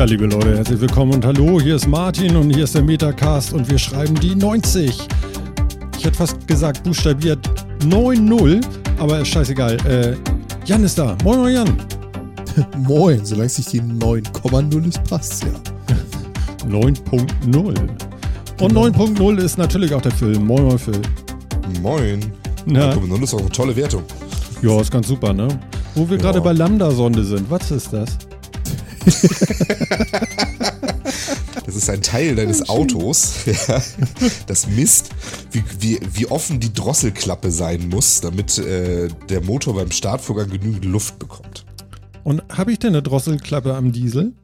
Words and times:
Tja, 0.00 0.06
liebe 0.06 0.24
Leute, 0.24 0.56
herzlich 0.56 0.80
willkommen 0.80 1.12
und 1.12 1.26
hallo, 1.26 1.60
hier 1.60 1.76
ist 1.76 1.86
Martin 1.86 2.34
und 2.34 2.48
hier 2.54 2.64
ist 2.64 2.74
der 2.74 2.82
Metacast 2.82 3.52
und 3.52 3.70
wir 3.70 3.76
schreiben 3.76 4.14
die 4.14 4.34
90. 4.34 4.98
Ich 5.98 6.04
hätte 6.06 6.16
fast 6.16 6.46
gesagt, 6.46 6.84
buchstabiert 6.84 7.46
9-0, 7.80 8.64
aber 8.98 9.20
ist 9.20 9.28
scheißegal. 9.28 9.76
Äh, 9.86 10.16
Jan 10.64 10.84
ist 10.84 10.96
da. 10.96 11.18
Moin, 11.22 11.40
moin, 11.40 11.52
Jan. 11.52 11.76
Moin, 12.78 13.22
solange 13.26 13.48
es 13.48 13.58
nicht 13.58 13.74
die 13.74 13.82
9,0 13.82 14.88
ist, 14.88 15.04
passt 15.04 15.44
ja. 15.44 15.50
9.0. 16.66 17.54
Und 17.54 17.76
Genau. 18.56 18.86
9.0 18.86 19.36
ist 19.36 19.58
natürlich 19.58 19.92
auch 19.92 20.00
der 20.00 20.12
Film. 20.12 20.46
Moin, 20.46 20.64
moin, 20.64 20.78
Phil. 20.78 21.02
Moin. 21.82 22.20
Na, 22.64 22.88
Ja. 22.88 22.96
Das 22.96 23.20
ist 23.20 23.34
auch 23.34 23.40
eine 23.40 23.50
tolle 23.50 23.76
Wertung. 23.76 24.04
ja, 24.62 24.80
ist 24.80 24.90
ganz 24.90 25.08
super, 25.08 25.34
ne? 25.34 25.46
Wo 25.94 26.08
wir 26.08 26.16
gerade 26.16 26.40
bei 26.40 26.52
Lambda-Sonde 26.52 27.22
sind. 27.22 27.50
Was 27.50 27.70
ist 27.70 27.92
das? 27.92 28.16
Ein 31.90 32.02
Teil 32.02 32.36
deines 32.36 32.68
Autos, 32.68 33.46
ja, 33.66 33.82
das 34.46 34.68
misst, 34.68 35.10
wie, 35.50 35.64
wie, 35.80 35.98
wie 36.12 36.26
offen 36.26 36.60
die 36.60 36.72
Drosselklappe 36.72 37.50
sein 37.50 37.88
muss, 37.88 38.20
damit 38.20 38.58
äh, 38.58 39.08
der 39.28 39.40
Motor 39.40 39.74
beim 39.74 39.90
Startvorgang 39.90 40.50
genügend 40.50 40.84
Luft 40.84 41.18
bekommt. 41.18 41.66
Und 42.22 42.44
habe 42.48 42.70
ich 42.70 42.78
denn 42.78 42.90
eine 42.90 43.02
Drosselklappe 43.02 43.74
am 43.74 43.90
Diesel? 43.90 44.34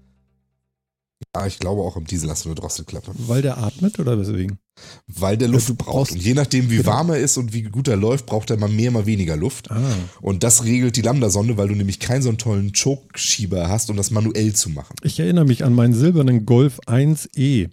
Ja, 1.37 1.47
ich 1.47 1.61
glaube 1.61 1.83
auch 1.83 1.97
im 1.97 2.05
Diesel 2.05 2.29
hast 2.31 2.47
du 2.47 2.49
eine 2.49 2.57
Drosselklappe. 2.57 3.13
Weil 3.15 3.43
der 3.43 3.59
atmet 3.59 4.01
oder 4.01 4.19
weswegen? 4.19 4.59
Weil 5.07 5.37
der 5.39 5.49
Luft 5.49 5.69
du 5.69 5.75
braucht. 5.75 5.89
brauchst- 5.91 6.13
Und 6.13 6.23
je 6.23 6.35
nachdem, 6.35 6.71
wie 6.71 6.77
genau. 6.79 6.89
warm 6.91 7.11
er 7.11 7.19
ist 7.19 7.37
und 7.39 7.53
wie 7.53 7.63
gut 7.63 7.89
er 7.89 7.97
läuft, 7.97 8.27
braucht 8.27 8.51
er 8.51 8.57
mal 8.59 8.69
mehr, 8.69 8.91
mal 8.91 9.07
weniger 9.07 9.37
Luft. 9.37 9.71
Ah. 9.71 9.81
Und 10.21 10.43
das 10.43 10.65
regelt 10.65 10.97
die 10.97 11.03
Lambda-Sonde, 11.03 11.57
weil 11.57 11.69
du 11.69 11.75
nämlich 11.75 11.99
keinen 12.01 12.23
so 12.23 12.29
einen 12.29 12.39
tollen 12.39 12.73
Choke-Schieber 12.73 13.69
hast, 13.69 13.89
um 13.91 13.97
das 13.97 14.11
manuell 14.11 14.53
zu 14.55 14.71
machen. 14.71 14.95
Ich 15.03 15.19
erinnere 15.21 15.45
mich 15.47 15.65
an 15.65 15.73
meinen 15.75 15.95
silbernen 15.95 16.45
Golf 16.47 16.79
1E. 16.87 17.69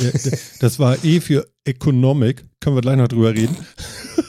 Der- 0.00 0.12
der- 0.12 0.38
Das 0.60 0.78
war 0.78 1.04
E 1.04 1.20
für 1.20 1.46
Economic. 1.64 2.44
Können 2.60 2.76
wir 2.76 2.80
gleich 2.82 2.96
noch 2.96 3.08
drüber 3.08 3.34
reden. 3.34 3.56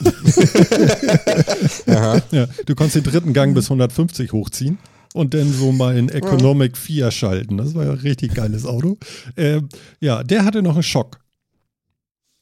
ja, 1.87 2.19
du 2.65 2.75
konntest 2.75 2.95
den 2.95 3.03
dritten 3.03 3.33
Gang 3.33 3.53
bis 3.53 3.65
150 3.65 4.31
hochziehen 4.33 4.77
und 5.13 5.33
dann 5.33 5.51
so 5.53 5.71
mal 5.71 5.95
in 5.97 6.09
Economic 6.09 6.77
4 6.77 7.11
schalten. 7.11 7.57
Das 7.57 7.73
war 7.75 7.85
ja 7.85 7.91
ein 7.91 7.99
richtig 7.99 8.33
geiles 8.33 8.65
Auto. 8.65 8.97
Ähm, 9.37 9.69
ja, 9.99 10.23
der 10.23 10.45
hatte 10.45 10.61
noch 10.61 10.73
einen 10.73 10.83
Schock. 10.83 11.19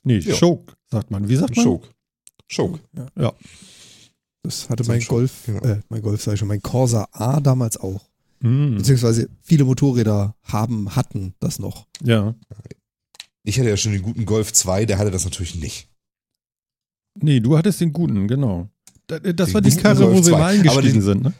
Nee, 0.04 0.20
Ja. 0.20 0.36
Choke, 0.38 0.74
sagt 0.90 1.12
man. 1.12 1.28
Wie 1.30 1.36
sagt 1.36 1.56
man? 1.56 1.66
Choke. 1.66 1.90
Choke. 2.54 2.80
Ja. 3.18 3.34
Das 4.44 4.70
hatte 4.70 4.84
mein 4.86 5.02
Golf, 5.02 5.44
genau. 5.46 5.62
äh, 5.64 5.82
mein 5.90 6.02
Golf 6.02 6.22
sag 6.24 6.34
ich 6.34 6.40
schon, 6.40 6.48
mein 6.48 6.62
Corsa 6.62 7.08
A 7.12 7.40
damals 7.40 7.78
auch. 7.78 8.02
Hm, 8.42 8.76
Beziehungsweise 8.78 9.30
viele 9.44 9.66
Motorräder 9.66 10.36
haben, 10.44 10.96
hatten 10.96 11.36
das 11.40 11.60
noch. 11.60 11.88
ja. 12.04 12.34
Ich 13.44 13.58
hatte 13.58 13.70
ja 13.70 13.78
schon 13.78 13.92
den 13.92 14.04
guten 14.04 14.26
Golf 14.26 14.54
2, 14.54 14.86
der 14.86 15.00
hatte 15.00 15.10
das 15.10 15.24
natürlich 15.26 15.56
nicht. 15.56 15.88
Nee, 17.20 17.40
du 17.40 17.58
hattest 17.58 17.82
den 17.82 17.92
guten, 17.92 18.28
genau. 18.28 18.70
Da- 19.08 19.18
Das 19.20 19.48
Den 19.48 19.54
war 19.56 19.62
die 19.62 19.76
Karre, 19.76 20.02
wo 20.08 20.12
Golf 20.14 20.26
sie 20.26 20.32
2. 20.32 20.38
mal 20.38 20.38
Aber 20.38 20.46
eingestiegen 20.48 20.94
den- 20.94 21.02
sind, 21.02 21.24
ne? 21.24 21.34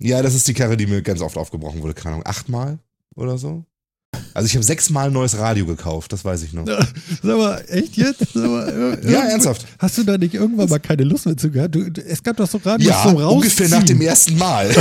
Ja, 0.00 0.22
das 0.22 0.34
ist 0.34 0.46
die 0.48 0.54
Karre, 0.54 0.76
die 0.76 0.86
mir 0.86 1.02
ganz 1.02 1.20
oft 1.20 1.36
aufgebrochen 1.36 1.82
wurde. 1.82 1.94
Keine 1.94 2.14
Ahnung, 2.16 2.26
achtmal 2.26 2.78
oder 3.14 3.38
so. 3.38 3.64
Also 4.34 4.46
ich 4.48 4.54
habe 4.54 4.64
sechsmal 4.64 5.06
ein 5.06 5.12
neues 5.14 5.38
Radio 5.38 5.64
gekauft, 5.64 6.12
das 6.12 6.22
weiß 6.24 6.42
ich 6.42 6.52
noch. 6.52 6.66
Sag 6.66 7.38
mal, 7.38 7.64
echt 7.68 7.96
jetzt? 7.96 8.34
Mal, 8.34 8.98
Ja, 9.08 9.20
ernsthaft. 9.20 9.66
Hast 9.78 9.96
du 9.96 10.04
da 10.04 10.18
nicht 10.18 10.34
irgendwann 10.34 10.68
mal 10.68 10.78
keine 10.78 11.04
Lust 11.04 11.24
mehr 11.24 11.38
zu 11.38 11.50
gehabt? 11.50 11.74
Du, 11.74 11.80
es 12.06 12.22
gab 12.22 12.36
doch 12.36 12.46
so 12.48 12.58
Radios 12.62 12.90
Ja, 12.90 13.02
zum 13.02 13.16
Rausziehen. 13.16 13.36
ungefähr 13.36 13.68
nach 13.70 13.82
dem 13.82 14.00
ersten 14.02 14.36
Mal. 14.36 14.70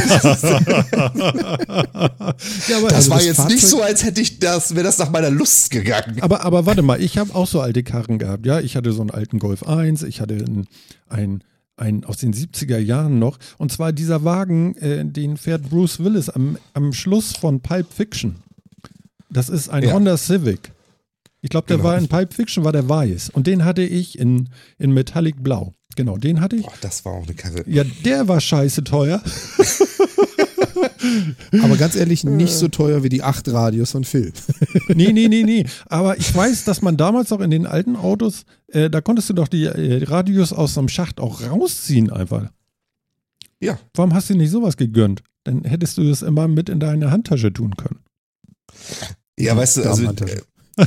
ja, 2.67 2.77
aber, 2.77 2.89
Das 2.89 2.93
Also 2.95 3.09
war 3.11 3.17
das 3.17 3.25
jetzt 3.25 3.35
Fahrzeug- 3.37 3.51
nicht 3.55 3.65
so, 3.67 3.81
als 3.81 4.03
hätte 4.03 4.19
ich 4.21 4.39
das, 4.39 4.75
wäre 4.75 4.83
das 4.83 4.97
nach 4.97 5.09
meiner 5.11 5.29
Lust 5.29 5.71
gegangen. 5.71 6.17
aber, 6.21 6.43
aber 6.43 6.65
warte 6.65 6.81
mal, 6.81 7.01
ich 7.01 7.17
habe 7.17 7.33
auch 7.33 7.47
so 7.47 7.61
alte 7.61 7.83
Karren 7.83 8.19
gehabt. 8.19 8.45
Ja, 8.45 8.59
ich 8.59 8.75
hatte 8.75 8.91
so 8.91 9.01
einen 9.01 9.11
alten 9.11 9.39
Golf 9.39 9.63
1, 9.63 10.03
ich 10.03 10.19
hatte 10.21 10.33
einen, 10.35 10.67
einen, 11.07 11.43
einen 11.77 12.03
aus 12.03 12.17
den 12.17 12.33
70er 12.33 12.77
Jahren 12.77 13.19
noch. 13.19 13.37
Und 13.57 13.71
zwar 13.71 13.93
dieser 13.93 14.23
Wagen, 14.25 14.75
äh, 14.77 15.05
den 15.05 15.37
fährt 15.37 15.69
Bruce 15.69 15.99
Willis 16.03 16.29
am, 16.29 16.57
am 16.73 16.91
Schluss 16.93 17.33
von 17.37 17.61
Pulp 17.61 17.87
Fiction. 17.93 18.35
Das 19.29 19.49
ist 19.49 19.69
ein 19.69 19.83
Ja. 19.83 19.93
Honda 19.93 20.17
Civic. 20.17 20.71
Ich 21.41 21.49
glaube, 21.49 21.67
der 21.67 21.77
Genau. 21.77 21.89
war 21.89 21.97
in 21.97 22.07
Pulp 22.07 22.33
Fiction, 22.33 22.63
war 22.63 22.71
der 22.71 22.87
weiß. 22.89 23.29
Und 23.31 23.45
den 23.47 23.65
hatte 23.65 23.83
ich 23.83 24.17
in, 24.17 24.49
in 24.79 24.91
Metallic 24.93 25.43
Blau. 25.43 25.73
Genau, 25.95 26.17
den 26.17 26.41
hatte 26.41 26.55
ich. 26.57 26.63
Boah, 26.65 26.73
das 26.81 27.05
war 27.05 27.13
auch 27.13 27.23
eine 27.23 27.33
Karre. 27.35 27.63
Ja, 27.67 27.83
der 28.03 28.27
war 28.27 28.41
scheiße 28.41 28.83
teuer. 28.83 29.21
Aber 31.61 31.77
ganz 31.77 31.95
ehrlich, 31.95 32.23
nicht 32.23 32.53
so 32.53 32.67
teuer 32.67 33.03
wie 33.03 33.09
die 33.09 33.23
8 33.23 33.47
Radios 33.49 33.91
von 33.91 34.03
Phil. 34.03 34.33
Nee, 34.93 35.11
nee, 35.13 35.27
nee, 35.27 35.43
nee. 35.43 35.65
Aber 35.87 36.17
ich 36.17 36.33
weiß, 36.33 36.63
dass 36.65 36.81
man 36.81 36.95
damals 36.97 37.31
auch 37.31 37.39
in 37.41 37.49
den 37.49 37.65
alten 37.65 37.95
Autos, 37.95 38.43
äh, 38.67 38.89
da 38.89 39.01
konntest 39.01 39.29
du 39.29 39.33
doch 39.33 39.47
die 39.47 39.65
äh, 39.65 40.03
Radios 40.03 40.53
aus 40.53 40.73
so 40.75 40.79
einem 40.81 40.89
Schacht 40.89 41.19
auch 41.19 41.41
rausziehen 41.41 42.11
einfach. 42.11 42.49
Ja. 43.59 43.79
Warum 43.95 44.13
hast 44.13 44.29
du 44.29 44.35
nicht 44.35 44.51
sowas 44.51 44.77
gegönnt? 44.77 45.23
Dann 45.43 45.63
hättest 45.63 45.97
du 45.97 46.03
das 46.07 46.21
immer 46.21 46.47
mit 46.47 46.69
in 46.69 46.79
deine 46.79 47.09
Handtasche 47.11 47.51
tun 47.51 47.75
können. 47.77 47.99
Ja, 49.37 49.55
weißt 49.55 49.77
du, 49.77 49.83
also. 49.83 50.03
Äh, 50.03 50.85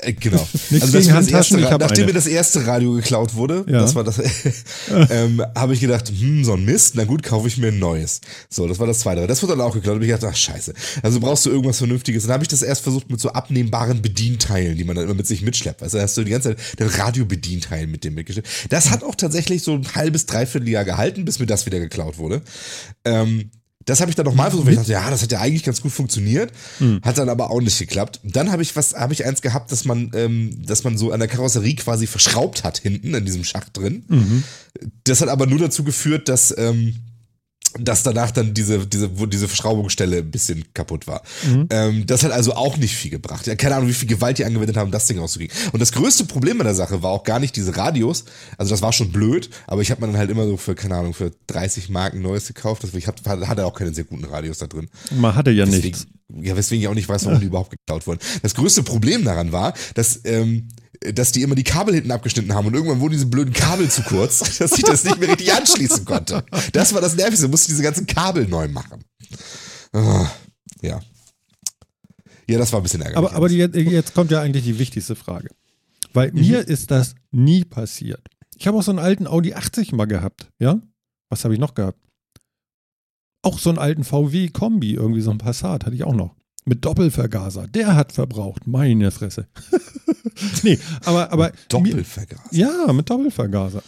äh, 0.00 0.12
genau. 0.14 0.46
Also 0.70 0.92
das 0.92 1.28
erste, 1.28 1.58
nachdem 1.58 1.82
eine. 1.82 2.06
mir 2.06 2.12
das 2.12 2.26
erste 2.26 2.66
Radio 2.66 2.92
geklaut 2.94 3.34
wurde, 3.34 3.64
Ja. 3.68 3.80
das 3.80 3.94
war 3.94 4.04
das, 4.04 4.18
ähm, 5.10 5.42
habe 5.54 5.74
ich 5.74 5.80
gedacht, 5.80 6.08
hm, 6.08 6.44
so 6.44 6.54
ein 6.54 6.64
Mist, 6.64 6.94
na 6.94 7.04
gut, 7.04 7.22
kaufe 7.22 7.48
ich 7.48 7.58
mir 7.58 7.68
ein 7.68 7.78
neues. 7.78 8.20
So, 8.48 8.66
das 8.66 8.78
war 8.78 8.86
das 8.86 9.00
zweite. 9.00 9.26
Das 9.26 9.42
wurde 9.42 9.56
dann 9.56 9.60
auch 9.62 9.74
geklaut. 9.74 9.96
Und 9.96 10.02
ich 10.02 10.08
gedacht, 10.08 10.24
ach 10.30 10.36
scheiße. 10.36 10.72
Also 11.02 11.20
brauchst 11.20 11.44
du 11.46 11.50
irgendwas 11.50 11.78
Vernünftiges. 11.78 12.24
Dann 12.24 12.32
habe 12.32 12.44
ich 12.44 12.48
das 12.48 12.62
erst 12.62 12.82
versucht 12.82 13.10
mit 13.10 13.20
so 13.20 13.30
abnehmbaren 13.30 14.00
Bedienteilen, 14.00 14.76
die 14.76 14.84
man 14.84 14.96
dann 14.96 15.04
immer 15.04 15.14
mit 15.14 15.26
sich 15.26 15.42
mitschleppt. 15.42 15.82
Da 15.82 16.00
hast 16.00 16.16
du 16.16 16.24
die 16.24 16.30
ganze 16.30 16.56
Zeit 16.56 16.78
den 16.78 16.88
Radiobedienteil 16.88 17.86
mit 17.86 18.04
dem 18.04 18.14
mitgeschleppt. 18.14 18.48
Das 18.70 18.90
hat 18.90 19.02
auch 19.02 19.14
tatsächlich 19.14 19.62
so 19.62 19.74
ein 19.74 19.94
halbes, 19.94 20.26
dreiviertel 20.26 20.68
Jahr 20.68 20.84
gehalten, 20.84 21.24
bis 21.24 21.38
mir 21.38 21.46
das 21.46 21.66
wieder 21.66 21.80
geklaut 21.80 22.18
wurde. 22.18 22.42
Ähm, 23.04 23.50
das 23.88 24.00
habe 24.00 24.10
ich 24.10 24.16
dann 24.16 24.26
nochmal 24.26 24.50
versucht, 24.50 24.66
weil 24.66 24.74
ich 24.74 24.78
dachte, 24.80 24.92
ja, 24.92 25.08
das 25.08 25.22
hat 25.22 25.32
ja 25.32 25.40
eigentlich 25.40 25.64
ganz 25.64 25.80
gut 25.80 25.92
funktioniert, 25.92 26.52
hat 27.02 27.16
dann 27.16 27.30
aber 27.30 27.50
auch 27.50 27.60
nicht 27.62 27.78
geklappt. 27.78 28.20
Dann 28.22 28.52
habe 28.52 28.60
ich 28.62 28.76
was, 28.76 28.94
habe 28.94 29.14
ich 29.14 29.24
eins 29.24 29.40
gehabt, 29.40 29.72
dass 29.72 29.86
man, 29.86 30.10
ähm, 30.14 30.62
dass 30.66 30.84
man 30.84 30.98
so 30.98 31.10
an 31.10 31.20
der 31.20 31.28
Karosserie 31.28 31.74
quasi 31.74 32.06
verschraubt 32.06 32.64
hat 32.64 32.76
hinten 32.78 33.14
in 33.14 33.24
diesem 33.24 33.44
Schacht 33.44 33.76
drin. 33.76 34.04
Das 35.04 35.22
hat 35.22 35.28
aber 35.30 35.46
nur 35.46 35.58
dazu 35.58 35.84
geführt, 35.84 36.28
dass 36.28 36.54
ähm, 36.58 36.96
dass 37.78 38.02
danach 38.02 38.30
dann 38.30 38.54
diese, 38.54 38.86
diese, 38.86 39.18
wo 39.18 39.26
diese 39.26 39.48
Verschraubungsstelle 39.48 40.18
ein 40.18 40.30
bisschen 40.30 40.64
kaputt 40.74 41.06
war. 41.06 41.22
Ähm, 41.70 42.06
das 42.06 42.24
hat 42.24 42.32
also 42.32 42.54
auch 42.54 42.76
nicht 42.76 42.94
viel 42.94 43.10
gebracht. 43.10 43.46
Ja, 43.46 43.54
keine 43.54 43.76
Ahnung, 43.76 43.88
wie 43.88 43.94
viel 43.94 44.08
Gewalt 44.08 44.38
die 44.38 44.44
angewendet 44.44 44.76
haben, 44.76 44.90
das 44.90 45.06
Ding 45.06 45.18
rauszukriegen. 45.18 45.54
Und 45.72 45.80
das 45.80 45.92
größte 45.92 46.24
Problem 46.24 46.60
an 46.60 46.66
der 46.66 46.74
Sache 46.74 47.02
war 47.02 47.10
auch 47.10 47.24
gar 47.24 47.38
nicht 47.38 47.56
diese 47.56 47.76
Radios. 47.76 48.24
Also 48.56 48.70
das 48.70 48.82
war 48.82 48.92
schon 48.92 49.12
blöd, 49.12 49.50
aber 49.66 49.82
ich 49.82 49.90
habe 49.90 50.00
mir 50.00 50.08
dann 50.08 50.18
halt 50.18 50.30
immer 50.30 50.46
so 50.46 50.56
für, 50.56 50.74
keine 50.74 50.96
Ahnung, 50.96 51.14
für 51.14 51.32
30 51.46 51.88
Marken 51.88 52.20
Neues 52.22 52.46
gekauft. 52.48 52.84
Das, 52.84 52.94
ich 52.94 53.06
hab, 53.06 53.24
hatte 53.26 53.66
auch 53.66 53.74
keine 53.74 53.94
sehr 53.94 54.04
guten 54.04 54.24
Radios 54.24 54.58
da 54.58 54.66
drin. 54.66 54.88
Man 55.14 55.34
hatte 55.34 55.50
ja 55.50 55.64
Deswegen, 55.64 55.86
nichts. 55.88 56.06
ja, 56.42 56.56
weswegen 56.56 56.82
ich 56.82 56.88
auch 56.88 56.94
nicht 56.94 57.08
weiß, 57.08 57.26
warum 57.26 57.40
die 57.40 57.46
überhaupt 57.48 57.70
geklaut 57.70 58.06
wurden. 58.06 58.20
Das 58.42 58.54
größte 58.54 58.82
Problem 58.82 59.24
daran 59.24 59.52
war, 59.52 59.74
dass, 59.94 60.20
ähm, 60.24 60.68
dass 61.00 61.32
die 61.32 61.42
immer 61.42 61.54
die 61.54 61.64
Kabel 61.64 61.94
hinten 61.94 62.10
abgeschnitten 62.10 62.54
haben 62.54 62.66
und 62.66 62.74
irgendwann 62.74 63.00
wurden 63.00 63.12
diese 63.12 63.26
blöden 63.26 63.52
Kabel 63.52 63.90
zu 63.90 64.02
kurz, 64.02 64.38
dass 64.58 64.72
ich 64.72 64.84
das 64.84 65.04
nicht 65.04 65.18
mehr 65.18 65.28
richtig 65.28 65.52
anschließen 65.52 66.04
konnte. 66.04 66.44
Das 66.72 66.92
war 66.94 67.00
das 67.00 67.16
Nervigste, 67.16 67.48
musste 67.48 67.68
diese 67.68 67.82
ganzen 67.82 68.06
Kabel 68.06 68.46
neu 68.48 68.68
machen. 68.68 69.04
Ah, 69.92 70.30
ja. 70.82 71.00
Ja, 72.48 72.58
das 72.58 72.72
war 72.72 72.80
ein 72.80 72.82
bisschen 72.82 73.02
ärgerlich. 73.02 73.30
Aber, 73.30 73.36
aber 73.36 73.48
die, 73.48 73.56
jetzt 73.56 74.14
kommt 74.14 74.30
ja 74.30 74.40
eigentlich 74.40 74.64
die 74.64 74.78
wichtigste 74.78 75.14
Frage. 75.14 75.50
Weil 76.14 76.32
mir 76.32 76.66
ist 76.66 76.90
das 76.90 77.14
nie 77.30 77.64
passiert. 77.64 78.26
Ich 78.56 78.66
habe 78.66 78.78
auch 78.78 78.82
so 78.82 78.90
einen 78.90 78.98
alten 78.98 79.26
Audi 79.26 79.54
80 79.54 79.92
mal 79.92 80.06
gehabt, 80.06 80.50
ja? 80.58 80.80
Was 81.28 81.44
habe 81.44 81.54
ich 81.54 81.60
noch 81.60 81.74
gehabt? 81.74 82.00
Auch 83.42 83.58
so 83.58 83.68
einen 83.68 83.78
alten 83.78 84.02
VW-Kombi, 84.02 84.94
irgendwie 84.94 85.20
so 85.20 85.30
ein 85.30 85.38
Passat 85.38 85.84
hatte 85.84 85.94
ich 85.94 86.04
auch 86.04 86.14
noch. 86.14 86.34
Mit 86.64 86.84
Doppelvergaser. 86.84 87.66
Der 87.68 87.94
hat 87.94 88.12
verbraucht. 88.12 88.66
Meine 88.66 89.10
Fresse. 89.10 89.48
nee, 90.62 90.78
aber, 91.04 91.32
aber. 91.32 91.46
Mir, 91.46 91.52
Doppelvergaser. 91.68 92.42
ja, 92.52 92.92
mit 92.92 93.08
Doppelvergaser. 93.08 93.82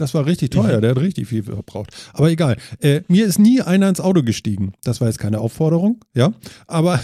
Das 0.00 0.14
war 0.14 0.24
richtig 0.24 0.50
teuer, 0.50 0.80
der 0.80 0.92
hat 0.92 0.98
richtig 0.98 1.28
viel 1.28 1.42
verbraucht. 1.42 1.94
Aber 2.14 2.30
egal. 2.30 2.56
Äh, 2.80 3.02
mir 3.08 3.26
ist 3.26 3.38
nie 3.38 3.60
einer 3.60 3.86
ins 3.86 4.00
Auto 4.00 4.22
gestiegen. 4.22 4.72
Das 4.82 5.02
war 5.02 5.08
jetzt 5.08 5.18
keine 5.18 5.40
Aufforderung, 5.40 6.02
ja. 6.14 6.32
Aber 6.66 6.98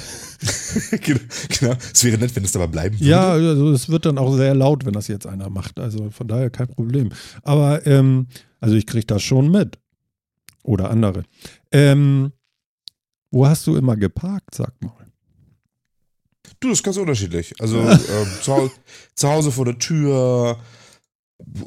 genau, 1.02 1.20
genau. 1.60 1.74
Es 1.92 2.04
wäre 2.04 2.16
nett, 2.16 2.34
wenn 2.34 2.44
es 2.44 2.52
dabei 2.52 2.68
bleiben 2.68 2.98
würde. 2.98 3.10
ja, 3.10 3.32
also 3.32 3.70
es 3.70 3.90
wird 3.90 4.06
dann 4.06 4.16
auch 4.16 4.34
sehr 4.34 4.54
laut, 4.54 4.86
wenn 4.86 4.94
das 4.94 5.08
jetzt 5.08 5.26
einer 5.26 5.50
macht. 5.50 5.78
Also 5.78 6.08
von 6.10 6.26
daher 6.26 6.48
kein 6.48 6.68
Problem. 6.68 7.10
Aber 7.42 7.86
ähm, 7.86 8.28
also 8.60 8.74
ich 8.76 8.86
kriege 8.86 9.04
das 9.04 9.22
schon 9.22 9.50
mit. 9.50 9.78
Oder 10.62 10.90
andere. 10.90 11.24
Ähm, 11.72 12.32
wo 13.30 13.46
hast 13.46 13.66
du 13.66 13.76
immer 13.76 13.96
geparkt, 13.96 14.54
sag 14.54 14.72
mal? 14.82 15.05
Du, 16.60 16.68
das 16.68 16.78
ist 16.78 16.82
ganz 16.84 16.96
unterschiedlich. 16.96 17.54
Also 17.60 17.78
ähm, 17.80 17.98
zu, 18.42 18.52
Hau- 18.52 18.70
zu 19.14 19.28
Hause 19.28 19.50
vor 19.52 19.64
der 19.66 19.78
Tür, 19.78 20.58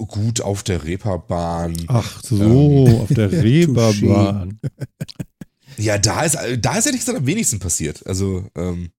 gut 0.07 0.41
auf 0.41 0.63
der 0.63 0.83
Reeperbahn. 0.83 1.75
Ach 1.87 2.21
so, 2.23 2.87
auf 3.03 3.09
der 3.09 3.31
Reeperbahn. 3.43 4.59
Ja, 5.77 5.97
da 5.97 6.23
ist, 6.23 6.37
da 6.59 6.77
ist 6.77 6.85
ehrlich 6.87 7.01
gesagt 7.01 7.17
am 7.19 7.25
wenigsten 7.27 7.59
passiert. 7.59 8.05
Also, 8.07 8.47
ähm, 8.55 8.91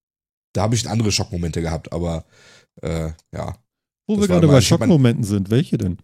da 0.54 0.62
habe 0.62 0.74
ich 0.74 0.88
andere 0.88 1.12
Schockmomente 1.12 1.60
gehabt, 1.60 1.92
aber 1.92 2.24
äh, 2.82 3.10
ja. 3.34 3.56
Wo 4.06 4.18
wir 4.20 4.26
gerade 4.28 4.46
mal- 4.46 4.54
bei 4.54 4.60
Schockmomenten 4.60 5.24
sind, 5.24 5.50
welche 5.50 5.76
denn? 5.78 5.98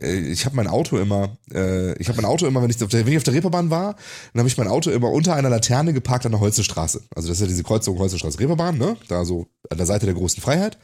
Äh, 0.00 0.18
Ich 0.32 0.44
habe 0.44 0.56
mein 0.56 0.66
Auto 0.66 0.98
immer, 0.98 1.36
äh, 1.52 1.96
ich 1.98 2.08
habe 2.08 2.16
mein 2.20 2.30
Auto 2.30 2.46
immer, 2.46 2.62
wenn 2.62 2.70
ich 2.70 2.82
auf 2.82 2.90
der, 2.90 3.04
wenn 3.06 3.12
ich 3.12 3.16
auf 3.18 3.22
der 3.24 3.34
Reeperbahn 3.34 3.70
war, 3.70 3.96
dann 4.32 4.40
habe 4.40 4.48
ich 4.48 4.56
mein 4.58 4.68
Auto 4.68 4.90
immer 4.90 5.10
unter 5.10 5.34
einer 5.34 5.48
Laterne 5.48 5.92
geparkt 5.92 6.26
an 6.26 6.32
der 6.32 6.40
Holzenstraße. 6.40 7.02
Also 7.14 7.28
das 7.28 7.38
ist 7.38 7.40
ja 7.42 7.46
diese 7.46 7.62
Kreuzung 7.62 7.98
Holzenstraße 7.98 8.38
Reeperbahn, 8.38 8.78
ne? 8.78 8.96
Da 9.08 9.24
so 9.24 9.46
an 9.70 9.76
der 9.78 9.86
Seite 9.86 10.06
der 10.06 10.14
großen 10.14 10.42
Freiheit. 10.42 10.78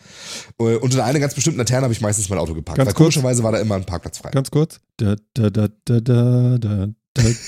Äh, 0.59 0.77
Unter 0.77 1.05
einer 1.05 1.21
ganz 1.21 1.35
bestimmten 1.35 1.59
Laterne 1.59 1.83
habe 1.85 1.93
ich 1.93 2.01
meistens 2.01 2.29
mein 2.29 2.39
Auto 2.39 2.55
geparkt. 2.55 2.77
Ganz 2.79 2.87
weil 2.89 2.95
kurz. 2.95 3.15
komischerweise 3.15 3.43
war 3.43 3.53
da 3.53 3.59
immer 3.59 3.75
ein 3.77 3.85
Parkplatz 3.85 4.19
frei. 4.19 4.31
Ganz 4.31 4.51
kurz. 4.51 4.81
Da, 4.97 5.17
da, 5.35 5.51
da, 5.51 5.69
da, 5.85 6.01
da, 6.01 6.59
da, 6.59 6.89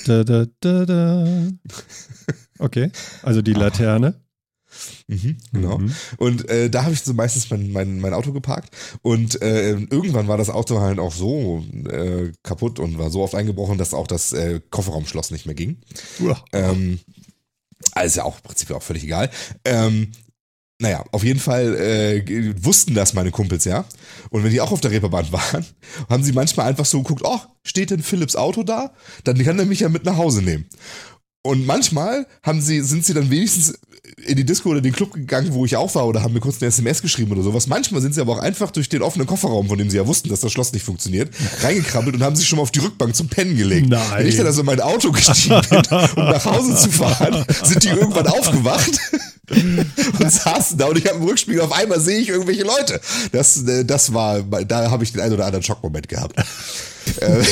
da, 0.06 0.24
da, 0.24 0.46
da, 0.60 0.84
da. 0.86 1.48
Okay, 2.60 2.90
also 3.22 3.40
die 3.40 3.52
Laterne. 3.52 4.14
Mhm, 5.06 5.36
genau. 5.52 5.78
Mhm. 5.78 5.94
Und 6.18 6.48
äh, 6.48 6.70
da 6.70 6.84
habe 6.84 6.92
ich 6.92 7.02
so 7.02 7.14
meistens 7.14 7.50
mein, 7.50 7.72
mein, 7.72 8.00
mein 8.00 8.14
Auto 8.14 8.32
geparkt. 8.32 8.74
Und 9.02 9.40
äh, 9.42 9.72
irgendwann 9.72 10.28
war 10.28 10.38
das 10.38 10.50
Auto 10.50 10.80
halt 10.80 10.98
auch 10.98 11.12
so 11.12 11.64
äh, 11.90 12.32
kaputt 12.42 12.78
und 12.78 12.98
war 12.98 13.10
so 13.10 13.22
oft 13.22 13.34
eingebrochen, 13.34 13.78
dass 13.78 13.94
auch 13.94 14.06
das 14.06 14.32
äh, 14.32 14.60
Kofferraumschloss 14.70 15.30
nicht 15.30 15.46
mehr 15.46 15.54
ging. 15.54 15.78
Uah. 16.20 16.42
Ähm, 16.52 17.00
also 17.92 18.20
ja 18.20 18.24
auch 18.24 18.36
im 18.36 18.42
Prinzip 18.42 18.70
auch 18.70 18.82
völlig 18.82 19.04
egal. 19.04 19.30
Ähm, 19.64 20.12
naja, 20.80 21.04
auf 21.10 21.24
jeden 21.24 21.40
Fall 21.40 21.74
äh, 21.74 22.54
wussten 22.64 22.94
das 22.94 23.12
meine 23.12 23.32
Kumpels, 23.32 23.64
ja. 23.64 23.84
Und 24.30 24.44
wenn 24.44 24.52
die 24.52 24.60
auch 24.60 24.70
auf 24.70 24.80
der 24.80 24.92
Reeperbahn 24.92 25.32
waren, 25.32 25.66
haben 26.08 26.22
sie 26.22 26.32
manchmal 26.32 26.68
einfach 26.68 26.84
so 26.84 27.02
geguckt, 27.02 27.22
oh, 27.24 27.40
steht 27.64 27.90
denn 27.90 28.02
Philips 28.02 28.36
Auto 28.36 28.62
da? 28.62 28.92
Dann 29.24 29.42
kann 29.42 29.58
er 29.58 29.66
mich 29.66 29.80
ja 29.80 29.88
mit 29.88 30.04
nach 30.04 30.16
Hause 30.16 30.42
nehmen. 30.42 30.66
Und 31.42 31.66
manchmal 31.66 32.26
haben 32.42 32.60
sie, 32.60 32.80
sind 32.82 33.04
sie 33.04 33.14
dann 33.14 33.30
wenigstens 33.30 33.78
in 34.24 34.36
die 34.36 34.44
Disco 34.44 34.70
oder 34.70 34.80
den 34.80 34.92
Club 34.92 35.12
gegangen, 35.12 35.52
wo 35.52 35.64
ich 35.64 35.76
auch 35.76 35.94
war, 35.94 36.06
oder 36.06 36.22
haben 36.22 36.34
mir 36.34 36.40
kurz 36.40 36.60
eine 36.60 36.68
SMS 36.68 37.02
geschrieben 37.02 37.32
oder 37.32 37.42
sowas. 37.42 37.66
Manchmal 37.66 38.00
sind 38.00 38.14
sie 38.14 38.20
aber 38.20 38.34
auch 38.34 38.38
einfach 38.40 38.70
durch 38.70 38.88
den 38.88 39.02
offenen 39.02 39.26
Kofferraum, 39.26 39.68
von 39.68 39.78
dem 39.78 39.90
sie 39.90 39.96
ja 39.96 40.06
wussten, 40.06 40.28
dass 40.28 40.40
das 40.40 40.52
Schloss 40.52 40.72
nicht 40.72 40.84
funktioniert, 40.84 41.30
reingekrabbelt 41.62 42.16
und 42.16 42.22
haben 42.22 42.36
sich 42.36 42.46
schon 42.48 42.56
mal 42.58 42.62
auf 42.62 42.70
die 42.70 42.80
Rückbank 42.80 43.14
zum 43.14 43.28
Pennen 43.28 43.56
gelegt. 43.56 43.88
Nein. 43.88 44.02
Wenn 44.16 44.26
ich 44.26 44.36
dann 44.36 44.46
also 44.46 44.60
in 44.60 44.66
mein 44.66 44.80
Auto 44.80 45.12
gestiegen 45.12 45.60
bin, 45.70 45.82
um 45.88 46.24
nach 46.24 46.44
Hause 46.44 46.74
zu 46.76 46.90
fahren, 46.90 47.44
sind 47.62 47.84
die 47.84 47.88
irgendwann 47.88 48.26
aufgewacht 48.26 48.98
und 49.50 50.32
saßen 50.32 50.78
da 50.78 50.86
und 50.86 50.98
ich 50.98 51.06
habe 51.06 51.16
im 51.16 51.24
Rückspiegel 51.24 51.60
auf 51.62 51.72
einmal 51.72 52.00
sehe 52.00 52.18
ich 52.18 52.28
irgendwelche 52.28 52.64
Leute. 52.64 53.00
Das, 53.32 53.62
äh, 53.66 53.84
das 53.84 54.12
war, 54.12 54.42
da 54.42 54.90
habe 54.90 55.04
ich 55.04 55.12
den 55.12 55.20
einen 55.20 55.34
oder 55.34 55.46
anderen 55.46 55.62
Schockmoment 55.62 56.08
gehabt. 56.08 56.34
Äh, 57.20 57.42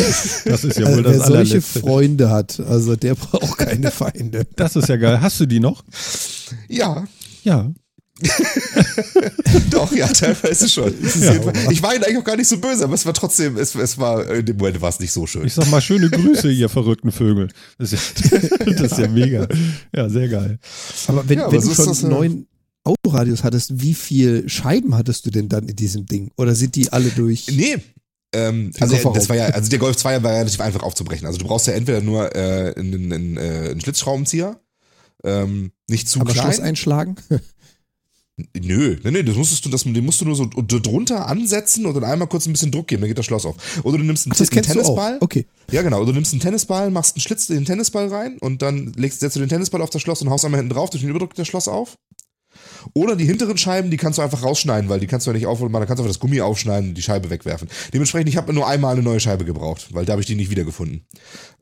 Das 0.44 0.64
ist 0.64 0.78
ja 0.78 0.86
Also, 0.86 0.98
wohl 0.98 1.04
wer 1.04 1.12
das 1.12 1.26
solche 1.26 1.32
allerletzte. 1.54 1.80
Freunde 1.80 2.30
hat, 2.30 2.60
also 2.60 2.96
der 2.96 3.14
braucht 3.14 3.58
keine 3.58 3.90
Feinde. 3.90 4.46
Das 4.56 4.76
ist 4.76 4.88
ja 4.88 4.96
geil. 4.96 5.20
Hast 5.20 5.40
du 5.40 5.46
die 5.46 5.60
noch? 5.60 5.84
ja, 6.68 7.04
Ja. 7.42 7.72
Doch, 9.70 9.92
ja, 9.92 10.06
teilweise 10.08 10.68
schon. 10.68 10.92
Ja, 11.20 11.34
ich 11.70 11.82
war 11.82 11.94
ihnen 11.94 12.04
eigentlich 12.04 12.18
auch 12.18 12.24
gar 12.24 12.36
nicht 12.36 12.48
so 12.48 12.56
böse, 12.58 12.84
aber 12.84 12.94
es 12.94 13.04
war 13.04 13.12
trotzdem, 13.12 13.56
es, 13.58 13.74
es 13.74 13.98
war, 13.98 14.26
in 14.30 14.46
dem 14.46 14.56
Moment 14.56 14.80
war 14.80 14.88
es 14.88 15.00
nicht 15.00 15.12
so 15.12 15.26
schön. 15.26 15.44
Ich 15.46 15.54
sag 15.54 15.70
mal 15.70 15.80
schöne 15.82 16.08
Grüße, 16.08 16.50
ihr 16.52 16.68
verrückten 16.70 17.12
Vögel. 17.12 17.48
Das 17.78 17.92
ist 17.92 18.22
ja, 18.30 18.38
das 18.72 18.92
ist 18.92 18.98
ja 18.98 19.08
mega. 19.08 19.46
Ja, 19.94 20.08
sehr 20.08 20.28
geil. 20.28 20.58
Aber 21.08 21.28
wenn, 21.28 21.38
Ja, 21.38 21.44
aber 21.44 21.52
wenn 21.52 21.60
so 21.60 21.68
du 21.68 21.74
schon 21.74 21.86
das, 21.88 22.02
äh, 22.02 22.08
neun 22.08 22.46
Autoradios 22.84 23.44
hattest, 23.44 23.82
wie 23.82 23.94
viel 23.94 24.48
Scheiben 24.48 24.94
hattest 24.94 25.26
du 25.26 25.30
denn 25.30 25.48
dann 25.48 25.68
in 25.68 25.76
diesem 25.76 26.06
Ding? 26.06 26.30
Oder 26.36 26.54
sind 26.54 26.74
die 26.76 26.90
alle 26.92 27.10
durch? 27.10 27.46
Nee. 27.50 27.76
Ähm, 28.36 28.70
also 28.78 28.94
Kofferraum. 28.94 29.14
das 29.14 29.28
war 29.28 29.36
ja, 29.36 29.46
also 29.46 29.70
der 29.70 29.78
Golf 29.78 29.96
2 29.96 30.22
war 30.22 30.32
relativ 30.32 30.60
einfach 30.60 30.82
aufzubrechen. 30.82 31.26
Also 31.26 31.38
du 31.38 31.46
brauchst 31.46 31.66
ja 31.66 31.72
entweder 31.72 32.02
nur 32.02 32.34
äh, 32.34 32.74
einen, 32.76 33.12
einen, 33.12 33.36
äh, 33.36 33.70
einen 33.70 33.80
Schlitzschraubenzieher, 33.80 34.60
ähm, 35.24 35.72
nicht 35.88 36.08
zu 36.08 36.20
Aber 36.20 36.32
klein. 36.32 36.52
Schloss 36.52 36.60
einschlagen? 36.60 37.16
Nö, 38.54 38.98
nee, 39.02 39.10
nee, 39.10 39.22
das 39.22 39.34
musstest 39.34 39.64
du, 39.64 39.70
das, 39.70 39.84
den 39.84 40.04
musst 40.04 40.20
du 40.20 40.26
nur 40.26 40.36
so 40.36 40.44
drunter 40.46 41.26
ansetzen 41.26 41.86
und 41.86 41.94
dann 41.94 42.04
einmal 42.04 42.28
kurz 42.28 42.44
ein 42.44 42.52
bisschen 42.52 42.70
Druck 42.70 42.86
geben, 42.86 43.00
dann 43.00 43.08
geht 43.08 43.16
das 43.16 43.24
Schloss 43.24 43.46
auf. 43.46 43.56
Oder 43.82 43.96
du 43.96 44.04
nimmst 44.04 44.26
einen, 44.26 44.32
Ach, 44.34 44.36
das 44.36 44.50
einen 44.50 44.62
kennst 44.62 44.74
du 44.74 44.80
auch. 44.80 44.84
Tennisball. 44.84 45.18
Okay. 45.20 45.46
Ja, 45.70 45.80
genau. 45.80 45.96
Oder 45.96 46.08
du 46.08 46.12
nimmst 46.12 46.34
einen 46.34 46.42
Tennisball, 46.42 46.90
machst 46.90 47.16
einen 47.16 47.22
Schlitz 47.22 47.48
in 47.48 47.54
den 47.56 47.64
Tennisball 47.64 48.08
rein 48.08 48.36
und 48.40 48.60
dann 48.60 48.92
legst, 48.94 49.20
setzt 49.20 49.36
du 49.36 49.40
den 49.40 49.48
Tennisball 49.48 49.80
auf 49.80 49.88
das 49.88 50.02
Schloss 50.02 50.20
und 50.20 50.28
haust 50.28 50.44
einmal 50.44 50.60
hinten 50.60 50.74
drauf, 50.74 50.90
durch 50.90 51.00
den 51.00 51.08
Überdruck 51.08 51.34
das 51.34 51.48
Schloss 51.48 51.66
auf. 51.66 51.96
Oder 52.92 53.16
die 53.16 53.24
hinteren 53.24 53.56
Scheiben, 53.56 53.90
die 53.90 53.96
kannst 53.96 54.18
du 54.18 54.22
einfach 54.22 54.42
rausschneiden, 54.42 54.88
weil 54.88 55.00
die 55.00 55.06
kannst 55.06 55.26
du 55.26 55.30
ja 55.30 55.36
nicht 55.36 55.46
aufholen, 55.46 55.72
dann 55.72 55.86
kannst 55.86 55.98
du 55.98 56.02
einfach 56.02 56.14
das 56.14 56.20
Gummi 56.20 56.40
aufschneiden 56.40 56.90
und 56.90 56.94
die 56.94 57.02
Scheibe 57.02 57.30
wegwerfen. 57.30 57.68
Dementsprechend, 57.92 58.28
ich 58.28 58.36
habe 58.36 58.52
nur 58.52 58.66
einmal 58.66 58.92
eine 58.92 59.02
neue 59.02 59.20
Scheibe 59.20 59.44
gebraucht, 59.44 59.88
weil 59.92 60.04
da 60.04 60.12
habe 60.12 60.22
ich 60.22 60.26
die 60.26 60.34
nicht 60.34 60.50
wiedergefunden. 60.50 61.04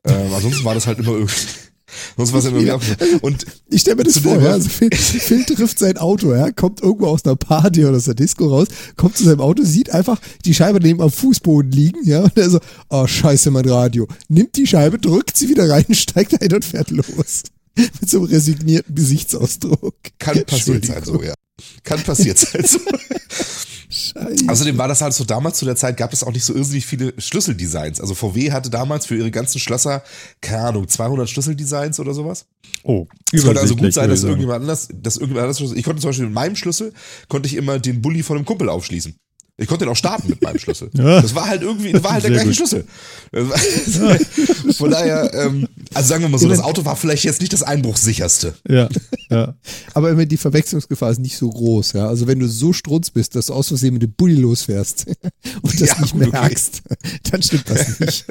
Ähm, 0.05 0.33
ansonsten 0.33 0.63
war 0.63 0.73
das 0.73 0.87
halt 0.87 0.99
immer 0.99 1.11
irgendwie. 1.11 1.35
Sonst 2.17 2.33
war 2.33 2.39
es 2.39 2.45
immer 2.45 2.61
wieder. 2.61 2.79
Und 3.21 3.45
Ich 3.69 3.81
stelle 3.81 3.97
mir 3.97 4.03
das 4.03 4.17
vor, 4.17 4.41
ja, 4.41 4.51
also 4.51 4.69
Phil, 4.69 4.89
Phil 4.91 5.43
trifft 5.45 5.79
sein 5.79 5.97
Auto, 5.97 6.33
ja, 6.33 6.51
kommt 6.51 6.81
irgendwo 6.81 7.07
aus 7.07 7.25
einer 7.25 7.35
Party 7.35 7.85
oder 7.85 7.97
aus 7.97 8.05
der 8.05 8.15
Disco 8.15 8.47
raus, 8.47 8.67
kommt 8.95 9.17
zu 9.17 9.23
seinem 9.23 9.39
Auto, 9.39 9.63
sieht 9.63 9.91
einfach 9.91 10.19
die 10.45 10.53
Scheibe 10.53 10.79
neben 10.79 11.01
am 11.01 11.11
Fußboden 11.11 11.71
liegen, 11.71 11.99
ja, 12.03 12.21
und 12.21 12.37
er 12.37 12.49
so, 12.49 12.59
oh 12.89 13.05
scheiße, 13.05 13.51
mein 13.51 13.69
Radio. 13.69 14.07
Nimmt 14.27 14.55
die 14.57 14.67
Scheibe, 14.67 14.97
drückt 14.97 15.37
sie 15.37 15.49
wieder 15.49 15.69
rein, 15.69 15.85
steigt 15.91 16.41
ein 16.41 16.53
und 16.53 16.65
fährt 16.65 16.89
los. 16.91 17.43
Mit 17.99 18.09
so 18.09 18.17
einem 18.17 18.27
resignierten 18.27 18.95
Gesichtsausdruck. 18.95 19.95
kann 20.19 20.43
passiert 20.45 20.85
sein, 20.85 21.03
so, 21.03 21.21
ja. 21.21 21.33
Kann 21.83 22.01
passiert 22.03 22.37
sein, 22.37 22.63
so. 22.65 22.79
Scheiße. 23.89 24.49
Außerdem 24.49 24.77
war 24.77 24.87
das 24.87 25.01
halt 25.01 25.13
so 25.13 25.23
damals 25.23 25.57
zu 25.57 25.65
der 25.65 25.75
Zeit 25.75 25.95
gab 25.95 26.11
es 26.11 26.23
auch 26.23 26.31
nicht 26.33 26.43
so 26.43 26.53
irrsinnig 26.53 26.85
viele 26.85 27.13
Schlüsseldesigns. 27.17 28.01
Also 28.01 28.13
VW 28.13 28.51
hatte 28.51 28.69
damals 28.69 29.05
für 29.05 29.15
ihre 29.15 29.31
ganzen 29.31 29.59
Schlösser, 29.59 30.03
keine 30.41 30.63
Ahnung, 30.65 30.87
200 30.87 31.29
Schlüsseldesigns 31.29 31.99
oder 31.99 32.13
sowas. 32.13 32.45
Oh, 32.83 33.07
Es 33.31 33.43
könnte 33.43 33.61
also 33.61 33.75
gut 33.75 33.93
sein, 33.93 34.09
dass 34.09 34.23
irgendjemand 34.23 34.61
anders, 34.61 34.89
dass 34.91 35.15
irgendjemand 35.17 35.47
anders, 35.47 35.61
ich 35.73 35.83
konnte 35.83 36.01
zum 36.01 36.09
Beispiel 36.09 36.25
mit 36.25 36.33
meinem 36.35 36.55
Schlüssel, 36.55 36.93
konnte 37.29 37.47
ich 37.47 37.55
immer 37.55 37.79
den 37.79 38.01
Bulli 38.01 38.21
von 38.23 38.37
einem 38.37 38.45
Kumpel 38.45 38.69
aufschließen. 38.69 39.15
Ich 39.57 39.67
konnte 39.67 39.85
den 39.85 39.91
auch 39.91 39.95
starten 39.95 40.29
mit 40.29 40.41
meinem 40.41 40.59
Schlüssel. 40.59 40.89
Ja. 40.95 41.21
Das 41.21 41.35
war 41.35 41.47
halt 41.47 41.61
irgendwie, 41.61 41.91
das 41.91 42.03
war 42.03 42.13
halt 42.13 42.23
der 42.23 42.31
Sehr 42.33 42.43
gleiche 42.43 42.47
gut. 42.47 42.55
Schlüssel. 42.55 42.85
Das 43.31 44.77
Von 44.77 44.91
daher, 44.91 45.33
ähm, 45.33 45.67
also 45.93 46.09
sagen 46.09 46.23
wir 46.23 46.29
mal 46.29 46.37
so, 46.37 46.47
das 46.47 46.61
Auto 46.61 46.83
war 46.85 46.95
vielleicht 46.95 47.25
jetzt 47.25 47.41
nicht 47.41 47.53
das 47.53 47.63
einbruchssicherste. 47.63 48.55
Ja, 48.67 48.89
ja. 49.29 49.55
Aber 49.93 50.09
immer 50.09 50.25
die 50.25 50.37
Verwechslungsgefahr 50.37 51.11
ist 51.11 51.19
nicht 51.19 51.37
so 51.37 51.49
groß, 51.49 51.93
ja. 51.93 52.07
Also 52.07 52.27
wenn 52.27 52.39
du 52.39 52.47
so 52.47 52.73
strunz 52.73 53.11
bist, 53.11 53.35
dass 53.35 53.47
du 53.47 53.53
aus 53.53 53.67
Versehen 53.67 53.93
mit 53.93 54.03
dem 54.03 54.13
Bulli 54.13 54.35
losfährst 54.35 55.05
und 55.61 55.81
das 55.81 55.89
Ja, 55.89 56.01
nicht 56.01 56.13
gut, 56.13 56.27
okay. 56.27 56.31
merkst, 56.31 56.81
dann 57.31 57.41
stimmt 57.43 57.69
das 57.69 57.99
nicht. 57.99 58.25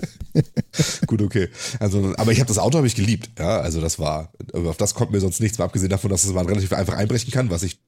Gut, 1.07 1.23
okay. 1.23 1.49
Also, 1.79 2.13
aber 2.17 2.33
ich 2.33 2.41
habe 2.41 2.49
das 2.49 2.59
Auto 2.59 2.79
habe 2.79 2.87
ich 2.87 2.95
geliebt. 2.95 3.31
Ja, 3.39 3.61
also 3.61 3.81
das 3.81 3.99
war, 3.99 4.33
auf 4.53 4.77
das 4.77 4.95
kommt 4.95 5.13
mir 5.13 5.21
sonst 5.21 5.41
nichts 5.41 5.59
mehr, 5.59 5.67
abgesehen 5.67 5.91
davon, 5.91 6.11
dass 6.11 6.25
es 6.25 6.33
man 6.33 6.47
relativ 6.47 6.73
einfach 6.73 6.95
einbrechen 6.95 7.31
kann, 7.31 7.51
was 7.51 7.63
ich 7.63 7.79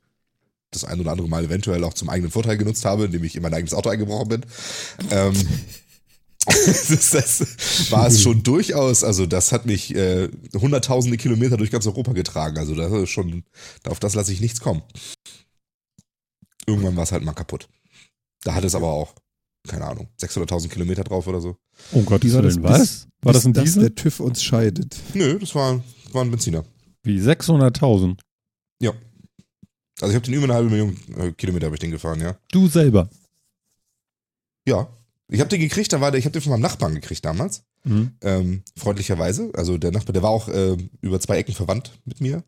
das 0.77 0.85
ein 0.85 1.01
oder 1.01 1.11
andere 1.13 1.29
Mal 1.29 1.45
eventuell 1.45 1.83
auch 1.85 1.95
zum 1.95 2.09
eigenen 2.09 2.31
Vorteil 2.31 2.57
genutzt 2.57 2.85
habe, 2.85 3.07
indem 3.07 3.25
ich 3.25 3.35
in 3.37 3.43
mein 3.43 3.55
eigenes 3.55 3.75
Auto 3.75 3.89
eingebrochen 3.89 4.29
bin. 4.29 4.41
Ähm, 5.11 5.35
das, 6.47 7.11
das 7.11 7.91
war 7.91 8.07
es 8.07 8.23
schon 8.23 8.43
durchaus, 8.45 9.03
also 9.03 9.27
das 9.27 9.51
hat 9.53 9.67
mich 9.67 9.95
äh, 9.95 10.29
hunderttausende 10.55 11.17
Kilometer 11.17 11.57
durch 11.57 11.71
ganz 11.73 11.87
Europa 11.87 12.13
getragen. 12.13 12.59
Also 12.59 12.75
das 12.75 12.93
ist 12.93 13.11
schon, 13.11 13.43
auf 13.89 13.99
das 13.99 14.15
lasse 14.15 14.33
ich 14.33 14.41
nichts 14.41 14.61
kommen. 14.61 14.83
Irgendwann 16.67 16.97
war 16.97 17.05
es 17.05 17.13
halt 17.13 17.25
mal 17.25 17.33
kaputt. 17.33 17.69
Da 18.43 18.55
hat 18.55 18.65
es 18.65 18.75
aber 18.75 18.89
auch, 18.93 19.15
keine 19.69 19.87
Ahnung, 19.87 20.09
600.000 20.21 20.69
Kilometer 20.69 21.05
drauf 21.05 21.27
oder 21.27 21.41
so. 21.41 21.57
Oh 21.93 22.03
Gott, 22.03 22.23
Wie 22.23 22.33
war 22.33 22.43
das 22.43 22.55
Willen, 22.57 22.63
bis- 22.63 22.71
was? 22.81 23.09
War 23.23 23.33
das 23.33 23.45
ein 23.47 23.53
dass 23.53 23.65
Diesel? 23.65 23.83
der 23.83 23.95
TÜV 23.95 24.21
uns 24.21 24.43
scheidet. 24.43 24.97
Nö, 25.15 25.39
das 25.39 25.55
war, 25.55 25.83
war 26.13 26.23
ein 26.23 26.31
Benziner. 26.31 26.65
Wie 27.03 27.19
600.000? 27.21 28.19
Ja. 28.81 28.93
Also 30.01 30.13
ich 30.13 30.17
habe 30.17 30.25
den 30.27 30.35
über 30.35 30.45
eine 30.45 30.55
halbe 30.55 30.71
Million 30.71 30.97
äh, 31.19 31.33
Kilometer 31.33 31.67
habe 31.67 31.77
ich 31.77 31.81
den 31.81 31.91
gefahren, 31.91 32.21
ja. 32.21 32.37
Du 32.53 32.69
selber. 32.69 33.09
Ja. 34.67 34.89
Ich 35.29 35.41
habe 35.41 35.49
den 35.49 35.61
gekriegt, 35.61 35.93
da 35.93 36.01
war 36.01 36.13
der, 36.13 36.19
ich 36.19 36.25
habe 36.25 36.33
den 36.35 36.43
von 36.43 36.51
meinem 36.51 36.61
Nachbarn 36.61 36.95
gekriegt 36.95 37.25
damals. 37.25 37.65
Mhm. 37.83 38.13
Ähm, 38.21 38.63
freundlicherweise. 38.77 39.51
Also 39.55 39.79
der 39.79 39.91
Nachbar, 39.91 40.13
der 40.13 40.23
war 40.23 40.31
auch 40.31 40.49
äh, 40.49 40.77
über 41.01 41.19
zwei 41.19 41.39
Ecken 41.39 41.55
verwandt 41.55 41.93
mit 42.05 42.21
mir. 42.21 42.45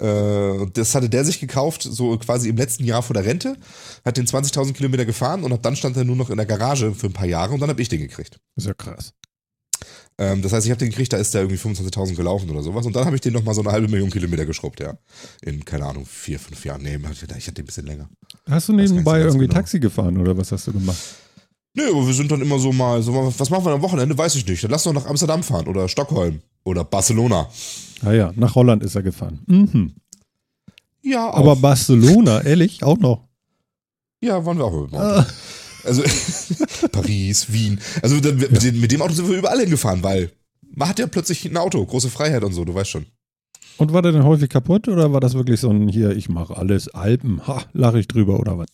Äh, 0.00 0.50
und 0.50 0.76
das 0.76 0.94
hatte 0.94 1.08
der 1.08 1.24
sich 1.24 1.38
gekauft, 1.38 1.82
so 1.82 2.16
quasi 2.18 2.48
im 2.48 2.56
letzten 2.56 2.84
Jahr 2.84 3.02
vor 3.02 3.14
der 3.14 3.24
Rente, 3.24 3.56
hat 4.04 4.16
den 4.16 4.26
20.000 4.26 4.72
Kilometer 4.72 5.04
gefahren 5.04 5.44
und 5.44 5.52
ab 5.52 5.62
dann 5.62 5.76
stand 5.76 5.96
er 5.96 6.04
nur 6.04 6.16
noch 6.16 6.30
in 6.30 6.36
der 6.36 6.46
Garage 6.46 6.94
für 6.94 7.06
ein 7.06 7.12
paar 7.12 7.26
Jahre 7.26 7.52
und 7.52 7.60
dann 7.60 7.68
habe 7.68 7.82
ich 7.82 7.88
den 7.88 8.00
gekriegt. 8.00 8.40
Ist 8.56 8.66
ja 8.66 8.74
krass. 8.74 9.12
Ähm, 10.18 10.40
das 10.42 10.52
heißt, 10.52 10.66
ich 10.66 10.70
habe 10.70 10.78
den 10.78 10.90
gekriegt, 10.90 11.12
da 11.12 11.18
ist 11.18 11.34
der 11.34 11.42
irgendwie 11.42 11.58
25.000 11.58 12.14
gelaufen 12.14 12.48
oder 12.50 12.62
sowas 12.62 12.86
und 12.86 12.96
dann 12.96 13.04
habe 13.04 13.16
ich 13.16 13.20
den 13.20 13.34
nochmal 13.34 13.54
so 13.54 13.60
eine 13.60 13.72
halbe 13.72 13.88
Million 13.88 14.10
Kilometer 14.10 14.46
geschrubbt, 14.46 14.80
ja. 14.80 14.96
In, 15.42 15.64
keine 15.64 15.84
Ahnung, 15.84 16.06
vier, 16.06 16.38
fünf 16.38 16.64
Jahren. 16.64 16.82
Nee, 16.82 16.96
ich 16.96 17.22
hatte 17.46 17.52
den 17.52 17.62
ein 17.62 17.66
bisschen 17.66 17.86
länger. 17.86 18.08
Hast 18.48 18.68
du 18.68 18.72
nebenbei 18.72 19.20
irgendwie 19.20 19.46
genau. 19.46 19.54
Taxi 19.54 19.78
gefahren 19.78 20.16
oder 20.18 20.36
was 20.36 20.52
hast 20.52 20.66
du 20.66 20.72
gemacht? 20.72 20.96
Nö, 21.74 21.90
aber 21.90 22.06
wir 22.06 22.14
sind 22.14 22.30
dann 22.30 22.40
immer 22.40 22.58
so 22.58 22.72
mal, 22.72 23.02
so 23.02 23.12
mal, 23.12 23.30
was 23.36 23.50
machen 23.50 23.66
wir 23.66 23.72
am 23.72 23.82
Wochenende? 23.82 24.16
Weiß 24.16 24.34
ich 24.36 24.46
nicht. 24.46 24.64
Dann 24.64 24.70
lass 24.70 24.84
doch 24.84 24.94
nach 24.94 25.04
Amsterdam 25.04 25.42
fahren 25.42 25.66
oder 25.66 25.86
Stockholm 25.88 26.40
oder 26.64 26.84
Barcelona. 26.84 27.50
Ah 28.02 28.12
ja, 28.12 28.32
nach 28.36 28.54
Holland 28.54 28.82
ist 28.82 28.94
er 28.94 29.02
gefahren. 29.02 29.40
Mhm. 29.46 29.92
Ja, 31.02 31.28
auch. 31.30 31.36
Aber 31.36 31.56
Barcelona, 31.56 32.40
ehrlich, 32.42 32.82
auch 32.82 32.98
noch. 32.98 33.28
ja, 34.22 34.42
waren 34.44 34.56
wir 34.56 34.64
auch 34.64 34.80
mit 34.82 34.92
dem 34.92 34.98
Auto. 34.98 35.24
Also 35.86 36.02
Paris, 36.92 37.52
Wien. 37.52 37.80
Also 38.02 38.20
dann, 38.20 38.36
mit, 38.36 38.62
dem, 38.62 38.80
mit 38.80 38.92
dem 38.92 39.02
Auto 39.02 39.14
sind 39.14 39.28
wir 39.28 39.38
überall 39.38 39.60
hingefahren, 39.60 40.02
weil 40.02 40.30
man 40.74 40.88
hat 40.88 40.98
ja 40.98 41.06
plötzlich 41.06 41.44
ein 41.44 41.56
Auto, 41.56 41.84
große 41.84 42.10
Freiheit 42.10 42.44
und 42.44 42.52
so, 42.52 42.64
du 42.64 42.74
weißt 42.74 42.90
schon. 42.90 43.06
Und 43.78 43.92
war 43.92 44.02
der 44.02 44.12
denn 44.12 44.24
häufig 44.24 44.48
kaputt 44.48 44.88
oder 44.88 45.12
war 45.12 45.20
das 45.20 45.34
wirklich 45.34 45.60
so 45.60 45.70
ein 45.70 45.88
hier, 45.88 46.10
ich 46.16 46.28
mache 46.28 46.56
alles 46.56 46.88
Alpen, 46.88 47.46
ha, 47.46 47.64
lache 47.72 47.98
ich 48.00 48.08
drüber 48.08 48.40
oder 48.40 48.58
was? 48.58 48.68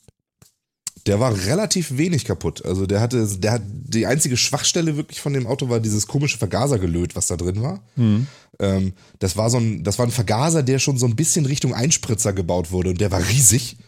Der 1.07 1.19
war 1.19 1.35
relativ 1.47 1.97
wenig 1.97 2.25
kaputt. 2.25 2.64
Also 2.64 2.87
der 2.87 3.00
hatte, 3.00 3.26
der 3.38 3.52
hat 3.52 3.62
die 3.64 4.07
einzige 4.07 4.37
Schwachstelle 4.37 4.97
wirklich 4.97 5.21
von 5.21 5.33
dem 5.33 5.49
Auto 5.49 5.69
war 5.69 5.81
dieses 5.81 6.07
komische 6.07 6.38
Vergasergelöt, 6.38 7.16
was 7.16 7.26
da 7.26 7.37
drin 7.37 7.61
war. 7.61 7.83
Hm. 7.97 8.28
Ähm, 8.61 8.92
das 9.19 9.37
war 9.37 9.50
so 9.50 9.59
ein, 9.59 9.83
das 9.83 9.99
war 9.99 10.07
ein 10.07 10.12
Vergaser, 10.12 10.62
der 10.62 10.78
schon 10.78 10.99
so 10.99 11.07
ein 11.07 11.16
bisschen 11.16 11.47
Richtung 11.47 11.75
Einspritzer 11.75 12.33
gebaut 12.33 12.71
wurde 12.71 12.90
und 12.90 13.00
der 13.00 13.11
war 13.11 13.21
riesig 13.28 13.78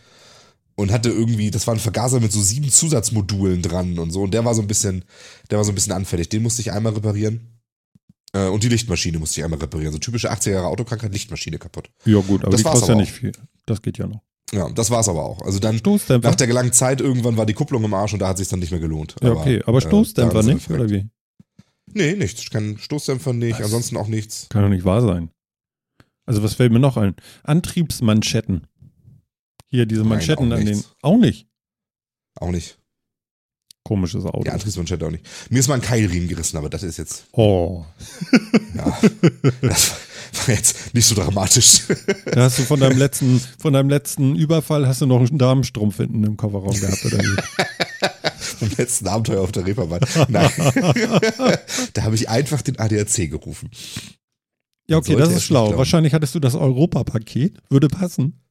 und 0.76 0.90
hatte 0.92 1.10
irgendwie, 1.10 1.50
das 1.50 1.66
war 1.66 1.74
ein 1.74 1.80
Vergaser 1.80 2.20
mit 2.20 2.32
so 2.32 2.40
sieben 2.42 2.70
Zusatzmodulen 2.70 3.62
dran 3.62 3.98
und 3.98 4.10
so 4.10 4.22
und 4.22 4.34
der 4.34 4.44
war 4.44 4.54
so 4.54 4.62
ein 4.62 4.66
bisschen, 4.68 5.04
der 5.50 5.58
war 5.58 5.64
so 5.64 5.72
ein 5.72 5.74
bisschen 5.74 5.92
anfällig. 5.92 6.28
Den 6.28 6.42
musste 6.42 6.62
ich 6.62 6.72
einmal 6.72 6.92
reparieren. 6.94 7.60
Äh, 8.32 8.48
und 8.48 8.62
die 8.64 8.68
Lichtmaschine 8.68 9.18
musste 9.18 9.40
ich 9.40 9.44
einmal 9.44 9.60
reparieren. 9.60 9.92
So 9.92 9.98
typische 9.98 10.32
80er 10.32 10.50
Jahre 10.50 10.66
Autokrankheit, 10.66 11.12
Lichtmaschine 11.12 11.58
kaputt. 11.58 11.90
Ja 12.04 12.18
gut, 12.20 12.42
aber 12.42 12.50
Das 12.50 12.58
die 12.62 12.64
kostet 12.64 12.88
ja 12.88 12.94
aber 12.94 13.00
nicht 13.02 13.12
viel. 13.12 13.32
Das 13.66 13.80
geht 13.80 13.98
ja 13.98 14.06
noch. 14.06 14.22
Ja, 14.52 14.68
das 14.70 14.90
war's 14.90 15.08
aber 15.08 15.24
auch. 15.24 15.42
Also 15.42 15.58
dann 15.58 15.78
Stoßdämpfer? 15.78 16.28
nach 16.28 16.36
der 16.36 16.52
langen 16.52 16.72
Zeit 16.72 17.00
irgendwann 17.00 17.36
war 17.36 17.46
die 17.46 17.54
Kupplung 17.54 17.82
im 17.84 17.94
Arsch 17.94 18.12
und 18.12 18.18
da 18.18 18.28
hat 18.28 18.38
sich 18.38 18.48
dann 18.48 18.58
nicht 18.58 18.70
mehr 18.70 18.80
gelohnt. 18.80 19.14
ja, 19.22 19.30
okay, 19.32 19.62
aber 19.64 19.78
äh, 19.78 19.82
Stoßdämpfer 19.82 20.38
er 20.40 20.42
nicht, 20.42 20.70
oder 20.70 20.90
wie? 20.90 21.06
Nee, 21.92 22.14
nichts. 22.16 22.50
Kein 22.50 22.76
Stoßdämpfer 22.78 23.32
nicht, 23.32 23.58
Was? 23.58 23.66
ansonsten 23.66 23.96
auch 23.96 24.08
nichts. 24.08 24.48
Kann 24.50 24.62
doch 24.62 24.68
nicht 24.68 24.84
wahr 24.84 25.00
sein. 25.00 25.30
Also 26.26 26.42
was 26.42 26.54
fällt 26.54 26.72
mir 26.72 26.78
noch 26.80 26.96
ein? 26.96 27.14
Antriebsmanschetten. 27.42 28.66
Hier 29.74 29.86
diese 29.86 30.02
Nein, 30.02 30.10
Manschetten 30.10 30.52
auch 30.52 30.56
an 30.56 30.64
den. 30.64 30.76
nichts. 30.76 30.92
Auch 31.02 31.16
nicht. 31.16 31.48
Auch 32.38 32.50
nicht. 32.52 32.78
Komisches 33.82 34.24
Auto. 34.24 34.44
Die 34.44 34.50
Antriebsmanschette 34.50 35.04
auch 35.04 35.10
nicht. 35.10 35.26
Mir 35.50 35.58
ist 35.58 35.66
mal 35.66 35.74
ein 35.74 35.80
Keilriemen 35.80 36.28
gerissen, 36.28 36.56
aber 36.56 36.70
das 36.70 36.84
ist 36.84 36.96
jetzt, 36.96 37.24
Oh. 37.32 37.84
ja, 38.76 38.96
das 39.62 39.90
war 40.46 40.54
jetzt 40.54 40.94
nicht 40.94 41.04
so 41.06 41.16
dramatisch. 41.16 41.80
Da 42.26 42.44
hast 42.44 42.60
du 42.60 42.62
von 42.62 42.78
deinem 42.78 42.98
letzten, 42.98 43.40
von 43.58 43.72
deinem 43.72 43.88
letzten 43.88 44.36
Überfall 44.36 44.86
hast 44.86 45.00
du 45.00 45.06
noch 45.06 45.18
einen 45.18 45.38
Damenstrumpf 45.38 45.96
hinten 45.96 46.22
im 46.22 46.36
Kofferraum 46.36 46.78
gehabt, 46.78 47.04
oder 47.04 47.18
wie? 47.18 47.36
Vom 48.38 48.70
letzten 48.78 49.08
Abenteuer 49.08 49.40
auf 49.42 49.50
der 49.50 49.66
Reeperbahn. 49.66 50.02
Nein. 50.28 50.50
da 51.94 52.02
habe 52.04 52.14
ich 52.14 52.28
einfach 52.28 52.62
den 52.62 52.78
ADAC 52.78 53.28
gerufen. 53.28 53.70
Ja, 54.86 54.98
okay, 54.98 55.16
das 55.16 55.32
ist 55.32 55.42
schlau. 55.42 55.76
Wahrscheinlich 55.76 56.14
hattest 56.14 56.36
du 56.36 56.38
das 56.38 56.54
Europapaket. 56.54 57.58
Würde 57.70 57.88
passen. 57.88 58.43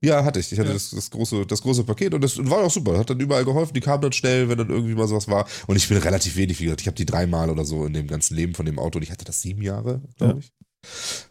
Ja, 0.00 0.24
hatte 0.24 0.38
ich. 0.38 0.52
Ich 0.52 0.58
hatte 0.58 0.68
Ja. 0.68 0.74
das, 0.74 0.90
das, 0.90 1.10
große, 1.10 1.44
das 1.46 1.60
große 1.62 1.82
Paket 1.84 2.14
und 2.14 2.22
das 2.22 2.38
war 2.38 2.58
auch 2.64 2.70
super. 2.70 2.96
Hat 2.98 3.10
dann 3.10 3.18
überall 3.18 3.44
geholfen. 3.44 3.74
Die 3.74 3.80
kamen 3.80 4.00
dann 4.02 4.12
schnell, 4.12 4.48
wenn 4.48 4.56
dann 4.58 4.70
irgendwie 4.70 4.94
mal 4.94 5.08
sowas 5.08 5.26
war. 5.28 5.46
Und 5.66 5.74
ich 5.76 5.88
bin 5.88 5.98
relativ 5.98 6.36
wenig, 6.36 6.60
wie 6.60 6.64
gesagt. 6.64 6.80
Ich 6.82 6.86
habe 6.86 6.94
die 6.96 7.04
dreimal 7.06 7.50
oder 7.50 7.64
so 7.64 7.84
in 7.84 7.92
dem 7.94 8.06
ganzen 8.06 8.36
Leben 8.36 8.54
von 8.54 8.64
dem 8.64 8.78
Auto. 8.78 8.98
Und 8.98 9.02
ich 9.02 9.10
hatte 9.10 9.24
das 9.24 9.42
sieben 9.42 9.60
Jahre, 9.62 10.00
glaube 10.16 10.34
Ja. 10.34 10.38
ich. 10.38 10.52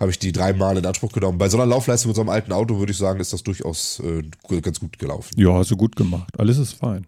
Habe 0.01 0.11
ich 0.11 0.19
die 0.19 0.33
dreimal 0.33 0.77
in 0.77 0.85
Anspruch 0.85 1.13
genommen. 1.13 1.37
Bei 1.37 1.47
so 1.47 1.55
einer 1.57 1.65
Laufleistung 1.65 2.09
mit 2.09 2.15
so 2.17 2.21
einem 2.21 2.29
alten 2.29 2.51
Auto 2.51 2.77
würde 2.79 2.91
ich 2.91 2.97
sagen, 2.97 3.21
ist 3.21 3.31
das 3.31 3.43
durchaus 3.43 4.01
äh, 4.01 4.23
ganz 4.61 4.81
gut 4.81 4.99
gelaufen. 4.99 5.33
Ja, 5.39 5.53
hast 5.53 5.71
du 5.71 5.77
gut 5.77 5.95
gemacht. 5.95 6.37
Alles 6.37 6.57
ist 6.57 6.73
fein. 6.73 7.05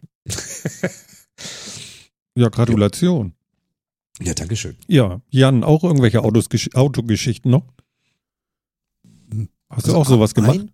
ja, 2.35 2.47
Gratulation. 2.49 3.33
Ja, 4.21 4.33
Dankeschön. 4.33 4.77
Ja, 4.87 5.21
Jan, 5.29 5.63
auch 5.65 5.83
irgendwelche 5.83 6.21
Autogeschichten 6.23 7.51
noch? 7.51 7.65
Hast 9.69 9.87
du 9.87 9.91
Also 9.91 9.95
auch 9.97 10.05
sowas 10.07 10.33
gemacht? 10.33 10.59
Ein, 10.59 10.71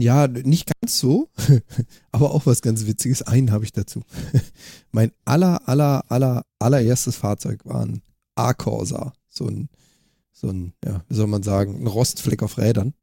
ja, 0.00 0.26
nicht 0.28 0.70
ganz 0.80 0.98
so, 0.98 1.28
aber 2.12 2.32
auch 2.32 2.46
was 2.46 2.62
ganz 2.62 2.86
Witziges. 2.86 3.22
Einen 3.22 3.52
habe 3.52 3.64
ich 3.64 3.72
dazu. 3.72 4.02
mein 4.92 5.12
aller, 5.24 5.68
aller, 5.68 6.04
aller, 6.10 6.44
allererstes 6.58 7.16
Fahrzeug 7.16 7.64
war 7.64 7.84
ein 7.84 8.02
A-Corsa. 8.34 9.12
So 9.28 9.46
ein, 9.46 9.68
so 10.32 10.48
ein, 10.48 10.72
ja, 10.84 11.04
wie 11.08 11.14
soll 11.14 11.26
man 11.26 11.42
sagen, 11.42 11.82
ein 11.82 11.86
Rostfleck 11.86 12.42
auf 12.42 12.58
Rädern. 12.58 12.94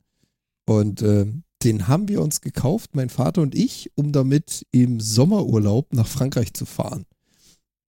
Und 0.65 1.01
äh, 1.01 1.25
den 1.63 1.88
haben 1.88 2.07
wir 2.07 2.21
uns 2.21 2.41
gekauft, 2.41 2.95
mein 2.95 3.10
Vater 3.10 3.41
und 3.41 3.55
ich, 3.55 3.91
um 3.95 4.12
damit 4.12 4.65
im 4.71 5.00
Sommerurlaub 5.00 5.93
nach 5.93 6.07
Frankreich 6.07 6.53
zu 6.53 6.65
fahren. 6.65 7.05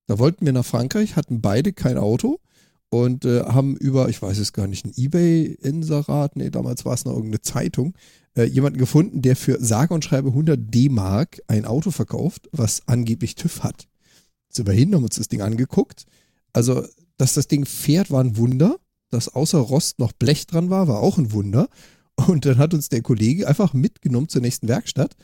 Da 0.08 0.20
wollten 0.20 0.46
wir 0.46 0.54
nach 0.54 0.66
Frankreich, 0.66 1.16
hatten 1.16 1.42
beide 1.42 1.74
kein 1.74 1.98
Auto 1.98 2.40
und 2.94 3.26
äh, 3.26 3.42
haben 3.46 3.76
über, 3.76 4.08
ich 4.10 4.22
weiß 4.22 4.38
es 4.38 4.54
gar 4.54 4.68
nicht, 4.68 4.86
ein 4.86 4.94
Ebay-Inserat, 4.96 6.36
nee, 6.36 6.52
damals 6.52 6.86
war 6.86 6.94
es 6.94 7.06
noch 7.06 7.14
irgendeine 7.14 7.42
Zeitung, 7.42 7.96
äh, 8.36 8.44
jemanden 8.44 8.78
gefunden, 8.78 9.24
der 9.24 9.36
für 9.36 9.58
sage 9.60 9.96
und 9.96 10.06
schreibe 10.06 10.30
100 10.30 10.60
D-Mark 10.62 11.42
ein 11.48 11.66
Auto 11.66 11.90
verkauft, 11.90 12.50
was 12.52 12.88
angeblich 12.88 13.34
TÜV 13.34 13.64
hat. 13.64 13.88
Sind 14.50 14.68
wir 14.68 14.76
hin, 14.76 14.94
haben 14.94 15.04
uns 15.04 15.16
das 15.16 15.28
Ding 15.28 15.42
angeguckt. 15.42 16.06
Also, 16.54 16.86
dass 17.18 17.34
das 17.34 17.48
Ding 17.48 17.66
fährt, 17.66 18.12
war 18.12 18.24
ein 18.24 18.38
Wunder. 18.38 18.78
Dass 19.10 19.30
außer 19.30 19.58
Rost 19.58 19.98
noch 19.98 20.12
Blech 20.12 20.46
dran 20.46 20.70
war, 20.70 20.88
war 20.88 21.00
auch 21.00 21.18
ein 21.18 21.32
Wunder. 21.32 21.70
Und 22.28 22.46
dann 22.46 22.60
hat 22.60 22.76
uns 22.76 22.90
der 22.90 23.02
Kollege 23.02 23.48
einfach 23.48 23.74
mitgenommen 23.74 24.30
zur 24.30 24.44
nächsten 24.44 24.68
Werkstatt. 24.68 25.16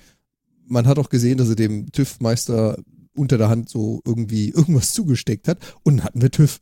Man 0.65 0.88
hat 0.88 0.97
auch 0.97 1.09
gesehen, 1.09 1.38
dass 1.38 1.49
er 1.49 1.55
dem 1.55 1.91
TÜV-Meister 1.91 2.79
unter 3.15 3.38
der 3.38 3.49
Hand 3.49 3.69
so 3.69 4.01
irgendwie 4.05 4.49
irgendwas 4.49 4.93
zugesteckt 4.93 5.47
hat. 5.47 5.59
Und 5.83 5.97
dann 5.97 6.05
hatten 6.05 6.21
wir 6.23 6.31
TÜV. 6.31 6.59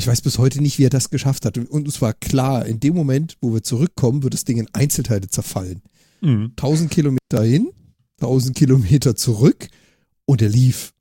Ich 0.00 0.06
weiß 0.06 0.22
bis 0.22 0.38
heute 0.38 0.62
nicht, 0.62 0.78
wie 0.78 0.86
er 0.86 0.90
das 0.90 1.10
geschafft 1.10 1.44
hat. 1.44 1.58
Und 1.58 1.86
es 1.86 2.00
war 2.00 2.14
klar, 2.14 2.64
in 2.64 2.80
dem 2.80 2.94
Moment, 2.94 3.36
wo 3.42 3.52
wir 3.52 3.62
zurückkommen, 3.62 4.22
wird 4.22 4.32
das 4.32 4.44
Ding 4.44 4.56
in 4.56 4.66
Einzelteile 4.72 5.28
zerfallen. 5.28 5.82
Mhm. 6.22 6.52
1000 6.56 6.90
Kilometer 6.90 7.42
hin, 7.42 7.70
1000 8.16 8.56
Kilometer 8.56 9.14
zurück 9.14 9.68
und 10.24 10.40
er 10.40 10.48
lief. 10.48 10.94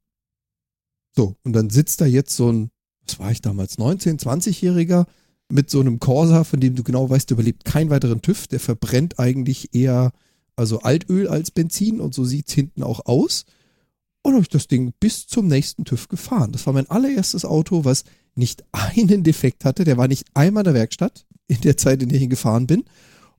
So, 1.15 1.37
und 1.45 1.53
dann 1.53 1.69
sitzt 1.69 2.01
da 2.01 2.05
jetzt 2.07 2.35
so 2.35 2.51
ein, 2.51 2.71
was 3.07 3.19
war 3.19 3.31
ich 3.31 3.39
damals, 3.39 3.77
19-, 3.77 4.19
20-Jähriger 4.19 5.05
mit 5.47 5.69
so 5.69 5.79
einem 5.79 6.01
Corsa, 6.01 6.43
von 6.43 6.59
dem 6.59 6.75
du 6.75 6.83
genau 6.83 7.09
weißt, 7.09 7.29
der 7.29 7.35
überlebt 7.35 7.63
keinen 7.63 7.91
weiteren 7.91 8.21
TÜV, 8.21 8.47
der 8.47 8.59
verbrennt 8.59 9.17
eigentlich 9.17 9.73
eher 9.73 10.11
also 10.57 10.81
Altöl 10.81 11.29
als 11.29 11.51
Benzin 11.51 12.01
und 12.01 12.13
so 12.13 12.25
sieht's 12.25 12.51
hinten 12.51 12.83
auch 12.83 13.05
aus. 13.05 13.45
Und 14.21 14.33
habe 14.33 14.41
ich 14.41 14.49
das 14.49 14.67
Ding 14.67 14.93
bis 14.99 15.27
zum 15.27 15.47
nächsten 15.47 15.85
TÜV 15.85 16.07
gefahren. 16.07 16.51
Das 16.51 16.65
war 16.65 16.73
mein 16.73 16.89
allererstes 16.89 17.45
Auto, 17.45 17.85
was 17.85 18.03
nicht 18.35 18.63
einen 18.71 19.23
Defekt 19.23 19.65
hatte. 19.65 19.85
Der 19.85 19.97
war 19.97 20.07
nicht 20.07 20.25
einmal 20.33 20.61
in 20.61 20.65
der 20.65 20.73
Werkstatt 20.73 21.25
in 21.47 21.61
der 21.61 21.77
Zeit, 21.77 22.01
in 22.01 22.09
der 22.09 22.17
ich 22.17 22.23
ihn 22.23 22.29
gefahren 22.29 22.67
bin. 22.67 22.85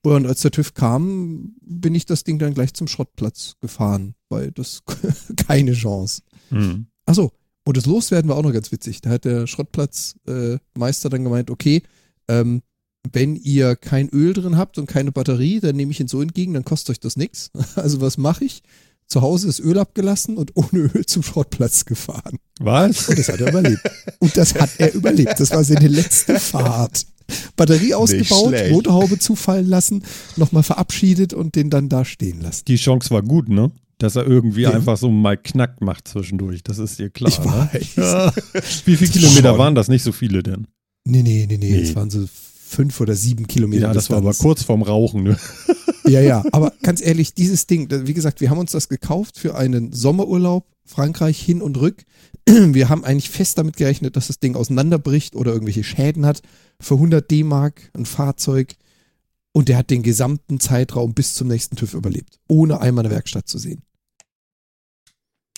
Und 0.03 0.27
als 0.27 0.41
der 0.41 0.51
TÜV 0.51 0.75
kam, 0.75 1.55
bin 1.61 1.95
ich 1.95 2.07
das 2.07 2.25
Ding 2.25 2.39
dann 2.39 2.55
gleich 2.55 2.75
zum 2.75 2.89
Schrottplatz 2.89 3.57
gefahren, 3.61 4.15
weil 4.29 4.51
das 4.51 4.83
keine 5.49 5.73
Chance. 5.73 6.23
Mhm. 6.51 6.87
Achso, 7.07 7.33
und 7.65 7.77
das 7.77 7.87
Loswerden 7.87 8.29
war 8.29 8.37
auch 8.37 8.43
noch 8.43 8.53
ganz 8.53 8.73
witzig. 8.73 9.01
Da 9.01 9.11
hat 9.11 9.25
der 9.25 9.47
Schrottplatzmeister 9.47 11.07
äh, 11.07 11.11
dann 11.11 11.25
gemeint, 11.25 11.51
okay, 11.51 11.83
ähm, 12.29 12.63
wenn 13.13 13.37
ihr 13.37 13.77
kein 13.77 14.09
Öl 14.11 14.33
drin 14.33 14.57
habt 14.57 14.79
und 14.79 14.87
keine 14.87 15.13
Batterie, 15.13 15.61
dann 15.61 15.77
nehme 15.77 15.93
ich 15.93 16.01
ihn 16.01 16.09
so 16.09 16.21
entgegen, 16.21 16.55
dann 16.55 16.65
kostet 16.65 16.91
euch 16.91 17.01
das 17.01 17.17
nichts. 17.17 17.51
Also 17.77 18.01
was 18.01 18.19
mache 18.19 18.45
ich? 18.45 18.63
Zu 19.11 19.23
Hause 19.23 19.49
ist 19.49 19.59
Öl 19.59 19.76
abgelassen 19.79 20.37
und 20.37 20.52
ohne 20.55 20.88
Öl 20.95 21.05
zum 21.05 21.23
Schrottplatz 21.25 21.85
gefahren. 21.85 22.38
Was? 22.61 23.09
Und 23.09 23.19
das 23.19 23.29
hat 23.29 23.40
er 23.40 23.49
überlebt. 23.49 23.83
Und 24.21 24.37
das 24.37 24.55
hat 24.55 24.71
er 24.79 24.95
überlebt. 24.95 25.38
Das 25.40 25.50
war 25.50 25.64
seine 25.64 25.88
letzte 25.88 26.38
Fahrt. 26.38 27.07
Batterie 27.57 27.95
ausgebaut. 27.95 28.55
Motorhaube 28.71 29.19
zufallen 29.19 29.67
lassen, 29.69 30.05
nochmal 30.37 30.62
verabschiedet 30.62 31.35
und 31.35 31.57
den 31.57 31.71
dann 31.71 31.88
da 31.88 32.05
stehen 32.05 32.40
lassen. 32.40 32.64
Die 32.67 32.76
Chance 32.76 33.11
war 33.11 33.23
gut, 33.23 33.49
ne? 33.49 33.73
Dass 33.99 34.17
er 34.17 34.26
irgendwie 34.26 34.62
Ja. 34.62 34.71
einfach 34.71 34.97
so 34.97 35.11
mal 35.11 35.37
Knack 35.37 35.81
macht 35.81 36.09
zwischendurch. 36.09 36.62
Das 36.62 36.79
ist 36.79 36.99
dir 36.99 37.11
klar. 37.11 37.29
Ich 37.31 37.38
ne? 37.40 37.69
weiß. 37.73 37.97
Ja. 37.97 38.33
Wie 38.85 38.97
viele 38.97 39.11
Kilometer 39.11 39.59
waren 39.59 39.75
das? 39.75 39.88
Nicht 39.88 40.02
so 40.05 40.12
viele 40.12 40.43
denn. 40.43 40.67
Nee, 41.05 41.23
nee, 41.23 41.47
nee, 41.49 41.59
nee. 41.59 41.71
Nee. 41.73 41.81
Das 41.83 41.95
waren 41.97 42.11
so 42.11 42.25
fünf 42.71 43.00
oder 43.00 43.15
sieben 43.15 43.47
Kilometer. 43.47 43.89
Ja, 43.89 43.93
das 43.93 44.11
war 44.11 44.19
aber 44.19 44.31
Distanz. 44.31 44.45
kurz 44.45 44.62
vorm 44.62 44.83
Rauchen, 44.83 45.25
ne? 45.25 45.39
Ja, 46.07 46.21
ja. 46.21 46.45
Aber 46.53 46.73
ganz 46.83 47.00
ehrlich, 47.00 47.35
dieses 47.35 47.67
Ding, 47.67 47.89
wie 47.91 48.15
gesagt, 48.15 48.41
wir 48.41 48.50
haben 48.50 48.59
uns 48.59 48.73
das 48.73 48.89
gekauft 48.89 49.39
für 49.39 49.57
einen 49.57 49.93
Sommerurlaub, 49.93 50.67
Frankreich 50.85 51.41
hin 51.41 51.62
und 51.62 51.79
rück. 51.81 52.05
Wir 52.47 52.89
haben 52.89 53.05
eigentlich 53.05 53.31
fest 53.31 53.59
damit 53.59 53.77
gerechnet, 53.77 54.17
dass 54.17 54.27
das 54.27 54.41
Ding 54.41 54.57
auseinanderbricht 54.57 55.37
oder 55.37 55.53
irgendwelche 55.53 55.85
Schäden 55.85 56.27
hat. 56.27 56.43
Für 56.81 56.95
100 56.95 57.31
D-Mark 57.31 57.91
ein 57.95 58.07
Fahrzeug. 58.07 58.75
Und 59.53 59.69
der 59.69 59.77
hat 59.77 59.91
den 59.91 60.03
gesamten 60.03 60.59
Zeitraum 60.59 61.12
bis 61.15 61.35
zum 61.35 61.49
nächsten 61.49 61.77
TÜV 61.77 61.95
überlebt. 61.95 62.39
Ohne 62.49 62.81
einmal 62.81 63.05
eine 63.05 63.15
Werkstatt 63.15 63.47
zu 63.47 63.59
sehen. 63.59 63.83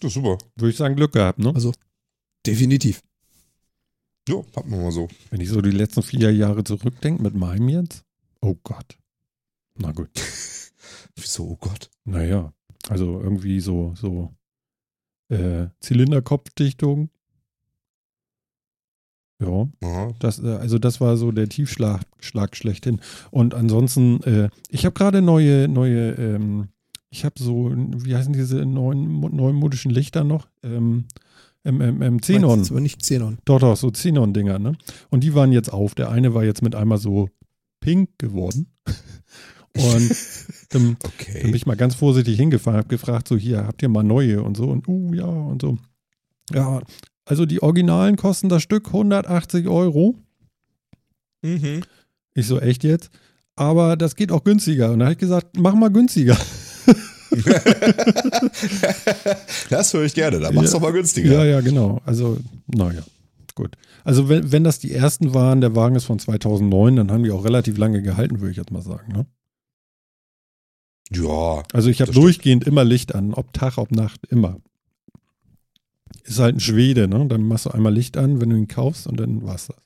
Das 0.00 0.11
ist 0.11 0.14
super. 0.14 0.38
Würde 0.57 0.71
ich 0.71 0.76
sagen, 0.76 0.97
Glück 0.97 1.12
gehabt, 1.12 1.38
ne? 1.38 1.52
Also, 1.54 1.73
definitiv. 2.47 3.02
Ja, 4.29 4.37
hat 4.57 4.69
man 4.69 4.83
mal 4.83 4.93
so. 4.93 5.09
Wenn 5.31 5.41
ich 5.41 5.49
so 5.49 5.61
die 5.61 5.71
letzten 5.71 6.02
vier 6.02 6.33
Jahre 6.33 6.62
zurückdenke 6.64 7.23
mit 7.23 7.35
meinem 7.35 7.69
jetzt. 7.69 8.05
Oh 8.41 8.57
Gott. 8.62 8.97
Na 9.76 9.93
gut. 9.93 10.11
Wieso, 11.17 11.45
oh 11.49 11.57
Gott. 11.61 11.91
Naja, 12.05 12.52
also 12.88 13.21
irgendwie 13.21 13.61
so, 13.61 13.95
so 13.97 14.33
äh, 15.29 15.67
Zylinderkopfdichtung. 15.81 17.11
Ja, 19.41 19.69
Aha. 19.83 20.12
das, 20.21 20.38
äh, 20.38 20.47
also 20.57 20.79
das 20.79 21.00
war 21.00 21.17
so 21.17 21.33
der 21.33 21.49
Tiefschlag 21.49 22.02
Schlag 22.21 22.57
schlechthin. 22.57 23.00
Und 23.33 23.55
ansonsten, 23.55 24.23
äh, 24.23 24.50
ich 24.69 24.85
habe 24.85 24.95
gerade 24.95 25.21
neue, 25.21 25.67
neue, 25.69 26.12
ähm, 26.12 26.69
ich 27.11 27.25
habe 27.25 27.35
so, 27.43 27.73
wie 27.75 28.14
heißen 28.14 28.33
diese 28.33 28.64
neuen 28.64 29.09
mo- 29.09 29.29
neumodischen 29.29 29.91
Lichter 29.91 30.23
noch? 30.23 30.49
Ähm, 30.62 31.07
ähm, 31.64 32.02
ähm, 32.02 32.21
Xenon. 32.21 32.62
Du, 32.64 32.71
aber 32.71 32.81
nicht 32.81 33.00
Xenon. 33.00 33.38
Doch, 33.45 33.61
doch, 33.61 33.76
so 33.76 33.90
Xenon-Dinger, 33.90 34.59
ne? 34.59 34.76
Und 35.11 35.23
die 35.25 35.35
waren 35.35 35.52
jetzt 35.52 35.73
auf. 35.73 35.95
Der 35.95 36.11
eine 36.11 36.35
war 36.35 36.45
jetzt 36.45 36.62
mit 36.62 36.75
einmal 36.75 36.99
so 36.99 37.28
pink 37.81 38.11
geworden. 38.19 38.66
Und 39.75 40.11
dann, 40.69 40.71
dann 40.71 40.83
bin 40.83 40.97
Okay. 41.02 41.50
ich 41.54 41.64
mal 41.64 41.76
ganz 41.76 41.95
vorsichtig 41.95 42.37
hingefahren, 42.37 42.76
habe 42.78 42.88
gefragt, 42.88 43.26
so 43.28 43.37
hier, 43.37 43.66
habt 43.66 43.83
ihr 43.83 43.88
mal 43.88 44.02
neue 44.02 44.42
und 44.42 44.54
so 44.54 44.64
und 44.64 44.87
uh, 44.87 45.14
ja 45.14 45.25
und 45.25 45.62
so. 45.62 45.78
Ja, 46.52 46.83
also 47.25 47.47
die 47.47 47.62
Originalen 47.62 48.16
kosten 48.16 48.50
das 48.50 48.62
Stück 48.62 48.88
180 48.88 49.69
Euro. 49.69 50.16
Mhm. 51.40 51.81
Ich 52.35 52.47
so, 52.47 52.61
echt 52.61 52.85
jetzt? 52.85 53.11
Aber 53.57 53.97
das 53.97 54.14
geht 54.14 54.31
auch 54.31 54.45
günstiger. 54.45 54.92
Und 54.92 54.99
dann 54.99 55.07
habe 55.07 55.12
ich 55.12 55.19
gesagt, 55.19 55.57
mach 55.57 55.75
mal 55.75 55.90
günstiger. 55.90 56.37
das 59.70 59.92
höre 59.94 60.04
ich 60.04 60.14
gerne. 60.14 60.40
Da 60.40 60.52
mach's 60.52 60.68
Ja. 60.68 60.72
doch 60.74 60.80
mal 60.82 60.92
günstiger. 60.92 61.32
Ja, 61.32 61.44
ja, 61.44 61.60
genau. 61.60 62.00
Also, 62.04 62.38
naja, 62.66 63.02
gut. 63.54 63.76
Also, 64.04 64.28
wenn, 64.28 64.52
wenn 64.52 64.64
das 64.64 64.78
die 64.78 64.92
ersten 64.92 65.34
waren, 65.34 65.60
der 65.60 65.74
Wagen 65.76 65.94
ist 65.96 66.04
von 66.04 66.18
2009, 66.18 66.96
dann 66.96 67.10
haben 67.12 67.22
die 67.24 67.30
auch 67.30 67.44
relativ 67.44 67.78
lange 67.78 68.02
gehalten, 68.02 68.40
würde 68.40 68.50
ich 68.50 68.56
jetzt 68.56 68.70
mal 68.70 68.82
sagen. 68.82 69.12
Ne? 69.12 69.26
Ja. 71.12 71.62
Also, 71.72 71.88
ich 71.88 72.00
habe 72.00 72.08
Das 72.08 72.14
stimmt. 72.14 72.24
durchgehend 72.24 72.64
immer 72.66 72.84
Licht 72.84 73.14
an, 73.14 73.34
ob 73.34 73.52
Tag, 73.52 73.78
ob 73.78 73.90
Nacht, 73.92 74.20
immer. 74.28 74.58
Ist 76.24 76.38
halt 76.38 76.56
ein 76.56 76.60
Schwede, 76.60 77.08
ne? 77.08 77.26
Dann 77.26 77.42
machst 77.42 77.66
du 77.66 77.70
einmal 77.70 77.92
Licht 77.92 78.16
an, 78.16 78.40
wenn 78.40 78.50
du 78.50 78.56
ihn 78.56 78.68
kaufst 78.68 79.06
und 79.06 79.18
dann 79.18 79.42
war's 79.42 79.68
das. 79.68 79.76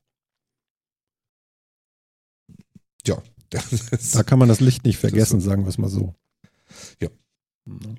Das, 3.49 4.11
Da 4.11 4.25
kann 4.25 4.41
man 4.41 4.49
das 4.49 4.59
Licht 4.59 4.85
nicht 4.85 4.99
vergessen, 4.99 5.41
sagen 5.41 5.63
wir 5.63 5.69
es 5.69 5.79
mal 5.79 5.89
so. 5.89 6.17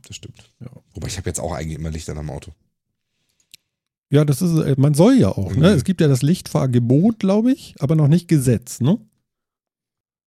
Das 0.07 0.15
stimmt. 0.15 0.51
Ja. 0.59 0.69
Wobei 0.93 1.07
ich 1.07 1.17
habe 1.17 1.29
jetzt 1.29 1.39
auch 1.39 1.51
eigentlich 1.53 1.77
immer 1.77 1.89
Licht 1.91 2.09
an 2.09 2.17
am 2.17 2.29
Auto. 2.29 2.51
Ja, 4.09 4.23
das 4.23 4.41
ist, 4.41 4.57
äh, 4.57 4.75
man 4.77 4.93
soll 4.93 5.15
ja 5.17 5.29
auch, 5.29 5.51
ne? 5.51 5.71
Mhm. 5.71 5.77
Es 5.77 5.83
gibt 5.83 5.99
ja 5.99 6.07
das 6.07 6.21
Lichtfahrgebot, 6.21 7.19
glaube 7.19 7.51
ich, 7.51 7.75
aber 7.79 7.95
noch 7.95 8.07
nicht 8.07 8.27
Gesetz, 8.29 8.79
ne? 8.79 8.99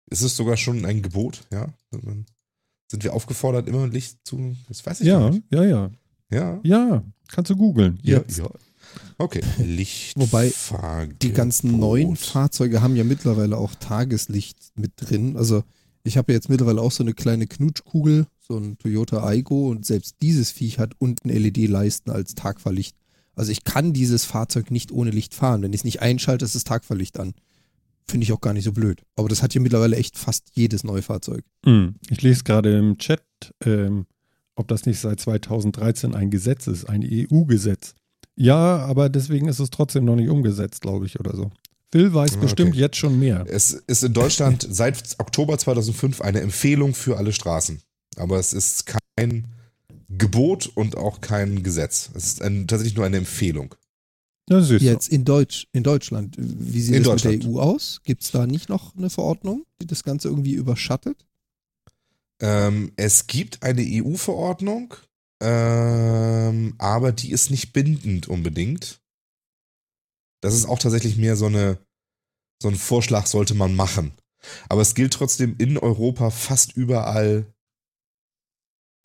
Ist 0.10 0.22
es 0.22 0.36
sogar 0.36 0.58
schon 0.58 0.86
ein 0.86 1.02
Gebot, 1.02 1.42
ja? 1.52 1.74
Sind 1.92 3.04
wir 3.04 3.14
aufgefordert, 3.14 3.68
immer 3.68 3.88
Licht 3.88 4.18
zu. 4.26 4.56
Das 4.68 4.86
weiß 4.86 5.02
ich 5.02 5.08
Ja, 5.08 5.30
nicht. 5.30 5.44
ja, 5.52 5.64
ja. 5.64 5.92
Ja. 6.32 6.60
Ja, 6.64 7.04
kannst 7.28 7.52
du 7.52 7.56
googeln. 7.56 8.00
Ja, 8.04 8.18
Jetzt. 8.18 8.38
ja. 8.40 8.50
Okay. 9.18 9.42
Licht. 9.58 10.18
Wobei 10.20 10.52
Die 11.22 11.32
ganzen 11.34 11.80
neuen 11.80 12.16
Fahrzeuge 12.16 12.82
haben 12.82 12.96
ja 12.96 13.04
mittlerweile 13.04 13.58
auch 13.58 13.76
Tageslicht 13.76 14.58
mit 14.76 14.92
drin. 14.96 15.38
Also 15.38 15.64
ich 16.04 16.18
habe 16.18 16.34
jetzt 16.34 16.50
mittlerweile 16.50 16.82
auch 16.82 16.92
so 16.92 17.04
eine 17.04 17.14
kleine 17.14 17.48
Knutschkugel, 17.48 18.26
so 18.40 18.58
ein 18.58 18.78
Toyota 18.78 19.24
Aygo 19.24 19.70
und 19.70 19.86
selbst 19.86 20.18
dieses 20.22 20.52
Viech 20.52 20.80
hat 20.80 20.94
unten 20.98 21.30
LED-Leisten 21.30 22.12
als 22.12 22.36
Tagfahrlicht. 22.36 22.96
Also 23.36 23.52
ich 23.52 23.64
kann 23.64 23.94
dieses 23.94 24.26
Fahrzeug 24.26 24.72
nicht 24.72 24.92
ohne 24.92 25.12
Licht 25.12 25.34
fahren. 25.34 25.62
Wenn 25.62 25.74
ich 25.74 25.82
es 25.82 25.86
nicht 25.86 26.02
einschalte, 26.02 26.46
ist 26.46 26.56
das 26.56 26.64
Tagfahrlicht 26.64 27.20
an. 27.20 27.34
Finde 28.08 28.24
ich 28.24 28.34
auch 28.34 28.42
gar 28.42 28.54
nicht 28.54 28.64
so 28.64 28.72
blöd. 28.72 29.04
Aber 29.16 29.30
das 29.30 29.44
hat 29.44 29.54
ja 29.54 29.62
mittlerweile 29.62 29.96
echt 29.96 30.18
fast 30.18 30.50
jedes 30.56 30.84
neue 30.84 31.02
Fahrzeug. 31.02 31.46
Hm. 31.64 31.96
Ich 32.10 32.22
lese 32.22 32.44
gerade 32.44 32.78
im 32.78 32.98
Chat, 32.98 33.24
ähm, 33.64 34.08
ob 34.56 34.68
das 34.68 34.86
nicht 34.86 35.00
seit 35.00 35.20
2013 35.20 36.16
ein 36.16 36.32
Gesetz 36.32 36.68
ist, 36.68 36.86
ein 36.90 37.02
EU-Gesetz. 37.02 37.94
Ja, 38.36 38.78
aber 38.78 39.10
deswegen 39.10 39.48
ist 39.48 39.60
es 39.60 39.70
trotzdem 39.70 40.06
noch 40.06 40.16
nicht 40.16 40.30
umgesetzt, 40.30 40.82
glaube 40.82 41.06
ich, 41.06 41.20
oder 41.20 41.36
so. 41.36 41.52
Phil 41.92 42.14
weiß 42.14 42.36
Ah, 42.36 42.40
bestimmt 42.40 42.72
okay. 42.72 42.80
jetzt 42.80 42.98
schon 42.98 43.20
mehr. 43.20 43.46
Es 43.50 43.72
ist 43.72 44.04
in 44.04 44.14
Deutschland 44.14 44.68
seit 44.70 45.16
Oktober 45.20 45.58
2005 45.58 46.22
eine 46.22 46.42
Empfehlung 46.42 46.94
für 46.94 47.18
alle 47.18 47.34
Straßen. 47.34 47.82
Aber 48.16 48.38
es 48.38 48.54
ist 48.54 48.86
kein 49.18 49.48
Gebot 50.10 50.72
und 50.76 50.98
auch 50.98 51.22
kein 51.22 51.64
Gesetz. 51.64 52.10
Es 52.14 52.26
ist 52.26 52.42
ein, 52.42 52.68
tatsächlich 52.68 52.96
nur 52.96 53.06
eine 53.06 53.18
Empfehlung. 53.18 53.76
Das 54.48 54.70
ist 54.72 54.82
Jetzt 54.82 55.10
in 55.10 55.26
Deutsch, 55.26 55.68
in 55.74 55.84
Deutschland. 55.84 56.36
Wie 56.40 56.82
sieht 56.82 56.96
In 56.96 57.04
das 57.04 57.24
mit 57.24 57.44
der 57.44 57.50
EU 57.50 57.60
aus? 57.60 58.02
Gibt 58.04 58.24
es 58.24 58.32
da 58.32 58.48
nicht 58.48 58.68
noch 58.68 58.96
eine 58.96 59.12
Verordnung, 59.12 59.66
die 59.80 59.86
das 59.86 60.04
Ganze 60.04 60.28
irgendwie 60.28 60.54
überschattet? 60.54 61.26
Ähm, 62.42 62.92
es 62.96 63.28
gibt 63.28 63.62
eine 63.62 63.82
EU-Verordnung, 63.84 64.96
ähm, 65.40 66.74
aber 66.80 67.12
die 67.12 67.32
ist 67.32 67.52
nicht 67.52 67.74
bindend 67.74 68.28
unbedingt. 68.28 69.02
Das 70.42 70.54
ist 70.54 70.66
auch 70.66 70.80
tatsächlich 70.80 71.18
mehr 71.18 71.36
so 71.36 71.46
eine 71.46 71.80
so 72.62 72.68
ein 72.68 72.76
Vorschlag 72.76 73.26
sollte 73.26 73.54
man 73.54 73.76
machen. 73.76 74.12
Aber 74.68 74.82
es 74.82 74.96
gilt 74.96 75.14
trotzdem 75.14 75.56
in 75.58 75.78
Europa 75.78 76.30
fast 76.30 76.76
überall 76.76 77.46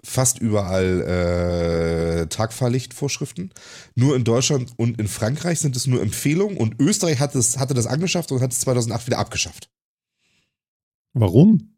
fast 0.04 0.38
überall 0.38 1.00
äh, 1.00 2.26
Tagfahrlichtvorschriften. 2.26 3.52
Nur 3.94 4.16
in 4.16 4.24
Deutschland 4.24 4.72
und 4.76 5.00
in 5.00 5.08
Frankreich 5.08 5.60
sind 5.60 5.76
es 5.76 5.86
nur 5.86 6.02
Empfehlungen 6.02 6.58
und 6.58 6.78
Österreich 6.78 7.20
hat 7.20 7.34
es, 7.34 7.58
hatte 7.58 7.72
das 7.72 7.86
angeschafft 7.86 8.30
und 8.30 8.42
hat 8.42 8.52
es 8.52 8.60
2008 8.60 9.06
wieder 9.06 9.18
abgeschafft. 9.18 9.70
Warum? 11.14 11.74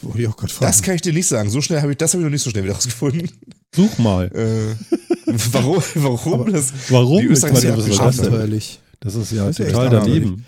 Wollte 0.00 0.22
ich 0.22 0.28
auch 0.28 0.36
gerade 0.38 0.52
fragen. 0.52 0.70
Das 0.70 0.82
kann 0.82 0.94
ich 0.94 1.02
dir 1.02 1.12
nicht 1.12 1.26
sagen. 1.26 1.50
So 1.50 1.60
schnell 1.60 1.82
habe 1.82 1.92
ich 1.92 1.98
das 1.98 2.14
habe 2.14 2.22
ich 2.22 2.24
noch 2.24 2.30
nicht 2.30 2.42
so 2.42 2.48
schnell 2.48 2.64
wieder 2.64 2.74
rausgefunden. 2.74 3.30
Such 3.74 3.98
mal. 3.98 4.28
Äh, 4.34 4.96
warum? 5.52 5.82
Warum? 5.94 6.32
Aber- 6.34 6.50
das, 6.50 6.72
Warum? 6.88 7.18
Die 7.18 7.26
Ich 7.26 7.32
Österreicher 7.32 7.72
haben 7.72 7.78
was 7.78 7.88
ja 7.88 8.10
das 8.10 8.20
abenteuerlich. 8.20 8.80
Das 9.00 9.14
ist 9.14 9.32
ja 9.32 9.46
Das 9.46 9.58
ist 9.58 9.66
total 9.66 9.90
daneben. 9.90 10.44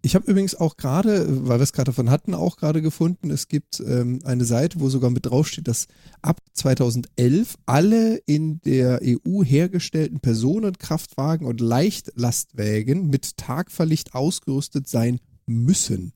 Ich 0.00 0.14
habe 0.14 0.30
übrigens 0.30 0.54
auch 0.54 0.76
gerade, 0.76 1.26
weil 1.48 1.58
wir 1.58 1.64
es 1.64 1.72
gerade 1.72 1.86
davon 1.86 2.08
hatten, 2.08 2.32
auch 2.32 2.56
gerade 2.56 2.80
gefunden, 2.82 3.30
es 3.30 3.48
gibt 3.48 3.80
ähm, 3.80 4.20
eine 4.24 4.44
Seite, 4.44 4.78
wo 4.78 4.88
sogar 4.88 5.10
mit 5.10 5.26
draufsteht, 5.26 5.66
dass 5.66 5.88
ab 6.22 6.40
2011 6.52 7.56
alle 7.66 8.16
in 8.24 8.60
der 8.60 9.00
EU 9.02 9.42
hergestellten 9.42 10.20
Personenkraftwagen 10.20 11.46
und 11.46 11.60
Leichtlastwägen 11.60 13.08
mit 13.08 13.36
Tagfahrlicht 13.36 14.14
ausgerüstet 14.14 14.88
sein 14.88 15.18
müssen. 15.46 16.12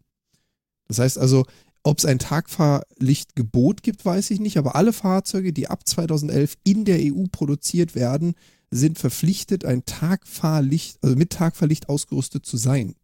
Das 0.87 1.01
heißt 1.01 1.19
also, 1.19 1.45
ob 1.85 1.99
es 1.99 2.05
ein 2.05 2.19
Tagfahrlichtgebot 2.19 3.83
gibt, 3.83 4.05
weiß 4.05 4.31
ich 4.31 4.41
nicht, 4.41 4.57
aber 4.57 4.77
alle 4.77 4.93
Fahrzeuge, 4.93 5.53
die 5.53 5.69
ab 5.69 5.87
2011 5.87 6.57
in 6.65 6.85
der 6.85 6.99
EU 7.01 7.25
produziert 7.31 7.95
werden, 7.95 8.35
sind 8.71 8.99
verpflichtet, 8.99 9.65
ein 9.65 9.85
Tagfahrlicht, 9.85 10.99
also 11.03 11.17
mit 11.17 11.31
Tagfahrlicht 11.31 11.89
ausgerüstet 11.89 12.47
zu 12.47 12.57
sein. 12.57 12.95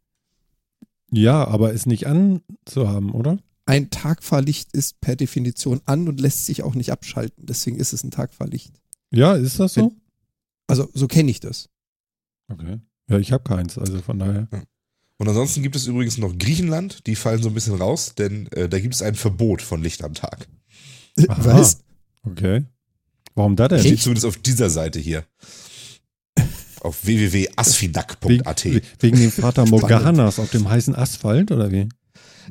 Ja, 1.10 1.46
aber 1.46 1.74
es 1.74 1.86
nicht 1.86 2.06
anzuhaben, 2.06 3.10
oder? 3.10 3.38
Ein 3.66 3.90
Tagfahrlicht 3.90 4.72
ist 4.72 5.00
per 5.00 5.16
Definition 5.16 5.80
an 5.84 6.08
und 6.08 6.20
lässt 6.20 6.46
sich 6.46 6.62
auch 6.62 6.74
nicht 6.74 6.90
abschalten. 6.90 7.44
Deswegen 7.46 7.78
ist 7.78 7.92
es 7.92 8.02
ein 8.02 8.10
Tagfahrlicht. 8.10 8.80
Ja, 9.10 9.34
ist 9.34 9.60
das 9.60 9.74
so? 9.74 9.92
Also 10.66 10.88
so 10.94 11.06
kenne 11.06 11.30
ich 11.30 11.40
das. 11.40 11.68
Okay. 12.50 12.80
Ja, 13.10 13.18
ich 13.18 13.32
habe 13.32 13.44
keins, 13.44 13.76
also 13.78 14.00
von 14.00 14.18
daher. 14.18 14.48
Und 15.18 15.28
ansonsten 15.28 15.62
gibt 15.62 15.76
es 15.76 15.86
übrigens 15.86 16.16
noch 16.18 16.36
Griechenland, 16.38 17.06
die 17.06 17.16
fallen 17.16 17.42
so 17.42 17.48
ein 17.48 17.54
bisschen 17.54 17.74
raus, 17.74 18.14
denn 18.16 18.46
äh, 18.52 18.68
da 18.68 18.78
gibt 18.78 18.94
es 18.94 19.02
ein 19.02 19.14
Verbot 19.14 19.62
von 19.62 19.82
Licht 19.82 20.02
am 20.04 20.14
Tag. 20.14 20.48
Aha. 21.28 21.44
Was? 21.44 21.80
Okay. 22.22 22.64
Warum 23.34 23.56
da 23.56 23.68
denn? 23.68 23.80
Steht 23.80 24.00
zumindest 24.00 24.26
auf 24.26 24.36
dieser 24.36 24.70
Seite 24.70 24.98
hier. 24.98 25.24
Auf 26.80 27.04
www.asfinak.at. 27.04 28.64
Wegen, 28.64 28.80
wegen 29.00 29.18
dem 29.18 29.32
Vater 29.32 29.66
Morganas 29.66 30.38
auf 30.38 30.50
dem 30.50 30.68
heißen 30.68 30.94
Asphalt 30.94 31.50
oder 31.50 31.72
wie? 31.72 31.88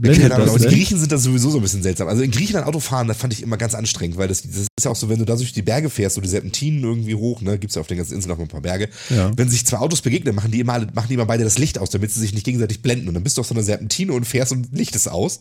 Keine 0.02 0.36
Ahnung, 0.36 0.50
aber 0.50 0.58
die 0.60 0.66
denn? 0.66 0.74
Griechen 0.74 1.00
sind 1.00 1.12
da 1.12 1.18
sowieso 1.18 1.50
so 1.50 1.58
ein 1.58 1.62
bisschen 1.62 1.82
seltsam. 1.84 2.08
Also 2.08 2.22
in 2.24 2.32
Griechenland 2.32 2.68
Autofahren, 2.68 3.08
das 3.08 3.18
fand 3.18 3.34
ich 3.34 3.42
immer 3.42 3.58
ganz 3.58 3.74
anstrengend, 3.76 4.18
weil 4.18 4.28
das, 4.28 4.42
das 4.44 4.56
ist 4.56 4.68
ja 4.84 4.92
auch 4.92 4.96
so, 4.96 5.10
wenn 5.10 5.20
du 5.20 5.26
da 5.26 5.36
durch 5.36 5.54
die 5.54 5.62
Berge 5.62 5.90
fährst, 5.90 6.16
so 6.16 6.22
die 6.22 6.28
Serpentinen 6.28 6.84
irgendwie 6.84 7.16
hoch, 7.16 7.42
ne, 7.42 7.58
gibt's 7.58 7.76
ja 7.76 7.82
auf 7.82 7.88
den 7.88 7.98
ganzen 7.98 8.14
Inseln 8.16 8.30
noch 8.30 8.38
mal 8.38 8.44
ein 8.44 8.50
paar 8.50 8.62
Berge. 8.62 8.90
Ja. 9.10 9.32
Wenn 9.36 9.50
sich 9.50 9.66
zwei 9.66 9.78
Autos 9.78 10.02
begegnen, 10.02 10.36
machen 10.36 10.52
die 10.52 10.60
immer, 10.60 10.74
alle- 10.74 10.88
machen 10.94 11.08
die 11.10 11.14
immer 11.16 11.26
beide 11.26 11.44
das 11.44 11.58
Licht 11.58 11.80
aus, 11.80 11.90
damit 11.90 12.12
sie 12.12 12.20
sich 12.20 12.34
nicht 12.34 12.44
gegenseitig 12.46 12.82
blenden. 12.82 13.08
Und 13.08 13.14
dann 13.16 13.24
bist 13.24 13.38
du 13.38 13.42
auf 13.42 13.48
so 13.48 13.54
einer 13.56 13.64
Serpentine 13.64 14.14
und 14.14 14.26
fährst 14.26 14.52
und 14.52 14.72
Licht 14.76 14.96
ist 14.96 15.08
aus. 15.08 15.40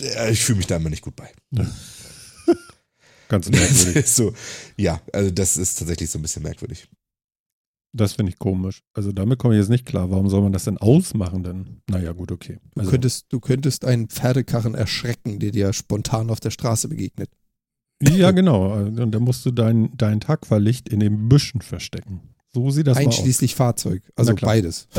Äh, 0.00 0.32
Ich 0.32 0.42
fühle 0.44 0.58
mich 0.58 0.66
da 0.66 0.76
immer 0.76 0.90
nicht 0.90 1.02
gut 1.02 1.14
bei. 1.16 1.30
Ganz 3.28 3.50
Das 3.50 3.60
merkwürdig. 3.60 4.06
so, 4.14 4.34
ja, 4.76 5.00
also 5.12 5.30
das 5.30 5.56
ist 5.56 5.78
tatsächlich 5.78 6.10
so 6.10 6.18
ein 6.18 6.22
bisschen 6.22 6.42
merkwürdig. 6.42 6.88
Das 7.96 8.14
finde 8.14 8.32
ich 8.32 8.38
komisch. 8.40 8.82
Also 8.92 9.12
damit 9.12 9.38
komme 9.38 9.54
ich 9.54 9.60
jetzt 9.60 9.70
nicht 9.70 9.86
klar. 9.86 10.10
Warum 10.10 10.28
soll 10.28 10.42
man 10.42 10.52
das 10.52 10.64
denn 10.64 10.78
ausmachen 10.78 11.44
denn? 11.44 11.80
Naja, 11.88 12.10
gut, 12.12 12.32
okay. 12.32 12.58
Du, 12.74 12.80
Also, 12.80 12.90
könntest, 12.90 13.26
du 13.28 13.38
könntest 13.38 13.84
einen 13.84 14.08
Pferdekarren 14.08 14.74
erschrecken, 14.74 15.38
der 15.38 15.52
dir 15.52 15.72
spontan 15.72 16.28
auf 16.28 16.40
der 16.40 16.50
Straße 16.50 16.88
begegnet. 16.88 17.30
ja, 18.02 18.32
genau. 18.32 18.74
Und 18.74 19.12
dann 19.12 19.22
musst 19.22 19.46
du 19.46 19.52
dein, 19.52 19.90
dein 19.96 20.18
Tagfahrlicht 20.18 20.88
in 20.88 20.98
den 20.98 21.28
Büschen 21.28 21.60
verstecken. 21.60 22.20
So 22.52 22.70
sieht 22.70 22.88
das 22.88 22.98
aus. 22.98 23.04
Einschließlich 23.04 23.54
Fahrzeug. 23.54 24.02
Also 24.16 24.34
beides. 24.34 24.88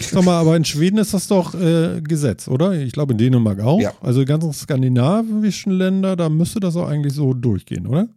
Sag 0.00 0.24
mal, 0.24 0.38
aber 0.40 0.56
in 0.56 0.64
Schweden 0.64 0.98
ist 0.98 1.12
das 1.14 1.26
doch 1.26 1.54
äh, 1.54 2.00
Gesetz, 2.02 2.48
oder? 2.48 2.72
Ich 2.80 2.92
glaube 2.92 3.12
in 3.12 3.18
Dänemark 3.18 3.60
auch. 3.60 3.80
Ja. 3.80 3.92
Also 4.00 4.20
die 4.20 4.26
ganzen 4.26 4.52
skandinavischen 4.52 5.72
Länder, 5.72 6.16
da 6.16 6.28
müsste 6.28 6.60
das 6.60 6.76
auch 6.76 6.88
eigentlich 6.88 7.12
so 7.14 7.34
durchgehen, 7.34 7.86
oder? 7.86 8.08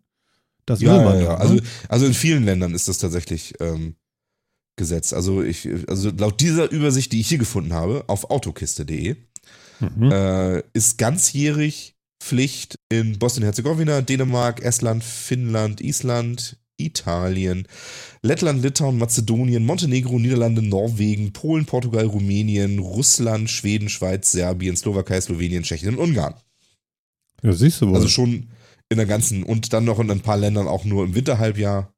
Das 0.67 0.80
will 0.82 0.88
Ja, 0.88 1.01
man 1.01 1.15
ja, 1.17 1.23
ja. 1.23 1.30
ne? 1.32 1.39
Also, 1.39 1.58
also 1.89 2.06
in 2.06 2.13
vielen 2.13 2.43
Ländern 2.45 2.75
ist 2.75 2.88
das 2.88 2.99
tatsächlich 2.99 3.56
ähm, 3.60 3.95
Gesetz. 4.75 5.13
Also 5.13 5.41
ich, 5.41 5.67
also 5.88 6.12
laut 6.12 6.39
dieser 6.39 6.69
Übersicht, 6.69 7.12
die 7.12 7.21
ich 7.21 7.30
hier 7.30 7.39
gefunden 7.39 7.73
habe, 7.73 8.03
auf 8.08 8.30
autokiste.de, 8.30 9.15
Mhm. 9.80 10.12
äh, 10.12 10.63
ist 10.73 10.97
ganzjährig 10.97 11.93
Pflicht 12.19 12.75
in 12.91 13.19
Bosnien-Herzegowina, 13.19 14.01
Dänemark, 14.01 14.62
Estland, 14.63 15.03
Finnland, 15.03 15.82
Island, 15.82 16.58
Italien, 16.77 17.67
Lettland, 18.23 18.63
Litauen, 18.63 18.97
Mazedonien, 18.97 19.63
Montenegro, 19.65 20.17
Niederlande, 20.17 20.63
Norwegen, 20.63 21.32
Polen, 21.32 21.65
Portugal, 21.65 22.06
Rumänien, 22.08 22.80
Russland, 22.80 23.51
Schweden, 23.51 23.88
Schweiz, 23.88 24.32
Serbien, 24.32 24.75
Slowakei, 24.75 25.21
Slowenien, 25.21 25.62
Tschechien 25.63 25.95
und 25.95 25.99
Ungarn. 26.10 26.34
Ja, 27.43 27.53
siehst 27.53 27.80
du 27.82 27.88
wohl. 27.89 27.95
Also 27.95 28.08
schon 28.08 28.47
in 28.89 28.97
der 28.97 29.06
ganzen 29.06 29.43
und 29.43 29.73
dann 29.73 29.86
noch 29.86 30.00
in 30.00 30.10
ein 30.10 30.21
paar 30.21 30.38
Ländern 30.38 30.67
auch 30.67 30.86
nur 30.86 31.04
im 31.04 31.15
Winterhalbjahr. 31.15 31.93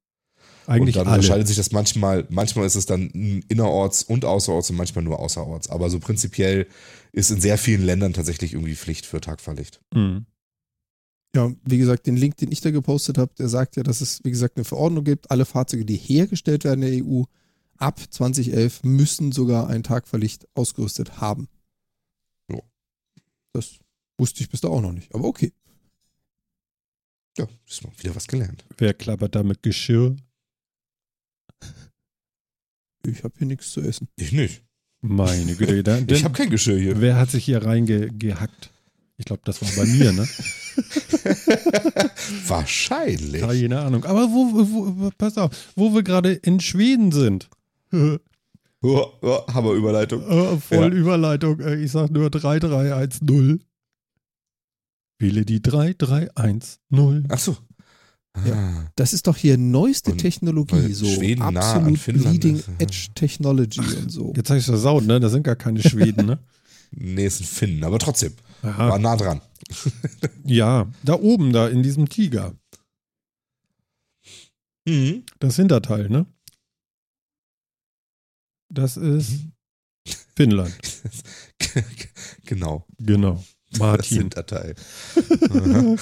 Eigentlich 0.66 0.96
und 0.96 1.02
dann 1.02 1.08
alle. 1.08 1.18
unterscheidet 1.18 1.48
sich 1.48 1.58
das 1.58 1.72
manchmal, 1.72 2.28
manchmal 2.30 2.66
ist 2.66 2.76
es 2.76 2.86
dann 2.86 3.10
innerorts 3.48 4.04
und 4.04 4.24
außerorts 4.24 4.70
und 4.70 4.76
manchmal 4.76 5.04
nur 5.04 5.20
außerorts. 5.20 5.70
Aber 5.70 5.90
so 5.90 6.00
prinzipiell 6.00 6.68
ist 7.12 7.32
in 7.32 7.42
sehr 7.42 7.58
vielen 7.58 7.84
Ländern 7.84 8.14
tatsächlich 8.14 8.54
irgendwie 8.54 8.76
Pflicht 8.76 9.06
für 9.06 9.20
Tagfahrlicht. 9.20 9.82
Mhm. 9.94 10.26
Ja, 11.36 11.52
wie 11.64 11.78
gesagt, 11.78 12.08
den 12.08 12.18
Link, 12.18 12.38
den 12.38 12.52
ich 12.52 12.62
da 12.62 12.72
gepostet 12.72 13.18
habe, 13.18 13.32
der 13.38 13.50
sagt 13.50 13.76
ja, 13.76 13.84
dass 13.84 14.02
es, 14.02 14.24
wie 14.24 14.32
gesagt, 14.32 14.58
eine 14.58 14.64
Verordnung 14.64 15.04
gibt. 15.04 15.30
Alle 15.30 15.46
Fahrzeuge, 15.46 15.86
die 15.86 15.98
hergestellt 15.98 16.64
werden 16.64 16.82
in 16.82 16.92
der 16.92 17.06
EU, 17.06 17.24
ab 17.78 18.00
2011 18.10 18.84
müssen 18.84 19.32
sogar 19.32 19.68
ein 19.68 19.84
Tagverlicht 19.84 20.48
ausgerüstet 20.56 21.22
haben. 21.22 21.48
Ja. 22.52 22.60
Das 23.54 23.78
wusste 24.18 24.42
ich 24.42 24.50
bis 24.50 24.62
da 24.62 24.70
auch 24.70 24.82
noch 24.82 24.92
nicht, 24.92 25.14
aber 25.14 25.26
okay. 25.26 25.54
Ja, 27.38 27.48
ist 27.68 27.84
mal 27.84 27.92
wieder 28.00 28.16
was 28.16 28.28
gelernt. 28.28 28.64
Wer 28.78 28.94
klappert 28.94 29.36
da 29.36 29.44
mit 29.44 29.62
Geschirr? 29.64 30.16
Ich 33.06 33.24
habe 33.24 33.34
hier 33.38 33.48
nichts 33.48 33.72
zu 33.72 33.82
essen. 33.82 34.08
Ich 34.18 34.32
nicht. 34.32 34.64
Meine 35.02 35.56
Güte. 35.56 35.84
Da, 35.84 36.00
Ich 36.14 36.24
habe 36.24 36.34
kein 36.34 36.50
Geschirr 36.50 36.78
hier. 36.80 37.00
wer 37.02 37.18
hat 37.18 37.32
sich 37.32 37.46
hier 37.46 37.64
reingehackt? 37.64 38.72
Ich 39.18 39.26
glaube, 39.26 39.42
das 39.46 39.62
war 39.62 39.86
bei 39.86 39.90
mir, 39.90 40.12
ne? 40.14 40.28
Wahrscheinlich. 42.48 43.42
Keine 43.42 43.80
Ahnung. 43.82 44.06
Aber 44.06 44.28
wo, 44.30 44.52
wo 44.54 45.12
pass 45.18 45.38
auf, 45.38 45.52
wo 45.76 45.94
wir 45.94 46.04
gerade 46.04 46.34
in 46.34 46.60
Schweden 46.60 47.12
sind. 47.12 47.50
Oh, 48.82 49.08
oh, 49.22 49.46
Hammerüberleitung. 49.54 50.22
voll 50.62 50.94
Ja. 50.94 51.00
Überleitung. 51.02 51.60
äh, 51.60 51.76
Ich 51.84 51.92
sag 51.92 52.12
nur 52.12 52.30
3310. 52.30 53.62
Wähle 55.20 55.46
die 55.46 55.62
3310. 55.62 57.26
Ach 57.30 57.40
so. 57.40 57.58
Ah, 58.34 58.90
Das 58.96 59.12
ist 59.14 59.28
doch 59.28 59.36
hier 59.36 59.58
neueste 59.58 60.12
Und 60.12 60.20
Technologie, 60.20 60.94
so 60.94 61.06
Schweden 61.06 61.42
nah 61.42 61.48
an 61.48 61.58
absolut 61.58 61.98
Finnland 62.00 62.34
leading 62.34 62.56
ist, 62.58 62.68
ja. 62.68 62.74
edge 62.80 63.08
Technology 63.16 63.82
und 63.82 64.10
so. 64.12 64.34
Jetzt 64.36 64.50
habe 64.50 64.60
ich 64.60 64.66
versaut, 64.66 65.04
ne? 65.06 65.20
Das 65.20 65.32
sind 65.32 65.44
gar 65.44 65.56
keine 65.58 65.82
Schweden, 65.82 66.26
ne? 66.26 66.40
nee, 66.92 67.26
ist 67.26 67.42
ein 67.42 67.46
Finn, 67.46 67.84
aber 67.84 68.00
trotzdem. 68.00 68.34
War 68.62 68.80
Aha. 68.80 69.00
nah 69.00 69.16
dran. 69.18 69.42
Ja, 70.46 70.90
da 71.04 71.14
oben, 71.14 71.52
da 71.54 71.68
in 71.68 71.84
diesem 71.84 72.08
Tiger. 72.10 72.56
Mhm. 74.88 75.24
Das 75.40 75.58
Hinterteil, 75.58 76.10
ne? 76.10 76.26
Das 78.72 78.96
ist 78.98 79.32
Mhm. 79.32 79.52
Finnland. 80.36 80.78
genau. 82.46 82.86
Genau. 82.98 83.44
Das 83.72 83.80
Martin. 83.80 84.18
Hinterteil. 84.18 84.76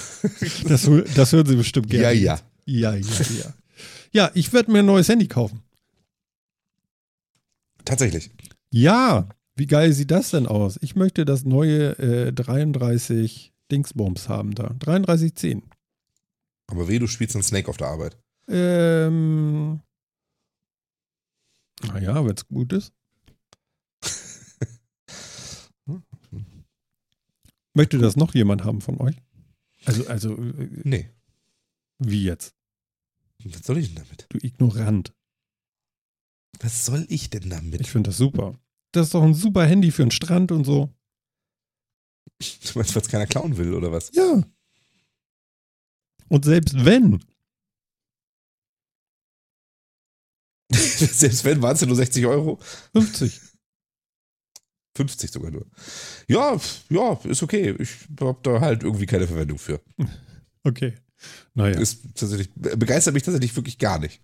Das, 0.68 0.90
das 1.16 1.32
hören 1.34 1.46
Sie 1.46 1.56
bestimmt 1.56 1.92
ja, 1.92 2.12
gerne. 2.12 2.16
ja. 2.20 2.40
Ja, 2.66 2.96
ja, 2.96 3.22
ja. 3.40 3.54
Ja, 4.12 4.32
ich 4.34 4.52
werde 4.54 4.72
mir 4.72 4.80
ein 4.80 4.86
neues 4.86 5.08
Handy 5.10 5.28
kaufen. 5.28 5.62
Tatsächlich. 7.86 8.32
Ja, 8.70 9.30
wie 9.56 9.68
geil 9.68 9.94
sieht 9.94 10.12
das 10.12 10.32
denn 10.32 10.46
aus? 10.46 10.78
Ich 10.82 10.96
möchte 10.96 11.26
das 11.26 11.46
neue 11.46 11.98
äh, 12.00 12.34
33 12.34 13.54
Dingsbums 13.72 14.30
haben 14.30 14.54
da. 14.54 14.76
3310. 14.80 15.64
Aber 16.68 16.88
weh, 16.88 17.00
du 17.00 17.08
spielst 17.08 17.36
einen 17.36 17.44
Snake 17.44 17.70
auf 17.70 17.78
der 17.78 17.88
Arbeit. 17.88 18.18
Ähm. 18.50 19.82
Naja, 21.84 22.26
wenn 22.26 22.36
es 22.36 22.48
gut 22.48 22.74
ist. 22.74 22.94
Möchte 27.78 28.00
das 28.00 28.16
noch 28.16 28.34
jemand 28.34 28.64
haben 28.64 28.82
von 28.82 29.00
euch? 29.00 29.16
Also, 29.86 30.08
also, 30.08 30.36
äh, 30.36 30.68
Nee. 30.84 31.12
wie 32.00 32.24
jetzt? 32.24 32.56
Was 33.44 33.62
soll 33.68 33.78
ich 33.78 33.94
denn 33.94 34.04
damit? 34.04 34.26
Du 34.30 34.40
Ignorant. 34.42 35.14
Was 36.60 36.88
soll 36.88 37.06
ich 37.08 37.30
denn 37.30 37.52
damit? 37.52 37.82
Ich 37.82 37.92
finde 37.92 38.10
das 38.10 38.18
super. 38.18 38.60
Das 38.94 39.06
ist 39.08 39.14
doch 39.14 39.22
ein 39.22 39.36
super 39.36 39.64
Handy 39.68 39.92
für 39.92 40.02
den 40.04 40.10
Strand 40.10 40.52
und 40.52 40.64
so. 40.66 40.92
Du 42.40 42.80
meinst, 42.80 42.96
weil 42.96 43.02
es 43.04 43.10
keiner 43.10 43.28
klauen 43.28 43.58
will, 43.58 43.76
oder 43.76 43.92
was? 43.92 44.12
Ja. 44.16 44.42
Und 46.30 46.46
selbst 46.46 46.84
wenn, 46.84 47.24
Selbst 50.74 51.46
wenn, 51.46 51.62
waren 51.62 51.76
es 51.76 51.82
ja 51.82 51.88
nur 51.88 51.96
60 51.96 52.26
Euro. 52.26 52.60
50. 52.94 53.40
50 54.98 55.32
sogar 55.32 55.52
nur. 55.52 55.66
Ja, 56.28 56.58
ja, 56.90 57.20
ist 57.24 57.44
okay. 57.44 57.76
Ich 57.80 57.92
habe 58.20 58.40
da 58.44 58.60
halt 58.60 58.84
irgendwie 58.84 59.06
keine 59.06 59.28
Verwendung 59.28 59.58
für. 59.58 59.80
Okay. 60.64 60.96
Naja, 61.54 61.80
Ist 61.80 62.04
tatsächlich, 62.16 62.50
begeistert 62.54 63.14
mich 63.14 63.24
tatsächlich 63.24 63.56
wirklich 63.56 63.78
gar 63.78 64.00
nicht. 64.00 64.22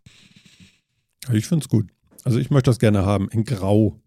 ich 1.31 1.47
finde 1.47 1.63
es 1.63 1.69
gut. 1.69 1.89
Also 2.23 2.37
ich 2.39 2.49
möchte 2.51 2.69
das 2.69 2.79
gerne 2.79 3.05
haben, 3.05 3.29
in 3.29 3.43
Grau. 3.43 3.99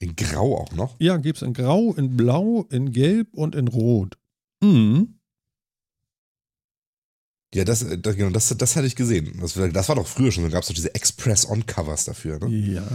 In 0.00 0.14
Grau 0.16 0.58
auch 0.58 0.72
noch. 0.72 0.96
Ja, 1.00 1.16
gibt's 1.16 1.42
in 1.42 1.52
Grau, 1.52 1.94
in 1.94 2.16
Blau, 2.16 2.66
in 2.70 2.92
Gelb 2.92 3.34
und 3.34 3.54
in 3.54 3.68
Rot. 3.68 4.16
Mhm. 4.62 5.18
Ja, 7.54 7.64
das, 7.64 7.82
äh, 7.82 7.98
das, 7.98 8.16
genau, 8.16 8.30
das, 8.30 8.54
das 8.56 8.76
hatte 8.76 8.86
ich 8.86 8.96
gesehen. 8.96 9.38
Das, 9.40 9.54
das 9.54 9.88
war 9.88 9.96
doch 9.96 10.06
früher 10.06 10.30
schon. 10.30 10.44
Da 10.44 10.50
gab 10.50 10.62
es 10.62 10.68
doch 10.68 10.74
diese 10.74 10.94
Express-On-Covers 10.94 12.04
dafür. 12.04 12.38
Ne? 12.40 12.54
Ja. 12.56 12.86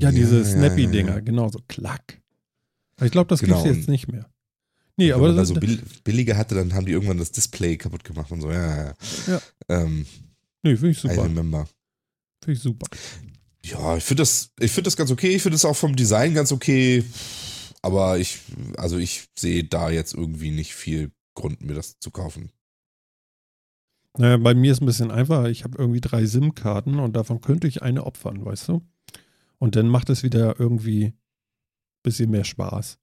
Ja, 0.00 0.10
diese 0.10 0.38
Ja, 0.38 0.44
Snappy-Dinger, 0.44 1.08
ja, 1.10 1.14
ja. 1.16 1.20
genau, 1.20 1.48
so 1.48 1.60
klack. 1.68 2.20
Aber 2.96 3.06
Ich 3.06 3.12
glaube, 3.12 3.28
das 3.28 3.40
Genau, 3.40 3.62
gibt's 3.62 3.76
jetzt 3.78 3.88
und- 3.88 3.92
nicht 3.92 4.08
mehr. 4.10 4.28
Nee, 4.96 5.08
Wenn 5.08 5.14
aber 5.14 5.26
man 5.28 5.36
da 5.36 5.42
das 5.42 5.48
so 5.48 5.54
bill 5.54 5.82
billige 6.04 6.36
hatte, 6.36 6.54
dann 6.54 6.72
haben 6.74 6.86
die 6.86 6.92
irgendwann 6.92 7.18
das 7.18 7.32
Display 7.32 7.76
kaputt 7.76 8.04
gemacht 8.04 8.30
und 8.30 8.40
so. 8.40 8.50
Ja, 8.52 8.84
ja. 8.86 8.94
Ja. 9.26 9.40
Ähm, 9.68 10.06
nee, 10.62 10.76
finde 10.76 10.90
ich 10.90 10.98
I 11.04 11.08
super. 11.08 11.24
remember. 11.24 11.68
Finde 12.44 12.56
ich 12.56 12.60
super. 12.62 12.86
Ja, 13.64 13.96
ich 13.96 14.04
finde 14.04 14.22
das, 14.22 14.50
ich 14.60 14.70
finde 14.70 14.84
das 14.88 14.96
ganz 14.96 15.10
okay. 15.10 15.30
Ich 15.34 15.42
finde 15.42 15.54
das 15.54 15.64
auch 15.64 15.74
vom 15.76 15.96
Design 15.96 16.34
ganz 16.34 16.52
okay. 16.52 17.02
Aber 17.82 18.18
ich, 18.18 18.38
also 18.76 18.98
ich 18.98 19.24
sehe 19.38 19.64
da 19.64 19.90
jetzt 19.90 20.14
irgendwie 20.14 20.50
nicht 20.52 20.74
viel 20.74 21.10
Grund, 21.34 21.62
mir 21.62 21.74
das 21.74 21.98
zu 21.98 22.10
kaufen. 22.10 22.50
Naja, 24.16 24.36
bei 24.36 24.54
mir 24.54 24.70
ist 24.70 24.80
ein 24.80 24.86
bisschen 24.86 25.10
einfacher. 25.10 25.48
Ich 25.50 25.64
habe 25.64 25.76
irgendwie 25.78 26.00
drei 26.00 26.24
SIM-Karten 26.24 27.00
und 27.00 27.16
davon 27.16 27.40
könnte 27.40 27.66
ich 27.66 27.82
eine 27.82 28.04
opfern, 28.04 28.44
weißt 28.44 28.68
du? 28.68 28.82
Und 29.58 29.76
dann 29.76 29.88
macht 29.88 30.10
es 30.10 30.22
wieder 30.22 30.58
irgendwie 30.58 31.06
ein 31.06 31.14
bisschen 32.02 32.30
mehr 32.30 32.44
Spaß. 32.44 32.98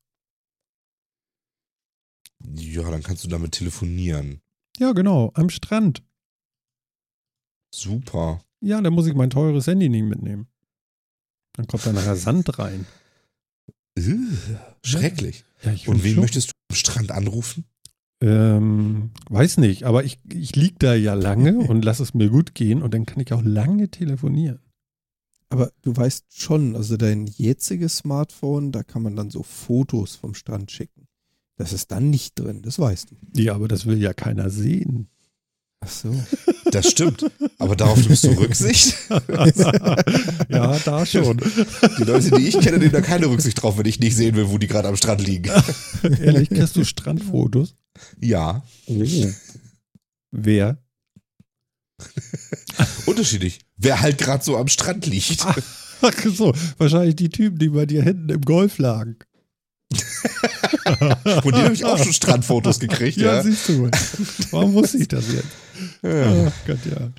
Ja, 2.55 2.89
dann 2.89 3.03
kannst 3.03 3.23
du 3.23 3.27
damit 3.29 3.51
telefonieren. 3.53 4.41
Ja, 4.77 4.93
genau, 4.93 5.31
am 5.35 5.49
Strand. 5.49 6.03
Super. 7.73 8.43
Ja, 8.61 8.81
da 8.81 8.89
muss 8.89 9.07
ich 9.07 9.13
mein 9.13 9.29
teures 9.29 9.67
Handy 9.67 9.89
nicht 9.89 10.03
mitnehmen. 10.03 10.47
Dann 11.53 11.67
kommt 11.67 11.85
da 11.85 11.93
nachher 11.93 12.15
Sand 12.15 12.57
rein. 12.59 12.85
Schrecklich. 14.83 15.43
Ja, 15.63 15.71
Und 15.87 16.03
wen 16.03 16.13
schon- 16.15 16.21
möchtest 16.23 16.49
du 16.49 16.53
am 16.69 16.75
Strand 16.75 17.11
anrufen? 17.11 17.65
Ähm, 18.23 19.11
weiß 19.29 19.57
nicht, 19.57 19.83
aber 19.83 20.03
ich, 20.03 20.19
ich 20.31 20.55
lieg 20.55 20.79
da 20.79 20.93
ja 20.93 21.13
lange 21.15 21.57
und 21.57 21.83
lass 21.83 21.99
es 21.99 22.13
mir 22.13 22.29
gut 22.29 22.53
gehen 22.53 22.81
und 22.83 22.93
dann 22.93 23.05
kann 23.05 23.19
ich 23.19 23.33
auch 23.33 23.41
lange 23.43 23.89
telefonieren. 23.89 24.59
Aber 25.51 25.71
du 25.81 25.95
weißt 25.95 26.25
schon, 26.29 26.75
also 26.77 26.95
dein 26.95 27.27
jetziges 27.27 27.97
Smartphone, 27.97 28.71
da 28.71 28.83
kann 28.83 29.03
man 29.03 29.17
dann 29.17 29.29
so 29.29 29.43
Fotos 29.43 30.15
vom 30.15 30.33
Strand 30.33 30.71
schicken. 30.71 31.07
Das 31.57 31.73
ist 31.73 31.91
dann 31.91 32.09
nicht 32.09 32.39
drin, 32.39 32.61
das 32.61 32.79
weißt 32.79 33.11
du. 33.11 33.41
Ja, 33.41 33.53
aber 33.55 33.67
das 33.67 33.85
will 33.85 34.01
ja 34.01 34.13
keiner 34.13 34.49
sehen. 34.49 35.09
Ach 35.81 35.89
so. 35.89 36.15
Das 36.71 36.89
stimmt. 36.89 37.25
Aber 37.57 37.75
darauf 37.75 37.97
nimmst 37.97 38.23
du 38.23 38.29
Rücksicht. 38.29 38.95
ja, 39.09 40.79
da 40.79 41.05
schon. 41.05 41.37
Die 41.97 42.03
Leute, 42.03 42.31
die 42.31 42.47
ich 42.47 42.59
kenne, 42.59 42.77
nehmen 42.77 42.91
da 42.93 43.01
keine 43.01 43.25
Rücksicht 43.27 43.61
drauf, 43.61 43.77
wenn 43.77 43.85
ich 43.87 43.99
nicht 43.99 44.15
sehen 44.15 44.35
will, 44.35 44.49
wo 44.49 44.57
die 44.57 44.67
gerade 44.67 44.87
am 44.87 44.95
Strand 44.95 45.25
liegen. 45.25 45.51
Ehrlich, 46.03 46.49
kriegst 46.49 46.77
du 46.77 46.85
Strandfotos? 46.85 47.75
Ja, 48.19 48.63
Oh. 48.87 49.03
Wer? 50.31 50.80
Unterschiedlich. 53.21 53.59
Wer 53.77 54.01
halt 54.01 54.17
gerade 54.17 54.43
so 54.43 54.57
am 54.57 54.67
Strand 54.67 55.05
liegt. 55.05 55.45
Ach 56.01 56.13
so, 56.33 56.53
wahrscheinlich 56.77 57.15
die 57.15 57.29
Typen, 57.29 57.59
die 57.59 57.69
bei 57.69 57.85
dir 57.85 58.01
hinten 58.03 58.29
im 58.29 58.41
Golf 58.41 58.79
lagen. 58.79 59.17
Von 61.43 61.51
denen 61.51 61.63
habe 61.65 61.73
ich 61.73 61.85
auch 61.85 61.97
schon 61.97 62.13
Strandfotos 62.13 62.79
gekriegt, 62.79 63.17
Ja, 63.17 63.35
ja. 63.35 63.43
siehst 63.43 63.69
du. 63.69 63.89
Warum 64.51 64.73
wusste 64.73 64.97
ich 64.97 65.07
das 65.07 65.31
jetzt? 65.31 65.47
ja. 66.01 66.47
Ach 66.47 66.53
Gott, 66.65 66.79
ja. 66.89 67.09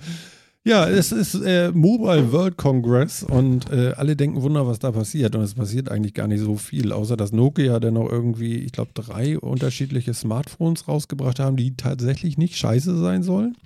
Ja, 0.64 0.88
es 0.88 1.10
ist 1.10 1.34
äh, 1.34 1.72
Mobile 1.72 2.30
World 2.30 2.56
Congress 2.56 3.24
und 3.24 3.68
äh, 3.72 3.92
alle 3.96 4.14
denken 4.14 4.42
Wunder, 4.42 4.64
was 4.66 4.78
da 4.78 4.92
passiert. 4.92 5.34
Und 5.34 5.42
es 5.42 5.54
passiert 5.54 5.88
eigentlich 5.90 6.14
gar 6.14 6.28
nicht 6.28 6.40
so 6.40 6.56
viel, 6.56 6.92
außer 6.92 7.16
dass 7.16 7.32
Nokia 7.32 7.80
dann 7.80 7.94
noch 7.94 8.08
irgendwie, 8.08 8.58
ich 8.58 8.70
glaube, 8.72 8.92
drei 8.94 9.38
unterschiedliche 9.38 10.14
Smartphones 10.14 10.86
rausgebracht 10.86 11.40
haben, 11.40 11.56
die 11.56 11.76
tatsächlich 11.76 12.38
nicht 12.38 12.56
scheiße 12.56 12.96
sein 13.00 13.24
sollen, 13.24 13.56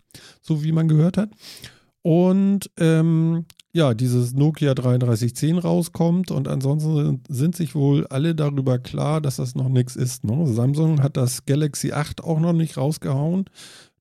so 0.40 0.62
wie 0.64 0.72
man 0.72 0.88
gehört 0.88 1.18
hat. 1.18 1.29
Und 2.06 2.70
ähm, 2.78 3.46
ja, 3.72 3.92
dieses 3.92 4.32
Nokia 4.32 4.76
3310 4.76 5.58
rauskommt 5.58 6.30
und 6.30 6.46
ansonsten 6.46 7.24
sind 7.28 7.56
sich 7.56 7.74
wohl 7.74 8.06
alle 8.06 8.36
darüber 8.36 8.78
klar, 8.78 9.20
dass 9.20 9.36
das 9.36 9.56
noch 9.56 9.68
nichts 9.68 9.96
ist. 9.96 10.22
Ne? 10.22 10.46
Samsung 10.46 11.02
hat 11.02 11.16
das 11.16 11.46
Galaxy 11.46 11.90
8 11.90 12.22
auch 12.22 12.38
noch 12.38 12.52
nicht 12.52 12.76
rausgehauen, 12.76 13.46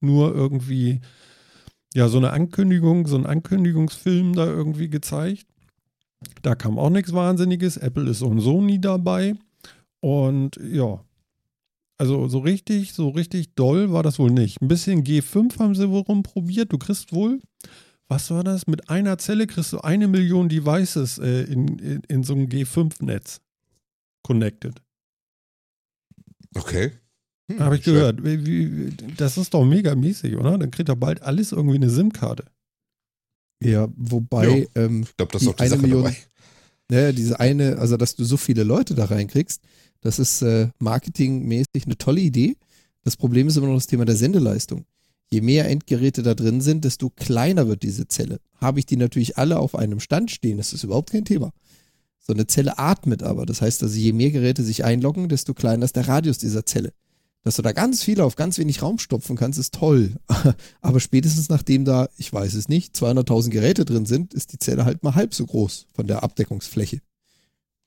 nur 0.01 0.35
irgendwie 0.35 1.01
ja 1.95 2.07
so 2.07 2.19
eine 2.19 2.29
Ankündigung, 2.29 3.07
so 3.07 3.15
ein 3.15 3.25
Ankündigungsfilm 3.25 4.33
da 4.33 4.45
irgendwie 4.45 4.87
gezeigt. 4.87 5.47
Da 6.43 6.53
kam 6.53 6.77
auch 6.77 6.91
nichts 6.91 7.11
Wahnsinniges. 7.11 7.77
Apple 7.77 8.07
ist 8.07 8.21
und 8.21 8.39
so 8.39 8.61
nie 8.61 8.79
dabei. 8.79 9.33
Und 9.99 10.59
ja, 10.63 11.03
also 11.97 12.27
so 12.27 12.37
richtig, 12.37 12.93
so 12.93 13.09
richtig 13.09 13.55
doll 13.55 13.91
war 13.91 14.03
das 14.03 14.19
wohl 14.19 14.29
nicht. 14.29 14.61
Ein 14.61 14.67
bisschen 14.67 15.03
G5 15.03 15.57
haben 15.57 15.73
sie 15.73 15.89
wohl 15.89 16.01
rumprobiert. 16.01 16.71
Du 16.71 16.77
kriegst 16.77 17.11
wohl, 17.11 17.39
was 18.07 18.29
war 18.31 18.43
das? 18.43 18.67
Mit 18.67 18.89
einer 18.89 19.17
Zelle 19.17 19.47
kriegst 19.47 19.73
du 19.73 19.79
eine 19.79 20.07
Million 20.07 20.47
Devices 20.49 21.17
äh, 21.17 21.43
in, 21.43 21.79
in, 21.79 22.01
in 22.07 22.23
so 22.23 22.33
einem 22.33 22.47
G5-Netz 22.47 23.41
connected. 24.23 24.81
Okay. 26.55 26.91
Hm, 27.51 27.59
Habe 27.59 27.77
ich 27.77 27.83
schön. 27.83 27.93
gehört. 27.95 28.23
Wie, 28.23 28.45
wie, 28.45 28.91
das 29.17 29.37
ist 29.37 29.53
doch 29.53 29.65
mega 29.65 29.95
mäßig, 29.95 30.35
oder? 30.35 30.57
Dann 30.57 30.71
kriegt 30.71 30.89
er 30.89 30.95
bald 30.95 31.21
alles 31.21 31.51
irgendwie 31.51 31.75
eine 31.77 31.89
SIM-Karte. 31.89 32.45
Ja, 33.63 33.87
wobei 33.95 34.67
ähm, 34.75 35.03
Ich 35.03 35.15
glaube, 35.17 35.31
das 35.31 35.41
Die 35.41 35.47
ist 35.47 35.51
auch 35.53 35.55
die 35.57 35.61
eine 35.61 35.69
Sache 35.69 35.81
Million- 35.81 36.03
dabei. 36.03 36.17
Ja, 36.91 37.11
diese 37.11 37.39
eine, 37.39 37.77
also 37.79 37.97
dass 37.97 38.15
du 38.15 38.23
so 38.23 38.37
viele 38.37 38.63
Leute 38.63 38.93
da 38.93 39.05
reinkriegst, 39.05 39.59
das 40.01 40.19
ist 40.19 40.43
äh, 40.43 40.69
marketingmäßig 40.77 41.85
eine 41.85 41.97
tolle 41.97 42.21
Idee. 42.21 42.57
Das 43.03 43.17
Problem 43.17 43.47
ist 43.47 43.57
immer 43.57 43.67
noch 43.67 43.75
das 43.75 43.87
Thema 43.87 44.05
der 44.05 44.15
Sendeleistung. 44.15 44.85
Je 45.31 45.41
mehr 45.41 45.67
Endgeräte 45.67 46.23
da 46.23 46.33
drin 46.33 46.61
sind, 46.61 46.85
desto 46.85 47.09
kleiner 47.09 47.67
wird 47.67 47.83
diese 47.83 48.07
Zelle. 48.07 48.39
Habe 48.57 48.79
ich 48.79 48.85
die 48.85 48.97
natürlich 48.97 49.37
alle 49.37 49.59
auf 49.59 49.75
einem 49.75 49.99
Stand 49.99 50.31
stehen, 50.31 50.57
das 50.57 50.73
ist 50.73 50.83
überhaupt 50.83 51.11
kein 51.11 51.25
Thema. 51.25 51.51
So 52.19 52.33
eine 52.33 52.47
Zelle 52.47 52.79
atmet 52.79 53.21
aber. 53.21 53.45
Das 53.45 53.61
heißt 53.61 53.83
also, 53.83 53.97
je 53.97 54.13
mehr 54.13 54.31
Geräte 54.31 54.63
sich 54.63 54.83
einloggen, 54.83 55.29
desto 55.29 55.53
kleiner 55.53 55.85
ist 55.85 55.95
der 55.95 56.07
Radius 56.07 56.39
dieser 56.39 56.65
Zelle. 56.65 56.93
Dass 57.43 57.57
du 57.57 57.61
da 57.61 57.73
ganz 57.73 58.01
viele 58.01 58.23
auf 58.23 58.35
ganz 58.35 58.57
wenig 58.57 58.81
Raum 58.81 58.97
stopfen 58.97 59.35
kannst, 59.35 59.59
ist 59.59 59.75
toll. 59.75 60.15
Aber 60.81 60.99
spätestens 60.99 61.49
nachdem 61.49 61.85
da, 61.85 62.09
ich 62.17 62.33
weiß 62.33 62.55
es 62.55 62.67
nicht, 62.67 62.95
200.000 62.95 63.49
Geräte 63.51 63.85
drin 63.85 64.07
sind, 64.07 64.33
ist 64.33 64.51
die 64.51 64.57
Zelle 64.57 64.85
halt 64.85 65.03
mal 65.03 65.13
halb 65.13 65.35
so 65.35 65.45
groß 65.45 65.85
von 65.93 66.07
der 66.07 66.23
Abdeckungsfläche. 66.23 67.01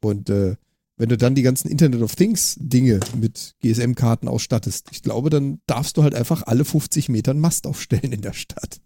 Und 0.01 0.31
äh, 0.31 0.55
wenn 0.99 1.09
du 1.09 1.17
dann 1.17 1.35
die 1.35 1.43
ganzen 1.43 1.69
Internet 1.69 2.03
of 2.03 2.17
Things 2.17 2.57
Dinge 2.61 3.01
mit 3.17 3.55
GSM-Karten 3.61 4.29
ausstattest, 4.29 4.89
ich 4.91 5.03
glaube, 5.03 5.31
dann 5.31 5.61
darfst 5.67 5.97
du 5.97 6.03
halt 6.03 6.15
einfach 6.15 6.43
alle 6.47 6.65
50 6.65 7.09
Meter 7.09 7.31
einen 7.31 7.41
Mast 7.41 7.67
aufstellen 7.67 8.13
in 8.13 8.21
der 8.21 8.35
Stadt. 8.35 8.81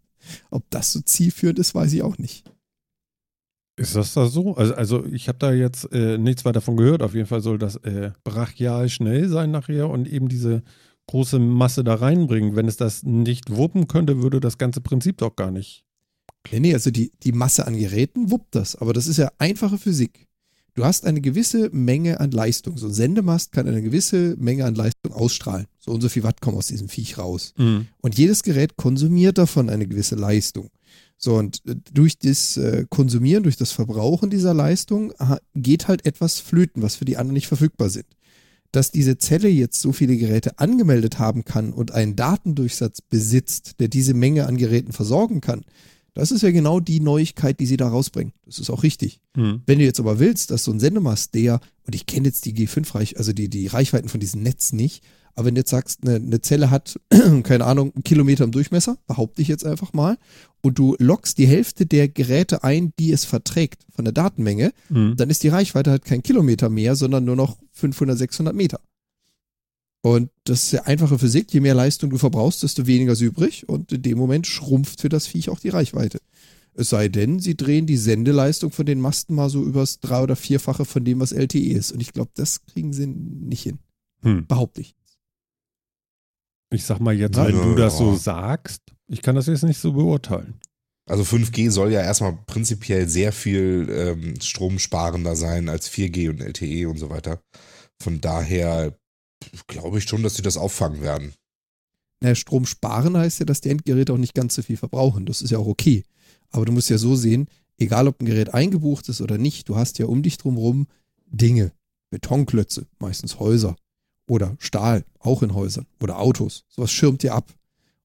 Ob 0.51 0.71
das 0.71 0.93
so 0.93 1.01
zielführend 1.01 1.59
ist, 1.59 1.75
weiß 1.75 1.93
ich 1.95 2.03
auch 2.03 2.19
nicht. 2.19 2.45
Ist 3.77 3.97
das 3.97 4.13
da 4.13 4.27
so? 4.27 4.55
Also, 4.55 4.75
also 4.75 5.07
ich 5.07 5.29
habe 5.29 5.39
da 5.39 5.53
jetzt 5.53 5.91
äh, 5.93 6.19
nichts 6.19 6.45
weiter 6.45 6.55
davon 6.55 6.77
gehört. 6.77 7.03
Auf 7.03 7.15
jeden 7.15 7.27
Fall 7.27 7.41
soll 7.41 7.59
das 7.59 7.77
äh, 7.77 8.13
brachial 8.23 8.89
schnell 8.91 9.29
sein 9.29 9.51
nachher 9.51 9.89
und 9.89 10.07
eben 10.07 10.29
diese 10.29 10.63
große 11.07 11.39
Masse 11.39 11.83
da 11.83 11.95
reinbringen. 11.95 12.55
Wenn 12.55 12.69
es 12.69 12.77
das 12.77 13.03
nicht 13.03 13.51
wuppen 13.51 13.89
könnte, 13.89 14.23
würde 14.23 14.41
das 14.41 14.59
ganze 14.59 14.83
Prinzip 14.83 15.17
doch 15.19 15.35
gar 15.35 15.51
nicht. 15.51 15.85
Nee, 16.51 16.61
nee, 16.61 16.75
also 16.75 16.91
die, 16.91 17.13
die 17.23 17.33
Masse 17.33 17.67
an 17.67 17.77
Geräten 17.77 18.31
wuppt 18.31 18.55
das, 18.55 18.77
aber 18.77 18.93
das 18.93 19.07
ist 19.07 19.17
ja 19.17 19.31
einfache 19.39 19.79
Physik. 19.79 20.29
Du 20.75 20.85
hast 20.85 21.05
eine 21.05 21.21
gewisse 21.21 21.69
Menge 21.71 22.19
an 22.21 22.31
Leistung. 22.31 22.79
So 22.79 22.87
ein 22.87 22.95
Sendemast 22.95 23.53
kann 23.53 23.69
eine 23.69 23.83
gewisse 23.83 24.37
Menge 24.39 24.65
an 24.65 24.75
Leistung 24.75 25.13
ausstrahlen. 25.13 25.67
So 25.79 25.93
und 25.93 26.01
so 26.01 26.09
viel 26.09 26.23
Watt 26.23 26.41
kommen 26.41 26.57
aus 26.57 26.69
diesem 26.69 26.89
Viech 26.89 27.19
raus. 27.19 27.53
Und 28.01 28.17
jedes 28.17 28.43
Gerät 28.43 28.77
konsumiert 28.77 29.37
davon 29.37 29.69
eine 29.69 29.87
gewisse 29.87 30.15
Leistung. 30.15 30.71
So, 31.19 31.37
und 31.37 31.63
äh, 31.67 31.77
durch 31.93 32.19
das 32.19 32.57
äh, 32.57 32.85
Konsumieren, 32.89 33.45
durch 33.45 33.57
das 33.57 33.71
Verbrauchen 33.71 34.29
dieser 34.29 34.55
Leistung 34.55 35.13
geht 35.55 35.87
halt 35.87 36.05
etwas 36.05 36.41
flöten, 36.41 36.83
was 36.83 36.97
für 36.97 37.05
die 37.05 37.17
anderen 37.17 37.35
nicht 37.35 37.47
verfügbar 37.47 37.91
sind. 37.91 38.07
Dass 38.73 38.91
diese 38.91 39.19
Zelle 39.19 39.49
jetzt 39.49 39.81
so 39.81 39.93
viele 39.93 40.17
Geräte 40.17 40.59
angemeldet 40.59 41.19
haben 41.19 41.45
kann 41.45 41.73
und 41.73 41.93
einen 41.93 42.17
Datendurchsatz 42.17 43.03
besitzt, 43.03 43.79
der 43.79 43.89
diese 43.89 44.15
Menge 44.15 44.47
an 44.47 44.57
Geräten 44.57 44.93
versorgen 44.93 45.41
kann, 45.41 45.63
das 46.15 46.31
ist 46.33 46.43
ja 46.43 46.51
genau 46.51 46.81
die 46.81 47.01
Neuigkeit, 47.01 47.59
die 47.61 47.67
sie 47.67 47.77
da 47.77 47.89
rausbringen. 47.89 48.33
Das 48.45 48.59
ist 48.59 48.71
auch 48.71 48.83
richtig. 48.83 49.21
Hm. 49.37 49.63
Wenn 49.67 49.79
du 49.79 49.85
jetzt 49.85 50.01
aber 50.01 50.19
willst, 50.19 50.51
dass 50.51 50.65
so 50.65 50.73
ein 50.73 50.81
Sendemast, 50.81 51.35
der, 51.35 51.61
und 51.87 51.95
ich 51.95 52.07
kenne 52.07 52.29
jetzt 52.29 52.45
die 52.45 52.55
G5-Reich, 52.55 53.17
also 53.19 53.33
die, 53.33 53.49
die 53.49 53.67
Reichweiten 53.67 54.09
von 54.09 54.21
diesem 54.21 54.43
Netz 54.43 54.73
nicht, 54.73 55.03
aber 55.35 55.47
wenn 55.47 55.55
du 55.55 55.61
jetzt 55.61 55.71
sagst, 55.71 56.01
eine, 56.03 56.17
eine 56.17 56.43
Zelle 56.43 56.71
hat, 56.71 57.01
keine 57.43 57.65
Ahnung, 57.65 57.93
einen 57.95 58.05
Kilometer 58.05 58.45
im 58.45 58.53
Durchmesser, 58.53 58.99
behaupte 59.07 59.41
ich 59.41 59.49
jetzt 59.49 59.65
einfach 59.65 59.93
mal, 59.95 60.19
und 60.61 60.79
du 60.79 60.95
lockst 60.99 61.39
die 61.39 61.47
Hälfte 61.47 61.87
der 61.87 62.09
Geräte 62.09 62.63
ein, 62.65 62.93
die 62.99 63.13
es 63.13 63.25
verträgt, 63.25 63.87
von 63.91 64.05
der 64.05 64.13
Datenmenge, 64.13 64.73
Hm. 64.89 65.17
dann 65.17 65.31
ist 65.31 65.43
die 65.43 65.49
Reichweite 65.49 65.91
halt 65.91 66.05
kein 66.05 66.23
Kilometer 66.23 66.69
mehr, 66.69 66.97
sondern 66.97 67.25
nur 67.25 67.37
noch 67.37 67.57
500, 67.73 68.19
600 68.19 68.55
Meter. 68.55 68.81
Und 70.05 70.31
das 70.45 70.65
ist 70.65 70.73
ja 70.73 70.83
einfache 70.83 71.19
Physik. 71.19 71.53
Je 71.55 71.61
mehr 71.61 71.75
Leistung 71.75 72.11
du 72.11 72.19
verbrauchst, 72.19 72.63
desto 72.65 72.87
weniger 72.87 73.13
ist 73.13 73.21
übrig. 73.21 73.69
Und 73.69 73.93
in 73.93 74.03
dem 74.03 74.19
Moment 74.19 74.47
schrumpft 74.47 75.01
für 75.01 75.09
das 75.09 75.27
Viech 75.29 75.49
auch 75.49 75.61
die 75.61 75.69
Reichweite. 75.69 76.19
Es 76.75 76.89
sei 76.89 77.09
denn, 77.09 77.39
sie 77.39 77.57
drehen 77.57 77.87
die 77.87 77.97
Sendeleistung 77.97 78.73
von 78.73 78.87
den 78.87 79.01
Masten 79.01 79.35
mal 79.35 79.49
so 79.51 79.63
übers 79.63 80.01
drei- 80.01 80.23
oder 80.23 80.35
vierfache 80.37 80.85
von 80.85 81.05
dem, 81.05 81.21
was 81.21 81.31
LTE 81.33 81.73
ist. 81.73 81.93
Und 81.93 82.01
ich 82.01 82.13
glaube, 82.13 82.31
das 82.35 82.65
kriegen 82.67 82.93
sie 82.93 83.07
nicht 83.07 83.63
hin. 83.63 83.79
Hm. 84.23 84.47
Behaupte 84.47 84.81
ich. 84.81 84.97
Ich 86.73 86.85
sag 86.85 86.99
mal 87.01 87.15
jetzt, 87.15 87.37
Ja. 87.37 87.47
wenn 87.47 87.57
du 87.57 87.75
das 87.75 87.99
so 87.99 88.13
Ja. 88.13 88.19
sagst, 88.19 88.81
ich 89.09 89.23
kann 89.23 89.35
das 89.37 89.47
jetzt 89.47 89.63
nicht 89.63 89.79
so 89.79 89.93
beurteilen. 89.93 90.55
Also 91.09 91.25
5G 91.25 91.71
soll 91.71 91.93
ja 91.93 92.01
erstmal 92.01 92.39
prinzipiell 92.47 93.09
sehr 93.09 93.33
viel 93.33 93.89
ähm, 93.91 94.41
stromsparender 94.41 95.37
sein 95.37 95.69
als 95.69 95.89
4G 95.91 96.31
und 96.31 96.41
LTE 96.41 96.87
und 96.89 96.97
so 96.99 97.11
weiter. 97.11 97.43
Von 98.01 98.21
daher 98.21 98.97
glaube 99.67 99.99
ich 99.99 100.05
schon, 100.05 100.23
dass 100.23 100.37
sie 100.37 100.43
das 100.43 100.57
auffangen 100.57 101.01
werden. 101.01 101.35
Naja, 102.21 102.35
Strom 102.35 102.67
sparen 102.67 103.17
heißt 103.17 103.41
ja, 103.41 103.47
dass 103.47 103.61
die 103.61 103.71
Endgeräte 103.71 104.13
auch 104.13 104.19
nicht 104.19 104.35
ganz 104.35 104.55
so 104.55 104.63
viel 104.63 104.77
verbrauchen. 104.77 105.27
Das 105.27 105.43
ist 105.43 105.51
ja 105.51 105.59
auch 105.59 105.67
okay. 105.67 106.05
Aber 106.51 106.65
du 106.65 106.73
musst 106.73 106.89
ja 106.89 106.99
so 106.99 107.17
sehen, 107.17 107.49
egal 107.79 108.07
ob 108.07 108.21
ein 108.21 108.27
Gerät 108.27 108.55
eingebucht 108.55 109.09
ist 109.09 109.21
oder 109.21 109.39
nicht, 109.39 109.69
du 109.69 109.77
hast 109.77 109.99
ja 109.99 110.07
um 110.07 110.23
dich 110.23 110.39
drumherum 110.39 110.87
Dinge, 111.27 111.73
Betonklötze, 112.11 112.87
meistens 112.99 113.41
Häuser 113.41 113.75
oder 114.29 114.57
Stahl, 114.59 115.05
auch 115.19 115.43
in 115.43 115.55
Häusern 115.55 115.87
oder 116.01 116.19
Autos. 116.19 116.65
Sowas 116.69 116.93
schirmt 116.93 117.23
dir 117.23 117.35
ab. 117.35 117.53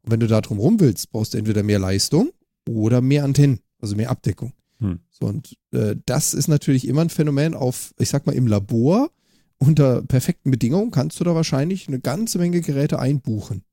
Und 0.02 0.12
wenn 0.12 0.20
du 0.20 0.28
da 0.28 0.42
drumherum 0.42 0.80
willst, 0.80 1.12
brauchst 1.12 1.34
du 1.34 1.38
entweder 1.38 1.62
mehr 1.62 1.80
Leistung 1.80 2.32
oder 2.68 3.02
mehr 3.02 3.24
Antennen, 3.24 3.60
also 3.80 3.96
mehr 3.96 4.10
Abdeckung. 4.10 4.54
Hm. 4.80 5.00
So, 5.10 5.26
und 5.26 5.56
äh, 5.72 5.96
das 6.06 6.34
ist 6.34 6.48
natürlich 6.48 6.88
immer 6.88 7.02
ein 7.02 7.10
Phänomen 7.10 7.54
auf, 7.54 7.94
ich 8.00 8.10
sag 8.10 8.26
mal, 8.26 8.34
im 8.34 8.48
Labor. 8.48 9.12
Unter 9.60 10.04
perfekten 10.04 10.52
Bedingungen 10.52 10.92
kannst 10.92 11.20
du 11.20 11.24
da 11.24 11.34
wahrscheinlich 11.34 11.88
eine 11.88 12.00
ganze 12.00 12.38
Menge 12.38 12.62
Geräte 12.62 13.00
einbuchen. 13.00 13.64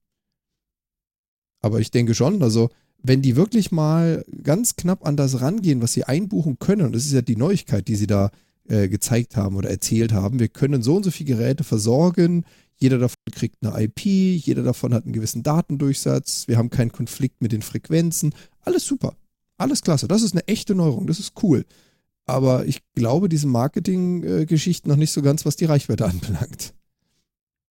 Aber 1.61 1.81
ich 1.81 1.91
denke 1.91 2.15
schon, 2.15 2.43
also 2.43 2.71
wenn 3.03 3.21
die 3.21 3.37
wirklich 3.37 3.71
mal 3.71 4.25
ganz 4.43 4.77
knapp 4.77 5.07
an 5.07 5.17
das 5.17 5.43
rangehen, 5.43 5.83
was 5.83 5.93
sie 5.93 6.05
einbuchen 6.05 6.59
können, 6.59 6.87
und 6.87 6.95
das 6.95 7.05
ist 7.05 7.13
ja 7.13 7.23
die 7.23 7.37
Neuigkeit, 7.37 7.87
die 7.87 7.97
sie 7.97 8.07
da 8.07 8.31
äh, 8.67 8.89
gezeigt 8.89 9.37
haben 9.37 9.57
oder 9.57 9.69
erzählt 9.69 10.13
haben, 10.13 10.41
wir 10.41 10.49
können 10.49 10.83
so 10.83 10.97
und 10.97 11.05
so 11.05 11.11
viele 11.11 11.37
Geräte 11.37 11.65
versorgen, 11.65 12.45
jeder 12.77 12.99
davon 12.99 13.17
kriegt 13.31 13.57
eine 13.63 13.79
IP, 13.83 14.05
jeder 14.05 14.63
davon 14.63 14.95
hat 14.95 15.05
einen 15.05 15.13
gewissen 15.13 15.43
Datendurchsatz, 15.43 16.49
wir 16.49 16.57
haben 16.57 16.71
keinen 16.71 16.93
Konflikt 16.93 17.43
mit 17.43 17.53
den 17.53 17.63
Frequenzen, 17.63 18.35
alles 18.63 18.87
super, 18.87 19.17
alles 19.59 19.83
klasse, 19.83 20.09
das 20.09 20.23
ist 20.23 20.33
eine 20.33 20.49
echte 20.49 20.75
Neuerung, 20.75 21.07
das 21.07 21.21
ist 21.21 21.35
cool. 21.43 21.67
Aber 22.27 22.67
ich 22.67 22.83
glaube 22.95 23.29
diese 23.29 23.47
Marketing-Geschichten 23.47 24.89
noch 24.89 24.97
nicht 24.97 25.13
so 25.13 25.23
ganz, 25.23 25.45
was 25.45 25.57
die 25.57 25.67
Reichweite 25.67 26.07
anbelangt. 26.07 26.75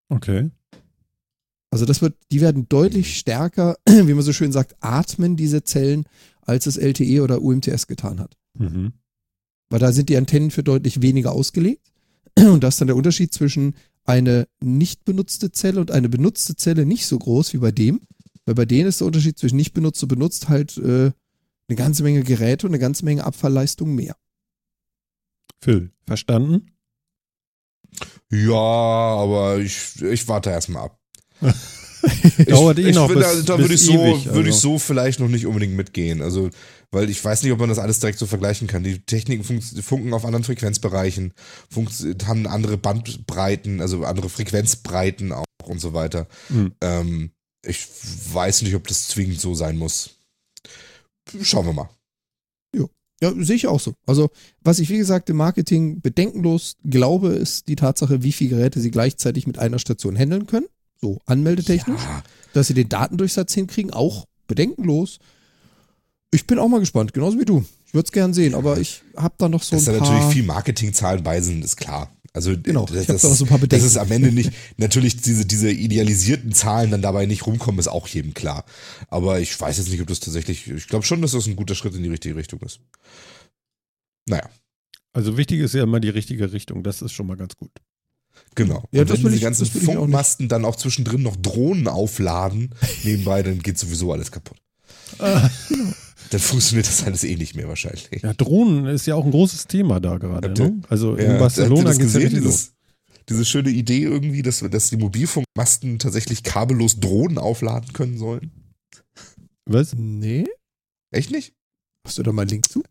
Okay. 0.09 0.51
Also 1.71 1.85
das 1.85 2.03
wird, 2.03 2.15
die 2.31 2.39
werden 2.39 2.69
deutlich 2.69 3.17
stärker, 3.17 3.77
wie 3.87 4.13
man 4.13 4.23
so 4.23 4.33
schön 4.33 4.51
sagt, 4.51 4.75
atmen 4.79 5.35
diese 5.35 5.63
Zellen, 5.63 6.05
als 6.41 6.67
es 6.67 6.77
LTE 6.77 7.23
oder 7.23 7.41
UMTS 7.41 7.87
getan 7.87 8.19
hat. 8.19 8.37
Mhm. 8.53 8.93
Weil 9.69 9.79
da 9.79 9.91
sind 9.91 10.09
die 10.09 10.17
Antennen 10.17 10.51
für 10.51 10.63
deutlich 10.63 11.01
weniger 11.01 11.31
ausgelegt. 11.31 11.91
Und 12.37 12.63
das 12.63 12.75
ist 12.75 12.81
dann 12.81 12.89
der 12.89 12.95
Unterschied 12.95 13.33
zwischen 13.33 13.75
eine 14.05 14.47
nicht 14.61 15.03
benutzte 15.05 15.51
Zelle 15.51 15.79
und 15.79 15.89
eine 15.89 16.09
benutzte 16.09 16.57
Zelle 16.57 16.85
nicht 16.85 17.07
so 17.07 17.17
groß 17.17 17.53
wie 17.53 17.59
bei 17.59 17.71
dem. 17.71 18.01
Weil 18.45 18.55
bei 18.55 18.65
denen 18.65 18.89
ist 18.89 18.99
der 18.99 19.07
Unterschied 19.07 19.39
zwischen 19.39 19.55
nicht 19.55 19.73
benutzt 19.73 20.03
und 20.03 20.09
benutzt 20.09 20.49
halt 20.49 20.77
äh, 20.77 21.11
eine 21.69 21.75
ganze 21.77 22.03
Menge 22.03 22.23
Geräte 22.23 22.67
und 22.67 22.73
eine 22.73 22.79
ganze 22.79 23.05
Menge 23.05 23.23
Abfallleistung 23.23 23.95
mehr. 23.95 24.17
Phil, 25.63 25.91
verstanden? 26.05 26.71
Ja, 28.29 28.51
aber 28.53 29.59
ich, 29.59 30.01
ich 30.01 30.27
warte 30.27 30.49
erstmal 30.49 30.85
ab. 30.85 30.99
Dauert 32.47 32.79
eh 32.79 32.89
ich, 32.89 32.95
noch 32.95 33.07
bin, 33.07 33.19
bis, 33.19 33.45
da, 33.45 33.55
da 33.55 33.55
bis 33.55 33.63
würde 33.63 33.73
ich 33.75 33.81
so, 33.81 33.93
ewig, 33.93 34.25
würde 34.25 34.49
ich 34.49 34.55
also. 34.55 34.71
so 34.71 34.79
vielleicht 34.79 35.21
noch 35.21 35.29
nicht 35.29 35.45
unbedingt 35.45 35.73
mitgehen. 35.75 36.21
Also, 36.21 36.49
weil 36.91 37.09
ich 37.09 37.23
weiß 37.23 37.43
nicht, 37.43 37.53
ob 37.53 37.59
man 37.59 37.69
das 37.69 37.79
alles 37.79 37.99
direkt 37.99 38.19
so 38.19 38.25
vergleichen 38.25 38.67
kann. 38.67 38.83
Die 38.83 39.05
Techniken 39.05 39.61
funken 39.61 40.13
auf 40.13 40.25
anderen 40.25 40.43
Frequenzbereichen, 40.43 41.33
haben 42.25 42.45
andere 42.45 42.77
Bandbreiten, 42.77 43.79
also 43.79 44.03
andere 44.03 44.27
Frequenzbreiten 44.27 45.31
auch 45.31 45.45
und 45.63 45.79
so 45.79 45.93
weiter. 45.93 46.27
Hm. 46.49 46.73
Ähm, 46.81 47.31
ich 47.65 47.87
weiß 48.33 48.63
nicht, 48.63 48.75
ob 48.75 48.85
das 48.87 49.07
zwingend 49.07 49.39
so 49.39 49.53
sein 49.53 49.77
muss. 49.77 50.09
Schauen 51.41 51.67
wir 51.67 51.73
mal. 51.73 51.89
Ja, 53.23 53.31
sehe 53.37 53.55
ich 53.55 53.67
auch 53.67 53.79
so. 53.79 53.93
Also, 54.05 54.31
was 54.61 54.79
ich 54.79 54.89
wie 54.89 54.97
gesagt 54.97 55.29
im 55.29 55.37
Marketing 55.37 56.01
bedenkenlos 56.01 56.75
glaube, 56.83 57.29
ist 57.29 57.69
die 57.69 57.77
Tatsache, 57.77 58.21
wie 58.21 58.33
viele 58.33 58.49
Geräte 58.57 58.81
sie 58.81 58.91
gleichzeitig 58.91 59.47
mit 59.47 59.59
einer 59.59 59.79
Station 59.79 60.17
handeln 60.17 60.45
können. 60.45 60.65
So 60.99 61.21
anmeldetechnisch. 61.25 62.01
Ja, 62.01 62.21
Dass 62.51 62.67
sie 62.67 62.73
den 62.73 62.89
Datendurchsatz 62.89 63.53
hinkriegen, 63.53 63.93
auch 63.93 64.25
bedenkenlos. 64.47 65.19
Ich 66.31 66.45
bin 66.47 66.59
auch 66.59 66.67
mal 66.67 66.81
gespannt, 66.81 67.13
genauso 67.13 67.39
wie 67.39 67.45
du. 67.45 67.63
Ich 67.85 67.93
würde 67.93 68.07
es 68.07 68.11
gern 68.11 68.33
sehen, 68.33 68.55
aber 68.55 68.77
ich 68.79 69.03
habe 69.15 69.35
da 69.37 69.47
noch 69.47 69.63
so 69.63 69.77
dass 69.77 69.87
ein 69.87 69.93
da 69.93 69.99
paar. 69.99 70.11
natürlich 70.11 70.33
viel 70.33 70.43
Marketingzahlen 70.43 71.23
bei 71.23 71.39
sind, 71.39 71.63
ist 71.63 71.77
klar. 71.77 72.11
Also 72.35 72.55
Genau, 72.61 72.85
das, 72.87 73.05
das, 73.05 73.21
so 73.21 73.45
ein 73.45 73.47
paar 73.47 73.59
dass 73.59 73.61
Bedenken. 73.61 73.85
es 73.85 73.97
am 73.97 74.11
Ende 74.11 74.31
nicht, 74.31 74.51
natürlich 74.77 75.17
diese, 75.21 75.45
diese 75.45 75.69
idealisierten 75.71 76.51
Zahlen 76.51 76.89
dann 76.91 77.01
dabei 77.03 77.27
nicht 77.27 77.45
rumkommen, 77.45 77.79
ist 77.79 77.87
auch 77.87 78.07
jedem 78.07 78.33
klar. 78.33 78.65
Aber 79.09 79.39
ich 79.39 79.59
weiß 79.59 79.77
jetzt 79.77 79.89
nicht, 79.89 80.01
ob 80.01 80.07
das 80.07 80.19
tatsächlich, 80.19 80.67
ich 80.69 80.87
glaube 80.87 81.05
schon, 81.05 81.21
dass 81.21 81.31
das 81.33 81.45
ein 81.45 81.55
guter 81.55 81.75
Schritt 81.75 81.93
in 81.95 82.01
die 82.03 82.09
richtige 82.09 82.35
Richtung 82.35 82.59
ist. 82.61 82.79
Naja, 84.27 84.49
Also 85.13 85.37
wichtig 85.37 85.59
ist 85.59 85.75
ja 85.75 85.83
immer 85.83 85.99
die 85.99 86.09
richtige 86.09 86.51
Richtung. 86.51 86.81
Das 86.81 87.01
ist 87.03 87.11
schon 87.11 87.27
mal 87.27 87.37
ganz 87.37 87.55
gut. 87.55 87.71
genau. 88.55 88.83
Ja, 88.91 89.01
Und 89.01 89.09
das 89.11 89.17
wenn 89.19 89.25
diese 89.25 89.35
ich- 89.35 89.41
ganzen 89.43 89.69
das. 89.71 89.83
Funkmasten 89.83 90.47
dann 90.47 90.65
auch 90.65 90.75
zwischendrin 90.75 91.21
noch 91.21 91.35
Drohnen 91.35 91.87
aufladen, 91.87 92.73
nebenbei, 93.03 93.43
dann 93.43 93.59
geht 93.59 93.77
sowieso 93.77 94.11
alles 94.11 94.31
kaputt. 94.31 94.57
Dann 96.33 96.41
funktioniert 96.41 96.87
das 96.87 97.03
alles 97.03 97.23
eh 97.23 97.35
nicht 97.35 97.55
mehr 97.55 97.67
wahrscheinlich. 97.67 98.09
Ja, 98.23 98.33
Drohnen 98.33 98.87
ist 98.87 99.05
ja 99.05 99.13
auch 99.15 99.23
ein 99.23 99.31
großes 99.31 99.67
Thema 99.67 99.99
da 99.99 100.17
gerade. 100.17 100.49
Ne? 100.51 100.81
Also 100.89 101.15
in 101.15 101.25
Ja, 101.27 101.33
ihr 101.33 101.39
Barcelona 101.39 101.91
geht 101.93 102.01
es 102.07 102.13
ja 102.13 102.19
gesehen, 102.19 102.21
richtig 102.23 102.43
los. 102.43 102.71
diese 103.29 103.45
schöne 103.45 103.69
Idee 103.69 104.01
irgendwie, 104.03 104.41
dass, 104.41 104.59
dass 104.59 104.89
die 104.89 104.97
Mobilfunkmasten 104.97 105.99
tatsächlich 105.99 106.41
kabellos 106.41 106.99
Drohnen 106.99 107.37
aufladen 107.37 107.93
können 107.93 108.17
sollen? 108.17 108.51
Was? 109.65 109.93
Nee? 109.95 110.45
Echt 111.11 111.29
nicht? 111.31 111.53
Hast 112.05 112.17
du 112.17 112.23
da 112.23 112.31
mal 112.31 112.41
einen 112.41 112.49
Link 112.51 112.67
zu? 112.69 112.83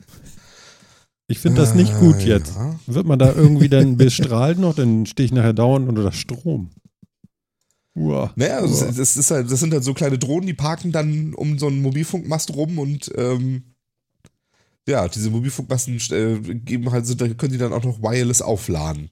Ich 1.29 1.39
finde 1.39 1.61
das 1.61 1.75
nicht 1.75 1.99
gut 1.99 2.21
Äh, 2.21 2.29
jetzt. 2.29 2.55
Ja. 2.55 2.79
Wird 2.87 3.07
man 3.07 3.19
da 3.19 3.33
irgendwie 3.33 3.69
dann 3.69 3.97
bestrahlt 3.97 4.59
noch, 4.59 4.75
dann 4.75 5.07
stehe 5.07 5.27
ich 5.27 5.33
nachher 5.33 5.53
dauernd 5.53 5.89
unter 5.89 6.13
Strom. 6.13 6.71
Uah. 7.95 8.33
Naja, 8.37 8.59
also 8.59 8.85
Uah. 8.85 8.89
das, 8.89 8.97
das, 8.97 9.17
ist 9.17 9.31
halt, 9.31 9.51
das 9.51 9.61
sind 9.61 9.73
halt 9.73 9.85
so 9.85 9.95
kleine 9.95 10.19
Drohnen, 10.19 10.47
die 10.47 10.55
parken 10.55 10.93
dann 10.93 11.35
um 11.35 11.59
so 11.59 11.67
einen 11.67 11.83
Mobilfunkmast 11.83 12.55
rum 12.55 12.79
und 12.79 13.13
ähm, 13.17 13.65
ja, 14.89 15.07
diese 15.09 15.31
Mobilfunkmasten 15.31 16.01
äh, 16.11 16.55
geben 16.55 16.91
halt, 16.91 17.07
so, 17.07 17.15
da 17.15 17.29
können 17.29 17.53
die 17.53 17.59
dann 17.59 17.73
auch 17.73 17.85
noch 17.85 18.03
wireless 18.03 18.43
aufladen. 18.43 19.11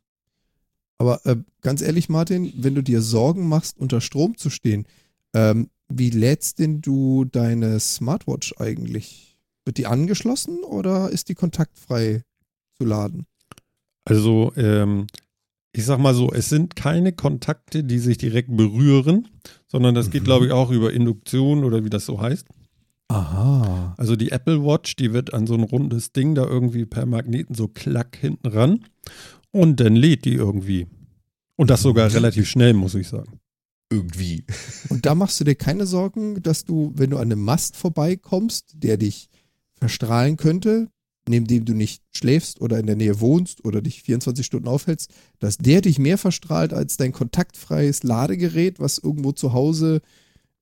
Aber 0.98 1.24
äh, 1.24 1.36
ganz 1.62 1.80
ehrlich, 1.80 2.08
Martin, 2.08 2.52
wenn 2.56 2.74
du 2.74 2.82
dir 2.82 3.00
Sorgen 3.00 3.48
machst, 3.48 3.78
unter 3.78 4.00
Strom 4.00 4.36
zu 4.36 4.50
stehen, 4.50 4.86
ähm, 5.32 5.70
wie 5.88 6.10
lädst 6.10 6.58
denn 6.58 6.80
du 6.80 7.24
deine 7.24 7.80
Smartwatch 7.80 8.54
eigentlich? 8.58 9.38
Wird 9.64 9.78
die 9.78 9.86
angeschlossen 9.86 10.62
oder 10.62 11.10
ist 11.10 11.28
die 11.28 11.34
kontaktfrei 11.34 12.22
zu 12.76 12.84
laden? 12.84 13.26
Also, 14.04 14.52
ähm, 14.56 15.06
ich 15.72 15.84
sag 15.84 15.98
mal 15.98 16.14
so, 16.14 16.30
es 16.32 16.48
sind 16.48 16.74
keine 16.76 17.12
Kontakte, 17.12 17.84
die 17.84 17.98
sich 17.98 18.18
direkt 18.18 18.56
berühren, 18.56 19.28
sondern 19.68 19.94
das 19.94 20.10
geht, 20.10 20.22
Mhm. 20.22 20.26
glaube 20.26 20.46
ich, 20.46 20.52
auch 20.52 20.70
über 20.70 20.92
Induktion 20.92 21.64
oder 21.64 21.84
wie 21.84 21.90
das 21.90 22.06
so 22.06 22.20
heißt. 22.20 22.46
Aha. 23.08 23.94
Also 23.96 24.14
die 24.16 24.30
Apple 24.30 24.62
Watch, 24.64 24.96
die 24.96 25.12
wird 25.12 25.34
an 25.34 25.46
so 25.46 25.54
ein 25.54 25.62
rundes 25.64 26.12
Ding 26.12 26.34
da 26.34 26.44
irgendwie 26.46 26.86
per 26.86 27.06
Magneten 27.06 27.54
so 27.54 27.66
klack 27.68 28.16
hinten 28.20 28.46
ran 28.48 28.84
und 29.50 29.80
dann 29.80 29.96
lädt 29.96 30.24
die 30.24 30.34
irgendwie. 30.34 30.86
Und 31.56 31.70
das 31.70 31.82
sogar 31.82 32.12
relativ 32.12 32.48
schnell, 32.48 32.72
muss 32.72 32.94
ich 32.94 33.08
sagen. 33.08 33.40
Irgendwie. 33.92 34.44
Und 34.88 35.04
da 35.06 35.16
machst 35.16 35.40
du 35.40 35.44
dir 35.44 35.56
keine 35.56 35.86
Sorgen, 35.86 36.40
dass 36.42 36.64
du, 36.64 36.92
wenn 36.94 37.10
du 37.10 37.16
an 37.16 37.24
einem 37.32 37.42
Mast 37.42 37.76
vorbeikommst, 37.76 38.74
der 38.76 38.96
dich 38.96 39.28
verstrahlen 39.74 40.36
könnte, 40.36 40.88
neben 41.30 41.46
dem 41.46 41.64
du 41.64 41.72
nicht 41.72 42.02
schläfst 42.12 42.60
oder 42.60 42.78
in 42.78 42.86
der 42.86 42.96
Nähe 42.96 43.20
wohnst 43.20 43.64
oder 43.64 43.80
dich 43.80 44.02
24 44.02 44.44
Stunden 44.44 44.68
aufhältst, 44.68 45.10
dass 45.38 45.56
der 45.56 45.80
dich 45.80 45.98
mehr 45.98 46.18
verstrahlt 46.18 46.72
als 46.74 46.96
dein 46.98 47.12
kontaktfreies 47.12 48.02
Ladegerät, 48.02 48.78
was 48.80 48.98
irgendwo 48.98 49.32
zu 49.32 49.52
Hause 49.54 50.02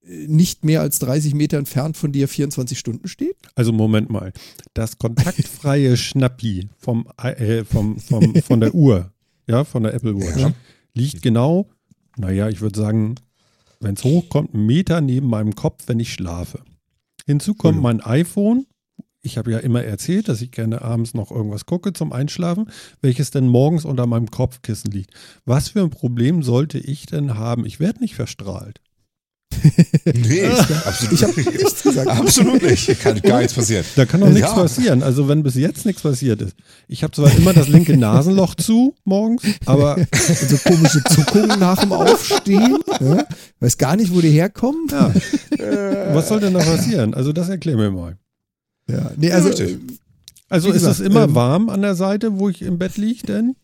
äh, 0.05 0.27
nicht 0.27 0.63
mehr 0.63 0.81
als 0.81 0.99
30 0.99 1.33
Meter 1.33 1.57
entfernt 1.57 1.97
von 1.97 2.11
dir 2.11 2.27
24 2.27 2.79
Stunden 2.79 3.07
steht? 3.07 3.35
Also 3.55 3.73
Moment 3.73 4.09
mal. 4.09 4.31
Das 4.73 4.97
kontaktfreie 4.97 5.97
Schnappi 5.97 6.69
vom, 6.77 7.07
äh, 7.21 7.65
vom, 7.65 7.99
vom, 7.99 8.35
von 8.35 8.59
der 8.61 8.73
Uhr, 8.73 9.11
ja, 9.47 9.63
von 9.65 9.83
der 9.83 9.93
Apple 9.93 10.15
Watch, 10.15 10.39
Ja. 10.39 10.53
liegt 10.93 11.21
genau, 11.21 11.67
naja, 12.17 12.47
ich 12.49 12.61
würde 12.61 12.79
sagen, 12.79 13.15
wenn 13.81 13.95
es 13.95 14.03
hochkommt, 14.03 14.53
einen 14.53 14.65
Meter 14.65 15.01
neben 15.01 15.27
meinem 15.27 15.55
Kopf, 15.55 15.83
wenn 15.87 15.99
ich 15.99 16.13
schlafe. 16.13 16.59
Hinzu 17.25 17.53
kommt 17.53 17.77
Mhm. 17.77 17.83
mein 17.83 18.01
iPhone. 18.01 18.65
Ich 19.21 19.37
habe 19.37 19.51
ja 19.51 19.57
immer 19.59 19.83
erzählt, 19.83 20.29
dass 20.29 20.41
ich 20.41 20.51
gerne 20.51 20.81
abends 20.81 21.13
noch 21.13 21.29
irgendwas 21.29 21.65
gucke 21.65 21.91
zum 21.91 22.13
Einschlafen, 22.13 22.69
welches 23.01 23.31
denn 23.31 23.47
morgens 23.47 23.83
unter 23.83 24.05
meinem 24.07 24.31
Kopfkissen 24.31 24.91
liegt. 24.91 25.11
Was 25.45 25.69
für 25.69 25.81
ein 25.81 25.89
Problem 25.89 26.41
sollte 26.41 26.77
ich 26.79 27.05
denn 27.05 27.35
haben? 27.37 27.65
Ich 27.65 27.79
werde 27.79 27.99
nicht 27.99 28.15
verstrahlt. 28.15 28.79
Nee, 30.05 30.43
absolut, 30.45 31.11
Ich 31.13 31.23
habe 31.23 31.41
nichts 31.41 31.83
gesagt. 31.83 32.07
absolut 32.07 32.61
nicht. 32.61 32.99
Kann 33.01 33.19
gar 33.21 33.39
nichts 33.39 33.53
passieren. 33.53 33.83
Da 33.95 34.05
kann 34.05 34.21
doch 34.21 34.29
nichts 34.29 34.41
Ja. 34.49 34.53
passieren. 34.55 35.03
Also 35.03 35.27
wenn 35.27 35.43
bis 35.43 35.55
jetzt 35.55 35.85
nichts 35.85 36.01
passiert 36.01 36.41
ist. 36.41 36.55
Ich 36.87 37.03
habe 37.03 37.11
zwar 37.11 37.35
immer 37.35 37.51
das 37.53 37.67
linke 37.67 37.97
Nasenloch 37.97 38.55
zu 38.55 38.95
morgens, 39.03 39.41
aber 39.65 39.97
so 40.47 40.57
komische 40.57 41.03
Zuckungen 41.03 41.59
nach 41.59 41.79
dem 41.81 41.91
Aufstehen. 41.91 42.77
Ja? 43.01 43.25
Weiß 43.59 43.77
gar 43.77 43.95
nicht, 43.97 44.13
wo 44.13 44.21
die 44.21 44.29
herkommen. 44.31 44.87
ja, 44.89 45.13
was 46.15 46.29
soll 46.29 46.39
denn 46.39 46.53
da 46.53 46.59
passieren? 46.59 47.13
Also 47.13 47.33
das 47.33 47.49
erklär 47.49 47.75
mir 47.75 47.91
mal. 47.91 48.17
Ja, 48.89 49.11
nee, 49.17 49.31
also 49.31 49.49
richtig. 49.49 49.71
äh, 49.71 49.77
Also 50.49 50.71
ist 50.71 50.83
es 50.83 50.99
immer 50.99 51.23
ähm, 51.25 51.35
warm 51.35 51.69
an 51.69 51.81
der 51.81 51.95
Seite, 51.95 52.39
wo 52.39 52.49
ich 52.49 52.61
im 52.61 52.77
Bett 52.77 52.97
liege 52.97 53.25
denn? 53.27 53.55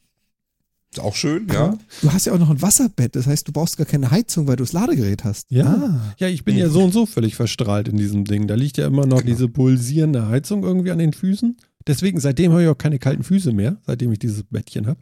Ist 0.93 0.99
auch 1.01 1.15
schön, 1.15 1.47
ja. 1.51 1.77
du 2.01 2.13
hast 2.13 2.25
ja 2.25 2.31
auch 2.33 2.39
noch 2.39 2.49
ein 2.49 2.61
Wasserbett. 2.61 3.15
Das 3.17 3.27
heißt, 3.27 3.47
du 3.47 3.51
brauchst 3.51 3.75
gar 3.77 3.85
keine 3.85 4.11
Heizung, 4.11 4.47
weil 4.47 4.55
du 4.55 4.63
das 4.63 4.71
Ladegerät 4.71 5.25
hast. 5.25 5.51
Ja. 5.51 5.65
Ah. 5.65 6.13
Ja, 6.19 6.29
ich 6.29 6.45
bin 6.45 6.55
ja 6.55 6.69
so 6.69 6.83
und 6.83 6.93
so 6.93 7.05
völlig 7.05 7.35
verstrahlt 7.35 7.89
in 7.89 7.97
diesem 7.97 8.23
Ding. 8.23 8.47
Da 8.47 8.55
liegt 8.55 8.77
ja 8.77 8.87
immer 8.87 9.05
noch 9.05 9.17
Genau. 9.21 9.31
diese 9.31 9.49
pulsierende 9.49 10.27
Heizung 10.29 10.63
irgendwie 10.63 10.91
an 10.91 10.99
den 10.99 11.11
Füßen. 11.11 11.57
Deswegen, 11.87 12.19
seitdem 12.19 12.51
habe 12.53 12.63
ich 12.63 12.69
auch 12.69 12.77
keine 12.77 12.97
kalten 12.97 13.23
Füße 13.23 13.51
mehr, 13.51 13.77
seitdem 13.85 14.11
ich 14.13 14.19
dieses 14.19 14.43
Bettchen 14.43 14.87
habe. 14.87 14.99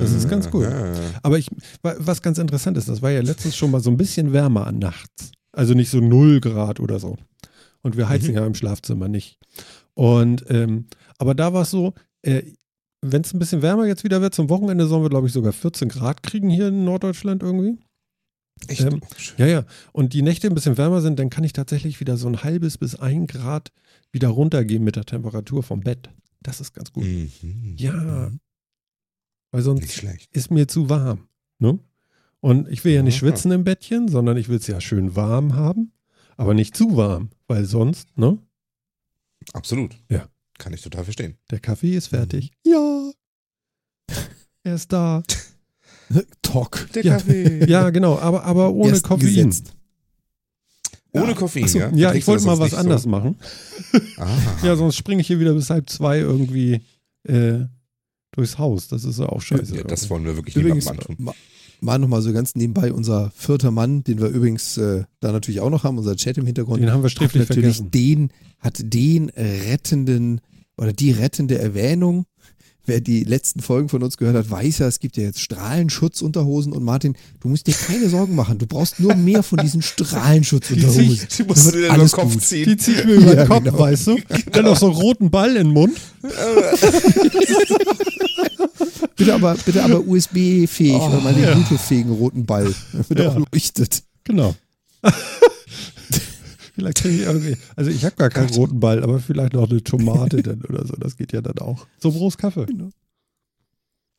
Das 0.00 0.10
ist 0.12 0.28
ganz 0.28 0.50
gut. 0.50 0.66
Aber 1.22 1.38
ich, 1.38 1.48
wa- 1.82 1.94
was 1.98 2.20
ganz 2.20 2.38
interessant 2.38 2.76
ist, 2.76 2.88
das 2.88 3.00
war 3.00 3.10
ja 3.10 3.20
letztens 3.22 3.54
schon 3.56 3.70
mal 3.70 3.80
so 3.80 3.90
ein 3.90 3.96
bisschen 3.96 4.32
wärmer 4.32 4.66
an 4.66 4.78
nachts. 4.80 5.30
Also 5.52 5.74
nicht 5.74 5.90
so 5.90 6.00
0 6.00 6.40
Grad 6.40 6.80
oder 6.80 6.98
so. 6.98 7.16
Und 7.82 7.96
wir 7.96 8.08
heizen 8.08 8.30
Mhm. 8.30 8.36
ja 8.36 8.46
im 8.46 8.54
Schlafzimmer 8.54 9.08
nicht. 9.08 9.38
Und, 9.94 10.44
ähm, 10.48 10.86
aber 11.18 11.34
da 11.34 11.52
war 11.52 11.62
es 11.62 11.70
so, 11.70 11.94
äh, 12.22 12.42
wenn 13.00 13.22
es 13.22 13.34
ein 13.34 13.38
bisschen 13.40 13.62
wärmer 13.62 13.86
jetzt 13.86 14.04
wieder 14.04 14.20
wird, 14.20 14.34
zum 14.34 14.48
Wochenende 14.48 14.86
sollen 14.86 15.02
wir, 15.02 15.10
glaube 15.10 15.26
ich, 15.26 15.32
sogar 15.32 15.52
14 15.52 15.88
Grad 15.88 16.22
kriegen 16.22 16.48
hier 16.48 16.68
in 16.68 16.84
Norddeutschland 16.84 17.42
irgendwie. 17.42 17.78
Echt? 18.68 18.82
Ähm, 18.82 19.00
Ja, 19.38 19.46
ja. 19.46 19.64
Und 19.92 20.12
die 20.12 20.22
Nächte 20.22 20.46
ein 20.46 20.54
bisschen 20.54 20.78
wärmer 20.78 21.00
sind, 21.00 21.18
dann 21.18 21.30
kann 21.30 21.42
ich 21.42 21.52
tatsächlich 21.52 21.98
wieder 21.98 22.16
so 22.16 22.28
ein 22.28 22.44
halbes 22.44 22.78
bis 22.78 22.94
ein 22.94 23.26
Grad 23.26 23.72
wieder 24.12 24.28
runtergehen 24.28 24.84
mit 24.84 24.94
der 24.94 25.04
Temperatur 25.04 25.64
vom 25.64 25.80
Bett. 25.80 26.10
Das 26.40 26.60
ist 26.60 26.72
ganz 26.72 26.92
gut. 26.92 27.02
Mhm. 27.04 27.74
Ja. 27.76 28.30
Weil 29.50 29.62
sonst 29.62 29.80
Nicht 29.82 29.94
schlecht. 29.94 30.34
ist 30.34 30.50
mir 30.52 30.68
zu 30.68 30.88
warm. 30.88 31.26
Ne? 31.58 31.78
Und 32.40 32.68
ich 32.68 32.84
will 32.84 32.92
ja 32.92 33.02
nicht 33.02 33.14
Aha. 33.14 33.20
schwitzen 33.30 33.50
im 33.52 33.64
Bettchen, 33.64 34.08
sondern 34.08 34.36
ich 34.36 34.48
will 34.48 34.56
es 34.58 34.66
ja 34.66 34.80
schön 34.80 35.14
warm 35.16 35.54
haben, 35.54 35.92
aber 36.36 36.54
nicht 36.54 36.76
zu 36.76 36.96
warm, 36.96 37.30
weil 37.46 37.64
sonst, 37.64 38.16
ne? 38.16 38.38
Absolut. 39.52 39.96
Ja. 40.08 40.28
Kann 40.58 40.72
ich 40.72 40.82
total 40.82 41.04
verstehen. 41.04 41.36
Der 41.50 41.58
Kaffee 41.60 41.96
ist 41.96 42.08
fertig. 42.08 42.52
Ja. 42.64 43.10
Er 44.64 44.76
ist 44.76 44.92
da. 44.92 45.24
Talk. 46.42 46.88
Der 46.94 47.02
Ja. 47.04 47.14
Kaffee. 47.14 47.64
Ja, 47.68 47.90
genau, 47.90 48.16
aber, 48.18 48.44
aber 48.44 48.72
ohne 48.72 48.90
Erst 48.90 49.02
Koffein. 49.04 49.26
gesetzt. 49.26 49.74
Ohne. 51.14 51.34
Koffein, 51.34 51.66
so, 51.66 51.78
ja? 51.80 51.90
Ja, 51.92 52.14
ich 52.14 52.24
wollte 52.28 52.44
mal 52.46 52.58
was 52.60 52.72
anders 52.74 53.02
so? 53.02 53.08
machen. 53.08 53.36
Ah. 54.18 54.28
Ja, 54.62 54.76
sonst 54.76 54.96
springe 54.96 55.20
ich 55.20 55.26
hier 55.26 55.40
wieder 55.40 55.52
bis 55.52 55.68
halb 55.68 55.90
zwei 55.90 56.18
irgendwie 56.20 56.80
äh, 57.24 57.64
durchs 58.30 58.56
Haus. 58.56 58.86
Das 58.88 59.04
ist 59.04 59.18
ja 59.18 59.26
auch 59.26 59.42
scheiße. 59.42 59.76
Ja, 59.76 59.82
das 59.82 60.08
wollen 60.08 60.24
wir 60.24 60.36
wirklich 60.36 60.54
Übrigens, 60.56 60.84
niemandem 60.86 61.10
antun. 61.10 61.34
Mal 61.82 61.98
nochmal 61.98 62.22
so 62.22 62.32
ganz 62.32 62.54
nebenbei, 62.54 62.92
unser 62.92 63.30
vierter 63.34 63.70
Mann, 63.70 64.04
den 64.04 64.20
wir 64.20 64.28
übrigens 64.28 64.76
äh, 64.78 65.04
da 65.20 65.32
natürlich 65.32 65.60
auch 65.60 65.70
noch 65.70 65.84
haben, 65.84 65.98
unser 65.98 66.16
Chat 66.16 66.38
im 66.38 66.46
Hintergrund, 66.46 66.80
Den 66.80 66.90
haben 66.90 67.00
wir 67.00 67.04
hat 67.04 67.12
sträflich 67.12 67.48
natürlich 67.48 67.76
vergessen. 67.76 67.90
den, 67.90 68.30
hat 68.58 68.80
den 68.82 69.30
rettenden 69.30 70.40
oder 70.76 70.92
die 70.92 71.10
rettende 71.10 71.58
Erwähnung, 71.58 72.24
wer 72.86 73.00
die 73.00 73.24
letzten 73.24 73.60
Folgen 73.60 73.88
von 73.88 74.02
uns 74.02 74.16
gehört 74.16 74.36
hat, 74.36 74.50
weiß 74.50 74.78
ja, 74.78 74.86
es 74.88 74.98
gibt 74.98 75.16
ja 75.16 75.22
jetzt 75.24 75.40
Strahlenschutzunterhosen 75.40 76.72
und 76.72 76.82
Martin, 76.84 77.14
du 77.40 77.48
musst 77.48 77.66
dir 77.66 77.74
keine 77.74 78.08
Sorgen 78.08 78.34
machen. 78.34 78.58
Du 78.58 78.66
brauchst 78.66 78.98
nur 79.00 79.14
mehr 79.14 79.42
von 79.42 79.58
diesen 79.58 79.82
Strahlenschutzunterhosen. 79.82 81.04
Die, 81.08 81.36
die 81.36 81.42
musst 81.44 81.66
du 81.66 81.70
dir 81.72 81.78
über 81.78 81.86
den 81.88 81.90
alles 81.92 82.12
Kopf 82.12 82.32
gut. 82.32 82.42
ziehen. 82.42 82.68
Die 82.68 82.76
ziehe 82.76 82.98
ich 83.00 83.04
mir 83.04 83.14
über 83.14 83.34
Ja, 83.34 83.44
den 83.44 83.48
Kopf, 83.48 83.64
genau. 83.64 83.78
weißt 83.78 84.06
du? 84.08 84.18
Dann 84.52 84.64
noch 84.64 84.76
so 84.76 84.86
einen 84.86 84.94
roten 84.96 85.30
Ball 85.30 85.50
in 85.56 85.68
den 85.68 85.72
Mund. 85.72 85.96
Bitte 89.16 89.34
aber, 89.34 89.54
bitte 89.64 89.82
aber 89.84 90.00
USB-fähig, 90.06 90.94
Oh, 90.94 91.06
oder 91.08 91.20
mal 91.20 91.34
den 91.34 91.44
ja. 91.44 91.54
Bluetooth-fähigen 91.54 92.10
roten 92.12 92.44
Ball. 92.46 92.74
Wird 93.08 93.20
Ja. 93.20 93.28
auch 93.30 93.38
leuchtet. 93.52 94.02
Genau. 94.24 94.54
vielleicht 96.72 96.98
kriege 96.98 97.14
ich 97.22 97.22
irgendwie, 97.22 97.56
also 97.76 97.90
ich 97.90 98.04
habe 98.04 98.16
gar 98.16 98.30
keinen 98.30 98.50
roten 98.50 98.80
Ball, 98.80 99.02
aber 99.02 99.20
vielleicht 99.20 99.52
noch 99.52 99.70
eine 99.70 99.82
Tomate 99.82 100.42
dann 100.42 100.62
oder 100.62 100.86
so. 100.86 100.94
Das 100.96 101.16
geht 101.16 101.32
ja 101.32 101.40
dann 101.40 101.58
auch. 101.58 101.86
So 101.98 102.10
groß 102.10 102.38
Kaffee. 102.38 102.66
Genau. 102.66 102.90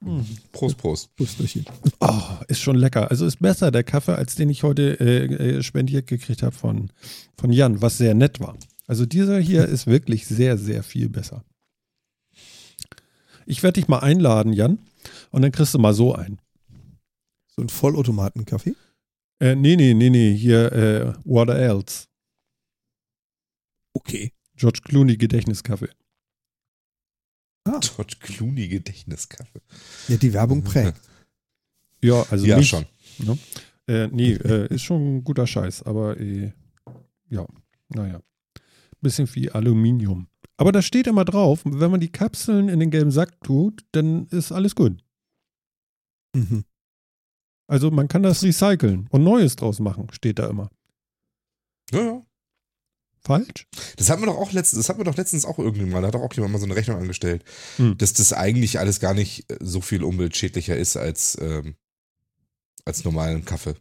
Hm. 0.04 0.26
Prost, 0.51 0.78
Prost. 0.78 1.16
Pusterchen. 1.16 1.66
Oh, 2.01 2.22
ist 2.47 2.60
schon 2.60 2.76
lecker. 2.76 3.10
Also 3.10 3.26
ist 3.26 3.39
besser 3.39 3.72
der 3.72 3.84
Kaffee, 3.84 4.16
als 4.16 4.36
den 4.36 4.49
ich 4.49 4.64
heute 4.64 4.99
äh, 4.99 5.26
äh, 5.58 5.64
spendiert 5.64 6.08
gekriegt 6.08 6.43
habe 6.43 6.56
von, 6.56 6.89
von 7.38 7.51
Jan, 7.54 7.82
was 7.82 7.97
sehr 7.97 8.14
nett 8.14 8.39
war. 8.39 8.58
Also 8.86 9.06
dieser 9.06 9.39
hier 9.39 9.66
ist 9.68 9.88
wirklich 9.88 10.28
sehr, 10.28 10.58
sehr 10.58 10.84
viel 10.84 11.10
besser. 11.10 11.43
Ich 13.45 13.64
werde 13.64 13.80
dich 13.80 13.88
mal 13.88 13.99
einladen, 13.99 14.54
Jan, 14.54 14.80
und 15.32 15.41
dann 15.41 15.51
kriegst 15.51 15.74
du 15.74 15.80
mal 15.80 15.93
so 15.93 16.16
ein. 16.16 16.39
So 17.56 17.62
ein 17.62 17.70
Vollautomaten-Kaffee. 17.70 18.76
Äh, 19.39 19.56
nee, 19.56 19.76
nee, 19.76 19.93
nee, 19.93 20.10
nee, 20.10 20.36
hier 20.36 20.72
äh, 20.72 21.14
What 21.24 21.49
Else? 21.49 22.08
Okay. 23.94 24.34
George 24.56 24.82
Clooney 24.84 25.18
Gedächtniskaffee. 25.18 25.89
George 27.66 28.16
Clooney 28.20 28.68
Gedächtniskaffee. 28.68 29.62
Ja, 30.08 30.18
die 30.18 30.34
Werbung 30.34 30.64
prägt. 30.64 31.00
Ja, 32.04 32.22
also 32.30 32.46
ja, 32.46 32.58
nicht, 32.58 32.68
schon. 32.68 32.86
Äh, 33.88 34.08
nee, 34.08 34.34
äh, 34.34 34.68
ist 34.68 34.82
schon 34.82 35.20
ein 35.20 35.24
guter 35.24 35.48
Scheiß, 35.48 35.84
aber 35.84 36.20
äh, 36.20 36.52
ja, 37.30 37.48
naja. 37.88 38.22
Bisschen 39.00 39.34
wie 39.36 39.50
Aluminium. 39.50 40.28
Aber 40.58 40.74
da 40.74 40.82
steht 40.82 41.08
immer 41.08 41.24
drauf, 41.24 41.62
wenn 41.64 41.91
man 41.91 42.02
die 42.02 42.12
Kapseln 42.12 42.68
in 42.68 42.82
den 42.82 42.91
gelben 42.91 43.12
Sack 43.12 43.39
tut, 43.41 43.86
dann 43.94 44.28
ist 44.28 44.52
alles 44.52 44.76
gut. 44.76 45.02
Mhm. 46.36 46.66
Also 47.68 47.89
man 47.89 48.08
kann 48.10 48.24
das 48.24 48.44
recyceln 48.44 49.08
und 49.10 49.24
Neues 49.24 49.56
draus 49.56 49.80
machen, 49.80 50.08
steht 50.12 50.39
da 50.39 50.50
immer. 50.50 50.70
Ja, 51.91 52.04
ja. 52.04 52.26
Falsch? 53.26 53.67
Das 53.95 54.09
hatten 54.09 54.21
wir 54.21 54.26
doch 54.26 54.38
auch 54.38 54.51
letztens, 54.51 54.82
das 54.82 54.89
hatten 54.89 54.99
wir 54.99 55.05
doch 55.05 55.15
letztens 55.15 55.45
auch 55.45 55.57
irgendwann 55.59 55.89
mal, 55.89 56.01
da 56.01 56.07
hat 56.07 56.15
doch 56.15 56.21
auch 56.21 56.34
jemand 56.34 56.53
mal 56.53 56.59
so 56.59 56.65
eine 56.65 56.76
Rechnung 56.76 56.97
angestellt, 56.97 57.43
Hm. 57.78 57.97
dass 57.97 58.13
das 58.13 58.34
eigentlich 58.34 58.80
alles 58.80 58.99
gar 58.99 59.13
nicht 59.13 59.49
äh, 59.49 59.57
so 59.61 59.80
viel 59.82 60.03
umweltschädlicher 60.03 60.76
ist 60.76 60.97
als, 60.97 61.38
ähm, 61.41 61.76
als 62.86 63.03
normalen 63.05 63.45
Kaffee. 63.45 63.76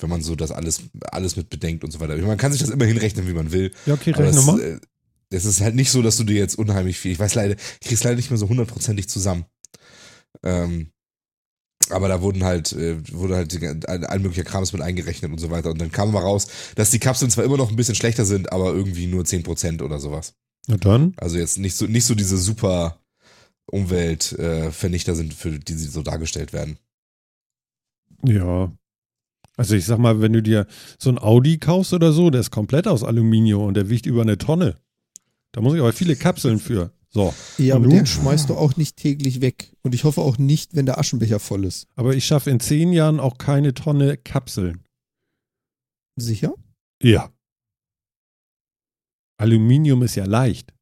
Wenn 0.00 0.10
man 0.10 0.22
so 0.22 0.34
das 0.34 0.50
alles, 0.50 0.82
alles 1.12 1.36
mit 1.36 1.50
bedenkt 1.50 1.84
und 1.84 1.92
so 1.92 2.00
weiter. 2.00 2.16
Man 2.16 2.36
kann 2.36 2.50
sich 2.50 2.60
das 2.60 2.70
immer 2.70 2.84
hinrechnen, 2.84 3.28
wie 3.28 3.32
man 3.32 3.52
will. 3.52 3.72
Ja, 3.86 3.94
okay, 3.94 4.10
rechne 4.10 4.40
es, 4.40 4.44
mal. 4.44 4.60
äh, 4.60 4.80
es 5.30 5.44
ist 5.44 5.60
halt 5.60 5.76
nicht 5.76 5.92
so, 5.92 6.02
dass 6.02 6.16
du 6.16 6.24
dir 6.24 6.36
jetzt 6.36 6.58
unheimlich 6.58 6.98
viel, 6.98 7.12
ich 7.12 7.18
weiß 7.20 7.34
leider, 7.36 7.54
ich 7.80 7.88
krieg's 7.88 8.02
leider 8.02 8.16
nicht 8.16 8.30
mehr 8.30 8.38
so 8.38 8.48
hundertprozentig 8.48 9.08
zusammen. 9.08 9.44
Ähm, 10.42 10.90
aber 11.90 12.08
da 12.08 12.22
wurden 12.22 12.44
halt, 12.44 12.72
äh, 12.72 12.96
wurde 13.12 13.36
halt 13.36 13.88
all 13.88 14.18
möglicher 14.18 14.44
Krams 14.44 14.72
mit 14.72 14.82
eingerechnet 14.82 15.30
und 15.30 15.38
so 15.38 15.50
weiter. 15.50 15.70
Und 15.70 15.80
dann 15.80 15.92
kam 15.92 16.12
mal 16.12 16.22
raus, 16.22 16.46
dass 16.76 16.90
die 16.90 16.98
Kapseln 16.98 17.30
zwar 17.30 17.44
immer 17.44 17.56
noch 17.56 17.70
ein 17.70 17.76
bisschen 17.76 17.94
schlechter 17.94 18.24
sind, 18.24 18.52
aber 18.52 18.72
irgendwie 18.72 19.06
nur 19.06 19.24
10% 19.24 19.82
oder 19.82 19.98
sowas. 19.98 20.34
Na 20.66 20.76
dann. 20.76 21.14
Also 21.16 21.36
jetzt 21.36 21.58
nicht 21.58 21.76
so, 21.76 21.86
nicht 21.86 22.06
so 22.06 22.14
diese 22.14 22.38
super 22.38 22.98
Umweltvernichter 23.66 25.12
äh, 25.12 25.16
sind, 25.16 25.34
für 25.34 25.58
die 25.58 25.74
sie 25.74 25.88
so 25.88 26.02
dargestellt 26.02 26.52
werden. 26.52 26.78
Ja. 28.24 28.72
Also 29.56 29.76
ich 29.76 29.84
sag 29.84 29.98
mal, 29.98 30.20
wenn 30.20 30.32
du 30.32 30.42
dir 30.42 30.66
so 30.98 31.10
ein 31.10 31.18
Audi 31.18 31.58
kaufst 31.58 31.92
oder 31.92 32.12
so, 32.12 32.30
der 32.30 32.40
ist 32.40 32.50
komplett 32.50 32.88
aus 32.88 33.04
Aluminium 33.04 33.64
und 33.64 33.74
der 33.74 33.88
wiegt 33.88 34.06
über 34.06 34.22
eine 34.22 34.38
Tonne. 34.38 34.76
Da 35.52 35.60
muss 35.60 35.74
ich 35.74 35.80
aber 35.80 35.92
viele 35.92 36.16
Kapseln 36.16 36.58
für. 36.58 36.90
So. 37.14 37.32
Ja, 37.58 37.76
aber 37.76 37.86
den 37.86 38.06
schmeißt 38.06 38.48
du 38.50 38.56
auch 38.56 38.76
nicht 38.76 38.96
täglich 38.96 39.40
weg. 39.40 39.72
Und 39.82 39.94
ich 39.94 40.02
hoffe 40.02 40.20
auch 40.20 40.36
nicht, 40.36 40.74
wenn 40.74 40.84
der 40.84 40.98
Aschenbecher 40.98 41.38
voll 41.38 41.64
ist. 41.64 41.86
Aber 41.94 42.14
ich 42.16 42.26
schaffe 42.26 42.50
in 42.50 42.58
zehn 42.58 42.92
Jahren 42.92 43.20
auch 43.20 43.38
keine 43.38 43.72
Tonne 43.72 44.16
Kapseln. 44.16 44.82
Sicher? 46.16 46.54
Ja. 47.00 47.30
Aluminium 49.36 50.02
ist 50.02 50.16
ja 50.16 50.24
leicht. 50.24 50.72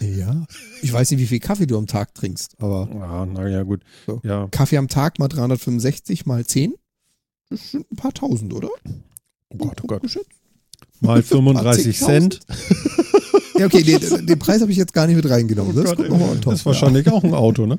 Ja. 0.00 0.46
Ich 0.82 0.92
weiß 0.92 1.10
nicht, 1.10 1.20
wie 1.20 1.26
viel 1.26 1.40
Kaffee 1.40 1.66
du 1.66 1.76
am 1.76 1.86
Tag 1.86 2.14
trinkst, 2.14 2.58
aber 2.60 2.88
Ah, 3.02 3.26
naja, 3.26 3.64
gut. 3.64 3.82
So. 4.06 4.20
Ja. 4.24 4.48
Kaffee 4.50 4.78
am 4.78 4.88
Tag 4.88 5.18
mal 5.18 5.28
365 5.28 6.26
mal 6.26 6.46
10? 6.46 6.74
Das 7.50 7.72
sind 7.72 7.90
ein 7.90 7.96
paar 7.96 8.12
tausend, 8.14 8.54
oder? 8.54 8.70
Oh 9.50 9.56
Gott, 9.58 9.80
oh 9.82 9.86
Gott. 9.88 10.02
Geschätzt. 10.02 10.30
Mal 11.00 11.22
35 11.24 11.98
10.000. 11.98 12.04
Cent. 12.06 12.40
Ja, 13.60 13.66
okay, 13.66 13.82
den, 13.82 14.26
den 14.26 14.38
Preis 14.38 14.62
habe 14.62 14.72
ich 14.72 14.78
jetzt 14.78 14.94
gar 14.94 15.06
nicht 15.06 15.16
mit 15.16 15.28
reingenommen. 15.28 15.76
Oh 15.76 15.82
das 15.82 15.96
Gott, 15.96 16.08
top. 16.08 16.40
das 16.46 16.54
ist 16.60 16.66
wahrscheinlich 16.66 17.10
auch 17.12 17.22
ein 17.22 17.34
Auto, 17.34 17.66
ne? 17.66 17.76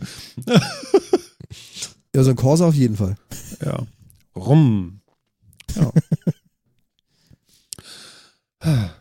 Ja, 2.15 2.23
so 2.23 2.29
ein 2.29 2.35
Corsa 2.35 2.67
auf 2.67 2.75
jeden 2.75 2.95
Fall. 2.95 3.15
Ja. 3.65 3.79
Rum. 4.35 5.01
Ja. 5.75 5.91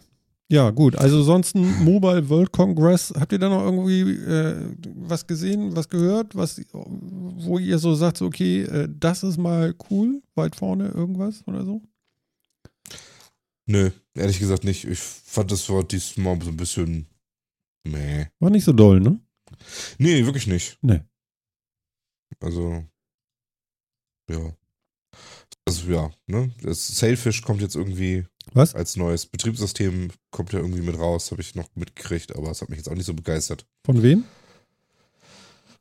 Ja, 0.53 0.71
gut. 0.71 0.97
Also 0.97 1.23
sonst 1.23 1.55
ein 1.55 1.85
Mobile 1.85 2.29
World 2.29 2.51
Congress. 2.51 3.13
Habt 3.17 3.31
ihr 3.31 3.39
da 3.39 3.49
noch 3.49 3.63
irgendwie 3.63 4.01
äh, 4.01 4.57
was 4.97 5.25
gesehen, 5.29 5.77
was 5.77 5.89
gehört, 5.89 6.35
was, 6.35 6.61
wo 6.73 7.59
ihr 7.59 7.79
so 7.79 7.95
sagt, 7.95 8.17
so, 8.17 8.27
okay, 8.27 8.63
äh, 8.63 8.89
das 8.91 9.23
ist 9.23 9.39
mal 9.39 9.77
cool, 9.89 10.21
weit 10.35 10.57
vorne 10.57 10.89
irgendwas 10.89 11.47
oder 11.47 11.65
so? 11.65 11.83
Nö, 13.67 13.91
ehrlich 14.15 14.39
gesagt 14.39 14.65
nicht. 14.65 14.85
Ich 14.85 14.99
fand 14.99 15.51
das 15.53 15.69
war 15.69 15.85
diesmal 15.85 16.41
so 16.43 16.51
ein 16.51 16.57
bisschen. 16.57 17.07
Meh. 17.85 18.27
War 18.41 18.51
nicht 18.51 18.65
so 18.65 18.73
doll, 18.73 19.01
ne? 19.01 19.21
Nee, 19.99 20.25
wirklich 20.27 20.47
nicht. 20.47 20.79
Nee. 20.83 21.01
Also. 22.41 22.85
Ja. 24.31 24.55
Also 25.67 25.91
ja, 25.91 26.11
ne? 26.27 26.53
Das 26.63 26.87
Sailfish 26.89 27.43
kommt 27.43 27.61
jetzt 27.61 27.77
irgendwie 27.77 28.27
Was? 28.55 28.75
als 28.75 28.97
neues 28.97 29.27
Betriebssystem, 29.27 30.11
kommt 30.31 30.53
ja 30.53 30.59
irgendwie 30.59 30.83
mit 30.83 30.99
raus, 30.99 31.31
habe 31.31 31.43
ich 31.43 31.55
noch 31.55 31.69
mitgekriegt, 31.75 32.35
aber 32.35 32.51
es 32.51 32.61
hat 32.61 32.71
mich 32.71 32.79
jetzt 32.79 32.89
auch 32.89 32.95
nicht 32.95 33.07
so 33.07 33.15
begeistert. 33.15 33.67
Von 33.85 34.03
wem? 34.03 34.25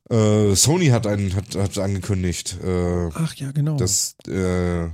Äh, 0.10 0.56
Sony 0.56 0.88
hat 0.88 1.08
einen, 1.08 1.36
hat, 1.36 1.56
hat 1.56 1.78
angekündigt, 1.78 2.58
äh, 2.64 3.10
Ach 3.14 3.34
ja, 3.36 3.52
genau. 3.52 3.78
dass 3.78 4.16
äh, 4.28 4.90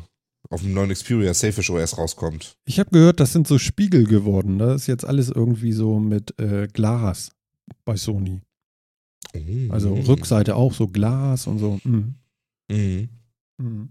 auf 0.50 0.62
dem 0.62 0.74
neuen 0.74 0.92
Xperia 0.94 1.34
Sailfish 1.34 1.70
OS 1.70 1.98
rauskommt. 1.98 2.58
ich 2.66 2.80
habe 2.80 2.92
gehört, 2.92 3.20
das 3.20 3.34
sind 3.34 3.48
so 3.48 3.58
Spiegel 3.58 4.06
geworden. 4.06 4.60
Das 4.60 4.82
ist 4.82 4.88
jetzt 4.88 5.06
alles 5.06 5.30
irgendwie 5.30 5.72
so 5.72 6.00
mit 6.00 6.40
äh, 6.40 6.68
Glas 6.72 7.32
bei 7.84 7.96
Sony. 7.98 8.42
Also 9.70 9.96
Mhm. 9.96 10.02
Rückseite 10.06 10.56
auch 10.56 10.74
so 10.74 10.88
Glas 10.88 11.48
und 11.48 11.60
so. 11.60 11.80
Mhm. 11.84 12.16
Mhm. 12.70 13.10
Mhm. 13.58 13.90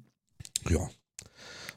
Ja. 0.71 0.89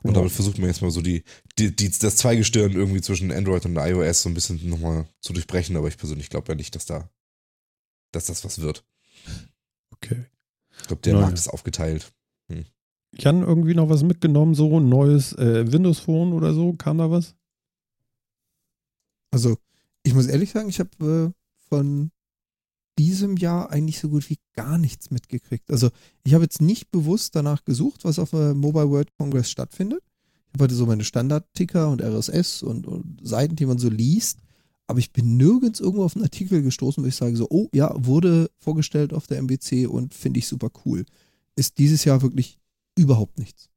Und 0.03 0.15
damit 0.15 0.31
versucht 0.31 0.57
man 0.59 0.67
jetzt 0.69 0.81
mal 0.81 0.91
so 0.91 1.01
die, 1.01 1.23
die, 1.57 1.75
die, 1.75 1.89
das 1.89 2.15
Zweigestirn 2.17 2.71
irgendwie 2.71 3.01
zwischen 3.01 3.31
Android 3.31 3.65
und 3.65 3.75
iOS 3.75 4.21
so 4.21 4.29
ein 4.29 4.33
bisschen 4.35 4.69
nochmal 4.69 5.05
zu 5.21 5.33
durchbrechen, 5.33 5.75
aber 5.75 5.87
ich 5.89 5.97
persönlich 5.97 6.29
glaube 6.29 6.49
ja 6.51 6.55
nicht, 6.55 6.75
dass 6.75 6.85
da, 6.85 7.09
dass 8.13 8.27
das 8.27 8.45
was 8.45 8.61
wird. 8.61 8.85
Okay. 9.91 10.25
Ich 10.79 10.87
glaube, 10.87 11.01
der 11.01 11.13
Naja. 11.13 11.25
Markt 11.25 11.39
ist 11.39 11.47
aufgeteilt. 11.49 12.13
Jan 13.13 13.41
irgendwie 13.41 13.73
noch 13.73 13.89
was 13.89 14.03
mitgenommen, 14.03 14.53
so 14.53 14.79
ein 14.79 14.89
neues 14.89 15.33
äh, 15.33 15.71
Windows 15.71 15.99
Phone 15.99 16.33
oder 16.33 16.53
so? 16.53 16.73
Kam 16.73 16.97
da 16.97 17.09
was? 17.09 17.35
Also, 19.31 19.57
ich 20.03 20.13
muss 20.13 20.27
ehrlich 20.27 20.51
sagen, 20.51 20.69
ich 20.69 20.79
habe 20.79 21.33
äh, 21.33 21.65
von 21.69 22.11
diesem 22.97 23.37
Jahr 23.37 23.71
eigentlich 23.71 23.99
so 23.99 24.09
gut 24.09 24.29
wie 24.29 24.39
gar 24.53 24.77
nichts 24.77 25.11
mitgekriegt. 25.11 25.69
Also, 25.71 25.89
ich 26.23 26.33
habe 26.33 26.43
jetzt 26.43 26.61
nicht 26.61 26.91
bewusst 26.91 27.35
danach 27.35 27.63
gesucht, 27.63 28.05
was 28.05 28.19
auf 28.19 28.31
der 28.31 28.53
Mobile 28.53 28.89
World 28.89 29.15
Congress 29.17 29.49
stattfindet. 29.49 30.01
Ich 30.47 30.53
habe 30.53 30.65
heute 30.65 30.75
so 30.75 30.85
meine 30.85 31.03
Standard-Ticker 31.03 31.89
und 31.89 32.01
RSS 32.01 32.63
und, 32.63 32.87
und 32.87 33.19
Seiten, 33.21 33.55
die 33.55 33.65
man 33.65 33.77
so 33.77 33.89
liest. 33.89 34.39
Aber 34.87 34.99
ich 34.99 35.11
bin 35.11 35.35
nirgends 35.35 35.81
irgendwo 35.81 36.05
auf 36.05 36.15
einen 36.15 36.23
Artikel 36.23 36.61
gestoßen, 36.61 37.03
wo 37.03 37.07
ich 37.07 37.15
sage 37.15 37.35
so, 37.35 37.47
oh 37.49 37.67
ja, 37.73 37.93
wurde 37.97 38.49
vorgestellt 38.57 39.13
auf 39.13 39.27
der 39.27 39.39
MBC 39.39 39.85
und 39.87 40.13
finde 40.13 40.39
ich 40.39 40.47
super 40.47 40.71
cool. 40.85 41.05
Ist 41.55 41.77
dieses 41.77 42.05
Jahr 42.05 42.21
wirklich 42.21 42.57
überhaupt 42.97 43.37
nichts. 43.39 43.69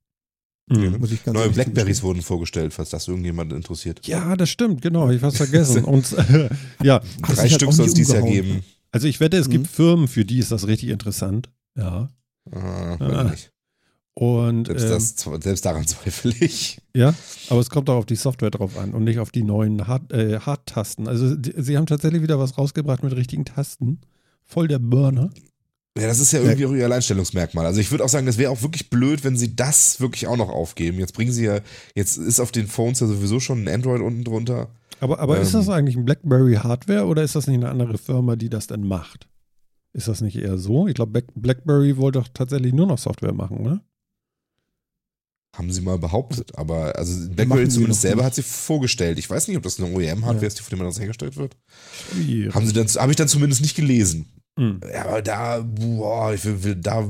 Mhm. 0.68 0.98
Muss 1.00 1.10
ich 1.12 1.24
ganz 1.24 1.34
Neue 1.36 1.50
Blackberries 1.50 2.02
wurden 2.02 2.22
vorgestellt, 2.22 2.72
falls 2.72 2.90
das 2.90 3.08
irgendjemand 3.08 3.52
interessiert. 3.52 4.06
Ja, 4.06 4.36
das 4.36 4.50
stimmt, 4.50 4.82
genau. 4.82 5.10
Ich 5.10 5.20
hab's 5.22 5.36
vergessen. 5.38 5.84
Und 5.84 6.12
äh, 6.30 6.48
ja, 6.82 7.00
Ach, 7.22 7.34
Drei 7.34 7.48
Stück 7.48 7.72
soll 7.72 7.86
es 7.86 7.94
dieses 7.94 8.14
Jahr 8.14 8.22
geben. 8.22 8.62
also 8.92 9.08
ich 9.08 9.18
wette, 9.20 9.36
es 9.36 9.48
Mhm. 9.48 9.52
gibt 9.52 9.66
Firmen, 9.66 10.06
für 10.08 10.24
die 10.24 10.38
ist 10.38 10.52
das 10.52 10.66
richtig 10.68 10.90
interessant. 10.90 11.50
Ja. 11.76 12.08
Ah, 12.52 12.96
Ah. 13.00 13.32
Und 14.14 14.66
Selbst, 14.66 14.84
ähm, 15.26 15.32
das, 15.34 15.42
selbst 15.44 15.64
daran 15.64 15.86
zweifle 15.86 16.32
ich. 16.40 16.78
ja, 16.94 17.14
aber 17.48 17.60
es 17.60 17.70
kommt 17.70 17.88
auch 17.90 17.96
auf 17.96 18.06
die 18.06 18.16
Software 18.16 18.50
drauf 18.50 18.76
an 18.76 18.92
und 18.92 19.04
nicht 19.04 19.18
auf 19.18 19.30
die 19.30 19.42
neuen 19.44 19.86
Hard, 19.86 20.12
äh, 20.12 20.40
Hardtasten. 20.40 21.08
Also 21.08 21.34
die, 21.36 21.54
sie 21.56 21.76
haben 21.76 21.86
tatsächlich 21.86 22.20
wieder 22.22 22.38
was 22.38 22.58
rausgebracht 22.58 23.02
mit 23.02 23.14
richtigen 23.16 23.44
Tasten 23.44 24.00
Voll 24.44 24.66
der 24.68 24.80
Burner. 24.80 25.30
Ja, 25.98 26.06
das 26.06 26.20
ist 26.20 26.32
ja 26.32 26.40
irgendwie 26.40 26.66
auch 26.66 26.72
ihr 26.72 26.84
Alleinstellungsmerkmal. 26.84 27.66
Also 27.66 27.80
ich 27.80 27.90
würde 27.90 28.04
auch 28.04 28.08
sagen, 28.08 28.26
das 28.26 28.38
wäre 28.38 28.50
auch 28.52 28.62
wirklich 28.62 28.90
blöd, 28.90 29.24
wenn 29.24 29.36
sie 29.36 29.56
das 29.56 30.00
wirklich 30.00 30.28
auch 30.28 30.36
noch 30.36 30.48
aufgeben. 30.48 30.98
Jetzt 31.00 31.14
bringen 31.14 31.32
sie 31.32 31.44
ja, 31.44 31.60
jetzt 31.94 32.16
ist 32.16 32.38
auf 32.40 32.52
den 32.52 32.68
Phones 32.68 33.00
ja 33.00 33.06
sowieso 33.08 33.40
schon 33.40 33.64
ein 33.64 33.68
Android 33.68 34.00
unten 34.00 34.22
drunter. 34.24 34.70
Aber, 35.00 35.18
aber 35.18 35.40
ist 35.40 35.48
Ähm. 35.52 35.60
das 35.60 35.68
eigentlich 35.68 35.96
ein 35.96 36.04
BlackBerry 36.04 36.54
Hardware 36.56 37.06
oder 37.06 37.22
ist 37.24 37.34
das 37.34 37.46
nicht 37.48 37.56
eine 37.56 37.70
andere 37.70 37.98
Firma, 37.98 38.36
die 38.36 38.48
das 38.50 38.66
dann 38.68 38.86
macht? 38.86 39.28
Ist 39.92 40.06
das 40.06 40.20
nicht 40.20 40.36
eher 40.36 40.58
so? 40.58 40.86
Ich 40.86 40.94
glaube, 40.94 41.10
Black- 41.10 41.32
BlackBerry 41.34 41.96
wollte 41.96 42.20
doch 42.20 42.28
tatsächlich 42.32 42.72
nur 42.72 42.86
noch 42.86 42.98
Software 42.98 43.32
machen, 43.34 43.62
ne? 43.62 43.80
Haben 45.56 45.72
sie 45.72 45.80
mal 45.80 45.98
behauptet. 45.98 46.56
Aber 46.56 46.94
also 46.96 47.28
BlackBerry 47.30 47.68
zumindest 47.68 48.02
selber 48.02 48.18
nicht. 48.18 48.26
hat 48.26 48.34
sie 48.36 48.42
vorgestellt. 48.42 49.18
Ich 49.18 49.28
weiß 49.28 49.48
nicht, 49.48 49.56
ob 49.56 49.64
das 49.64 49.80
eine 49.80 49.92
OEM-Hardware 49.92 50.42
Ja. 50.42 50.46
ist, 50.46 50.58
die 50.58 50.62
von 50.62 50.78
dem 50.78 50.86
das 50.86 51.00
hergestellt 51.00 51.36
wird. 51.36 51.56
Schwierig. 52.12 52.54
Haben 52.54 52.66
sie 52.66 52.72
dann, 52.72 52.86
habe 52.86 53.10
ich 53.10 53.16
dann 53.16 53.26
zumindest 53.26 53.60
nicht 53.60 53.74
gelesen. 53.74 54.26
Hm. 54.58 54.80
Ja, 54.92 55.06
aber 55.06 55.22
da, 55.22 55.60
boah, 55.60 56.34
ich 56.34 56.42
da 56.80 57.08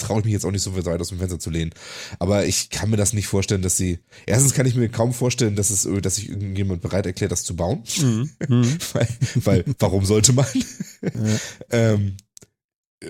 traue 0.00 0.20
ich 0.20 0.24
mich 0.24 0.32
jetzt 0.32 0.44
auch 0.44 0.50
nicht 0.50 0.62
so 0.62 0.74
weit 0.76 1.00
aus 1.00 1.08
dem 1.08 1.18
Fenster 1.18 1.38
zu 1.38 1.50
lehnen. 1.50 1.72
Aber 2.18 2.46
ich 2.46 2.70
kann 2.70 2.90
mir 2.90 2.96
das 2.96 3.12
nicht 3.12 3.26
vorstellen, 3.26 3.62
dass 3.62 3.76
sie. 3.76 3.98
Erstens 4.26 4.54
kann 4.54 4.66
ich 4.66 4.74
mir 4.74 4.88
kaum 4.88 5.12
vorstellen, 5.12 5.56
dass 5.56 5.70
es, 5.70 5.88
dass 6.02 6.16
sich 6.16 6.28
irgendjemand 6.28 6.82
bereit 6.82 7.06
erklärt, 7.06 7.32
das 7.32 7.44
zu 7.44 7.56
bauen. 7.56 7.82
Hm. 7.96 8.30
Hm. 8.46 8.78
weil, 8.92 9.08
weil, 9.36 9.64
warum 9.78 10.04
sollte 10.04 10.32
man? 10.32 10.46
ähm, 11.70 12.16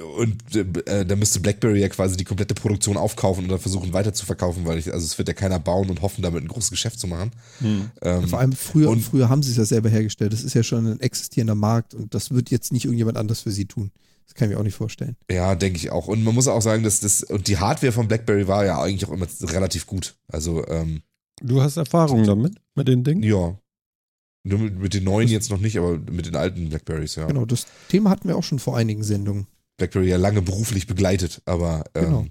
und 0.03 0.57
äh, 0.86 1.05
da 1.07 1.16
müsste 1.16 1.40
BlackBerry 1.40 1.80
ja 1.80 1.88
quasi 1.88 2.16
die 2.16 2.24
komplette 2.24 2.55
Produktion 2.55 2.97
aufkaufen 2.97 3.45
und 3.45 3.51
dann 3.51 3.59
versuchen 3.59 3.92
weiter 3.92 4.12
zu 4.12 4.26
verkaufen, 4.26 4.64
weil 4.66 4.78
ich, 4.78 4.92
also 4.92 5.05
es 5.05 5.16
wird 5.18 5.28
ja 5.28 5.34
keiner 5.34 5.59
bauen 5.59 5.90
und 5.90 6.03
hoffen, 6.03 6.22
damit 6.22 6.42
ein 6.42 6.49
großes 6.49 6.70
Geschäft 6.70 6.99
zu 7.01 7.07
machen. 7.07 7.30
Hm. 7.61 7.90
Ähm, 8.03 8.28
Vor 8.28 8.38
allem 8.38 8.53
früher, 8.53 8.90
und- 8.90 9.01
früher 9.01 9.28
haben 9.28 9.42
sie 9.42 9.51
es 9.51 9.57
ja 9.57 9.64
selber 9.64 9.88
hergestellt. 9.88 10.32
Das 10.32 10.42
ist 10.42 10.55
ja 10.55 10.62
schon 10.62 10.86
ein 10.86 11.01
existierender 11.01 11.55
Markt 11.55 11.95
und 11.95 12.14
das 12.14 12.30
wird 12.30 12.51
jetzt 12.51 12.72
nicht 12.72 12.84
irgendjemand 12.84 13.16
anders 13.18 13.40
für 13.40 13.51
sie 13.51 13.66
tun. 13.66 13.90
Das 14.26 14.34
kann 14.34 14.49
ich 14.49 14.55
mir 14.55 14.61
auch 14.61 14.64
nicht 14.64 14.74
vorstellen. 14.76 15.16
Ja, 15.30 15.55
denke 15.55 15.76
ich 15.78 15.90
auch. 15.90 16.07
Und 16.09 16.24
man 16.24 16.34
muss 16.34 16.49
auch 16.49 16.62
sagen, 16.62 16.82
dass 16.82 17.01
das, 17.01 17.22
und 17.24 17.47
die 17.47 17.59
Hardware 17.59 17.92
von 17.92 18.09
BlackBerry 18.09 18.49
war 18.49 18.64
ja 18.64 18.80
eigentlich 18.80 19.07
auch 19.09 19.12
immer 19.12 19.26
relativ 19.42 19.86
gut. 19.86 20.14
Also, 20.28 20.66
ähm, 20.68 21.03
Du 21.42 21.61
hast 21.61 21.76
Erfahrung 21.76 22.24
damit, 22.24 22.55
mit 22.74 22.88
den 22.88 23.05
Dingen? 23.05 23.22
ja. 23.22 23.59
Nur 24.47 24.59
mit, 24.59 24.78
mit 24.78 24.92
den 24.95 25.05
neuen 25.05 25.28
jetzt 25.28 25.51
noch 25.51 25.59
nicht, 25.59 25.78
aber 25.78 25.99
mit 25.99 26.26
den 26.26 26.36
alten 26.36 26.68
Blackberries, 26.68 27.14
ja. 27.14 27.26
Genau, 27.26 27.47
das 27.47 27.66
Thema 27.88 28.11
hatten 28.11 28.28
wir 28.28 28.36
auch 28.36 28.42
schon 28.42 28.59
vor 28.59 28.76
einigen 28.76 29.03
Sendungen. 29.03 29.47
BlackBerry 29.77 30.09
ja 30.09 30.16
lange 30.16 30.43
beruflich 30.43 30.87
begleitet, 30.87 31.43
aber 31.47 31.85
ähm, 31.95 32.05
Genau. 32.05 32.27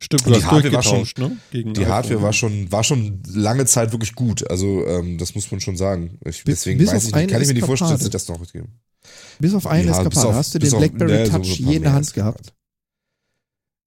Stimmt, 0.00 0.26
die 0.26 0.32
Hardware 0.44 0.52
war 0.72 0.82
durchgetauscht, 0.82 1.18
ne? 1.18 1.36
Gegen 1.50 1.72
die. 1.72 1.86
Hardware 1.86 2.20
war 2.20 2.32
schon, 2.34 2.70
war 2.70 2.84
schon 2.84 3.22
lange 3.32 3.64
Zeit 3.64 3.92
wirklich 3.92 4.14
gut. 4.14 4.48
Also, 4.50 4.84
ähm, 4.86 5.16
das 5.18 5.34
muss 5.34 5.50
man 5.50 5.60
schon 5.60 5.76
sagen. 5.76 6.18
Ich, 6.24 6.44
Bis- 6.44 6.56
deswegen 6.60 6.78
bis 6.78 6.88
weiß 6.88 6.96
auf 6.96 7.08
ich 7.10 7.14
nicht, 7.14 7.30
kann 7.30 7.40
ich 7.40 7.48
mir 7.48 7.54
nicht 7.54 7.64
vorstellen, 7.64 7.92
dass 7.92 8.02
sie 8.02 8.10
das 8.10 8.28
noch 8.28 8.52
geben. 8.52 8.68
Bis 9.38 9.54
auf 9.54 9.66
eine 9.66 9.86
Ja, 9.86 9.92
Eskapade. 9.98 10.28
auf- 10.28 10.34
Hast 10.34 10.54
du 10.54 10.58
den 10.58 10.72
auf- 10.74 10.78
BlackBerry 10.80 11.12
ne, 11.12 11.26
so 11.26 11.32
Touch 11.32 11.48
paar 11.62 11.70
je 11.70 11.76
in 11.76 11.82
der 11.82 11.92
Hand 11.94 12.12
gehabt? 12.12 12.52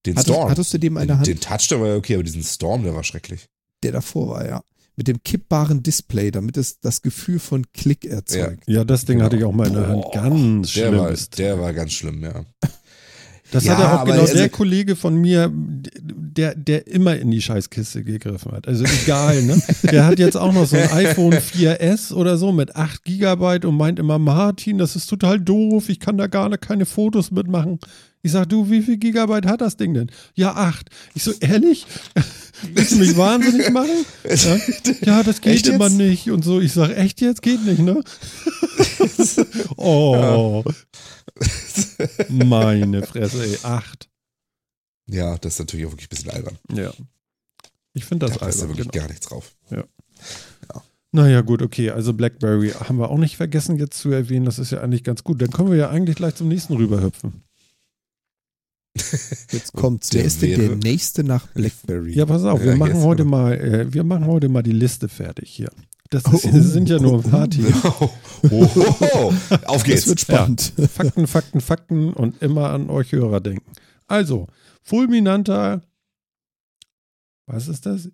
Den 0.05 0.15
Hattest, 0.15 0.33
Storm. 0.33 0.49
hattest 0.49 0.73
du 0.73 0.77
den 0.79 0.93
in 0.93 0.95
der 0.95 1.05
den, 1.05 1.17
Hand? 1.17 1.27
den 1.27 1.39
Touch, 1.39 1.67
der 1.69 1.81
war 1.81 1.87
ja 1.89 1.95
okay, 1.97 2.13
aber 2.15 2.23
diesen 2.23 2.43
Storm, 2.43 2.83
der 2.83 2.95
war 2.95 3.03
schrecklich. 3.03 3.47
Der 3.83 3.91
davor 3.91 4.29
war, 4.29 4.47
ja. 4.47 4.63
Mit 4.95 5.07
dem 5.07 5.21
kippbaren 5.21 5.83
Display, 5.83 6.31
damit 6.31 6.57
es 6.57 6.79
das 6.79 7.01
Gefühl 7.03 7.37
von 7.39 7.65
Klick 7.73 8.05
erzeugt. 8.05 8.63
Ja, 8.65 8.83
das 8.85 9.05
Ding 9.05 9.17
Genau. 9.17 9.25
hatte 9.25 9.37
ich 9.37 9.43
auch 9.43 9.51
mal 9.51 9.67
in 9.67 9.73
der 9.73 9.87
Hand. 9.87 10.05
Ganz 10.13 10.73
Der 10.73 10.91
war, 10.93 11.03
schlimmes. 11.09 11.29
der 11.31 11.59
war 11.59 11.73
ganz 11.73 11.91
schlimm, 11.91 12.23
ja. 12.23 12.43
Das 13.51 13.63
Ja, 13.63 13.73
hat 13.73 13.79
ja 13.79 13.99
auch 14.01 14.05
genau 14.05 14.21
also- 14.21 14.33
der 14.35 14.49
Kollege 14.49 14.95
von 14.95 15.15
mir, 15.15 15.51
der, 15.53 16.53
der 16.55 16.87
immer 16.87 17.15
in 17.17 17.31
die 17.31 17.41
Scheißkiste 17.41 18.03
gegriffen 18.03 18.51
hat. 18.51 18.67
Also 18.67 18.83
egal, 19.03 19.41
ne? 19.43 19.61
Der 19.83 20.05
hat 20.05 20.19
jetzt 20.19 20.35
auch 20.35 20.51
noch 20.53 20.65
so 20.67 20.75
ein 20.75 20.89
iPhone 20.91 21.33
4S 21.33 22.13
oder 22.13 22.37
so 22.37 22.51
mit 22.51 22.75
8 22.75 23.03
Gigabyte 23.05 23.65
und 23.65 23.75
meint 23.77 23.99
immer, 23.99 24.19
Martin, 24.19 24.77
das 24.77 24.95
ist 24.95 25.07
total 25.07 25.39
doof, 25.39 25.89
ich 25.89 25.99
kann 25.99 26.17
da 26.17 26.27
gar 26.27 26.49
ne- 26.49 26.57
keine 26.57 26.85
Fotos 26.85 27.31
mitmachen. 27.31 27.79
Ich 28.21 28.33
sag, 28.33 28.49
du, 28.49 28.69
wie 28.69 28.81
viel 28.81 28.97
Gigabyte 28.97 29.45
hat 29.45 29.61
das 29.61 29.77
Ding 29.77 29.93
denn? 29.93 30.11
Ja, 30.35 30.53
8. 30.53 30.89
Ich 31.15 31.23
so, 31.23 31.31
ehrlich? 31.39 31.85
Willst 32.73 32.91
du 32.91 32.95
mich 32.97 33.15
wahnsinnig 33.15 33.69
machen? 33.69 33.89
Ja, 34.25 34.57
ja 35.05 35.23
das 35.23 35.39
geht 35.41 35.53
Echt 35.53 35.67
immer 35.67 35.85
jetzt? 35.85 35.97
nicht 35.97 36.29
und 36.31 36.43
so. 36.43 36.59
Ich 36.59 36.73
sag, 36.73 36.97
echt 36.97 37.21
jetzt? 37.21 37.41
Geht 37.43 37.63
nicht, 37.65 37.79
ne? 37.79 38.01
oh. 39.77 40.63
Meine 42.29 43.03
Fresse, 43.03 43.43
ey. 43.43 43.57
8. 43.63 44.09
Ja, 45.09 45.37
das 45.37 45.53
ist 45.53 45.59
natürlich 45.59 45.85
auch 45.85 45.91
wirklich 45.91 46.07
ein 46.07 46.15
bisschen 46.15 46.31
albern. 46.31 46.57
Ja. 46.73 46.91
Ich 47.93 48.05
finde 48.05 48.25
Da 48.25 48.31
das 48.33 48.39
passt 48.39 48.57
ja 48.57 48.63
albern. 48.63 48.77
wirklich 48.77 48.91
Genau. 48.91 49.03
gar 49.03 49.09
nichts 49.09 49.25
drauf. 49.27 49.55
Naja, 51.13 51.39
gut, 51.41 51.61
okay. 51.61 51.89
Also 51.89 52.13
Blackberry 52.13 52.71
haben 52.71 52.97
wir 52.99 53.09
auch 53.09 53.17
nicht 53.17 53.37
vergessen 53.37 53.77
jetzt 53.77 53.97
zu 53.97 54.11
erwähnen. 54.11 54.45
Das 54.45 54.59
ist 54.59 54.71
ja 54.71 54.81
eigentlich 54.81 55.03
ganz 55.05 55.23
gut. 55.23 55.41
Dann 55.41 55.49
können 55.51 55.71
wir 55.71 55.77
ja 55.77 55.89
eigentlich 55.89 56.17
gleich 56.17 56.35
zum 56.35 56.49
nächsten 56.49 56.73
rüberhüpfen. 56.75 57.43
Jetzt 59.51 59.73
kommt's. 59.73 60.09
Der 60.09 60.25
ist 60.25 60.41
denn 60.41 60.59
der 60.59 60.75
nächste 60.75 61.23
nach 61.23 61.47
BlackBerry? 61.47 62.13
Ja, 62.13 62.25
pass 62.25 62.43
auf, 62.43 62.59
wir 62.61 62.71
Ja, 62.71 62.75
machen 62.75 63.01
heute 63.01 63.21
aber. 63.21 63.29
mal, 63.29 63.53
äh, 63.53 63.93
wir 63.93 64.03
machen 64.03 64.25
heute 64.25 64.49
mal 64.49 64.63
die 64.63 64.71
Liste 64.73 65.07
fertig 65.07 65.49
hier. 65.49 65.71
Das, 66.09 66.23
ist, 66.25 66.45
Oh, 66.45 66.49
das 66.51 66.65
sind 66.71 66.89
ja 66.89 66.99
nur 66.99 67.13
oh, 67.13 67.21
paar 67.29 67.49
Themen. 67.49 67.73
Oh, 67.83 68.09
oh, 68.49 68.95
oh. 68.99 69.33
Auf 69.65 69.83
das 69.83 69.83
geht's. 69.83 70.07
wird 70.07 70.21
spannend. 70.21 70.73
Fakten, 70.93 71.27
Fakten, 71.27 71.61
Fakten 71.61 72.13
und 72.13 72.41
immer 72.41 72.69
an 72.69 72.89
euch 72.89 73.11
Hörer 73.11 73.41
denken. 73.41 73.71
Also, 74.07 74.47
fulminanter, 74.83 75.81
was 77.45 77.67
ist 77.67 77.85
das? 77.85 78.09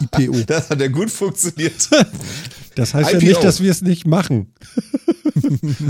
IPO. 0.00 0.42
Das 0.46 0.70
hat 0.70 0.80
ja 0.80 0.88
gut 0.88 1.10
funktioniert. 1.10 1.88
Das 2.74 2.94
heißt 2.94 3.10
ja 3.12 3.18
IPO. 3.18 3.26
nicht, 3.26 3.42
dass 3.42 3.60
wir 3.60 3.72
es 3.72 3.82
nicht 3.82 4.06
machen. 4.06 4.52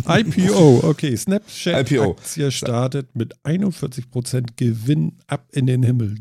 IPO, 0.09 0.81
okay. 0.85 1.15
Snapchat-Aktie 1.15 2.51
startet 2.51 3.15
mit 3.15 3.37
41% 3.45 4.53
Gewinn 4.57 5.19
ab 5.27 5.47
in 5.53 5.67
den 5.67 5.83
Himmel. 5.83 6.17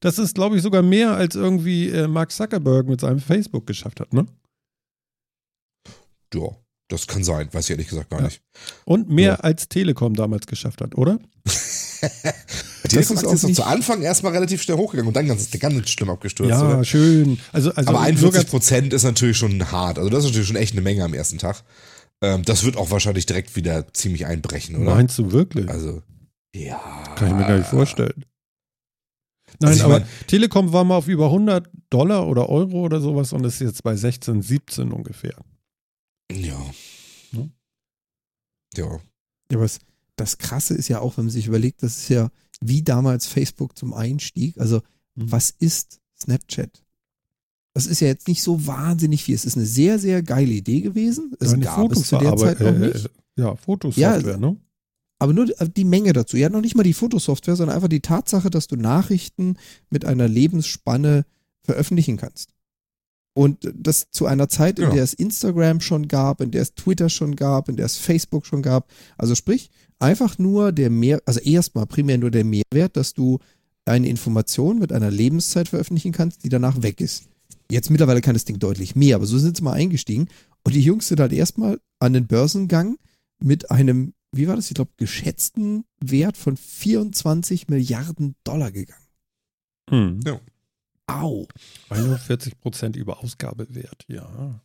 Das 0.00 0.18
ist, 0.18 0.34
glaube 0.34 0.56
ich, 0.56 0.62
sogar 0.62 0.82
mehr, 0.82 1.14
als 1.14 1.34
irgendwie 1.34 1.88
äh, 1.90 2.08
Mark 2.08 2.32
Zuckerberg 2.32 2.86
mit 2.88 3.00
seinem 3.00 3.20
Facebook 3.20 3.66
geschafft 3.66 4.00
hat, 4.00 4.12
ne? 4.14 4.26
Ja, 6.34 6.48
das 6.88 7.06
kann 7.06 7.24
sein. 7.24 7.48
Weiß 7.52 7.64
ich 7.66 7.70
ehrlich 7.70 7.88
gesagt 7.88 8.10
gar 8.10 8.20
Ja. 8.20 8.26
nicht. 8.26 8.40
Und 8.84 9.10
mehr 9.10 9.32
Ja. 9.32 9.34
als 9.40 9.68
Telekom 9.68 10.14
damals 10.14 10.46
geschafft 10.46 10.80
hat, 10.80 10.96
oder? 10.96 11.18
Telekom 12.88 13.16
ist 13.16 13.44
ist, 13.44 13.54
zu 13.54 13.62
Anfang 13.64 14.02
erstmal 14.02 14.32
relativ 14.32 14.62
schnell 14.62 14.76
hochgegangen 14.76 15.08
und 15.08 15.14
dann 15.14 15.26
ganz, 15.28 15.50
ganz 15.50 15.90
schlimm 15.90 16.10
abgestürzt. 16.10 16.50
ja, 16.50 16.66
oder? 16.66 16.84
schön. 16.84 17.38
Also, 17.52 17.70
also 17.72 17.88
Aber 17.90 17.98
nur 17.98 18.06
41 18.06 18.40
ganz- 18.40 18.50
Prozent 18.50 18.92
ist 18.92 19.02
natürlich 19.04 19.36
schon 19.36 19.70
hart. 19.70 19.98
Also 19.98 20.08
das 20.10 20.20
ist 20.20 20.30
natürlich 20.30 20.48
schon 20.48 20.56
echt 20.56 20.72
eine 20.72 20.80
Menge 20.82 21.04
am 21.04 21.14
ersten 21.14 21.38
Tag. 21.38 21.62
Ähm, 22.22 22.42
das 22.44 22.64
wird 22.64 22.76
auch 22.76 22.90
wahrscheinlich 22.90 23.26
direkt 23.26 23.54
wieder 23.56 23.92
ziemlich 23.92 24.26
einbrechen, 24.26 24.76
oder? 24.76 24.94
Meinst 24.94 25.18
du 25.18 25.30
wirklich? 25.32 25.68
Also, 25.68 26.02
ja. 26.54 26.78
Kann 27.16 27.28
ich 27.28 27.34
mir 27.34 27.46
gar 27.46 27.58
nicht 27.58 27.68
vorstellen. 27.70 28.24
Nein, 29.60 29.72
Also 29.72 29.84
aber 29.84 30.00
mein- 30.00 30.08
Telekom 30.26 30.72
war 30.72 30.84
mal 30.84 30.96
auf 30.96 31.08
über 31.08 31.30
100 31.30 31.68
Dollar 31.90 32.26
oder 32.26 32.48
Euro 32.48 32.82
oder 32.84 33.00
sowas 33.00 33.32
und 33.32 33.44
ist 33.44 33.60
jetzt 33.60 33.82
bei 33.82 33.94
16, 33.96 34.42
17 34.42 34.92
ungefähr. 34.92 35.36
Ja. 36.32 36.58
Ne? 37.32 37.50
Ja. 38.76 38.86
Ja, 39.50 39.56
aber 39.58 39.64
es, 39.64 39.78
das 40.16 40.38
Krasse 40.38 40.74
ist 40.74 40.88
ja 40.88 41.00
auch, 41.00 41.16
wenn 41.16 41.24
man 41.26 41.32
sich 41.32 41.46
überlegt, 41.46 41.82
das 41.82 41.98
ist 41.98 42.08
ja 42.08 42.30
wie 42.60 42.82
damals 42.82 43.26
Facebook 43.26 43.76
zum 43.76 43.92
Einstieg. 43.94 44.58
Also, 44.58 44.78
Mhm. 45.16 45.32
was 45.32 45.50
ist 45.50 46.00
Snapchat? 46.22 46.82
Das 47.74 47.86
ist 47.86 48.00
ja 48.00 48.08
jetzt 48.08 48.28
nicht 48.28 48.42
so 48.42 48.66
wahnsinnig 48.66 49.24
viel. 49.24 49.34
Es 49.34 49.44
ist 49.44 49.56
eine 49.56 49.66
sehr, 49.66 49.98
sehr 49.98 50.22
geile 50.22 50.52
Idee 50.52 50.80
gewesen. 50.80 51.32
Es 51.40 51.52
Eine 51.52 51.64
gab 51.64 51.90
es 51.92 52.08
zu 52.08 52.18
der 52.18 52.36
Zeit 52.36 52.60
noch 52.60 52.66
Fotoverarbeit- 52.66 52.94
nicht. 52.94 53.04
äh, 53.06 53.08
Ja, 53.36 53.56
Fotosoftware, 53.56 54.20
Ja, 54.32 54.36
ne? 54.36 54.56
Aber 55.20 55.32
nur 55.32 55.46
die 55.46 55.84
Menge 55.84 56.12
dazu. 56.12 56.36
Ja, 56.36 56.48
noch 56.48 56.62
nicht 56.62 56.74
mal 56.74 56.82
die 56.82 56.94
Fotosoftware, 56.94 57.54
sondern 57.54 57.76
einfach 57.76 57.88
die 57.88 58.00
Tatsache, 58.00 58.50
dass 58.50 58.66
du 58.66 58.74
Nachrichten 58.76 59.56
mit 59.90 60.04
einer 60.04 60.26
Lebensspanne 60.26 61.24
veröffentlichen 61.62 62.16
kannst. 62.16 62.50
Und 63.34 63.70
das 63.74 64.10
zu 64.10 64.26
einer 64.26 64.48
Zeit, 64.48 64.78
in 64.78 64.86
Ja. 64.86 64.90
der 64.90 65.04
es 65.04 65.12
Instagram 65.14 65.80
schon 65.80 66.08
gab, 66.08 66.40
in 66.40 66.50
der 66.50 66.62
es 66.62 66.74
Twitter 66.74 67.08
schon 67.08 67.36
gab, 67.36 67.68
in 67.68 67.76
der 67.76 67.86
es 67.86 67.96
Facebook 67.96 68.44
schon 68.44 68.62
gab. 68.62 68.90
Also 69.18 69.34
sprich, 69.34 69.70
einfach 69.98 70.38
nur 70.38 70.72
der 70.72 70.90
Mehr, 70.90 71.22
also 71.26 71.38
erstmal 71.38 71.86
primär 71.86 72.18
nur 72.18 72.30
der 72.32 72.44
Mehrwert, 72.44 72.96
dass 72.96 73.14
du 73.14 73.38
eine 73.84 74.08
Information 74.08 74.78
mit 74.78 74.92
einer 74.92 75.10
Lebenszeit 75.10 75.68
veröffentlichen 75.68 76.12
kannst, 76.12 76.44
die 76.44 76.48
danach 76.48 76.82
weg 76.82 77.00
ist. 77.00 77.24
Jetzt 77.70 77.90
mittlerweile 77.90 78.20
kann 78.20 78.34
das 78.34 78.44
Ding 78.46 78.58
deutlich 78.58 78.96
mehr, 78.96 79.16
aber 79.16 79.26
so 79.26 79.38
sind 79.38 79.56
sie 79.56 79.62
mal 79.62 79.74
eingestiegen. 79.74 80.28
Und 80.64 80.74
die 80.74 80.80
Jungs 80.80 81.08
sind 81.08 81.20
halt 81.20 81.32
erstmal 81.32 81.78
an 82.00 82.12
den 82.14 82.26
Börsengang 82.26 82.96
mit 83.42 83.70
einem, 83.70 84.12
wie 84.32 84.48
war 84.48 84.56
das, 84.56 84.68
ich 84.68 84.74
glaube, 84.74 84.92
geschätzten 84.96 85.84
Wert 86.00 86.36
von 86.36 86.56
24 86.56 87.68
Milliarden 87.68 88.36
Dollar 88.44 88.70
gegangen. 88.70 89.08
Hm. 89.88 90.20
Ja. 90.24 90.40
Au. 91.06 91.46
41 91.88 92.60
Prozent 92.60 92.96
über 92.96 93.18
Ausgabewert, 93.18 94.04
ja. 94.08 94.62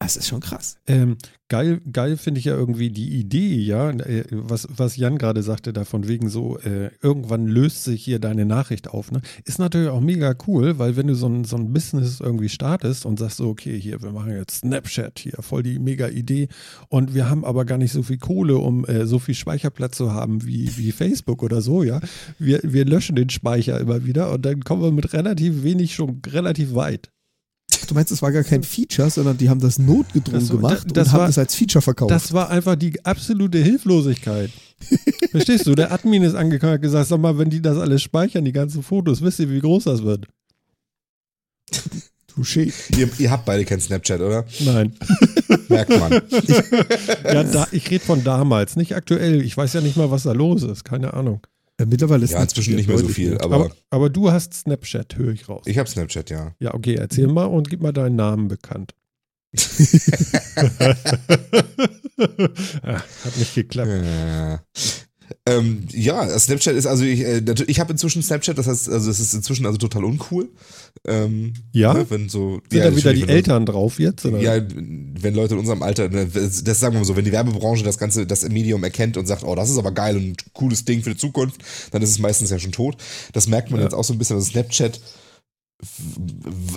Das 0.00 0.16
ist 0.16 0.28
schon 0.28 0.40
krass. 0.40 0.78
Ähm, 0.86 1.16
geil, 1.48 1.80
geil 1.90 2.16
finde 2.16 2.38
ich 2.38 2.44
ja 2.44 2.54
irgendwie 2.54 2.90
die 2.90 3.18
Idee, 3.18 3.56
ja, 3.56 3.90
äh, 3.90 4.24
was, 4.30 4.68
was 4.70 4.96
Jan 4.96 5.18
gerade 5.18 5.42
sagte, 5.42 5.72
da 5.72 5.84
von 5.84 6.06
wegen 6.06 6.28
so, 6.28 6.56
äh, 6.60 6.90
irgendwann 7.02 7.46
löst 7.48 7.82
sich 7.82 8.04
hier 8.04 8.20
deine 8.20 8.46
Nachricht 8.46 8.88
auf, 8.88 9.10
ne? 9.10 9.22
Ist 9.44 9.58
natürlich 9.58 9.88
auch 9.88 10.00
mega 10.00 10.36
cool, 10.46 10.78
weil 10.78 10.96
wenn 10.96 11.08
du 11.08 11.14
so 11.14 11.26
ein, 11.28 11.42
so 11.44 11.56
ein 11.56 11.72
Business 11.72 12.20
irgendwie 12.20 12.48
startest 12.48 13.06
und 13.06 13.18
sagst 13.18 13.38
so, 13.38 13.48
okay, 13.48 13.78
hier, 13.78 14.00
wir 14.00 14.12
machen 14.12 14.30
jetzt 14.30 14.60
Snapchat 14.60 15.18
hier, 15.18 15.38
voll 15.40 15.64
die 15.64 15.80
mega 15.80 16.06
Idee 16.06 16.46
und 16.88 17.12
wir 17.14 17.28
haben 17.28 17.44
aber 17.44 17.64
gar 17.64 17.78
nicht 17.78 17.92
so 17.92 18.04
viel 18.04 18.18
Kohle, 18.18 18.56
um 18.56 18.84
äh, 18.84 19.04
so 19.04 19.18
viel 19.18 19.34
Speicherplatz 19.34 19.96
zu 19.96 20.12
haben 20.12 20.46
wie, 20.46 20.76
wie 20.76 20.92
Facebook 20.92 21.42
oder 21.42 21.60
so, 21.60 21.82
ja. 21.82 22.00
Wir, 22.38 22.60
wir 22.62 22.84
löschen 22.84 23.16
den 23.16 23.30
Speicher 23.30 23.80
immer 23.80 24.04
wieder 24.06 24.30
und 24.32 24.46
dann 24.46 24.62
kommen 24.62 24.82
wir 24.82 24.92
mit 24.92 25.12
relativ 25.12 25.64
wenig 25.64 25.96
schon 25.96 26.22
relativ 26.24 26.74
weit. 26.74 27.10
Du 27.86 27.94
meinst, 27.94 28.10
es 28.12 28.22
war 28.22 28.32
gar 28.32 28.44
kein 28.44 28.62
Feature, 28.62 29.10
sondern 29.10 29.36
die 29.38 29.48
haben 29.48 29.60
das 29.60 29.78
notgedrungen 29.78 30.40
Das- 30.40 30.48
gemacht 30.50 30.86
das 30.92 31.08
und 31.08 31.12
haben 31.12 31.20
war- 31.20 31.26
das 31.26 31.38
als 31.38 31.54
Feature 31.54 31.82
verkauft. 31.82 32.10
Das 32.10 32.32
war 32.32 32.50
einfach 32.50 32.76
die 32.76 33.04
absolute 33.04 33.58
Hilflosigkeit. 33.58 34.50
Verstehst 35.30 35.66
du? 35.66 35.74
Der 35.74 35.92
Admin 35.92 36.22
ist 36.22 36.34
angekommen 36.34 36.72
und 36.72 36.74
hat 36.76 36.82
gesagt, 36.82 37.08
sag 37.08 37.18
mal, 37.20 37.36
wenn 37.38 37.50
die 37.50 37.60
das 37.62 37.76
alles 37.78 38.02
speichern, 38.02 38.44
die 38.44 38.52
ganzen 38.52 38.82
Fotos, 38.82 39.22
wisst 39.22 39.38
ihr, 39.40 39.50
wie 39.50 39.60
groß 39.60 39.84
das 39.84 40.02
wird? 40.02 40.26
Touché. 42.34 42.72
Ihr, 42.96 43.10
ihr 43.18 43.30
habt 43.30 43.44
beide 43.44 43.64
kein 43.64 43.80
Snapchat, 43.80 44.20
oder? 44.20 44.44
Nein. 44.60 44.94
Merkt 45.68 45.90
man. 45.98 46.22
Ja, 47.24 47.42
da, 47.42 47.66
ich 47.72 47.90
rede 47.90 48.04
von 48.04 48.22
damals, 48.24 48.76
nicht 48.76 48.94
aktuell. 48.94 49.42
Ich 49.42 49.56
weiß 49.56 49.72
ja 49.72 49.80
nicht 49.80 49.96
mal, 49.96 50.10
was 50.10 50.22
da 50.22 50.32
los 50.32 50.62
ist. 50.62 50.84
Keine 50.84 51.14
Ahnung. 51.14 51.40
Äh, 51.78 51.86
mittlerweile 51.86 52.24
ist 52.24 52.32
Ja, 52.32 52.42
inzwischen 52.42 52.74
nicht 52.74 52.88
mehr 52.88 52.98
so 52.98 53.08
viel, 53.08 53.38
Aber, 53.38 53.54
aber 53.54 53.70
aber 53.90 54.10
du 54.10 54.30
hast 54.30 54.54
Snapchat, 54.54 55.16
höre 55.16 55.32
ich 55.32 55.48
raus. 55.48 55.62
ich 55.66 55.78
habe 55.78 55.88
Snapchat, 55.88 56.30
ja. 56.30 56.54
Ja, 56.58 56.74
okay, 56.74 56.94
erzähl 56.94 57.28
mal 57.28 57.44
und 57.44 57.70
gib 57.70 57.80
mal 57.80 57.92
deinen 57.92 58.16
Namen 58.16 58.48
bekannt. 58.48 58.94
Ah, 62.82 63.00
Hat 63.24 63.36
nicht 63.36 63.54
geklappt. 63.54 63.90
Ja. 64.04 64.60
Ähm, 65.46 65.84
ja, 65.92 66.38
Snapchat 66.38 66.74
ist 66.74 66.86
also 66.86 67.04
ich, 67.04 67.20
äh, 67.20 67.42
ich 67.66 67.80
habe 67.80 67.92
inzwischen 67.92 68.22
Snapchat, 68.22 68.56
das 68.56 68.66
heißt, 68.66 68.88
also 68.88 69.10
es 69.10 69.20
ist 69.20 69.34
inzwischen 69.34 69.66
also 69.66 69.78
total 69.78 70.04
uncool. 70.04 70.48
Ähm, 71.06 71.52
Ja? 71.72 71.94
ne, 71.94 72.06
wenn 72.08 72.28
so 72.28 72.60
Sind 72.70 72.78
ja, 72.80 72.90
da 72.90 72.96
wieder 72.96 73.12
die 73.12 73.28
Eltern 73.28 73.66
drauf 73.66 73.98
jetzt? 73.98 74.24
Oder? 74.26 74.38
Ja, 74.40 74.60
wenn 74.74 75.34
Leute 75.34 75.54
in 75.54 75.60
unserem 75.60 75.82
Alter, 75.82 76.08
ne, 76.08 76.26
das 76.26 76.64
das 76.64 76.80
sagen 76.80 76.94
wir 76.94 77.00
mal 77.00 77.04
so, 77.04 77.16
wenn 77.16 77.24
die 77.24 77.32
Werbebranche 77.32 77.84
das 77.84 77.98
ganze, 77.98 78.26
das 78.26 78.48
Medium 78.48 78.82
erkennt 78.84 79.16
und 79.16 79.26
sagt, 79.26 79.44
oh, 79.44 79.54
das 79.54 79.70
ist 79.70 79.78
aber 79.78 79.92
geil 79.92 80.16
und 80.16 80.22
ein 80.24 80.36
cooles 80.54 80.84
Ding 80.84 81.02
für 81.02 81.10
die 81.10 81.16
Zukunft, 81.16 81.60
dann 81.92 82.02
ist 82.02 82.10
es 82.10 82.18
meistens 82.18 82.50
ja 82.50 82.58
schon 82.58 82.72
tot. 82.72 82.96
Das 83.32 83.46
merkt 83.48 83.70
man 83.70 83.80
Ja. 83.80 83.86
jetzt 83.86 83.94
auch 83.94 84.04
so 84.04 84.12
ein 84.12 84.18
bisschen, 84.18 84.36
also 84.36 84.50
Snapchat, 84.50 85.00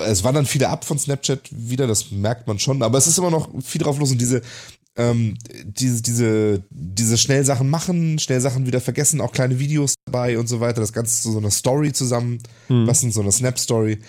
es 0.06 0.24
wandern 0.24 0.46
viele 0.46 0.70
ab 0.70 0.86
von 0.86 1.00
Snapchat 1.00 1.50
wieder, 1.52 1.88
das 1.88 2.12
merkt 2.12 2.48
man 2.48 2.60
schon, 2.60 2.84
aber 2.84 2.98
es 2.98 3.08
ist 3.08 3.18
immer 3.18 3.32
noch 3.32 3.50
viel 3.64 3.82
drauf 3.82 3.98
los 3.98 4.12
und 4.12 4.20
diese, 4.22 4.42
ähm, 4.98 5.38
diese, 5.64 6.02
diese, 6.02 6.64
diese 6.70 7.18
schnell 7.18 7.46
Sachen 7.46 7.70
machen, 7.70 8.20
schnell 8.20 8.42
Sachen 8.42 8.66
wieder 8.66 8.82
vergessen, 8.82 9.22
auch 9.22 9.32
kleine 9.32 9.58
Videos 9.60 9.96
dabei 10.06 10.38
und 10.38 10.48
so 10.48 10.60
weiter, 10.60 10.82
das 10.82 10.94
Ganze 10.94 11.22
zu 11.22 11.32
so 11.32 11.38
einer 11.38 11.52
Story 11.52 11.94
zusammen, 11.94 12.40
Hm. 12.68 12.88
was 12.88 13.04
in 13.04 13.12
so 13.12 13.22
einer 13.22 13.32
Snap-Story. 13.32 14.00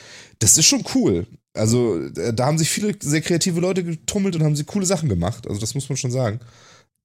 Das 0.40 0.58
ist 0.58 0.66
schon 0.66 0.84
cool. 0.94 1.26
Also, 1.54 1.98
äh, 2.16 2.34
da 2.34 2.46
haben 2.46 2.58
sich 2.58 2.70
viele 2.70 2.94
sehr 3.00 3.20
kreative 3.20 3.60
Leute 3.60 3.84
getummelt 3.84 4.34
und 4.34 4.42
haben 4.42 4.56
sie 4.56 4.64
coole 4.64 4.86
Sachen 4.86 5.08
gemacht. 5.08 5.46
Also, 5.46 5.60
das 5.60 5.74
muss 5.74 5.88
man 5.88 5.96
schon 5.96 6.10
sagen. 6.10 6.40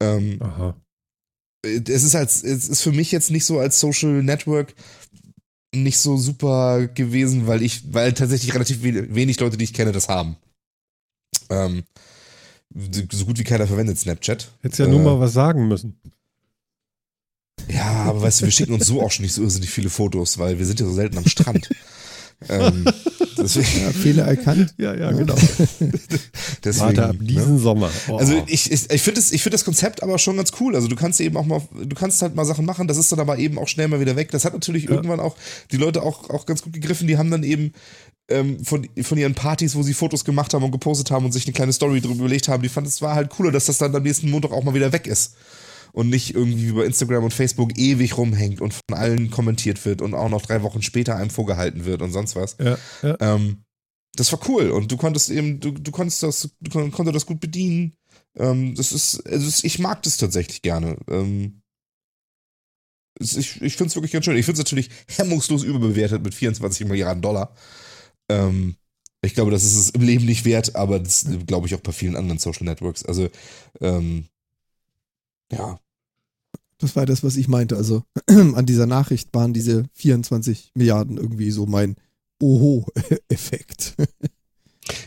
Ähm, 0.01 0.37
Aha. 0.41 0.75
es 1.63 2.03
ist 2.03 2.15
als, 2.15 2.43
es 2.43 2.67
ist 2.69 2.81
für 2.81 2.91
mich 2.91 3.11
jetzt 3.11 3.29
nicht 3.29 3.45
so 3.45 3.59
als 3.59 3.79
Social 3.79 4.23
Network 4.23 4.73
nicht 5.75 5.97
so 5.99 6.17
super 6.17 6.87
gewesen, 6.87 7.45
weil 7.45 7.61
ich, 7.61 7.93
weil 7.93 8.13
tatsächlich 8.13 8.53
relativ 8.53 8.83
we- 8.83 9.13
wenig 9.13 9.39
Leute, 9.39 9.57
die 9.57 9.65
ich 9.65 9.73
kenne, 9.73 9.91
das 9.91 10.07
haben. 10.07 10.37
Ähm, 11.49 11.83
so 12.73 13.25
gut 13.25 13.39
wie 13.39 13.43
keiner 13.43 13.67
verwendet 13.67 13.97
Snapchat. 13.99 14.51
Hättest 14.61 14.79
ja 14.79 14.85
Äh, 14.85 14.89
nur 14.89 14.99
mal 15.01 15.19
was 15.19 15.33
sagen 15.33 15.67
müssen. 15.67 15.99
Ja, 17.69 17.85
aber 18.05 18.21
weißt 18.21 18.41
du, 18.41 18.45
wir 18.45 18.51
schicken 18.51 18.73
uns 18.73 18.85
so 18.85 19.01
auch 19.01 19.11
schon 19.11 19.23
nicht 19.23 19.33
so 19.33 19.41
irrsinnig 19.41 19.69
viele 19.69 19.89
Fotos, 19.89 20.37
weil 20.37 20.57
wir 20.59 20.65
sind 20.65 20.79
ja 20.79 20.85
so 20.85 20.93
selten 20.93 21.17
am 21.17 21.25
Strand. 21.27 21.69
ähm, 22.49 22.85
deswegen, 23.37 23.81
Ja, 23.81 23.91
Fehler 23.91 24.25
erkannt. 24.25 24.73
Ja, 24.77 24.93
ja, 24.95 25.11
genau. 25.11 25.35
deswegen 26.63 26.85
Warte 26.85 27.07
ab 27.07 27.15
ne? 27.19 27.23
diesen 27.27 27.57
Sommer. 27.57 27.89
Oh. 28.07 28.17
Also 28.17 28.41
ich, 28.47 28.71
ich, 28.71 28.89
ich 28.89 29.01
finde 29.01 29.19
das, 29.19 29.31
ich 29.31 29.41
find 29.41 29.53
das 29.53 29.65
Konzept 29.65 30.03
aber 30.03 30.19
schon 30.19 30.37
ganz 30.37 30.51
cool. 30.59 30.75
Also 30.75 30.87
du 30.87 30.95
kannst 30.95 31.19
eben 31.19 31.35
auch 31.35 31.45
mal, 31.45 31.61
du 31.73 31.95
kannst 31.95 32.21
halt 32.21 32.35
mal 32.35 32.45
Sachen 32.45 32.65
machen, 32.65 32.87
das 32.87 32.97
ist 32.97 33.11
dann 33.11 33.19
aber 33.19 33.37
eben 33.37 33.57
auch 33.57 33.67
schnell 33.67 33.87
mal 33.87 33.99
wieder 33.99 34.15
weg. 34.15 34.31
Das 34.31 34.45
hat 34.45 34.53
natürlich 34.53 34.83
Ja. 34.85 34.91
irgendwann 34.91 35.19
auch 35.19 35.35
die 35.71 35.77
Leute 35.77 36.03
auch, 36.03 36.29
auch 36.29 36.45
ganz 36.45 36.61
gut 36.61 36.73
gegriffen. 36.73 37.07
Die 37.07 37.17
haben 37.17 37.31
dann 37.31 37.43
eben 37.43 37.73
ähm, 38.29 38.63
von, 38.63 38.87
von 39.01 39.17
ihren 39.17 39.35
Partys, 39.35 39.75
wo 39.75 39.83
sie 39.83 39.93
Fotos 39.93 40.25
gemacht 40.25 40.53
haben 40.53 40.63
und 40.63 40.71
gepostet 40.71 41.11
haben 41.11 41.25
und 41.25 41.31
sich 41.31 41.45
eine 41.45 41.53
kleine 41.53 41.73
Story 41.73 42.01
drüber 42.01 42.15
überlegt 42.15 42.47
haben, 42.47 42.63
die 42.63 42.69
fanden 42.69 42.89
es 42.89 43.01
war 43.01 43.15
halt 43.15 43.29
cooler, 43.29 43.51
dass 43.51 43.65
das 43.65 43.77
dann 43.77 43.95
am 43.95 44.03
nächsten 44.03 44.29
Montag 44.29 44.51
auch 44.51 44.63
mal 44.63 44.73
wieder 44.73 44.91
weg 44.91 45.07
ist. 45.07 45.35
Und 45.93 46.09
nicht 46.09 46.35
irgendwie 46.35 46.67
wie 46.67 46.73
bei 46.73 46.85
Instagram 46.85 47.23
und 47.23 47.33
Facebook 47.33 47.77
ewig 47.77 48.17
rumhängt 48.17 48.61
und 48.61 48.73
von 48.73 48.97
allen 48.97 49.31
kommentiert 49.31 49.83
wird 49.85 50.01
und 50.01 50.13
auch 50.13 50.29
noch 50.29 50.41
drei 50.41 50.61
Wochen 50.61 50.81
später 50.81 51.15
einem 51.15 51.29
vorgehalten 51.29 51.85
wird 51.85 52.01
und 52.01 52.11
sonst 52.11 52.35
was. 52.35 52.57
ja, 52.59 52.77
ja. 53.01 53.17
Ähm, 53.19 53.63
das 54.15 54.31
war 54.31 54.39
cool 54.47 54.71
und 54.71 54.91
du 54.91 54.97
konntest 54.97 55.29
eben, 55.29 55.59
du, 55.59 55.71
du 55.71 55.91
konntest 55.91 56.23
das, 56.23 56.49
du 56.59 56.71
kon 56.71 56.91
konntest 56.91 57.15
das 57.15 57.25
gut 57.25 57.39
bedienen. 57.39 57.95
Ähm, 58.35 58.75
das 58.75 58.91
ist, 58.91 59.25
also 59.27 59.61
ich 59.63 59.79
mag 59.79 60.03
das 60.03 60.17
tatsächlich 60.17 60.61
gerne. 60.61 60.97
Ähm, 61.09 61.61
ich 63.19 63.61
ich 63.61 63.77
finde 63.77 63.89
es 63.89 63.95
wirklich 63.95 64.11
ganz 64.11 64.25
schön. 64.25 64.37
Ich 64.37 64.45
finde 64.45 64.61
es 64.61 64.65
natürlich 64.65 64.89
hemmungslos 65.07 65.63
überbewertet 65.63 66.23
mit 66.23 66.33
24 66.33 66.87
Milliarden 66.87 67.21
Dollar. 67.21 67.55
Ähm, 68.29 68.75
ich 69.21 69.33
glaube, 69.33 69.51
das 69.51 69.63
ist 69.63 69.75
es 69.75 69.89
im 69.91 70.01
Leben 70.01 70.25
nicht 70.25 70.45
wert, 70.45 70.75
aber 70.75 70.99
das 70.99 71.27
glaube 71.47 71.67
ich 71.67 71.75
auch 71.75 71.81
bei 71.81 71.91
vielen 71.91 72.15
anderen 72.15 72.39
Social 72.39 72.65
Networks. 72.65 73.03
Also, 73.05 73.29
ähm, 73.81 74.25
ja, 75.51 75.79
Das 76.79 76.95
war 76.95 77.05
das, 77.05 77.23
was 77.23 77.37
ich 77.37 77.47
meinte. 77.47 77.75
Also 77.77 78.03
an 78.27 78.65
dieser 78.65 78.85
Nachricht 78.85 79.33
waren 79.33 79.53
diese 79.53 79.85
24 79.93 80.71
Milliarden 80.75 81.17
irgendwie 81.17 81.51
so 81.51 81.65
mein 81.65 81.95
Oho-Effekt. 82.41 83.95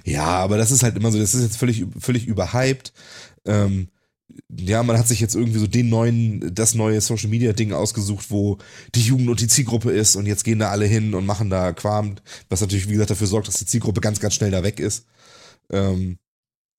Ja, 0.05 0.25
aber 0.27 0.59
das 0.59 0.71
ist 0.71 0.83
halt 0.83 0.97
immer 0.97 1.11
so, 1.11 1.19
das 1.19 1.35
ist 1.35 1.43
jetzt 1.43 1.57
völlig, 1.57 1.87
völlig 1.99 2.27
überhyped. 2.27 2.93
Ähm, 3.45 3.89
ja, 4.49 4.83
man 4.83 4.99
hat 4.99 5.09
sich 5.09 5.21
jetzt 5.21 5.35
irgendwie 5.35 5.59
so 5.59 5.67
den 5.67 5.89
neuen, 5.89 6.55
das 6.55 6.75
neue 6.75 7.01
Social 7.01 7.29
Media 7.29 7.53
Ding 7.53 7.73
ausgesucht, 7.73 8.31
wo 8.31 8.59
die 8.95 9.03
Jugend 9.03 9.29
und 9.29 9.41
die 9.41 9.49
Zielgruppe 9.49 9.91
ist 9.91 10.17
und 10.17 10.27
jetzt 10.27 10.45
gehen 10.45 10.59
da 10.59 10.71
alle 10.71 10.87
hin 10.87 11.15
und 11.15 11.27
machen 11.27 11.51
da 11.51 11.73
Quam, 11.73 12.17
was 12.49 12.61
natürlich, 12.61 12.89
wie 12.89 12.93
gesagt, 12.93 13.11
dafür 13.11 13.27
sorgt, 13.27 13.49
dass 13.49 13.59
die 13.59 13.67
Zielgruppe 13.67 14.01
ganz, 14.01 14.21
ganz 14.21 14.35
schnell 14.35 14.51
da 14.51 14.63
weg 14.63 14.81
ist. 14.81 15.07
Ähm, 15.71 16.19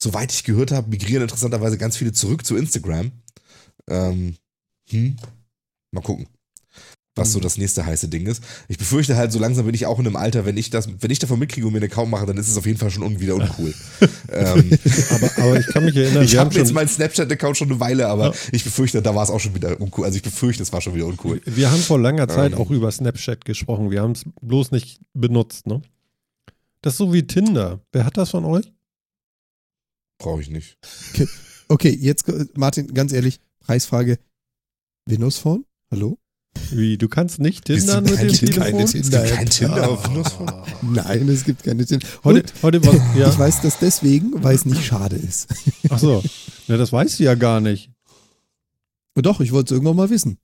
soweit 0.02 0.32
ich 0.32 0.44
gehört 0.44 0.72
habe, 0.72 0.90
migrieren 0.90 1.24
interessanterweise 1.24 1.78
ganz 1.78 1.98
viele 1.98 2.12
zurück 2.12 2.46
zu 2.46 2.56
Instagram. 2.58 3.12
Ähm, 3.88 4.36
hm, 4.90 5.16
mal 5.92 6.02
gucken, 6.02 6.28
was 7.16 7.34
so 7.34 7.40
das 7.42 7.58
nächste 7.58 7.86
heiße 7.86 8.08
Ding 8.08 8.26
ist. 8.26 8.42
Ich 8.70 8.78
befürchte 8.78 9.18
halt, 9.18 9.34
so 9.34 9.40
langsam 9.40 9.66
bin 9.66 9.76
ich 9.76 9.86
auch 9.86 10.00
in 10.00 10.08
einem 10.08 10.16
Alter, 10.16 10.46
wenn 10.46 10.56
ich 10.56 10.70
das, 10.70 10.88
wenn 11.02 11.12
ich 11.12 11.20
davon 11.20 11.40
mitkriege 11.40 11.68
und 11.68 11.74
mir 11.74 11.80
einen 11.82 11.92
Account 11.92 12.10
mache, 12.10 12.26
dann 12.26 12.38
ist 12.38 12.48
es 12.48 12.56
auf 12.58 12.66
jeden 12.66 12.78
Fall 12.78 12.90
schon 12.90 13.04
un 13.04 13.20
wieder 13.20 13.36
uncool. 13.36 13.74
ähm, 14.32 14.78
Aber, 15.10 15.38
aber 15.44 15.60
ich 15.60 15.68
kann 15.68 15.84
mich 15.84 15.96
erinnern, 15.96 16.24
ich 16.24 16.38
habe 16.38 16.56
jetzt 16.56 16.72
meinen 16.74 16.88
Snapchat-Account 16.88 17.58
schon 17.58 17.70
eine 17.70 17.80
Weile, 17.82 18.08
aber 18.08 18.28
Ja. 18.28 18.34
ich 18.54 18.64
befürchte, 18.64 19.02
da 19.02 19.14
war 19.14 19.24
es 19.24 19.30
auch 19.30 19.40
schon 19.40 19.54
wieder 19.56 19.80
uncool. 19.82 20.06
Also 20.06 20.16
ich 20.16 20.24
befürchte, 20.24 20.64
es 20.64 20.72
war 20.72 20.80
schon 20.80 20.96
wieder 20.96 21.06
uncool. 21.06 21.42
wir 21.46 21.70
haben 21.70 21.82
vor 21.82 22.00
langer 22.00 22.30
Zeit 22.30 22.54
Ähm. 22.54 22.58
auch 22.60 22.72
über 22.72 22.90
Snapchat 22.92 23.44
gesprochen. 23.44 23.92
Wir 23.92 24.02
haben 24.02 24.12
es 24.14 24.24
bloß 24.42 24.72
nicht 24.72 25.02
benutzt, 25.14 25.68
ne? 25.68 25.82
Das 26.82 26.94
ist 26.94 26.98
so 26.98 27.14
wie 27.14 27.28
Tinder. 27.28 27.82
Wer 27.92 28.06
hat 28.06 28.16
das 28.18 28.30
von 28.32 28.46
euch? 28.46 28.72
Brauche 30.18 30.42
ich 30.42 30.50
nicht. 30.50 30.78
Okay, 31.68 31.90
jetzt 32.00 32.28
äh, 32.30 32.46
Martin, 32.56 32.94
ganz 32.94 33.12
ehrlich, 33.12 33.40
Preisfrage. 33.60 34.18
Windows 35.08 35.38
Phone? 35.40 35.66
Hallo? 35.92 36.18
Wie, 36.72 36.98
du 36.98 37.08
kannst 37.10 37.40
nicht 37.40 37.66
Bist 37.66 37.88
Tinder 37.88 38.02
du 38.02 38.12
mit 38.12 38.22
dem? 38.22 38.52
Telefon? 38.52 38.80
Es 38.82 38.94
gibt 38.94 39.12
kein 39.12 39.50
Tinder 39.50 39.90
auf 39.90 40.06
Ah. 40.06 40.08
Windows 40.10 40.34
Phone? 40.34 40.52
Nein, 40.82 41.30
es 41.30 41.44
gibt 41.44 41.64
keine 41.64 41.86
Tinder. 41.86 42.06
Heute, 42.24 42.40
Und 42.42 42.54
heute 42.64 42.86
was, 42.86 42.96
ja. 43.18 43.30
ich 43.30 43.38
weiß 43.40 43.62
das 43.62 43.80
deswegen, 43.80 44.44
weil 44.44 44.56
es 44.56 44.66
nicht 44.66 44.86
schade 44.86 45.16
ist. 45.16 45.48
Ach 45.90 46.00
so. 46.00 46.24
Ja, 46.68 46.78
das 46.78 46.92
weißt 46.94 47.20
du 47.20 47.24
ja 47.24 47.36
gar 47.36 47.60
nicht. 47.62 47.90
Doch, 49.16 49.42
ich 49.42 49.52
wollte 49.52 49.74
es 49.74 49.78
irgendwann 49.78 49.98
mal 49.98 50.10
wissen. 50.10 50.38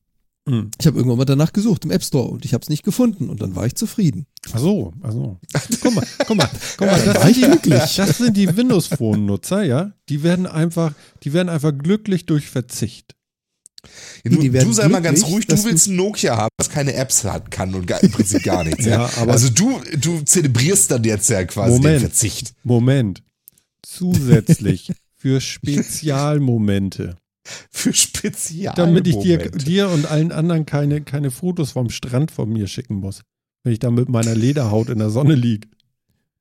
Hm. 0.47 0.72
Ich 0.80 0.88
habe 0.88 0.97
irgendwann 0.97 1.18
mal 1.18 1.26
danach 1.26 1.51
gesucht 1.51 1.84
im 1.84 1.91
App 1.91 2.03
Store 2.03 2.30
und 2.30 2.45
ich 2.45 2.53
habe 2.53 2.62
es 2.62 2.70
nicht 2.70 2.84
gefunden 2.84 3.30
und 3.30 3.41
dann 3.41 3.55
war 3.55 3.66
ich 3.66 3.76
zufrieden. 3.76 4.28
Ach 4.53 4.60
so, 4.60 4.93
ach 5.03 5.12
so. 5.12 5.39
Guck 5.82 5.93
mal, 5.95 6.08
guck 6.26 6.38
mal, 6.38 6.49
guck 6.78 6.88
mal, 6.88 7.01
das 7.05 7.16
war 7.16 7.34
sind, 7.34 7.66
die, 7.66 7.70
das 7.70 7.95
sind 8.18 8.38
die 8.38 8.55
Windows 8.55 8.88
Phone 8.88 9.26
Nutzer, 9.26 9.64
ja? 9.64 9.91
Die 10.08 10.24
werden 10.24 10.45
einfach, 10.45 10.93
die 11.24 11.34
werden 11.34 11.49
einfach 11.49 11.74
glücklich 11.78 12.26
durch 12.28 12.47
Verzicht. 12.49 13.16
Ja, 14.23 14.31
du, 14.31 14.49
du 14.49 14.73
sei 14.73 14.88
mal 14.88 15.01
ganz 15.01 15.23
ruhig, 15.25 15.47
du 15.47 15.63
willst 15.63 15.88
ein 15.88 15.95
Nokia 15.95 16.38
haben, 16.38 16.49
das 16.57 16.69
keine 16.69 16.93
Apps 16.93 17.23
hat, 17.23 17.51
kann 17.51 17.73
und 17.75 17.85
gar, 17.88 18.01
im 18.03 18.11
Prinzip 18.11 18.43
gar 18.43 18.63
nichts. 18.63 18.85
ja, 18.85 18.91
Ja, 19.07 19.09
aber- 19.21 19.31
also 19.33 19.49
du, 19.49 19.81
du 19.99 20.21
zelebrierst 20.21 20.91
dann 20.91 21.03
jetzt 21.03 21.29
ja 21.29 21.43
quasi 21.45 21.73
den 21.75 21.81
Moment. 21.83 22.01
Verzicht. 22.01 22.53
Moment. 22.63 23.23
Zusätzlich 23.83 24.91
für 25.15 25.39
Spezialmomente, 25.41 27.15
Für 27.71 27.93
Spezial. 27.93 28.73
damit 28.75 29.07
ich 29.07 29.17
dir, 29.19 29.38
dir 29.51 29.89
und 29.89 30.05
allen 30.05 30.31
anderen 30.31 30.65
keine, 30.65 31.01
keine 31.01 31.31
Fotos 31.31 31.71
vom 31.71 31.89
Strand 31.89 32.31
von 32.31 32.49
mir 32.51 32.67
schicken 32.67 32.95
muss, 32.95 33.21
wenn 33.63 33.73
ich 33.73 33.79
da 33.79 33.89
mit 33.91 34.09
meiner 34.09 34.35
Lederhaut 34.35 34.89
in 34.89 34.99
der 34.99 35.09
Sonne 35.09 35.35
liege. 35.35 35.67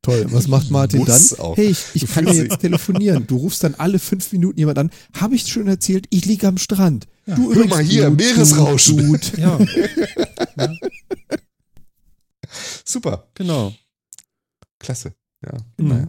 Toll. 0.07 0.27
Was 0.31 0.47
macht 0.49 0.71
Martin 0.71 1.05
dann? 1.05 1.21
auch. 1.39 1.57
Hey, 1.57 1.67
ich, 1.71 1.85
ich 1.95 2.07
kann 2.11 2.25
fühlst 2.27 2.41
jetzt 2.43 2.61
telefonieren. 2.61 3.27
Du 3.27 3.37
rufst 3.37 3.63
dann 3.65 3.75
alle 3.75 3.99
fünf 3.99 4.33
Minuten 4.33 4.59
jemand 4.59 4.79
an. 4.79 4.91
Habe 5.15 5.35
ich 5.35 5.47
schon 5.47 5.67
erzählt? 5.67 6.07
Ich 6.11 6.25
liege 6.27 6.47
am 6.47 6.59
Strand. 6.59 7.07
Du 7.27 7.53
Hör 7.55 7.67
mal 7.67 7.83
hier, 7.83 8.09
Dude, 8.11 8.25
Meeresrauschen. 8.25 8.97
Dude, 8.99 9.19
Dude. 9.19 9.41
Ja, 10.57 10.69
Super, 12.85 13.29
genau. 13.35 13.75
klasse. 14.79 15.13
Ja. 15.45 15.53
Mhm. 15.79 16.09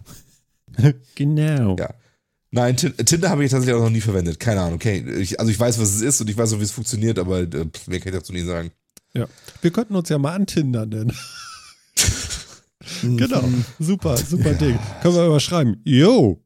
Naja. 0.77 0.93
Genau. 1.15 1.75
Ja. 1.77 1.89
Nein, 2.51 2.77
Tin- 2.77 2.95
Tinder 2.97 3.29
habe 3.29 3.43
ich 3.43 3.51
tatsächlich 3.51 3.75
auch 3.75 3.83
noch 3.83 3.89
nie 3.89 4.01
verwendet. 4.01 4.39
Keine 4.39 4.61
Ahnung. 4.61 4.75
Okay, 4.75 5.03
ich, 5.19 5.39
also 5.39 5.51
ich 5.51 5.59
weiß, 5.59 5.79
was 5.79 5.95
es 5.95 6.01
ist 6.01 6.21
und 6.21 6.29
ich 6.29 6.37
weiß 6.37 6.53
auch, 6.53 6.59
wie 6.59 6.63
es 6.63 6.71
funktioniert, 6.71 7.17
aber 7.19 7.39
äh, 7.41 7.47
mehr 7.87 7.99
kann 7.99 8.13
ich 8.13 8.19
dazu 8.19 8.31
nie 8.31 8.43
sagen. 8.43 8.71
Wir 9.61 9.71
könnten 9.71 9.95
uns 9.95 10.09
ja 10.09 10.19
mal 10.19 10.35
antindern, 10.35 10.91
denn. 10.91 11.11
Mhm. 13.03 13.17
Genau. 13.17 13.43
Super, 13.79 14.17
super 14.17 14.53
Ding. 14.53 14.77
Können 15.01 15.15
wir 15.15 15.21
aber 15.23 15.39
schreiben. 15.39 15.81
Yo, 15.83 16.41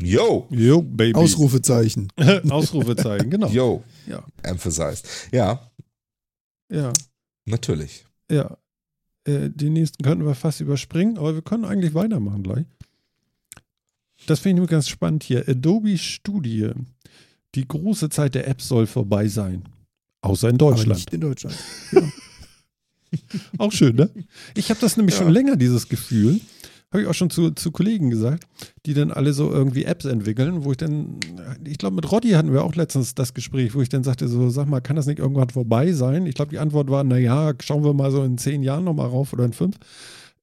Yo, 0.00 0.46
yo, 0.50 0.82
Baby. 0.82 1.14
Ausrufezeichen. 1.14 2.08
Ausrufezeichen, 2.50 3.30
genau. 3.30 3.48
yo, 3.48 3.82
Ja, 4.06 4.22
emphasized. 4.42 5.06
Ja, 5.32 5.70
ja, 6.70 6.92
natürlich. 7.46 8.04
ja. 8.30 8.56
Äh, 9.24 9.48
den 9.50 9.72
nächsten 9.74 10.02
könnten 10.04 10.24
wir 10.26 10.34
fast 10.34 10.60
überspringen, 10.60 11.16
aber 11.18 11.34
wir 11.34 11.42
können 11.42 11.64
eigentlich 11.64 11.94
weitermachen 11.94 12.42
gleich. 12.42 12.66
Das 14.26 14.40
finde 14.40 14.50
ich 14.50 14.54
nämlich 14.56 14.70
ganz 14.70 14.88
spannend 14.88 15.22
hier. 15.24 15.48
Adobe 15.48 15.96
Studie. 15.96 16.70
Die 17.54 17.66
große 17.66 18.10
Zeit 18.10 18.34
der 18.34 18.46
Apps 18.46 18.68
soll 18.68 18.86
vorbei 18.86 19.26
sein. 19.28 19.64
Außer 20.20 20.48
in 20.50 20.56
Aber 20.56 20.70
Deutschland. 20.70 20.98
nicht 20.98 21.14
in 21.14 21.20
Deutschland. 21.22 21.56
Auch 23.58 23.72
schön, 23.72 23.96
ne? 23.96 24.10
Ich 24.54 24.70
habe 24.70 24.80
das 24.80 24.96
nämlich 24.96 25.16
Ja. 25.16 25.22
schon 25.22 25.32
länger, 25.32 25.56
dieses 25.56 25.88
Gefühl. 25.88 26.40
Habe 26.90 27.02
ich 27.02 27.08
auch 27.08 27.14
schon 27.14 27.28
zu, 27.28 27.50
zu 27.50 27.70
Kollegen 27.70 28.08
gesagt, 28.08 28.44
die 28.86 28.94
dann 28.94 29.10
alle 29.12 29.34
so 29.34 29.52
irgendwie 29.52 29.84
Apps 29.84 30.06
entwickeln, 30.06 30.64
wo 30.64 30.70
ich 30.70 30.78
dann, 30.78 31.18
ich 31.66 31.76
glaube, 31.76 31.96
mit 31.96 32.10
Roddy 32.10 32.30
hatten 32.30 32.50
wir 32.50 32.64
auch 32.64 32.74
letztens 32.76 33.14
das 33.14 33.34
Gespräch, 33.34 33.74
wo 33.74 33.82
ich 33.82 33.90
dann 33.90 34.04
sagte, 34.04 34.26
so, 34.26 34.48
sag 34.48 34.68
mal, 34.68 34.80
kann 34.80 34.96
das 34.96 35.04
nicht 35.04 35.18
irgendwann 35.18 35.50
vorbei 35.50 35.92
sein? 35.92 36.24
Ich 36.24 36.34
glaube, 36.34 36.50
die 36.50 36.58
Antwort 36.58 36.88
war, 36.90 37.04
naja, 37.04 37.52
schauen 37.62 37.84
wir 37.84 37.92
mal 37.92 38.10
so 38.10 38.24
in 38.24 38.38
zehn 38.38 38.62
Jahren 38.62 38.84
nochmal 38.84 39.08
rauf 39.08 39.34
oder 39.34 39.44
in 39.44 39.52
fünf. 39.52 39.76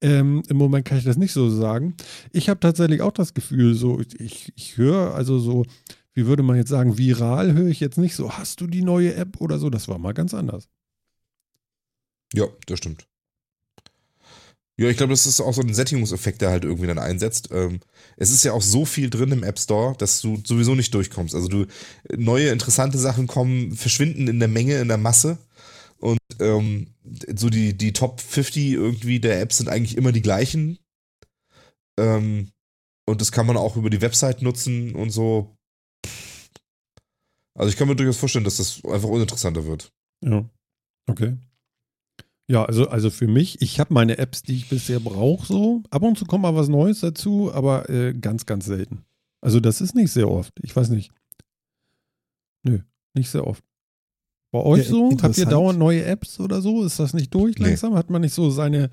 Ähm, 0.02 0.44
Im 0.48 0.58
Moment 0.58 0.86
kann 0.86 1.00
ich 1.00 1.04
das 1.04 1.18
nicht 1.18 1.34
so 1.34 1.50
sagen. 1.50 1.96
Ich 2.32 2.48
habe 2.48 2.60
tatsächlich 2.60 3.02
auch 3.02 3.14
das 3.14 3.34
Gefühl, 3.34 3.74
so, 3.74 4.00
ich, 4.20 4.54
ich 4.56 4.78
höre 4.78 5.16
also 5.16 5.40
so, 5.40 5.66
wie 6.14 6.28
würde 6.28 6.44
man 6.44 6.58
jetzt 6.58 6.70
sagen, 6.70 6.96
viral 7.00 7.54
höre 7.54 7.70
ich 7.70 7.80
jetzt 7.80 7.98
nicht 7.98 8.14
so, 8.16 8.34
hast 8.34 8.62
du 8.62 8.68
die 8.68 8.84
neue 8.84 9.16
App 9.16 9.42
oder 9.42 9.58
so? 9.58 9.72
Das 9.72 9.88
war 9.88 9.98
mal 9.98 10.14
ganz 10.14 10.36
anders. 10.36 10.68
Ja, 12.36 12.48
das 12.68 12.80
stimmt. 12.80 13.08
Ja, 14.78 14.90
ich 14.90 14.98
glaube, 14.98 15.14
das 15.14 15.26
ist 15.26 15.40
auch 15.40 15.54
so 15.54 15.62
ein 15.62 15.74
Sättigungseffekt, 15.74 16.42
der 16.42 16.50
halt 16.50 16.66
irgendwie 16.66 16.88
dann 16.88 17.00
einsetzt. 17.00 17.50
Ähm, 17.52 17.80
es 18.18 18.30
ist 18.32 18.44
ja 18.44 18.52
auch 18.52 18.62
so 18.62 18.84
viel 18.84 19.10
drin 19.10 19.32
im 19.32 19.44
App 19.44 19.58
Store, 19.58 19.96
dass 19.98 20.20
du 20.20 20.42
sowieso 20.46 20.76
nicht 20.76 20.94
durchkommst. 20.94 21.34
Also 21.34 21.48
du 21.48 21.66
neue 22.18 22.50
interessante 22.50 22.98
Sachen 22.98 23.26
kommen, 23.26 23.72
verschwinden 23.72 24.28
in 24.28 24.40
der 24.40 24.50
Menge, 24.50 24.80
in 24.80 24.90
der 24.90 24.98
Masse. 24.98 25.38
Und 25.98 26.20
ähm, 26.42 26.88
so 27.36 27.50
die, 27.50 27.78
die 27.78 27.94
Top 27.94 28.20
50 28.20 28.74
irgendwie 28.74 29.22
der 29.22 29.40
Apps 29.40 29.58
sind 29.58 29.70
eigentlich 29.70 29.96
immer 29.96 30.12
die 30.12 30.22
gleichen. 30.22 30.78
Ähm, 31.98 32.52
und 33.08 33.22
das 33.22 33.32
kann 33.32 33.46
man 33.46 33.56
auch 33.56 33.78
über 33.78 33.90
die 33.90 34.02
Website 34.02 34.42
nutzen 34.42 34.94
und 34.94 35.10
so. 35.10 35.56
Also 37.58 37.70
ich 37.70 37.78
kann 37.78 37.88
mir 37.88 37.96
durchaus 37.96 38.18
vorstellen, 38.18 38.44
dass 38.44 38.58
das 38.58 38.84
einfach 38.84 39.08
uninteressanter 39.08 39.66
wird. 39.66 39.94
Ja. 40.22 40.44
Okay. 41.08 41.38
Ja, 42.48 42.64
also, 42.66 42.88
also 42.90 43.10
für 43.10 43.28
mich, 43.28 43.62
ich 43.62 43.80
habe 43.80 43.94
meine 43.94 44.18
Apps, 44.20 44.44
die 44.44 44.56
ich 44.56 44.70
bisher 44.70 45.00
brauche, 45.00 45.46
so. 45.46 45.82
Ab 45.90 46.04
und 46.04 46.18
zu 46.18 46.26
kommt 46.26 46.44
mal 46.44 46.56
was 46.56 46.68
Neues 46.68 47.00
dazu, 47.00 47.52
aber 47.54 47.90
äh, 47.90 48.14
ganz, 48.14 48.46
ganz 48.46 48.66
selten. 48.66 49.04
Also 49.42 49.60
das 49.60 49.82
ist 49.82 49.96
nicht 49.96 50.12
sehr 50.12 50.30
oft. 50.30 50.54
Ich 50.62 50.76
weiß 50.76 50.90
nicht. 50.90 51.12
Nö, 52.64 52.80
nicht 53.16 53.30
sehr 53.30 53.46
oft. 53.48 53.64
Bei 54.52 54.60
euch 54.62 54.86
Ja, 54.86 54.90
so? 54.92 55.18
Habt 55.22 55.38
ihr 55.38 55.46
dauernd 55.48 55.80
neue 55.80 56.06
Apps 56.06 56.40
oder 56.40 56.62
so? 56.62 56.84
Ist 56.84 57.00
das 57.00 57.14
nicht 57.14 57.34
durch 57.34 57.58
Nee. 57.58 57.66
langsam? 57.70 57.96
Hat 57.96 58.10
man 58.10 58.22
nicht 58.22 58.34
so 58.34 58.50
seine, 58.52 58.90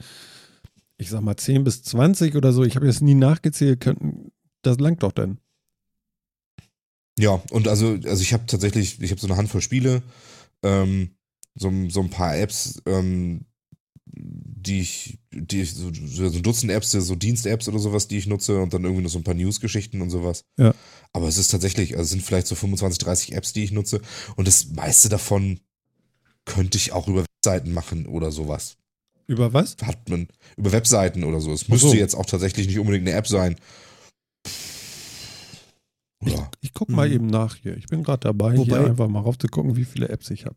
ich 0.96 1.10
sag 1.10 1.20
mal, 1.20 1.36
10 1.36 1.62
bis 1.64 1.82
20 1.82 2.34
oder 2.36 2.52
so? 2.52 2.64
Ich 2.64 2.74
habe 2.76 2.86
jetzt 2.86 3.02
nie 3.02 3.14
nachgezählt. 3.14 3.80
Könnten, 3.80 4.32
das 4.62 4.78
langt 4.80 5.02
doch 5.02 5.12
dann. 5.12 5.38
Ja, 7.18 7.40
und 7.50 7.68
also, 7.68 7.98
also 8.04 8.22
ich 8.22 8.32
habe 8.32 8.44
tatsächlich, 8.46 9.00
ich 9.00 9.10
habe 9.10 9.20
so 9.20 9.26
eine 9.26 9.36
Handvoll 9.36 9.60
Spiele, 9.60 10.02
ähm, 10.62 11.10
so, 11.54 11.70
so 11.88 12.00
ein 12.00 12.10
paar 12.10 12.36
Apps, 12.36 12.80
ähm, 12.86 13.46
die 14.14 14.80
ich, 14.80 15.18
die 15.32 15.62
ich, 15.62 15.74
so, 15.74 15.90
so 15.92 16.24
ein 16.24 16.42
Dutzend 16.42 16.70
Apps, 16.70 16.90
so 16.92 17.14
Dienst-Apps 17.14 17.68
oder 17.68 17.78
sowas, 17.78 18.08
die 18.08 18.18
ich 18.18 18.26
nutze 18.26 18.60
und 18.60 18.72
dann 18.74 18.84
irgendwie 18.84 19.02
noch 19.02 19.10
so 19.10 19.18
ein 19.18 19.24
paar 19.24 19.34
News-Geschichten 19.34 20.00
und 20.02 20.10
sowas. 20.10 20.44
Ja. 20.58 20.74
Aber 21.12 21.28
es 21.28 21.36
ist 21.38 21.48
tatsächlich, 21.48 21.92
also 21.92 22.02
es 22.04 22.10
sind 22.10 22.22
vielleicht 22.22 22.46
so 22.46 22.54
25, 22.54 22.98
30 22.98 23.32
Apps, 23.34 23.52
die 23.52 23.64
ich 23.64 23.72
nutze 23.72 24.00
und 24.36 24.46
das 24.46 24.66
meiste 24.70 25.08
davon 25.08 25.60
könnte 26.44 26.76
ich 26.78 26.92
auch 26.92 27.08
über 27.08 27.24
Webseiten 27.24 27.72
machen 27.72 28.06
oder 28.06 28.30
sowas. 28.32 28.76
Über 29.28 29.52
was? 29.52 29.76
Hat 29.82 30.08
man 30.08 30.28
über 30.56 30.72
Webseiten 30.72 31.24
oder 31.24 31.40
so. 31.40 31.52
Es 31.52 31.68
müsste 31.68 31.88
so. 31.88 31.94
jetzt 31.94 32.14
auch 32.14 32.26
tatsächlich 32.26 32.66
nicht 32.66 32.78
unbedingt 32.78 33.06
eine 33.06 33.16
App 33.16 33.26
sein. 33.28 33.56
Ich, 36.24 36.32
Ja. 36.32 36.50
ich 36.60 36.72
gucke 36.74 36.92
mal 36.92 37.08
Mhm. 37.08 37.14
eben 37.14 37.26
nach 37.28 37.56
hier. 37.56 37.76
Ich 37.76 37.86
bin 37.86 38.02
gerade 38.02 38.20
dabei, 38.20 38.56
Wobei- 38.56 38.78
hier 38.78 38.86
einfach 38.90 39.08
mal 39.08 39.20
rauf 39.20 39.38
zu 39.38 39.48
gucken, 39.48 39.76
wie 39.76 39.84
viele 39.84 40.08
Apps 40.08 40.30
ich 40.30 40.44
habe. 40.44 40.56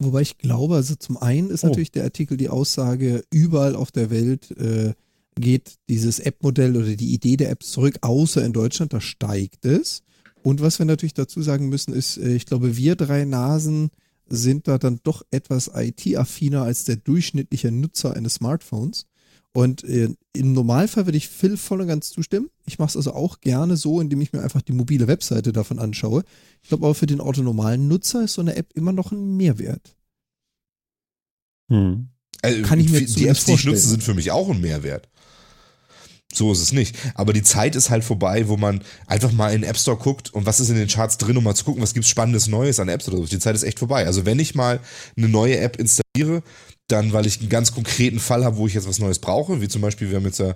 Wobei 0.00 0.20
ich 0.22 0.38
glaube, 0.38 0.76
also 0.76 0.94
zum 0.94 1.16
einen 1.16 1.50
ist 1.50 1.64
Oh. 1.64 1.68
natürlich 1.68 1.90
der 1.90 2.04
Artikel 2.04 2.36
die 2.36 2.48
Aussage, 2.48 3.24
überall 3.32 3.74
auf 3.74 3.90
der 3.90 4.10
Welt 4.10 4.50
äh, 4.52 4.94
geht 5.34 5.74
dieses 5.88 6.20
App-Modell 6.20 6.76
oder 6.76 6.94
die 6.96 7.12
Idee 7.12 7.36
der 7.36 7.50
Apps 7.50 7.72
zurück, 7.72 7.98
außer 8.02 8.44
in 8.44 8.52
Deutschland, 8.52 8.92
da 8.92 9.00
steigt 9.00 9.64
es. 9.64 10.02
Und 10.42 10.60
was 10.60 10.78
wir 10.78 10.86
natürlich 10.86 11.14
dazu 11.14 11.42
sagen 11.42 11.68
müssen, 11.68 11.92
ist, 11.92 12.16
äh, 12.16 12.34
ich 12.34 12.46
glaube, 12.46 12.76
wir 12.76 12.94
drei 12.94 13.24
Nasen 13.24 13.90
sind 14.28 14.68
da 14.68 14.78
dann 14.78 15.00
doch 15.02 15.22
etwas 15.30 15.70
IT-affiner 15.74 16.62
als 16.62 16.84
der 16.84 16.96
durchschnittliche 16.96 17.72
Nutzer 17.72 18.14
eines 18.14 18.34
Smartphones. 18.34 19.06
Und 19.58 19.82
äh, 19.82 20.08
im 20.34 20.52
Normalfall 20.52 21.06
würde 21.08 21.18
ich 21.18 21.26
Phil 21.26 21.56
voll 21.56 21.80
und 21.80 21.88
ganz 21.88 22.10
zustimmen. 22.10 22.48
Ich 22.64 22.78
mache 22.78 22.90
es 22.90 22.96
also 22.96 23.12
auch 23.12 23.40
gerne 23.40 23.76
so, 23.76 24.00
indem 24.00 24.20
ich 24.20 24.32
mir 24.32 24.40
einfach 24.40 24.62
die 24.62 24.70
mobile 24.70 25.08
Webseite 25.08 25.52
davon 25.52 25.80
anschaue. 25.80 26.22
Ich 26.62 26.68
glaube 26.68 26.86
aber 26.86 26.94
für 26.94 27.08
den 27.08 27.20
autonomalen 27.20 27.88
Nutzer 27.88 28.22
ist 28.22 28.34
so 28.34 28.40
eine 28.40 28.54
App 28.54 28.70
immer 28.74 28.92
noch 28.92 29.10
ein 29.10 29.36
Mehrwert. 29.36 29.96
Hm. 31.70 32.06
Also, 32.40 32.62
Kann 32.62 32.78
ich 32.78 32.88
mir 32.88 33.04
die 33.04 33.26
Apps, 33.26 33.46
die 33.46 33.54
ich 33.54 33.64
nutze, 33.64 33.88
sind 33.88 34.04
für 34.04 34.14
mich 34.14 34.30
auch 34.30 34.48
ein 34.48 34.60
Mehrwert. 34.60 35.08
So 36.32 36.52
ist 36.52 36.62
es 36.62 36.70
nicht. 36.70 36.94
Aber 37.14 37.32
die 37.32 37.42
Zeit 37.42 37.74
ist 37.74 37.90
halt 37.90 38.04
vorbei, 38.04 38.46
wo 38.46 38.56
man 38.56 38.84
einfach 39.08 39.32
mal 39.32 39.52
in 39.52 39.62
den 39.62 39.70
App 39.70 39.78
Store 39.78 39.96
guckt 39.96 40.32
und 40.32 40.46
was 40.46 40.60
ist 40.60 40.68
in 40.68 40.76
den 40.76 40.86
Charts 40.86 41.18
drin, 41.18 41.36
um 41.36 41.42
mal 41.42 41.56
zu 41.56 41.64
gucken, 41.64 41.82
was 41.82 41.94
gibt's 41.94 42.10
Spannendes 42.10 42.46
Neues 42.46 42.78
an 42.78 42.88
Apps 42.88 43.08
oder 43.08 43.16
so. 43.16 43.24
Die 43.24 43.40
Zeit 43.40 43.56
ist 43.56 43.64
echt 43.64 43.80
vorbei. 43.80 44.06
Also 44.06 44.24
wenn 44.24 44.38
ich 44.38 44.54
mal 44.54 44.78
eine 45.16 45.28
neue 45.28 45.58
App 45.58 45.76
installiere, 45.80 46.44
dann, 46.88 47.12
weil 47.12 47.26
ich 47.26 47.40
einen 47.40 47.48
ganz 47.48 47.72
konkreten 47.72 48.18
Fall 48.18 48.44
habe, 48.44 48.56
wo 48.56 48.66
ich 48.66 48.74
jetzt 48.74 48.88
was 48.88 48.98
Neues 48.98 49.18
brauche, 49.18 49.60
wie 49.60 49.68
zum 49.68 49.82
Beispiel, 49.82 50.10
wir 50.10 50.16
haben 50.16 50.24
jetzt 50.24 50.38
ja 50.40 50.54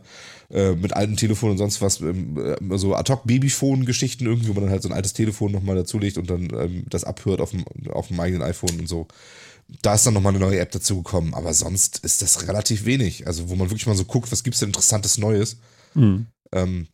äh, 0.50 0.74
mit 0.74 0.94
alten 0.94 1.16
Telefonen 1.16 1.52
und 1.52 1.58
sonst 1.58 1.80
was, 1.80 2.00
ähm, 2.00 2.36
äh, 2.38 2.78
so 2.78 2.94
Ad-Hoc-Babyphone-Geschichten 2.94 4.26
irgendwie, 4.26 4.48
wo 4.48 4.54
man 4.54 4.64
dann 4.64 4.72
halt 4.72 4.82
so 4.82 4.88
ein 4.88 4.94
altes 4.94 5.12
Telefon 5.12 5.52
nochmal 5.52 5.76
dazulegt 5.76 6.18
und 6.18 6.30
dann 6.30 6.48
ähm, 6.58 6.84
das 6.88 7.04
abhört 7.04 7.40
auf 7.40 7.50
dem, 7.50 7.64
auf 7.90 8.08
dem 8.08 8.18
eigenen 8.18 8.42
iPhone 8.42 8.80
und 8.80 8.88
so 8.88 9.06
da 9.80 9.94
ist 9.94 10.04
dann 10.04 10.14
nochmal 10.14 10.34
eine 10.34 10.44
neue 10.44 10.58
App 10.58 10.72
dazugekommen, 10.72 11.34
aber 11.34 11.54
sonst 11.54 11.98
ist 11.98 12.20
das 12.20 12.46
relativ 12.46 12.84
wenig. 12.84 13.26
Also, 13.26 13.48
wo 13.48 13.54
man 13.54 13.70
wirklich 13.70 13.86
mal 13.86 13.96
so 13.96 14.04
guckt, 14.04 14.30
was 14.30 14.42
gibt's 14.42 14.58
denn 14.58 14.68
interessantes 14.68 15.18
Neues? 15.18 15.56
Hm. 15.94 16.26
Ähm, 16.52 16.88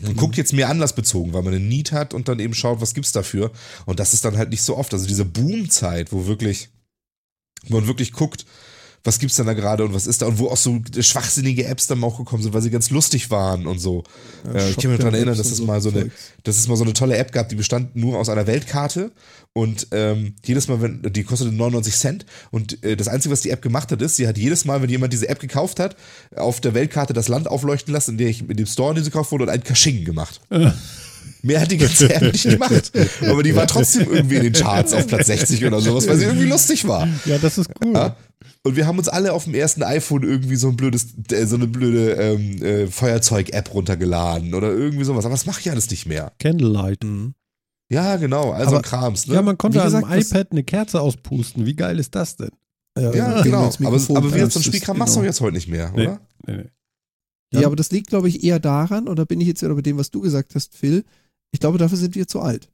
man 0.00 0.16
guckt 0.16 0.36
jetzt 0.36 0.52
mehr 0.52 0.68
anlassbezogen, 0.68 1.32
weil 1.32 1.42
man 1.42 1.54
eine 1.54 1.64
Need 1.64 1.92
hat 1.92 2.14
und 2.14 2.28
dann 2.28 2.40
eben 2.40 2.54
schaut, 2.54 2.80
was 2.80 2.94
gibt's 2.94 3.12
dafür. 3.12 3.52
Und 3.86 4.00
das 4.00 4.14
ist 4.14 4.24
dann 4.24 4.36
halt 4.36 4.50
nicht 4.50 4.62
so 4.62 4.76
oft. 4.76 4.92
Also 4.92 5.06
diese 5.06 5.24
Boomzeit, 5.24 6.12
wo 6.12 6.26
wirklich, 6.26 6.70
wo 7.68 7.76
man 7.76 7.86
wirklich 7.86 8.12
guckt, 8.12 8.44
was 9.02 9.18
gibt's 9.18 9.36
denn 9.36 9.46
da 9.46 9.54
gerade 9.54 9.84
und 9.84 9.94
was 9.94 10.06
ist 10.06 10.20
da 10.20 10.26
und 10.26 10.38
wo 10.38 10.48
auch 10.48 10.56
so 10.56 10.80
schwachsinnige 10.98 11.64
Apps 11.64 11.86
dann 11.86 12.04
auch 12.04 12.18
gekommen 12.18 12.42
sind, 12.42 12.52
weil 12.52 12.60
sie 12.60 12.70
ganz 12.70 12.90
lustig 12.90 13.30
waren 13.30 13.66
und 13.66 13.78
so. 13.78 14.04
äh, 14.52 14.70
ich 14.70 14.76
kann 14.76 14.90
mich 14.90 14.98
daran 14.98 15.14
erinnern, 15.14 15.38
dass 15.38 15.50
es 15.50 15.60
mal 15.62 15.80
so 15.80 15.90
eine, 15.90 16.10
dass 16.44 16.58
es 16.58 16.68
mal 16.68 16.76
so 16.76 16.84
eine 16.84 16.92
tolle 16.92 17.16
App 17.16 17.32
gab, 17.32 17.48
die 17.48 17.54
bestand 17.54 17.96
nur 17.96 18.18
aus 18.18 18.28
einer 18.28 18.46
Weltkarte 18.46 19.10
und 19.54 19.88
ähm, 19.92 20.34
jedes 20.44 20.68
Mal, 20.68 20.82
wenn 20.82 21.02
die 21.02 21.24
kostete 21.24 21.50
99 21.50 21.96
Cent 21.96 22.26
und 22.50 22.84
äh, 22.84 22.94
das 22.96 23.08
Einzige, 23.08 23.32
was 23.32 23.40
die 23.40 23.50
App 23.50 23.62
gemacht 23.62 23.90
hat, 23.90 24.02
ist, 24.02 24.16
sie 24.16 24.28
hat 24.28 24.36
jedes 24.36 24.66
Mal, 24.66 24.82
wenn 24.82 24.90
jemand 24.90 25.12
diese 25.14 25.28
App 25.28 25.40
gekauft 25.40 25.80
hat, 25.80 25.96
auf 26.36 26.60
der 26.60 26.74
Weltkarte 26.74 27.14
das 27.14 27.28
Land 27.28 27.48
aufleuchten 27.48 27.94
lassen, 27.94 28.12
in, 28.12 28.18
der 28.18 28.28
ich, 28.28 28.42
in 28.42 28.56
dem 28.56 28.66
Store, 28.66 28.90
in 28.90 28.96
dem 28.96 29.04
sie 29.04 29.10
gekauft 29.10 29.32
wurde, 29.32 29.44
und 29.44 29.50
einen 29.50 29.64
Kasching 29.64 30.04
gemacht. 30.04 30.40
Mehr 31.42 31.60
hat 31.60 31.70
die 31.70 31.78
ganze 31.78 32.12
App 32.14 32.22
nicht 32.32 32.48
gemacht. 32.48 32.92
Aber 33.22 33.42
die 33.42 33.54
war 33.56 33.66
trotzdem 33.66 34.12
irgendwie 34.12 34.36
in 34.36 34.42
den 34.44 34.52
Charts 34.52 34.92
auf 34.92 35.06
Platz 35.06 35.26
60 35.28 35.64
oder 35.64 35.80
sowas, 35.80 36.06
weil 36.06 36.16
sie 36.16 36.24
irgendwie 36.24 36.46
lustig 36.48 36.86
war. 36.86 37.08
Ja, 37.24 37.38
das 37.38 37.58
ist 37.58 37.70
cool. 37.84 37.94
Ja? 37.94 38.16
Und 38.62 38.76
wir 38.76 38.86
haben 38.86 38.98
uns 38.98 39.08
alle 39.08 39.32
auf 39.32 39.44
dem 39.44 39.54
ersten 39.54 39.82
iPhone 39.82 40.22
irgendwie 40.22 40.56
so 40.56 40.68
ein 40.68 40.76
blödes, 40.76 41.06
äh, 41.32 41.46
so 41.46 41.56
eine 41.56 41.66
blöde 41.66 42.12
ähm, 42.12 42.62
äh, 42.62 42.86
Feuerzeug-App 42.88 43.72
runtergeladen 43.72 44.52
oder 44.54 44.70
irgendwie 44.70 45.04
sowas. 45.04 45.24
Aber 45.24 45.32
das 45.34 45.46
mache 45.46 45.60
ich 45.60 45.70
alles 45.70 45.88
nicht 45.90 46.04
mehr. 46.06 46.32
Candlelight. 46.38 47.02
Mhm. 47.04 47.34
Ja, 47.90 48.16
genau. 48.16 48.52
Also 48.52 48.76
Aber- 48.76 48.82
Krams, 48.82 49.26
ne? 49.26 49.34
Ja, 49.34 49.42
man 49.42 49.56
konnte 49.56 49.82
am 49.82 50.12
iPad 50.12 50.52
eine 50.52 50.62
Kerze 50.62 51.00
auspusten. 51.00 51.64
Wie 51.66 51.74
geil 51.74 51.98
ist 51.98 52.14
das 52.14 52.36
denn? 52.36 52.50
ja, 52.98 53.10
gegen 53.10 53.42
genau. 53.44 53.70
Aber, 53.84 53.96
aber 54.16 54.34
wie 54.34 54.38
jetzt 54.38 54.52
so 54.54 54.60
ein 54.60 54.62
Spielkram 54.64 54.98
machst 54.98 55.14
du 55.14 55.20
genau. 55.20 55.28
jetzt 55.30 55.40
heute 55.40 55.54
nicht 55.54 55.68
mehr, 55.68 55.90
Nee. 55.94 56.02
oder? 56.02 56.20
Nee, 56.46 56.56
nee. 56.56 56.64
Ja, 57.52 57.66
aber 57.66 57.76
das 57.76 57.90
liegt, 57.90 58.08
glaube 58.08 58.28
ich, 58.28 58.44
eher 58.44 58.60
daran, 58.60 59.08
oder 59.08 59.26
bin 59.26 59.40
ich 59.40 59.48
jetzt 59.48 59.62
wieder 59.62 59.74
bei 59.74 59.82
dem, 59.82 59.98
was 59.98 60.10
du 60.10 60.20
gesagt 60.20 60.54
hast, 60.54 60.74
Phil, 60.74 61.04
ich 61.50 61.60
glaube, 61.60 61.78
dafür 61.78 61.98
sind 61.98 62.14
wir 62.14 62.28
zu 62.28 62.40
alt. 62.40 62.70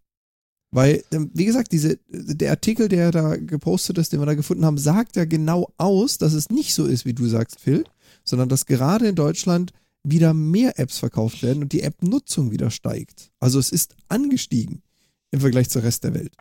Weil, 0.70 1.02
ähm, 1.12 1.30
wie 1.32 1.46
gesagt, 1.46 1.72
diese, 1.72 1.98
der 2.08 2.50
Artikel, 2.50 2.88
der 2.88 3.10
da 3.10 3.36
gepostet 3.36 3.98
ist, 3.98 4.12
den 4.12 4.20
wir 4.20 4.26
da 4.26 4.34
gefunden 4.34 4.66
haben, 4.66 4.78
sagt 4.78 5.16
ja 5.16 5.24
genau 5.24 5.72
aus, 5.78 6.18
dass 6.18 6.34
es 6.34 6.50
nicht 6.50 6.74
so 6.74 6.84
ist, 6.84 7.06
wie 7.06 7.14
du 7.14 7.26
sagst, 7.26 7.60
Phil, 7.60 7.84
sondern 8.24 8.48
dass 8.48 8.66
gerade 8.66 9.08
in 9.08 9.14
Deutschland 9.14 9.72
wieder 10.02 10.34
mehr 10.34 10.78
Apps 10.78 10.98
verkauft 10.98 11.42
werden 11.42 11.62
und 11.62 11.72
die 11.72 11.82
App-Nutzung 11.82 12.50
wieder 12.50 12.70
steigt. 12.70 13.30
Also 13.38 13.58
es 13.58 13.70
ist 13.70 13.94
angestiegen 14.08 14.82
im 15.30 15.40
Vergleich 15.40 15.70
zur 15.70 15.82
Rest 15.82 16.04
der 16.04 16.14
Welt. 16.14 16.32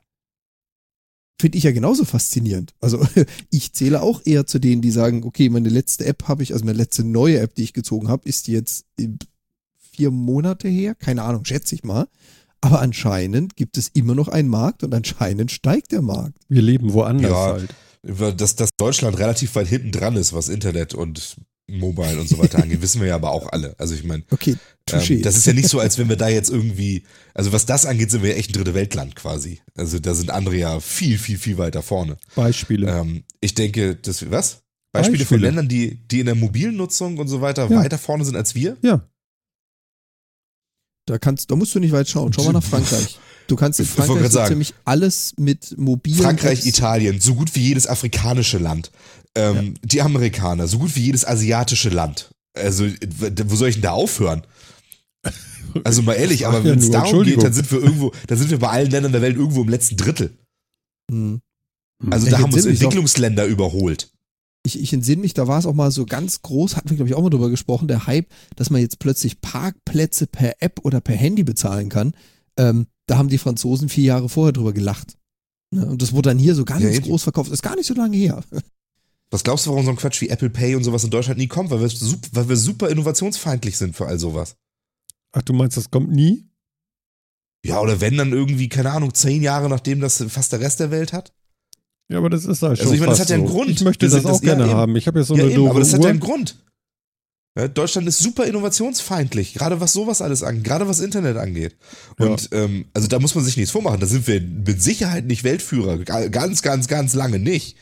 Finde 1.40 1.58
ich 1.58 1.66
ja 1.66 1.72
genauso 1.72 2.06
faszinierend. 2.06 2.74
Also 2.80 3.06
ich 3.50 3.74
zähle 3.74 4.02
auch 4.02 4.22
eher 4.26 4.46
zu 4.46 4.60
denen, 4.60 4.82
die 4.82 4.92
sagen, 4.92 5.24
okay, 5.24 5.50
meine 5.50 5.70
letzte 5.70 6.06
App 6.06 6.28
habe 6.28 6.44
ich, 6.44 6.54
also 6.54 6.66
meine 6.66 6.78
letzte 6.78 7.04
neue 7.04 7.40
App, 7.40 7.56
die 7.56 7.64
ich 7.64 7.74
gezogen 7.74 8.08
habe, 8.08 8.28
ist 8.28 8.48
jetzt 8.48 8.86
vier 9.78 10.12
Monate 10.12 10.68
her. 10.68 10.96
Keine 10.96 11.24
Ahnung, 11.24 11.46
schätze 11.46 11.76
ich 11.76 11.84
mal. 11.84 12.08
Aber 12.62 12.82
anscheinend 12.82 13.56
gibt 13.56 13.78
es 13.78 13.90
immer 13.90 14.16
noch 14.16 14.28
einen 14.28 14.50
Markt 14.50 14.84
und 14.84 14.94
anscheinend 14.94 15.52
steigt 15.52 15.92
der 15.92 16.02
Markt. 16.02 16.38
Wir 16.50 16.62
leben 16.62 16.94
woanders 16.94 17.32
Ja. 17.32 17.54
halt. 17.54 17.70
Dass, 18.40 18.56
dass 18.56 18.70
Deutschland 18.78 19.18
relativ 19.18 19.56
weit 19.56 19.68
hinten 19.68 19.92
dran 19.92 20.16
ist, 20.16 20.32
was 20.32 20.48
Internet 20.48 20.94
und 20.94 21.38
Mobile 21.68 22.20
und 22.20 22.30
so 22.30 22.38
weiter 22.38 22.62
angeht, 22.62 22.82
wissen 22.84 23.02
wir 23.02 23.08
ja 23.08 23.16
aber 23.16 23.32
auch 23.32 23.52
alle. 23.52 23.74
Also 23.80 23.96
ich 23.96 24.04
meine, 24.04 24.24
Okay, 24.32 24.56
ähm, 24.92 25.22
das 25.24 25.36
ist 25.38 25.48
ja 25.48 25.54
nicht 25.54 25.68
so, 25.70 25.80
als 25.80 25.98
wenn 25.98 26.10
wir 26.10 26.16
da 26.16 26.28
jetzt 26.30 26.50
irgendwie, 26.52 27.04
also 27.34 27.52
was 27.52 27.66
das 27.66 27.86
angeht, 27.86 28.12
sind 28.12 28.22
wir 28.24 28.32
ja 28.32 28.36
echt 28.36 28.52
ein 28.52 28.54
dritte 28.54 28.74
Weltland 28.76 29.16
quasi. 29.16 29.62
Also 29.76 29.98
da 30.00 30.14
sind 30.14 30.30
andere 30.30 30.56
ja 30.58 30.80
viel, 30.80 31.18
viel, 31.18 31.38
viel 31.40 31.58
weiter 31.58 31.82
vorne. 31.82 32.18
Beispiele. 32.36 32.88
Ähm, 32.92 33.24
ich 33.42 33.56
denke, 33.56 33.96
dass 33.96 34.30
was? 34.30 34.62
Beispiele, 34.94 35.26
von 35.26 35.38
Beispiele. 35.38 35.42
Ländern, 35.48 35.68
die, 35.68 35.96
die 36.08 36.20
in 36.22 36.28
der 36.28 36.36
mobilen 36.36 36.76
Nutzung 36.78 37.18
und 37.18 37.28
so 37.28 37.42
weiter 37.42 37.68
Ja. 37.70 37.78
weiter 37.78 37.98
vorne 37.98 38.24
sind 38.26 38.36
als 38.36 38.54
wir? 38.56 38.78
ja. 38.82 39.02
da 41.08 41.18
kannst, 41.20 41.52
da 41.52 41.56
musst 41.56 41.76
du 41.76 41.80
nicht 41.80 41.92
weit 41.92 42.10
schauen. 42.10 42.34
Schau 42.34 42.44
mal 42.46 42.54
nach 42.54 42.64
Frankreich. 42.70 43.20
Du 43.48 43.56
kannst 43.56 43.80
in 43.80 43.86
Frankreich 43.86 44.24
so 44.24 44.30
sagen. 44.30 44.50
ziemlich 44.54 44.74
alles 44.86 45.34
mit 45.38 45.78
mobilen 45.78 46.18
Frankreich, 46.24 46.60
Apps- 46.62 46.66
Italien, 46.68 47.20
so 47.22 47.36
gut 47.36 47.54
wie 47.54 47.60
jedes 47.62 47.86
afrikanische 47.86 48.58
Land. 48.58 48.90
Ähm, 49.36 49.74
Die 49.84 50.02
Amerikaner, 50.02 50.68
so 50.68 50.80
gut 50.80 50.96
wie 50.96 51.02
jedes 51.02 51.26
asiatische 51.26 51.90
Land. 51.90 52.30
Also, 52.58 52.86
wo 52.86 53.56
soll 53.56 53.70
ich 53.70 53.76
denn 53.76 53.84
da 53.84 53.92
aufhören? 53.92 54.46
Also 55.84 56.04
mal 56.04 56.14
ehrlich, 56.14 56.48
aber 56.48 56.60
ja 56.60 56.64
wenn 56.64 56.80
es 56.80 56.86
nur, 56.86 56.94
darum 56.94 57.24
geht, 57.24 57.44
dann 57.44 57.52
sind 57.52 57.70
wir 57.70 57.82
irgendwo, 57.82 58.14
dann 58.28 58.38
sind 58.38 58.50
wir 58.50 58.60
bei 58.60 58.70
allen 58.70 58.90
Ländern 58.90 59.12
der 59.12 59.22
Welt 59.22 59.36
irgendwo 59.36 59.62
im 59.62 59.68
letzten 59.68 59.98
Drittel. 59.98 60.38
Hm. 61.12 61.42
Also 62.10 62.28
Ja, 62.28 62.32
da 62.34 62.40
haben 62.40 62.54
uns 62.54 62.66
Entwicklungsländer 62.66 63.46
überholt. 63.46 64.10
ich, 64.66 64.80
ich 64.80 64.94
entsinne 64.94 65.22
mich, 65.22 65.34
da 65.34 65.48
war 65.50 65.60
es 65.60 65.66
auch 65.66 65.74
mal 65.74 65.92
so 65.92 66.06
ganz 66.06 66.42
groß, 66.44 66.78
hatten 66.78 66.92
wir, 66.92 66.96
glaube 66.96 67.10
ich, 67.10 67.16
auch 67.16 67.22
mal 67.22 67.30
drüber 67.30 67.50
gesprochen, 67.50 67.90
der 67.90 68.08
Hype, 68.08 68.28
dass 68.56 68.70
man 68.70 68.80
jetzt 68.80 69.00
plötzlich 69.00 69.42
Parkplätze 69.42 70.28
per 70.28 70.62
App 70.62 70.80
oder 70.84 71.02
per 71.02 71.16
Handy 71.16 71.44
bezahlen 71.44 71.90
kann. 71.90 72.14
Ähm, 72.58 72.88
da 73.08 73.18
haben 73.18 73.28
die 73.28 73.38
Franzosen 73.38 73.90
vier 73.90 74.06
Jahre 74.06 74.30
vorher 74.30 74.54
drüber 74.54 74.72
gelacht. 74.72 75.18
Ne? 75.72 75.86
Und 75.86 76.02
das 76.02 76.14
wurde 76.14 76.30
dann 76.30 76.40
hier 76.40 76.56
so 76.56 76.64
ganz 76.64 76.84
Ja, 76.84 76.98
groß 77.00 77.24
verkauft. 77.24 77.52
Ist 77.52 77.64
gar 77.64 77.76
nicht 77.76 77.88
so 77.88 77.94
lange 77.96 78.16
her. 78.16 78.44
Was 79.36 79.44
glaubst 79.44 79.66
du, 79.66 79.72
warum 79.72 79.84
so 79.84 79.92
ein 79.92 79.98
Quatsch 79.98 80.22
wie 80.22 80.30
Apple 80.30 80.50
Pay 80.50 80.76
und 80.76 80.86
sowas 80.86 81.04
in 81.04 81.10
Deutschland 81.10 81.38
nie 81.38 81.48
kommt? 81.48 81.70
Weil 81.70 81.82
wir, 81.82 81.90
sup- 81.90 82.30
weil 82.32 82.48
wir 82.48 82.56
super 82.56 82.90
innovationsfeindlich 82.90 83.78
sind 83.78 83.94
für 83.94 84.06
all 84.08 84.18
sowas. 84.18 84.56
Ach, 85.34 85.42
du 85.42 85.52
meinst, 85.52 85.76
das 85.76 85.92
kommt 85.92 86.10
nie? 86.10 86.48
Ja, 87.66 87.82
oder 87.82 88.00
wenn 88.00 88.16
dann 88.16 88.32
irgendwie, 88.32 88.70
keine 88.70 88.92
Ahnung, 88.92 89.14
zehn 89.14 89.44
Jahre 89.44 89.68
nachdem 89.68 90.00
das 90.00 90.24
fast 90.30 90.54
der 90.54 90.62
Rest 90.62 90.80
der 90.80 90.90
Welt 90.90 91.12
hat? 91.12 91.34
Ja, 92.10 92.20
aber 92.20 92.30
das 92.30 92.46
ist 92.46 92.62
halt 92.62 92.78
schon 92.78 92.86
Also 92.86 92.94
ich 92.94 93.02
meine, 93.02 93.12
das 93.12 93.20
hat 93.20 93.30
ja 93.30 93.36
einen 93.36 93.48
so. 93.48 93.54
Grund. 93.54 93.70
Ich 93.72 93.82
möchte 93.82 94.06
das 94.06 94.14
sind 94.14 94.26
auch 94.26 94.32
das- 94.40 94.42
ja, 94.42 94.54
gerne 94.56 94.70
eben. 94.72 94.74
haben. 94.80 94.96
Ich 94.96 95.06
habe 95.08 95.20
ja 95.20 95.26
so 95.26 95.36
ja, 95.36 95.42
eine 95.44 95.52
eben, 95.52 95.58
doofe 95.60 95.72
aber 95.72 95.80
das 95.82 95.92
hat 95.92 96.00
Uhr. 96.00 96.06
ja 96.06 96.12
einen 96.12 96.20
Grund. 96.22 96.56
Ja, 97.58 97.68
Deutschland 97.68 98.08
ist 98.08 98.20
super 98.20 98.46
innovationsfeindlich, 98.46 99.54
gerade 99.54 99.80
was 99.82 99.92
sowas 99.94 100.22
alles 100.22 100.44
angeht, 100.44 100.64
gerade 100.66 100.88
was 100.88 101.00
Internet 101.02 101.36
angeht. 101.38 101.76
Und 102.18 102.50
ähm, 102.54 102.86
also 102.94 103.08
da 103.10 103.20
muss 103.20 103.36
man 103.36 103.44
sich 103.44 103.58
nichts 103.58 103.72
vormachen. 103.72 104.00
Da 104.00 104.08
sind 104.08 104.28
wir 104.28 104.40
mit 104.40 104.82
Sicherheit 104.82 105.26
nicht 105.26 105.44
Weltführer. 105.44 105.98
Ga- 106.00 106.28
Ganz, 106.28 106.62
ganz, 106.62 106.88
ganz 106.88 107.14
lange 107.14 107.40
nicht. 107.40 107.76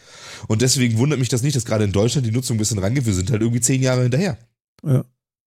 Und 0.47 0.61
deswegen 0.61 0.97
wundert 0.97 1.19
mich 1.19 1.29
das 1.29 1.43
nicht, 1.43 1.55
dass 1.55 1.65
gerade 1.65 1.83
in 1.83 1.91
Deutschland 1.91 2.25
die 2.27 2.31
Nutzung 2.31 2.55
ein 2.55 2.59
bisschen 2.59 2.79
rangeht. 2.79 3.05
Wir 3.05 3.13
sind 3.13 3.31
halt 3.31 3.41
irgendwie 3.41 3.61
zehn 3.61 3.81
Jahre 3.81 4.03
hinterher. 4.03 4.37
ja. 4.85 5.03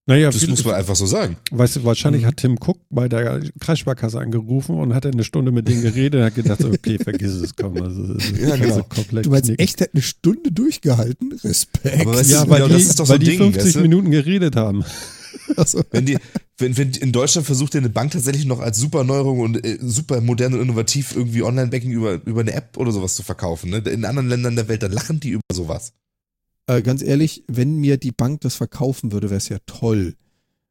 Naja, 0.08 0.30
Das 0.30 0.46
muss 0.46 0.64
man 0.64 0.76
einfach 0.76 0.94
so 0.94 1.04
sagen. 1.04 1.36
weißt 1.50 1.74
du, 1.74 1.84
wahrscheinlich 1.84 2.22
Mhm. 2.22 2.26
hat 2.28 2.36
Tim 2.36 2.58
Cook 2.64 2.78
bei 2.90 3.08
der 3.08 3.40
Kreissparkasse 3.58 4.20
angerufen 4.20 4.76
und 4.78 4.94
hat 4.94 5.04
eine 5.04 5.24
Stunde 5.24 5.50
mit 5.50 5.66
denen 5.66 5.82
geredet 5.82 6.20
und 6.20 6.26
hat 6.26 6.34
gedacht, 6.36 6.62
so, 6.62 6.68
okay, 6.68 6.96
vergiss 7.02 7.32
es, 7.32 7.56
komm. 7.56 7.82
Also, 7.82 8.14
das 8.14 8.24
ist 8.30 8.38
Ja, 8.40 8.50
also 8.50 8.62
genau. 8.62 8.82
komplett 8.84 9.26
Du 9.26 9.30
meinst 9.30 9.46
knicken. 9.46 9.64
echt, 9.64 9.80
der 9.80 9.88
hat 9.88 9.94
eine 9.94 10.02
Stunde 10.04 10.52
durchgehalten? 10.52 11.32
Respekt. 11.42 12.06
Aber 12.06 12.22
Ja, 12.22 12.48
weil, 12.48 12.58
genau, 12.58 12.68
die, 12.68 12.72
das 12.74 12.82
ist 12.84 13.00
doch 13.00 13.06
so 13.06 13.14
weil 13.14 13.16
ein 13.18 13.24
die 13.24 13.26
Ding, 13.30 13.38
50 13.38 13.64
weißt 13.64 13.74
du? 13.74 13.80
Minuten 13.80 14.10
geredet 14.12 14.54
haben. 14.54 14.84
Also, 15.56 15.82
Wenn, 15.90 16.06
die, 16.06 16.18
wenn, 16.58 16.76
wenn 16.76 16.90
in 16.92 17.12
Deutschland 17.12 17.46
versucht 17.46 17.74
ja 17.74 17.80
eine 17.80 17.88
Bank 17.88 18.12
tatsächlich 18.12 18.44
noch 18.44 18.60
als 18.60 18.78
super 18.78 19.04
Neuerung 19.04 19.40
und 19.40 19.64
äh, 19.64 19.78
super 19.80 20.20
modern 20.20 20.54
und 20.54 20.60
innovativ 20.60 21.14
irgendwie 21.16 21.42
Online-Banking 21.42 21.90
über, 21.92 22.20
über 22.26 22.40
eine 22.40 22.52
App 22.52 22.76
oder 22.76 22.92
sowas 22.92 23.14
zu 23.14 23.22
verkaufen. 23.22 23.70
Ne? 23.70 23.78
In 23.78 24.04
anderen 24.04 24.28
Ländern 24.28 24.56
der 24.56 24.68
Welt, 24.68 24.82
da 24.82 24.88
lachen 24.88 25.20
die 25.20 25.30
über 25.30 25.42
sowas. 25.52 25.92
äh, 26.66 26.82
ganz 26.82 27.02
ehrlich, 27.02 27.44
wenn 27.48 27.76
mir 27.76 27.96
die 27.96 28.12
Bank 28.12 28.40
das 28.42 28.54
verkaufen 28.56 29.12
würde, 29.12 29.30
wäre 29.30 29.38
es 29.38 29.48
ja 29.48 29.58
toll. 29.66 30.16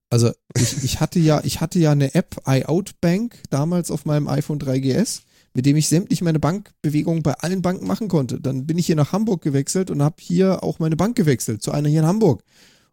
Also 0.09 0.31
ich, 0.55 0.83
ich 0.83 0.99
hatte 0.99 1.19
ja, 1.19 1.41
ich 1.43 1.61
hatte 1.61 1.79
ja 1.79 1.91
eine 1.91 2.13
App, 2.15 2.41
iOutBank, 2.45 3.35
damals 3.49 3.91
auf 3.91 4.05
meinem 4.05 4.27
iPhone 4.27 4.59
3GS, 4.59 5.21
mit 5.53 5.65
dem 5.65 5.75
ich 5.75 5.87
sämtlich 5.87 6.21
meine 6.21 6.39
Bankbewegungen 6.39 7.23
bei 7.23 7.33
allen 7.33 7.61
Banken 7.61 7.87
machen 7.87 8.07
konnte. 8.07 8.39
Dann 8.39 8.67
bin 8.67 8.77
ich 8.77 8.85
hier 8.85 8.95
nach 8.95 9.13
Hamburg 9.13 9.41
gewechselt 9.41 9.89
und 9.89 10.03
habe 10.03 10.17
hier 10.19 10.63
auch 10.63 10.79
meine 10.79 10.95
Bank 10.95 11.15
gewechselt, 11.15 11.63
zu 11.63 11.71
einer 11.71 11.89
hier 11.89 12.01
in 12.01 12.05
Hamburg. 12.05 12.43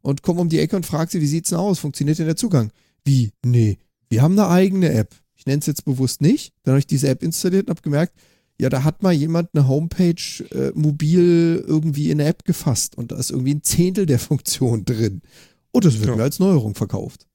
Und 0.03 0.23
komme 0.23 0.41
um 0.41 0.49
die 0.49 0.59
Ecke 0.59 0.77
und 0.77 0.85
frage 0.87 1.11
sie, 1.13 1.21
wie 1.21 1.27
sieht's 1.27 1.51
denn 1.51 1.59
aus? 1.59 1.79
Funktioniert 1.79 2.19
denn 2.19 2.27
der 2.27 2.37
Zugang? 2.37 2.71
Wie? 3.05 3.31
Nee. 3.45 3.79
Wir 4.09 4.23
haben 4.23 4.39
eine 4.39 4.49
eigene 4.49 4.91
App. 4.93 5.15
Ich 5.37 5.47
nenne 5.47 5.61
es 5.61 5.67
jetzt 5.67 5.85
bewusst 5.85 6.21
nicht. 6.21 6.53
Dann 6.63 6.73
habe 6.73 6.81
ich 6.81 6.87
diese 6.87 7.09
App 7.09 7.23
installiert 7.23 7.67
und 7.67 7.71
habe 7.71 7.83
gemerkt, 7.83 8.15
ja, 8.61 8.69
da 8.69 8.85
hat 8.85 9.03
mal 9.03 9.13
jemand 9.13 9.51
eine 9.55 9.67
Homepage 9.67 10.45
äh, 10.51 10.71
mobil 10.75 11.65
irgendwie 11.67 12.11
in 12.11 12.21
eine 12.21 12.29
App 12.29 12.45
gefasst 12.45 12.97
und 12.97 13.11
da 13.11 13.17
ist 13.17 13.31
irgendwie 13.31 13.55
ein 13.55 13.63
Zehntel 13.63 14.07
der 14.07 14.19
Funktion 14.21 14.85
drin. 14.85 15.23
Und 15.71 15.85
das 15.85 15.99
wird 15.99 16.09
Ja. 16.09 16.17
mir 16.17 16.23
als 16.25 16.39
Neuerung 16.39 16.75
verkauft. 16.75 17.27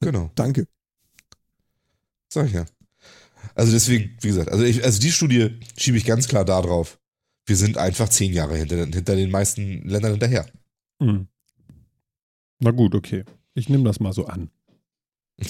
Genau, 0.00 0.30
Danke. 0.36 0.66
sag 2.32 2.46
ich 2.46 2.52
ja. 2.52 2.66
Also 3.54 3.72
deswegen, 3.72 4.16
wie 4.20 4.28
gesagt, 4.28 4.50
also, 4.50 4.62
ich, 4.64 4.84
also 4.84 5.00
die 5.00 5.10
Studie 5.10 5.58
schiebe 5.76 5.96
ich 5.96 6.04
ganz 6.04 6.28
klar 6.28 6.44
da 6.44 6.60
drauf. 6.62 6.98
Wir 7.46 7.56
sind 7.56 7.76
einfach 7.78 8.08
zehn 8.08 8.32
Jahre 8.32 8.56
hinter, 8.56 8.76
hinter 8.86 9.16
den 9.16 9.30
meisten 9.30 9.82
Ländern 9.88 10.12
hinterher. 10.12 10.46
Hm. 11.02 11.26
Na 12.60 12.70
gut, 12.72 12.94
okay. 12.94 13.24
Ich 13.54 13.68
nehme 13.68 13.84
das 13.84 14.00
mal 14.00 14.12
so 14.12 14.26
an. 14.26 14.50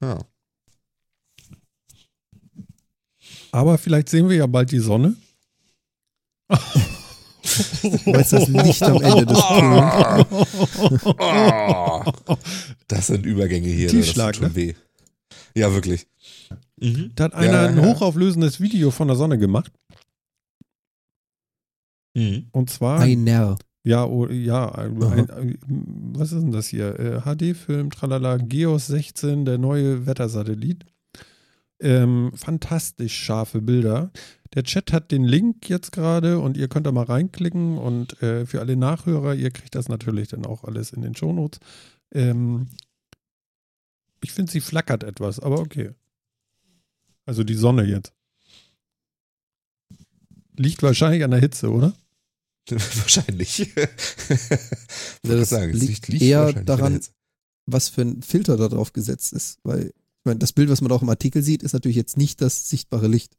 Ja. 0.00 0.18
Aber 3.50 3.78
vielleicht 3.78 4.08
sehen 4.10 4.28
wir 4.28 4.36
ja 4.36 4.46
bald 4.46 4.70
die 4.70 4.78
Sonne. 4.78 5.16
Du 6.48 8.10
meinst 8.12 8.32
das 8.32 8.46
Licht 8.48 8.82
am 8.84 9.02
Ende 9.02 9.26
des 9.26 9.40
Tunnels? 9.40 10.26
Das 12.86 13.06
sind 13.08 13.26
Übergänge 13.26 13.68
hier. 13.68 13.86
ne? 13.86 13.90
Tiefschlag, 13.92 14.34
das 14.34 14.40
tut 14.40 14.46
schon 14.48 14.54
weh. 14.56 14.74
Ja, 15.54 15.72
wirklich. 15.72 16.06
Mhm. 16.76 17.10
Da 17.16 17.24
hat 17.24 17.34
einer 17.34 17.62
Ja, 17.64 17.66
ein 17.68 17.76
ja. 17.78 17.84
hochauflösendes 17.86 18.60
Video 18.60 18.90
von 18.92 19.08
der 19.08 19.16
Sonne 19.16 19.36
gemacht. 19.38 19.72
Mhm. 22.14 22.48
Und 22.52 22.70
zwar, 22.70 23.00
Einer. 23.00 23.58
Ja, 23.88 24.04
oh, 24.04 24.26
ja, 24.26 24.70
ein, 24.74 25.02
ein, 25.02 25.58
was 26.12 26.32
ist 26.32 26.42
denn 26.42 26.52
das 26.52 26.68
hier? 26.68 26.98
Äh, 27.00 27.20
HD-Film, 27.22 27.90
tralala, 27.90 28.36
Geos 28.36 28.86
16, 28.88 29.46
der 29.46 29.56
neue 29.56 30.06
Wettersatellit. 30.06 30.84
Ähm, 31.80 32.32
fantastisch 32.34 33.16
scharfe 33.16 33.62
Bilder. 33.62 34.10
Der 34.54 34.64
Chat 34.64 34.92
hat 34.92 35.10
den 35.10 35.24
Link 35.24 35.70
jetzt 35.70 35.92
gerade 35.92 36.38
und 36.38 36.58
ihr 36.58 36.68
könnt 36.68 36.86
da 36.86 36.92
mal 36.92 37.04
reinklicken 37.04 37.78
und 37.78 38.20
äh, 38.22 38.44
für 38.44 38.60
alle 38.60 38.76
Nachhörer, 38.76 39.34
ihr 39.34 39.50
kriegt 39.50 39.74
das 39.74 39.88
natürlich 39.88 40.28
dann 40.28 40.44
auch 40.44 40.64
alles 40.64 40.92
in 40.92 41.00
den 41.00 41.14
Shownotes. 41.14 41.60
Ähm, 42.12 42.68
ich 44.22 44.32
finde, 44.32 44.52
sie 44.52 44.60
flackert 44.60 45.02
etwas, 45.02 45.40
aber 45.40 45.60
okay. 45.60 45.92
Also 47.24 47.42
die 47.42 47.54
Sonne 47.54 47.84
jetzt. 47.84 48.12
Liegt 50.56 50.82
wahrscheinlich 50.82 51.24
an 51.24 51.30
der 51.30 51.40
Hitze, 51.40 51.70
oder? 51.70 51.94
Wahrscheinlich. 52.96 53.72
Ja, 55.24 55.34
das 55.36 55.50
sagen, 55.50 55.72
es 55.74 55.80
liegt 55.80 56.08
liegt 56.08 56.22
eher 56.22 56.52
daran, 56.52 57.00
was 57.66 57.88
für 57.88 58.02
ein 58.02 58.22
Filter 58.22 58.56
da 58.56 58.68
drauf 58.68 58.92
gesetzt 58.92 59.32
ist. 59.32 59.58
Weil, 59.62 59.86
ich 59.86 60.24
meine, 60.24 60.38
das 60.38 60.52
Bild, 60.52 60.70
was 60.70 60.80
man 60.80 60.88
da 60.88 60.94
auch 60.94 61.02
im 61.02 61.08
Artikel 61.08 61.42
sieht, 61.42 61.62
ist 61.62 61.72
natürlich 61.72 61.96
jetzt 61.96 62.16
nicht 62.16 62.40
das 62.40 62.68
sichtbare 62.68 63.08
Licht. 63.08 63.36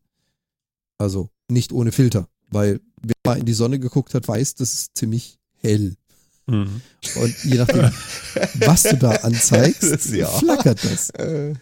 Also 0.97 1.29
nicht 1.49 1.71
ohne 1.71 1.91
Filter. 1.91 2.27
Weil 2.51 2.81
wer 3.01 3.13
mal 3.25 3.37
in 3.39 3.45
die 3.45 3.53
Sonne 3.53 3.79
geguckt 3.79 4.13
hat, 4.13 4.27
weiß, 4.27 4.55
das 4.55 4.73
ist 4.73 4.97
ziemlich 4.97 5.39
hell. 5.61 5.95
Mhm. 6.47 6.81
Und 7.15 7.43
je 7.43 7.55
nachdem, 7.57 7.91
was 8.65 8.83
du 8.83 8.97
da 8.97 9.11
anzeigst, 9.11 9.83
Das- 9.83 10.11
ja. 10.11 10.27
flackert 10.27 10.83
das. 10.83 11.09
Äh, 11.11 11.53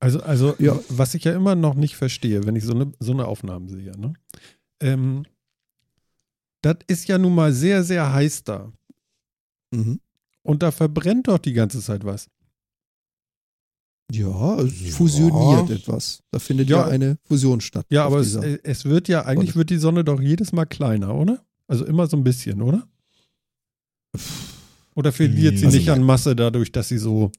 Also, 0.00 0.20
also 0.20 0.54
Ja. 0.58 0.78
was 0.88 1.14
ich 1.14 1.24
ja 1.24 1.34
immer 1.34 1.54
noch 1.56 1.74
nicht 1.74 1.96
verstehe, 1.96 2.44
wenn 2.46 2.54
ich 2.56 2.64
so 2.64 2.72
eine, 2.72 2.92
so 3.00 3.12
eine 3.12 3.26
Aufnahme 3.26 3.68
sehe, 3.68 3.90
ne? 3.98 4.14
Ähm, 4.80 5.24
das 6.62 6.76
ist 6.88 7.08
ja 7.08 7.18
nun 7.18 7.34
mal 7.34 7.52
sehr, 7.52 7.84
sehr 7.84 8.12
heiß 8.12 8.44
da. 8.44 8.72
Mhm. 9.70 10.00
Und 10.42 10.62
da 10.62 10.70
verbrennt 10.70 11.28
doch 11.28 11.38
die 11.38 11.52
ganze 11.52 11.80
Zeit 11.80 12.04
was. 12.04 12.28
Ja, 14.10 14.58
es 14.60 14.80
Ja. 14.80 14.90
fusioniert 14.92 15.68
etwas. 15.70 16.22
Da 16.30 16.38
findet 16.38 16.70
ja, 16.70 16.78
Ja. 16.78 16.86
eine 16.86 17.18
Fusion 17.24 17.60
statt. 17.60 17.86
Ja, 17.90 18.06
aber 18.06 18.20
es, 18.20 18.34
äh, 18.36 18.58
es 18.62 18.86
wird 18.86 19.08
ja, 19.08 19.26
eigentlich 19.26 19.54
wird 19.54 19.68
die 19.70 19.76
Sonne 19.76 20.02
doch 20.04 20.20
jedes 20.20 20.52
Mal 20.52 20.64
kleiner, 20.64 21.14
oder? 21.14 21.44
Also 21.66 21.84
immer 21.84 22.06
so 22.06 22.16
ein 22.16 22.24
bisschen, 22.24 22.62
oder? 22.62 22.88
Oder 24.94 25.12
verliert 25.12 25.58
sie 25.58 25.66
Also- 25.66 25.76
nicht 25.76 25.90
an 25.90 26.02
Masse 26.02 26.34
dadurch, 26.34 26.72
dass 26.72 26.88
sie 26.88 26.98
so. 26.98 27.30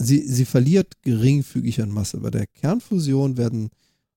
sie, 0.00 0.26
sie 0.26 0.44
verliert 0.44 1.02
geringfügig 1.02 1.82
an 1.82 1.90
Masse. 1.90 2.18
Bei 2.18 2.30
der 2.30 2.46
Kernfusion 2.46 3.36
werden 3.36 3.70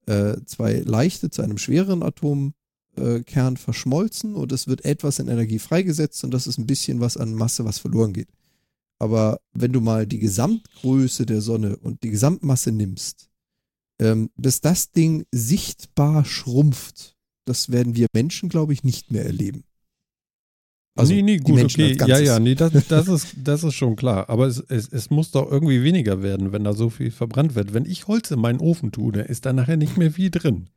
äh, 0.08 0.36
zwei 0.46 0.80
leichte 0.80 1.30
zu 1.30 1.42
einem 1.42 1.58
schwereren 1.58 2.02
Atomkern 2.04 2.54
äh, 2.98 3.22
Kern 3.22 3.58
verschmolzen 3.58 4.36
und 4.36 4.52
es 4.52 4.68
wird 4.68 4.86
etwas 4.86 5.20
in 5.20 5.28
Energie 5.28 5.60
freigesetzt 5.60 6.24
und 6.24 6.32
das 6.34 6.48
ist 6.48 6.58
ein 6.58 6.68
bisschen 6.68 7.00
was 7.00 7.18
an 7.18 7.34
Masse, 7.34 7.66
was 7.66 7.80
verloren 7.80 8.14
geht. 8.14 8.30
Aber 9.00 9.40
wenn 9.54 9.74
du 9.74 9.82
mal 9.82 10.06
die 10.06 10.20
Gesamtgröße 10.20 11.26
der 11.26 11.42
Sonne 11.42 11.76
und 11.78 12.04
die 12.04 12.12
Gesamtmasse 12.12 12.72
nimmst, 12.72 13.30
ähm, 14.00 14.30
bis 14.36 14.62
das 14.62 14.92
Ding 14.92 15.26
sichtbar 15.32 16.24
schrumpft, 16.26 17.16
das 17.46 17.72
werden 17.72 17.96
wir 17.96 18.08
Menschen, 18.14 18.50
glaube 18.50 18.74
ich, 18.74 18.84
nicht 18.84 19.10
mehr 19.10 19.26
erleben. 19.26 19.64
nee, 20.98 21.22
nee, 21.22 21.38
die 21.38 21.44
gut, 21.44 21.56
Menschen 21.56 21.84
okay. 21.84 21.98
Ja, 22.08 22.20
ja, 22.20 22.40
nee, 22.40 22.54
das, 22.54 22.74
das, 22.88 23.08
ist, 23.08 23.36
das 23.44 23.64
ist 23.64 23.74
schon 23.74 23.96
klar. 23.96 24.30
Aber 24.30 24.46
es, 24.48 24.60
es, 24.60 24.88
es 24.90 25.10
muss 25.10 25.32
doch 25.32 25.50
irgendwie 25.50 25.84
weniger 25.84 26.22
werden, 26.22 26.52
wenn 26.52 26.64
da 26.64 26.74
so 26.74 26.90
viel 26.90 27.10
verbrannt 27.10 27.56
wird. 27.56 27.74
Wenn 27.74 27.86
ich 27.86 28.08
Holz 28.08 28.30
in 28.32 28.40
meinen 28.40 28.60
Ofen 28.60 28.92
tue, 28.92 29.14
dann 29.14 29.26
ist 29.26 29.46
da 29.46 29.54
nachher 29.54 29.78
nicht 29.78 29.98
mehr 29.98 30.12
viel 30.12 30.30
drin. 30.30 30.68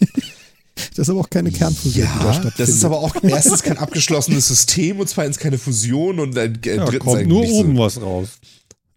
Das 0.74 1.06
ist 1.06 1.10
aber 1.10 1.20
auch 1.20 1.30
keine 1.30 1.52
Kernfusion, 1.52 2.06
die 2.06 2.24
da 2.24 2.32
Ja, 2.32 2.50
das 2.56 2.68
ist 2.68 2.84
aber 2.84 2.98
auch 2.98 3.14
erstens 3.22 3.62
kein 3.62 3.78
abgeschlossenes 3.78 4.48
System 4.48 4.98
und 5.00 5.08
zweitens 5.08 5.38
keine 5.38 5.58
Fusion 5.58 6.18
und 6.18 6.36
ein 6.36 6.60
äh, 6.64 6.76
Ja, 6.76 6.84
drittens 6.84 7.12
kommt 7.12 7.26
nur 7.26 7.44
oben 7.44 7.76
so. 7.76 7.82
was 7.82 8.00
raus. 8.00 8.28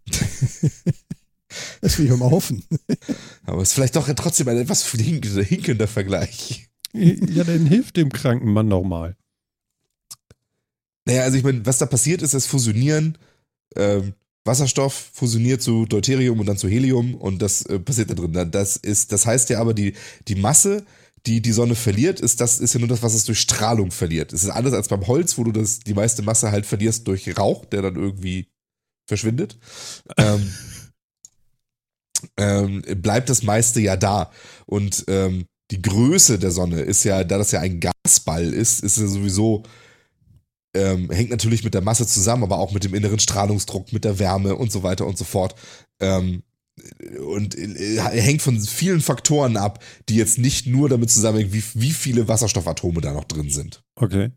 das 1.81 1.99
will 1.99 2.05
ich 2.05 2.11
mal 2.17 2.31
hoffen. 2.31 2.63
Aber 3.45 3.61
es 3.61 3.69
ist 3.69 3.73
vielleicht 3.73 3.95
doch 3.95 4.07
trotzdem 4.15 4.47
ein 4.47 4.57
etwas 4.57 4.89
hinkender, 4.89 5.87
Vergleich. 5.87 6.67
Ja, 6.93 7.43
dann 7.43 7.67
hilft 7.67 7.97
dem 7.97 8.11
kranken 8.11 8.51
Mann 8.51 8.69
doch 8.69 8.83
mal. 8.83 9.15
Naja, 11.05 11.23
also 11.23 11.37
ich 11.37 11.43
meine, 11.43 11.65
was 11.65 11.77
da 11.77 11.85
passiert 11.85 12.21
ist, 12.21 12.33
es 12.33 12.47
fusionieren 12.47 13.17
ähm, 13.75 14.13
Wasserstoff 14.45 15.11
fusioniert 15.13 15.61
zu 15.61 15.85
Deuterium 15.85 16.39
und 16.39 16.45
dann 16.45 16.57
zu 16.57 16.69
Helium 16.69 17.15
und 17.15 17.41
das 17.41 17.65
äh, 17.65 17.79
passiert 17.79 18.09
da 18.09 18.13
drin. 18.15 18.51
Das 18.51 18.77
ist, 18.77 19.11
das 19.11 19.25
heißt 19.25 19.49
ja 19.49 19.59
aber 19.59 19.73
die 19.73 19.93
die 20.27 20.35
Masse, 20.35 20.85
die 21.25 21.41
die 21.41 21.51
Sonne 21.51 21.75
verliert, 21.75 22.19
ist 22.19 22.39
das 22.41 22.59
ist 22.59 22.73
ja 22.73 22.79
nur 22.79 22.89
das, 22.89 23.03
was 23.03 23.13
es 23.13 23.25
durch 23.25 23.39
Strahlung 23.39 23.91
verliert. 23.91 24.33
Es 24.33 24.43
ist 24.43 24.49
anders 24.49 24.73
als 24.73 24.87
beim 24.87 25.07
Holz, 25.07 25.37
wo 25.37 25.43
du 25.43 25.51
das 25.51 25.79
die 25.79 25.93
meiste 25.93 26.21
Masse 26.21 26.51
halt 26.51 26.65
verlierst 26.65 27.07
durch 27.07 27.37
Rauch, 27.37 27.65
der 27.65 27.81
dann 27.81 27.95
irgendwie 27.95 28.47
verschwindet. 29.07 29.57
ähm, 30.17 30.53
ähm, 32.37 32.81
bleibt 33.01 33.29
das 33.29 33.43
meiste 33.43 33.79
ja 33.79 33.95
da 33.95 34.31
und 34.65 35.05
ähm, 35.07 35.45
die 35.71 35.81
Größe 35.81 36.39
der 36.39 36.51
Sonne 36.51 36.81
ist 36.81 37.03
ja, 37.03 37.23
da 37.23 37.37
das 37.37 37.51
ja 37.51 37.59
ein 37.59 37.79
Gasball 37.79 38.53
ist, 38.53 38.83
ist 38.83 38.97
ja 38.97 39.07
sowieso 39.07 39.63
ähm, 40.77 41.09
hängt 41.09 41.31
natürlich 41.31 41.63
mit 41.63 41.73
der 41.73 41.81
Masse 41.81 42.05
zusammen, 42.05 42.43
aber 42.43 42.59
auch 42.59 42.71
mit 42.71 42.83
dem 42.83 42.93
inneren 42.93 43.19
Strahlungsdruck, 43.19 43.91
mit 43.93 44.05
der 44.05 44.19
Wärme 44.19 44.55
und 44.55 44.71
so 44.71 44.83
weiter 44.83 45.07
und 45.07 45.17
so 45.17 45.23
fort. 45.23 45.55
Ähm, 45.99 46.43
und 47.25 47.57
äh, 47.57 47.99
hängt 47.99 48.41
von 48.41 48.59
vielen 48.59 49.01
Faktoren 49.01 49.57
ab, 49.57 49.83
die 50.09 50.15
jetzt 50.15 50.37
nicht 50.37 50.67
nur 50.67 50.89
damit 50.89 51.09
zusammenhängen, 51.09 51.53
wie, 51.53 51.63
wie 51.73 51.91
viele 51.91 52.27
Wasserstoffatome 52.27 53.01
da 53.01 53.13
noch 53.13 53.25
drin 53.25 53.49
sind. 53.49 53.83
Okay. 53.95 54.31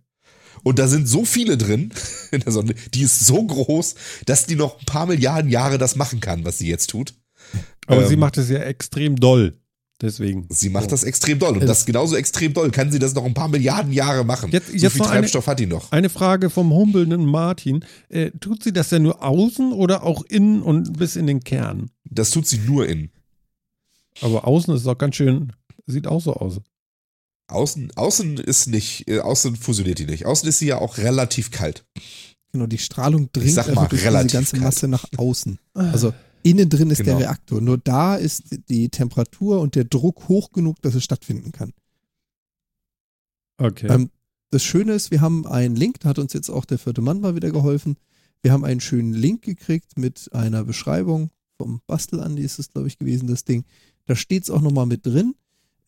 Und 0.63 0.79
da 0.79 0.89
sind 0.89 1.09
so 1.09 1.25
viele 1.25 1.57
drin 1.57 1.93
in 2.31 2.41
der 2.41 2.53
Sonne, 2.53 2.75
die 2.95 3.03
ist 3.03 3.21
so 3.21 3.43
groß, 3.45 3.95
dass 4.27 4.47
die 4.47 4.57
noch 4.57 4.79
ein 4.79 4.87
paar 4.87 5.07
Milliarden 5.07 5.51
Jahre 5.51 5.79
das 5.79 5.97
machen 5.97 6.21
kann, 6.21 6.45
was 6.45 6.59
sie 6.59 6.69
jetzt 6.69 6.91
tut. 6.91 7.15
Aber 7.87 8.03
Ähm, 8.03 8.09
sie 8.09 8.17
macht 8.17 8.37
es 8.37 8.49
ja 8.49 8.59
extrem 8.59 9.17
doll. 9.17 9.57
Deswegen. 10.01 10.47
Sie 10.49 10.71
macht 10.71 10.85
So. 10.85 10.91
das 10.91 11.05
extrem 11.05 11.39
doll. 11.39 11.59
Und 11.59 11.67
das 11.67 11.85
genauso 11.85 12.17
extrem 12.17 12.55
doll 12.55 12.71
kann 12.71 12.91
sie 12.91 12.99
das 12.99 13.15
noch 13.15 13.25
ein 13.25 13.35
paar 13.35 13.49
Milliarden 13.49 13.93
Jahre 13.93 14.25
machen. 14.25 14.51
Jetzt- 14.51 14.69
so 14.69 14.73
jetzt 14.75 14.93
viel 14.93 15.01
noch 15.03 15.11
eine- 15.11 15.21
Treibstoff 15.21 15.47
hat 15.47 15.61
die 15.61 15.67
noch. 15.67 15.93
Eine 15.93 16.09
Frage 16.09 16.49
vom 16.51 16.73
humpelnden 16.73 17.27
Martin. 17.27 17.85
Äh, 18.09 18.31
tut 18.41 18.63
sie 18.63 18.73
das 18.73 18.89
denn 18.89 19.03
nur 19.03 19.23
außen 19.23 19.73
oder 19.73 20.03
auch 20.05 20.23
innen 20.25 20.63
und 20.63 20.99
bis 20.99 21.17
in 21.17 21.27
den 21.27 21.41
Kern? 21.41 21.91
Das 22.05 22.31
tut 22.31 22.47
sie 22.47 22.59
nur 22.59 22.89
in. 22.89 23.11
Aber 24.23 24.47
außen 24.47 24.75
ist 24.75 24.87
doch 24.87 24.97
ganz 24.99 25.17
schön, 25.17 25.53
sieht 25.87 26.07
auch 26.07 26.21
so 26.21 26.35
aus. 26.35 26.61
Außen, 27.49 27.93
außen 27.97 28.39
ist 28.39 28.69
nicht, 28.69 29.09
äh, 29.09 29.21
außen 29.21 29.57
fusioniert 29.57 29.99
die 29.99 30.07
nicht. 30.07 30.25
Außen 30.25 30.49
ist 30.49 30.59
sie 30.61 30.67
ja 30.69 30.79
auch 30.79 30.99
relativ 30.99 31.51
kalt. 31.51 31.85
Genau, 32.53 32.67
die 32.67 32.79
Strahlung 32.79 33.29
dringt 33.33 33.53
sag 33.53 33.69
einfach 33.69 33.83
mal, 33.83 33.89
durch 33.89 34.03
diese 34.03 34.13
ganze 34.13 34.53
kalt. 34.57 34.63
Masse 34.63 34.89
nach 34.89 35.05
außen. 35.17 35.59
Also 35.75 36.13
innen 36.43 36.69
drin 36.69 36.91
ist 36.91 36.99
Genau. 36.99 37.19
der 37.19 37.27
Reaktor. 37.27 37.61
Nur 37.61 37.79
da 37.79 38.17
ist 38.17 38.45
die 38.69 38.89
Temperatur 38.89 39.61
und 39.61 39.75
der 39.75 39.85
Druck 39.85 40.29
hoch 40.29 40.53
genug, 40.53 40.81
dass 40.83 40.95
es 40.95 41.05
stattfinden 41.05 41.53
kann. 41.53 41.73
Okay. 43.59 43.89
Ähm, 43.89 44.11
das 44.51 44.65
Schöne 44.65 44.95
ist, 44.95 45.11
wir 45.11 45.21
haben 45.21 45.47
einen 45.47 45.77
Link, 45.77 46.01
da 46.01 46.09
hat 46.11 46.19
uns 46.19 46.33
jetzt 46.33 46.51
auch 46.51 46.65
der 46.65 46.79
vierte 46.79 47.03
Mann 47.03 47.21
mal 47.21 47.35
wieder 47.35 47.51
geholfen. 47.51 47.97
Wir 48.43 48.53
haben 48.53 48.65
einen 48.65 48.81
schönen 48.81 49.13
Link 49.13 49.43
gekriegt 49.43 49.99
mit 49.99 50.33
einer 50.33 50.65
Beschreibung 50.65 51.31
vom 51.61 51.83
Bastel-Andi 51.87 52.43
ist 52.43 52.59
es, 52.59 52.71
glaube 52.71 52.89
ich, 52.89 52.97
gewesen, 52.97 53.27
das 53.27 53.45
Ding. 53.45 53.65
Da 54.07 54.17
steht 54.17 54.45
es 54.45 54.51
auch 54.51 54.63
nochmal 54.63 54.87
mit 54.87 55.05
drin. 55.05 55.35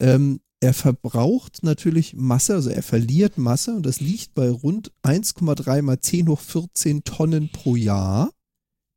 Ähm, 0.00 0.40
er 0.60 0.74
verbraucht 0.74 1.62
natürlich 1.62 2.14
Masse, 2.14 2.54
also 2.54 2.68
er 2.68 2.82
verliert 2.82 3.38
Masse 3.38 3.74
und 3.74 3.86
das 3.86 4.00
liegt 4.00 4.34
bei 4.34 4.50
rund 4.50 4.92
1,3 5.02 5.80
mal 5.80 5.98
10 5.98 6.28
hoch 6.28 6.40
14 6.40 7.04
Tonnen 7.04 7.48
pro 7.50 7.74
Jahr, 7.74 8.30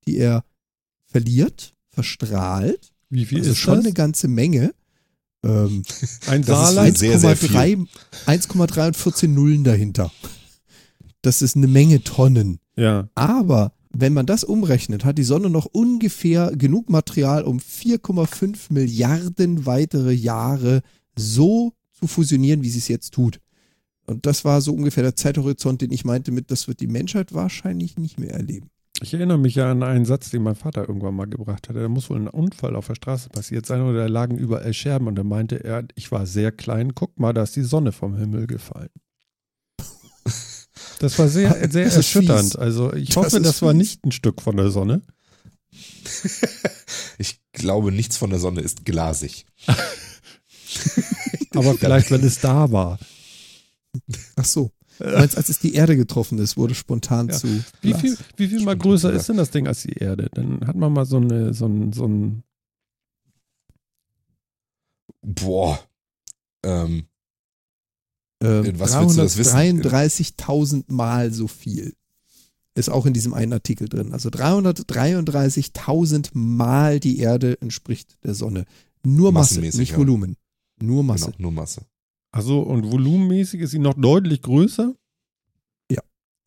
die 0.06 0.18
er 0.18 0.43
verliert, 1.16 1.74
verstrahlt. 1.91 2.91
Wie 3.09 3.26
viel 3.26 3.38
Also 3.39 3.51
ist 3.51 3.57
schon 3.59 3.76
das? 3.78 3.86
eine 3.86 3.93
ganze 3.93 4.28
Menge. 4.28 4.74
Ähm, 5.45 5.84
Ein 6.28 6.41
Das 6.41 6.70
ist 6.70 6.76
Saarland? 6.76 6.97
sehr, 6.97 7.20
sehr 7.20 7.38
viel. 7.38 7.55
1,3 7.55 7.88
1,3 8.26 8.88
und 8.88 8.97
14 8.97 9.34
Nullen 9.34 9.63
dahinter. 9.63 10.11
Das 11.22 11.41
ist 11.41 11.55
eine 11.55 11.68
Menge 11.68 12.03
Tonnen. 12.03 12.59
Ja. 12.76 13.07
Aber 13.16 13.72
wenn 13.91 14.11
man 14.11 14.26
das 14.26 14.43
umrechnet, 14.43 15.05
hat 15.05 15.18
die 15.18 15.24
Sonne 15.24 15.49
noch 15.49 15.68
ungefähr 15.68 16.51
genug 16.53 16.89
Material, 16.89 17.43
um 17.43 17.59
4,5 17.59 18.74
Milliarden 18.74 19.66
weitere 19.66 20.11
Jahre 20.11 20.82
so 21.18 21.72
zu 21.93 22.07
fusionieren, 22.07 22.61
wie 22.61 22.70
sie 22.70 22.80
es 22.80 22.89
jetzt 22.89 23.13
tut. 23.13 23.39
Und 24.05 24.26
das 24.26 24.43
war 24.43 24.59
so 24.59 24.74
ungefähr 24.74 25.03
der 25.03 25.16
Zeithorizont, 25.16 25.80
den 25.82 25.91
ich 25.93 26.03
meinte 26.03 26.32
mit, 26.34 26.51
das 26.51 26.68
wird 26.68 26.82
die 26.82 26.88
Menschheit 26.88 27.34
wahrscheinlich 27.34 27.95
nicht 27.97 28.20
mehr 28.20 28.32
erleben. 28.34 28.70
Ich 29.06 29.14
erinnere 29.14 29.38
mich 29.38 29.53
ja 29.53 29.70
an 29.70 29.84
einen 29.84 30.03
Satz, 30.06 30.32
den 30.32 30.41
mein 30.41 30.56
Vater 30.56 30.88
irgendwann 30.89 31.14
mal 31.14 31.28
gebracht 31.28 31.70
hatte. 31.70 31.80
Da 31.80 31.88
muss 31.89 32.10
wohl 32.10 32.18
ein 32.18 32.28
Unfall 32.28 32.76
auf 32.76 32.88
der 32.88 32.95
Straße 32.95 33.30
passiert 33.30 33.68
sein 33.68 33.82
oder 33.84 33.99
da 33.99 34.06
lagen 34.08 34.36
überall 34.36 34.74
Scherben 34.74 35.06
und 35.06 35.14
da 35.14 35.24
meinte 35.24 35.64
er, 35.64 35.84
ich 35.93 36.12
war 36.12 36.26
sehr 36.26 36.51
klein, 36.51 36.95
guck 36.95 37.20
mal, 37.20 37.32
da 37.32 37.43
ist 37.43 37.56
die 37.56 37.62
Sonne 37.62 37.91
vom 37.91 38.16
Himmel 38.18 38.47
gefallen. 38.47 38.89
Das 40.97 41.20
war 41.20 41.28
sehr, 41.28 41.51
sehr 41.72 41.86
Das 41.86 41.97
erschütternd. 41.97 42.53
fies. 42.53 42.56
Also 42.56 42.93
ich 42.93 43.10
Das 43.10 43.18
hoffe, 43.18 43.41
das 43.41 43.62
war 43.62 43.74
fies. 43.74 43.78
nicht 43.78 44.06
ein 44.08 44.12
Stück 44.12 44.41
von 44.41 44.58
der 44.58 44.72
Sonne. 44.72 45.03
Ich 47.18 47.39
glaube, 47.53 47.91
nichts 47.91 48.18
von 48.18 48.30
der 48.32 48.39
Sonne 48.39 48.60
ist 48.62 48.84
glasig. 48.86 49.45
Aber 51.53 51.74
vielleicht, 51.78 52.12
wenn 52.12 52.24
es 52.24 52.39
da 52.39 52.72
war. 52.72 52.99
Ach 54.36 54.43
so. 54.45 54.72
Du 55.00 55.06
meinst, 55.06 55.38
als 55.38 55.50
es 55.50 55.60
die 55.60 55.74
Erde 55.76 55.98
getroffen 55.98 56.38
ist, 56.39 56.58
wurde 56.58 56.74
spontan 56.76 57.30
Ja. 57.30 57.36
zu. 57.36 57.48
Wie 57.82 57.89
Glas. 57.89 58.02
viel, 58.02 58.18
wie 58.38 58.48
viel 58.48 58.64
mal 58.64 58.78
größer 58.78 59.12
ist 59.12 59.28
denn 59.30 59.38
das 59.38 59.52
Ding 59.52 59.68
als 59.68 59.82
die 59.84 59.93
Erde? 59.93 60.30
Dann 60.34 60.66
hat 60.66 60.76
man 60.76 60.93
mal 60.93 61.06
so, 61.06 61.18
eine, 61.18 61.54
so 61.54 61.66
ein, 61.68 61.93
so 61.93 62.08
ein 62.08 62.43
Boah. 65.22 65.80
Ähm, 66.64 67.06
Ähm, 68.41 68.66
In 68.66 68.80
was 68.80 68.93
willst 69.00 69.18
du 69.18 69.22
das 69.22 69.38
wissen? 69.38 69.82
333.000 69.82 70.91
Mal 70.91 71.32
so 71.34 71.48
viel. 71.48 71.96
Ist 72.76 72.89
auch 72.89 73.06
in 73.06 73.14
diesem 73.14 73.34
einen 73.34 73.54
Artikel 73.54 73.88
drin. 73.88 74.12
Also 74.12 74.30
333.000 74.30 76.32
Mal 76.34 77.00
die 77.00 77.20
Erde 77.20 77.60
entspricht 77.62 78.18
der 78.24 78.34
Sonne. 78.34 78.66
Nur 79.04 79.32
Masse, 79.32 79.62
nicht. 79.62 79.96
Volumen. 79.98 80.36
Nur 80.82 81.04
Masse. 81.04 81.28
genau, 81.28 81.38
nur 81.43 81.52
Masse. 81.54 81.86
Also 82.36 82.60
und 82.62 82.92
volumenmäßig 82.92 83.62
ist 83.62 83.72
sie 83.72 83.80
noch 83.80 83.94
deutlich 83.94 84.42
größer? 84.42 84.94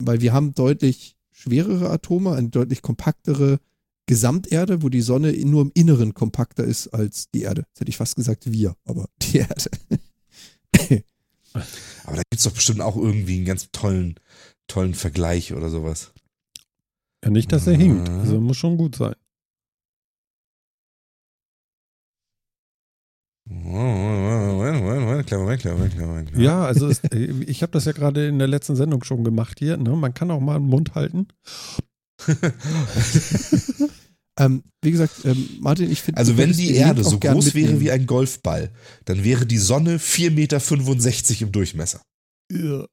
Weil 0.01 0.21
wir 0.21 0.33
haben 0.33 0.55
deutlich 0.55 1.17
schwerere 1.33 1.91
Atome, 1.91 2.33
eine 2.37 2.51
deutlich 2.51 2.83
kompaktere 2.83 3.59
Gesamterde, 4.07 4.81
wo 4.81 4.91
die 4.91 5.01
Sonne 5.01 5.33
in- 5.33 5.51
nur 5.51 5.63
im 5.63 5.73
Inneren 5.75 6.15
kompakter 6.15 6.63
ist 6.63 6.87
als 6.95 7.31
die 7.33 7.43
Erde. 7.43 7.63
Jetzt 7.67 7.81
hätte 7.81 7.89
ich 7.89 7.97
fast 7.97 8.15
gesagt 8.15 8.53
wir, 8.53 8.77
aber 8.85 9.09
die 9.23 9.39
Erde. 9.39 9.71
Aber 12.05 12.15
da 12.17 12.23
gibt's 12.31 12.45
doch 12.45 12.53
bestimmt 12.53 12.81
auch 12.81 12.97
irgendwie 12.97 13.39
einen 13.39 13.45
ganz 13.45 13.71
tollen, 13.73 14.15
tollen 14.69 14.95
Vergleich 14.95 15.53
oder 15.53 15.69
sowas. 15.69 16.13
Ja, 17.25 17.31
nicht, 17.31 17.51
dass 17.51 17.67
er 17.67 17.75
hinkt. 17.77 18.09
Mhm. 18.09 18.19
Also 18.21 18.41
muss 18.41 18.57
schon 18.57 18.77
gut 18.77 18.95
sein. 18.95 19.17
Moment, 23.47 24.08
Kleiner 25.29 25.43
Moment, 25.43 25.61
kleiner 25.93 26.07
Moment. 26.07 26.31
Ja, 26.37 26.65
also 26.65 26.89
es, 26.89 27.03
ich 27.13 27.63
habe 27.63 27.73
das 27.73 27.85
ja 27.85 27.93
gerade 27.93 28.29
in 28.29 28.39
der 28.39 28.49
letzten 28.49 28.77
Sendung 28.77 29.05
schon 29.05 29.25
gemacht 29.25 29.59
hier. 29.59 29.77
Ne? 29.77 29.91
Man 29.91 30.15
kann 30.15 30.31
auch 30.31 30.41
mal 30.41 30.59
den 30.59 30.69
Mund 30.69 30.95
halten. 30.95 31.29
Ähm, 34.41 34.63
wie 34.83 34.93
gesagt, 34.93 35.25
ähm, 35.25 35.49
Martin, 35.61 35.91
ich 35.91 36.01
finde. 36.01 36.19
Also 36.19 36.37
wenn 36.37 36.53
die 36.53 36.75
Erde 36.75 37.03
so 37.03 37.19
groß 37.19 37.55
wäre 37.55 37.65
mitnehmen. 37.67 37.81
wie 37.81 37.91
ein 37.91 38.07
Golfball, 38.07 38.71
dann 39.05 39.25
wäre 39.25 39.47
die 39.47 39.59
Sonne 39.59 39.99
4,65 39.99 40.31
Meter 40.31 41.43
im 41.43 41.53
Durchmesser. 41.53 42.01
Ja, 42.53 42.87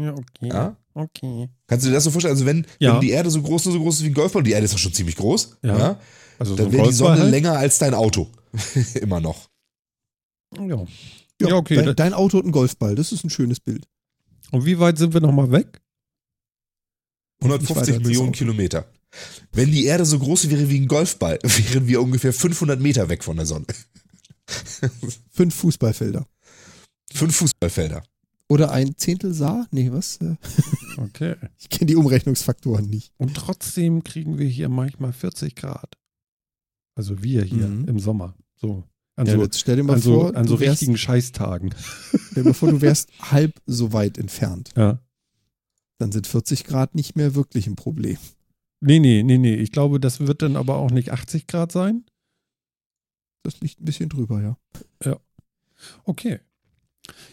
ja 0.00 0.12
okay. 0.14 0.48
Ja? 0.48 0.76
Okay. 0.94 1.48
Kannst 1.66 1.84
du 1.84 1.88
dir 1.90 1.94
das 1.96 2.04
so 2.04 2.12
vorstellen? 2.12 2.34
Also 2.34 2.46
wenn, 2.46 2.64
Ja. 2.78 2.94
wenn 2.94 3.00
die 3.00 3.10
Erde 3.10 3.28
so 3.28 3.42
groß 3.42 3.64
nur 3.64 3.74
so 3.74 3.80
groß 3.80 3.96
ist 3.96 4.04
wie 4.04 4.10
ein 4.10 4.14
Golfball, 4.14 4.44
die 4.44 4.52
Erde 4.52 4.66
ist 4.66 4.72
doch 4.74 4.78
schon 4.78 4.94
ziemlich 4.94 5.16
groß, 5.16 5.58
Ja. 5.64 5.76
ja, 5.78 6.00
Also 6.38 6.52
so 6.52 6.56
dann 6.58 6.66
ein 6.66 6.72
wäre 6.72 6.86
die 6.88 6.94
Sonne 6.94 7.22
halt. 7.22 7.30
länger 7.32 7.58
als 7.58 7.78
dein 7.78 7.92
Auto. 7.94 8.28
Immer 8.94 9.20
noch. 9.20 9.48
Ja. 10.58 10.84
Ja, 11.40 11.48
Ja, 11.48 11.54
okay, 11.56 11.76
Dein, 11.82 11.96
dein 11.96 12.14
Auto 12.14 12.38
und 12.38 12.46
ein 12.46 12.52
Golfball, 12.52 12.94
das 12.94 13.12
ist 13.12 13.24
ein 13.24 13.30
schönes 13.30 13.60
Bild. 13.60 13.86
Und 14.52 14.64
wie 14.64 14.78
weit 14.78 14.96
sind 14.98 15.12
wir 15.12 15.20
nochmal 15.20 15.50
weg? 15.52 15.80
Nicht 17.42 17.50
weiter 17.52 17.54
150 17.64 17.76
als 17.76 17.86
das 17.88 17.98
Millionen. 17.98 18.32
Kilometer. 18.32 18.90
Wenn 19.52 19.70
die 19.70 19.84
Erde 19.84 20.04
so 20.06 20.18
groß 20.18 20.50
wäre 20.50 20.68
wie 20.70 20.80
ein 20.80 20.88
Golfball, 20.88 21.38
wären 21.42 21.86
wir 21.86 22.00
ungefähr 22.02 22.32
500 22.32 22.80
Meter 22.80 23.08
weg 23.08 23.22
von 23.24 23.36
der 23.36 23.46
Sonne. 23.46 23.66
Fünf 25.30 25.54
Fußballfelder. 25.54 26.26
Fünf 27.12 27.36
Fußballfelder. 27.36 28.02
Oder 28.48 28.70
ein 28.70 28.96
Zehntel 28.96 29.34
Saar? 29.34 29.66
Nee, 29.70 29.90
was? 29.92 30.18
Äh, 30.18 30.36
Okay. 30.98 31.34
Ich 31.58 31.68
kenne 31.68 31.86
die 31.86 31.96
Umrechnungsfaktoren 31.96 32.88
nicht. 32.88 33.12
Und 33.18 33.34
trotzdem 33.34 34.02
kriegen 34.02 34.38
wir 34.38 34.46
hier 34.48 34.68
manchmal 34.70 35.12
40 35.12 35.54
Grad. 35.56 35.94
Also 36.94 37.22
wir 37.22 37.42
hier 37.42 37.66
Mhm. 37.68 37.86
im 37.88 37.98
Sommer. 37.98 38.34
So. 38.54 38.84
An 39.16 39.26
ja, 39.26 39.34
so, 39.34 39.42
jetzt 39.42 39.58
stell 39.58 39.76
dir 39.76 39.82
mal 39.82 39.94
an 39.94 40.00
so, 40.00 40.20
vor, 40.20 40.36
an 40.36 40.46
so 40.46 40.54
du 40.54 40.60
wärst, 40.60 40.72
richtigen 40.72 40.98
Scheißtagen. 40.98 41.74
stell 42.30 42.42
dir 42.42 42.50
mal 42.50 42.54
vor, 42.54 42.70
du 42.70 42.80
wärst 42.80 43.10
halb 43.20 43.60
so 43.66 43.92
weit 43.92 44.18
entfernt. 44.18 44.70
Ja. 44.76 45.00
Dann 45.98 46.12
sind 46.12 46.26
40 46.26 46.64
Grad 46.64 46.94
nicht 46.94 47.16
mehr 47.16 47.34
wirklich 47.34 47.66
ein 47.66 47.76
Problem. 47.76 48.18
Nee, 48.80 48.98
nee, 48.98 49.22
nee, 49.22 49.38
nee. 49.38 49.54
Ich 49.54 49.72
glaube, 49.72 49.98
das 50.00 50.20
wird 50.20 50.42
dann 50.42 50.56
aber 50.56 50.76
auch 50.76 50.90
nicht 50.90 51.12
80 51.12 51.46
Grad 51.46 51.72
sein. 51.72 52.04
Das 53.42 53.60
liegt 53.60 53.80
ein 53.80 53.86
bisschen 53.86 54.10
drüber, 54.10 54.42
ja. 54.42 54.58
Okay. 56.04 56.40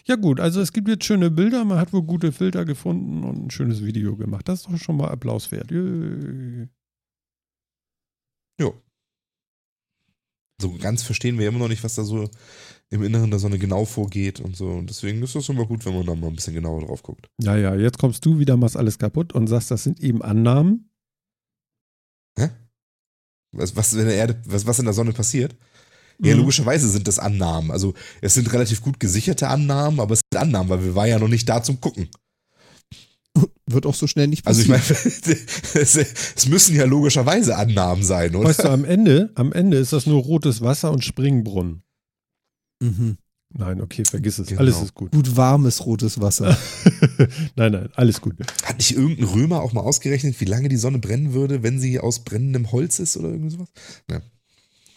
Ja, 0.04 0.16
gut. 0.16 0.40
Also 0.40 0.60
es 0.60 0.72
gibt 0.72 0.88
jetzt 0.88 1.04
schöne 1.04 1.30
Bilder. 1.30 1.64
Man 1.64 1.78
hat 1.78 1.92
wohl 1.92 2.02
gute 2.02 2.32
Filter 2.32 2.64
gefunden 2.64 3.24
und 3.24 3.46
ein 3.46 3.50
schönes 3.50 3.84
Video 3.84 4.16
gemacht. 4.16 4.48
Das 4.48 4.60
ist 4.60 4.70
doch 4.70 4.78
schon 4.78 4.96
mal 4.96 5.08
Applaus 5.08 5.50
wert. 5.50 5.70
Jö. 5.70 6.66
Jo. 8.60 8.74
So 10.60 10.76
ganz 10.78 11.02
verstehen 11.02 11.38
wir 11.38 11.48
immer 11.48 11.58
noch 11.58 11.68
nicht, 11.68 11.82
was 11.84 11.94
da 11.94 12.04
so 12.04 12.28
im 12.90 13.02
Inneren 13.02 13.30
der 13.30 13.40
Sonne 13.40 13.58
genau 13.58 13.84
vorgeht 13.84 14.40
und 14.40 14.56
so. 14.56 14.68
Und 14.68 14.88
deswegen 14.88 15.22
ist 15.22 15.34
das 15.34 15.48
immer 15.48 15.66
gut, 15.66 15.84
wenn 15.84 15.94
man 15.94 16.06
da 16.06 16.14
mal 16.14 16.28
ein 16.28 16.36
bisschen 16.36 16.54
genauer 16.54 16.86
drauf 16.86 17.02
guckt. 17.02 17.28
Ja, 17.40 17.56
ja. 17.56 17.74
Jetzt 17.74 17.98
kommst 17.98 18.24
du 18.24 18.38
wieder, 18.38 18.56
machst 18.56 18.76
alles 18.76 18.98
kaputt 18.98 19.32
und 19.32 19.48
sagst, 19.48 19.70
das 19.70 19.82
sind 19.82 20.00
eben 20.00 20.22
Annahmen. 20.22 20.90
Was, 23.56 23.76
was, 23.76 23.92
in 23.92 24.04
der 24.04 24.16
Erde, 24.16 24.42
was, 24.46 24.66
was 24.66 24.80
in 24.80 24.84
der 24.84 24.94
Sonne 24.94 25.12
passiert? 25.12 25.54
Ja, 26.20 26.34
Mhm. 26.34 26.40
logischerweise 26.40 26.88
sind 26.88 27.06
das 27.06 27.18
Annahmen. 27.20 27.70
Also 27.70 27.94
es 28.20 28.34
sind 28.34 28.52
relativ 28.52 28.80
gut 28.82 28.98
gesicherte 28.98 29.48
Annahmen, 29.48 30.00
aber 30.00 30.14
es 30.14 30.20
sind 30.32 30.40
Annahmen, 30.40 30.68
weil 30.70 30.82
wir 30.84 30.94
waren 30.96 31.08
ja 31.08 31.18
noch 31.20 31.28
nicht 31.28 31.48
da 31.48 31.62
zum 31.62 31.80
Gucken. 31.80 32.08
Wird 33.74 33.86
auch 33.86 33.94
so 33.94 34.06
schnell 34.06 34.28
nicht 34.28 34.46
Also 34.46 34.62
ich 34.62 34.68
passieren. 34.68 35.02
meine, 35.24 35.36
es, 35.82 36.48
müssen 36.48 36.76
ja 36.76 36.84
logischerweise 36.84 37.56
Annahmen 37.56 38.04
sein, 38.04 38.34
oder? 38.34 38.48
Weißt 38.48 38.64
du, 38.64 38.70
am 38.70 38.84
Ende, 38.84 39.30
am 39.34 39.52
Ende 39.52 39.76
ist 39.78 39.92
das 39.92 40.06
nur 40.06 40.22
rotes 40.22 40.60
Wasser 40.60 40.90
und 40.92 41.04
Springbrunnen. 41.04 41.82
mhm. 42.80 43.16
Nein, 43.56 43.80
okay, 43.80 44.04
vergiss 44.04 44.40
es. 44.40 44.48
Genau. 44.48 44.60
Alles 44.60 44.82
ist 44.82 44.94
gut. 44.94 45.12
Gut 45.12 45.36
warmes 45.36 45.86
rotes 45.86 46.20
Wasser. 46.20 46.58
nein, 47.54 47.70
nein, 47.70 47.88
alles 47.94 48.20
gut. 48.20 48.34
Hat 48.64 48.78
nicht 48.78 48.96
irgendein 48.96 49.26
Römer 49.26 49.62
auch 49.62 49.72
mal 49.72 49.82
ausgerechnet, 49.82 50.40
wie 50.40 50.44
lange 50.44 50.68
die 50.68 50.76
Sonne 50.76 50.98
brennen 50.98 51.34
würde, 51.34 51.62
wenn 51.62 51.78
sie 51.78 52.00
aus 52.00 52.24
brennendem 52.24 52.72
Holz 52.72 52.98
ist 52.98 53.16
oder 53.16 53.28
irgend 53.28 53.52
sowas? 53.52 53.68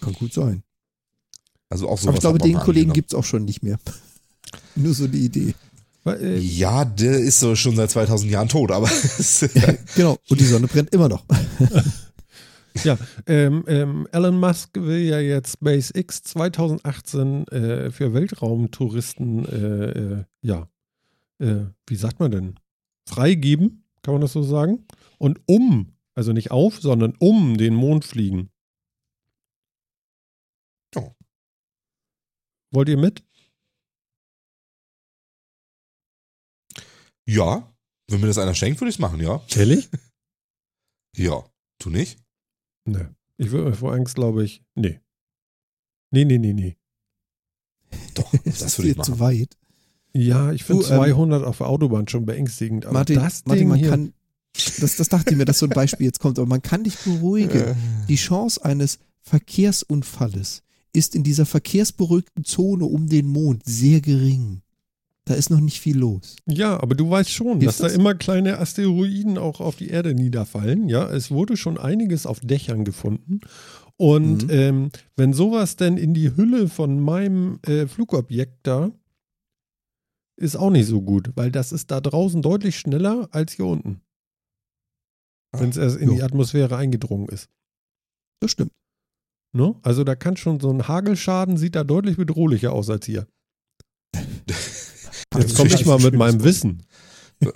Kann 0.02 0.14
gut 0.14 0.34
sein. 0.34 0.64
Also 1.70 1.88
auch 1.88 2.00
sowas. 2.00 2.08
Aber 2.08 2.16
ich 2.16 2.22
glaube, 2.22 2.38
den 2.40 2.58
Kollegen 2.58 2.94
gibt 2.94 3.12
es 3.12 3.16
auch 3.18 3.24
schon 3.24 3.46
nicht 3.46 3.62
mehr. 3.62 3.78
Nur 4.76 4.94
so 4.94 5.08
die 5.08 5.26
Idee. 5.26 5.54
Äh, 6.16 6.38
Ja, 6.38 6.86
der 6.86 7.20
ist 7.20 7.40
so 7.40 7.56
schon 7.56 7.76
seit 7.76 7.92
2000 7.92 8.32
Jahren 8.32 8.50
tot, 8.50 8.72
aber 8.72 8.88
Genau. 9.96 10.18
Und 10.30 10.40
die 10.40 10.46
Sonne 10.46 10.68
brennt 10.68 10.94
immer 10.94 11.10
noch. 11.10 11.26
Ja, 12.84 12.98
ähm, 13.26 13.64
ähm, 13.68 14.08
Elon 14.12 14.40
Musk 14.40 14.76
will 14.76 15.00
ja 15.00 15.20
jetzt 15.20 15.54
SpaceX 15.54 16.22
2018 16.24 17.48
äh, 17.48 17.92
für 17.92 18.14
Weltraumtouristen, 18.14 19.46
äh, 19.46 19.90
äh, 19.90 20.24
ja, 20.42 20.70
äh, 21.40 21.66
wie 21.88 21.96
sagt 21.96 22.20
man 22.20 22.32
denn, 22.32 22.60
freigeben, 23.08 23.84
kann 24.04 24.14
man 24.14 24.22
das 24.22 24.34
so 24.34 24.44
sagen? 24.44 24.86
Und 25.18 25.40
um, 25.48 25.94
also 26.14 26.34
nicht 26.34 26.52
auf, 26.52 26.80
sondern 26.80 27.14
um 27.20 27.58
den 27.58 27.74
Mond 27.74 28.06
fliegen. 28.06 28.50
Oh. 30.96 31.12
Wollt 32.72 32.90
ihr 32.90 32.98
mit? 32.98 33.24
Ja, 37.28 37.72
wenn 38.10 38.22
mir 38.22 38.28
das 38.28 38.38
einer 38.38 38.56
schenkt, 38.56 38.80
würde 38.82 38.90
ich 38.90 38.96
es 38.96 39.00
machen, 39.00 39.20
ja. 39.20 39.42
Ehrlich? 39.56 39.90
Ja, 41.16 41.44
du 41.80 41.90
nicht? 41.90 42.20
ne. 42.86 43.16
Ich 43.38 43.50
würde 43.52 43.76
vor 43.76 43.94
Angst, 43.94 44.16
glaube 44.16 44.44
ich, 44.44 44.64
nee. 44.76 45.00
Nee, 46.12 46.26
nee, 46.26 46.38
nee, 46.38 46.54
nee. 46.54 46.78
Doch, 48.14 48.32
Das 48.32 48.44
das 48.44 48.62
ist 48.62 48.78
würde 48.80 48.90
ich 48.90 48.96
dir 48.98 49.04
zu 49.04 49.12
machen. 49.12 49.20
weit. 49.22 49.58
Ja, 50.14 50.52
ich 50.52 50.64
finde 50.64 50.84
Du, 50.84 50.90
ähm, 50.92 50.98
200 50.98 51.44
auf 51.44 51.58
der 51.58 51.68
Autobahn 51.68 52.08
schon 52.08 52.26
beängstigend. 52.26 52.86
Aber 52.86 52.94
Martin, 52.94 53.16
das 53.16 53.46
Martin 53.46 53.60
Ding 53.62 53.68
man 53.70 53.80
hier, 53.80 53.90
kann, 53.90 54.14
das, 54.80 54.96
das 54.96 55.10
dachte 55.10 55.32
ich 55.32 55.38
mir, 55.38 55.46
dass 55.46 55.60
so 55.60 55.66
ein 55.66 55.72
Beispiel 55.72 56.06
jetzt 56.06 56.20
kommt, 56.20 56.38
aber 56.40 56.48
man 56.48 56.62
kann 56.62 56.84
dich 56.84 56.98
beruhigen. 56.98 57.76
Die 58.08 58.16
Chance 58.16 58.64
eines 58.64 59.00
Verkehrsunfalles 59.22 60.64
ist 60.94 61.16
in 61.16 61.24
dieser 61.24 61.46
verkehrsberuhigten 61.46 62.44
Zone 62.44 62.86
um 62.86 63.08
den 63.08 63.28
Mond 63.28 63.64
sehr 63.66 64.02
gering. 64.02 64.62
Da 65.28 65.34
ist 65.34 65.50
noch 65.50 65.60
nicht 65.60 65.82
viel 65.82 65.98
los. 65.98 66.38
Ja, 66.46 66.80
aber 66.82 66.96
du 66.96 67.10
weißt 67.10 67.30
schon, 67.30 67.60
dass 67.60 67.78
da 67.80 67.84
das? 67.86 67.94
immer 67.96 68.16
kleine 68.16 68.60
Asteroiden 68.60 69.38
auch 69.38 69.60
auf 69.60 69.76
die 69.76 69.90
Erde 69.90 70.14
niederfallen. 70.14 70.88
Ja, 70.88 71.10
es 71.10 71.32
wurde 71.32 71.58
schon 71.58 71.78
einiges 71.78 72.26
auf 72.26 72.40
Dächern 72.40 72.86
gefunden. 72.86 73.42
Und 73.98 74.44
Mhm. 74.46 74.50
ähm, 74.50 74.90
wenn 75.18 75.34
sowas 75.34 75.76
denn 75.76 75.98
in 75.98 76.14
die 76.14 76.36
Hülle 76.36 76.70
von 76.70 77.00
meinem 77.02 77.60
äh, 77.64 77.88
Flugobjekt 77.88 78.60
da, 78.66 78.92
ist 80.40 80.56
auch 80.56 80.70
nicht 80.70 80.86
so 80.88 81.02
gut, 81.02 81.32
weil 81.36 81.52
das 81.52 81.72
ist 81.72 81.92
da 81.92 82.00
draußen 82.00 82.42
deutlich 82.42 82.78
schneller 82.80 83.28
als 83.32 83.54
hier 83.54 83.66
unten. 83.66 84.02
Wenn 85.52 85.70
es 85.72 85.78
erst 85.78 85.98
in 85.98 86.10
Jo. 86.10 86.16
die 86.16 86.24
Atmosphäre 86.24 86.78
eingedrungen 86.78 87.28
ist. 87.30 87.50
Das 88.40 88.52
stimmt. 88.52 88.72
Ne? 89.54 89.76
Also 89.82 90.04
da 90.04 90.16
kann 90.16 90.38
schon 90.38 90.60
so 90.60 90.70
ein 90.72 90.88
Hagelschaden, 90.88 91.58
sieht 91.58 91.76
da 91.76 91.84
deutlich 91.84 92.18
bedrohlicher 92.18 92.72
aus 92.72 92.90
als 92.90 93.06
hier. 93.08 93.28
Jetzt 95.36 95.56
komme 95.56 95.70
ich 95.74 95.86
mal 95.86 96.00
mit 96.00 96.14
meinem 96.16 96.44
Wissen. 96.44 96.84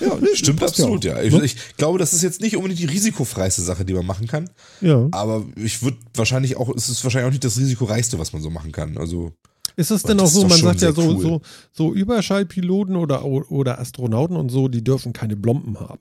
Ja, 0.00 0.16
nee, 0.20 0.34
Stimmt 0.34 0.60
ja 0.60 0.66
absolut, 0.66 1.00
auch. 1.00 1.04
ja. 1.04 1.22
Ich, 1.22 1.32
Ne? 1.32 1.44
ich 1.44 1.56
glaube, 1.76 1.98
das 1.98 2.12
ist 2.12 2.22
jetzt 2.22 2.40
nicht 2.40 2.56
unbedingt 2.56 2.80
die 2.80 2.84
risikofreiste 2.86 3.62
Sache, 3.62 3.84
die 3.84 3.94
man 3.94 4.04
machen 4.04 4.26
kann. 4.26 4.50
Ja. 4.80 5.08
Aber 5.12 5.44
ich 5.56 5.82
würde 5.82 5.98
wahrscheinlich 6.14 6.56
auch, 6.56 6.74
es 6.74 6.88
ist 6.88 7.02
wahrscheinlich 7.04 7.28
auch 7.28 7.32
nicht 7.32 7.44
das 7.44 7.58
risikoreichste, 7.58 8.18
was 8.18 8.32
man 8.32 8.42
so 8.42 8.50
machen 8.50 8.72
kann. 8.72 8.98
Also, 8.98 9.32
Ist 9.76 9.90
es 9.90 10.02
denn 10.02 10.18
auch 10.20 10.26
so, 10.26 10.46
man 10.46 10.58
sagt 10.58 10.80
ja 10.82 10.92
so, 10.92 11.02
cool. 11.02 11.20
so, 11.22 11.40
so 11.72 11.94
Überschallpiloten 11.94 12.96
oder, 12.96 13.24
oder 13.24 13.78
Astronauten 13.78 14.36
und 14.36 14.48
so, 14.50 14.68
die 14.68 14.82
dürfen 14.84 15.12
keine 15.12 15.36
Blomben 15.36 15.78
haben. 15.78 16.00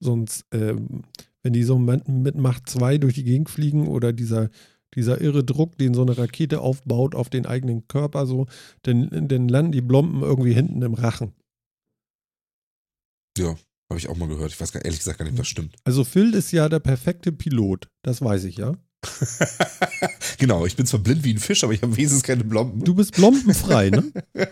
Sonst, 0.00 0.44
ähm, 0.52 1.02
wenn 1.42 1.52
die 1.52 1.62
so 1.62 1.78
mit 1.78 2.34
Macht 2.36 2.68
2 2.68 2.98
durch 2.98 3.14
die 3.14 3.24
Gegend 3.24 3.48
fliegen 3.48 3.86
oder 3.88 4.12
dieser, 4.12 4.50
dieser 4.94 5.20
irre 5.20 5.44
Druck, 5.44 5.78
den 5.78 5.94
so 5.94 6.02
eine 6.02 6.18
Rakete 6.18 6.60
aufbaut 6.60 7.14
auf 7.14 7.30
den 7.30 7.46
eigenen 7.46 7.86
Körper, 7.88 8.26
so, 8.26 8.46
dann, 8.82 9.28
dann 9.28 9.48
landen 9.48 9.72
die 9.72 9.80
Blomben 9.80 10.22
irgendwie 10.22 10.54
hinten 10.54 10.82
im 10.82 10.94
Rachen. 10.94 11.32
ja, 13.38 13.56
habe 13.90 13.98
ich 13.98 14.08
auch 14.08 14.16
mal 14.16 14.28
gehört. 14.28 14.52
Ich 14.52 14.60
weiß 14.60 14.72
gar, 14.72 14.84
ehrlich 14.84 15.00
gesagt 15.00 15.18
gar 15.18 15.24
nicht, 15.24 15.32
ob 15.32 15.38
das 15.38 15.48
stimmt. 15.48 15.74
Also 15.84 16.04
Phil 16.04 16.34
ist 16.34 16.52
ja 16.52 16.68
der 16.68 16.80
perfekte 16.80 17.32
Pilot, 17.32 17.88
das 18.02 18.22
weiß 18.22 18.44
ich 18.44 18.56
ja. 18.56 18.76
genau, 20.38 20.66
ich 20.66 20.76
bin 20.76 20.86
zwar 20.86 21.00
blind 21.00 21.24
wie 21.24 21.34
ein 21.34 21.38
Fisch, 21.38 21.64
aber 21.64 21.72
ich 21.72 21.82
habe 21.82 21.96
wenigstens 21.96 22.22
keine 22.22 22.44
Blomben. 22.44 22.84
Du 22.84 22.94
bist 22.94 23.14
blombenfrei, 23.14 23.90
ne? 23.90 24.12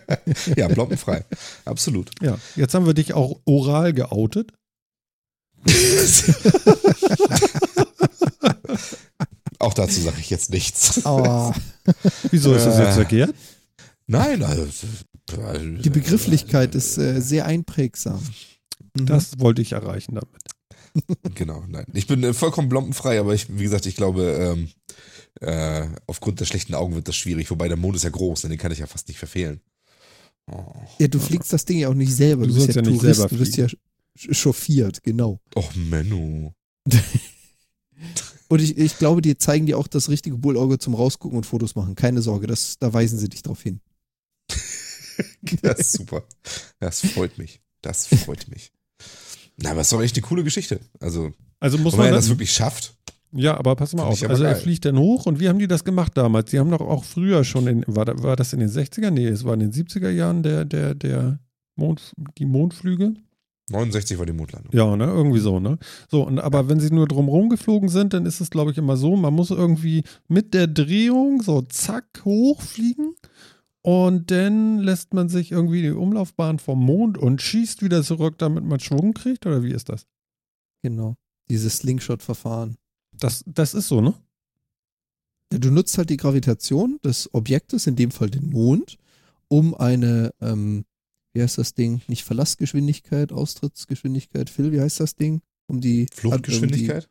ja, 0.56 0.66
blombenfrei. 0.68 1.24
Absolut. 1.64 2.10
Ja. 2.22 2.38
Jetzt 2.56 2.74
haben 2.74 2.86
wir 2.86 2.94
dich 2.94 3.14
auch 3.14 3.40
oral 3.44 3.92
geoutet. 3.92 4.52
auch 9.58 9.74
dazu 9.74 10.00
sage 10.00 10.16
ich 10.20 10.30
jetzt 10.30 10.50
nichts. 10.50 11.04
Aber 11.04 11.54
Wieso 12.30 12.54
ist 12.54 12.64
das 12.64 12.78
jetzt 12.78 12.90
Äh. 12.90 12.94
verkehrt? 12.94 13.34
Nein, 14.06 14.42
also. 14.42 14.66
die 15.82 15.90
Begrifflichkeit 15.90 16.74
ist 16.74 16.96
äh, 16.98 17.20
sehr 17.20 17.44
einprägsam. 17.46 18.22
Mhm. 18.96 19.06
Das 19.06 19.38
wollte 19.38 19.62
ich 19.62 19.72
erreichen 19.72 20.14
damit. 20.14 20.28
Genau, 21.34 21.62
nein. 21.68 21.84
Ich 21.92 22.06
bin 22.06 22.24
äh, 22.24 22.32
vollkommen 22.32 22.68
blombenfrei, 22.68 23.20
aber 23.20 23.34
ich, 23.34 23.46
wie 23.56 23.62
gesagt, 23.62 23.86
ich 23.86 23.94
glaube, 23.94 24.56
ähm, 24.56 24.68
äh, 25.40 25.86
aufgrund 26.06 26.40
der 26.40 26.46
schlechten 26.46 26.74
Augen 26.74 26.94
wird 26.94 27.06
das 27.06 27.14
schwierig. 27.14 27.50
Wobei 27.50 27.68
der 27.68 27.76
Mond 27.76 27.94
ist 27.96 28.02
ja 28.04 28.10
groß, 28.10 28.42
ne, 28.44 28.48
den 28.48 28.58
kann 28.58 28.72
ich 28.72 28.78
ja 28.78 28.86
fast 28.86 29.06
nicht 29.06 29.18
verfehlen. 29.18 29.60
Oh. 30.50 30.64
Ja, 30.98 31.06
du 31.08 31.20
fliegst 31.20 31.52
das 31.52 31.64
Ding 31.66 31.78
ja 31.78 31.88
auch 31.88 31.94
nicht 31.94 32.12
selber. 32.12 32.46
Du 32.46 32.52
Du, 32.52 32.54
bist 32.54 32.68
ja, 32.68 32.74
ja 32.76 32.80
nicht 32.88 33.00
Tourist, 33.00 33.16
selber 33.20 33.28
du 33.28 33.38
bist 33.38 33.56
ja 33.58 33.66
chauffiert, 34.32 35.02
genau. 35.04 35.38
Och, 35.54 35.70
Menno. 35.76 36.54
Und 38.48 38.60
ich, 38.62 38.78
ich 38.78 38.98
glaube, 38.98 39.20
die 39.22 39.36
zeigen 39.36 39.66
dir 39.66 39.78
auch 39.78 39.86
das 39.88 40.08
richtige 40.08 40.36
Bullauge 40.38 40.78
zum 40.78 40.94
Rausgucken 40.94 41.36
und 41.36 41.44
Fotos 41.44 41.74
machen. 41.74 41.94
Keine 41.94 42.22
Sorge, 42.22 42.46
das, 42.46 42.78
da 42.78 42.92
weisen 42.92 43.18
sie 43.18 43.28
dich 43.28 43.42
drauf 43.42 43.62
hin. 43.62 43.80
Das 45.62 45.80
ist 45.80 45.92
super. 45.92 46.22
Das 46.78 47.00
freut 47.04 47.38
mich. 47.38 47.60
Das 47.82 48.06
freut 48.06 48.46
mich. 48.48 48.70
Na, 49.56 49.72
aber 49.72 49.80
es 49.80 49.88
ist 49.88 49.92
doch 49.92 50.02
echt 50.02 50.14
eine 50.16 50.22
coole 50.22 50.44
Geschichte. 50.44 50.78
Also, 51.00 51.32
Also 51.58 51.76
muss 51.78 51.94
wenn 51.94 51.98
man 52.00 52.06
man 52.08 52.14
das, 52.14 52.24
das 52.26 52.30
wirklich 52.30 52.52
schafft. 52.52 52.94
Ja, 53.32 53.56
aber 53.58 53.74
pass 53.76 53.94
mal 53.94 54.04
auf. 54.04 54.22
Also 54.22 54.44
er 54.44 54.52
geil. 54.52 54.62
fliegt 54.62 54.84
dann 54.84 54.96
hoch 54.96 55.26
und 55.26 55.40
wie 55.40 55.48
haben 55.48 55.58
die 55.58 55.66
das 55.66 55.84
gemacht 55.84 56.12
damals? 56.16 56.50
Die 56.50 56.58
haben 56.60 56.70
doch 56.70 56.80
auch 56.80 57.02
früher 57.04 57.42
schon 57.44 57.66
in, 57.66 57.84
war, 57.88 58.04
da- 58.04 58.22
war 58.22 58.36
das 58.36 58.52
in 58.52 58.60
den 58.60 58.70
60er? 58.70 59.10
Nee, 59.10 59.26
es 59.26 59.44
war 59.44 59.54
in 59.54 59.60
den 59.60 59.72
70er 59.72 60.08
Jahren 60.10 60.42
der, 60.44 60.64
der, 60.64 60.94
der 60.94 61.40
Mond, 61.74 62.12
die 62.38 62.46
Mondflüge. 62.46 63.14
69 63.70 64.18
war 64.18 64.26
die 64.26 64.32
Mondlandung. 64.32 64.72
Ja, 64.74 64.96
ne, 64.96 65.04
irgendwie 65.04 65.40
so, 65.40 65.60
ne? 65.60 65.78
So, 66.10 66.26
und 66.26 66.38
aber 66.38 66.68
wenn 66.68 66.80
sie 66.80 66.90
nur 66.90 67.08
drumherum 67.08 67.48
geflogen 67.48 67.88
sind, 67.88 68.14
dann 68.14 68.26
ist 68.26 68.40
es, 68.40 68.50
glaube 68.50 68.70
ich, 68.70 68.78
immer 68.78 68.96
so, 68.96 69.16
man 69.16 69.34
muss 69.34 69.50
irgendwie 69.50 70.04
mit 70.28 70.54
der 70.54 70.66
Drehung 70.66 71.42
so 71.42 71.62
zack 71.62 72.22
hochfliegen 72.24 73.14
und 73.82 74.30
dann 74.30 74.78
lässt 74.78 75.14
man 75.14 75.28
sich 75.28 75.52
irgendwie 75.52 75.82
die 75.82 75.90
Umlaufbahn 75.90 76.58
vom 76.58 76.84
Mond 76.84 77.16
und 77.16 77.40
schießt 77.40 77.82
wieder 77.82 78.02
zurück, 78.02 78.36
damit 78.38 78.64
man 78.64 78.80
Schwung 78.80 79.14
kriegt, 79.14 79.46
oder 79.46 79.62
wie 79.62 79.72
ist 79.72 79.88
das? 79.88 80.06
Genau. 80.82 81.16
Dieses 81.48 81.78
Slingshot-Verfahren. 81.78 82.76
Das, 83.12 83.44
das 83.46 83.74
ist 83.74 83.88
so, 83.88 84.00
ne? 84.00 84.14
Ja, 85.52 85.58
du 85.58 85.70
nutzt 85.70 85.96
halt 85.96 86.10
die 86.10 86.16
Gravitation 86.18 86.98
des 87.02 87.32
Objektes, 87.32 87.86
in 87.86 87.96
dem 87.96 88.10
Fall 88.10 88.28
den 88.28 88.50
Mond, 88.50 88.98
um 89.48 89.74
eine, 89.74 90.32
ähm, 90.40 90.84
wie 91.38 91.42
heißt 91.42 91.58
das 91.58 91.74
Ding? 91.74 92.00
Nicht 92.08 92.24
Verlassgeschwindigkeit, 92.24 93.30
Austrittsgeschwindigkeit, 93.30 94.50
Phil, 94.50 94.72
wie 94.72 94.80
heißt 94.80 94.98
das 94.98 95.14
Ding? 95.14 95.40
Um 95.68 95.80
die 95.80 96.08
Fluchtgeschwindigkeit? 96.12 97.04
Um 97.04 97.10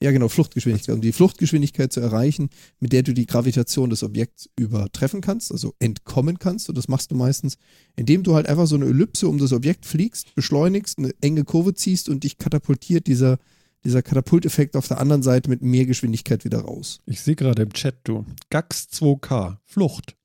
die, 0.00 0.04
ja, 0.06 0.12
genau, 0.12 0.28
Fluchtgeschwindigkeit. 0.28 0.94
Um 0.94 1.02
die 1.02 1.12
Fluchtgeschwindigkeit 1.12 1.92
zu 1.92 2.00
erreichen, 2.00 2.48
mit 2.80 2.94
der 2.94 3.02
du 3.02 3.12
die 3.12 3.26
Gravitation 3.26 3.90
des 3.90 4.02
Objekts 4.02 4.48
übertreffen 4.58 5.20
kannst, 5.20 5.52
also 5.52 5.74
entkommen 5.78 6.38
kannst. 6.38 6.70
Und 6.70 6.78
das 6.78 6.88
machst 6.88 7.10
du 7.10 7.16
meistens, 7.16 7.58
indem 7.96 8.22
du 8.22 8.34
halt 8.34 8.48
einfach 8.48 8.66
so 8.66 8.76
eine 8.76 8.86
Ellipse 8.86 9.28
um 9.28 9.36
das 9.36 9.52
Objekt 9.52 9.84
fliegst, 9.84 10.34
beschleunigst, 10.34 10.96
eine 10.96 11.12
enge 11.20 11.44
Kurve 11.44 11.74
ziehst 11.74 12.08
und 12.08 12.24
dich 12.24 12.38
katapultiert 12.38 13.06
dieser, 13.06 13.36
dieser 13.84 14.00
Katapulteffekt 14.00 14.74
auf 14.74 14.88
der 14.88 15.00
anderen 15.00 15.22
Seite 15.22 15.50
mit 15.50 15.60
mehr 15.60 15.84
Geschwindigkeit 15.84 16.46
wieder 16.46 16.60
raus. 16.60 17.00
Ich 17.04 17.20
sehe 17.20 17.36
gerade 17.36 17.60
im 17.60 17.74
Chat, 17.74 17.96
du. 18.04 18.24
GAX 18.48 18.88
2K, 18.90 19.58
Flucht. 19.66 20.16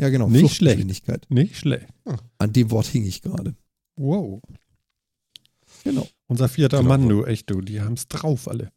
Ja, 0.00 0.08
genau. 0.08 0.28
Nicht 0.28 0.40
Fluchtgeschwindigkeit. 0.40 1.26
Nicht 1.28 1.56
schlecht. 1.56 1.86
An 2.38 2.52
dem 2.52 2.70
Wort 2.70 2.86
hing 2.86 3.04
ich 3.04 3.22
gerade. 3.22 3.54
Wow. 3.96 4.40
Genau. 5.84 6.08
Unser 6.26 6.48
vierter 6.48 6.78
Genau. 6.78 6.88
Mann, 6.88 7.08
du, 7.08 7.24
echt, 7.24 7.50
du. 7.50 7.60
Die 7.60 7.80
haben 7.80 7.94
es 7.94 8.08
drauf, 8.08 8.48
alle. 8.48 8.70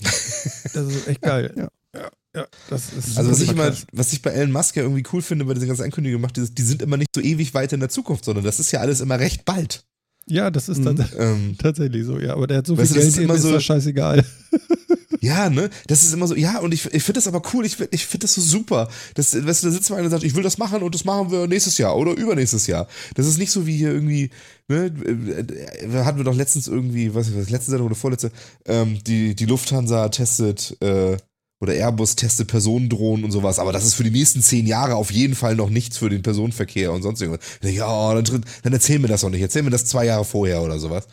Das 0.02 0.76
ist 0.86 1.08
echt 1.08 1.22
geil. 1.22 1.52
Ja. 1.56 1.68
ja, 1.94 2.10
ja, 2.36 2.46
das 2.70 2.92
ist 2.92 3.16
Also 3.18 3.30
was 3.30 3.40
ich 3.40 3.54
krass. 3.54 3.86
was 3.92 4.12
ich 4.12 4.22
bei 4.22 4.30
Elon 4.30 4.52
Musk 4.52 4.76
ja 4.76 4.82
irgendwie 4.82 5.02
cool 5.12 5.22
finde, 5.22 5.44
bei 5.44 5.54
dieser 5.54 5.66
ganzen 5.66 5.82
Ankündigung 5.84 6.20
macht, 6.20 6.38
ist, 6.38 6.56
die 6.56 6.62
sind 6.62 6.82
immer 6.82 6.96
nicht 6.96 7.10
so 7.14 7.20
ewig 7.20 7.54
weit 7.54 7.72
in 7.72 7.80
der 7.80 7.88
Zukunft, 7.88 8.24
sondern 8.24 8.44
das 8.44 8.60
ist 8.60 8.70
ja 8.70 8.80
alles 8.80 9.00
immer 9.00 9.18
recht 9.18 9.44
bald. 9.44 9.84
Ja, 10.26 10.50
das 10.50 10.68
ist 10.68 10.78
Mhm. 10.78 10.96
tats- 10.96 11.14
Ähm, 11.16 11.56
tatsächlich 11.58 12.04
so, 12.04 12.18
ja. 12.20 12.34
Aber 12.34 12.46
der 12.46 12.58
hat 12.58 12.66
so 12.66 12.76
Weißt 12.76 12.92
viel 12.92 13.00
du, 13.00 13.06
das 13.06 13.14
Geld, 13.14 13.18
ist 13.18 13.24
immer 13.24 13.34
ist 13.34 13.42
so- 13.42 13.52
das 13.52 13.64
scheißegal. 13.64 14.24
ja, 15.20 15.50
ne? 15.50 15.70
Das 15.86 16.02
ist 16.04 16.12
immer 16.12 16.26
so, 16.26 16.34
ja, 16.34 16.58
und 16.60 16.72
ich, 16.72 16.86
ich 16.92 17.02
finde 17.02 17.18
das 17.18 17.26
aber 17.28 17.42
cool, 17.52 17.64
ich, 17.66 17.76
ich 17.90 18.06
finde 18.06 18.24
das 18.24 18.34
so 18.34 18.40
super. 18.40 18.88
Das, 19.14 19.34
weißt 19.34 19.62
du, 19.62 19.68
da 19.68 19.72
sitzt 19.72 19.90
man 19.90 20.04
und 20.04 20.10
sagt, 20.10 20.24
ich 20.24 20.34
will 20.34 20.42
das 20.42 20.58
machen 20.58 20.82
und 20.82 20.94
das 20.94 21.04
machen 21.04 21.30
wir 21.30 21.46
nächstes 21.46 21.78
Jahr 21.78 21.96
oder 21.96 22.12
übernächstes 22.12 22.66
Jahr. 22.66 22.86
Das 23.14 23.26
ist 23.26 23.38
nicht 23.38 23.50
so 23.50 23.66
wie 23.66 23.76
hier 23.76 23.92
irgendwie, 23.92 24.30
ne, 24.68 24.86
äh, 24.86 26.04
hatten 26.04 26.18
wir 26.18 26.24
doch 26.24 26.34
letztens 26.34 26.68
irgendwie, 26.68 27.14
was 27.14 27.28
ich 27.28 27.36
was, 27.36 27.50
letzte 27.50 27.70
Sendung 27.70 27.86
oder 27.88 27.96
vorletzte, 27.96 28.30
ähm, 28.66 28.98
die, 29.04 29.34
die 29.34 29.46
Lufthansa 29.46 30.08
testet, 30.08 30.76
äh, 30.80 31.16
oder 31.60 31.74
Airbus 31.74 32.14
testet 32.14 32.46
Personendrohnen 32.46 33.24
und 33.24 33.32
sowas, 33.32 33.58
aber 33.58 33.72
das 33.72 33.84
ist 33.84 33.94
für 33.94 34.04
die 34.04 34.12
nächsten 34.12 34.42
zehn 34.42 34.64
Jahre 34.64 34.94
auf 34.94 35.10
jeden 35.10 35.34
Fall 35.34 35.56
noch 35.56 35.70
nichts 35.70 35.98
für 35.98 36.08
den 36.08 36.22
Personenverkehr 36.22 36.92
und 36.92 37.02
sonst 37.02 37.20
irgendwas. 37.20 37.44
Dann 37.62 37.72
Ja, 37.72 38.14
dann, 38.14 38.24
tritt- 38.24 38.44
dann 38.62 38.72
erzähl 38.72 39.00
mir 39.00 39.08
das 39.08 39.22
doch 39.22 39.30
nicht, 39.30 39.40
erzähl 39.40 39.64
mir 39.64 39.70
das 39.70 39.84
zwei 39.84 40.04
Jahre 40.04 40.24
vorher 40.24 40.62
oder 40.62 40.78
sowas. 40.78 41.08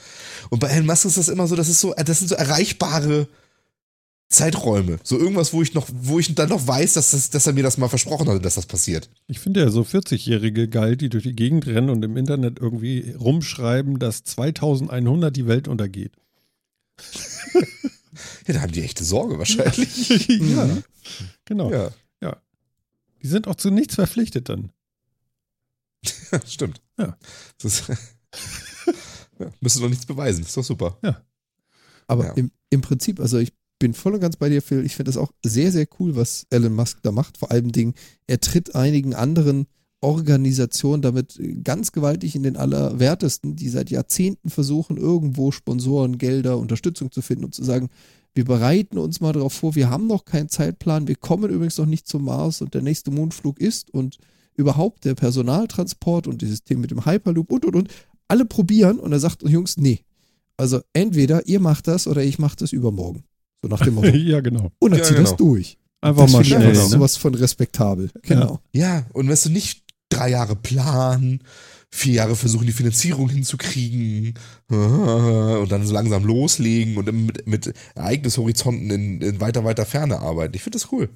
Und 0.51 0.59
bei 0.59 0.67
Elon 0.67 0.85
Musk 0.85 1.05
ist 1.05 1.17
das 1.17 1.29
immer 1.29 1.47
so, 1.47 1.55
das 1.55 1.67
ist 1.67 1.79
so, 1.81 1.95
das 1.95 2.19
sind 2.19 2.27
so 2.27 2.35
erreichbare 2.35 3.27
Zeiträume. 4.27 4.97
So 5.03 5.17
irgendwas, 5.19 5.53
wo 5.53 5.61
ich 5.61 5.73
noch, 5.73 5.87
wo 5.93 6.17
ich 6.19 6.33
dann 6.35 6.49
noch 6.49 6.65
weiß, 6.67 6.93
dass, 6.93 7.11
das, 7.11 7.29
dass 7.29 7.45
er 7.47 7.53
mir 7.53 7.63
das 7.63 7.77
mal 7.77 7.89
versprochen 7.89 8.27
hatte, 8.27 8.39
dass 8.41 8.55
das 8.55 8.65
passiert. 8.65 9.09
Ich 9.27 9.39
finde 9.39 9.59
ja 9.61 9.69
so 9.69 9.81
40-Jährige 9.83 10.67
geil, 10.67 10.97
die 10.97 11.09
durch 11.09 11.23
die 11.23 11.35
Gegend 11.35 11.67
rennen 11.67 11.89
und 11.89 12.03
im 12.03 12.17
Internet 12.17 12.59
irgendwie 12.59 13.11
rumschreiben, 13.19 13.99
dass 13.99 14.23
2100 14.23 15.35
die 15.35 15.47
Welt 15.47 15.67
untergeht. 15.67 16.13
Ja, 18.47 18.53
da 18.53 18.61
haben 18.61 18.71
die 18.71 18.81
echte 18.83 19.03
Sorge 19.03 19.37
wahrscheinlich. 19.37 20.07
ja, 20.29 20.77
genau. 21.43 21.69
ja, 21.69 21.91
Die 23.21 23.27
sind 23.27 23.47
auch 23.49 23.55
zu 23.55 23.71
nichts 23.71 23.95
verpflichtet 23.95 24.47
dann. 24.47 24.71
stimmt. 26.45 26.81
Ja. 26.97 27.17
Das 27.61 27.83
ja, 29.39 29.51
müssen 29.59 29.81
doch 29.81 29.89
nichts 29.89 30.05
beweisen, 30.05 30.45
ist 30.45 30.55
doch 30.55 30.63
super. 30.63 30.97
Aber 32.07 32.25
Ja. 32.27 32.33
im, 32.33 32.51
im 32.69 32.79
Prinzip, 32.81 33.19
also 33.19 33.37
ich 33.37 33.51
bin 33.85 33.93
voll 33.93 34.15
und 34.15 34.19
ganz 34.19 34.35
bei 34.35 34.49
dir, 34.49 34.63
Phil. 34.63 34.83
Ich 34.83 34.95
finde 34.95 35.09
das 35.09 35.17
auch 35.17 35.31
sehr, 35.45 35.71
sehr 35.71 35.85
cool, 35.99 36.15
was 36.15 36.47
Elon 36.49 36.73
Musk 36.73 37.03
da 37.03 37.11
macht. 37.11 37.37
Vor 37.37 37.51
allem 37.51 37.71
Dingen, 37.71 37.93
er 38.25 38.39
tritt 38.39 38.73
einigen 38.73 39.13
anderen 39.13 39.67
Organisationen 40.01 41.03
damit 41.03 41.39
ganz 41.63 41.91
gewaltig 41.91 42.35
in 42.35 42.41
den 42.41 42.57
Allerwertesten, 42.57 43.55
die 43.55 43.69
seit 43.69 43.91
Jahrzehnten 43.91 44.49
versuchen, 44.49 44.97
irgendwo 44.97 45.51
Sponsoren, 45.51 46.17
Gelder, 46.17 46.57
Unterstützung 46.57 47.11
zu 47.11 47.21
finden 47.21 47.45
und 47.45 47.53
zu 47.53 47.63
sagen, 47.63 47.89
wir 48.33 48.43
bereiten 48.43 48.97
uns 48.97 49.21
mal 49.21 49.33
darauf 49.33 49.53
vor, 49.53 49.75
wir 49.75 49.91
haben 49.91 50.07
noch 50.07 50.25
keinen 50.25 50.49
Zeitplan, 50.49 51.07
wir 51.07 51.15
kommen 51.15 51.51
übrigens 51.51 51.77
noch 51.77 51.85
nicht 51.85 52.07
zum 52.07 52.23
Mars 52.23 52.63
und 52.63 52.73
der 52.73 52.81
nächste 52.81 53.11
Mondflug 53.11 53.61
ist 53.61 53.93
und 53.93 54.17
überhaupt 54.55 55.05
der 55.05 55.13
Personaltransport 55.13 56.25
und 56.25 56.41
dieses 56.41 56.63
Thema 56.63 56.81
mit 56.81 56.89
dem 56.89 57.05
Hyperloop 57.05 57.51
und 57.51 57.65
und 57.65 57.75
und. 57.75 57.89
Alle 58.27 58.45
probieren 58.45 58.97
und 58.97 59.11
er 59.11 59.19
sagt, 59.19 59.47
Jungs, 59.47 59.77
nee. 59.77 59.99
Also 60.57 60.81
entweder 60.93 61.47
ihr 61.47 61.59
macht 61.59 61.87
das 61.87 62.07
oder 62.07 62.23
ich 62.23 62.39
mache 62.39 62.55
das 62.55 62.73
übermorgen. 62.73 63.25
So 63.61 63.67
nach 63.69 63.81
dem 63.81 63.95
Motto. 63.95 64.07
ja, 64.15 64.39
genau. 64.41 64.71
Und 64.79 64.91
er 64.93 64.99
Ja, 64.99 65.03
zieht 65.03 65.17
genau. 65.17 65.29
das 65.29 65.37
durch. 65.37 65.77
Einfach 66.01 66.23
das 66.23 66.31
mal 66.33 66.45
schnell. 66.45 66.67
einfach 66.67 66.83
Ne? 66.83 66.89
sowas 66.89 67.17
von 67.17 67.33
respektabel. 67.35 68.11
Genau. 68.21 68.59
Ja, 68.73 69.05
und 69.13 69.27
weißt 69.29 69.45
du, 69.47 69.49
nicht 69.49 69.83
drei 70.09 70.29
Jahre 70.29 70.55
planen, 70.55 71.39
vier 71.89 72.13
Jahre 72.13 72.35
versuchen, 72.35 72.67
die 72.67 72.73
Finanzierung 72.73 73.29
hinzukriegen 73.29 74.33
und 74.69 75.71
dann 75.71 75.85
so 75.85 75.93
langsam 75.93 76.23
loslegen 76.25 76.97
und 76.97 77.07
dann 77.07 77.25
mit, 77.25 77.47
mit 77.47 77.73
Ereignishorizonten 77.95 78.91
in, 78.91 79.21
in 79.21 79.41
weiter, 79.41 79.63
weiter 79.63 79.85
Ferne 79.85 80.19
arbeiten. 80.19 80.55
Ich 80.55 80.61
finde 80.61 80.77
das 80.77 80.91
cool. 80.91 81.09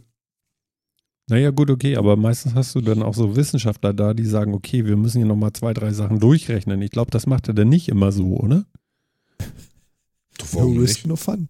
Naja, 1.27 1.51
gut, 1.51 1.69
okay, 1.69 1.95
aber 1.95 2.15
meistens 2.17 2.55
hast 2.55 2.73
du 2.73 2.81
dann 2.81 3.03
auch 3.03 3.13
so 3.13 3.35
Wissenschaftler 3.35 3.93
da, 3.93 4.15
die 4.15 4.25
sagen, 4.25 4.55
okay, 4.55 4.85
wir 4.87 4.97
müssen 4.97 5.19
hier 5.19 5.27
nochmal 5.27 5.53
zwei, 5.53 5.75
drei 5.75 5.93
Sachen 5.93 6.19
durchrechnen. 6.19 6.81
Ich 6.81 6.89
glaube, 6.89 7.11
das 7.11 7.27
macht 7.27 7.47
er 7.47 7.53
dann 7.53 7.69
nicht 7.69 7.87
immer 7.89 8.11
so, 8.11 8.35
oder? 8.37 8.65
No 9.39 10.45
warum 10.53 10.77
risk, 10.79 10.95
nicht? 10.99 11.07
no 11.07 11.15
fun. 11.15 11.49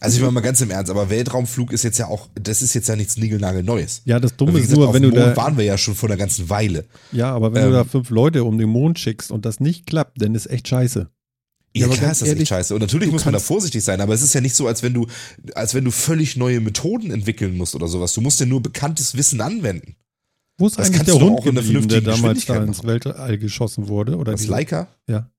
Also 0.00 0.16
ich 0.16 0.20
meine 0.22 0.32
mal 0.32 0.40
ganz 0.40 0.60
im 0.60 0.70
Ernst, 0.70 0.90
aber 0.90 1.10
Weltraumflug 1.10 1.72
ist 1.72 1.84
jetzt 1.84 1.98
ja 1.98 2.06
auch, 2.08 2.28
das 2.34 2.62
ist 2.62 2.74
jetzt 2.74 2.88
ja 2.88 2.96
nichts 2.96 3.16
Neues. 3.16 4.02
Ja, 4.04 4.18
das 4.18 4.36
Dumme 4.36 4.52
ist 4.58 4.62
gesagt, 4.62 4.78
nur, 4.78 4.88
auf 4.88 4.94
wenn 4.94 5.02
du 5.02 5.08
Mond 5.10 5.20
da, 5.20 5.36
waren 5.36 5.56
wir 5.56 5.64
ja 5.64 5.78
schon 5.78 5.94
vor 5.94 6.08
einer 6.08 6.16
ganzen 6.16 6.48
Weile. 6.50 6.84
ja, 7.12 7.30
aber 7.32 7.52
wenn 7.54 7.62
Ähm. 7.64 7.70
du 7.70 7.74
da 7.76 7.84
fünf 7.84 8.10
Leute 8.10 8.44
um 8.44 8.58
den 8.58 8.68
Mond 8.68 8.98
schickst 8.98 9.30
und 9.30 9.44
das 9.44 9.60
nicht 9.60 9.86
klappt, 9.86 10.20
dann 10.20 10.34
ist 10.34 10.46
echt 10.46 10.66
scheiße. 10.68 11.08
Ja, 11.74 11.86
aber 11.86 11.94
klar 11.96 12.12
ist 12.12 12.20
das 12.20 12.28
ehrlich, 12.28 12.42
echt 12.42 12.48
scheiße. 12.50 12.74
Und 12.74 12.80
natürlich 12.80 13.10
muss 13.10 13.24
man 13.24 13.32
da 13.32 13.40
vorsichtig 13.40 13.82
sein, 13.82 14.00
aber 14.00 14.12
es 14.12 14.20
ist 14.22 14.34
ja 14.34 14.40
nicht 14.42 14.54
so, 14.54 14.66
als 14.66 14.82
wenn 14.82 14.92
du, 14.92 15.06
als 15.54 15.74
wenn 15.74 15.84
du 15.84 15.90
völlig 15.90 16.36
neue 16.36 16.60
Methoden 16.60 17.10
entwickeln 17.10 17.56
musst 17.56 17.74
oder 17.74 17.88
sowas. 17.88 18.12
Du 18.12 18.20
musst 18.20 18.40
ja 18.40 18.46
nur 18.46 18.60
bekanntes 18.62 19.16
Wissen 19.16 19.40
anwenden. 19.40 19.96
Wo 20.58 20.66
ist 20.66 20.78
Das 20.78 20.88
eigentlich 20.88 21.04
der 21.04 21.14
Hund 21.14 21.42
geblieben, 21.44 21.88
der 21.88 22.02
damals 22.02 22.44
da 22.44 22.62
ins 22.62 22.84
Weltall 22.84 23.38
geschossen 23.38 23.88
wurde? 23.88 24.16
Oder 24.18 24.34
diese- 24.34 24.50
Leica? 24.50 24.88
Ja. 25.08 25.30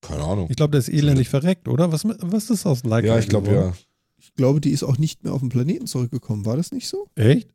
Keine 0.00 0.24
Ahnung. 0.24 0.46
Ich 0.50 0.56
glaube, 0.56 0.72
der 0.72 0.80
ist 0.80 0.88
elendig 0.88 1.28
verreckt, 1.28 1.68
oder? 1.68 1.92
Was, 1.92 2.04
was 2.04 2.50
ist 2.50 2.66
aus 2.66 2.84
Leica? 2.84 3.06
Ja, 3.08 3.18
ich 3.18 3.28
glaube 3.28 3.52
ja. 3.52 3.72
Ich 4.18 4.34
glaube, 4.34 4.60
die 4.60 4.70
ist 4.70 4.82
auch 4.82 4.98
nicht 4.98 5.24
mehr 5.24 5.32
auf 5.32 5.40
den 5.40 5.48
Planeten 5.48 5.86
zurückgekommen. 5.86 6.44
War 6.46 6.56
das 6.56 6.72
nicht 6.72 6.88
so? 6.88 7.08
Echt? 7.14 7.54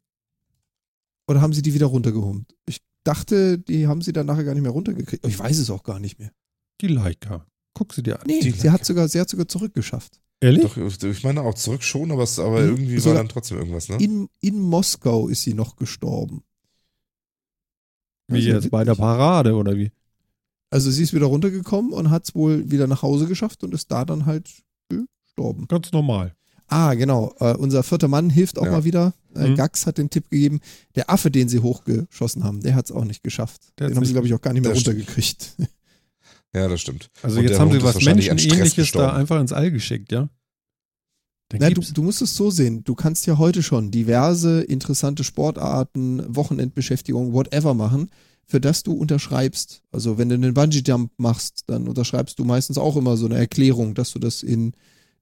Oder 1.27 1.41
haben 1.41 1.53
sie 1.53 1.61
die 1.61 1.73
wieder 1.73 1.87
runtergeholt? 1.87 2.45
Ich 2.65 2.81
dachte, 3.03 3.57
die 3.57 3.87
haben 3.87 4.01
sie 4.01 4.13
dann 4.13 4.25
nachher 4.25 4.43
gar 4.43 4.53
nicht 4.53 4.63
mehr 4.63 4.71
runtergekriegt. 4.71 5.25
Ich 5.25 5.37
weiß 5.37 5.57
es 5.57 5.69
auch 5.69 5.83
gar 5.83 5.99
nicht 5.99 6.19
mehr. 6.19 6.31
Die 6.81 6.87
Leica. 6.87 7.45
Guck 7.73 7.93
sie 7.93 8.03
dir 8.03 8.19
an. 8.19 8.25
Nee, 8.27 8.39
Die 8.41 8.51
sie 8.51 8.69
hat 8.69 8.85
sogar, 8.85 9.07
sie 9.07 9.19
hat 9.19 9.29
sogar 9.29 9.47
zurückgeschafft. 9.47 10.19
Ehrlich? 10.41 10.63
Doch, 10.63 10.77
ich 10.77 11.23
meine 11.23 11.41
auch 11.41 11.53
zurück 11.55 11.83
schon, 11.83 12.11
aber, 12.11 12.23
es, 12.23 12.39
aber 12.39 12.61
irgendwie 12.61 12.97
sogar 12.99 13.15
war 13.15 13.23
dann 13.23 13.29
trotzdem 13.29 13.57
irgendwas, 13.57 13.89
ne? 13.89 13.97
In, 13.99 14.29
in 14.41 14.59
Moskau 14.59 15.27
ist 15.27 15.43
sie 15.43 15.53
noch 15.53 15.75
gestorben. 15.75 16.43
wie 18.27 18.37
Also, 18.37 18.49
jetzt 18.49 18.71
bei 18.71 18.83
der 18.83 18.95
Parade, 18.95 19.55
oder 19.55 19.77
wie? 19.77 19.91
Also 20.75 20.91
sie 20.91 21.03
ist 21.03 21.13
wieder 21.13 21.27
runtergekommen 21.27 21.93
und 21.93 22.09
hat 22.09 22.25
es 22.25 22.35
wohl 22.35 22.69
wieder 22.69 22.85
nach 22.85 23.01
Hause 23.01 23.27
geschafft 23.27 23.63
und 23.63 23.73
ist 23.73 23.89
da 23.91 24.03
dann 24.03 24.25
halt 24.25 24.49
gestorben. 24.89 25.67
Ganz 25.69 25.93
normal. 25.93 26.35
Ah, 26.67 26.95
genau. 26.95 27.33
Äh, 27.39 27.53
unser 27.55 27.81
vierter 27.81 28.09
Mann 28.09 28.29
hilft 28.29 28.57
auch 28.59 28.65
Ja. 28.65 28.71
mal 28.71 28.83
wieder. 28.83 29.13
Äh, 29.35 29.49
Mhm. 29.51 29.55
Gax 29.55 29.85
hat 29.85 29.97
den 29.97 30.09
Tipp 30.09 30.29
gegeben. 30.29 30.59
Der 30.95 31.09
Affe, 31.09 31.31
den 31.31 31.47
sie 31.47 31.59
hochgeschossen 31.59 32.43
haben, 32.43 32.61
der 32.61 32.75
hat 32.75 32.85
es 32.85 32.91
auch 32.91 33.05
nicht 33.05 33.23
geschafft. 33.23 33.61
Der 33.79 33.87
den 33.87 33.95
haben 33.95 34.03
sie, 34.03 34.11
glaube 34.11 34.27
ich, 34.27 34.33
auch 34.33 34.41
gar 34.41 34.51
nicht 34.51 34.63
mehr 34.63 34.75
stimmt. 34.75 34.97
runtergekriegt. 34.97 35.55
Ja, 36.53 36.67
das 36.67 36.81
stimmt. 36.81 37.09
Also 37.21 37.39
Und 37.39 37.45
jetzt 37.47 37.57
haben 37.59 37.69
sie 37.71 37.77
Hund 37.79 37.87
ist 37.89 37.95
was 37.95 38.03
Menschenähnliches 38.03 38.91
da 38.91 39.13
einfach 39.13 39.39
ins 39.39 39.53
All 39.53 39.71
geschickt, 39.71 40.11
ja? 40.11 40.27
Na, 41.57 41.69
du, 41.69 41.81
du 41.81 42.01
musst 42.03 42.21
es 42.21 42.35
so 42.35 42.49
sehen. 42.51 42.83
Du 42.83 42.95
kannst 42.95 43.25
ja 43.27 43.37
heute 43.37 43.61
schon 43.63 43.91
diverse 43.91 44.61
interessante 44.61 45.23
Sportarten, 45.23 46.23
Wochenendbeschäftigung, 46.35 47.31
whatever 47.33 47.73
machen, 47.73 48.09
für 48.47 48.61
das 48.61 48.83
du 48.83 48.93
unterschreibst. 48.93 49.81
Also 49.91 50.17
wenn 50.17 50.29
du 50.29 50.35
einen 50.35 50.53
Bungee-Jump 50.53 51.11
machst, 51.17 51.63
dann 51.67 51.87
unterschreibst 51.87 52.37
du 52.39 52.43
meistens 52.45 52.77
auch 52.77 52.95
immer 52.95 53.17
so 53.17 53.25
eine 53.25 53.37
Erklärung, 53.37 53.95
dass 53.95 54.11
du 54.13 54.19
das 54.19 54.43
in 54.43 54.73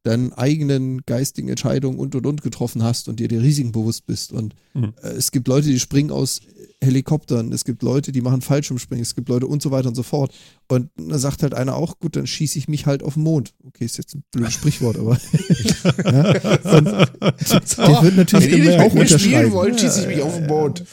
deinen 0.06 0.34
eigenen 0.34 1.06
geistigen 1.06 1.48
Entscheidungen 1.48 1.98
und 1.98 2.14
und 2.14 2.26
und 2.26 2.42
getroffen 2.42 2.84
hast 2.84 3.08
und 3.08 3.22
dir 3.22 3.30
der 3.30 3.42
Risiken 3.42 3.72
bewusst 3.72 4.06
bist. 4.06 4.34
Und 4.34 4.54
Mhm. 4.74 4.94
äh, 5.02 5.08
es 5.12 5.32
gibt 5.32 5.48
Leute, 5.48 5.70
die 5.70 5.80
springen 5.80 6.12
aus 6.12 6.42
Helikoptern, 6.82 7.54
es 7.54 7.64
gibt 7.64 7.82
Leute, 7.84 8.12
die 8.12 8.20
machen 8.20 8.42
Fallschirmspringen, 8.42 9.02
es 9.02 9.16
gibt 9.16 9.30
Leute 9.30 9.48
und 9.48 9.62
so 9.62 9.72
weiter 9.72 9.88
und 9.88 9.96
so 9.96 10.04
fort. 10.04 10.34
Und 10.68 10.90
da 10.98 11.18
sagt 11.18 11.42
halt 11.44 11.54
einer 11.54 11.78
auch, 11.78 12.00
gut, 12.00 12.18
dann 12.18 12.28
schieße 12.28 12.60
ich 12.60 12.68
mich 12.68 12.86
halt 12.86 13.02
auf 13.02 13.14
den 13.14 13.24
Mond. 13.24 13.54
Okay, 13.66 13.86
ist 13.86 13.98
jetzt 13.98 14.14
ein 14.16 14.24
blödes 14.34 14.56
Sprichwort, 14.56 14.98
aber 15.00 15.18
ja, 16.04 16.32
und 16.78 16.86
der 17.22 18.04
wird 18.04 18.18
natürlich 18.18 18.52
Wenn 18.52 18.58
ihr 18.64 18.70
nicht 18.72 18.80
auch 18.82 18.94
mit 18.94 19.10
mir 19.10 19.20
spielen 19.20 19.46
unterschreiben. 19.46 19.52
wollt, 19.54 19.80
schieße 19.80 20.02
ich 20.02 20.08
mich 20.08 20.22
auf 20.22 20.36
den 20.36 20.48
Boot. 20.48 20.84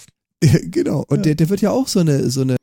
Ja, 0.43 0.59
genau. 0.63 1.05
Und 1.09 1.27
der, 1.27 1.35
der 1.35 1.49
wird 1.49 1.61
ja 1.61 1.71
auch 1.71 1.89
so 1.89 2.01
eine, 2.01 2.31
so 2.31 2.43
eine, 2.43 2.57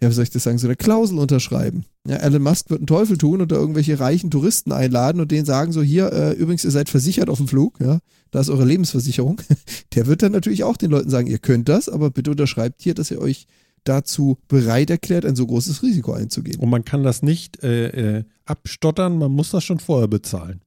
ja, 0.00 0.08
wie 0.08 0.14
soll 0.14 0.24
ich 0.24 0.30
das 0.30 0.44
sagen, 0.44 0.58
so 0.58 0.66
eine 0.66 0.76
Klausel 0.76 1.18
unterschreiben. 1.18 1.84
Ja, 2.06 2.16
Elon 2.16 2.42
Musk 2.42 2.70
wird 2.70 2.80
einen 2.80 2.86
Teufel 2.86 3.18
tun 3.18 3.40
und 3.40 3.50
da 3.50 3.56
irgendwelche 3.56 3.98
reichen 3.98 4.30
Touristen 4.30 4.72
einladen 4.72 5.20
und 5.20 5.30
denen 5.30 5.44
sagen 5.44 5.72
so, 5.72 5.82
hier, 5.82 6.12
äh, 6.12 6.32
übrigens, 6.32 6.64
ihr 6.64 6.70
seid 6.70 6.88
versichert 6.88 7.28
auf 7.28 7.38
dem 7.38 7.48
Flug, 7.48 7.80
ja, 7.80 7.98
da 8.30 8.40
ist 8.40 8.50
eure 8.50 8.64
Lebensversicherung. 8.64 9.40
Der 9.94 10.06
wird 10.06 10.22
dann 10.22 10.32
natürlich 10.32 10.64
auch 10.64 10.76
den 10.76 10.90
Leuten 10.90 11.10
sagen, 11.10 11.26
ihr 11.26 11.38
könnt 11.38 11.68
das, 11.68 11.88
aber 11.88 12.10
bitte 12.10 12.30
unterschreibt 12.30 12.82
hier, 12.82 12.94
dass 12.94 13.10
ihr 13.10 13.20
euch 13.20 13.46
dazu 13.84 14.38
bereit 14.48 14.90
erklärt, 14.90 15.24
ein 15.24 15.36
so 15.36 15.46
großes 15.46 15.82
Risiko 15.82 16.12
einzugehen. 16.12 16.60
Und 16.60 16.68
man 16.68 16.84
kann 16.84 17.02
das 17.02 17.22
nicht 17.22 17.62
äh, 17.62 18.18
äh, 18.18 18.24
abstottern, 18.44 19.18
man 19.18 19.32
muss 19.32 19.50
das 19.50 19.64
schon 19.64 19.80
vorher 19.80 20.08
bezahlen. 20.08 20.60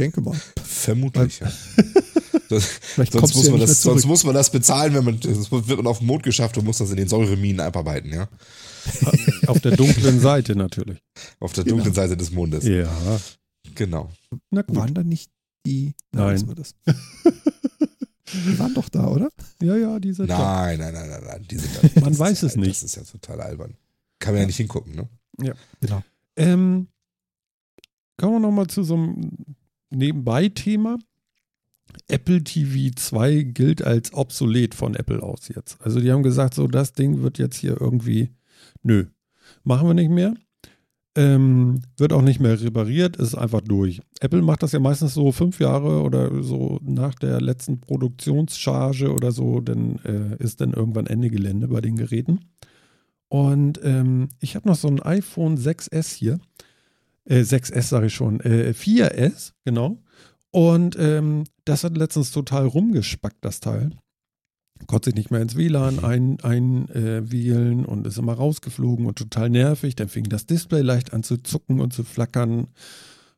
Ich 0.00 0.04
denke 0.12 0.22
mal. 0.22 0.34
Vermutlich, 0.64 1.40
ja. 1.40 1.52
Das, 2.48 2.80
sonst, 2.96 3.34
muss 3.34 3.44
ja 3.44 3.50
man 3.50 3.60
das, 3.60 3.82
sonst 3.82 3.82
zurück. 3.82 4.04
muss 4.06 4.24
man 4.24 4.34
das 4.34 4.50
bezahlen, 4.50 4.94
wenn 4.94 5.04
man, 5.04 5.20
sonst 5.20 5.52
wird 5.52 5.76
man 5.76 5.86
auf 5.86 5.98
den 5.98 6.06
Mond 6.06 6.22
geschafft 6.22 6.56
und 6.56 6.64
muss 6.64 6.78
das 6.78 6.88
in 6.88 6.96
den 6.96 7.06
Säureminen 7.06 7.60
abarbeiten, 7.60 8.10
ja. 8.10 8.26
Auf 9.46 9.60
der 9.60 9.76
dunklen 9.76 10.18
Seite 10.20 10.56
natürlich. 10.56 11.02
Auf 11.38 11.52
der 11.52 11.64
Genau. 11.64 11.76
dunklen 11.76 11.94
Seite 11.94 12.16
des 12.16 12.30
Mondes. 12.30 12.64
Ja. 12.64 12.88
Genau. 13.74 14.10
Na 14.50 14.62
gut. 14.62 14.74
Waren 14.74 14.94
da 14.94 15.02
nicht 15.04 15.30
die, 15.66 15.92
Nein. 16.12 16.50
das. 16.56 16.74
Die 18.32 18.58
waren 18.58 18.72
doch 18.72 18.88
da, 18.88 19.06
oder? 19.06 19.28
Ja, 19.60 19.76
ja, 19.76 20.00
diese 20.00 20.22
Nein, 20.22 20.78
nein, 20.78 20.94
nein, 20.94 21.10
nein, 21.10 21.24
nein. 21.26 21.46
Die 21.50 21.58
sind 21.58 21.70
da. 21.76 22.00
Man 22.00 22.10
Das 22.12 22.18
weiß 22.18 22.42
es 22.44 22.54
ja, 22.54 22.60
nicht. 22.62 22.70
Das 22.70 22.82
ist 22.84 22.96
ja 22.96 23.02
total 23.02 23.42
albern. 23.42 23.76
Kann 24.18 24.32
man 24.32 24.40
ja 24.40 24.46
nicht 24.46 24.56
hingucken, 24.56 24.94
ne? 24.94 25.54
Genau. 25.82 26.02
Ähm, 26.36 26.88
kommen 28.16 28.32
wir 28.36 28.40
nochmal 28.40 28.66
zu 28.68 28.82
so 28.82 28.94
einem 28.94 29.30
Nebenbei-Thema. 29.90 30.98
Apple 32.08 32.42
TV 32.44 32.94
2 32.94 33.42
gilt 33.42 33.82
als 33.82 34.14
obsolet 34.14 34.74
von 34.74 34.94
Apple 34.94 35.22
aus 35.22 35.48
jetzt. 35.48 35.80
Also 35.80 36.00
die 36.00 36.12
haben 36.12 36.22
gesagt, 36.22 36.54
so 36.54 36.66
das 36.66 36.92
Ding 36.92 37.22
wird 37.22 37.38
jetzt 37.38 37.56
hier 37.56 37.80
irgendwie, 37.80 38.30
nö, 38.82 39.06
machen 39.64 39.88
wir 39.88 39.94
nicht 39.94 40.10
mehr. 40.10 40.34
Ähm, 41.16 41.80
wird 41.96 42.12
auch 42.12 42.22
nicht 42.22 42.38
mehr 42.38 42.60
repariert, 42.60 43.16
ist 43.16 43.34
einfach 43.34 43.60
durch. 43.62 44.00
Apple 44.20 44.42
macht 44.42 44.62
das 44.62 44.70
ja 44.70 44.78
meistens 44.78 45.14
so 45.14 45.32
fünf 45.32 45.58
Jahre 45.58 46.02
oder 46.02 46.42
so 46.44 46.78
nach 46.82 47.16
der 47.16 47.40
letzten 47.40 47.80
Produktionscharge 47.80 49.12
oder 49.12 49.32
so, 49.32 49.60
dann 49.60 49.98
äh, 50.04 50.36
ist 50.42 50.60
dann 50.60 50.72
irgendwann 50.72 51.08
Ende 51.08 51.28
Gelände 51.28 51.66
bei 51.66 51.80
den 51.80 51.96
Geräten. 51.96 52.40
Und 53.28 53.80
ähm, 53.82 54.28
ich 54.40 54.54
habe 54.54 54.68
noch 54.68 54.76
so 54.76 54.86
ein 54.86 55.02
iPhone 55.02 55.56
6S 55.56 56.14
hier. 56.14 56.38
Äh, 57.24 57.40
6S 57.40 57.82
sage 57.82 58.06
ich 58.06 58.14
schon. 58.14 58.40
Äh, 58.40 58.72
4S, 58.76 59.52
genau. 59.64 60.02
Und 60.50 60.96
ähm, 60.98 61.44
das 61.64 61.84
hat 61.84 61.96
letztens 61.96 62.32
total 62.32 62.66
rumgespackt, 62.66 63.44
das 63.44 63.60
Teil. 63.60 63.90
Konnte 64.86 65.10
sich 65.10 65.14
nicht 65.14 65.30
mehr 65.30 65.42
ins 65.42 65.56
WLAN 65.56 65.98
einwählen 65.98 66.38
ein, 66.42 66.88
äh, 66.90 67.30
wählen 67.30 67.84
und 67.84 68.06
ist 68.06 68.18
immer 68.18 68.32
rausgeflogen 68.32 69.06
und 69.06 69.18
total 69.18 69.50
nervig. 69.50 69.94
Dann 69.94 70.08
fing 70.08 70.24
das 70.24 70.46
Display 70.46 70.80
leicht 70.80 71.12
an 71.12 71.22
zu 71.22 71.36
zucken 71.36 71.80
und 71.80 71.92
zu 71.92 72.02
flackern. 72.02 72.68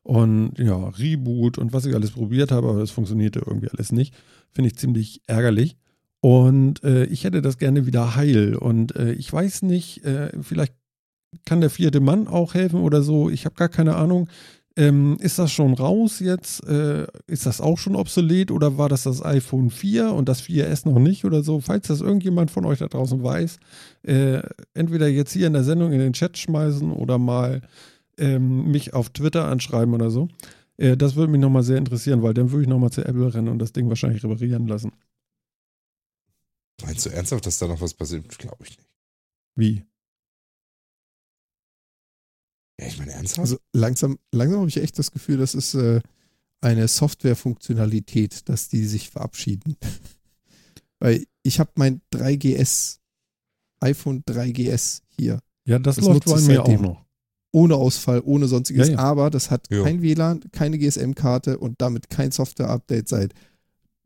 Und 0.03 0.57
ja, 0.57 0.89
Reboot 0.89 1.57
und 1.57 1.71
was 1.71 1.85
ich 1.85 1.95
alles 1.95 2.11
probiert 2.11 2.51
habe, 2.51 2.69
aber 2.69 2.79
das 2.79 2.91
funktionierte 2.91 3.39
irgendwie 3.45 3.69
alles 3.69 3.91
nicht. 3.91 4.13
Finde 4.51 4.69
ich 4.69 4.77
ziemlich 4.77 5.21
ärgerlich. 5.27 5.77
Und 6.19 6.83
äh, 6.83 7.05
ich 7.05 7.25
hätte 7.25 7.41
das 7.41 7.57
gerne 7.57 7.85
wieder 7.85 8.15
heil. 8.15 8.55
Und 8.55 8.95
äh, 8.95 9.11
ich 9.13 9.31
weiß 9.31 9.63
nicht, 9.63 10.05
äh, 10.05 10.31
vielleicht 10.41 10.73
kann 11.45 11.61
der 11.61 11.69
vierte 11.69 11.99
Mann 11.99 12.27
auch 12.27 12.53
helfen 12.53 12.81
oder 12.81 13.01
so. 13.01 13.29
Ich 13.29 13.45
habe 13.45 13.55
gar 13.55 13.69
keine 13.69 13.95
Ahnung. 13.95 14.29
Ähm, 14.75 15.17
ist 15.19 15.37
das 15.37 15.51
schon 15.51 15.73
raus 15.75 16.19
jetzt? 16.19 16.67
Äh, 16.67 17.05
ist 17.27 17.45
das 17.45 17.61
auch 17.61 17.77
schon 17.77 17.95
obsolet 17.95 18.49
oder 18.49 18.77
war 18.77 18.89
das 18.89 19.03
das 19.03 19.23
iPhone 19.23 19.69
4 19.69 20.11
und 20.11 20.27
das 20.27 20.41
4S 20.41 20.89
noch 20.89 20.97
nicht 20.97 21.25
oder 21.25 21.43
so? 21.43 21.59
Falls 21.59 21.87
das 21.87 22.01
irgendjemand 22.01 22.49
von 22.49 22.65
euch 22.65 22.79
da 22.79 22.87
draußen 22.87 23.23
weiß, 23.23 23.59
äh, 24.03 24.41
entweder 24.73 25.07
jetzt 25.07 25.33
hier 25.33 25.45
in 25.45 25.53
der 25.53 25.63
Sendung 25.63 25.91
in 25.91 25.99
den 25.99 26.13
Chat 26.13 26.39
schmeißen 26.39 26.91
oder 26.91 27.19
mal 27.19 27.61
ähm, 28.17 28.71
mich 28.71 28.95
auf 28.95 29.09
Twitter 29.09 29.45
anschreiben 29.45 29.93
oder 29.93 30.09
so. 30.09 30.27
Äh, 30.77 30.97
das 30.97 31.15
würde 31.15 31.31
mich 31.31 31.41
nochmal 31.41 31.63
sehr 31.63 31.77
interessieren, 31.77 32.23
weil 32.23 32.33
dann 32.33 32.51
würde 32.51 32.63
ich 32.63 32.69
nochmal 32.69 32.91
zu 32.91 33.05
Apple 33.05 33.31
rennen 33.31 33.49
und 33.49 33.59
das 33.59 33.73
Ding 33.73 33.89
wahrscheinlich 33.89 34.23
reparieren 34.23 34.67
lassen. 34.67 34.91
Meinst 36.83 37.05
du 37.05 37.11
ernsthaft, 37.11 37.45
dass 37.45 37.59
da 37.59 37.67
noch 37.67 37.79
was 37.79 37.93
passiert? 37.93 38.37
Glaube 38.39 38.63
ich 38.63 38.77
nicht. 38.77 38.89
Wie? 39.55 39.83
Ja, 42.79 42.87
ich 42.87 42.97
meine 42.97 43.11
ernsthaft? 43.11 43.39
Also 43.39 43.57
langsam, 43.73 44.17
langsam 44.31 44.59
habe 44.59 44.69
ich 44.69 44.77
echt 44.77 44.97
das 44.97 45.11
Gefühl, 45.11 45.37
das 45.37 45.53
ist 45.55 45.73
äh, 45.75 46.01
eine 46.61 46.87
Softwarefunktionalität, 46.87 48.47
dass 48.49 48.67
die 48.69 48.85
sich 48.85 49.09
verabschieden. 49.09 49.75
Weil 50.99 51.25
ich 51.43 51.59
habe 51.59 51.71
mein 51.75 52.01
3GS, 52.13 52.99
iPhone 53.81 54.23
3GS 54.23 55.01
hier, 55.17 55.39
Ja, 55.65 55.77
das, 55.79 55.97
Das 55.97 56.05
läuft 56.05 56.25
bei 56.25 56.39
mir 56.41 56.63
auch 56.63 56.79
noch. 56.79 57.05
ohne 57.51 57.75
Ausfall, 57.75 58.21
ohne 58.23 58.47
sonstiges, 58.47 58.87
Ja, 58.87 58.93
ja. 58.95 58.99
aber 58.99 59.29
das 59.29 59.51
hat 59.51 59.67
Ja. 59.69 59.83
kein 59.83 60.01
WLAN, 60.01 60.39
keine 60.51 60.77
GSM-Karte 60.79 61.57
und 61.59 61.81
damit 61.81 62.09
kein 62.09 62.31
Software-Update 62.31 63.09
seit 63.09 63.33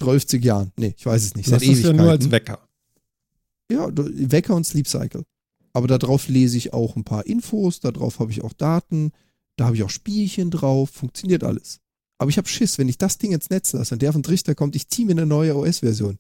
12 0.02 0.34
Jahren. 0.44 0.72
Nee, 0.78 0.94
ich 0.98 1.06
weiß 1.06 1.24
es 1.24 1.36
nicht, 1.36 1.52
Das 1.52 1.62
seit 1.62 1.70
ist 1.70 1.84
ja 1.84 1.94
nur 1.94 2.10
als 2.12 2.26
Ewigkeiten. 2.26 2.32
Wecker. 2.32 2.68
Ja, 3.72 3.88
Wecker 3.94 4.56
und 4.56 4.66
Sleep 4.66 4.88
Cycle. 4.88 5.24
Aber 5.78 5.86
darauf 5.88 6.28
lese 6.28 6.58
ich 6.58 6.74
auch 6.74 6.96
ein 6.96 7.04
paar 7.04 7.28
Infos, 7.28 7.80
darauf 7.80 8.18
habe 8.20 8.32
ich 8.32 8.44
auch 8.44 8.54
Daten, 8.54 9.12
da 9.58 9.66
habe 9.66 9.76
ich 9.76 9.84
auch 9.84 9.92
Spielchen 9.92 10.50
drauf, 10.50 10.90
funktioniert 10.90 11.44
alles. 11.44 11.82
Aber 12.18 12.32
ich 12.32 12.40
habe 12.40 12.48
Schiss, 12.48 12.80
wenn 12.80 12.90
ich 12.90 12.98
das 12.98 13.20
Ding 13.20 13.32
ins 13.32 13.52
Netz 13.52 13.74
lasse 13.74 13.94
und 13.94 14.02
der 14.02 14.12
von 14.12 14.24
Trichter 14.24 14.56
kommt, 14.56 14.76
ich 14.76 14.88
ziehe 14.90 15.06
mir 15.06 15.12
eine 15.12 15.28
neue 15.28 15.56
OS-Version. 15.56 16.18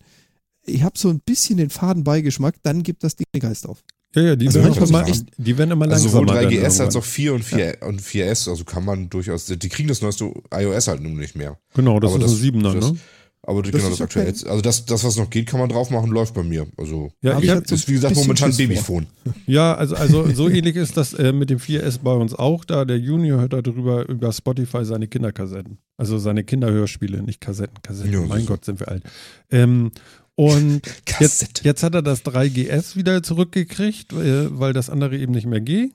Ich 0.67 0.83
habe 0.83 0.95
so 0.95 1.09
ein 1.09 1.21
bisschen 1.21 1.57
den 1.57 1.71
faden 1.71 2.03
Beigeschmack, 2.03 2.53
dann 2.61 2.83
gibt 2.83 3.03
das 3.03 3.15
Ding 3.15 3.25
den 3.33 3.41
Geist 3.41 3.67
auf. 3.67 3.83
Ja, 4.13 4.21
ja, 4.21 4.35
die, 4.35 4.45
Also 4.45 4.59
werden, 4.59 4.75
manchmal 4.79 5.05
immer, 5.07 5.15
so 5.15 5.23
die 5.39 5.57
werden 5.57 5.71
immer 5.71 5.85
Also 5.91 6.05
langsamer. 6.05 6.27
sowohl 6.27 6.35
dann 6.43 6.51
3GS 6.53 6.79
als 6.81 6.95
auch 6.95 7.03
4 7.03 7.33
und 7.33 7.43
4 7.43 7.77
und 7.81 7.99
4S, 7.99 8.47
also 8.47 8.63
kann 8.63 8.85
man 8.85 9.09
durchaus, 9.09 9.45
die 9.47 9.69
kriegen 9.69 9.87
das 9.89 10.03
neueste 10.03 10.31
iOS 10.53 10.87
halt 10.87 11.01
nun 11.01 11.15
nicht 11.17 11.35
mehr. 11.35 11.57
Genau, 11.73 11.99
das 11.99 12.13
Aber 12.13 12.23
ist 12.25 12.31
das- 12.31 12.39
ein 12.39 12.43
7er, 12.61 12.73
das- 12.75 12.91
ne? 12.91 12.99
Aber 13.47 13.61
Das 13.61 13.71
genau 13.71 13.85
ist 13.85 14.01
das 14.01 14.01
okay. 14.01 14.27
aktuell. 14.27 14.51
Also 14.51 14.61
das, 14.61 14.85
das, 14.85 15.05
was 15.05 15.15
noch 15.15 15.29
geht, 15.29 15.47
kann 15.47 15.61
man 15.61 15.69
drauf 15.69 15.89
machen, 15.89 16.11
läuft 16.11 16.33
bei 16.33 16.43
mir. 16.43 16.67
Also 16.75 17.11
Ja, 17.21 17.39
ich 17.39 17.49
halt 17.49 17.65
so 17.65 17.75
ist 17.75 17.87
wie 17.87 17.93
gesagt 17.93 18.13
momentan 18.17 18.51
vor. 18.51 18.57
Babyphone. 18.57 19.07
ja 19.45 19.73
also, 19.73 19.95
also 19.95 20.29
so 20.33 20.49
ähnlich 20.49 20.75
ist 20.75 20.97
das 20.97 21.13
äh, 21.13 21.31
mit 21.31 21.49
dem 21.49 21.57
4S 21.57 21.99
bei 22.03 22.11
uns 22.11 22.33
auch 22.33 22.65
da. 22.65 22.83
Der 22.83 22.99
Junior 22.99 23.39
hört 23.39 23.53
darüber 23.53 24.07
über 24.09 24.33
Spotify 24.33 24.83
seine 24.83 25.07
Kinderkassetten. 25.07 25.77
Also 25.95 26.17
seine 26.17 26.43
Kinderhörspiele, 26.43 27.23
nicht 27.23 27.39
Kassetten. 27.39 27.81
Kassetten, 27.81 28.11
Ja, 28.11 28.19
mein. 28.19 28.45
Gott, 28.45 28.65
sind 28.65 28.81
wir 28.81 28.89
alt. 28.89 29.03
Ähm, 29.49 29.91
und 30.35 30.81
jetzt, 31.21 31.63
jetzt 31.63 31.83
hat 31.83 31.95
er 31.95 32.01
das 32.01 32.25
3GS 32.25 32.97
wieder 32.97 33.23
zurückgekriegt, 33.23 34.11
äh, 34.11 34.59
weil 34.59 34.73
das 34.73 34.89
andere 34.89 35.17
eben 35.17 35.31
nicht 35.31 35.47
mehr 35.47 35.61
geht. 35.61 35.93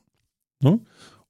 Ne? 0.63 0.81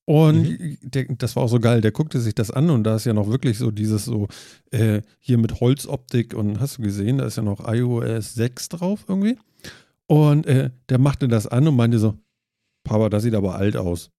Und 0.05 0.43
Mhm. 0.59 0.79
der, 0.83 1.05
das 1.17 1.37
war 1.37 1.45
auch 1.45 1.49
so 1.49 1.61
geil, 1.61 1.81
der 1.81 1.93
guckte 1.93 2.21
sich 2.21 2.35
das 2.35 2.51
an 2.51 2.71
und 2.71 2.83
da 2.85 2.97
ist 2.97 3.07
ja 3.07 3.13
noch 3.13 3.29
wirklich 3.29 3.59
so 3.59 3.71
dieses 3.71 4.05
so, 4.05 4.27
äh, 4.73 5.03
hier 5.21 5.39
mit 5.39 5.61
Holzoptik 5.61 6.35
und 6.35 6.59
hast 6.61 6.79
du 6.79 6.83
gesehen, 6.83 7.19
da 7.19 7.27
ist 7.27 7.37
ja 7.37 7.43
noch 7.45 7.67
iOS 7.73 8.35
6 8.35 8.69
drauf 8.71 9.05
irgendwie. 9.09 9.39
Und 10.07 10.47
äh, 10.47 10.71
der 10.89 10.99
machte 10.99 11.29
das 11.29 11.47
an 11.47 11.69
und 11.69 11.77
meinte 11.77 11.99
so, 12.01 12.15
Papa, 12.85 13.09
das 13.11 13.23
sieht 13.23 13.35
aber 13.35 13.55
alt 13.55 13.77
aus. 13.77 14.11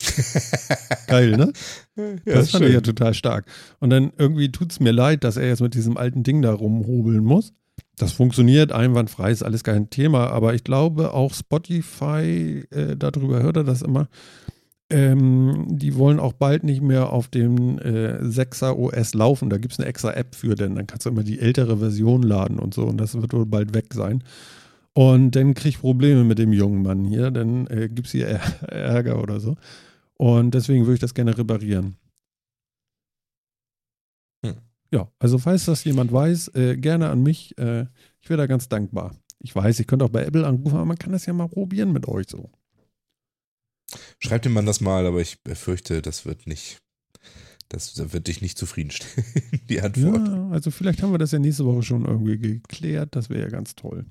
Geil, 1.06 1.36
ne? 1.36 1.52
Ja, 1.96 2.34
das 2.34 2.50
fand 2.50 2.64
ich 2.64 2.70
ja 2.72 2.76
schön. 2.78 2.82
total 2.82 3.14
stark. 3.14 3.46
Und 3.80 3.90
dann 3.90 4.12
irgendwie 4.18 4.50
tut 4.50 4.72
es 4.72 4.80
mir 4.80 4.92
leid, 4.92 5.24
dass 5.24 5.36
er 5.36 5.46
jetzt 5.46 5.60
mit 5.62 5.74
diesem 5.74 5.96
alten 5.96 6.22
Ding 6.24 6.42
da 6.42 6.52
rumhobeln 6.52 7.24
muss. 7.24 7.52
Das 7.96 8.12
funktioniert 8.12 8.72
einwandfrei, 8.72 9.30
ist 9.30 9.44
alles 9.44 9.62
kein 9.62 9.88
Thema, 9.90 10.28
aber 10.30 10.54
ich 10.54 10.64
glaube 10.64 11.14
auch 11.14 11.32
Spotify, 11.32 12.64
äh, 12.70 12.96
darüber 12.96 13.42
hört 13.42 13.56
er 13.58 13.64
das 13.64 13.82
immer, 13.82 14.08
ähm, 14.94 15.66
die 15.68 15.96
wollen 15.96 16.20
auch 16.20 16.34
bald 16.34 16.62
nicht 16.62 16.80
mehr 16.80 17.12
auf 17.12 17.26
dem 17.26 17.78
äh, 17.80 18.20
6er 18.22 18.76
OS 18.76 19.12
laufen. 19.14 19.50
Da 19.50 19.58
gibt 19.58 19.72
es 19.72 19.80
eine 19.80 19.88
extra 19.88 20.12
App 20.12 20.36
für, 20.36 20.54
denn 20.54 20.76
dann 20.76 20.86
kannst 20.86 21.04
du 21.04 21.10
immer 21.10 21.24
die 21.24 21.40
ältere 21.40 21.78
Version 21.78 22.22
laden 22.22 22.60
und 22.60 22.74
so 22.74 22.84
und 22.84 22.98
das 22.98 23.20
wird 23.20 23.32
wohl 23.32 23.44
bald 23.44 23.74
weg 23.74 23.92
sein. 23.92 24.22
Und 24.92 25.32
dann 25.32 25.54
krieg 25.54 25.70
ich 25.70 25.80
Probleme 25.80 26.22
mit 26.22 26.38
dem 26.38 26.52
jungen 26.52 26.82
Mann 26.82 27.04
hier, 27.04 27.32
dann 27.32 27.66
äh, 27.66 27.88
gibt 27.88 28.06
es 28.06 28.12
hier 28.12 28.26
Ärger 28.68 29.20
oder 29.20 29.40
so. 29.40 29.56
Und 30.16 30.54
deswegen 30.54 30.84
würde 30.84 30.94
ich 30.94 31.00
das 31.00 31.14
gerne 31.14 31.36
reparieren. 31.36 31.96
Hm. 34.46 34.54
Ja, 34.92 35.10
also 35.18 35.38
falls 35.38 35.64
das 35.64 35.82
jemand 35.82 36.12
weiß, 36.12 36.54
äh, 36.54 36.76
gerne 36.76 37.10
an 37.10 37.24
mich. 37.24 37.58
Äh, 37.58 37.86
ich 38.20 38.30
wäre 38.30 38.38
da 38.38 38.46
ganz 38.46 38.68
dankbar. 38.68 39.16
Ich 39.40 39.56
weiß, 39.56 39.80
ich 39.80 39.88
könnte 39.88 40.04
auch 40.04 40.10
bei 40.10 40.24
Apple 40.24 40.46
anrufen, 40.46 40.76
aber 40.76 40.84
man 40.84 40.98
kann 40.98 41.12
das 41.12 41.26
ja 41.26 41.32
mal 41.32 41.48
probieren 41.48 41.92
mit 41.92 42.06
euch 42.06 42.28
so. 42.28 42.48
Schreibt 44.18 44.44
dem 44.44 44.52
Mann 44.52 44.66
das 44.66 44.80
mal, 44.80 45.06
aber 45.06 45.20
ich 45.20 45.42
befürchte, 45.42 46.02
das 46.02 46.24
wird 46.26 46.46
nicht, 46.46 46.78
das 47.68 48.12
wird 48.12 48.26
dich 48.28 48.40
nicht 48.40 48.58
zufriedenstellen, 48.58 49.26
die 49.68 49.80
Antwort. 49.80 50.28
Ja, 50.28 50.48
also 50.50 50.70
vielleicht 50.70 51.02
haben 51.02 51.12
wir 51.12 51.18
das 51.18 51.32
ja 51.32 51.38
nächste 51.38 51.64
Woche 51.64 51.82
schon 51.82 52.04
irgendwie 52.04 52.38
geklärt. 52.38 53.16
Das 53.16 53.30
wäre 53.30 53.42
ja 53.42 53.48
ganz 53.48 53.74
toll. 53.74 54.06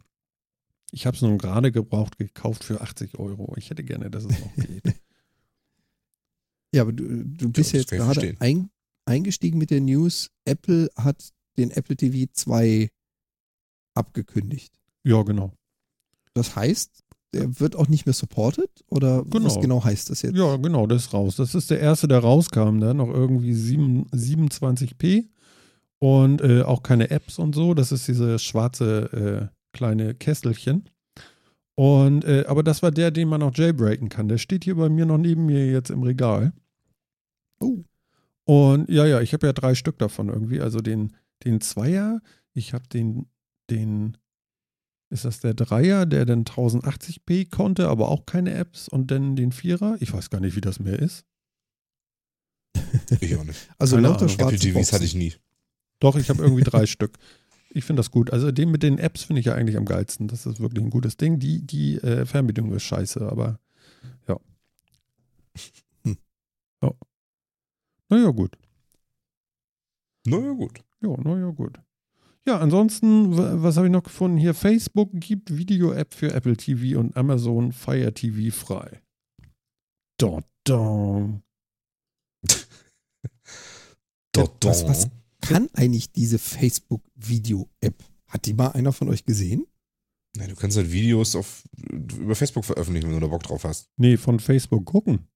Ich 0.92 1.06
habe 1.08 1.16
es 1.16 1.22
nun 1.22 1.38
gerade 1.40 1.72
gebraucht, 1.72 2.18
gekauft 2.18 2.64
für 2.64 2.82
80 2.82 3.18
Euro. 3.18 3.56
Ich 3.58 3.70
hätte 3.72 3.84
gerne, 3.84 4.12
dass 4.12 4.26
es 4.26 4.40
noch 4.40 4.56
geht. 4.56 4.84
Ja, 6.76 6.82
aber 6.82 6.92
du, 6.92 7.24
du 7.24 7.52
bist 7.52 7.72
Ja, 7.74 7.80
jetzt 7.82 7.92
gerade 7.92 8.36
ein, 8.40 8.72
eingestiegen 9.06 9.60
mit 9.60 9.70
der 9.70 9.80
News, 9.80 10.32
Apple 10.44 10.90
hat 10.96 11.30
den 11.56 11.70
Apple 11.70 11.96
TV 11.96 12.28
2 12.34 12.90
abgekündigt. 13.94 14.74
ja, 15.04 15.22
genau. 15.22 15.54
Das 16.34 16.56
heißt, 16.56 17.03
der 17.34 17.60
wird 17.60 17.76
auch 17.76 17.88
nicht 17.88 18.06
mehr 18.06 18.14
supported? 18.14 18.70
Oder 18.90 19.24
was 19.26 19.54
Genau. 19.56 19.60
genau 19.62 19.84
heißt 19.84 20.10
das 20.10 20.22
jetzt? 20.22 20.36
Ja, 20.36 20.56
genau, 20.58 20.88
das 20.88 21.06
ist 21.06 21.14
raus. 21.14 21.36
Das 21.36 21.56
ist 21.56 21.70
der 21.70 21.80
erste, 21.80 22.08
der 22.08 22.20
rauskam, 22.20 22.80
der 22.80 22.90
hat 22.90 22.98
noch 22.98 23.10
irgendwie 23.10 23.54
sieben- 23.54 24.06
27p 24.12 25.26
und 26.00 26.42
äh, 26.42 26.62
auch 26.64 26.84
keine 26.84 27.10
Apps 27.10 27.40
und 27.40 27.56
so. 27.56 27.74
Das 27.74 27.92
ist 27.92 28.08
diese 28.08 28.40
schwarze 28.40 29.50
äh, 29.52 29.76
kleine 29.76 30.14
Kesselchen. 30.14 30.90
Und 31.76 32.24
äh, 32.26 32.46
aber 32.48 32.62
das 32.62 32.84
war 32.84 32.92
der, 32.92 33.10
den 33.10 33.28
man 33.30 33.42
auch 33.42 33.56
jailbreaken 33.56 34.10
kann. 34.10 34.28
Der 34.28 34.38
steht 34.38 34.64
hier 34.64 34.76
bei 34.76 34.90
mir 34.90 35.06
noch 35.08 35.18
neben 35.18 35.46
mir 35.48 35.72
jetzt 35.72 35.90
im 35.90 36.04
Regal. 36.04 36.54
Oh. 37.60 37.80
Und 38.46 38.90
ja, 38.90 39.06
ja, 39.06 39.22
ich 39.22 39.34
habe 39.34 39.48
ja 39.48 39.54
drei 39.54 39.74
Stück 39.74 39.98
davon 39.98 40.30
irgendwie. 40.30 40.60
Also 40.62 40.82
den, 40.82 41.14
den 41.46 41.62
Zweier, 41.62 42.20
ich 42.54 42.74
habe 42.74 42.84
den, 42.90 43.26
den, 43.70 44.18
ist 45.14 45.26
das 45.26 45.40
der 45.40 45.54
Dreier, 45.54 46.06
der 46.06 46.26
dann 46.26 46.44
1080p 46.44 47.50
konnte, 47.50 47.88
aber 47.88 48.10
auch 48.10 48.26
keine 48.26 48.54
Apps 48.54 48.90
und 48.90 49.12
dann 49.12 49.36
den 49.36 49.52
Vierer. 49.52 49.96
Ich 50.00 50.12
weiß 50.12 50.30
gar 50.30 50.42
nicht, 50.42 50.56
wie 50.56 50.62
das 50.62 50.80
mehr 50.80 51.00
ist. 51.00 51.26
Ich 53.22 53.36
auch 53.36 53.44
nicht. 53.44 53.70
Also 53.78 53.96
Keine 53.96 54.08
lauter 54.08 54.26
Ahnung. 54.26 54.40
Apple 54.40 54.58
TVs 54.60 54.74
Boxen. 54.74 54.96
hatte 54.96 55.06
ich 55.06 55.16
nie. 55.16 55.34
Doch, 56.00 56.16
ich 56.16 56.30
habe 56.30 56.42
irgendwie 56.44 56.64
drei 56.70 56.86
Stück. 56.86 57.18
Ich 57.70 57.86
finde 57.86 58.00
das 58.02 58.12
gut. 58.12 58.32
Also 58.32 58.52
den 58.52 58.72
mit 58.72 58.84
den 58.84 59.00
Apps 59.00 59.24
finde 59.24 59.40
ich 59.40 59.46
ja 59.48 59.56
eigentlich 59.56 59.78
am 59.78 59.86
geilsten. 59.86 60.28
Das 60.28 60.46
ist 60.46 60.60
wirklich 60.60 60.84
ein 60.84 60.90
gutes 60.90 61.18
Ding. 61.18 61.40
Die, 61.40 61.66
die 61.66 61.98
äh, 61.98 62.26
Fernbedienung 62.26 62.74
ist 62.74 62.84
scheiße, 62.84 63.22
aber 63.22 63.60
ja. 64.28 64.40
Hm. 66.06 66.18
Ja. 66.84 66.92
Naja, 68.10 68.30
gut. 68.30 68.58
Naja, 70.26 70.52
gut. 70.54 70.84
Ja, 71.02 71.18
naja, 71.18 71.50
gut. 71.50 71.80
Ja, 72.46 72.60
ansonsten, 72.60 73.38
wa- 73.38 73.62
was 73.64 73.78
habe 73.78 73.88
ich 73.88 73.92
noch 73.94 74.04
gefunden? 74.04 74.38
Hier, 74.38 74.54
Facebook 74.54 75.10
gibt 75.14 75.56
Video-App 75.56 76.14
für 76.14 76.34
Apple 76.34 76.58
TV 76.58 77.00
und 77.00 77.16
Amazon 77.16 77.72
Fire 77.72 78.14
TV 78.14 78.54
frei. 78.56 79.02
Dot, 80.20 80.44
dong. 80.66 81.42
Dot, 84.36 84.58
was- 84.66 84.82
dong. 84.82 84.90
was- 84.90 85.10
Kann 85.42 85.70
eigentlich 85.74 86.12
diese 86.12 86.40
Facebook-Video-App, 86.40 88.04
hat 88.28 88.46
die 88.46 88.54
mal 88.54 88.70
einer 88.70 88.94
von 88.94 89.10
euch 89.10 89.26
gesehen? 89.26 89.66
Ja, 90.38 90.48
du 90.48 90.56
kannst 90.56 90.78
halt 90.78 90.92
Videos 90.92 91.36
auf, 91.36 91.64
über 92.18 92.34
Facebook 92.36 92.66
veröffentlichen, 92.66 93.08
wenn 93.08 93.16
du 93.16 93.20
da 93.20 93.28
Bock 93.28 93.44
drauf 93.44 93.64
hast. 93.66 93.90
Nee, 93.98 94.18
von 94.18 94.40
Facebook 94.40 94.86
gucken. 94.86 95.28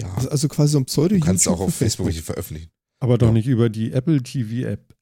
Ja, 0.00 0.12
Also, 0.14 0.28
also 0.30 0.48
quasi 0.48 0.72
so 0.72 0.78
ein 0.78 0.84
pseudo 0.86 1.14
du 1.16 1.20
kannst 1.20 1.48
auch 1.48 1.60
auf 1.60 1.74
Facebook 1.74 2.06
welche 2.06 2.22
veröffentlichen. 2.22 2.70
Aber 3.02 3.18
doch 3.18 3.26
Ja. 3.28 3.32
nicht 3.32 3.46
über 3.48 3.68
die 3.68 3.92
Apple 3.92 4.22
TV-App. 4.22 4.95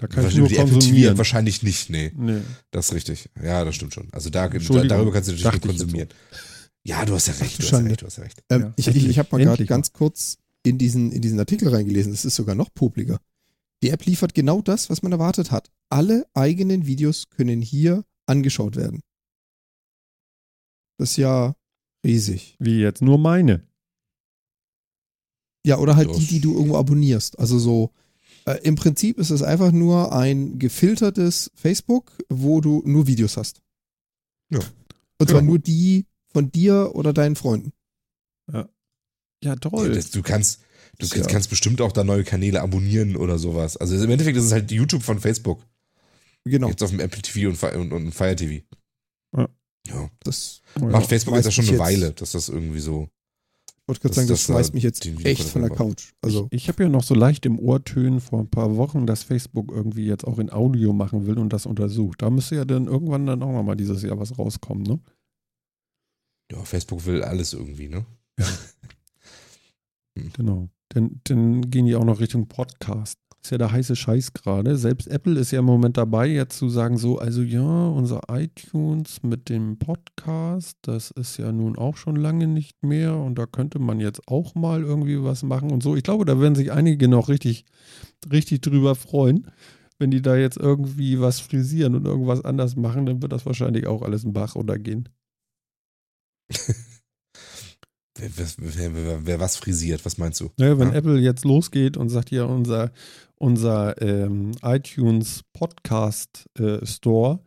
Da 0.00 0.06
kann 0.06 0.20
ich 0.26 0.36
Wahrscheinlich 0.36 0.56
nur 0.56 0.66
die 0.66 0.72
konsumieren. 0.72 1.18
wahrscheinlich 1.18 1.62
nicht, 1.62 1.90
nee. 1.90 2.10
Nee. 2.16 2.40
Das 2.70 2.86
ist 2.86 2.94
richtig. 2.94 3.28
Ja, 3.42 3.66
das 3.66 3.74
stimmt 3.74 3.92
schon. 3.92 4.08
Also 4.12 4.30
da, 4.30 4.48
darüber 4.48 5.12
kannst 5.12 5.28
du 5.28 5.32
natürlich 5.32 5.52
jetzt 5.52 5.60
konsumieren. 5.66 6.08
Ja, 6.84 7.04
du 7.04 7.12
hast 7.12 7.26
ja 7.28 7.34
recht, 7.34 7.58
du 7.58 7.64
hast 7.64 7.72
ja 7.72 7.78
recht, 7.80 8.00
du 8.00 8.06
hast 8.06 8.16
ja 8.16 8.22
recht. 8.22 8.42
Ähm, 8.48 8.60
Ja, 8.62 8.72
ich 8.76 8.86
ich, 8.88 9.06
ich 9.06 9.18
habe 9.18 9.28
mal 9.32 9.44
gerade 9.44 9.66
ganz 9.66 9.92
kurz 9.92 10.38
in 10.62 10.78
diesen, 10.78 11.12
in 11.12 11.20
diesen 11.20 11.38
Artikel 11.38 11.68
reingelesen. 11.68 12.12
Das 12.12 12.24
ist 12.24 12.34
sogar 12.34 12.54
noch 12.54 12.72
publiger. 12.72 13.20
Die 13.82 13.90
App 13.90 14.06
liefert 14.06 14.32
genau 14.32 14.62
das, 14.62 14.88
was 14.88 15.02
man 15.02 15.12
erwartet 15.12 15.50
hat. 15.50 15.70
Alle 15.90 16.24
eigenen 16.32 16.86
Videos 16.86 17.28
können 17.28 17.60
hier 17.60 18.06
angeschaut 18.24 18.76
werden. 18.76 19.00
Das 20.98 21.10
ist 21.10 21.16
ja 21.18 21.54
riesig. 22.06 22.56
Wie 22.58 22.80
jetzt 22.80 23.02
nur 23.02 23.18
meine. 23.18 23.66
Ja, 25.66 25.76
oder 25.76 25.96
halt 25.96 26.10
Ja, 26.10 26.16
die, 26.16 26.26
die 26.26 26.40
du 26.40 26.54
irgendwo 26.54 26.78
abonnierst. 26.78 27.38
Also 27.38 27.58
so, 27.58 27.92
äh, 28.56 28.60
im 28.62 28.74
Prinzip 28.76 29.18
ist 29.18 29.30
es 29.30 29.42
einfach 29.42 29.72
nur 29.72 30.12
ein 30.12 30.58
gefiltertes 30.58 31.50
Facebook, 31.54 32.12
wo 32.28 32.60
du 32.60 32.82
nur 32.84 33.06
Videos 33.06 33.36
hast. 33.36 33.60
Ja. 34.52 34.60
Und 35.18 35.28
zwar 35.28 35.40
Ja. 35.40 35.46
nur 35.46 35.58
die 35.58 36.06
von 36.32 36.50
dir 36.50 36.92
oder 36.94 37.12
deinen 37.12 37.36
Freunden. 37.36 37.72
Ja, 38.52 38.68
Ja, 39.44 39.56
toll. 39.56 39.92
das, 39.94 40.10
du 40.10 40.22
kannst, 40.22 40.60
du 40.98 41.06
ja- 41.06 41.24
kannst 41.26 41.50
bestimmt 41.50 41.80
auch 41.80 41.92
da 41.92 42.04
neue 42.04 42.24
Kanäle 42.24 42.60
abonnieren 42.62 43.16
oder 43.16 43.38
sowas. 43.38 43.76
Also 43.76 43.96
im 44.02 44.10
Endeffekt 44.10 44.36
ist 44.36 44.44
es 44.44 44.52
halt 44.52 44.70
YouTube 44.70 45.02
von 45.02 45.18
Facebook. 45.20 45.64
Genau. 46.44 46.68
Jetzt 46.68 46.82
auf 46.82 46.90
dem 46.90 47.00
Apple 47.00 47.20
TV 47.22 47.48
und, 47.50 47.62
und, 47.76 47.92
und 47.92 48.12
Fire 48.12 48.34
TV. 48.36 48.64
Ja. 49.36 49.48
Ja. 49.86 50.10
Das 50.24 50.62
Ja. 50.80 50.86
Macht 50.86 51.06
Facebook 51.06 51.34
jetzt 51.36 51.44
ja 51.46 51.50
schon 51.50 51.64
eine 51.64 51.72
jetzt- 51.72 51.80
Weile, 51.80 52.12
dass 52.12 52.32
das 52.32 52.48
irgendwie 52.48 52.80
so. 52.80 53.08
Ich 53.92 54.02
wollte 54.02 54.02
gerade 54.02 54.14
sagen, 54.14 54.28
das, 54.28 54.38
das 54.40 54.46
da 54.46 54.52
schmeißt 54.52 54.74
mich 54.74 54.82
jetzt 54.82 55.06
echt 55.24 55.48
von 55.48 55.62
der 55.62 55.70
Couch. 55.70 56.12
Also, 56.22 56.48
ich 56.50 56.62
ich 56.62 56.68
habe 56.68 56.82
ja 56.84 56.88
noch 56.88 57.02
so 57.02 57.14
leicht 57.14 57.46
im 57.46 57.58
Ohrtönen 57.58 58.20
vor 58.20 58.40
ein 58.40 58.48
paar 58.48 58.76
Wochen, 58.76 59.06
dass 59.06 59.22
Facebook 59.22 59.72
irgendwie 59.72 60.06
jetzt 60.06 60.24
auch 60.24 60.38
in 60.38 60.50
Audio 60.50 60.92
machen 60.92 61.26
will 61.26 61.38
und 61.38 61.52
das 61.52 61.66
untersucht. 61.66 62.22
Da 62.22 62.30
müsste 62.30 62.56
ja 62.56 62.64
dann 62.64 62.86
irgendwann 62.86 63.26
dann 63.26 63.42
auch 63.42 63.52
nochmal 63.52 63.76
dieses 63.76 64.02
Jahr 64.02 64.18
was 64.18 64.38
rauskommen, 64.38 64.84
ne? 64.84 65.00
Ja, 66.52 66.64
Facebook 66.64 67.06
will 67.06 67.22
alles 67.22 67.52
irgendwie, 67.52 67.88
ne? 67.88 68.04
Genau. 70.34 70.68
Dann, 70.88 71.20
dann 71.24 71.70
gehen 71.70 71.86
die 71.86 71.94
auch 71.94 72.04
noch 72.04 72.20
Richtung 72.20 72.46
Podcast. 72.48 73.18
Ist 73.42 73.52
ja 73.52 73.58
der 73.58 73.72
heiße 73.72 73.96
Scheiß 73.96 74.34
gerade. 74.34 74.76
Selbst 74.76 75.08
Apple 75.08 75.38
ist 75.38 75.50
ja 75.50 75.60
im 75.60 75.64
Moment 75.64 75.96
dabei, 75.96 76.26
jetzt 76.26 76.58
zu 76.58 76.68
sagen, 76.68 76.98
so, 76.98 77.18
also 77.18 77.40
ja, 77.40 77.88
unser 77.88 78.20
iTunes 78.28 79.22
mit 79.22 79.48
dem 79.48 79.78
Podcast, 79.78 80.76
das 80.82 81.10
ist 81.10 81.38
ja 81.38 81.50
nun 81.50 81.78
auch 81.78 81.96
schon 81.96 82.16
lange 82.16 82.46
nicht 82.46 82.82
mehr 82.82 83.16
und 83.16 83.36
da 83.38 83.46
könnte 83.46 83.78
man 83.78 83.98
jetzt 83.98 84.28
auch 84.28 84.54
mal 84.54 84.82
irgendwie 84.82 85.22
was 85.24 85.42
machen 85.42 85.70
und 85.70 85.82
so. 85.82 85.96
Ich 85.96 86.02
glaube, 86.02 86.26
da 86.26 86.38
werden 86.38 86.54
sich 86.54 86.70
einige 86.70 87.08
noch 87.08 87.30
richtig, 87.30 87.64
richtig 88.30 88.60
drüber 88.60 88.94
freuen. 88.94 89.50
Wenn 89.98 90.10
die 90.10 90.22
da 90.22 90.36
jetzt 90.36 90.58
irgendwie 90.58 91.20
was 91.20 91.40
frisieren 91.40 91.94
und 91.94 92.06
irgendwas 92.06 92.44
anders 92.44 92.76
machen, 92.76 93.06
dann 93.06 93.22
wird 93.22 93.32
das 93.32 93.46
wahrscheinlich 93.46 93.86
auch 93.86 94.02
alles 94.02 94.24
in 94.24 94.34
Bach 94.34 94.54
runtergehen. 94.54 95.08
Wer, 98.18 98.30
wer, 98.58 98.94
wer, 98.94 99.26
wer 99.26 99.40
was 99.40 99.56
frisiert, 99.56 100.04
was 100.04 100.18
meinst 100.18 100.40
du? 100.40 100.50
Naja, 100.56 100.78
wenn 100.78 100.88
Ja. 100.88 100.94
Apple 100.94 101.18
jetzt 101.18 101.44
losgeht 101.44 101.96
und 101.96 102.08
sagt, 102.08 102.30
ja, 102.30 102.44
unser, 102.44 102.90
unser 103.36 104.00
ähm, 104.02 104.52
iTunes 104.62 105.42
Podcast 105.52 106.46
äh, 106.58 106.84
Store, 106.84 107.40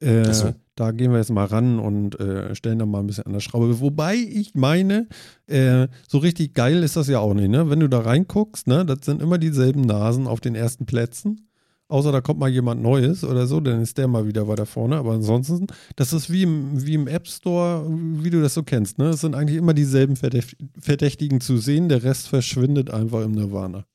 äh, 0.00 0.32
so. 0.32 0.54
da 0.74 0.90
gehen 0.90 1.10
wir 1.10 1.18
jetzt 1.18 1.30
mal 1.30 1.46
ran 1.46 1.78
und 1.78 2.20
äh, 2.20 2.54
stellen 2.54 2.78
da 2.78 2.86
mal 2.86 3.00
ein 3.00 3.06
bisschen 3.06 3.24
an 3.26 3.32
der 3.32 3.40
Schraube. 3.40 3.80
Wobei 3.80 4.16
ich 4.16 4.54
meine, 4.54 5.08
äh, 5.46 5.88
so 6.06 6.18
richtig 6.18 6.52
geil 6.54 6.82
ist 6.82 6.96
das 6.96 7.08
ja 7.08 7.20
auch 7.20 7.34
nicht, 7.34 7.48
ne? 7.48 7.70
Wenn 7.70 7.80
du 7.80 7.88
da 7.88 8.00
reinguckst, 8.00 8.66
ne, 8.66 8.84
das 8.84 8.98
sind 9.02 9.22
immer 9.22 9.38
dieselben 9.38 9.80
Nasen 9.82 10.26
auf 10.26 10.40
den 10.40 10.54
ersten 10.54 10.84
Plätzen. 10.84 11.48
Außer 11.90 12.12
da 12.12 12.20
kommt 12.20 12.40
mal 12.40 12.48
jemand 12.48 12.80
Neues 12.82 13.24
oder 13.24 13.46
so, 13.46 13.60
dann 13.60 13.82
ist 13.82 13.98
der 13.98 14.08
mal 14.08 14.26
wieder 14.26 14.48
weiter 14.48 14.66
vorne. 14.66 14.96
Aber 14.96 15.12
ansonsten, 15.12 15.66
das 15.96 16.12
ist 16.12 16.30
wie 16.30 16.42
im, 16.42 16.84
wie 16.84 16.94
im 16.94 17.06
App 17.06 17.28
Store, 17.28 17.86
wie 17.88 18.30
du 18.30 18.40
das 18.40 18.54
so 18.54 18.62
kennst. 18.62 18.98
Ne? 18.98 19.10
Es 19.10 19.20
sind 19.20 19.34
eigentlich 19.34 19.58
immer 19.58 19.74
dieselben 19.74 20.14
Verdächt- 20.16 20.56
Verdächtigen 20.78 21.40
zu 21.40 21.58
sehen. 21.58 21.88
Der 21.88 22.02
Rest 22.02 22.28
verschwindet 22.28 22.90
einfach 22.90 23.22
im 23.22 23.32
Nirvana. 23.32 23.86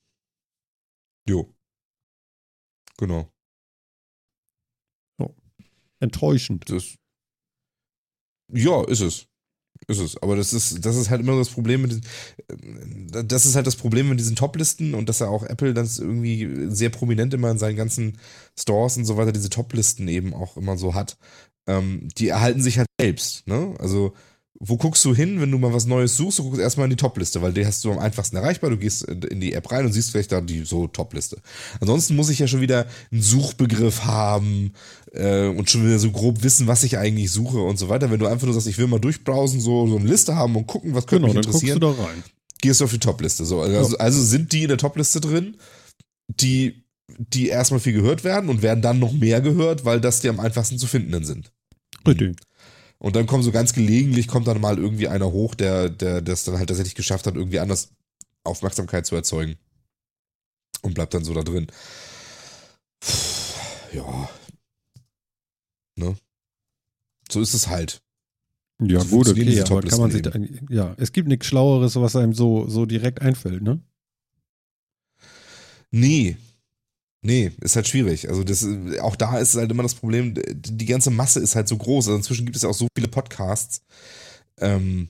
Jo. 1.28 1.52
Genau. 2.98 3.32
Enttäuschend. 6.02 6.70
Das, 6.70 6.96
ja, 8.54 8.84
ist 8.88 9.02
es. 9.02 9.29
Ist 9.90 10.00
es. 10.00 10.22
Aber 10.22 10.36
das 10.36 10.54
ist, 10.54 10.86
das 10.86 10.96
ist 10.96 11.10
halt 11.10 11.22
immer 11.22 11.36
das 11.36 11.50
Problem 11.50 11.82
mit 11.82 11.94
äh, 11.94 13.24
das 13.26 13.48
ist 13.48 13.56
halt 13.56 13.66
das 13.66 13.76
Problem 13.76 14.08
mit 14.10 14.20
diesen 14.20 14.36
Top-Listen 14.36 14.94
und 14.94 15.10
dass 15.10 15.18
ja 15.18 15.28
auch 15.30 15.44
Apple 15.44 15.74
das 15.74 15.98
irgendwie 15.98 16.68
sehr 16.70 16.92
prominent 16.92 17.34
immer 17.34 17.50
in 17.50 17.58
seinen 17.58 17.76
ganzen 17.76 18.20
Stores 18.58 18.98
und 18.98 19.06
so 19.06 19.18
weiter 19.18 19.32
diese 19.32 19.50
Top-Listen 19.50 20.08
eben 20.08 20.36
auch 20.36 20.58
immer 20.58 20.78
so 20.78 20.94
hat. 20.94 21.18
Ähm, 21.66 22.08
die 22.20 22.28
erhalten 22.28 22.62
sich 22.62 22.78
halt 22.78 22.88
selbst, 23.02 23.48
ne? 23.48 23.74
Also 23.80 24.14
wo 24.62 24.76
guckst 24.78 25.06
du 25.06 25.16
hin, 25.16 25.40
wenn 25.40 25.52
du 25.52 25.58
mal 25.58 25.74
was 25.74 25.86
Neues 25.86 26.18
suchst? 26.18 26.40
Du 26.40 26.44
guckst 26.44 26.60
erstmal 26.60 26.86
in 26.86 26.90
die 26.90 26.96
Top-Liste, 26.98 27.42
weil 27.42 27.54
die 27.54 27.66
hast 27.66 27.84
du 27.86 27.92
am 27.92 28.00
einfachsten 28.00 28.36
erreichbar. 28.36 28.70
Du 28.70 28.78
gehst 28.78 29.04
in 29.04 29.40
die 29.40 29.54
App 29.54 29.72
rein 29.72 29.86
und 29.86 29.94
siehst 29.94 30.12
vielleicht 30.12 30.32
da 30.32 30.42
die 30.42 30.66
so 30.66 30.88
Top-Liste. 30.88 31.38
Ansonsten 31.80 32.16
muss 32.16 32.30
ich 32.30 32.40
ja 32.40 32.48
schon 32.48 32.60
wieder 32.60 32.86
einen 33.12 33.22
Suchbegriff 33.22 34.04
haben 34.04 34.74
äh, 35.14 35.48
und 35.48 35.70
schon 35.70 35.86
wieder 35.86 36.00
so 36.00 36.12
grob 36.12 36.44
wissen, 36.44 36.68
was 36.68 36.84
ich 36.84 36.98
eigentlich 36.98 37.32
suche 37.32 37.60
und 37.60 37.78
so 37.80 37.88
weiter. 37.88 38.12
Wenn 38.12 38.20
du 38.20 38.28
einfach 38.28 38.46
nur 38.46 38.54
sagst, 38.54 38.68
ich 38.68 38.78
will 38.78 38.88
mal 38.88 39.00
durchbrausen, 39.00 39.62
so, 39.62 39.88
so 39.88 39.98
eine 39.98 40.10
Liste 40.10 40.36
haben 40.36 40.56
und 40.58 40.68
gucken, 40.68 40.94
was 40.94 41.08
könnte 41.08 41.28
Genau, 41.28 41.34
mich 41.34 41.46
dann 41.46 41.52
guckst 41.54 41.66
du 41.66 41.72
interessieren, 41.72 41.98
da 41.98 42.04
rein. 42.04 42.24
gehst 42.62 42.82
du 42.82 42.86
auf 42.86 42.92
die 42.92 43.00
Top-Liste. 43.00 43.46
So, 43.46 43.62
also, 43.62 43.98
also 43.98 44.22
sind 44.24 44.52
die 44.52 44.64
in 44.64 44.68
der 44.70 44.78
Top-Liste 44.78 45.22
drin, 45.22 45.56
die, 46.28 46.84
die 47.18 47.48
erstmal 47.48 47.80
viel 47.80 47.94
gehört 47.94 48.26
werden 48.26 48.50
und 48.50 48.62
werden 48.62 48.82
dann 48.82 49.00
noch 49.00 49.14
mehr 49.14 49.40
gehört, 49.40 49.86
weil 49.86 50.02
das 50.02 50.20
die 50.20 50.28
am 50.28 50.40
einfachsten 50.42 50.78
zu 50.78 50.86
findenden 50.88 51.24
sind. 51.24 51.52
Richtig. 52.06 52.36
Und 53.00 53.16
dann 53.16 53.26
kommen 53.26 53.44
so 53.44 53.52
ganz 53.52 53.74
gelegentlich, 53.74 54.28
kommt 54.28 54.48
dann 54.48 54.60
mal 54.60 54.78
irgendwie 54.78 55.08
einer 55.08 55.32
hoch, 55.32 55.56
der, 55.56 55.90
der 55.90 56.22
das 56.22 56.44
dann 56.44 56.58
halt 56.58 56.68
tatsächlich 56.68 56.96
geschafft 56.96 57.26
hat, 57.28 57.36
irgendwie 57.36 57.60
anders 57.60 57.92
Aufmerksamkeit 58.44 59.06
zu 59.06 59.16
erzeugen. 59.16 59.58
Und 60.82 60.94
bleibt 60.94 61.14
dann 61.14 61.24
so 61.24 61.34
da 61.34 61.42
drin. 61.42 61.68
Ja. 63.94 64.30
Ne? 65.96 66.16
So 67.32 67.42
ist 67.42 67.54
es 67.54 67.68
halt. 67.68 68.02
Ja, 68.82 69.02
So 69.02 69.18
gut, 69.18 69.28
okay, 69.28 69.62
aber 69.62 69.82
kann 69.82 70.00
man 70.00 70.12
sich 70.12 70.22
da, 70.22 70.32
ja, 70.70 70.96
es 70.98 71.12
gibt 71.12 71.28
nichts 71.28 71.48
Schlaueres, 71.48 71.96
was 71.98 72.16
einem 72.16 72.34
so, 72.34 72.68
so 72.68 72.86
direkt 72.86 73.22
einfällt, 73.22 73.62
ne? 73.62 73.82
Nee. 75.92 76.38
Nee, 77.22 77.52
ist 77.62 77.76
halt 77.76 77.88
schwierig. 77.88 78.30
Also 78.30 78.44
das, 78.44 78.66
auch 79.02 79.16
da 79.16 79.40
ist 79.40 79.56
halt 79.56 79.70
immer 79.72 79.84
das 79.84 79.96
Problem, 79.96 80.36
die 80.36 80.86
ganze 80.86 81.12
Masse 81.12 81.42
ist 81.42 81.56
halt 81.56 81.68
so 81.68 81.78
groß. 81.78 82.08
Also 82.08 82.18
inzwischen 82.18 82.46
gibt 82.46 82.56
es 82.56 82.64
ja 82.64 82.70
auch 82.70 82.74
so 82.74 82.88
viele 82.96 83.10
Podcasts. 83.10 83.82
Ähm, 84.58 85.10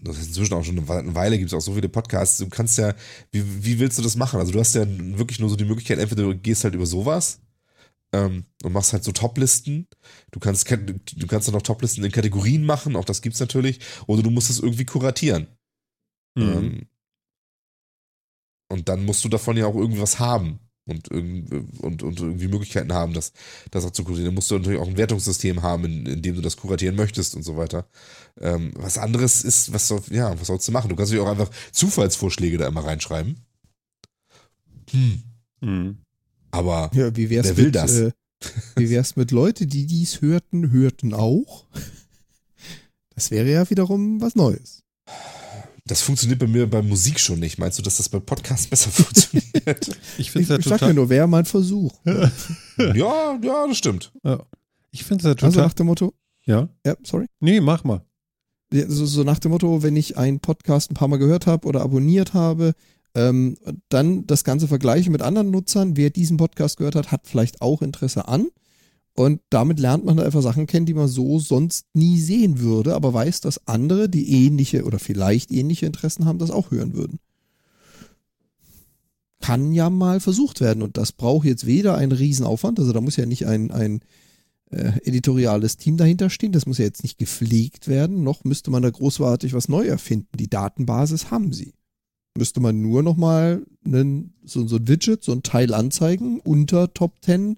das 0.00 0.18
ist 0.18 0.28
inzwischen 0.28 0.54
auch 0.54 0.64
schon 0.64 0.78
eine 0.78 1.14
Weile 1.14 1.38
gibt 1.38 1.50
es 1.50 1.54
auch 1.54 1.60
so 1.60 1.74
viele 1.74 1.88
Podcasts. 1.88 2.38
Du 2.38 2.48
kannst 2.48 2.78
ja, 2.78 2.94
wie, 3.32 3.64
wie 3.64 3.80
willst 3.80 3.98
du 3.98 4.02
das 4.02 4.14
machen? 4.14 4.38
Also 4.38 4.52
du 4.52 4.60
hast 4.60 4.76
ja 4.76 4.86
wirklich 4.86 5.40
nur 5.40 5.50
so 5.50 5.56
die 5.56 5.64
Möglichkeit, 5.64 5.98
entweder 5.98 6.22
du 6.22 6.36
gehst 6.36 6.62
halt 6.62 6.74
über 6.74 6.86
sowas 6.86 7.40
ähm, 8.12 8.44
und 8.62 8.72
machst 8.72 8.92
halt 8.92 9.02
so 9.02 9.10
Toplisten. 9.10 9.88
Du 10.30 10.38
kannst, 10.38 10.70
du 10.70 11.26
kannst 11.26 11.48
dann 11.48 11.54
noch 11.54 11.62
Toplisten 11.62 12.04
in 12.04 12.12
Kategorien 12.12 12.64
machen, 12.64 12.94
auch 12.94 13.04
das 13.04 13.20
gibt's 13.20 13.40
natürlich. 13.40 13.80
Oder 14.06 14.22
du 14.22 14.30
musst 14.30 14.50
es 14.50 14.60
irgendwie 14.60 14.86
kuratieren. 14.86 15.48
Mhm. 16.36 16.42
Ähm, 16.42 16.88
und 18.70 18.88
dann 18.88 19.04
musst 19.04 19.24
du 19.24 19.28
davon 19.28 19.56
ja 19.56 19.66
auch 19.66 19.74
irgendwas 19.74 20.20
haben 20.20 20.60
und, 20.88 21.08
und, 21.10 22.02
und 22.02 22.20
irgendwie 22.20 22.48
Möglichkeiten 22.48 22.92
haben, 22.92 23.12
das, 23.12 23.32
das 23.70 23.84
auch 23.84 23.90
zu 23.90 24.02
kuratieren. 24.04 24.26
Dann 24.26 24.34
musst 24.34 24.50
du 24.50 24.58
natürlich 24.58 24.80
auch 24.80 24.88
ein 24.88 24.96
Wertungssystem 24.96 25.62
haben, 25.62 25.84
in, 25.84 26.06
in 26.06 26.22
dem 26.22 26.34
du 26.34 26.40
das 26.40 26.56
kuratieren 26.56 26.96
möchtest 26.96 27.34
und 27.34 27.42
so 27.42 27.56
weiter. 27.56 27.86
Ähm, 28.40 28.72
was 28.74 28.98
anderes 28.98 29.42
ist, 29.42 29.72
was 29.72 29.88
soll, 29.88 30.00
ja, 30.10 30.38
was 30.38 30.46
sollst 30.46 30.66
du 30.68 30.72
machen? 30.72 30.88
Du 30.88 30.96
kannst 30.96 31.12
natürlich 31.12 31.26
auch 31.26 31.32
einfach 31.32 31.50
Zufallsvorschläge 31.72 32.58
da 32.58 32.66
immer 32.66 32.84
reinschreiben. 32.84 33.36
Hm. 34.90 35.22
Mhm. 35.60 35.98
Aber 36.50 36.90
Ja, 36.94 37.14
wie 37.16 37.30
wär's 37.30 37.46
Wer 37.46 37.56
will 37.56 37.66
mit, 37.66 37.74
das? 37.74 37.94
Äh, 37.96 38.12
wie 38.76 38.90
wär's 38.90 39.16
mit 39.16 39.30
Leute, 39.30 39.66
die 39.66 39.86
dies 39.86 40.22
hörten, 40.22 40.70
hörten 40.70 41.12
auch? 41.12 41.66
Das 43.14 43.30
wäre 43.30 43.50
ja 43.50 43.68
wiederum 43.68 44.20
was 44.20 44.36
Neues. 44.36 44.84
Das 45.90 46.02
funktioniert 46.02 46.38
bei 46.38 46.46
mir 46.46 46.68
bei 46.68 46.82
Musik 46.82 47.18
schon 47.18 47.40
nicht. 47.40 47.58
Meinst 47.58 47.78
du, 47.78 47.82
dass 47.82 47.96
das 47.96 48.08
bei 48.08 48.20
Podcasts 48.20 48.66
besser 48.70 48.90
funktioniert? 48.90 49.48
Ich 50.18 50.30
finde 50.30 50.44
es 50.44 50.48
ja 50.48 50.58
ich 50.58 50.64
sag 50.64 50.72
mir 50.72 50.78
total, 50.78 50.94
nur, 50.94 51.08
wäre 51.08 51.26
mal 51.26 51.40
ein 51.40 51.44
Versuch. 51.44 51.92
ja, 52.04 53.38
ja, 53.42 53.66
das 53.66 53.76
stimmt. 53.76 54.12
ich 54.90 55.04
finde 55.04 55.22
es 55.22 55.24
ja 55.24 55.30
Also 55.30 55.56
total, 55.56 55.66
nach 55.66 55.74
dem 55.74 55.86
Motto, 55.86 56.14
ja, 56.44 56.68
ja, 56.86 56.96
sorry. 57.02 57.26
nee, 57.40 57.60
mach 57.60 57.84
mal. 57.84 58.02
Ja, 58.72 58.84
so, 58.88 59.06
so 59.06 59.24
nach 59.24 59.38
dem 59.38 59.50
Motto, 59.50 59.82
wenn 59.82 59.96
ich 59.96 60.16
einen 60.16 60.40
Podcast 60.40 60.90
ein 60.90 60.94
paar 60.94 61.08
Mal 61.08 61.18
gehört 61.18 61.46
habe 61.46 61.66
oder 61.66 61.82
abonniert 61.82 62.34
habe, 62.34 62.74
ähm, 63.14 63.56
dann 63.88 64.26
das 64.26 64.44
Ganze 64.44 64.68
vergleichen 64.68 65.12
mit 65.12 65.22
anderen 65.22 65.50
Nutzern. 65.50 65.96
Wer 65.96 66.10
diesen 66.10 66.36
Podcast 66.36 66.76
gehört 66.76 66.94
hat, 66.94 67.10
hat 67.10 67.26
vielleicht 67.26 67.62
auch 67.62 67.82
Interesse 67.82 68.28
an. 68.28 68.48
Und 69.18 69.40
damit 69.50 69.80
lernt 69.80 70.04
man 70.04 70.20
einfach 70.20 70.42
Sachen 70.42 70.68
kennen, 70.68 70.86
die 70.86 70.94
man 70.94 71.08
so 71.08 71.40
sonst 71.40 71.86
nie 71.92 72.20
sehen 72.20 72.60
würde, 72.60 72.94
aber 72.94 73.12
weiß, 73.12 73.40
dass 73.40 73.66
andere, 73.66 74.08
die 74.08 74.30
ähnliche 74.30 74.84
oder 74.84 75.00
vielleicht 75.00 75.50
ähnliche 75.50 75.86
Interessen 75.86 76.24
haben, 76.24 76.38
das 76.38 76.52
auch 76.52 76.70
hören 76.70 76.94
würden. 76.94 77.18
Kann 79.40 79.72
ja 79.72 79.90
mal 79.90 80.20
versucht 80.20 80.60
werden 80.60 80.84
und 80.84 80.96
das 80.96 81.10
braucht 81.10 81.46
jetzt 81.46 81.66
weder 81.66 81.96
einen 81.96 82.12
Riesenaufwand, 82.12 82.78
also 82.78 82.92
da 82.92 83.00
muss 83.00 83.16
ja 83.16 83.26
nicht 83.26 83.44
ein, 83.48 83.72
ein 83.72 84.02
äh, 84.70 84.92
editoriales 85.02 85.78
Team 85.78 85.96
dahinter 85.96 86.30
stehen. 86.30 86.52
Das 86.52 86.66
muss 86.66 86.78
ja 86.78 86.84
jetzt 86.84 87.02
nicht 87.02 87.18
gepflegt 87.18 87.88
werden, 87.88 88.22
noch 88.22 88.44
müsste 88.44 88.70
man 88.70 88.84
da 88.84 88.90
großartig 88.90 89.52
was 89.52 89.68
neu 89.68 89.84
erfinden. 89.84 90.28
Die 90.38 90.48
Datenbasis 90.48 91.32
haben 91.32 91.52
sie. 91.52 91.74
Müsste 92.36 92.60
man 92.60 92.80
nur 92.80 93.02
nochmal 93.02 93.66
so, 94.44 94.68
so 94.68 94.76
ein 94.76 94.86
Widget, 94.86 95.24
so 95.24 95.32
ein 95.32 95.42
Teil 95.42 95.74
anzeigen, 95.74 96.38
unter 96.38 96.94
Top 96.94 97.14
10, 97.22 97.56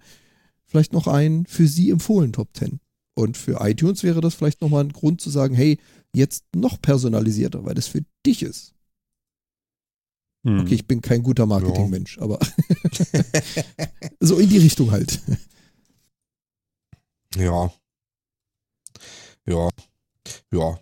vielleicht 0.70 0.92
noch 0.92 1.06
ein 1.06 1.44
für 1.46 1.66
sie 1.66 1.90
empfohlen 1.90 2.32
Top 2.32 2.48
10. 2.56 2.80
Und 3.14 3.36
für 3.36 3.58
iTunes 3.60 4.02
wäre 4.02 4.20
das 4.20 4.34
vielleicht 4.34 4.60
nochmal 4.62 4.84
ein 4.84 4.92
Grund 4.92 5.20
zu 5.20 5.28
sagen, 5.30 5.54
hey, 5.54 5.78
jetzt 6.14 6.44
noch 6.54 6.80
personalisierter, 6.80 7.64
weil 7.64 7.74
das 7.74 7.86
für 7.88 8.02
dich 8.24 8.42
ist. 8.42 8.74
Mhm. 10.42 10.60
Okay, 10.60 10.74
ich 10.76 10.86
bin 10.86 11.02
kein 11.02 11.22
guter 11.22 11.44
Marketingmensch, 11.44 12.18
aber 12.18 12.38
so 14.20 14.38
in 14.38 14.48
die 14.48 14.58
Richtung 14.58 14.90
halt. 14.90 15.20
Ja. 17.36 17.70
Ja. 19.46 19.68
Ja. 20.52 20.80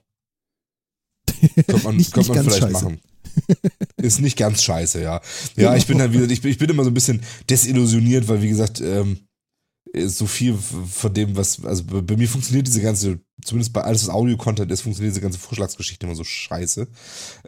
Könnte 1.66 1.78
man, 1.84 1.96
Nicht- 1.96 2.12
könnte 2.12 2.32
man 2.34 2.44
vielleicht 2.44 2.58
scheiße. 2.60 2.72
machen. 2.72 3.00
Ist 3.96 4.20
nicht 4.20 4.36
ganz 4.36 4.62
scheiße, 4.62 5.00
ja. 5.00 5.20
Ja, 5.56 5.76
ich 5.76 5.86
bin 5.86 5.98
dann 5.98 6.12
wieder, 6.12 6.28
ich 6.28 6.40
bin, 6.42 6.50
ich 6.50 6.58
bin 6.58 6.70
immer 6.70 6.82
so 6.84 6.90
ein 6.90 6.94
bisschen 6.94 7.22
desillusioniert, 7.48 8.26
weil 8.28 8.42
wie 8.42 8.48
gesagt, 8.48 8.80
ähm, 8.80 9.27
so 10.06 10.26
viel 10.26 10.54
von 10.54 11.14
dem, 11.14 11.36
was, 11.36 11.64
also 11.64 11.84
bei 11.84 12.16
mir 12.16 12.28
funktioniert 12.28 12.66
diese 12.66 12.82
ganze, 12.82 13.20
zumindest 13.44 13.72
bei 13.72 13.82
alles, 13.82 14.02
was 14.02 14.14
Audio-Content 14.14 14.70
ist, 14.70 14.82
funktioniert 14.82 15.14
diese 15.14 15.22
ganze 15.22 15.38
Vorschlagsgeschichte 15.38 16.06
immer 16.06 16.14
so 16.14 16.24
scheiße. 16.24 16.88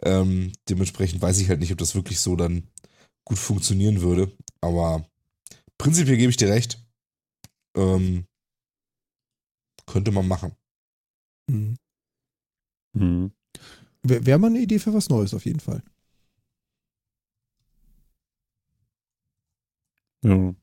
Ähm, 0.03 0.51
dementsprechend 0.69 1.21
weiß 1.21 1.39
ich 1.39 1.49
halt 1.49 1.59
nicht, 1.59 1.71
ob 1.71 1.77
das 1.77 1.95
wirklich 1.95 2.19
so 2.19 2.35
dann 2.35 2.67
gut 3.25 3.37
funktionieren 3.37 4.01
würde. 4.01 4.31
Aber 4.61 5.05
prinzipiell 5.77 6.17
gebe 6.17 6.29
ich 6.29 6.37
dir 6.37 6.49
recht. 6.49 6.83
Ähm, 7.75 8.25
könnte 9.85 10.11
man 10.11 10.27
machen. 10.27 10.53
Mhm. 11.47 11.77
Mhm. 12.93 13.31
Wäre 14.03 14.25
wär 14.25 14.37
mal 14.37 14.47
eine 14.47 14.59
Idee 14.59 14.79
für 14.79 14.93
was 14.93 15.09
Neues 15.09 15.33
auf 15.33 15.45
jeden 15.45 15.59
Fall. 15.59 15.83
Ja. 20.23 20.53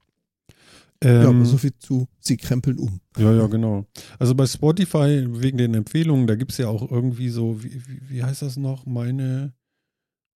Ja, 1.05 1.21
aber 1.23 1.31
Ähm, 1.31 1.45
so 1.47 1.57
viel 1.59 1.73
zu, 1.79 2.07
sie 2.19 2.37
krempeln 2.37 2.79
um. 2.79 3.01
Ja, 3.17 3.33
ja, 3.33 3.47
genau. 3.47 3.87
Also 4.19 4.35
bei 4.35 4.47
Spotify, 4.47 5.25
wegen 5.29 5.59
den 5.59 5.75
Empfehlungen, 5.75 6.27
da 6.27 6.35
gibt 6.35 6.53
es 6.53 6.59
ja 6.59 6.69
auch 6.69 6.91
irgendwie 6.91 7.29
so, 7.29 7.63
wie, 7.63 7.75
wie, 7.87 8.01
wie 8.09 8.25
heißt 8.25 8.43
das 8.43 8.57
noch? 8.57 8.85
Meine 8.87 9.53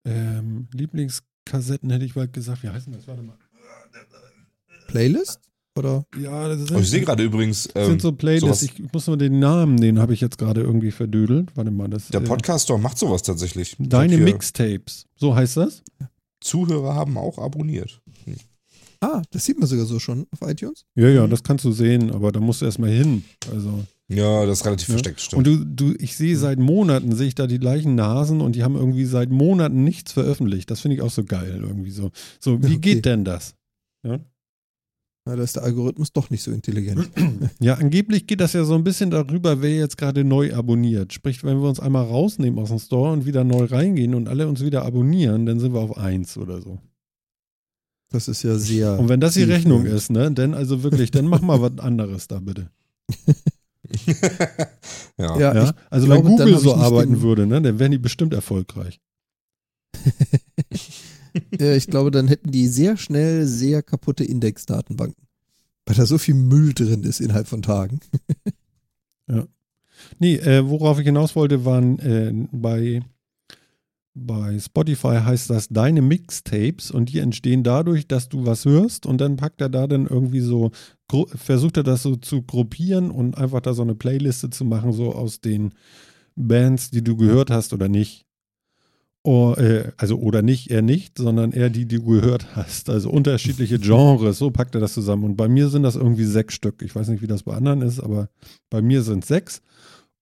ähm, 0.04 0.68
Lieblingskassetten, 0.72 1.90
hätte 1.90 2.04
ich 2.04 2.14
bald 2.14 2.32
gesagt. 2.32 2.62
Wie 2.62 2.68
heißen 2.68 2.92
das? 2.92 3.06
Warte 3.08 3.22
mal. 3.22 3.36
Playlist? 4.88 5.40
Oder? 5.78 6.04
Ja, 6.20 6.48
das 6.48 6.70
Oh, 6.70 6.78
ich 6.80 6.90
sehe 6.90 7.00
gerade 7.00 7.22
übrigens, 7.22 7.64
das 7.72 7.84
ähm, 7.84 7.90
sind 7.92 8.02
so 8.02 8.12
Playlists. 8.12 8.60
sowas- 8.60 8.62
Ich 8.62 8.92
muss 8.92 9.06
nur 9.06 9.16
den 9.16 9.38
Namen, 9.38 9.78
den 9.80 9.98
habe 9.98 10.12
ich 10.12 10.20
jetzt 10.20 10.36
gerade 10.36 10.60
irgendwie 10.60 10.90
verdödelt. 10.90 11.50
Warte 11.56 11.70
mal, 11.70 11.88
das 11.88 12.08
der 12.08 12.20
äh, 12.20 12.24
Podcast 12.24 12.64
Store 12.64 12.78
macht 12.78 12.98
sowas 12.98 13.22
tatsächlich. 13.22 13.76
Ich 13.80 13.88
Deine 13.88 14.18
Mixtapes. 14.18 15.06
So 15.16 15.34
heißt 15.34 15.56
das? 15.56 15.82
Zuhörer 16.42 16.94
haben 16.94 17.16
auch 17.16 17.38
abonniert. 17.38 18.01
Ah, 19.02 19.20
das 19.32 19.44
sieht 19.44 19.58
man 19.58 19.68
sogar 19.68 19.84
so 19.84 19.98
schon 19.98 20.26
auf 20.30 20.48
iTunes. 20.48 20.84
Ja, 20.94 21.08
ja, 21.08 21.26
das 21.26 21.42
kannst 21.42 21.64
du 21.64 21.72
sehen, 21.72 22.12
aber 22.12 22.30
da 22.30 22.38
musst 22.38 22.60
du 22.62 22.66
erstmal 22.66 22.90
hin. 22.90 23.24
Also. 23.50 23.82
Ja, 24.08 24.46
das 24.46 24.60
ist 24.60 24.66
relativ 24.66 24.88
Ja. 24.88 24.92
versteckt, 24.92 25.20
stimmt. 25.20 25.38
Und 25.38 25.46
du, 25.46 25.64
du, 25.90 25.94
ich 25.98 26.16
sehe 26.16 26.36
seit 26.36 26.58
Monaten, 26.60 27.14
sehe 27.16 27.26
ich 27.28 27.34
da 27.34 27.46
die 27.48 27.58
gleichen 27.58 27.94
Nasen 27.96 28.40
und 28.40 28.54
die 28.54 28.62
haben 28.62 28.76
irgendwie 28.76 29.04
seit 29.06 29.30
Monaten 29.30 29.82
nichts 29.84 30.12
veröffentlicht. 30.12 30.70
Das 30.70 30.80
finde 30.80 30.96
ich 30.96 31.02
auch 31.02 31.10
so 31.10 31.24
geil, 31.24 31.58
irgendwie 31.62 31.90
so. 31.90 32.10
So, 32.38 32.62
wie 32.62 32.66
Okay. 32.76 32.78
geht 32.78 33.04
denn 33.06 33.24
das? 33.24 33.54
Ja? 34.06 34.20
Na, 35.24 35.36
da 35.36 35.42
ist 35.42 35.56
der 35.56 35.62
Algorithmus 35.64 36.12
doch 36.12 36.30
nicht 36.30 36.42
so 36.42 36.50
intelligent. 36.52 37.08
ja, 37.60 37.74
angeblich 37.74 38.26
geht 38.26 38.40
das 38.40 38.52
ja 38.52 38.64
so 38.64 38.74
ein 38.74 38.84
bisschen 38.84 39.10
darüber, 39.10 39.62
wer 39.62 39.74
jetzt 39.74 39.96
gerade 39.96 40.24
neu 40.24 40.54
abonniert. 40.54 41.12
Sprich, 41.12 41.42
wenn 41.42 41.60
wir 41.60 41.68
uns 41.68 41.80
einmal 41.80 42.04
rausnehmen 42.04 42.58
aus 42.60 42.68
dem 42.68 42.78
Store 42.78 43.12
und 43.12 43.24
wieder 43.26 43.42
neu 43.44 43.64
reingehen 43.64 44.14
und 44.14 44.28
alle 44.28 44.46
uns 44.48 44.62
wieder 44.64 44.84
abonnieren, 44.84 45.46
dann 45.46 45.58
sind 45.60 45.72
wir 45.74 45.80
auf 45.80 45.96
eins 45.96 46.36
oder 46.36 46.60
so. 46.60 46.78
Das 48.12 48.28
ist 48.28 48.42
ja 48.42 48.56
sehr. 48.58 48.98
Und 48.98 49.08
wenn 49.08 49.20
das 49.20 49.34
die 49.34 49.42
Rechnung 49.42 49.86
ist, 49.86 50.10
ne, 50.10 50.30
dann 50.32 50.54
also 50.54 50.82
wirklich, 50.82 51.10
dann 51.10 51.26
mach 51.26 51.40
mal 51.40 51.60
was 51.60 51.78
anderes 51.78 52.28
da 52.28 52.40
bitte. 52.40 52.70
ja. 55.18 55.38
Ja, 55.38 55.54
Ja? 55.54 55.74
Also 55.90 56.06
glaube, 56.06 56.28
wenn 56.28 56.36
Google 56.36 56.58
so 56.58 56.74
arbeiten 56.74 57.14
den- 57.14 57.22
würde, 57.22 57.46
ne, 57.46 57.60
dann 57.62 57.78
wären 57.78 57.90
die 57.92 57.98
bestimmt 57.98 58.34
erfolgreich. 58.34 59.00
Ja, 61.58 61.74
ich 61.74 61.86
glaube, 61.86 62.10
dann 62.10 62.28
hätten 62.28 62.50
die 62.50 62.68
sehr 62.68 62.98
schnell 62.98 63.46
sehr 63.46 63.82
kaputte 63.82 64.22
Indexdatenbanken. 64.22 65.26
Weil 65.86 65.96
da 65.96 66.04
so 66.04 66.18
viel 66.18 66.34
Müll 66.34 66.74
drin 66.74 67.04
ist 67.04 67.20
innerhalb 67.20 67.48
von 67.48 67.62
Tagen. 67.62 68.00
Nee, 70.18 70.34
äh, 70.36 70.68
worauf 70.68 70.98
ich 70.98 71.06
hinaus 71.06 71.34
wollte, 71.36 71.64
waren 71.64 71.98
äh, 72.00 72.32
bei, 72.52 73.02
bei 74.14 74.58
Spotify 74.58 75.20
heißt 75.24 75.48
das 75.48 75.68
deine 75.68 76.02
Mixtapes 76.02 76.90
und 76.90 77.12
die 77.12 77.18
entstehen 77.18 77.62
dadurch, 77.62 78.06
dass 78.06 78.28
du 78.28 78.44
was 78.44 78.64
hörst 78.64 79.06
und 79.06 79.20
dann 79.20 79.36
packt 79.36 79.60
er 79.60 79.70
da 79.70 79.86
dann 79.86 80.06
irgendwie 80.06 80.40
so, 80.40 80.70
versucht 81.34 81.78
er 81.78 81.82
das 81.82 82.02
so 82.02 82.16
zu 82.16 82.42
gruppieren 82.42 83.10
und 83.10 83.38
einfach 83.38 83.60
da 83.60 83.72
so 83.72 83.82
eine 83.82 83.94
Playliste 83.94 84.50
zu 84.50 84.64
machen, 84.64 84.92
so 84.92 85.14
aus 85.14 85.40
den 85.40 85.72
Bands, 86.36 86.90
die 86.90 87.02
du 87.02 87.16
gehört 87.16 87.50
hast 87.50 87.72
oder 87.72 87.88
nicht. 87.88 88.26
Oh, 89.24 89.54
äh, 89.56 89.92
also 89.98 90.18
oder 90.18 90.42
nicht, 90.42 90.70
eher 90.70 90.82
nicht, 90.82 91.16
sondern 91.16 91.52
eher 91.52 91.70
die, 91.70 91.86
die 91.86 91.98
du 91.98 92.04
gehört 92.04 92.56
hast. 92.56 92.90
Also 92.90 93.08
unterschiedliche 93.08 93.78
Genres, 93.78 94.38
so 94.38 94.50
packt 94.50 94.74
er 94.74 94.80
das 94.80 94.94
zusammen. 94.94 95.24
Und 95.24 95.36
bei 95.36 95.48
mir 95.48 95.68
sind 95.68 95.84
das 95.84 95.94
irgendwie 95.94 96.24
sechs 96.24 96.54
Stück. 96.54 96.82
Ich 96.82 96.94
weiß 96.94 97.08
nicht, 97.08 97.22
wie 97.22 97.28
das 97.28 97.44
bei 97.44 97.54
anderen 97.54 97.82
ist, 97.82 98.00
aber 98.00 98.28
bei 98.68 98.82
mir 98.82 99.02
sind 99.02 99.24
sechs. 99.24 99.62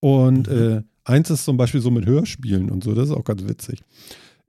Und 0.00 0.48
äh, 0.48 0.82
eins 1.10 1.28
ist 1.30 1.44
zum 1.44 1.56
Beispiel 1.56 1.80
so 1.80 1.90
mit 1.90 2.06
Hörspielen 2.06 2.70
und 2.70 2.82
so, 2.84 2.94
das 2.94 3.10
ist 3.10 3.14
auch 3.14 3.24
ganz 3.24 3.46
witzig. 3.46 3.80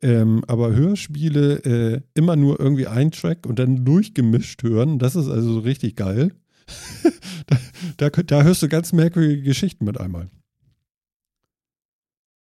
Ähm, 0.03 0.43
aber 0.47 0.73
Hörspiele 0.73 1.57
äh, 1.63 2.01
immer 2.13 2.35
nur 2.35 2.59
irgendwie 2.59 2.87
ein 2.87 3.11
Track 3.11 3.45
und 3.45 3.59
dann 3.59 3.85
durchgemischt 3.85 4.63
hören, 4.63 4.97
das 4.99 5.15
ist 5.15 5.27
also 5.27 5.53
so 5.53 5.59
richtig 5.59 5.95
geil. 5.95 6.31
da, 7.47 8.09
da, 8.09 8.23
da 8.23 8.43
hörst 8.43 8.63
du 8.63 8.67
ganz 8.69 8.93
merkwürdige 8.93 9.43
Geschichten 9.43 9.85
mit 9.85 9.99
einmal. 9.99 10.29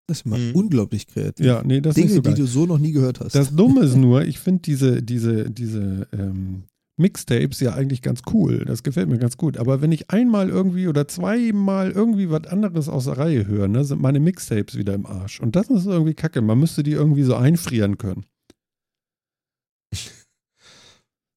Das 0.06 0.18
ist 0.18 0.26
mal 0.26 0.38
Mhm. 0.38 0.54
unglaublich 0.54 1.06
kreativ. 1.06 1.44
Ja, 1.46 1.62
nee, 1.64 1.80
das 1.80 1.92
ist 1.92 1.96
Dinge, 1.96 2.06
nicht 2.06 2.14
so 2.16 2.22
geil. 2.22 2.34
die 2.34 2.40
du 2.42 2.46
so 2.46 2.66
noch 2.66 2.78
nie 2.78 2.92
gehört 2.92 3.20
hast. 3.20 3.34
Das 3.34 3.54
Dumme 3.54 3.82
ist 3.84 3.96
nur, 3.96 4.22
ich 4.24 4.38
finde 4.38 4.60
diese, 4.62 5.02
diese, 5.02 5.50
diese 5.50 6.06
ähm, 6.12 6.64
Mixtapes 6.96 7.58
ja 7.60 7.74
eigentlich 7.74 8.02
ganz 8.02 8.22
cool. 8.32 8.64
Das 8.64 8.82
gefällt 8.84 9.08
mir 9.08 9.18
ganz 9.18 9.36
gut. 9.36 9.56
Aber 9.56 9.80
wenn 9.80 9.90
ich 9.90 10.10
einmal 10.10 10.48
irgendwie 10.48 10.86
oder 10.86 11.08
zweimal 11.08 11.90
irgendwie 11.90 12.30
was 12.30 12.46
anderes 12.46 12.88
aus 12.88 13.06
der 13.06 13.18
Reihe 13.18 13.46
höre, 13.46 13.66
ne, 13.68 13.84
sind 13.84 14.00
meine 14.00 14.20
Mixtapes 14.20 14.76
wieder 14.76 14.94
im 14.94 15.04
Arsch. 15.06 15.40
Und 15.40 15.56
das 15.56 15.68
ist 15.70 15.86
irgendwie 15.86 16.14
kacke. 16.14 16.40
Man 16.40 16.58
müsste 16.60 16.82
die 16.84 16.92
irgendwie 16.92 17.24
so 17.24 17.34
einfrieren 17.34 17.98
können. 17.98 18.24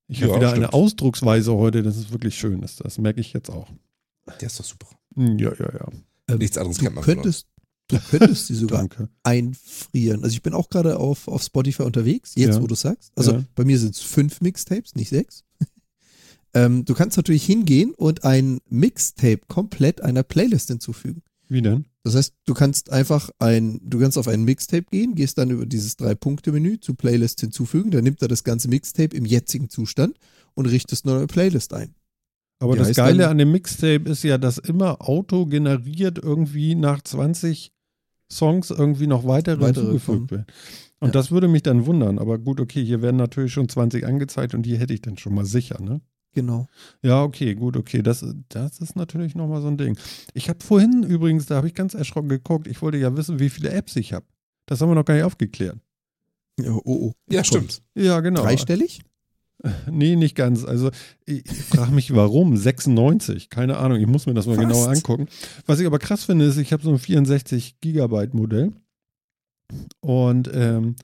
Ich 0.09 0.21
habe 0.21 0.31
Ja, 0.33 0.37
wieder 0.37 0.49
stimmt. 0.49 0.63
eine 0.65 0.73
Ausdrucksweise 0.73 1.53
heute, 1.55 1.83
das 1.83 1.97
ist 1.97 2.11
wirklich 2.11 2.37
schön. 2.37 2.61
Das, 2.61 2.75
das 2.77 2.97
merke 2.97 3.19
ich 3.19 3.33
jetzt 3.33 3.49
auch. 3.49 3.69
Der 4.39 4.47
ist 4.47 4.59
doch 4.59 4.65
super. 4.65 4.87
Hm, 5.15 5.37
Ja, 5.39 5.51
ja, 5.53 5.73
ja. 5.73 5.87
Ähm, 6.29 6.37
Nichts 6.39 6.57
anderes 6.57 6.77
du 6.77 6.83
kennt 6.83 6.95
man 6.95 7.03
könntest, 7.03 7.47
du 7.89 7.97
könntest 8.11 8.49
die 8.49 8.53
sogar 8.55 8.79
Danke. 8.79 9.09
einfrieren. 9.23 10.23
Also 10.23 10.33
ich 10.33 10.41
bin 10.41 10.53
auch 10.53 10.69
gerade 10.69 10.97
auf, 10.99 11.27
auf 11.27 11.41
Spotify 11.43 11.83
unterwegs, 11.83 12.33
jetzt 12.35 12.55
Ja. 12.55 12.61
wo 12.61 12.67
du 12.67 12.75
sagst. 12.75 13.11
Also 13.15 13.33
Ja. 13.33 13.43
bei 13.55 13.65
mir 13.65 13.77
sind 13.79 13.95
es 13.95 14.01
fünf 14.01 14.39
Mixtapes, 14.41 14.95
nicht 14.95 15.09
sechs. 15.09 15.43
Ähm, 16.65 16.85
du 16.85 16.93
kannst 16.93 17.17
natürlich 17.17 17.45
hingehen 17.45 17.93
und 17.95 18.23
ein 18.23 18.59
Mixtape 18.69 19.41
komplett 19.47 20.01
einer 20.01 20.23
Playlist 20.23 20.69
hinzufügen. 20.69 21.21
Wie 21.49 21.61
denn? 21.61 21.85
Das 22.03 22.15
heißt, 22.15 22.33
du 22.45 22.53
kannst 22.53 22.91
einfach 22.91 23.29
ein, 23.39 23.79
du 23.83 23.99
kannst 23.99 24.17
auf 24.17 24.27
ein 24.27 24.43
Mixtape 24.43 24.85
gehen, 24.91 25.15
gehst 25.15 25.37
dann 25.37 25.49
über 25.49 25.65
dieses 25.65 25.95
Drei-Punkte-Menü 25.97 26.79
zu 26.79 26.93
Playlist 26.93 27.41
hinzufügen, 27.41 27.91
dann 27.91 28.03
nimmt 28.03 28.21
er 28.21 28.27
das 28.27 28.43
ganze 28.43 28.67
Mixtape 28.69 29.15
im 29.15 29.25
jetzigen 29.25 29.69
Zustand 29.69 30.17
und 30.55 30.65
richtest 30.67 31.05
eine 31.05 31.15
neue 31.15 31.27
Playlist 31.27 31.73
ein. 31.73 31.95
Aber 32.59 32.73
Die 32.73 32.79
das 32.79 32.95
Geile 32.95 33.19
dann- 33.23 33.31
an 33.31 33.37
dem 33.37 33.51
Mixtape 33.51 34.09
ist 34.09 34.23
ja, 34.23 34.37
dass 34.37 34.57
immer 34.57 35.01
autogeneriert 35.07 36.17
irgendwie 36.17 36.75
nach 36.75 37.01
20 37.01 37.71
Songs 38.31 38.71
irgendwie 38.71 39.07
noch 39.07 39.25
weitere, 39.25 39.61
Weitere 39.61 39.85
hinzugefügt 39.91 40.31
werden. 40.31 40.45
Und 40.99 41.09
Ja. 41.09 41.11
das 41.13 41.29
würde 41.31 41.47
mich 41.47 41.63
dann 41.63 41.85
wundern. 41.85 42.17
Aber 42.19 42.39
gut, 42.39 42.59
okay, 42.59 42.83
hier 42.83 43.01
werden 43.01 43.17
natürlich 43.17 43.53
schon 43.53 43.69
20 43.69 44.05
angezeigt 44.05 44.53
und 44.55 44.63
die 44.63 44.77
hätte 44.77 44.93
ich 44.93 45.01
dann 45.01 45.17
schon 45.17 45.33
mal 45.35 45.45
sicher, 45.45 45.79
ne? 45.81 46.01
Genau. 46.37 46.67
Ja, 47.01 47.23
okay, 47.23 47.55
gut, 47.55 47.75
okay. 47.75 48.03
Das, 48.03 48.23
das 48.49 48.77
ist 48.77 48.95
natürlich 48.95 49.33
nochmal 49.33 49.59
so 49.59 49.69
ein 49.69 49.77
Ding. 49.77 49.97
Ich 50.35 50.49
habe 50.49 50.63
vorhin 50.63 51.01
übrigens, 51.01 51.47
da 51.47 51.55
habe 51.55 51.65
ich 51.65 51.73
ganz 51.73 51.95
erschrocken 51.95 52.29
geguckt, 52.29 52.67
ich 52.67 52.79
wollte 52.83 52.99
ja 52.99 53.17
wissen, 53.17 53.39
wie 53.39 53.49
viele 53.49 53.71
Apps 53.71 53.95
ich 53.95 54.13
habe. 54.13 54.23
Das 54.67 54.79
haben 54.79 54.89
wir 54.89 54.93
noch 54.93 55.03
gar 55.03 55.15
nicht 55.15 55.23
aufgeklärt. 55.23 55.79
Ja, 56.59 56.73
oh, 56.73 56.81
oh. 56.85 57.13
Ja, 57.27 57.43
stimmt. 57.43 57.81
Ja, 57.95 58.19
genau. 58.19 58.43
Dreistellig? 58.43 59.01
Nee, 59.89 60.15
nicht 60.15 60.35
ganz. 60.35 60.63
Also 60.63 60.91
ich, 61.25 61.43
ich 61.43 61.63
frage 61.63 61.91
mich, 61.91 62.13
warum? 62.13 62.55
96, 62.55 63.49
keine 63.49 63.77
Ahnung. 63.77 63.99
Ich 63.99 64.05
muss 64.05 64.27
mir 64.27 64.35
das 64.35 64.45
mal 64.45 64.53
Fast. 64.53 64.67
genauer 64.67 64.89
angucken. 64.89 65.27
Was 65.65 65.79
ich 65.79 65.87
aber 65.87 65.97
krass 65.97 66.25
finde, 66.25 66.45
ist, 66.45 66.57
ich 66.57 66.71
habe 66.71 66.83
so 66.83 66.91
ein 66.91 66.99
64 66.99 67.81
Gigabyte 67.81 68.35
Modell 68.35 68.71
und 70.01 70.47
ähm, 70.53 70.95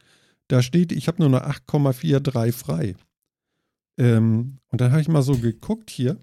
da 0.50 0.62
steht, 0.62 0.92
ich 0.92 1.08
habe 1.08 1.20
nur 1.20 1.30
noch 1.30 1.42
8,43 1.42 2.52
frei. 2.52 2.96
Ähm, 3.98 4.60
und 4.70 4.82
dann 4.82 4.92
habe 4.92 5.02
ich 5.02 5.08
mal 5.08 5.22
so 5.22 5.38
geguckt 5.38 5.90
hier. 5.90 6.20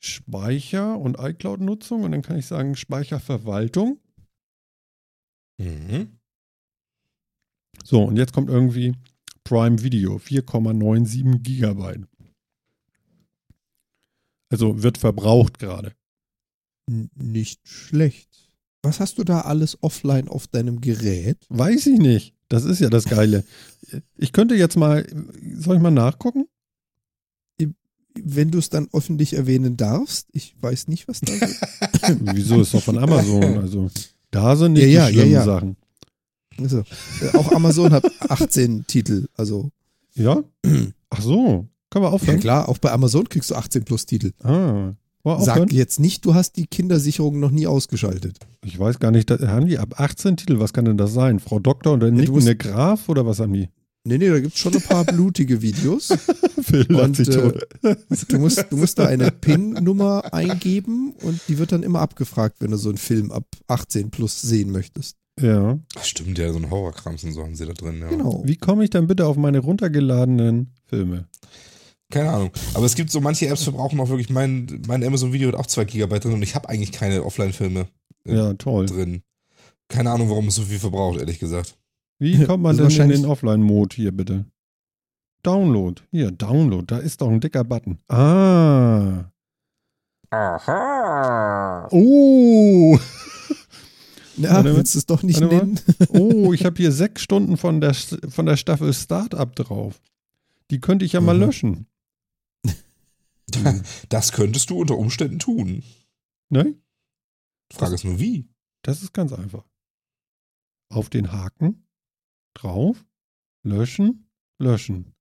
Speicher 0.00 0.98
und 0.98 1.18
iCloud-Nutzung 1.18 2.04
und 2.04 2.12
dann 2.12 2.22
kann 2.22 2.38
ich 2.38 2.46
sagen 2.46 2.76
Speicherverwaltung. 2.76 3.98
Mhm. 5.58 6.18
So, 7.84 8.04
und 8.04 8.16
jetzt 8.16 8.32
kommt 8.32 8.48
irgendwie 8.48 8.94
Prime 9.44 9.82
Video, 9.82 10.16
4,97 10.16 11.38
Gigabyte. 11.38 12.06
Also 14.50 14.82
wird 14.82 14.98
verbraucht 14.98 15.58
gerade. 15.58 15.94
Nicht 16.86 17.66
schlecht. 17.66 18.50
Was 18.82 19.00
hast 19.00 19.18
du 19.18 19.24
da 19.24 19.42
alles 19.42 19.82
offline 19.82 20.28
auf 20.28 20.46
deinem 20.46 20.80
Gerät? 20.80 21.44
Weiß 21.48 21.86
ich 21.86 21.98
nicht. 21.98 22.37
Das 22.48 22.64
ist 22.64 22.80
ja 22.80 22.88
das 22.88 23.04
Geile. 23.04 23.44
Ich 24.16 24.32
könnte 24.32 24.54
jetzt 24.54 24.76
mal, 24.76 25.06
soll 25.54 25.76
ich 25.76 25.82
mal 25.82 25.90
nachgucken? 25.90 26.46
Wenn 28.20 28.50
du 28.50 28.58
es 28.58 28.68
dann 28.68 28.88
öffentlich 28.92 29.34
erwähnen 29.34 29.76
darfst, 29.76 30.26
ich 30.32 30.56
weiß 30.60 30.88
nicht, 30.88 31.06
was 31.06 31.20
da 31.20 31.32
ist. 31.32 31.60
Wieso 32.34 32.60
ist 32.62 32.74
doch 32.74 32.82
von 32.82 32.98
Amazon? 32.98 33.58
Also 33.58 33.90
da 34.32 34.56
sind 34.56 34.72
nicht 34.72 34.82
Ja, 34.84 34.88
ja, 34.88 35.06
die 35.06 35.12
schlimmen 35.14 35.32
ja, 35.32 35.38
ja. 35.40 35.44
Sachen. 35.44 35.76
Also, 36.58 36.78
äh, 36.78 37.36
auch 37.36 37.52
Amazon 37.52 37.92
hat 37.92 38.04
18 38.28 38.86
Titel. 38.88 39.28
Also, 39.36 39.70
Ja? 40.14 40.42
Ach 41.10 41.20
so. 41.22 41.68
Können 41.90 42.04
wir 42.04 42.08
ja 42.08 42.14
aufhören? 42.14 42.40
klar, 42.40 42.68
auch 42.68 42.78
bei 42.78 42.90
Amazon 42.90 43.28
kriegst 43.28 43.50
du 43.50 43.54
18 43.54 43.84
plus 43.84 44.04
Titel. 44.04 44.32
Ah. 44.42 44.92
Sag 45.24 45.72
jetzt 45.72 46.00
nicht, 46.00 46.24
du 46.24 46.34
hast 46.34 46.56
die 46.56 46.66
Kindersicherung 46.66 47.38
noch 47.40 47.50
nie 47.50 47.66
ausgeschaltet. 47.66 48.38
Ich 48.64 48.78
weiß 48.78 48.98
gar 48.98 49.10
nicht, 49.10 49.28
da, 49.30 49.38
haben 49.48 49.66
die 49.66 49.78
ab 49.78 50.00
18 50.00 50.36
Titel? 50.36 50.58
Was 50.58 50.72
kann 50.72 50.84
denn 50.86 50.96
das 50.96 51.12
sein? 51.12 51.38
Frau 51.40 51.58
Doktor 51.58 51.92
und 51.92 52.00
der 52.00 52.10
du 52.10 52.16
musst- 52.16 52.46
nickende 52.46 52.56
Graf 52.56 53.08
oder 53.08 53.26
was 53.26 53.40
haben 53.40 53.52
die? 53.52 53.68
Nee, 54.04 54.16
nee, 54.16 54.28
da 54.30 54.40
gibt 54.40 54.54
es 54.54 54.60
schon 54.60 54.72
ein 54.74 54.80
paar 54.80 55.04
blutige 55.04 55.60
Videos. 55.60 56.08
Phil 56.62 56.86
Und, 56.94 57.18
äh. 57.18 57.52
Du 58.28 58.38
musst, 58.38 58.66
du 58.70 58.76
musst 58.78 58.98
da 58.98 59.06
eine 59.06 59.30
PIN-Nummer 59.30 60.32
eingeben 60.32 61.12
und 61.22 61.40
die 61.48 61.58
wird 61.58 61.72
dann 61.72 61.82
immer 61.82 62.00
abgefragt, 62.00 62.56
wenn 62.60 62.70
du 62.70 62.78
so 62.78 62.88
einen 62.88 62.96
Film 62.96 63.30
ab 63.32 63.44
18 63.66 64.10
plus 64.10 64.40
sehen 64.40 64.70
möchtest. 64.70 65.16
Ja. 65.38 65.78
Ach, 65.96 66.04
stimmt, 66.04 66.38
ja, 66.38 66.50
so 66.52 66.58
ein 66.58 66.70
Horrorkrams 66.70 67.22
und 67.24 67.32
so 67.32 67.42
haben 67.42 67.54
sie 67.54 67.66
da 67.66 67.72
drin, 67.74 68.00
ja. 68.00 68.08
Genau. 68.08 68.42
Wie 68.46 68.56
komme 68.56 68.84
ich 68.84 68.90
dann 68.90 69.08
bitte 69.08 69.26
auf 69.26 69.36
meine 69.36 69.58
runtergeladenen 69.58 70.72
Filme? 70.86 71.26
Keine 72.10 72.30
Ahnung. 72.30 72.50
Aber 72.74 72.86
es 72.86 72.94
gibt 72.94 73.10
so 73.10 73.20
manche 73.20 73.46
Apps 73.48 73.64
verbrauchen 73.64 74.00
auch 74.00 74.08
wirklich, 74.08 74.30
mein, 74.30 74.82
mein 74.86 75.04
Amazon 75.04 75.32
Video 75.32 75.48
hat 75.48 75.56
auch 75.56 75.66
2 75.66 75.84
Gigabyte 75.84 76.24
drin 76.24 76.32
und 76.34 76.42
ich 76.42 76.54
habe 76.54 76.68
eigentlich 76.68 76.92
keine 76.92 77.22
Offline-Filme 77.24 77.86
Ja. 78.24 78.34
Ja, 78.34 78.54
toll. 78.54 78.86
drin. 78.86 79.22
Keine 79.88 80.10
Ahnung, 80.10 80.30
warum 80.30 80.48
es 80.48 80.54
so 80.54 80.62
viel 80.62 80.78
verbraucht, 80.78 81.18
ehrlich 81.20 81.38
gesagt. 81.38 81.76
Wie 82.18 82.44
kommt 82.46 82.62
man 82.62 82.76
denn 82.76 82.90
in 82.90 83.08
den 83.10 83.24
Offline-Mode 83.26 83.94
hier 83.96 84.12
bitte? 84.12 84.46
Download. 85.42 86.02
Hier, 86.10 86.30
Download. 86.30 86.84
Da 86.86 86.98
ist 86.98 87.20
doch 87.20 87.28
ein 87.30 87.40
dicker 87.40 87.62
Button. 87.64 87.98
Ah. 88.08 89.24
Aha. 90.30 91.88
Oh. 91.90 92.98
Ja, 94.40 94.50
Warte 94.54 94.68
mal. 94.68 94.76
willst 94.76 94.94
du 94.94 94.98
es 95.00 95.06
doch 95.06 95.24
nicht 95.24 95.40
nennen? 95.40 95.80
Oh, 96.10 96.52
ich 96.52 96.64
habe 96.64 96.76
hier 96.76 96.92
sechs 96.92 97.22
Stunden 97.22 97.56
von 97.56 97.80
der, 97.80 97.92
von 97.92 98.46
der 98.46 98.56
Staffel 98.56 98.92
Startup 98.94 99.52
drauf. 99.56 100.00
Die 100.70 100.80
könnte 100.80 101.04
ich 101.04 101.12
ja 101.14 101.20
mal 101.20 101.34
Mhm. 101.34 101.40
löschen. 101.40 101.86
Das 104.08 104.32
könntest 104.32 104.70
du 104.70 104.80
unter 104.80 104.96
Umständen 104.96 105.38
tun. 105.38 105.82
Ne? 106.50 106.74
Frage 107.72 107.94
ist 107.94 108.04
nur 108.04 108.18
wie. 108.18 108.48
Das 108.82 109.02
ist 109.02 109.12
ganz 109.12 109.32
einfach. 109.32 109.64
Auf 110.90 111.10
den 111.10 111.32
Haken, 111.32 111.86
drauf, 112.54 113.04
löschen, 113.62 114.30
löschen. 114.58 115.14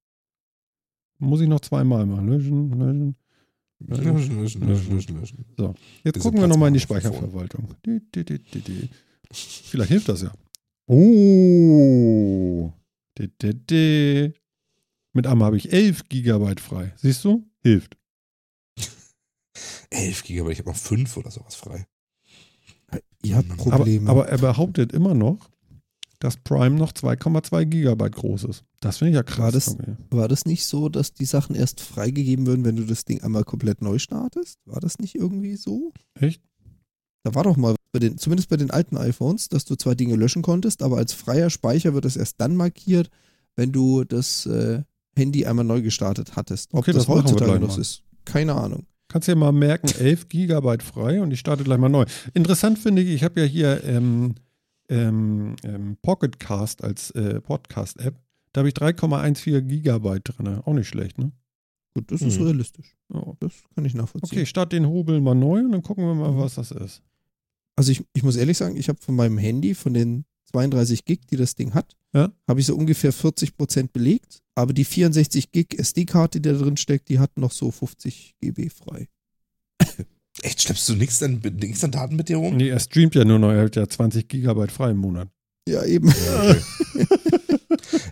Muss 1.19 1.41
ich 1.41 1.47
noch 1.47 1.59
zweimal 1.59 2.05
machen. 2.05 2.27
Löschen, 2.27 2.71
löschen. 2.79 3.15
Löschen, 3.79 4.41
löschen, 4.41 4.67
löschen, 4.67 4.95
löschen, 4.95 5.17
löschen. 5.19 5.45
Jetzt 6.03 6.13
Bisschen 6.13 6.21
gucken 6.21 6.41
wir 6.41 6.47
nochmal 6.47 6.69
in 6.69 6.75
die 6.75 6.79
Speicherverwaltung. 6.79 7.75
Di, 7.85 7.99
di, 8.13 8.23
di, 8.23 8.39
di, 8.39 8.61
di. 8.61 8.89
Vielleicht 9.31 9.89
hilft 9.89 10.09
das 10.09 10.21
ja. 10.21 10.33
Oh. 10.87 12.71
Mit 15.13 15.27
einmal 15.27 15.47
habe 15.47 15.57
ich 15.57 15.71
11 15.71 16.09
Gigabyte 16.09 16.59
frei. 16.59 16.93
Siehst 16.97 17.25
du? 17.25 17.45
Hilft. 17.61 17.97
11 19.89 20.23
Gigabyte, 20.23 20.53
ich 20.53 20.59
habe 20.59 20.69
noch 20.69 20.75
5 20.77 21.17
oder 21.17 21.31
sowas 21.31 21.55
frei. 21.55 21.85
Ihr 23.23 23.35
habt 23.35 23.51
Aber- 23.51 23.61
Aber, 23.61 23.75
Probleme. 23.77 24.09
aber 24.09 24.27
er 24.29 24.37
behauptet 24.37 24.91
immer 24.93 25.13
noch, 25.13 25.49
dass 26.19 26.37
Prime 26.37 26.75
noch 26.75 26.93
2,2 26.93 27.65
Gigabyte 27.65 28.15
groß 28.15 28.45
ist. 28.45 28.63
Das 28.79 28.97
finde 28.97 29.11
ich 29.11 29.15
ja 29.15 29.23
krass. 29.23 29.39
War 29.39 29.51
das-. 29.51 29.77
War 30.09 30.27
das 30.27 30.45
nicht 30.45 30.65
so, 30.65 30.89
dass 30.89 31.13
die 31.13 31.25
Sachen 31.25 31.55
erst 31.55 31.81
freigegeben 31.81 32.45
würden, 32.47 32.65
wenn 32.65 32.75
du 32.75 32.85
das 32.85 33.05
Ding 33.05 33.21
einmal 33.21 33.43
komplett 33.43 33.81
neu 33.81 33.99
startest? 33.99 34.59
War 34.65 34.79
das 34.79 34.99
nicht 34.99 35.15
irgendwie 35.15 35.55
so? 35.55 35.91
Echt? 36.15 36.41
Da 37.23 37.35
war 37.35 37.43
doch 37.43 37.57
mal 37.57 37.75
bei 37.91 37.99
den, 37.99 38.17
zumindest 38.17 38.49
bei 38.49 38.57
den 38.57 38.71
alten 38.71 38.97
iPhones, 38.97 39.49
dass 39.49 39.65
du 39.65 39.75
zwar 39.75 39.95
Dinge 39.95 40.15
löschen 40.15 40.41
konntest, 40.41 40.81
aber 40.81 40.97
als 40.97 41.13
freier 41.13 41.49
Speicher 41.49 41.93
wird 41.93 42.05
das 42.05 42.15
erst 42.15 42.35
dann 42.39 42.55
markiert, 42.55 43.09
wenn 43.55 43.71
du 43.71 44.03
das 44.03 44.45
äh, 44.45 44.83
Handy 45.15 45.45
einmal 45.45 45.65
neu 45.65 45.81
gestartet 45.81 46.35
hattest. 46.35 46.73
Ob 46.73 46.79
Okay, 46.79 46.93
das, 46.93 47.05
das 47.05 47.07
heutzutage 47.15 47.59
noch 47.59 47.77
ist, 47.77 48.03
keine 48.25 48.55
Ahnung. 48.55 48.85
Kannst 49.09 49.27
dir 49.27 49.35
mal 49.35 49.51
merken, 49.51 49.87
11 49.87 50.27
Gigabyte 50.29 50.83
frei 50.83 51.21
und 51.21 51.31
ich 51.31 51.39
starte 51.39 51.63
gleich 51.63 51.77
mal 51.79 51.89
neu. 51.89 52.05
Interessant 52.33 52.77
finde 52.79 53.01
ich, 53.01 53.09
ich 53.09 53.23
habe 53.23 53.39
ja 53.41 53.45
hier 53.45 53.83
ähm, 53.85 54.35
ähm, 54.89 55.55
ähm, 55.63 55.97
Pocket 56.01 56.39
Cast 56.39 56.83
als 56.83 57.11
äh, 57.11 57.39
Podcast-App. 57.41 58.15
Da 58.53 58.59
habe 58.59 58.69
ich 58.69 58.75
3,14 58.75 59.61
Gigabyte 59.61 60.23
drin. 60.25 60.47
Auch 60.65 60.73
nicht 60.73 60.87
schlecht, 60.87 61.17
ne? 61.17 61.31
Gut, 61.93 62.11
das 62.11 62.21
ist 62.21 62.37
Mhm. 62.39 62.45
realistisch. 62.47 62.95
Ja. 63.13 63.33
Das 63.39 63.53
kann 63.75 63.85
ich 63.85 63.93
nachvollziehen. 63.93 64.29
Okay, 64.31 64.41
ich 64.43 64.49
starte 64.49 64.75
den 64.75 64.87
Hobel 64.87 65.19
mal 65.21 65.35
neu 65.35 65.59
und 65.61 65.71
dann 65.71 65.83
gucken 65.83 66.05
wir 66.05 66.13
mal, 66.15 66.37
was 66.37 66.55
das 66.55 66.71
ist. 66.71 67.01
Also 67.75 67.91
ich, 67.91 68.03
ich 68.13 68.23
muss 68.23 68.35
ehrlich 68.35 68.57
sagen, 68.57 68.75
ich 68.75 68.89
habe 68.89 68.99
von 69.01 69.15
meinem 69.15 69.37
Handy, 69.37 69.73
von 69.75 69.93
den 69.93 70.25
32 70.57 71.05
Gig, 71.05 71.19
die 71.29 71.37
das 71.37 71.55
Ding 71.55 71.73
hat, 71.73 71.95
Ja. 72.13 72.31
habe 72.47 72.59
ich 72.59 72.65
so 72.65 72.75
ungefähr 72.75 73.13
40 73.13 73.55
Prozent 73.57 73.93
belegt. 73.93 74.41
Aber 74.55 74.73
die 74.73 74.85
64 74.85 75.51
Gig 75.51 75.77
SD-Karte, 75.77 76.41
die 76.41 76.49
da 76.49 76.57
drin 76.57 76.77
steckt, 76.77 77.09
die 77.09 77.19
hat 77.19 77.37
noch 77.37 77.51
so 77.51 77.69
50 77.69 78.35
GB 78.41 78.69
frei. 78.69 79.07
Echt, 80.41 80.61
schleppst 80.63 80.89
du 80.89 80.95
nichts 80.95 81.21
an, 81.21 81.41
nix 81.59 81.83
an 81.83 81.91
Daten 81.91 82.15
mit 82.15 82.29
dir 82.29 82.37
rum? 82.37 82.57
Nee, 82.57 82.69
er 82.69 82.79
streamt 82.79 83.13
ja 83.15 83.23
nur 83.25 83.37
noch, 83.39 83.51
er 83.51 83.65
hat 83.65 83.75
ja 83.75 83.87
20 83.87 84.27
Gigabyte 84.27 84.71
frei 84.71 84.91
im 84.91 84.97
Monat. 84.97 85.29
Ja, 85.67 85.83
eben. 85.83 86.07
Ja, 86.07 86.49
okay. 86.49 87.07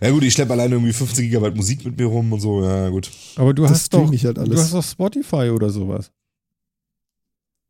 ja 0.02 0.10
gut, 0.10 0.22
ich 0.22 0.32
schleppe 0.34 0.52
alleine 0.52 0.74
irgendwie 0.74 0.92
15 0.92 1.24
Gigabyte 1.24 1.56
Musik 1.56 1.84
mit 1.84 1.98
mir 1.98 2.06
rum 2.06 2.32
und 2.32 2.40
so, 2.40 2.62
ja 2.62 2.88
gut. 2.90 3.10
Aber 3.36 3.54
du 3.54 3.62
Das 3.62 3.72
hast 3.72 3.94
doch, 3.94 4.08
halt 4.10 4.36
du 4.36 4.56
hast 4.56 4.72
doch 4.72 4.84
Spotify 4.84 5.50
oder 5.50 5.70
sowas. 5.70 6.12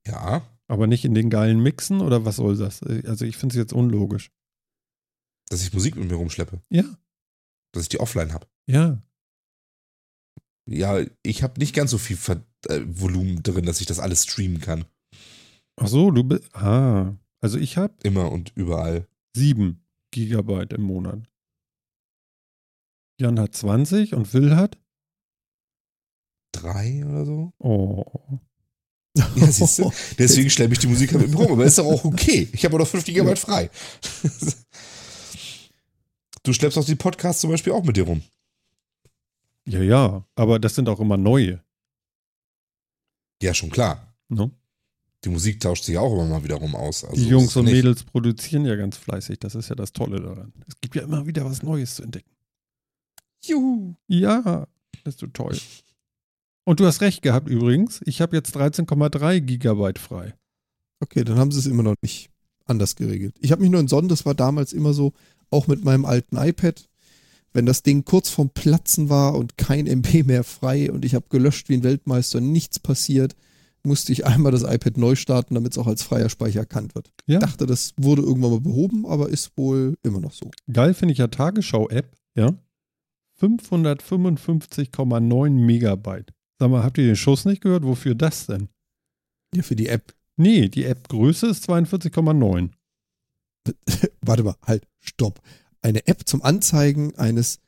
Ja, 0.07 0.43
Aber 0.69 0.87
nicht 0.87 1.05
in 1.05 1.15
den 1.15 1.31
geilen 1.31 1.61
Mixen 1.63 2.01
oder 2.01 2.25
was 2.25 2.37
soll 2.37 2.57
das? 2.57 2.83
Also 2.83 3.25
ich 3.25 3.37
finde 3.37 3.55
es 3.55 3.59
jetzt 3.59 3.73
unlogisch. 3.73 4.31
Dass 5.49 5.63
ich 5.63 5.73
Musik 5.73 5.97
mit 5.97 6.09
mir 6.09 6.17
rumschleppe, 6.17 6.61
Ja, 6.71 6.85
dass 7.73 7.85
ich 7.85 7.89
die 7.89 8.01
offline 8.01 8.33
habe. 8.33 8.47
ja. 8.67 9.03
Ja, 10.69 10.99
ich 11.23 11.45
habe 11.45 11.61
nicht 11.61 11.77
ganz 11.77 11.93
so 11.93 11.99
viel 11.99 12.17
Ver 12.17 12.43
äh, 12.69 12.81
Volumen 12.87 13.41
drin, 13.45 13.67
dass 13.67 13.81
ich 13.81 13.87
das 13.87 14.01
alles 14.01 14.25
streamen 14.25 14.61
kann. 14.61 14.85
Ach 15.77 15.87
so, 15.87 16.11
du 16.11 16.25
bist. 16.25 16.53
Ah, 16.57 17.15
also 17.41 17.57
ich 17.57 17.77
habe 17.77 17.95
Immer 18.03 18.33
und 18.33 18.51
überall. 18.57 19.07
7 19.37 19.81
Gigabyte 20.11 20.73
im 20.73 20.83
Monat. 20.83 21.21
Jan 23.21 23.39
hat 23.39 23.55
20 23.55 24.15
und 24.15 24.35
Will 24.35 24.57
hat. 24.57 24.77
Drei 26.53 27.05
oder 27.07 27.25
so? 27.25 27.53
Oh. 27.59 28.05
Ja, 29.17 29.29
siehst 29.53 29.79
du? 29.79 29.93
Deswegen 30.19 30.51
schleppe 30.51 30.73
ich 30.73 30.81
die 30.81 30.89
Musik 30.89 31.13
halt 31.13 31.23
mit 31.23 31.31
mir 31.31 31.37
rum. 31.45 31.53
Aber 31.53 31.65
ist 31.65 31.79
doch 31.79 31.87
auch 31.87 32.05
okay. 32.05 32.49
Ich 32.53 32.65
habe 32.65 32.75
auch 32.75 32.81
noch 32.81 32.89
5 32.89 33.05
Gigabyte 33.05 33.39
frei. 33.39 33.71
Du 36.47 36.53
schleppst 36.53 36.79
auch 36.79 36.85
die 36.85 36.95
Podcasts 36.95 37.41
zum 37.41 37.51
Beispiel 37.51 37.73
auch 37.73 37.83
mit 37.83 37.97
dir 37.97 38.05
rum. 38.05 38.23
Ja, 39.67 39.81
ja, 39.83 40.25
aber 40.37 40.61
das 40.61 40.77
sind 40.77 40.89
auch 40.89 41.01
immer 41.01 41.17
neue. 41.17 41.61
Ja, 43.43 43.53
schon 43.53 43.71
klar. 43.71 44.15
Ne? 44.29 44.53
Die 45.25 45.29
Musik 45.29 45.59
tauscht 45.59 45.83
sich 45.83 45.99
auch 45.99 46.13
immer 46.13 46.25
mal 46.27 46.45
wieder 46.45 46.55
rum 46.55 46.77
aus. 46.77 47.03
Also 47.03 47.17
Die 47.17 47.29
Jungs 47.29 47.57
und 47.57 47.65
nicht- 47.65 47.75
Mädels 47.75 48.05
produzieren 48.05 48.65
ja 48.65 48.77
ganz 48.77 48.97
fleißig. 48.97 49.41
Das 49.41 49.57
ist 49.57 49.69
ja 49.71 49.75
das 49.75 49.93
Tolle 49.93 50.21
daran. 50.21 50.53
Es 50.69 50.81
gibt 50.81 50.95
ja 50.95 51.03
immer 51.03 51.27
wieder 51.27 51.45
was 51.45 51.65
Neues 51.65 51.97
zu 51.97 52.05
entdecken. 52.05 52.31
Juhu. 53.45 53.97
Ja, 54.07 54.69
das 55.03 55.15
ist 55.15 55.21
so 55.21 55.27
toll. 55.27 55.59
Und 56.63 56.79
du 56.79 56.87
hast 56.87 57.01
recht 57.01 57.23
gehabt 57.23 57.49
übrigens. 57.49 58.03
Ich 58.05 58.21
habe 58.21 58.37
jetzt 58.37 58.57
13,3 58.57 59.41
Gigabyte 59.41 59.99
frei. 59.99 60.35
Okay, 61.01 61.25
dann 61.25 61.39
haben 61.39 61.51
sie 61.51 61.59
es 61.59 61.67
immer 61.67 61.83
noch 61.83 61.97
nicht 62.03 62.31
anders 62.67 62.95
geregelt. 62.95 63.35
Ich 63.41 63.51
habe 63.51 63.63
mich 63.63 63.71
nur 63.73 63.81
entsonnen, 63.81 64.09
das 64.09 64.25
war 64.27 64.35
damals 64.35 64.73
immer 64.73 64.93
so, 64.93 65.13
auch 65.51 65.67
mit 65.67 65.85
meinem 65.85 66.05
alten 66.05 66.37
iPad. 66.37 66.89
Wenn 67.53 67.67
das 67.67 67.83
Ding 67.83 68.05
kurz 68.05 68.29
vorm 68.29 68.51
Platzen 68.51 69.09
war 69.09 69.35
und 69.35 69.57
kein 69.57 69.87
MP 69.97 70.23
mehr 70.23 70.45
frei 70.45 70.91
und 70.91 71.05
ich 71.05 71.15
habe 71.15 71.27
gelöscht 71.29 71.69
wie 71.69 71.75
ein 71.75 71.83
Weltmeister, 71.83 72.41
nichts 72.41 72.79
passiert, 72.79 73.35
musste 73.87 74.13
ich 74.13 74.27
einmal 74.27 74.53
das 74.53 74.63
iPad 74.63 74.99
neu 74.99 75.15
starten, 75.15 75.55
damit 75.55 75.73
es 75.73 75.79
auch 75.79 75.87
als 75.87 76.03
freier 76.03 76.29
Speicher 76.29 76.61
erkannt 76.61 76.95
wird. 76.95 77.11
Ja. 77.27 77.39
Ich 77.39 77.45
dachte, 77.45 77.67
das 77.67 77.95
wurde 77.97 78.23
irgendwann 78.23 78.51
mal 78.51 78.61
behoben, 78.61 79.07
aber 79.07 79.29
ist 79.29 79.57
wohl 79.57 79.97
immer 80.03 80.21
noch 80.21 80.33
so. 80.33 80.51
Geil 80.71 80.93
finde 80.93 81.13
ich 81.13 81.19
ja 81.19 81.29
Tagesschau-App, 81.29 82.15
ja. 82.35 82.55
555,9 83.41 85.51
Megabyte. 85.51 86.33
Sag 86.59 86.71
mal, 86.71 86.83
habt 86.83 86.99
ihr 86.99 87.05
den 87.05 87.17
Schuss 87.17 87.45
nicht 87.45 87.61
gehört? 87.61 87.85
Wofür 87.85 88.15
das 88.15 88.47
denn? 88.47 88.69
Ja, 89.55 89.63
für 89.63 89.77
die 89.77 89.89
App. 89.89 90.15
Nee, 90.37 90.69
die 90.69 90.85
App-Größe 90.85 91.47
ist 91.47 91.69
42,9. 91.69 92.71
Warte 94.23 94.43
mal, 94.43 94.57
halt, 94.67 94.87
stopp. 95.09 95.41
Eine 95.83 96.07
App 96.07 96.23
zum 96.27 96.43
Anzeigen 96.43 97.15
eines 97.17 97.59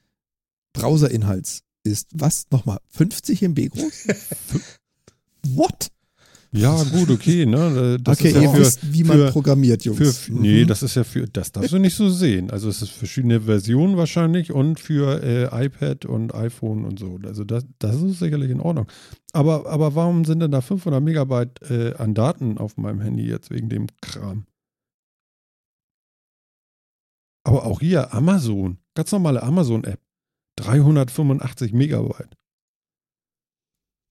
Browserinhalts 0.72 1.62
ist 1.84 2.08
was? 2.12 2.46
Nochmal, 2.50 2.78
50 2.88 3.42
MB 3.42 3.68
groß? 3.70 4.06
What? 5.54 5.90
Ja, 6.50 6.82
gut, 6.82 7.10
okay, 7.10 7.44
ne? 7.44 7.98
Das 8.02 8.18
okay, 8.18 8.28
ist 8.28 8.34
ja 8.36 8.40
ihr 8.42 8.50
für, 8.50 8.58
wisst, 8.60 8.92
wie 8.92 9.04
man 9.04 9.18
für- 9.18 9.30
programmiert, 9.32 9.84
Jungs. 9.84 10.16
für, 10.18 10.32
nee, 10.32 10.62
Mhm. 10.64 10.66
das 10.68 10.82
ist 10.82 10.94
ja 10.94 11.04
für, 11.04 11.26
das 11.26 11.52
darfst 11.52 11.72
du 11.72 11.78
nicht 11.78 11.94
so 11.94 12.08
sehen. 12.08 12.50
Also 12.50 12.70
es 12.70 12.80
ist 12.80 12.90
verschiedene 12.90 13.42
Versionen 13.42 13.98
wahrscheinlich 13.98 14.50
und 14.50 14.80
für 14.80 15.22
äh, 15.22 15.66
iPad 15.66 16.06
und 16.06 16.34
iPhone 16.34 16.86
und 16.86 16.98
so. 16.98 17.18
Also 17.22 17.44
das, 17.44 17.66
das 17.78 18.00
ist 18.00 18.18
sicherlich 18.20 18.50
in 18.50 18.60
Ordnung. 18.60 18.86
Aber, 19.32 19.66
aber 19.66 19.94
warum 19.94 20.24
sind 20.24 20.40
denn 20.40 20.50
da 20.50 20.62
500 20.62 21.02
Megabyte 21.02 21.60
äh, 21.70 21.94
an 21.98 22.14
Daten 22.14 22.56
auf 22.56 22.78
meinem 22.78 23.00
Handy 23.02 23.26
jetzt 23.28 23.50
wegen 23.50 23.68
dem 23.68 23.86
Kram? 24.00 24.46
Aber 27.44 27.64
auch 27.64 27.80
hier 27.80 28.12
Amazon, 28.12 28.78
ganz 28.94 29.12
normale 29.12 29.42
Amazon-App, 29.42 30.00
385 30.56 31.72
Megabyte. 31.72 32.36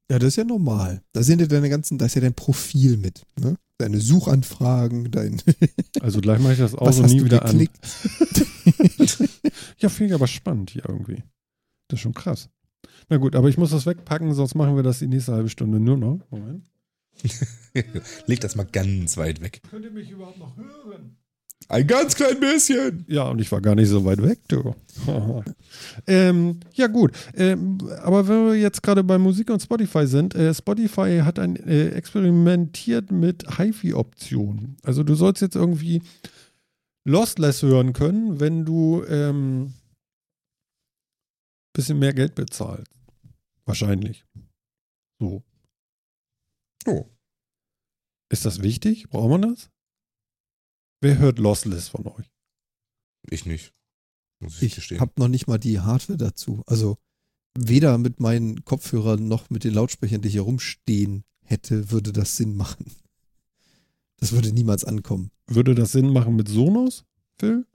Ja, 0.09 0.19
das 0.19 0.29
ist 0.29 0.35
ja 0.37 0.45
normal. 0.45 1.01
Da 1.11 1.21
sind 1.21 1.41
ja 1.41 1.47
deine 1.47 1.69
ganzen, 1.69 1.97
da 1.97 2.05
ist 2.05 2.15
ja 2.15 2.21
dein 2.21 2.33
Profil 2.33 2.97
mit. 2.97 3.23
Ne? 3.39 3.57
Deine 3.77 3.99
Suchanfragen, 3.99 5.11
dein 5.11 5.41
Also 6.01 6.21
gleich 6.21 6.39
mache 6.39 6.53
ich 6.53 6.59
das 6.59 6.73
auch 6.75 6.87
hast 6.87 7.01
nie 7.01 7.19
du 7.19 7.25
wieder 7.25 7.39
geklickt. 7.39 7.77
an. 9.19 9.29
Ja, 9.79 9.89
finde 9.89 10.09
ich 10.09 10.15
aber 10.15 10.27
spannend 10.27 10.71
hier 10.71 10.83
irgendwie. 10.87 11.23
Das 11.87 11.97
ist 11.99 12.01
schon 12.01 12.13
krass. 12.13 12.49
Na 13.09 13.17
gut, 13.17 13.35
aber 13.35 13.47
ich 13.49 13.57
muss 13.57 13.69
das 13.71 13.85
wegpacken, 13.85 14.33
sonst 14.33 14.55
machen 14.55 14.75
wir 14.75 14.83
das 14.83 14.99
die 14.99 15.07
nächste 15.07 15.33
halbe 15.33 15.49
Stunde 15.49 15.79
nur 15.79 15.97
noch. 15.97 16.19
Moment. 16.31 16.65
Leg 18.25 18.39
das 18.41 18.55
mal 18.55 18.65
ganz 18.65 19.17
weit 19.17 19.41
weg. 19.41 19.61
Könnt 19.69 19.85
ihr 19.85 19.91
mich 19.91 20.09
überhaupt 20.09 20.39
noch 20.39 20.55
hören? 20.57 21.17
Ein 21.69 21.85
ganz 21.85 22.15
klein 22.15 22.39
bisschen. 22.39 23.05
Ja, 23.09 23.23
und 23.23 23.41
ich 23.41 23.51
war 23.51 23.59
gar 23.61 23.75
nicht 23.75 23.89
so 23.89 24.05
weit 24.05 24.21
weg, 24.23 24.39
du. 24.47 24.73
ähm, 26.07 26.61
ja, 26.73 26.87
gut. 26.87 27.11
Ähm, 27.35 27.77
aber 28.03 28.27
wenn 28.27 28.45
wir 28.47 28.55
jetzt 28.55 28.81
gerade 28.81 29.03
bei 29.03 29.17
Musik 29.17 29.49
und 29.49 29.61
Spotify 29.61 30.07
sind, 30.07 30.33
äh, 30.33 30.53
Spotify 30.53 31.21
hat 31.23 31.39
ein 31.39 31.57
äh, 31.57 31.89
experimentiert 31.89 33.11
mit 33.11 33.57
HiFi-Optionen. 33.57 34.77
Also 34.83 35.03
du 35.03 35.15
sollst 35.15 35.41
jetzt 35.41 35.55
irgendwie 35.55 36.01
Lossless 37.03 37.63
hören 37.63 37.91
können, 37.91 38.39
wenn 38.39 38.63
du 38.63 39.03
ähm, 39.09 39.73
bisschen 41.73 41.99
mehr 41.99 42.13
Geld 42.13 42.33
bezahlst. 42.33 42.91
Wahrscheinlich. 43.65 44.25
So. 45.19 45.43
Oh. 46.85 47.05
Ist 48.29 48.45
das 48.45 48.61
wichtig? 48.61 49.09
Braucht 49.09 49.29
man 49.29 49.41
das? 49.41 49.69
Wer 51.01 51.17
hört 51.19 51.39
Lossless 51.39 51.89
von 51.89 52.07
euch? 52.07 52.31
Ich 53.29 53.45
nicht. 53.45 53.73
Muss 54.39 54.61
ich, 54.61 54.91
Ich 54.91 54.99
habe 54.99 55.13
noch 55.17 55.27
nicht 55.27 55.47
mal 55.47 55.57
die 55.57 55.79
Hardware 55.79 56.17
dazu. 56.17 56.63
Also 56.65 56.97
weder 57.57 57.97
mit 57.97 58.19
meinen 58.19 58.63
Kopfhörern 58.65 59.27
noch 59.27 59.49
mit 59.49 59.63
den 59.63 59.73
Lautsprechern, 59.73 60.21
die 60.21 60.29
hier 60.29 60.41
rumstehen 60.41 61.23
hätte, 61.43 61.91
würde 61.91 62.13
das 62.13 62.35
Sinn 62.37 62.55
machen. 62.55 62.91
Das 64.19 64.31
würde 64.31 64.51
niemals 64.51 64.83
ankommen. 64.83 65.31
Würde 65.47 65.75
das 65.75 65.91
Sinn 65.91 66.11
machen 66.11 66.35
mit 66.35 66.47
Sonos, 66.47 67.05
Phil? 67.39 67.65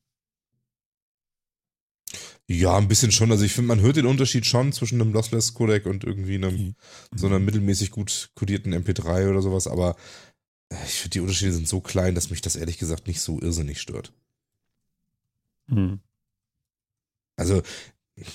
Ja, 2.48 2.76
ein 2.76 2.88
bisschen 2.88 3.12
schon. 3.12 3.30
Also 3.30 3.44
ich 3.44 3.52
finde, 3.52 3.68
man 3.68 3.80
hört 3.80 3.96
den 3.96 4.06
Unterschied 4.06 4.44
schon 4.46 4.72
zwischen 4.72 5.00
einem 5.00 5.12
Lossless 5.12 5.54
Codec 5.54 5.86
und 5.86 6.04
irgendwie 6.04 6.34
einem 6.34 6.54
Mhm. 6.54 6.74
so 7.14 7.26
einer 7.28 7.38
mittelmäßig 7.38 7.90
gut 7.92 8.30
kodierten 8.34 8.74
MP3 8.74 9.30
oder 9.30 9.40
sowas. 9.40 9.66
Aber 9.68 9.96
ich 10.84 10.94
finde, 10.94 11.10
die 11.10 11.20
Unterschiede 11.20 11.52
sind 11.52 11.68
so 11.68 11.80
klein, 11.80 12.14
dass 12.14 12.30
mich 12.30 12.40
das 12.40 12.56
ehrlich 12.56 12.78
gesagt 12.78 13.06
nicht 13.06 13.20
so 13.20 13.40
irrsinnig 13.40 13.80
stört. 13.80 14.12
Hm. 15.68 16.00
Also, 17.36 17.62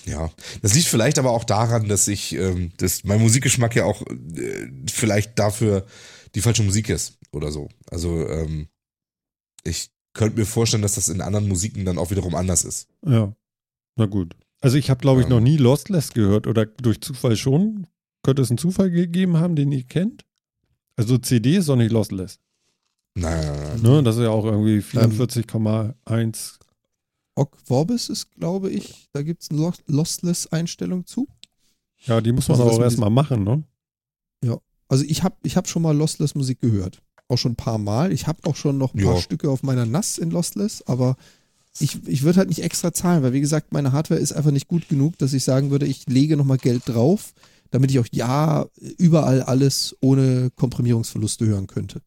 ja. 0.06 0.32
Das 0.62 0.74
liegt 0.74 0.88
vielleicht 0.88 1.20
aber 1.20 1.32
auch 1.32 1.44
daran, 1.44 1.88
dass 1.88 2.08
ich, 2.08 2.34
ähm, 2.34 2.72
dass 2.78 3.04
mein 3.04 3.22
Musikgeschmack 3.22 3.76
ja 3.76 3.86
auch 3.86 4.02
äh, 4.08 4.72
vielleicht 4.92 5.38
dafür 5.40 5.86
die 6.36 6.42
falsche 6.42 6.64
Musik 6.64 6.90
ist 6.90 7.18
oder 7.32 7.52
so. 7.52 7.70
Also, 7.90 8.28
ähm, 8.28 8.68
ich 9.64 9.92
könnte 10.14 10.40
mir 10.40 10.46
vorstellen, 10.46 10.82
dass 10.82 10.96
das 10.96 11.10
in 11.10 11.22
anderen 11.22 11.48
Musiken 11.48 11.86
dann 11.86 11.98
auch 11.98 12.10
wiederum 12.12 12.36
anders 12.36 12.64
ist. 12.66 12.88
Ja. 13.06 13.34
Na 13.96 14.06
gut. 14.06 14.36
Also 14.60 14.78
ich 14.78 14.90
habe, 14.90 15.00
glaube 15.00 15.22
ich, 15.22 15.28
Ähm. 15.28 15.34
noch 15.34 15.40
nie 15.40 15.58
Lostless 15.58 16.14
gehört 16.14 16.48
oder 16.48 16.66
durch 16.66 17.02
Zufall 17.02 17.36
schon. 17.36 17.88
Könnte 18.24 18.42
es 18.42 18.50
einen 18.50 18.58
Zufall 18.58 18.90
gegeben 18.90 19.38
haben, 19.38 19.56
den 19.56 19.72
ihr 19.72 19.84
kennt? 19.84 20.26
Also 20.98 21.18
CD 21.18 21.56
ist 21.57 21.69
doch 21.69 21.76
nicht 21.78 21.91
Lostless. 21.91 22.40
Nein, 23.15 23.45
nein, 23.45 23.80
nein. 23.82 23.82
Ne? 23.82 24.03
Das 24.03 24.18
ist 24.18 24.24
ja 24.24 24.30
auch 24.30 24.45
irgendwie 24.45 24.80
44,1. 24.82 26.60
Ogg 27.36 27.56
Vorbis 27.64 28.10
ist, 28.10 28.32
glaube 28.36 28.69
ich, 28.69 29.07
da 29.14 29.22
gibt 29.22 29.44
es 29.44 29.49
eine 29.52 29.60
Los- 29.61 29.84
Lossless-Einstellung 29.88 31.06
zu. 31.06 31.28
Ja, 32.06 32.19
die 32.22 32.32
muss 32.32 32.48
man 32.48 32.60
Also 32.60 32.69
aber 32.69 32.78
auch 32.80 32.84
erstmal 32.84 33.10
machen, 33.10 33.44
ne? 33.44 33.64
Also 34.90 35.03
ich 35.03 35.22
habe 35.22 35.36
ich 35.44 35.57
hab 35.57 35.68
schon 35.68 35.82
mal 35.82 35.94
Lossless-Musik 35.98 36.61
gehört. 36.61 37.02
Auch 37.28 37.36
schon 37.38 37.52
ein 37.52 37.56
paar 37.57 37.78
Mal. 37.78 38.14
Ich 38.14 38.26
habe 38.26 38.40
auch 38.49 38.56
schon 38.56 38.78
noch 38.78 38.94
ein 38.94 39.03
paar 39.03 39.15
Ja. 39.15 39.22
Stücke 39.22 39.49
auf 39.49 39.61
meiner 39.61 39.86
NAS 39.86 40.18
in 40.18 40.32
Lossless, 40.32 40.82
aber 40.88 41.18
ich, 41.78 42.07
ich 42.07 42.24
würde 42.24 42.38
halt 42.40 42.48
nicht 42.48 42.64
extra 42.64 42.94
zahlen, 42.94 43.22
weil 43.22 43.34
wie 43.34 43.41
gesagt, 43.41 43.74
meine 43.74 43.91
Hardware 43.91 44.22
ist 44.22 44.32
einfach 44.32 44.52
nicht 44.52 44.69
gut 44.69 44.88
genug, 44.88 45.18
dass 45.18 45.34
ich 45.34 45.44
sagen 45.44 45.72
würde, 45.72 45.86
ich 45.88 46.07
lege 46.07 46.38
nochmal 46.38 46.57
Geld 46.57 46.84
drauf, 46.86 47.34
damit 47.72 47.91
ich 47.91 47.99
auch 47.99 48.07
ja 48.11 48.68
überall 48.98 49.41
alles 49.41 49.95
ohne 50.02 50.52
Komprimierungsverluste 50.56 51.45
hören 51.45 51.68
könnte. 51.68 52.02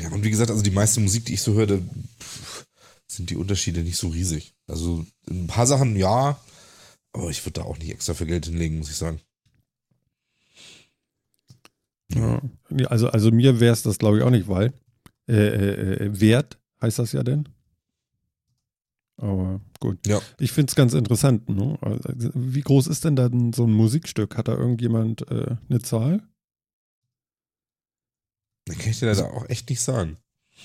Ja, 0.00 0.10
und 0.10 0.24
wie 0.24 0.30
gesagt, 0.30 0.50
also 0.50 0.62
die 0.62 0.70
meiste 0.70 1.00
Musik, 1.00 1.26
die 1.26 1.34
ich 1.34 1.42
so 1.42 1.54
pff, 1.54 2.66
sind 3.06 3.30
die 3.30 3.36
Unterschiede 3.36 3.82
nicht 3.82 3.96
so 3.96 4.08
riesig. 4.08 4.54
Also 4.66 5.04
ein 5.28 5.46
paar 5.46 5.66
Sachen 5.66 5.96
ja, 5.96 6.40
aber 7.12 7.30
ich 7.30 7.44
würde 7.44 7.60
da 7.60 7.66
auch 7.66 7.78
nicht 7.78 7.90
extra 7.90 8.14
für 8.14 8.26
Geld 8.26 8.46
hinlegen, 8.46 8.78
muss 8.78 8.90
ich 8.90 8.96
sagen. 8.96 9.20
Ja. 12.14 12.40
Ja, 12.70 12.86
Also, 12.88 13.08
also 13.08 13.30
mir 13.30 13.60
wäre 13.60 13.72
es 13.72 13.82
das, 13.82 13.98
glaube 13.98 14.18
ich, 14.18 14.22
auch 14.22 14.30
nicht, 14.30 14.48
weil 14.48 14.72
äh, 15.28 15.34
äh, 15.34 16.04
äh, 16.04 16.20
Wert 16.20 16.58
heißt 16.80 16.98
das 16.98 17.12
ja 17.12 17.22
denn. 17.22 17.48
Aber 19.16 19.60
gut. 19.78 19.98
Ja. 20.06 20.20
Ich 20.38 20.52
finde 20.52 20.70
es 20.70 20.74
ganz 20.74 20.94
interessant. 20.94 21.48
Ne? 21.48 21.78
Wie 22.34 22.60
groß 22.60 22.86
ist 22.86 23.04
denn 23.04 23.16
dann 23.16 23.52
so 23.52 23.64
ein 23.64 23.72
Musikstück? 23.72 24.36
Hat 24.36 24.48
da 24.48 24.56
irgendjemand 24.56 25.30
äh, 25.30 25.56
eine 25.68 25.80
Zahl? 25.80 26.22
Da 28.66 28.74
kann 28.74 28.90
ich 28.90 28.98
dir 28.98 29.06
leider 29.06 29.32
auch 29.32 29.48
echt 29.48 29.68
nicht 29.70 29.80
sagen. 29.80 30.16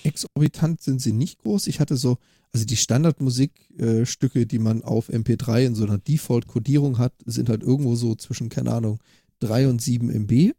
Exorbitant 0.03 0.81
sind 0.81 1.01
sie 1.01 1.13
nicht 1.13 1.39
groß. 1.39 1.67
Ich 1.67 1.79
hatte 1.79 1.97
so, 1.97 2.17
also 2.53 2.65
die 2.65 2.77
Standardmusikstücke, 2.77 4.41
äh, 4.41 4.45
die 4.45 4.59
man 4.59 4.83
auf 4.83 5.09
MP3 5.09 5.65
in 5.65 5.75
so 5.75 5.83
einer 5.83 5.97
Default-Kodierung 5.97 6.97
hat, 6.97 7.13
sind 7.25 7.49
halt 7.49 7.63
irgendwo 7.63 7.95
so 7.95 8.15
zwischen, 8.15 8.49
keine 8.49 8.71
Ahnung, 8.73 8.99
3 9.39 9.67
und 9.67 9.81
7 9.81 10.09
MB, 10.09 10.53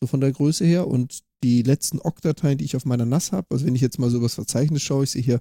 so 0.00 0.06
von 0.06 0.20
der 0.20 0.32
Größe 0.32 0.64
her. 0.64 0.86
Und 0.86 1.20
die 1.42 1.62
letzten 1.62 2.00
Ogg-Dateien, 2.00 2.58
die 2.58 2.64
ich 2.64 2.76
auf 2.76 2.84
meiner 2.84 3.06
NAS 3.06 3.32
habe, 3.32 3.48
also 3.50 3.66
wenn 3.66 3.74
ich 3.74 3.82
jetzt 3.82 3.98
mal 3.98 4.10
so 4.10 4.18
übers 4.18 4.34
Verzeichnis 4.34 4.82
schaue, 4.82 5.04
ich 5.04 5.10
sehe 5.10 5.22
hier 5.22 5.40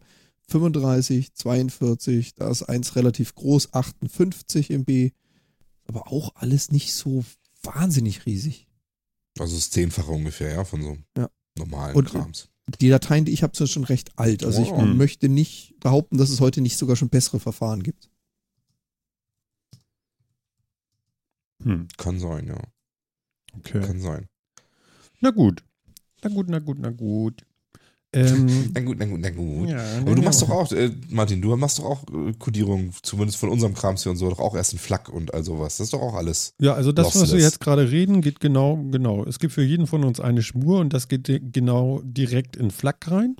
35, 0.54 1.34
42, 1.34 2.36
da 2.36 2.50
ist 2.50 2.64
eins 2.64 2.96
relativ 2.96 3.34
groß, 3.34 3.74
58 3.74 4.70
MB, 4.70 5.12
aber 5.86 6.12
auch 6.12 6.36
alles 6.36 6.72
nicht 6.72 6.94
so 6.94 7.26
wahnsinnig 7.64 8.26
riesig. 8.28 8.68
Also 9.40 9.56
das 9.56 9.72
Zehnfache 9.72 10.12
ungefähr, 10.12 10.54
ja, 10.54 10.64
von 10.64 10.82
so 10.84 10.98
Ja. 11.18 11.30
normalen 11.58 11.96
Und- 11.96 12.06
Krams. 12.10 12.50
Die 12.80 12.88
Dateien, 12.90 13.26
die 13.26 13.34
ich 13.34 13.44
habe, 13.44 13.58
sind 13.58 13.68
schon 13.70 13.84
recht 13.84 14.18
alt. 14.18 14.44
Also 14.46 14.62
ich 14.62 14.70
Oh. 14.72 14.82
möchte 14.86 15.28
nicht 15.28 15.76
behaupten, 15.82 16.18
dass 16.18 16.30
es 16.30 16.40
heute 16.40 16.62
nicht 16.62 16.78
sogar 16.78 16.96
schon 16.96 17.10
bessere 17.10 17.40
Verfahren 17.42 17.84
gibt. 17.84 18.10
Hm, 21.64 21.88
Kann 21.98 22.20
sein, 22.20 22.48
ja. 22.48 22.62
okay. 23.58 23.82
Kann 23.82 24.00
sein. 24.00 24.28
Na 25.20 25.32
gut. 25.32 25.64
Na 26.22 26.30
gut, 26.30 26.48
na 26.50 26.60
gut, 26.60 26.78
na 26.80 26.90
gut. 26.92 27.46
Ähm, 28.14 28.72
Na 28.76 28.82
gut, 28.82 28.98
na 29.00 29.06
gut, 29.06 29.20
na 29.22 29.30
gut. 29.32 29.70
ja, 29.70 29.84
Aber 30.02 30.14
du 30.16 30.22
machst 30.22 30.42
doch 30.44 30.50
auch, 30.50 30.72
äh, 30.72 30.92
Martin, 31.10 31.42
du 31.42 31.56
machst 31.56 31.80
doch 31.80 31.86
auch 31.86 32.04
äh, 32.14 32.34
Kodierung, 32.38 32.92
zumindest 33.02 33.38
von 33.40 33.50
unserem 33.50 33.74
Krams 33.74 34.04
hier 34.04 34.12
und 34.12 34.18
so, 34.18 34.30
doch 34.30 34.40
auch 34.40 34.56
erst 34.56 34.74
in 34.74 34.80
FLAC 34.80 35.10
und 35.10 35.34
all 35.34 35.44
sowas. 35.44 35.78
Das 35.78 35.88
ist 35.88 35.94
doch 35.94 36.02
auch 36.02 36.14
alles. 36.14 36.54
Ja, 36.62 36.74
also 36.76 36.92
das, 36.92 37.08
was 37.08 37.14
wir 37.16 37.22
Lossless. 37.22 37.44
jetzt 37.44 37.60
gerade 37.60 37.90
reden, 37.90 38.22
geht 38.22 38.40
genau, 38.40 38.78
genau. 38.92 39.26
Es 39.26 39.40
gibt 39.40 39.54
für 39.54 39.64
jeden 39.64 39.88
von 39.88 40.04
uns 40.04 40.20
eine 40.20 40.44
Spur 40.44 40.80
und 40.80 40.94
das 40.94 41.08
geht 41.08 41.26
genau 41.54 42.02
direkt 42.04 42.56
in 42.56 42.70
FLAC 42.72 43.10
rein. 43.10 43.36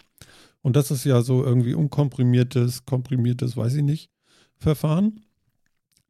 Und 0.64 0.76
das 0.76 0.92
ist 0.92 1.04
ja 1.04 1.22
so 1.22 1.44
irgendwie 1.44 1.74
unkomprimiertes, 1.74 2.86
komprimiertes, 2.86 3.56
weiß 3.58 3.76
ich 3.76 3.84
nicht, 3.84 4.10
Verfahren. 4.58 5.20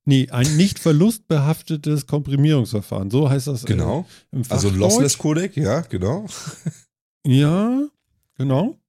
Nee, 0.05 0.29
ein 0.29 0.45
nicht 0.57 0.79
verlustbehaftetes 0.79 2.07
Komprimierungsverfahren. 2.07 3.09
So 3.09 3.29
heißt 3.29 3.47
das 3.47 3.63
äh, 3.63 3.67
Genau. 3.67 4.05
im 4.31 4.43
Also 4.49 4.69
Fachdeutsch. 4.69 4.75
Lossless 4.79 5.17
Codec, 5.17 5.57
ja, 5.57 5.81
genau. 5.81 6.27
Ja, 7.25 7.83
genau. 8.37 8.79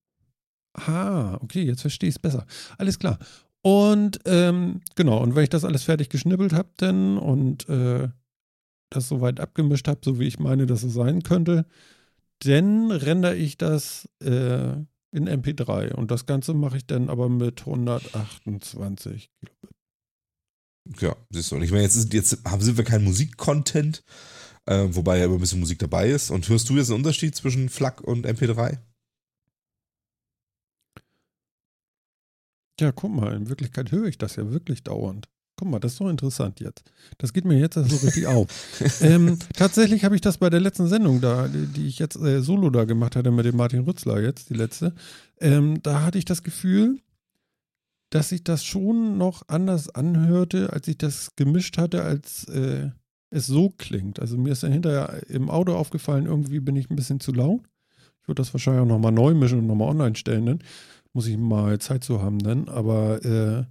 Ah, 0.75 1.39
okay, 1.41 1.63
jetzt 1.63 1.83
verstehe 1.83 2.09
ich 2.09 2.17
es 2.17 2.19
besser. 2.19 2.47
Alles 2.79 2.99
klar. 2.99 3.19
Und 3.63 4.21
ähm, 4.27 4.83
genau, 4.95 5.23
und 5.23 5.35
wenn 5.35 5.45
ich 5.45 5.51
das 5.51 5.65
alles 5.65 5.85
fertig 5.85 6.11
geschnippelt 6.11 6.53
habe, 6.53 6.69
dann 6.77 7.17
und 7.17 7.69
äh, 7.69 8.09
das 8.91 9.09
soweit 9.09 9.41
abgemischt 9.41 9.89
habe, 9.89 10.01
so 10.05 10.19
wie 10.19 10.27
ich 10.27 10.39
meine, 10.39 10.67
dass 10.67 10.83
es 10.83 10.93
sein 10.93 11.23
könnte, 11.23 11.67
dann 12.41 12.91
rendere 12.91 13.37
ich 13.37 13.57
das 13.57 14.09
äh, 14.23 14.75
in 15.13 15.29
MP3. 15.29 15.95
Und 15.95 16.11
das 16.11 16.27
Ganze 16.27 16.55
mache 16.55 16.77
ich 16.77 16.87
dann 16.87 17.09
aber 17.09 17.29
mit 17.29 17.61
128 17.61 19.31
Kilobit. 19.41 21.01
Ja, 21.01 21.17
siehst 21.31 21.51
du. 21.51 21.57
Und 21.57 21.63
ich 21.63 21.71
meine, 21.71 21.85
jetzt, 21.85 21.97
ist, 21.97 22.13
jetzt 22.13 22.45
haben, 22.45 22.61
sind 22.61 22.77
wir 22.77 22.85
kein 22.85 23.05
Musikcontent, 23.05 24.05
äh, 24.67 24.87
wobei 24.91 25.19
ja 25.19 25.25
immer 25.25 25.35
ein 25.35 25.41
bisschen 25.41 25.61
Musik 25.61 25.79
dabei 25.79 26.11
ist. 26.11 26.31
Und 26.31 26.49
hörst 26.49 26.69
du 26.69 26.77
jetzt 26.77 26.91
einen 26.91 26.99
Unterschied 26.99 27.35
zwischen 27.35 27.69
FLAC 27.69 28.03
und 28.03 28.27
MP3? 28.27 28.79
Ja, 32.81 32.93
guck 32.93 33.15
mal, 33.15 33.35
in 33.35 33.49
Wirklichkeit 33.49 33.93
höre 33.93 34.07
ich 34.07 34.19
das 34.19 34.37
ja 34.37 34.51
wirklich 34.51 34.83
dauernd. 34.83 35.29
Guck 35.57 35.71
mal, 35.71 35.79
das 35.79 35.93
ist 35.93 36.01
doch 36.01 36.09
interessant 36.09 36.59
jetzt. 36.59 36.83
Das 37.19 37.33
geht 37.33 37.45
mir 37.45 37.59
jetzt 37.59 37.75
so 37.75 37.97
richtig 38.05 38.27
auf. 38.27 38.49
ähm, 39.01 39.39
tatsächlich 39.55 40.05
habe 40.05 40.17
ich 40.17 40.21
das 40.21 40.39
bei 40.39 40.51
der 40.51 40.61
letzten 40.61 40.89
Sendung 40.89 41.21
da, 41.21 41.47
die, 41.49 41.87
ich 41.87 42.01
jetzt 42.01 42.17
äh, 42.17 42.41
solo 42.43 42.71
da 42.71 42.85
gemacht 42.85 43.15
hatte 43.15 43.31
mit 43.31 43.45
dem 43.45 43.57
Martin 43.57 43.85
Rützler 43.85 44.21
jetzt, 44.21 44.51
die 44.51 44.55
letzte, 44.55 44.95
ähm, 45.41 45.81
da 45.83 46.03
hatte 46.03 46.19
ich 46.19 46.25
das 46.25 46.43
Gefühl, 46.43 46.99
dass 48.11 48.31
sich 48.31 48.43
das 48.43 48.65
schon 48.65 49.17
noch 49.17 49.49
anders 49.49 49.95
anhörte, 49.95 50.73
als 50.73 50.89
ich 50.89 50.99
das 50.99 51.37
gemischt 51.37 51.79
hatte, 51.79 52.03
als 52.03 52.45
äh, 52.49 52.91
es 53.31 53.47
so 53.47 53.71
klingt. 53.71 54.21
Also 54.21 54.37
mir 54.37 54.53
ist 54.53 54.65
dann 54.65 54.73
hinterher 54.73 55.23
im 55.29 55.51
Auto 55.51 55.75
aufgefallen, 55.75 56.27
irgendwie 56.27 56.61
bin 56.61 56.77
ich 56.77 56.91
ein 56.91 56.97
bisschen 56.97 57.21
zu 57.21 57.33
laut. 57.33 57.63
Ich 58.23 58.29
würde 58.29 58.41
das 58.41 58.55
wahrscheinlich 58.55 58.83
auch 58.83 58.89
nochmal 58.89 59.13
neu 59.13 59.35
mischen 59.35 59.61
und 59.61 59.67
nochmal 59.67 59.89
online 59.89 60.17
stellen, 60.17 60.47
dann 60.47 60.59
muss 61.15 61.27
ich 61.27 61.39
mal 61.39 61.81
Zeit 61.81 62.05
zu 62.05 62.21
haben 62.21 62.39
dann. 62.41 62.69
Aber 62.69 63.25
äh, 63.25 63.65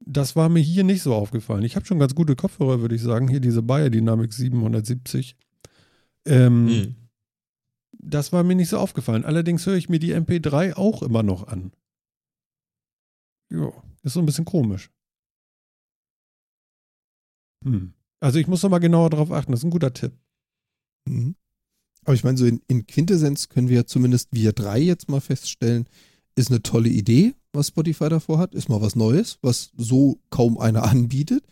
das 0.00 0.36
war 0.36 0.48
mir 0.48 0.60
hier 0.60 0.84
nicht 0.84 1.02
so 1.02 1.14
aufgefallen. 1.14 1.64
Ich 1.64 1.76
habe 1.76 1.86
schon 1.86 1.98
ganz 1.98 2.14
gute 2.14 2.36
Kopfhörer, 2.36 2.80
würde 2.80 2.94
ich 2.94 3.02
sagen. 3.02 3.28
Hier 3.28 3.40
diese 3.40 3.62
Bayer 3.62 3.90
Dynamic 3.90 4.32
770. 4.32 5.36
Ähm, 6.26 6.68
Hm. 6.68 6.96
Das 8.04 8.32
war 8.32 8.42
mir 8.42 8.56
nicht 8.56 8.68
so 8.68 8.78
aufgefallen. 8.78 9.24
Allerdings 9.24 9.64
höre 9.64 9.76
ich 9.76 9.88
mir 9.88 10.00
die 10.00 10.14
MP3 10.14 10.74
auch 10.74 11.02
immer 11.02 11.22
noch 11.22 11.46
an. 11.46 11.72
Ja, 13.50 13.70
ist 14.02 14.14
so 14.14 14.20
ein 14.20 14.26
bisschen 14.26 14.44
komisch. 14.44 14.90
Hm. 17.64 17.92
Also 18.18 18.38
ich 18.38 18.48
muss 18.48 18.62
noch 18.62 18.70
mal 18.70 18.78
genauer 18.78 19.10
drauf 19.10 19.30
achten. 19.30 19.52
Das 19.52 19.60
ist 19.60 19.64
ein 19.64 19.70
guter 19.70 19.92
Tipp. 19.92 20.12
Mhm. 21.08 21.36
Aber 22.04 22.14
ich 22.14 22.24
meine, 22.24 22.38
so 22.38 22.46
in, 22.46 22.60
in 22.66 22.86
Quintessenz 22.86 23.48
können 23.48 23.68
wir 23.68 23.86
zumindest 23.86 24.32
wir 24.32 24.52
drei 24.52 24.78
jetzt 24.78 25.08
mal 25.08 25.20
feststellen, 25.20 25.86
ist 26.36 26.50
eine 26.50 26.62
tolle 26.62 26.88
Idee, 26.88 27.34
was 27.52 27.68
Spotify 27.68 28.08
davor 28.08 28.38
hat. 28.38 28.54
Ist 28.54 28.68
mal 28.68 28.80
was 28.80 28.96
Neues, 28.96 29.38
was 29.42 29.70
so 29.76 30.18
kaum 30.30 30.58
einer 30.58 30.82
anbietet. 30.90 31.44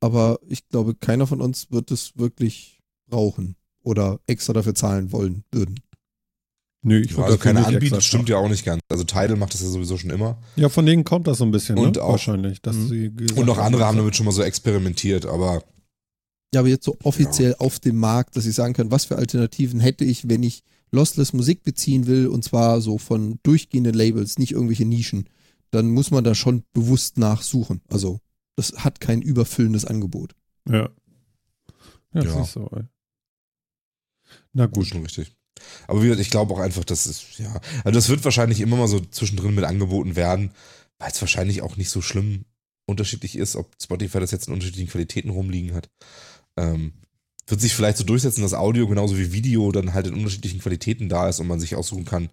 Aber 0.00 0.38
ich 0.48 0.68
glaube, 0.68 0.94
keiner 0.94 1.26
von 1.26 1.40
uns 1.40 1.70
wird 1.70 1.90
es 1.90 2.16
wirklich 2.16 2.80
brauchen 3.08 3.56
oder 3.82 4.20
extra 4.26 4.52
dafür 4.52 4.74
zahlen 4.74 5.12
wollen 5.12 5.44
würden. 5.52 5.80
Nö, 6.82 6.98
ich 7.00 7.10
Ja, 7.10 7.18
also 7.18 7.36
dafür 7.36 7.38
keine 7.52 7.58
nicht 7.60 7.68
anbietet, 7.74 8.02
stimmt 8.02 8.28
ja 8.30 8.38
auch 8.38 8.48
nicht 8.48 8.64
ganz. 8.64 8.80
Also 8.88 9.04
Tidal 9.04 9.36
macht 9.36 9.52
das 9.52 9.60
ja 9.60 9.68
sowieso 9.68 9.98
schon 9.98 10.08
immer. 10.10 10.38
Ja, 10.56 10.70
von 10.70 10.86
denen 10.86 11.04
kommt 11.04 11.26
das 11.26 11.36
so 11.38 11.44
ein 11.44 11.50
bisschen, 11.50 11.76
Und 11.76 11.96
ne? 11.96 12.02
auch- 12.02 12.12
Wahrscheinlich. 12.12 12.62
Dass 12.62 12.74
Mhm. 12.76 12.88
sie 12.88 13.08
Und 13.36 13.44
noch 13.46 13.58
andere 13.58 13.84
haben 13.84 13.98
damit 13.98 14.16
schon 14.16 14.24
mal 14.26 14.32
so 14.32 14.42
experimentiert, 14.42 15.26
aber 15.26 15.62
Ja, 16.54 16.60
aber 16.60 16.68
jetzt 16.68 16.84
so 16.86 16.96
offiziell 17.04 17.54
auf 17.58 17.78
dem 17.80 17.96
Markt, 17.98 18.34
dass 18.36 18.46
ich 18.46 18.54
sagen 18.54 18.72
kann, 18.72 18.90
was 18.90 19.04
für 19.04 19.16
Alternativen 19.16 19.78
hätte 19.78 20.04
ich, 20.04 20.28
wenn 20.28 20.42
ich 20.42 20.62
Lossless 20.92 21.32
Musik 21.32 21.62
beziehen 21.62 22.06
will 22.06 22.26
und 22.26 22.44
zwar 22.44 22.80
so 22.80 22.98
von 22.98 23.38
durchgehenden 23.42 23.94
Labels, 23.94 24.38
nicht 24.38 24.52
irgendwelche 24.52 24.84
Nischen, 24.84 25.28
dann 25.70 25.90
muss 25.90 26.10
man 26.10 26.24
da 26.24 26.34
schon 26.34 26.64
bewusst 26.72 27.16
nachsuchen. 27.18 27.80
Also 27.88 28.20
das 28.56 28.72
hat 28.84 29.00
kein 29.00 29.22
überfüllendes 29.22 29.84
Angebot. 29.84 30.34
Ja. 30.68 30.90
Ja, 32.12 32.22
Ja. 32.22 32.42
siehst 32.42 32.56
du, 32.56 32.66
ey. 32.72 32.82
Na 34.52 34.66
gut, 34.66 34.74
gut. 34.74 34.86
schon 34.86 35.02
richtig. 35.02 35.32
Aber 35.86 36.00
wie 36.02 36.06
gesagt, 36.06 36.20
ich 36.22 36.30
glaube 36.30 36.54
auch 36.54 36.58
einfach, 36.58 36.84
dass 36.84 37.06
es, 37.06 37.38
ja, 37.38 37.52
also 37.84 37.90
das 37.92 38.08
wird 38.08 38.24
wahrscheinlich 38.24 38.60
immer 38.60 38.76
mal 38.76 38.88
so 38.88 39.00
zwischendrin 39.00 39.54
mit 39.54 39.64
angeboten 39.64 40.16
werden, 40.16 40.52
weil 40.98 41.10
es 41.10 41.20
wahrscheinlich 41.20 41.62
auch 41.62 41.76
nicht 41.76 41.90
so 41.90 42.00
schlimm 42.00 42.44
unterschiedlich 42.86 43.36
ist, 43.36 43.56
ob 43.56 43.70
Spotify 43.80 44.18
das 44.20 44.30
jetzt 44.30 44.48
in 44.48 44.54
unterschiedlichen 44.54 44.90
Qualitäten 44.90 45.30
rumliegen 45.30 45.74
hat. 45.74 45.90
Ähm, 46.56 46.94
wird 47.50 47.60
sich 47.60 47.74
vielleicht 47.74 47.98
so 47.98 48.04
durchsetzen, 48.04 48.42
dass 48.42 48.54
Audio 48.54 48.86
genauso 48.86 49.18
wie 49.18 49.32
Video 49.32 49.70
dann 49.72 49.94
halt 49.94 50.06
in 50.06 50.14
unterschiedlichen 50.14 50.60
Qualitäten 50.60 51.08
da 51.08 51.28
ist 51.28 51.40
und 51.40 51.46
man 51.46 51.60
sich 51.60 51.76
aussuchen 51.76 52.04
kann, 52.04 52.30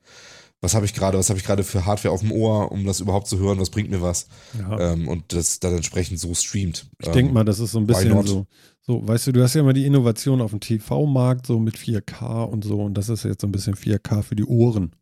was 0.61 0.73
habe 0.73 0.85
ich 0.85 0.93
gerade, 0.93 1.17
was 1.17 1.29
habe 1.29 1.39
ich 1.39 1.45
gerade 1.45 1.63
für 1.63 1.85
Hardware 1.85 2.13
auf 2.13 2.21
dem 2.21 2.31
Ohr, 2.31 2.71
um 2.71 2.85
das 2.85 2.99
überhaupt 2.99 3.27
zu 3.27 3.37
hören, 3.37 3.59
was 3.59 3.69
bringt 3.69 3.91
mir 3.91 4.01
was 4.01 4.27
Ja. 4.57 4.93
ähm, 4.93 5.07
und 5.07 5.33
das 5.33 5.59
dann 5.59 5.75
entsprechend 5.75 6.19
so 6.19 6.33
streamt. 6.33 6.89
Ich 6.99 7.09
denke 7.09 7.31
mal, 7.31 7.43
das 7.43 7.59
ist 7.59 7.71
so 7.71 7.79
ein 7.79 7.85
bisschen 7.85 8.25
so, 8.25 8.47
so, 8.81 9.07
weißt 9.07 9.27
du, 9.27 9.31
du 9.33 9.43
hast 9.43 9.53
ja 9.53 9.61
immer 9.61 9.73
die 9.73 9.85
Innovation 9.85 10.41
auf 10.41 10.51
dem 10.51 10.59
TV-Markt, 10.59 11.45
so 11.45 11.59
mit 11.59 11.75
4K 11.77 12.43
und 12.43 12.63
so, 12.63 12.81
und 12.81 12.95
das 12.95 13.09
ist 13.09 13.23
jetzt 13.23 13.41
so 13.41 13.47
ein 13.47 13.51
bisschen 13.51 13.75
4K 13.75 14.23
für 14.23 14.35
die 14.35 14.45
Ohren. 14.45 14.95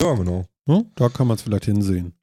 Ja, 0.00 0.14
genau. 0.14 0.46
Ne? 0.66 0.90
Da 0.94 1.08
kann 1.08 1.26
man 1.26 1.36
es 1.36 1.42
vielleicht 1.42 1.66
hinsehen. 1.66 2.14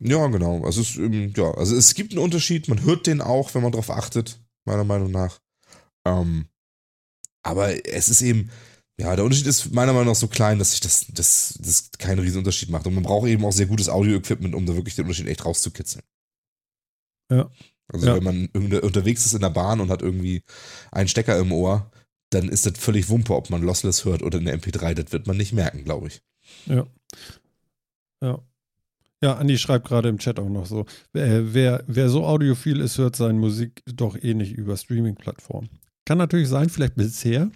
Ja, 0.00 0.26
genau. 0.26 0.64
Also 0.64 0.80
es, 0.80 0.96
ähm, 0.96 1.32
ja, 1.36 1.52
also 1.52 1.76
es 1.76 1.94
gibt 1.94 2.12
einen 2.12 2.22
Unterschied, 2.22 2.68
man 2.68 2.82
hört 2.82 3.06
den 3.06 3.20
auch, 3.20 3.54
wenn 3.54 3.62
man 3.62 3.72
darauf 3.72 3.90
achtet, 3.90 4.40
meiner 4.64 4.84
Meinung 4.84 5.10
nach. 5.10 5.40
Ähm, 6.04 6.46
aber 7.42 7.86
es 7.86 8.08
ist 8.08 8.22
eben, 8.22 8.50
ja, 8.98 9.14
der 9.16 9.24
Unterschied 9.24 9.46
ist 9.46 9.72
meiner 9.72 9.92
Meinung 9.92 10.08
nach 10.08 10.14
so 10.14 10.28
klein, 10.28 10.58
dass 10.58 10.70
sich 10.70 10.80
das, 10.80 11.06
das, 11.12 11.58
das 11.60 11.90
keinen 11.98 12.20
riesen 12.20 12.38
Unterschied 12.38 12.70
macht. 12.70 12.86
Und 12.86 12.94
man 12.94 13.02
braucht 13.02 13.28
eben 13.28 13.44
auch 13.44 13.52
sehr 13.52 13.66
gutes 13.66 13.88
Audio-Equipment, 13.88 14.54
um 14.54 14.66
da 14.66 14.74
wirklich 14.74 14.94
den 14.94 15.04
Unterschied 15.04 15.26
echt 15.28 15.44
rauszukitzeln. 15.44 16.04
Ja. 17.30 17.50
Also 17.88 18.06
Ja. 18.06 18.14
wenn 18.16 18.24
man 18.24 18.46
unterwegs 18.80 19.26
ist 19.26 19.34
in 19.34 19.40
der 19.40 19.50
Bahn 19.50 19.80
und 19.80 19.90
hat 19.90 20.00
irgendwie 20.02 20.42
einen 20.90 21.08
Stecker 21.08 21.38
im 21.38 21.52
Ohr, 21.52 21.90
dann 22.30 22.48
ist 22.48 22.66
das 22.66 22.78
völlig 22.78 23.08
Wumpe, 23.08 23.34
ob 23.34 23.50
man 23.50 23.62
Lossless 23.62 24.04
hört 24.04 24.22
oder 24.22 24.38
eine 24.38 24.52
MP3. 24.56 24.94
Das 24.94 25.12
wird 25.12 25.26
man 25.26 25.36
nicht 25.36 25.52
merken, 25.52 25.84
glaube 25.84 26.08
ich. 26.08 26.22
Ja. 26.66 26.86
Ja. 28.22 28.40
Ja, 29.22 29.36
Andi 29.36 29.56
schreibt 29.58 29.86
gerade 29.88 30.08
im 30.08 30.18
Chat 30.18 30.38
auch 30.38 30.48
noch 30.48 30.66
so. 30.66 30.80
Äh, 31.14 31.40
wer, 31.54 31.82
wer 31.86 32.08
so 32.10 32.26
audiophil 32.26 32.80
ist, 32.80 32.98
hört 32.98 33.16
seine 33.16 33.38
Musik 33.38 33.82
doch 33.86 34.16
eh 34.16 34.34
nicht 34.34 34.52
über 34.52 34.76
Streaming-Plattformen. 34.76 35.70
Kann 36.04 36.18
natürlich 36.18 36.48
sein, 36.48 36.68
vielleicht 36.68 36.94
bisher. 36.96 37.50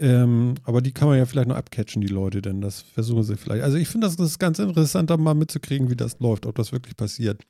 Ähm, 0.00 0.54
aber 0.64 0.80
die 0.82 0.92
kann 0.92 1.08
man 1.08 1.18
ja 1.18 1.24
vielleicht 1.24 1.48
noch 1.48 1.56
abcatchen, 1.56 2.02
die 2.02 2.08
Leute, 2.08 2.42
denn 2.42 2.60
das 2.60 2.82
versuchen 2.82 3.22
sie 3.22 3.36
vielleicht. 3.36 3.62
Also 3.62 3.76
ich 3.76 3.88
finde 3.88 4.06
das, 4.06 4.16
das 4.16 4.30
ist 4.32 4.38
ganz 4.38 4.58
interessant, 4.58 5.08
da 5.10 5.16
mal 5.16 5.34
mitzukriegen, 5.34 5.88
wie 5.88 5.96
das 5.96 6.18
läuft, 6.18 6.46
ob 6.46 6.56
das 6.56 6.72
wirklich 6.72 6.96
passiert. 6.96 7.42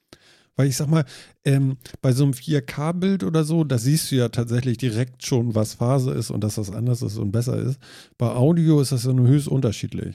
Weil 0.57 0.69
ich 0.69 0.77
sag 0.77 0.89
mal, 0.89 1.05
ähm, 1.45 1.79
bei 2.01 2.13
so 2.13 2.23
einem 2.23 2.33
4K-Bild 2.35 3.25
oder 3.25 3.43
so, 3.45 3.65
da 3.65 3.79
siehst 3.79 4.13
du 4.13 4.17
ja 4.17 4.29
tatsächlich 4.29 4.77
direkt 4.77 5.25
schon, 5.27 5.55
was 5.55 5.75
Phase 5.75 6.13
ist 6.13 6.31
und 6.31 6.45
dass 6.45 6.57
das 6.57 6.71
anders 6.71 7.03
ist 7.03 7.17
und 7.17 7.33
besser 7.33 7.57
ist. 7.59 7.81
Bei 8.19 8.29
Audio 8.29 8.81
ist 8.81 8.93
das 8.93 9.05
ja 9.05 9.13
nur 9.13 9.27
höchst 9.27 9.49
unterschiedlich, 9.49 10.15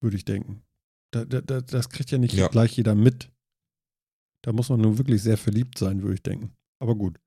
würde 0.00 0.16
ich 0.16 0.24
denken. 0.24 0.62
Da, 1.12 1.24
da, 1.24 1.40
da, 1.40 1.60
das 1.60 1.88
kriegt 1.90 2.10
ja 2.10 2.18
nicht 2.18 2.34
Ja. 2.34 2.48
gleich 2.48 2.72
jeder 2.76 2.94
mit. 2.94 3.30
Da 4.42 4.52
muss 4.52 4.70
man 4.70 4.80
nur 4.80 4.96
wirklich 4.98 5.22
sehr 5.22 5.36
verliebt 5.36 5.78
sein, 5.78 6.02
würde 6.02 6.14
ich 6.14 6.22
denken. 6.22 6.50
Aber 6.80 6.94
gut. 6.96 7.18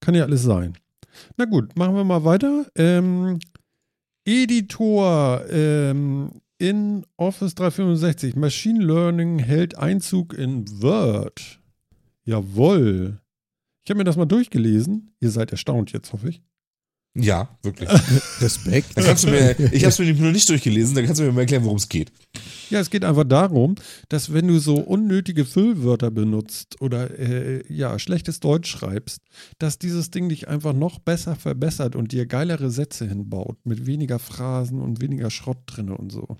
Kann 0.00 0.14
ja 0.14 0.24
alles 0.24 0.42
sein. 0.42 0.76
Na 1.36 1.44
gut, 1.44 1.76
machen 1.76 1.94
wir 1.94 2.04
mal 2.04 2.24
weiter. 2.24 2.66
Ähm, 2.76 3.38
Editor 4.24 5.44
ähm, 5.50 6.40
in 6.58 7.06
Office 7.16 7.54
365. 7.54 8.36
Machine 8.36 8.84
Learning 8.84 9.38
hält 9.38 9.78
Einzug 9.78 10.34
in 10.34 10.66
Word. 10.82 11.60
Jawohl. 12.24 13.20
Ich 13.84 13.90
habe 13.90 13.98
mir 13.98 14.04
das 14.04 14.16
mal 14.16 14.26
durchgelesen. 14.26 15.14
Ihr 15.20 15.30
seid 15.30 15.50
erstaunt 15.52 15.92
jetzt, 15.92 16.12
hoffe 16.12 16.28
ich. 16.28 16.42
Ja, 17.14 17.48
wirklich. 17.62 17.88
Respekt. 18.40 18.96
Dann 18.96 19.04
kannst 19.04 19.24
du 19.24 19.30
mir, 19.30 19.58
ich 19.72 19.82
habe 19.82 19.88
es 19.88 19.98
mir 19.98 20.14
nur 20.14 20.30
nicht 20.30 20.48
durchgelesen, 20.48 20.94
dann 20.94 21.04
kannst 21.06 21.20
du 21.20 21.24
mir 21.24 21.32
mal 21.32 21.40
erklären, 21.40 21.64
worum 21.64 21.76
es 21.76 21.88
geht. 21.88 22.12
Ja, 22.70 22.78
es 22.78 22.88
geht 22.88 23.04
einfach 23.04 23.24
darum, 23.24 23.74
dass 24.08 24.32
wenn 24.32 24.46
du 24.46 24.60
so 24.60 24.76
unnötige 24.76 25.44
Füllwörter 25.44 26.12
benutzt 26.12 26.80
oder 26.80 27.18
äh, 27.18 27.64
ja, 27.72 27.98
schlechtes 27.98 28.38
Deutsch 28.38 28.70
schreibst, 28.70 29.22
dass 29.58 29.78
dieses 29.78 30.12
Ding 30.12 30.28
dich 30.28 30.46
einfach 30.46 30.72
noch 30.72 31.00
besser 31.00 31.34
verbessert 31.34 31.96
und 31.96 32.12
dir 32.12 32.26
geilere 32.26 32.70
Sätze 32.70 33.08
hinbaut, 33.08 33.58
mit 33.64 33.86
weniger 33.86 34.20
Phrasen 34.20 34.80
und 34.80 35.00
weniger 35.00 35.30
Schrott 35.30 35.58
drin 35.66 35.90
und 35.90 36.12
so. 36.12 36.36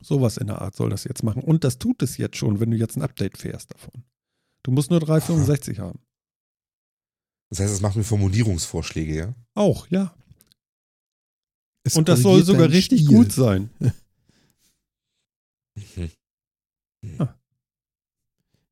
Sowas 0.00 0.38
in 0.38 0.46
der 0.46 0.62
Art 0.62 0.76
soll 0.76 0.90
das 0.90 1.04
jetzt 1.04 1.22
machen. 1.22 1.42
Und 1.42 1.62
das 1.62 1.78
tut 1.78 2.02
es 2.02 2.16
jetzt 2.16 2.36
schon, 2.36 2.58
wenn 2.58 2.70
du 2.70 2.76
jetzt 2.78 2.96
ein 2.96 3.02
Update 3.02 3.36
fährst 3.36 3.74
davon. 3.74 4.04
Du 4.62 4.70
musst 4.70 4.90
nur 4.90 5.00
365 5.00 5.78
haben. 5.78 5.98
Das 7.54 7.60
heißt, 7.60 7.74
es 7.74 7.80
macht 7.82 7.94
mir 7.94 8.02
Formulierungsvorschläge, 8.02 9.14
ja? 9.14 9.32
Auch, 9.54 9.86
ja. 9.88 10.12
Es 11.84 11.96
Und 11.96 12.08
das 12.08 12.18
soll 12.20 12.42
sogar 12.42 12.68
richtig 12.68 13.02
Stil. 13.02 13.14
gut 13.14 13.30
sein. 13.30 13.70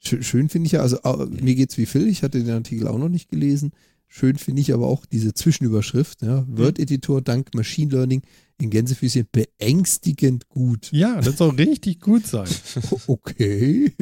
Schön, 0.05 0.25
schön 0.25 0.49
finde 0.49 0.67
ich 0.67 0.73
ja, 0.73 0.81
also 0.81 0.99
mir 1.31 1.55
geht's 1.55 1.79
wie 1.79 1.87
Phil, 1.87 2.09
ich 2.09 2.25
hatte 2.25 2.43
den 2.43 2.53
Artikel 2.53 2.89
auch 2.89 2.99
noch 2.99 3.09
nicht 3.09 3.29
gelesen. 3.29 3.71
Schön 4.09 4.37
finde 4.37 4.61
ich 4.61 4.75
aber 4.75 4.89
auch 4.89 5.07
diese 5.07 5.33
Zwischenüberschrift, 5.33 6.23
ja, 6.23 6.45
Word-Editor 6.49 7.23
dank 7.23 7.55
Machine 7.55 7.93
Learning 7.93 8.23
in 8.61 8.71
Gänsefüßchen 8.71 9.29
beängstigend 9.31 10.49
gut. 10.49 10.91
Ja, 10.91 11.21
das 11.21 11.39
soll 11.39 11.51
richtig 11.51 12.01
gut 12.01 12.27
sein. 12.27 12.49
Okay. 13.07 13.93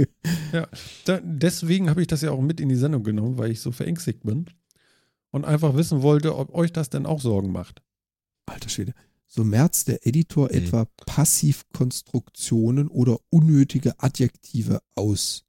Da, 1.05 1.21
deswegen 1.23 1.91
habe 1.91 2.01
ich 2.01 2.07
das 2.07 2.23
ja 2.23 2.31
auch 2.31 2.41
mit 2.41 2.61
in 2.61 2.71
die 2.71 2.77
Sendung 2.77 3.03
genommen, 3.03 3.37
weil 3.37 3.51
ich 3.51 3.61
so 3.61 3.73
verängstigt 3.73 4.23
bin 4.23 4.47
und 5.31 5.45
einfach 5.45 5.75
wissen 5.77 6.03
wollte, 6.03 6.37
ob 6.37 6.53
euch 6.55 6.73
das 6.73 6.91
denn 6.91 7.07
auch 7.07 7.21
Sorgen 7.21 7.53
macht. 7.53 7.83
Alter 8.47 8.69
Schwede. 8.69 8.95
So 9.27 9.45
merzt 9.45 9.89
der 9.89 10.07
Editor 10.07 10.49
Mhm. 10.51 10.55
etwa 10.59 10.85
Passivkonstruktionen 11.07 12.89
oder 12.89 13.19
unnötige 13.31 13.99
Adjektive 14.01 14.81
aus. 14.97 15.45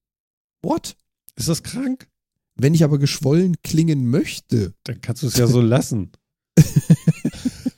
What? 0.61 0.95
Ist 1.35 1.47
das 1.47 1.63
krank? 1.63 2.07
Wenn 2.55 2.73
ich 2.75 2.83
aber 2.83 2.99
geschwollen 2.99 3.55
klingen 3.63 4.09
möchte, 4.09 4.73
Dann 4.83 5.01
kannst 5.01 5.23
du 5.23 5.27
es 5.27 5.37
ja 5.37 5.47
so 5.47 5.61
lassen. 5.61 6.11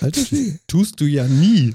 alter 0.00 0.24
Schwede. 0.24 0.58
Tust 0.66 1.00
du 1.00 1.06
ja 1.06 1.26
nie. 1.26 1.74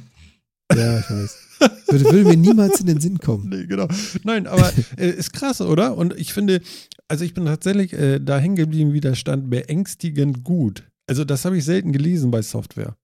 Ja, 0.73 0.99
ich 0.99 1.09
weiß. 1.09 1.37
Würde, 1.87 2.05
würde 2.05 2.23
mir 2.23 2.37
niemals 2.37 2.79
in 2.79 2.87
den 2.87 2.99
Sinn 2.99 3.19
kommen. 3.19 3.49
Nee, 3.49 3.65
genau. 3.65 3.87
Nein, 4.23 4.47
aber 4.47 4.71
äh, 4.97 5.09
ist 5.09 5.33
krass, 5.33 5.61
oder? 5.61 5.97
Und 5.97 6.17
ich 6.17 6.33
finde, 6.33 6.61
also 7.07 7.25
ich 7.25 7.33
bin 7.33 7.45
tatsächlich 7.45 7.93
äh, 7.93 8.19
da 8.19 8.37
hängen 8.37 8.55
geblieben, 8.55 8.93
wie 8.93 9.01
da 9.01 9.15
stand, 9.15 9.49
beängstigend 9.49 10.43
gut. 10.43 10.83
Also 11.07 11.25
das 11.25 11.45
habe 11.45 11.57
ich 11.57 11.65
selten 11.65 11.91
gelesen 11.91 12.31
bei 12.31 12.41
Software. 12.41 12.95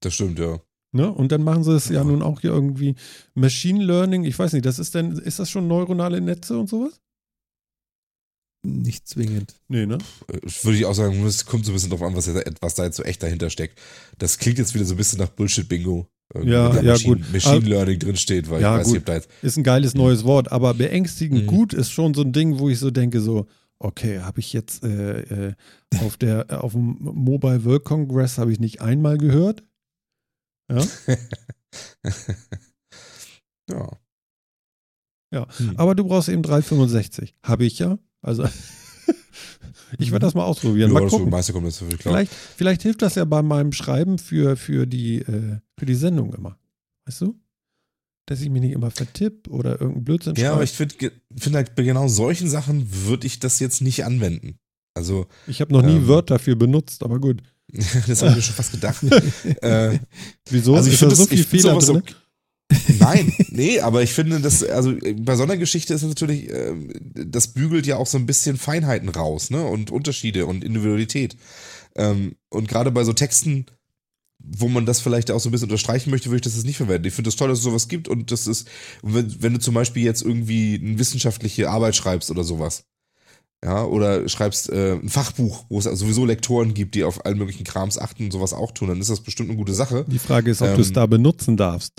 Das 0.00 0.14
stimmt, 0.14 0.38
ja. 0.38 0.60
Ne? 0.92 1.10
Und 1.10 1.32
dann 1.32 1.42
machen 1.42 1.64
sie 1.64 1.74
es 1.74 1.88
ja 1.88 2.04
nun 2.04 2.22
auch 2.22 2.40
hier 2.40 2.50
irgendwie 2.50 2.94
Machine 3.34 3.82
Learning. 3.82 4.24
Ich 4.24 4.38
weiß 4.38 4.52
nicht, 4.52 4.66
das 4.66 4.78
ist 4.78 4.94
denn, 4.94 5.12
ist 5.12 5.38
das 5.38 5.48
schon 5.48 5.66
neuronale 5.66 6.20
Netze 6.20 6.58
und 6.58 6.68
sowas? 6.68 7.00
Nicht 8.64 9.08
zwingend. 9.08 9.56
Nee, 9.68 9.86
ne? 9.86 9.98
Äh, 10.28 10.38
Würde 10.62 10.78
ich 10.78 10.84
auch 10.84 10.94
sagen, 10.94 11.24
es 11.24 11.46
kommt 11.46 11.64
so 11.64 11.72
ein 11.72 11.74
bisschen 11.74 11.90
drauf 11.90 12.02
an, 12.02 12.14
was 12.14 12.74
da 12.74 12.84
jetzt 12.84 12.96
so 12.96 13.02
echt 13.02 13.22
dahinter 13.22 13.50
steckt. 13.50 13.80
Das 14.18 14.38
klingt 14.38 14.58
jetzt 14.58 14.74
wieder 14.74 14.84
so 14.84 14.94
ein 14.94 14.98
bisschen 14.98 15.18
nach 15.18 15.30
Bullshit-Bingo. 15.30 16.06
Ja, 16.44 16.74
ja, 16.80 16.92
Machine, 16.92 17.16
gut. 17.16 17.32
Machine 17.32 17.58
Learning 17.68 17.98
drinsteht, 17.98 18.48
weil 18.50 18.60
Ja, 18.62 18.74
ich 18.74 18.80
weiß 18.80 18.86
gut. 18.86 18.92
nicht, 18.94 19.00
ob 19.02 19.06
da 19.06 19.14
jetzt. 19.14 19.28
Ist 19.42 19.56
ein 19.58 19.62
geiles 19.64 19.94
neues 19.94 20.24
Wort, 20.24 20.50
aber 20.50 20.72
beängstigend 20.74 21.42
Mhm. 21.42 21.46
gut 21.46 21.74
ist 21.74 21.90
schon 21.90 22.14
so 22.14 22.22
ein 22.22 22.32
Ding, 22.32 22.58
wo 22.58 22.68
ich 22.70 22.78
so 22.78 22.90
denke, 22.90 23.20
so, 23.20 23.46
okay, 23.78 24.20
habe 24.20 24.40
ich 24.40 24.52
jetzt 24.52 24.82
äh, 24.84 25.48
äh, 25.48 25.54
auf 26.00 26.16
der 26.16 26.50
äh, 26.50 26.54
auf 26.54 26.72
dem 26.72 26.96
Mobile 27.00 27.64
World 27.64 27.84
Congress 27.84 28.38
habe 28.38 28.50
ich 28.52 28.60
nicht 28.60 28.80
einmal 28.80 29.18
gehört. 29.18 29.62
Ja, 30.70 30.82
Ja. 35.32 35.46
aber 35.76 35.94
du 35.94 36.04
brauchst 36.04 36.28
eben 36.28 36.42
365. 36.42 37.34
Habe 37.42 37.64
ich 37.64 37.78
ja. 37.78 37.98
Also 38.20 38.44
ich 39.98 40.10
werde 40.12 40.26
das 40.26 40.34
mal 40.34 40.44
ausprobieren. 40.44 40.92
ja 40.92 41.00
mal 41.00 41.08
gucken. 41.08 41.30
meiste 41.30 41.52
kommt 41.52 41.66
jetzt. 41.66 41.82
Vielleicht, 42.00 42.32
vielleicht 42.32 42.82
hilft 42.82 43.02
das 43.02 43.14
ja 43.14 43.24
bei 43.24 43.42
meinem 43.42 43.72
Schreiben 43.72 44.18
für, 44.18 44.56
für, 44.56 44.86
die, 44.86 45.18
äh, 45.18 45.58
für 45.78 45.86
die 45.86 45.94
Sendung 45.94 46.32
immer. 46.34 46.58
Weißt 47.06 47.20
du? 47.20 47.38
Dass 48.26 48.40
ich 48.40 48.48
mich 48.50 48.62
nicht 48.62 48.72
immer 48.72 48.90
vertipp 48.90 49.48
oder 49.48 49.80
irgendein 49.80 50.04
Blödsinn 50.04 50.34
Ja, 50.36 50.52
aber 50.52 50.66
schreibe. 50.66 50.92
ich 50.92 50.96
finde 50.98 51.12
find 51.36 51.56
halt 51.56 51.74
bei 51.74 51.82
genau 51.82 52.08
solchen 52.08 52.48
Sachen 52.48 52.86
würde 53.06 53.26
ich 53.26 53.40
das 53.40 53.58
jetzt 53.58 53.80
nicht 53.82 54.04
anwenden. 54.04 54.58
Also, 54.94 55.26
Ich 55.46 55.60
habe 55.60 55.72
noch 55.72 55.82
nie 55.82 55.96
ähm, 55.96 56.06
Wörter 56.08 56.34
dafür 56.34 56.54
benutzt, 56.54 57.02
aber 57.02 57.18
gut. 57.18 57.42
das 58.06 58.20
habe 58.22 58.30
ich 58.30 58.36
mir 58.36 58.42
schon 58.42 58.54
fast 58.54 58.72
gedacht. 58.72 59.02
äh, 59.62 59.98
Wieso? 60.50 60.74
also 60.76 60.90
ich 60.90 60.96
finde 60.98 61.14
so 61.16 61.26
viel 61.26 61.44
Fehler 61.44 61.78
drin? 61.78 61.96
okay. 61.96 62.14
Nein, 62.98 63.32
nee, 63.48 63.80
aber 63.80 64.02
ich 64.02 64.12
finde, 64.12 64.40
dass, 64.40 64.62
also 64.64 64.94
bei 65.16 65.36
so 65.36 65.42
einer 65.42 65.56
Geschichte 65.56 65.94
ist 65.94 66.02
natürlich, 66.02 66.50
ähm, 66.50 66.90
das 67.14 67.48
bügelt 67.48 67.86
ja 67.86 67.96
auch 67.96 68.06
so 68.06 68.18
ein 68.18 68.26
bisschen 68.26 68.56
Feinheiten 68.56 69.08
raus, 69.08 69.50
ne? 69.50 69.64
Und 69.64 69.90
Unterschiede 69.90 70.46
und 70.46 70.64
Individualität. 70.64 71.36
Ähm, 71.96 72.36
und 72.48 72.68
gerade 72.68 72.90
bei 72.90 73.04
so 73.04 73.12
Texten, 73.12 73.66
wo 74.38 74.68
man 74.68 74.86
das 74.86 75.00
vielleicht 75.00 75.30
auch 75.30 75.40
so 75.40 75.48
ein 75.48 75.52
bisschen 75.52 75.68
unterstreichen 75.68 76.10
möchte, 76.10 76.28
würde 76.28 76.36
ich 76.36 76.42
das 76.42 76.56
jetzt 76.56 76.66
nicht 76.66 76.78
verwenden. 76.78 77.06
Ich 77.06 77.14
finde 77.14 77.28
es 77.28 77.34
das 77.34 77.38
toll, 77.38 77.48
dass 77.48 77.58
es 77.58 77.64
sowas 77.64 77.88
gibt 77.88 78.08
und 78.08 78.30
das 78.32 78.46
ist, 78.46 78.68
wenn, 79.02 79.42
wenn 79.42 79.52
du 79.54 79.60
zum 79.60 79.74
Beispiel 79.74 80.02
jetzt 80.02 80.22
irgendwie 80.22 80.80
eine 80.82 80.98
wissenschaftliche 80.98 81.70
Arbeit 81.70 81.94
schreibst 81.94 82.30
oder 82.30 82.44
sowas. 82.44 82.84
Ja, 83.64 83.84
oder 83.84 84.28
schreibst 84.28 84.70
äh, 84.70 84.94
ein 84.94 85.08
Fachbuch, 85.08 85.66
wo 85.68 85.78
es 85.78 85.84
sowieso 85.84 86.24
Lektoren 86.24 86.74
gibt, 86.74 86.96
die 86.96 87.04
auf 87.04 87.24
allen 87.24 87.38
möglichen 87.38 87.62
Krams 87.62 87.96
achten 87.96 88.24
und 88.24 88.32
sowas 88.32 88.52
auch 88.52 88.72
tun, 88.72 88.88
dann 88.88 89.00
ist 89.00 89.08
das 89.08 89.20
bestimmt 89.20 89.50
eine 89.50 89.56
gute 89.56 89.72
Sache. 89.72 90.04
Die 90.08 90.18
Frage 90.18 90.50
ist, 90.50 90.62
ob 90.62 90.70
Ähm, 90.70 90.74
du 90.74 90.80
es 90.80 90.92
da 90.92 91.06
benutzen 91.06 91.56
darfst. 91.56 91.92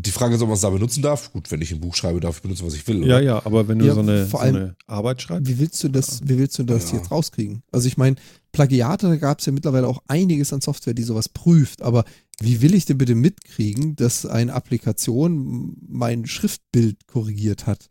Die 0.00 0.12
Frage 0.12 0.36
ist, 0.36 0.42
ob 0.42 0.48
man 0.48 0.54
es 0.54 0.60
da 0.60 0.70
benutzen 0.70 1.02
darf. 1.02 1.32
Gut, 1.32 1.50
wenn 1.50 1.60
ich 1.60 1.72
ein 1.72 1.80
Buch 1.80 1.94
schreibe, 1.96 2.20
darf 2.20 2.36
ich 2.36 2.42
benutzen, 2.42 2.64
was 2.64 2.74
ich 2.74 2.86
will. 2.86 2.98
Ja, 3.00 3.16
oder? 3.16 3.20
ja, 3.20 3.44
aber 3.46 3.66
wenn 3.66 3.80
du 3.80 3.86
Ja, 3.86 3.94
so, 3.94 4.00
eine, 4.00 4.24
so 4.24 4.30
vor 4.30 4.40
allem- 4.42 4.54
eine 4.56 4.76
Arbeit 4.86 5.20
schreibst. 5.22 5.50
Wie 5.50 5.58
willst 5.58 5.82
du 5.82 5.88
das, 5.88 6.20
wie 6.22 6.38
willst 6.38 6.56
du 6.58 6.62
das 6.62 6.92
Ja. 6.92 6.98
jetzt 6.98 7.10
rauskriegen? 7.10 7.62
Also 7.72 7.88
ich 7.88 7.96
meine, 7.96 8.14
Plagiate, 8.52 9.08
da 9.08 9.16
gab 9.16 9.40
es 9.40 9.46
ja 9.46 9.52
mittlerweile 9.52 9.88
auch 9.88 10.02
einiges 10.06 10.52
an 10.52 10.60
Software, 10.60 10.94
die 10.94 11.02
sowas 11.02 11.28
prüft, 11.28 11.82
aber 11.82 12.04
wie 12.40 12.60
will 12.62 12.74
ich 12.74 12.84
denn 12.84 12.96
bitte 12.98 13.16
mitkriegen, 13.16 13.96
dass 13.96 14.24
eine 14.24 14.52
Applikation 14.54 15.76
mein 15.88 16.26
Schriftbild 16.26 17.06
korrigiert 17.08 17.66
hat? 17.66 17.90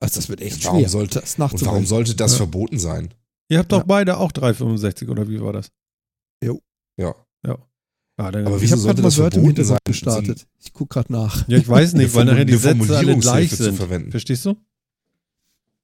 Also 0.00 0.16
das 0.16 0.28
wird 0.28 0.40
echt 0.40 0.64
Warum 0.64 0.80
schwer, 0.80 0.88
sollte- 0.88 1.20
das 1.20 1.38
Und 1.38 1.64
warum 1.64 1.86
sollte 1.86 2.14
das 2.16 2.32
Ja. 2.32 2.36
verboten 2.38 2.78
sein? 2.80 3.14
Ihr 3.48 3.58
habt 3.60 3.70
doch 3.70 3.78
Ja. 3.78 3.84
beide 3.86 4.16
auch 4.18 4.32
365 4.32 5.08
oder 5.08 5.28
wie 5.28 5.40
war 5.40 5.52
das? 5.52 5.70
Ja. 6.42 6.54
Ja. 6.98 7.14
Ja, 8.18 8.30
dann, 8.30 8.46
Aber 8.46 8.56
Ich 8.56 8.62
wieso 8.62 8.72
habe 8.72 8.80
sollte 8.82 8.94
gerade 8.94 9.02
mal 9.02 9.08
das 9.08 9.18
Wörter 9.18 9.40
verboten 9.40 9.64
sein, 9.64 9.78
gestartet. 9.84 10.46
Ich 10.64 10.72
gucke 10.72 10.94
gerade 10.94 11.12
nach. 11.12 11.46
ja, 11.48 11.58
ich 11.58 11.68
weiß 11.68 11.92
nicht, 11.94 12.14
weil 12.14 12.22
Eine 12.22 12.30
nachher 12.32 12.44
die 12.46 12.54
Sätze 12.54 12.68
alle 12.68 12.76
gleich 12.78 12.86
Formulierungshilfe 12.86 13.56
zu 13.56 13.62
sind. 13.64 13.76
verwenden. 13.76 14.10
Verstehst 14.10 14.44
du? 14.46 14.56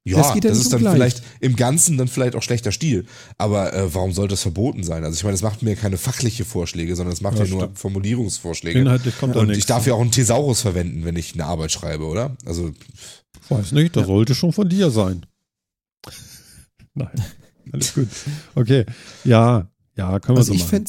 Ja, 0.05 0.17
Das 0.17 0.35
geht 0.35 0.43
ja 0.45 0.51
das 0.51 0.59
ist 0.59 0.73
dann 0.73 0.81
gleich. 0.81 0.95
vielleicht 0.95 1.23
im 1.41 1.55
Ganzen 1.55 1.97
dann 1.97 2.09
vielleicht 2.09 2.35
auch 2.35 2.43
schlechter 2.43 2.73
Stil. 2.73 3.07
Aber 3.39 3.73
äh, 3.73 3.95
warum 3.95 4.13
sollte 4.13 4.33
das 4.33 4.43
verboten 4.43 4.83
sein? 4.83 5.05
Also 5.05 5.15
ich 5.17 5.23
meine, 5.23 5.35
das 5.35 5.43
macht 5.43 5.63
mir 5.63 5.77
keine 5.77 5.97
fachliche 5.97 6.45
Vorschläge, 6.45 6.97
sondern 6.97 7.13
es 7.13 7.21
macht 7.21 7.39
Ja, 7.39 7.45
ja, 7.45 7.51
nur. 7.51 7.71
Formulierungsvorschläge. 7.75 8.81
Inhaltlich 8.81 9.17
kommt 9.19 9.37
da 9.37 9.41
Und 9.41 9.47
nichts. 9.49 9.59
ich 9.61 9.67
darf 9.67 9.87
ja 9.87 9.95
auch 9.95 10.01
einen 10.01 10.11
Thesaurus 10.11 10.63
verwenden, 10.63 11.05
wenn 11.05 11.15
ich 11.17 11.35
eine 11.35 11.45
Arbeit 11.45 11.71
schreibe, 11.71 12.07
oder? 12.07 12.37
Also 12.47 12.73
Weiß 13.49 13.73
nicht, 13.73 13.95
das 13.95 14.07
sollte 14.07 14.35
schon 14.35 14.53
von 14.53 14.69
dir 14.69 14.91
sein. 14.91 15.25
Nein, 16.95 17.11
alles 17.73 17.95
gut. 17.95 18.09
Okay, 18.57 18.87
ja, 19.25 19.69
ja, 19.97 20.19
können 20.19 20.37
wir 20.37 20.41
Also 20.41 20.53
so 20.53 20.55
ich 20.55 20.63
machen. 20.65 20.87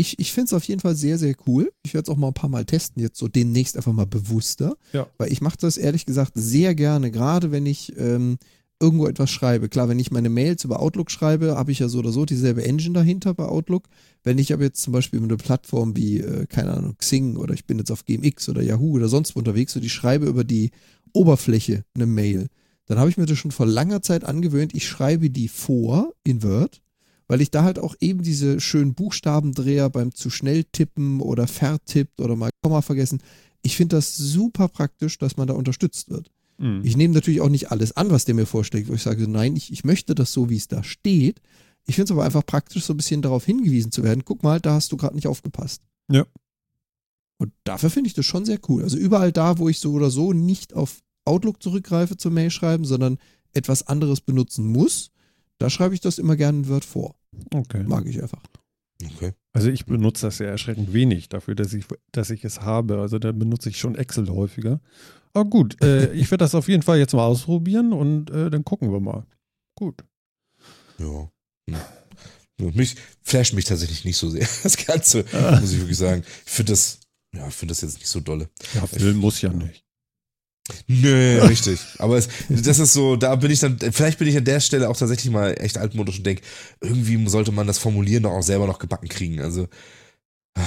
Ich, 0.00 0.18
ich 0.18 0.32
find's 0.32 0.52
auf 0.52 0.64
jeden 0.64 0.80
Fall 0.80 0.96
sehr, 0.96 1.18
sehr 1.18 1.34
cool. 1.46 1.72
Ich 1.84 1.94
werde 1.94 2.04
es 2.04 2.08
auch 2.08 2.18
mal 2.18 2.28
ein 2.28 2.34
paar 2.34 2.48
Mal 2.48 2.64
testen, 2.64 3.02
jetzt 3.02 3.18
so 3.18 3.28
demnächst 3.28 3.76
einfach 3.76 3.92
mal 3.92 4.06
bewusster. 4.06 4.76
Ja. 4.92 5.06
Weil 5.18 5.30
ich 5.30 5.40
mache 5.40 5.58
das 5.60 5.76
ehrlich 5.76 6.06
gesagt 6.06 6.32
sehr 6.34 6.74
gerne, 6.74 7.10
gerade 7.10 7.52
wenn 7.52 7.66
ich 7.66 7.92
ähm, 7.98 8.38
irgendwo 8.80 9.06
etwas 9.06 9.30
schreibe. 9.30 9.68
Klar, 9.68 9.90
wenn 9.90 9.98
ich 9.98 10.10
meine 10.10 10.30
Mails 10.30 10.64
über 10.64 10.80
Outlook 10.80 11.10
schreibe, 11.10 11.56
habe 11.56 11.70
ich 11.70 11.80
ja 11.80 11.88
so 11.88 11.98
oder 11.98 12.12
so 12.12 12.24
dieselbe 12.24 12.64
Engine 12.64 12.94
dahinter 12.94 13.34
bei 13.34 13.44
Outlook. 13.44 13.88
Wenn 14.24 14.38
ich 14.38 14.54
aber 14.54 14.62
jetzt 14.62 14.80
zum 14.80 14.94
Beispiel 14.94 15.18
über 15.18 15.28
eine 15.28 15.36
Plattform 15.36 15.96
wie, 15.96 16.20
äh, 16.20 16.46
keine 16.46 16.72
Ahnung, 16.72 16.96
Xing 16.96 17.36
oder 17.36 17.52
ich 17.52 17.66
bin 17.66 17.78
jetzt 17.78 17.90
auf 17.90 18.06
GMX 18.06 18.48
oder 18.48 18.62
Yahoo 18.62 18.92
oder 18.92 19.08
sonst 19.08 19.36
wo 19.36 19.40
unterwegs 19.40 19.76
und 19.76 19.84
ich 19.84 19.92
schreibe 19.92 20.26
über 20.26 20.44
die 20.44 20.70
Oberfläche 21.12 21.84
eine 21.94 22.06
Mail, 22.06 22.46
dann 22.86 22.98
habe 22.98 23.10
ich 23.10 23.18
mir 23.18 23.26
das 23.26 23.38
schon 23.38 23.50
vor 23.50 23.66
langer 23.66 24.00
Zeit 24.02 24.24
angewöhnt, 24.24 24.74
ich 24.74 24.88
schreibe 24.88 25.28
die 25.30 25.48
vor 25.48 26.14
in 26.24 26.42
Word, 26.42 26.80
weil 27.30 27.40
ich 27.40 27.52
da 27.52 27.62
halt 27.62 27.78
auch 27.78 27.94
eben 28.00 28.24
diese 28.24 28.58
schönen 28.58 28.94
Buchstabendreher 28.94 29.88
beim 29.88 30.12
zu 30.12 30.30
schnell 30.30 30.64
tippen 30.64 31.20
oder 31.20 31.46
vertippt 31.46 32.20
oder 32.20 32.34
mal 32.34 32.50
Komma 32.60 32.82
vergessen. 32.82 33.22
Ich 33.62 33.76
finde 33.76 33.94
das 33.94 34.16
super 34.16 34.66
praktisch, 34.66 35.16
dass 35.16 35.36
man 35.36 35.46
da 35.46 35.54
unterstützt 35.54 36.10
wird. 36.10 36.32
Mhm. 36.58 36.80
Ich 36.82 36.96
nehme 36.96 37.14
natürlich 37.14 37.40
auch 37.40 37.48
nicht 37.48 37.70
alles 37.70 37.96
an, 37.96 38.10
was 38.10 38.24
der 38.24 38.34
mir 38.34 38.46
vorschlägt, 38.46 38.88
wo 38.88 38.94
ich 38.94 39.02
sage, 39.02 39.28
nein, 39.28 39.54
ich, 39.54 39.72
ich 39.72 39.84
möchte 39.84 40.16
das 40.16 40.32
so, 40.32 40.50
wie 40.50 40.56
es 40.56 40.66
da 40.66 40.82
steht. 40.82 41.40
Ich 41.86 41.94
finde 41.94 42.06
es 42.06 42.10
aber 42.10 42.24
einfach 42.24 42.44
praktisch, 42.44 42.82
so 42.82 42.94
ein 42.94 42.96
bisschen 42.96 43.22
darauf 43.22 43.44
hingewiesen 43.44 43.92
zu 43.92 44.02
werden. 44.02 44.24
Guck 44.24 44.42
mal, 44.42 44.58
da 44.60 44.74
hast 44.74 44.90
du 44.90 44.96
gerade 44.96 45.14
nicht 45.14 45.28
aufgepasst. 45.28 45.82
Ja. 46.10 46.26
Und 47.38 47.52
dafür 47.62 47.90
finde 47.90 48.08
ich 48.08 48.14
das 48.14 48.26
schon 48.26 48.44
sehr 48.44 48.58
cool. 48.68 48.82
Also 48.82 48.96
überall 48.96 49.30
da, 49.30 49.58
wo 49.58 49.68
ich 49.68 49.78
so 49.78 49.92
oder 49.92 50.10
so 50.10 50.32
nicht 50.32 50.74
auf 50.74 50.98
Outlook 51.24 51.62
zurückgreife 51.62 52.16
zum 52.16 52.34
Mail 52.34 52.50
schreiben, 52.50 52.84
sondern 52.84 53.18
etwas 53.52 53.86
anderes 53.86 54.20
benutzen 54.20 54.66
muss, 54.66 55.12
da 55.60 55.68
schreibe 55.68 55.94
ich 55.94 56.00
das 56.00 56.18
immer 56.18 56.36
gerne 56.36 56.58
in 56.58 56.68
Word 56.68 56.84
vor. 56.84 57.14
Okay. 57.54 57.84
Mag 57.84 58.06
ich 58.06 58.20
einfach. 58.20 58.42
okay. 59.14 59.32
Also 59.52 59.68
ich 59.68 59.84
benutze 59.84 60.26
das 60.26 60.38
ja 60.38 60.46
erschreckend 60.46 60.92
wenig 60.92 61.28
dafür, 61.28 61.54
dass 61.54 61.74
ich, 61.74 61.84
dass 62.12 62.30
ich 62.30 62.44
es 62.44 62.62
habe. 62.62 62.98
Also 62.98 63.18
da 63.18 63.30
benutze 63.30 63.68
ich 63.68 63.78
schon 63.78 63.94
Excel 63.94 64.28
häufiger. 64.30 64.80
Aber 65.34 65.48
gut, 65.48 65.80
äh, 65.82 66.12
ich 66.14 66.30
werde 66.30 66.44
das 66.44 66.54
auf 66.54 66.68
jeden 66.68 66.82
Fall 66.82 66.98
jetzt 66.98 67.12
mal 67.12 67.26
ausprobieren 67.26 67.92
und 67.92 68.30
äh, 68.30 68.50
dann 68.50 68.64
gucken 68.64 68.90
wir 68.90 69.00
mal. 69.00 69.26
Gut. 69.76 70.02
Ja. 70.98 71.30
Hm. 71.68 71.76
Mich 72.74 72.96
flasht 73.22 73.54
mich 73.54 73.66
tatsächlich 73.66 74.04
nicht 74.04 74.16
so 74.16 74.30
sehr. 74.30 74.48
Das 74.62 74.78
Ganze, 74.78 75.24
muss 75.60 75.72
ich 75.72 75.78
wirklich 75.78 75.98
sagen. 75.98 76.24
Ich 76.46 76.52
finde 76.52 76.72
das, 76.72 77.00
ja, 77.34 77.46
ich 77.46 77.54
finde 77.54 77.72
das 77.72 77.82
jetzt 77.82 77.98
nicht 77.98 78.08
so 78.08 78.20
dolle. 78.20 78.48
Ja, 78.74 78.86
Film 78.86 79.18
muss 79.18 79.42
ja 79.42 79.52
nicht. 79.52 79.84
Nö, 80.86 81.40
richtig. 81.42 81.80
Aber 81.98 82.16
es, 82.16 82.28
das 82.48 82.78
ist 82.78 82.92
so, 82.92 83.16
da 83.16 83.34
bin 83.36 83.50
ich 83.50 83.60
dann, 83.60 83.78
vielleicht 83.78 84.18
bin 84.18 84.28
ich 84.28 84.36
an 84.36 84.44
der 84.44 84.60
Stelle 84.60 84.88
auch 84.88 84.96
tatsächlich 84.96 85.32
mal 85.32 85.54
echt 85.58 85.78
altmodisch 85.78 86.18
und 86.18 86.26
denke, 86.26 86.42
irgendwie 86.80 87.26
sollte 87.28 87.52
man 87.52 87.66
das 87.66 87.78
Formulieren 87.78 88.22
doch 88.22 88.32
auch 88.32 88.42
selber 88.42 88.66
noch 88.66 88.78
gebacken 88.78 89.08
kriegen. 89.08 89.40
Also, 89.40 89.68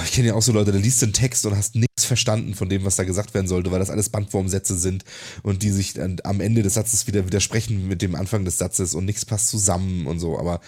ich 0.04 0.12
kenne 0.12 0.28
ja 0.28 0.34
auch 0.34 0.42
so 0.42 0.52
Leute, 0.52 0.72
da 0.72 0.78
liest 0.78 1.00
du 1.02 1.06
einen 1.06 1.12
Text 1.12 1.46
und 1.46 1.56
hast 1.56 1.74
nichts 1.76 2.04
verstanden 2.04 2.54
von 2.54 2.68
dem, 2.68 2.84
was 2.84 2.96
da 2.96 3.04
gesagt 3.04 3.32
werden 3.34 3.46
sollte, 3.46 3.70
weil 3.70 3.78
das 3.78 3.90
alles 3.90 4.08
Bandwurmsätze 4.08 4.76
sind 4.76 5.04
und 5.42 5.62
die 5.62 5.70
sich 5.70 5.94
dann 5.94 6.16
am 6.24 6.40
Ende 6.40 6.62
des 6.62 6.74
Satzes 6.74 7.06
wieder 7.06 7.26
widersprechen 7.26 7.86
mit 7.86 8.02
dem 8.02 8.14
Anfang 8.14 8.44
des 8.44 8.58
Satzes 8.58 8.94
und 8.94 9.04
nichts 9.04 9.24
passt 9.24 9.48
zusammen 9.48 10.06
und 10.06 10.18
so. 10.18 10.38
Aber 10.38 10.60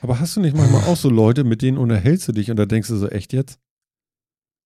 Aber 0.00 0.18
hast 0.20 0.36
du 0.36 0.40
nicht 0.40 0.56
manchmal 0.56 0.84
auch 0.84 0.96
so 0.96 1.08
Leute, 1.08 1.44
mit 1.44 1.62
denen 1.62 1.78
unterhältst 1.78 2.28
du 2.28 2.32
dich 2.32 2.50
und 2.50 2.56
da 2.56 2.66
denkst 2.66 2.88
du 2.88 2.96
so, 2.96 3.08
echt 3.08 3.32
jetzt? 3.32 3.58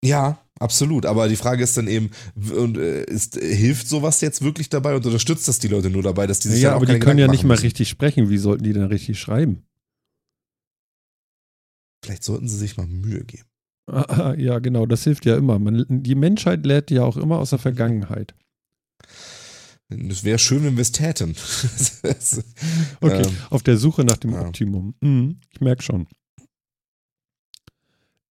Ja, 0.04 0.38
absolut. 0.58 1.06
Aber 1.06 1.28
die 1.28 1.36
Frage 1.36 1.62
ist 1.64 1.76
dann 1.76 1.88
eben, 1.88 2.10
äh, 2.36 3.04
ist, 3.04 3.36
hilft 3.36 3.88
sowas 3.88 4.20
jetzt 4.20 4.42
wirklich 4.42 4.68
dabei 4.68 4.94
und 4.96 5.04
unterstützt 5.06 5.48
das 5.48 5.58
die 5.58 5.68
Leute 5.68 5.90
nur 5.90 6.02
dabei, 6.02 6.26
dass 6.26 6.38
die 6.40 6.48
sich 6.48 6.62
Ja, 6.62 6.74
aber 6.74 6.86
die 6.86 6.98
können 6.98 7.18
ja 7.18 7.26
Gedanken 7.26 7.30
nicht 7.30 7.38
machen 7.42 7.48
mal 7.48 7.54
müssen? 7.54 7.64
richtig 7.66 7.88
sprechen. 7.88 8.28
Wie 8.30 8.38
sollten 8.38 8.64
die 8.64 8.72
denn 8.72 8.84
richtig 8.84 9.18
schreiben? 9.18 9.62
Vielleicht 12.04 12.24
sollten 12.24 12.48
sie 12.48 12.56
sich 12.56 12.76
mal 12.76 12.86
Mühe 12.86 13.24
geben. 13.24 13.44
Ah, 13.90 14.34
ja, 14.36 14.58
genau, 14.58 14.84
das 14.86 15.04
hilft 15.04 15.24
ja 15.24 15.36
immer. 15.36 15.58
Man, 15.58 15.84
die 15.88 16.14
Menschheit 16.14 16.64
lernt 16.66 16.90
ja 16.90 17.04
auch 17.04 17.16
immer 17.16 17.38
aus 17.38 17.50
der 17.50 17.58
Vergangenheit. 17.58 18.34
Es 19.90 20.22
wäre 20.22 20.38
schön, 20.38 20.62
wenn 20.64 20.76
wir 20.76 20.82
es 20.82 20.92
täten. 20.92 21.34
Okay, 23.00 23.22
Ähm, 23.22 23.36
auf 23.48 23.62
der 23.62 23.78
Suche 23.78 24.04
nach 24.04 24.18
dem 24.18 24.32
ja. 24.32 24.42
Optimum. 24.42 24.94
Mhm, 25.00 25.40
ich 25.50 25.60
merke 25.62 25.82
schon. 25.82 26.06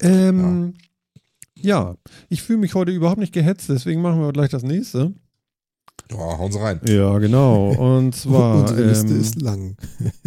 Ähm, 0.01 0.73
ja. 0.77 0.86
Ich 2.29 2.41
fühle 2.41 2.59
mich 2.59 2.75
heute 2.75 2.91
überhaupt 2.91 3.19
nicht 3.19 3.33
gehetzt, 3.33 3.69
deswegen 3.69 4.01
machen 4.01 4.21
wir 4.21 4.31
gleich 4.33 4.49
das 4.49 4.63
nächste. 4.63 5.13
ja, 6.11 6.17
hauen 6.17 6.51
sie 6.51 6.59
rein. 6.59 6.81
Ja, 6.87 7.17
genau. 7.19 7.71
Und 7.71 8.15
zwar, 8.15 8.61
Unsere 8.61 8.87
Liste 8.87 9.13
ähm, 9.13 9.21
ist 9.21 9.41
lang. 9.41 9.77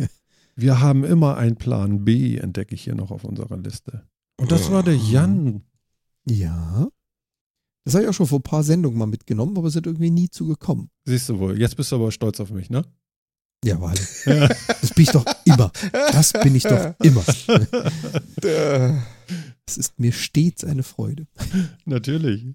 wir 0.57 0.81
haben 0.81 1.05
immer 1.05 1.37
einen 1.37 1.57
Plan 1.57 2.05
B, 2.05 2.37
entdecke 2.37 2.75
ich 2.75 2.83
hier 2.85 2.95
noch 2.95 3.11
auf 3.11 3.25
unserer 3.25 3.57
Liste. 3.57 4.07
Und 4.39 4.51
das 4.53 4.71
war 4.71 4.83
der 4.83 4.97
Jan. 4.97 5.63
Ja. 6.27 6.89
Das 7.85 7.95
habe 7.95 8.05
ich 8.05 8.11
auch 8.11 8.15
schon 8.15 8.27
vor 8.27 8.39
ein 8.39 8.43
paar 8.43 8.63
Sendungen 8.63 8.99
mal 8.99 9.07
mitgenommen, 9.07 9.57
aber 9.57 9.71
sind 9.71 9.87
irgendwie 9.87 10.11
nie 10.11 10.29
zugekommen. 10.29 10.91
Siehst 11.05 11.29
du 11.29 11.39
wohl, 11.39 11.59
jetzt 11.59 11.77
bist 11.77 11.93
du 11.93 11.97
aber 11.97 12.13
stolz 12.13 12.41
auf 12.41 12.51
mich, 12.51 12.71
ne? 12.71 12.85
Ja, 13.65 13.81
weil. 13.81 13.97
Das 14.81 14.95
bin 14.95 15.03
ich 15.05 15.11
doch 15.11 15.25
immer. 15.45 15.71
Das 15.93 16.33
bin 16.33 16.55
ich 16.55 16.63
doch 16.63 16.95
immer. 17.03 17.25
Es 19.67 19.77
ist 19.77 20.01
mir 20.01 20.13
stets 20.13 20.65
eine 20.65 20.83
Freude. 20.83 21.27
Natürlich. 21.85 22.47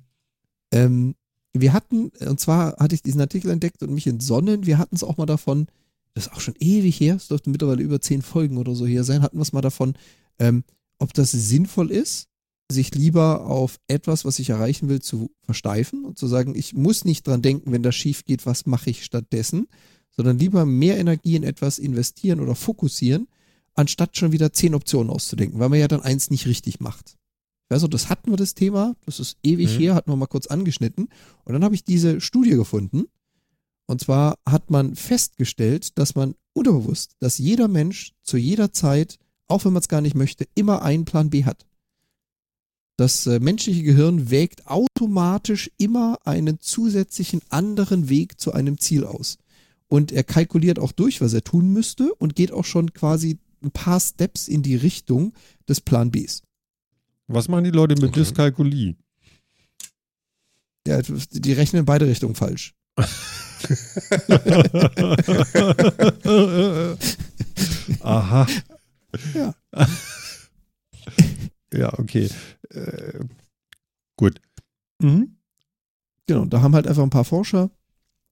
Ähm, 0.72 1.15
wir 1.53 1.73
hatten, 1.73 2.11
und 2.19 2.40
zwar 2.40 2.76
hatte 2.77 2.95
ich 2.95 3.02
diesen 3.02 3.22
Artikel 3.22 3.49
entdeckt 3.52 3.82
und 3.84 3.94
mich 3.94 4.07
entsonnen, 4.07 4.65
wir 4.65 4.77
hatten 4.77 4.95
es 4.95 5.03
auch 5.03 5.18
mal 5.18 5.26
davon, 5.26 5.68
das 6.14 6.27
ist 6.27 6.34
auch 6.34 6.41
schon 6.41 6.56
ewig 6.60 6.99
her, 6.99 7.15
es 7.15 7.27
dürfte 7.27 7.49
mittlerweile 7.49 7.84
über 7.84 8.02
zehn 8.02 8.22
Folgen 8.22 8.57
oder 8.57 8.76
so 8.76 8.86
her 8.86 9.03
sein, 9.03 9.22
hatten 9.22 9.38
wir 9.38 9.44
es 9.44 9.53
mal 9.53 9.61
davon, 9.61 9.94
ähm, 10.40 10.64
ob 10.98 11.14
das 11.14 11.32
sinnvoll 11.32 11.91
ist, 11.91 12.27
sich 12.69 12.94
lieber 12.95 13.45
auf 13.45 13.80
etwas, 13.88 14.26
was 14.26 14.40
ich 14.40 14.49
erreichen 14.49 14.90
will, 14.90 15.02
zu 15.02 15.32
versteifen 15.44 16.03
und 16.03 16.18
zu 16.18 16.27
sagen, 16.27 16.56
ich 16.56 16.73
muss 16.73 17.06
nicht 17.06 17.27
dran 17.27 17.41
denken, 17.41 17.72
wenn 17.72 17.84
das 17.84 17.95
schief 17.95 18.26
geht, 18.26 18.45
was 18.45 18.65
mache 18.65 18.90
ich 18.90 19.06
stattdessen, 19.06 19.68
sondern 20.16 20.40
lieber 20.40 20.66
mehr 20.66 20.98
Energie 20.98 21.36
in 21.36 21.44
etwas 21.44 21.80
investieren 21.80 22.40
oder 22.40 22.56
fokussieren, 22.56 23.28
anstatt 23.74 24.18
schon 24.18 24.32
wieder 24.32 24.54
zehn 24.54 24.74
Optionen 24.76 25.10
auszudenken, 25.10 25.60
weil 25.60 25.70
man 25.70 25.80
ja 25.80 25.88
dann 25.88 26.02
eins 26.02 26.30
nicht 26.30 26.46
richtig 26.48 26.80
macht. 26.80 27.18
Also 27.68 27.88
das 27.88 28.10
hatten 28.10 28.32
wir 28.32 28.38
das 28.38 28.54
Thema, 28.54 28.96
das 29.06 29.20
ist 29.20 29.38
ewig 29.44 29.74
Mhm. 29.76 29.80
her, 29.80 29.96
hatten 29.96 30.12
wir 30.12 30.16
mal 30.16 30.28
kurz 30.28 30.48
angeschnitten. 30.48 31.10
Und 31.44 31.54
dann 31.54 31.64
habe 31.64 31.76
ich 31.76 31.84
diese 31.84 32.22
Studie 32.22 32.52
gefunden. 32.52 33.06
Und 33.88 34.02
zwar 34.02 34.38
hat 34.48 34.70
man 34.70 34.96
festgestellt, 34.96 35.98
dass 35.98 36.16
man 36.16 36.36
unterbewusst, 36.54 37.16
dass 37.20 37.38
jeder 37.38 37.68
Mensch 37.68 38.14
zu 38.24 38.38
jeder 38.38 38.72
Zeit, 38.72 39.18
auch 39.48 39.66
wenn 39.66 39.74
man 39.74 39.82
es 39.82 39.90
gar 39.90 40.02
nicht 40.02 40.16
möchte, 40.16 40.48
immer 40.56 40.82
einen 40.84 41.06
Plan 41.06 41.30
B 41.30 41.44
hat. 41.44 41.66
Das 42.98 43.28
äh, 43.28 43.40
menschliche 43.40 43.84
Gehirn 43.84 44.30
wägt 44.30 44.68
automatisch 44.68 45.70
immer 45.78 46.20
einen 46.24 46.60
zusätzlichen 46.62 47.42
anderen 47.50 48.10
Weg 48.10 48.40
zu 48.40 48.54
einem 48.54 48.78
Ziel 48.78 49.04
aus. 49.04 49.38
Und 49.88 50.12
er 50.12 50.24
kalkuliert 50.24 50.80
auch 50.80 50.91
durch, 50.91 51.22
was 51.22 51.34
er 51.34 51.44
tun 51.44 51.72
müsste 51.72 52.14
und 52.16 52.36
geht 52.36 52.52
auch 52.52 52.66
schon 52.66 52.94
quasi 52.94 53.38
ein 53.64 53.72
paar 53.72 53.99
Steps 53.99 54.48
in 54.48 54.64
die 54.64 54.76
Richtung 54.76 55.34
des 55.68 55.82
Plan 55.82 56.12
Bs. 56.12 56.44
Was 57.28 57.48
machen 57.48 57.64
die 57.64 57.72
Leute 57.72 57.95
mit 57.95 58.10
Okay. 58.10 58.20
Dyskalkulie? 58.20 58.95
Ja, 60.88 61.02
die 61.02 61.53
rechnen 61.53 61.80
in 61.82 61.86
beide 61.86 62.06
Richtungen 62.07 62.36
falsch. 62.36 62.76
Aha. 68.02 68.48
Ja. 69.34 69.56
ja, 71.74 71.98
okay. 71.99 72.30
Äh, 72.70 73.26
gut. 74.16 74.40
Mhm. 75.02 75.38
Genau, 76.28 76.45
da 76.45 76.62
haben 76.62 76.76
halt 76.76 76.88
einfach 76.88 77.03
ein 77.03 77.10
paar 77.10 77.26
Forscher 77.26 77.72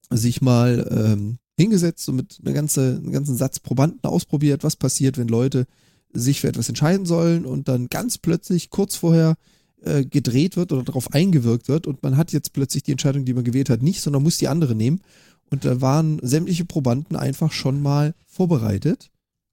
sich 0.10 0.42
mal 0.42 0.88
ähm, 0.92 1.40
hingesetzt 1.58 2.08
und 2.10 2.16
mit 2.16 2.40
einer 2.44 2.54
ganze, 2.54 2.98
einem 2.98 3.12
ganzen 3.12 3.38
Satz 3.38 3.60
Probanden 3.60 4.04
ausprobiert, 4.04 4.64
was 4.64 4.76
passiert, 4.76 5.18
wenn 5.18 5.28
Leute 5.28 5.66
sich 6.14 6.42
für 6.42 6.48
etwas 6.48 6.70
entscheiden 6.70 7.06
sollen 7.06 7.46
und 7.46 7.68
dann 7.68 7.88
ganz 7.88 8.18
plötzlich 8.18 8.70
kurz 8.70 8.96
vorher 8.96 9.36
äh, 9.82 10.06
gedreht 10.06 10.56
wird 10.56 10.72
oder 10.72 10.84
darauf 10.84 11.14
eingewirkt 11.14 11.68
wird 11.68 11.88
und 11.88 12.04
man 12.04 12.18
hat 12.18 12.32
jetzt 12.32 12.54
plötzlich 12.54 12.84
die 12.84 12.92
Entscheidung, 12.92 13.26
die 13.26 13.34
man 13.34 13.44
gewählt 13.44 13.70
hat, 13.70 13.82
nicht, 13.82 14.02
sondern 14.02 14.24
muss 14.24 14.38
die 14.38 14.48
andere 14.48 14.76
nehmen. 14.76 15.02
Und 15.50 15.66
da 15.66 15.82
waren 15.82 16.20
sämtliche 16.24 16.66
Probanden 16.66 17.16
einfach 17.16 17.52
schon 17.52 17.82
mal 17.82 18.16
vorbereitet, 18.26 19.12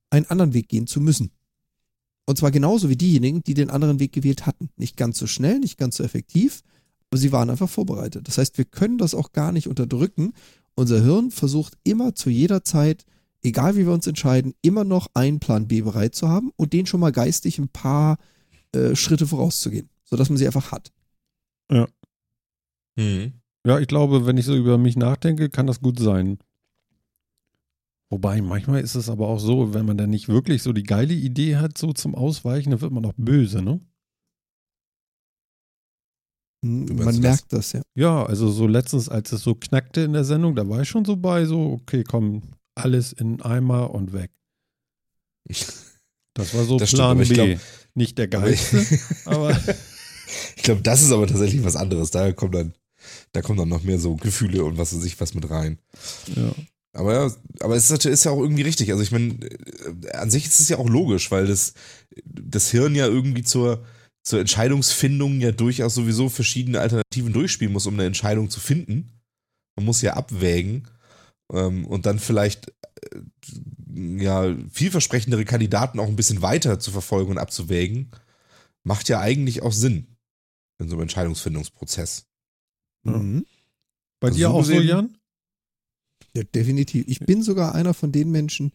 einen 0.08 0.26
anderen 0.26 0.54
Weg 0.54 0.68
gehen 0.68 0.86
zu 0.86 1.00
müssen. 1.00 1.30
Und 2.26 2.38
zwar 2.38 2.50
genauso 2.50 2.88
wie 2.88 2.96
diejenigen, 2.96 3.42
die 3.42 3.54
den 3.54 3.70
anderen 3.70 3.98
Weg 3.98 4.12
gewählt 4.12 4.46
hatten. 4.46 4.70
Nicht 4.76 4.96
ganz 4.96 5.18
so 5.18 5.26
schnell, 5.26 5.58
nicht 5.58 5.78
ganz 5.78 5.96
so 5.96 6.04
effektiv, 6.04 6.62
aber 7.10 7.18
sie 7.18 7.32
waren 7.32 7.50
einfach 7.50 7.68
vorbereitet. 7.68 8.28
Das 8.28 8.38
heißt, 8.38 8.56
wir 8.56 8.64
können 8.64 8.98
das 8.98 9.14
auch 9.14 9.32
gar 9.32 9.50
nicht 9.50 9.66
unterdrücken. 9.66 10.32
Unser 10.80 11.02
Hirn 11.02 11.30
versucht 11.30 11.76
immer 11.84 12.14
zu 12.14 12.30
jeder 12.30 12.64
Zeit, 12.64 13.04
egal 13.42 13.76
wie 13.76 13.84
wir 13.84 13.92
uns 13.92 14.06
entscheiden, 14.06 14.54
immer 14.62 14.82
noch 14.82 15.08
einen 15.12 15.38
Plan 15.38 15.68
B 15.68 15.82
bereit 15.82 16.14
zu 16.14 16.26
haben 16.26 16.52
und 16.56 16.72
den 16.72 16.86
schon 16.86 17.00
mal 17.00 17.12
geistig 17.12 17.58
ein 17.58 17.68
paar 17.68 18.16
äh, 18.72 18.96
Schritte 18.96 19.26
vorauszugehen, 19.26 19.90
sodass 20.04 20.30
man 20.30 20.38
sie 20.38 20.46
einfach 20.46 20.72
hat. 20.72 20.90
Mhm. 22.96 23.34
Ja, 23.66 23.78
ich 23.78 23.88
glaube, 23.88 24.24
wenn 24.24 24.38
ich 24.38 24.46
so 24.46 24.56
über 24.56 24.78
mich 24.78 24.96
nachdenke, 24.96 25.50
kann 25.50 25.66
das 25.66 25.82
gut 25.82 25.98
sein. 25.98 26.38
Wobei, 28.08 28.40
manchmal 28.40 28.80
ist 28.80 28.94
es 28.94 29.10
aber 29.10 29.28
auch 29.28 29.38
so, 29.38 29.74
wenn 29.74 29.84
man 29.84 29.98
dann 29.98 30.08
nicht 30.08 30.30
wirklich 30.30 30.62
so 30.62 30.72
die 30.72 30.84
geile 30.84 31.12
Idee 31.12 31.56
hat, 31.56 31.76
so 31.76 31.92
zum 31.92 32.14
Ausweichen, 32.14 32.70
dann 32.70 32.80
wird 32.80 32.92
man 32.92 33.04
auch 33.04 33.12
böse, 33.18 33.60
ne? 33.60 33.80
Hm, 36.64 36.86
Man 36.96 37.06
das? 37.06 37.16
merkt 37.22 37.52
das, 37.52 37.72
ja. 37.72 37.82
Ja, 37.94 38.24
also 38.24 38.50
so 38.50 38.66
letztens, 38.66 39.08
als 39.08 39.32
es 39.32 39.42
so 39.42 39.54
knackte 39.54 40.02
in 40.02 40.12
der 40.12 40.24
Sendung, 40.24 40.54
da 40.54 40.68
war 40.68 40.82
ich 40.82 40.88
schon 40.88 41.04
so 41.04 41.16
bei, 41.16 41.44
so, 41.46 41.78
okay, 41.80 42.04
komm, 42.04 42.42
alles 42.74 43.12
in 43.12 43.40
Eimer 43.42 43.92
und 43.94 44.12
weg. 44.12 44.30
Das 46.34 46.54
war 46.54 46.64
so 46.64 46.78
Das 46.78 46.88
stimmt, 46.90 46.98
Plan 47.00 47.20
ich 47.20 47.28
B. 47.28 47.34
glaub- 47.34 47.60
nicht 47.94 48.18
der 48.18 48.28
geilste, 48.28 48.78
ich, 48.78 49.00
aber 49.26 49.50
ich 50.56 50.62
glaube, 50.62 50.80
das 50.82 51.02
ist 51.02 51.10
aber 51.10 51.26
tatsächlich 51.26 51.64
was 51.64 51.74
anderes. 51.76 52.10
Da 52.12 52.30
kommt 52.32 52.54
dann, 52.54 52.72
da 53.32 53.42
kommen 53.42 53.58
dann 53.58 53.68
noch 53.68 53.82
mehr 53.82 53.98
so 53.98 54.14
Gefühle 54.14 54.64
und 54.64 54.78
was 54.78 54.94
weiß 54.94 55.04
ich 55.04 55.20
was 55.20 55.34
mit 55.34 55.50
rein. 55.50 55.78
ja. 56.36 56.52
Aber 56.92 57.14
ja, 57.14 57.32
aber 57.60 57.76
es 57.76 57.88
ist, 57.88 58.04
ist 58.04 58.24
ja 58.24 58.32
auch 58.32 58.40
irgendwie 58.42 58.62
richtig. 58.62 58.90
Also 58.90 59.02
ich 59.02 59.12
meine, 59.12 59.34
äh, 59.44 60.10
an 60.12 60.28
sich 60.30 60.46
ist 60.46 60.58
es 60.60 60.68
ja 60.68 60.76
auch 60.78 60.88
logisch, 60.88 61.30
weil 61.30 61.46
das, 61.46 61.74
das 62.24 62.70
Hirn 62.70 62.94
ja 62.96 63.06
irgendwie 63.06 63.42
zur, 63.44 63.84
zur 64.22 64.40
Entscheidungsfindung 64.40 65.40
ja 65.40 65.52
durchaus 65.52 65.94
sowieso 65.94 66.28
verschiedene 66.28 66.80
Alternativen 66.80 67.32
durchspielen 67.32 67.72
muss, 67.72 67.86
um 67.86 67.94
eine 67.94 68.04
Entscheidung 68.04 68.50
zu 68.50 68.60
finden. 68.60 69.10
Man 69.76 69.86
muss 69.86 70.02
ja 70.02 70.14
abwägen 70.14 70.88
ähm, 71.52 71.86
und 71.86 72.06
dann 72.06 72.18
vielleicht 72.18 72.68
äh, 73.12 73.20
ja 74.18 74.54
vielversprechendere 74.70 75.44
Kandidaten 75.44 75.98
auch 76.00 76.06
ein 76.08 76.16
bisschen 76.16 76.42
weiter 76.42 76.78
zu 76.78 76.90
verfolgen 76.90 77.30
und 77.32 77.38
abzuwägen, 77.38 78.10
macht 78.84 79.08
ja 79.08 79.20
eigentlich 79.20 79.62
auch 79.62 79.72
Sinn 79.72 80.06
in 80.78 80.88
so 80.88 80.94
einem 80.96 81.02
Entscheidungsfindungsprozess. 81.02 82.26
Mhm. 83.04 83.46
Bei 84.20 84.28
Also 84.28 84.38
dir 84.38 84.48
so 84.48 84.54
auch 84.54 84.64
so, 84.64 84.72
gesehen- 84.72 84.88
Jan? 84.88 85.16
Ja, 86.34 86.44
definitiv. 86.44 87.04
Ich 87.08 87.20
bin 87.20 87.42
sogar 87.42 87.74
einer 87.74 87.94
von 87.94 88.12
den 88.12 88.30
Menschen, 88.30 88.72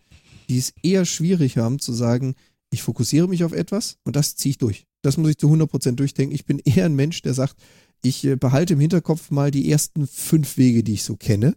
die 0.49 0.57
es 0.57 0.73
eher 0.83 1.05
schwierig 1.05 1.57
haben 1.57 1.79
zu 1.79 1.93
sagen, 1.93 2.35
ich 2.71 2.81
fokussiere 2.83 3.27
mich 3.27 3.43
auf 3.43 3.53
etwas 3.53 3.97
und 4.03 4.15
das 4.15 4.35
ziehe 4.35 4.51
ich 4.51 4.57
durch. 4.57 4.85
Das 5.05 5.17
muss 5.17 5.31
ich 5.31 5.37
zu 5.37 5.51
100% 5.51 5.91
durchdenken. 5.93 6.33
Ich 6.33 6.45
bin 6.45 6.59
eher 6.59 6.85
ein 6.85 6.95
Mensch, 6.95 7.21
der 7.21 7.33
sagt, 7.33 7.55
ich 8.03 8.23
äh, 8.25 8.35
behalte 8.35 8.73
im 8.73 8.79
Hinterkopf 8.79 9.31
mal 9.31 9.51
die 9.51 9.69
ersten 9.71 10.07
fünf 10.07 10.57
Wege, 10.57 10.83
die 10.83 10.93
ich 10.93 11.03
so 11.03 11.15
kenne. 11.15 11.55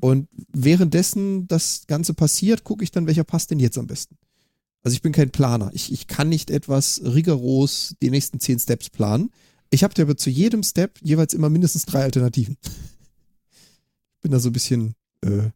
Und 0.00 0.28
währenddessen 0.52 1.48
das 1.48 1.88
Ganze 1.88 2.14
passiert, 2.14 2.62
gucke 2.62 2.84
ich 2.84 2.92
dann, 2.92 3.08
welcher 3.08 3.24
passt 3.24 3.50
denn 3.50 3.58
jetzt 3.58 3.76
am 3.76 3.88
besten. 3.88 4.16
Also 4.84 4.94
ich 4.94 5.02
bin 5.02 5.10
kein 5.10 5.30
Planer. 5.30 5.72
Ich, 5.74 5.92
ich 5.92 6.06
kann 6.06 6.28
nicht 6.28 6.50
etwas 6.50 7.02
rigoros 7.04 7.96
die 8.00 8.10
nächsten 8.10 8.38
zehn 8.38 8.60
Steps 8.60 8.90
planen. 8.90 9.30
Ich 9.70 9.82
habe 9.82 10.00
aber 10.00 10.16
zu 10.16 10.30
jedem 10.30 10.62
Step 10.62 11.00
jeweils 11.02 11.34
immer 11.34 11.50
mindestens 11.50 11.84
drei 11.84 12.02
Alternativen. 12.02 12.56
Ich 14.18 14.28
bin 14.28 14.32
da 14.32 14.40
so 14.40 14.48
ein 14.48 14.54
bisschen 14.54 14.96
äh, 15.20 15.50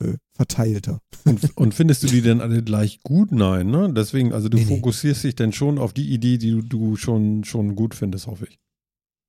äh, 0.00 0.14
verteilter. 0.34 1.00
Und, 1.24 1.56
und 1.56 1.74
findest 1.74 2.02
du 2.02 2.06
die 2.06 2.22
denn 2.22 2.40
alle 2.40 2.62
gleich 2.62 3.00
gut? 3.02 3.32
Nein, 3.32 3.70
ne? 3.70 3.92
Deswegen, 3.92 4.32
also 4.32 4.48
du 4.48 4.56
Nee, 4.56 4.64
nee. 4.64 4.76
fokussierst 4.76 5.24
dich 5.24 5.34
denn 5.36 5.52
schon 5.52 5.78
auf 5.78 5.92
die 5.92 6.10
Idee, 6.12 6.38
die 6.38 6.50
du, 6.50 6.62
du 6.62 6.96
schon, 6.96 7.44
schon 7.44 7.74
gut 7.74 7.94
findest, 7.94 8.26
hoffe 8.26 8.46
ich. 8.48 8.58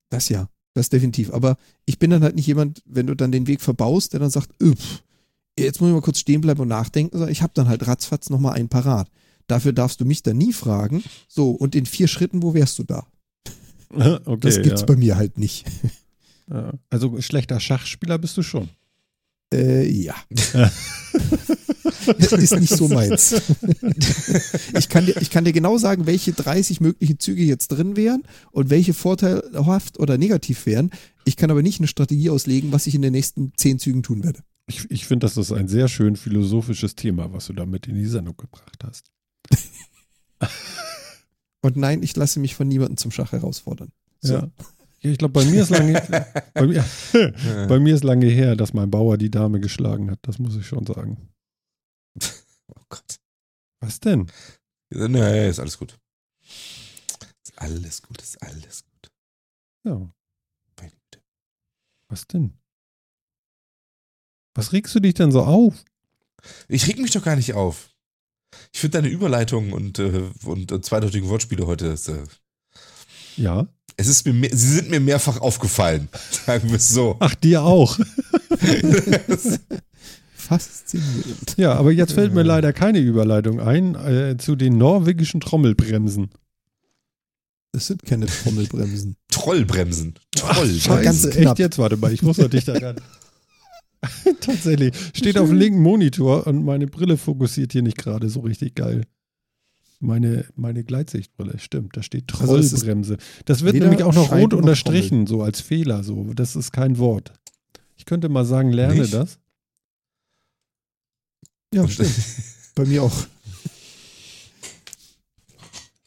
Das 0.10 0.30
ja, 0.30 0.48
das 0.74 0.90
definitiv. 0.90 1.32
Aber 1.34 1.58
ich 1.86 2.00
bin 2.00 2.10
dann 2.12 2.24
halt 2.24 2.36
nicht 2.36 2.48
jemand, 2.48 2.82
wenn 2.86 3.08
du 3.08 3.16
dann 3.16 3.32
den 3.32 3.48
Weg 3.48 3.62
verbaust, 3.62 4.14
der 4.14 4.20
dann 4.20 4.30
sagt, 4.30 4.50
"Ö, 4.62 4.76
pff, 4.76 5.04
jetzt 5.58 5.82
muss 5.82 5.90
ich 5.90 5.94
mal 5.96 6.02
kurz 6.02 6.20
stehen 6.20 6.42
bleiben 6.42 6.62
und 6.62 6.68
nachdenken, 6.68 7.18
sondern 7.18 7.32
ich 7.32 7.42
habe 7.42 7.54
dann 7.56 7.68
halt 7.68 7.86
ratzfatz 7.88 8.30
nochmal 8.30 8.54
einen 8.54 8.70
parat. 8.70 9.10
Dafür 9.48 9.74
darfst 9.74 10.00
du 10.00 10.06
mich 10.06 10.22
dann 10.24 10.38
nie 10.38 10.54
fragen, 10.54 11.04
so, 11.28 11.52
und 11.52 11.76
in 11.76 11.86
vier 11.88 12.08
Schritten, 12.08 12.44
wo 12.44 12.54
wärst 12.54 12.78
du 12.80 12.84
da? 12.84 13.08
okay, 14.26 14.38
Das 14.40 14.62
gibt's 14.62 14.82
ja. 14.82 14.86
bei 14.88 14.96
mir 14.96 15.16
halt 15.18 15.38
nicht. 15.40 15.66
Also 16.90 17.20
schlechter 17.22 17.60
Schachspieler 17.60 18.18
bist 18.18 18.38
du 18.38 18.44
schon. 18.44 18.70
Äh, 19.54 19.90
ja. 19.90 20.16
das 22.20 22.32
ist 22.34 22.60
nicht 22.60 22.76
so 22.76 22.88
meins. 22.88 23.42
ich, 24.78 24.90
kann 24.90 25.06
dir, 25.06 25.18
ich 25.22 25.30
kann 25.30 25.46
dir 25.46 25.54
genau 25.54 25.78
sagen, 25.78 26.06
welche 26.06 26.34
30 26.34 26.82
möglichen 26.82 27.20
Züge 27.20 27.44
jetzt 27.44 27.70
drin 27.70 27.96
wären 27.96 28.24
und 28.52 28.70
welche 28.70 28.94
vorteilhaft 28.94 30.00
oder 30.00 30.18
negativ 30.18 30.66
wären. 30.66 30.92
Ich 31.26 31.36
kann 31.36 31.52
aber 31.52 31.62
nicht 31.62 31.80
eine 31.80 31.88
Strategie 31.88 32.30
auslegen, 32.30 32.72
was 32.72 32.88
ich 32.88 32.96
in 32.96 33.02
den 33.02 33.14
nächsten 33.14 33.54
10 33.56 33.80
Zügen 33.80 34.04
tun 34.04 34.24
werde. 34.24 34.42
Ich, 34.68 34.90
ich 34.92 35.08
finde, 35.08 35.26
das 35.26 35.36
ist 35.36 35.52
ein 35.52 35.68
sehr 35.68 35.88
schön 35.88 36.16
philosophisches 36.16 36.96
Thema, 36.96 37.34
was 37.34 37.48
du 37.48 37.54
damit 37.54 37.88
in 37.88 37.96
die 37.96 38.06
Sendung 38.06 38.38
gebracht 38.38 38.84
hast. 38.84 39.12
Und 41.62 41.76
nein, 41.76 42.04
ich 42.04 42.16
lasse 42.16 42.40
mich 42.40 42.56
von 42.56 42.68
niemandem 42.68 42.98
zum 42.98 43.12
Schach 43.12 43.32
herausfordern. 43.32 43.92
So. 44.22 44.34
Ja. 44.36 44.52
Ja 45.02 45.12
ich 45.12 45.18
glaube, 45.18 45.34
bei 45.34 45.46
mir 45.46 45.62
ist 45.64 45.70
lange, 45.70 45.94
bei 46.54 46.68
mir, 46.68 46.86
bei 47.68 47.80
mir 47.80 47.96
ist 47.96 48.04
lange 48.04 48.28
her, 48.28 48.56
dass 48.56 48.74
mein 48.74 48.90
Bauer 48.92 49.18
die 49.18 49.32
Dame 49.32 49.60
geschlagen 49.60 50.10
hat. 50.12 50.20
Das 50.24 50.40
muss 50.40 50.56
ich 50.56 50.66
schon 50.68 50.86
sagen. 50.86 51.30
Oh 52.72 52.82
Gott. 52.90 53.20
Was 53.80 54.00
denn? 54.00 54.30
Nee, 54.92 55.50
ist 55.50 55.60
alles 55.60 55.80
gut. 55.80 55.98
Ist 56.44 57.54
alles 57.56 58.02
gut, 58.04 58.22
ist 58.22 58.40
alles 58.44 58.84
gut. 58.84 59.12
Ja, 59.84 59.96
Meine 60.80 60.92
Güte. 60.92 61.24
was 62.10 62.28
denn? 62.28 62.54
Was 64.56 64.72
regst 64.72 64.94
du 64.94 65.00
dich 65.00 65.16
denn 65.16 65.32
so 65.32 65.42
auf? 65.42 65.84
Ich 66.68 66.88
reg 66.88 67.00
mich 67.00 67.10
doch 67.12 67.24
gar 67.24 67.36
nicht 67.36 67.54
auf. 67.56 67.90
Ich 68.72 68.80
finde 68.82 69.00
deine 69.00 69.10
Überleitung 69.10 69.74
und, 69.74 69.98
äh, 69.98 70.30
und 70.44 70.72
äh, 70.72 70.82
zweideutigen 70.82 71.30
Wortspiele 71.30 71.66
heute, 71.66 71.88
ist, 71.88 72.08
äh, 72.10 72.24
Ja. 73.36 73.68
Es 74.00 74.08
ist 74.08 74.26
mir, 74.26 74.34
mehr, 74.34 74.50
sie 74.54 74.76
sind 74.76 74.90
mir 74.90 75.02
mehrfach 75.02 75.42
aufgefallen, 75.42 76.08
sagen 76.46 76.70
wir 76.70 76.78
es 76.78 76.88
so. 76.90 77.18
Ach, 77.20 77.36
dir 77.36 77.64
auch. 77.64 78.00
Faszinierend. 80.34 81.56
Ja, 81.58 81.74
aber 81.74 81.92
jetzt 81.92 82.14
fällt 82.14 82.34
mir 82.34 82.44
leider 82.44 82.72
keine 82.72 83.00
Überleitung 83.00 83.60
ein 83.60 83.96
äh, 83.96 84.38
zu 84.38 84.56
den 84.56 84.78
norwegischen 84.78 85.42
Trommelbremsen. 85.42 86.30
Das 87.74 87.88
sind 87.88 88.04
keine 88.04 88.26
Trommelbremsen. 88.26 89.18
Trollbremsen. 89.32 90.16
Troll. 90.32 90.70
Scheiße. 90.70 91.04
ganz 91.04 91.26
Echt 91.26 91.38
knapp. 91.38 91.60
jetzt? 91.60 91.78
Warte 91.78 91.98
mal, 91.98 92.14
ich 92.14 92.22
muss 92.24 92.38
doch 92.38 92.50
dich 92.50 92.64
da 92.64 92.80
gerade. 92.80 93.02
Tatsächlich. 94.40 94.94
Steht 95.14 95.38
auf 95.38 95.50
dem 95.50 95.58
linken 95.58 95.82
Monitor 95.82 96.48
und 96.48 96.64
meine 96.64 96.88
Brille 96.88 97.18
fokussiert 97.18 97.74
hier 97.74 97.82
nicht 97.82 97.98
gerade 97.98 98.30
so 98.30 98.40
richtig 98.40 98.76
geil. 98.76 99.04
Meine, 100.02 100.46
meine 100.56 100.84
Gleitsichtbrille, 100.86 101.60
stimmt, 101.60 101.98
da 101.98 102.04
steht 102.04 102.32
Also 102.40 102.58
Trollbremse. 102.58 103.18
Das 103.46 103.64
wird 103.64 103.76
nämlich 103.76 104.04
auch 104.04 104.14
noch 104.14 104.32
rot 104.32 104.54
unterstrichen, 104.54 105.28
so 105.28 105.44
als 105.44 105.60
Fehler. 105.60 106.04
So. 106.04 106.34
Das 106.34 106.56
ist 106.56 106.72
kein 106.72 106.98
Wort. 106.98 107.34
Ich 107.98 108.06
könnte 108.06 108.30
mal 108.30 108.46
sagen, 108.46 108.72
lerne 108.72 109.02
Nicht? 109.02 109.14
das. 109.14 109.40
Ja, 111.74 111.88
stimmt. 111.88 112.12
Bei 112.76 112.86
mir 112.86 113.04
auch. 113.04 113.28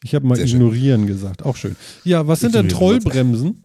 Ich 0.03 0.13
habe 0.15 0.25
mal 0.27 0.35
Sehr 0.35 0.47
schön. 0.47 0.57
ignorieren 0.57 1.07
gesagt. 1.07 1.43
Auch 1.43 1.55
schön. 1.55 1.75
Ja, 2.03 2.27
was 2.27 2.41
sind 2.41 2.55
denn 2.55 2.69
Trollbremsen? 2.69 3.62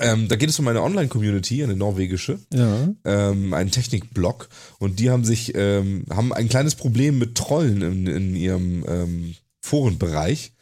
Ähm, 0.00 0.28
da 0.28 0.36
geht 0.36 0.48
es 0.48 0.58
um 0.58 0.66
eine 0.68 0.82
Online-Community, 0.82 1.62
eine 1.62 1.76
norwegische, 1.76 2.38
Ja. 2.52 2.88
ähm, 3.04 3.52
einen 3.54 3.70
Technikblog 3.70 4.48
und 4.78 4.98
die 4.98 5.10
haben 5.10 5.24
sich, 5.24 5.52
ähm, 5.54 6.04
haben 6.10 6.32
ein 6.32 6.48
kleines 6.48 6.74
Problem 6.74 7.18
mit 7.18 7.34
Trollen 7.36 7.82
in, 7.82 8.06
in 8.06 8.34
ihrem 8.34 8.84
ähm, 8.88 9.34
Forenbereich 9.62 10.52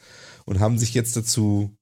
und 0.44 0.60
haben 0.60 0.78
sich 0.78 0.92
jetzt 0.94 1.16
dazu 1.16 1.74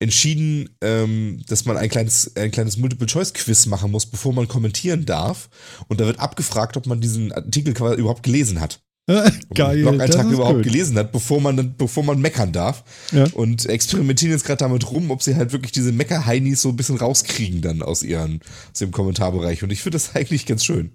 entschieden, 0.00 0.76
ähm, 0.82 1.42
dass 1.48 1.64
man 1.64 1.76
ein 1.76 1.88
kleines, 1.88 2.36
ein 2.36 2.50
kleines 2.50 2.76
Multiple-Choice-Quiz 2.76 3.66
machen 3.66 3.90
muss, 3.90 4.06
bevor 4.06 4.32
man 4.32 4.48
kommentieren 4.48 5.06
darf. 5.06 5.48
Und 5.88 6.00
da 6.00 6.06
wird 6.06 6.18
abgefragt, 6.18 6.76
ob 6.76 6.86
man 6.86 7.00
diesen 7.00 7.32
Artikel 7.32 7.74
quasi 7.74 8.00
überhaupt 8.00 8.22
gelesen 8.22 8.60
hat. 8.60 8.80
Geil. 9.06 9.82
Blog-Eintrag 9.82 10.30
überhaupt 10.30 10.56
gut. 10.56 10.64
gelesen 10.64 10.96
hat, 10.96 11.12
bevor 11.12 11.40
man, 11.40 11.74
bevor 11.76 12.02
man 12.04 12.20
meckern 12.20 12.52
darf. 12.52 12.84
Ja. 13.12 13.26
Und 13.32 13.66
experimentieren 13.66 14.32
jetzt 14.32 14.44
gerade 14.44 14.58
damit 14.58 14.90
rum, 14.90 15.10
ob 15.10 15.22
sie 15.22 15.36
halt 15.36 15.52
wirklich 15.52 15.72
diese 15.72 15.92
Mecker-Heinis 15.92 16.62
so 16.62 16.70
ein 16.70 16.76
bisschen 16.76 16.96
rauskriegen 16.96 17.60
dann 17.60 17.82
aus, 17.82 18.02
ihren, 18.02 18.40
aus 18.72 18.80
ihrem 18.80 18.92
Kommentarbereich. 18.92 19.62
Und 19.62 19.70
ich 19.70 19.82
finde 19.82 19.96
das 19.96 20.14
eigentlich 20.14 20.46
ganz 20.46 20.64
schön. 20.64 20.92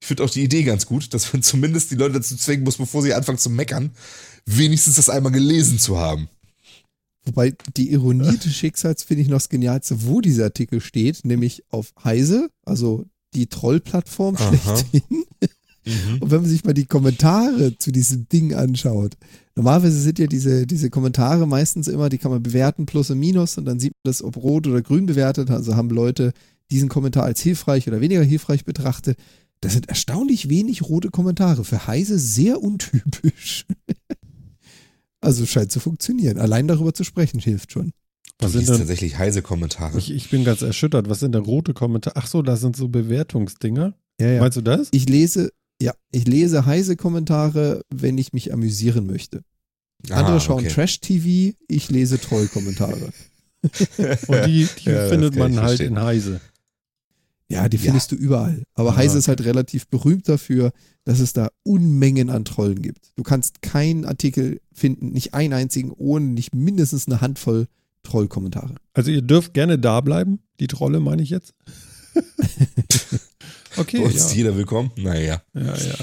Ich 0.00 0.06
finde 0.06 0.24
auch 0.24 0.30
die 0.30 0.42
Idee 0.42 0.64
ganz 0.64 0.86
gut, 0.86 1.14
dass 1.14 1.32
man 1.32 1.42
zumindest 1.42 1.90
die 1.90 1.96
Leute 1.96 2.14
dazu 2.14 2.36
zwingen 2.36 2.64
muss, 2.64 2.78
bevor 2.78 3.02
sie 3.02 3.14
anfangen 3.14 3.38
zu 3.38 3.50
meckern, 3.50 3.90
wenigstens 4.46 4.96
das 4.96 5.10
einmal 5.10 5.32
gelesen 5.32 5.78
zu 5.78 5.98
haben. 5.98 6.28
Wobei 7.26 7.54
die 7.76 7.92
Ironie 7.92 8.38
des 8.38 8.56
Schicksals 8.56 9.02
finde 9.02 9.22
ich 9.22 9.28
noch 9.28 9.36
das 9.36 9.50
Genialste, 9.50 10.04
wo 10.04 10.20
dieser 10.20 10.44
Artikel 10.44 10.80
steht, 10.80 11.24
nämlich 11.24 11.62
auf 11.68 11.92
Heise, 12.02 12.50
also 12.64 13.04
die 13.34 13.46
Trollplattform 13.46 14.36
Aha. 14.36 14.82
Schlechthin. 15.84 16.22
Und 16.22 16.30
wenn 16.30 16.40
man 16.40 16.50
sich 16.50 16.64
mal 16.64 16.74
die 16.74 16.86
Kommentare 16.86 17.76
zu 17.78 17.90
diesem 17.90 18.28
Ding 18.28 18.54
anschaut, 18.54 19.16
normalerweise 19.56 20.00
sind 20.00 20.18
ja 20.18 20.26
diese, 20.26 20.66
diese 20.66 20.90
Kommentare 20.90 21.46
meistens 21.46 21.88
immer, 21.88 22.08
die 22.08 22.18
kann 22.18 22.30
man 22.30 22.42
bewerten, 22.42 22.86
plus 22.86 23.10
und 23.10 23.18
minus, 23.18 23.58
und 23.58 23.64
dann 23.64 23.80
sieht 23.80 23.92
man 23.92 24.10
das, 24.10 24.22
ob 24.22 24.36
rot 24.36 24.66
oder 24.66 24.82
grün 24.82 25.06
bewertet. 25.06 25.50
Also 25.50 25.76
haben 25.76 25.90
Leute 25.90 26.32
diesen 26.70 26.88
Kommentar 26.88 27.24
als 27.24 27.40
hilfreich 27.40 27.88
oder 27.88 28.00
weniger 28.00 28.22
hilfreich 28.22 28.64
betrachtet. 28.64 29.18
Das 29.60 29.74
sind 29.74 29.88
erstaunlich 29.88 30.48
wenig 30.48 30.82
rote 30.82 31.10
Kommentare. 31.10 31.64
Für 31.64 31.86
Heise 31.86 32.18
sehr 32.18 32.62
untypisch. 32.62 33.66
also 35.20 35.44
scheint 35.44 35.72
zu 35.72 35.80
funktionieren. 35.80 36.38
Allein 36.38 36.66
darüber 36.66 36.94
zu 36.94 37.04
sprechen 37.04 37.40
hilft 37.40 37.72
schon. 37.72 37.92
Du 38.38 38.46
Was 38.46 38.52
sind 38.52 38.60
liest 38.60 38.70
denn, 38.70 38.78
tatsächlich 38.78 39.18
heise 39.18 39.42
Kommentare. 39.42 39.98
ich, 39.98 40.10
ich 40.10 40.30
bin 40.30 40.44
ganz 40.44 40.62
erschüttert. 40.62 41.10
Was 41.10 41.20
sind 41.20 41.34
denn 41.34 41.42
rote 41.42 41.74
Kommentare? 41.74 42.16
Ach 42.16 42.26
so, 42.26 42.40
das 42.40 42.60
sind 42.60 42.74
so 42.74 42.88
Bewertungsdinger. 42.88 43.94
Ja, 44.18 44.28
ja. 44.28 44.40
Meinst 44.40 44.56
du 44.56 44.62
das? 44.62 44.88
Ich 44.92 45.08
lese, 45.08 45.52
ja, 45.80 45.94
ich 46.12 46.26
lese 46.26 46.66
heise 46.66 46.96
Kommentare, 46.96 47.82
wenn 47.94 48.18
ich 48.18 48.32
mich 48.32 48.52
amüsieren 48.52 49.06
möchte. 49.06 49.42
Andere 50.10 50.36
Ah, 50.36 50.40
schauen 50.40 50.60
okay. 50.64 50.68
Trash-TV, 50.68 51.56
ich 51.68 51.90
lese 51.90 52.18
Troll-Kommentare. 52.20 53.12
Und 54.28 54.46
die, 54.46 54.66
die 54.78 54.88
Ja, 54.90 55.08
findet 55.08 55.36
man 55.36 55.56
halt 55.56 55.68
verstehen. 55.78 55.96
in 55.96 56.00
Heise. 56.02 56.40
Ja, 57.48 57.68
die 57.68 57.78
findest 57.78 58.12
du 58.12 58.16
überall. 58.16 58.62
Aber 58.74 58.90
Ah, 58.92 58.96
Heise 58.96 59.18
ist 59.18 59.26
halt 59.28 59.44
relativ 59.44 59.88
berühmt 59.88 60.28
dafür, 60.28 60.72
dass 61.04 61.18
es 61.18 61.32
da 61.32 61.48
Unmengen 61.64 62.30
an 62.30 62.44
Trollen 62.44 62.80
gibt. 62.80 63.10
Du 63.16 63.22
kannst 63.24 63.60
keinen 63.60 64.04
Artikel 64.04 64.60
finden, 64.72 65.10
nicht 65.10 65.34
einen 65.34 65.52
einzigen, 65.52 65.90
ohne 65.90 66.26
nicht 66.26 66.54
mindestens 66.54 67.06
eine 67.08 67.20
Handvoll 67.20 67.66
Troll-Kommentare. 68.04 68.76
Also 68.94 69.10
ihr 69.10 69.20
dürft 69.22 69.52
gerne 69.52 69.78
da 69.78 70.00
bleiben. 70.00 70.38
Die 70.60 70.68
Trolle 70.68 71.00
meine 71.00 71.22
ich 71.22 71.30
jetzt. 71.30 71.52
okay, 73.76 73.98
Bei 73.98 74.04
uns 74.04 74.14
ist 74.14 74.30
ja. 74.30 74.38
jeder 74.38 74.56
willkommen. 74.56 74.90
Naja. 74.96 75.42
ja, 75.54 75.76
ja, 75.76 75.96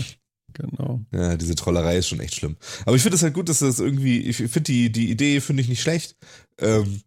genau. 0.54 1.02
Ja, 1.14 1.38
diese 1.38 1.56
Trollerei 1.56 1.98
ist 1.98 2.08
schon 2.08 2.20
echt 2.20 2.36
schlimm. 2.36 2.58
Aber 2.86 2.96
ich 2.96 3.02
finde 3.02 3.16
es 3.16 3.24
halt 3.24 3.34
gut, 3.34 3.50
dass 3.50 3.60
das 3.60 3.80
irgendwie, 3.80 4.20
ich 4.22 4.38
finde 4.38 4.62
die, 4.62 4.92
die 4.92 5.10
Idee 5.10 5.42
finde 5.42 5.62
ich 5.62 5.70
nicht 5.70 5.82
schlecht. 5.82 6.16
Ähm, 6.60 7.02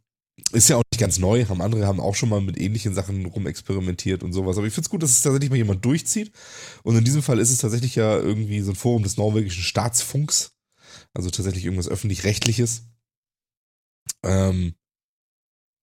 ist 0.53 0.69
ja 0.69 0.77
auch 0.77 0.83
nicht 0.93 1.01
ganz 1.01 1.19
neu, 1.19 1.45
haben 1.47 1.61
andere 1.61 1.87
haben 1.87 2.01
auch 2.01 2.15
schon 2.15 2.29
mal 2.29 2.41
mit 2.41 2.61
ähnlichen 2.61 2.95
Sachen 2.95 3.27
rumexperimentiert 3.27 4.23
und 4.23 4.33
sowas. 4.33 4.57
Aber 4.57 4.67
ich 4.67 4.73
finde 4.73 4.87
es 4.87 4.91
gut, 4.91 5.03
dass 5.03 5.11
es 5.11 5.23
tatsächlich 5.23 5.51
mal 5.51 5.57
jemand 5.57 5.85
durchzieht. 5.85 6.33
Und 6.83 6.97
in 6.97 7.05
diesem 7.05 7.23
Fall 7.23 7.39
ist 7.39 7.51
es 7.51 7.59
tatsächlich 7.59 7.95
ja 7.95 8.17
irgendwie 8.17 8.61
so 8.61 8.73
ein 8.73 8.77
Forum 8.77 9.03
des 9.03 9.17
norwegischen 9.17 9.63
Staatsfunks. 9.63 10.53
Also 11.15 11.31
tatsächlich 11.31 11.65
irgendwas 11.65 11.89
öffentlich-rechtliches. 11.89 12.85
Ähm, 14.25 14.75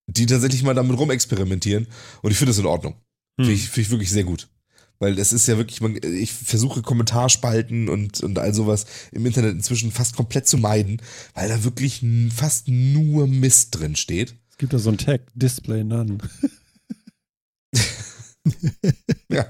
die 0.08 0.26
tatsächlich 0.26 0.64
mal 0.64 0.74
damit 0.74 0.98
rumexperimentieren. 0.98 1.88
Und 2.22 2.32
ich 2.32 2.38
finde 2.38 2.52
das 2.52 2.60
in 2.60 2.66
Ordnung. 2.66 2.94
Hm. 3.40 3.46
Finde 3.46 3.54
ich, 3.54 3.70
find 3.70 3.88
ich 3.88 3.92
wirklich 3.92 4.10
sehr 4.10 4.24
gut. 4.24 4.50
Weil 5.00 5.20
es 5.20 5.34
ist 5.34 5.48
ja 5.48 5.58
wirklich, 5.58 5.82
man, 5.82 5.98
ich 6.04 6.32
versuche 6.32 6.82
Kommentarspalten 6.82 7.88
und, 7.90 8.22
und 8.22 8.40
all 8.40 8.54
sowas 8.54 8.86
im 9.12 9.26
Internet 9.26 9.54
inzwischen 9.54 9.92
fast 9.92 10.16
komplett 10.16 10.48
zu 10.48 10.58
meiden, 10.58 11.02
weil 11.34 11.50
da 11.50 11.64
wirklich 11.64 12.04
fast 12.34 12.68
nur 12.68 13.28
Mist 13.28 13.78
drin 13.80 13.96
steht. 13.96 14.36
Es 14.50 14.58
gibt 14.58 14.74
da 14.74 14.80
so 14.80 14.90
ein 14.90 14.98
Tag, 14.98 15.22
Display 15.36 15.84
None. 15.84 16.18
Ja. 19.30 19.46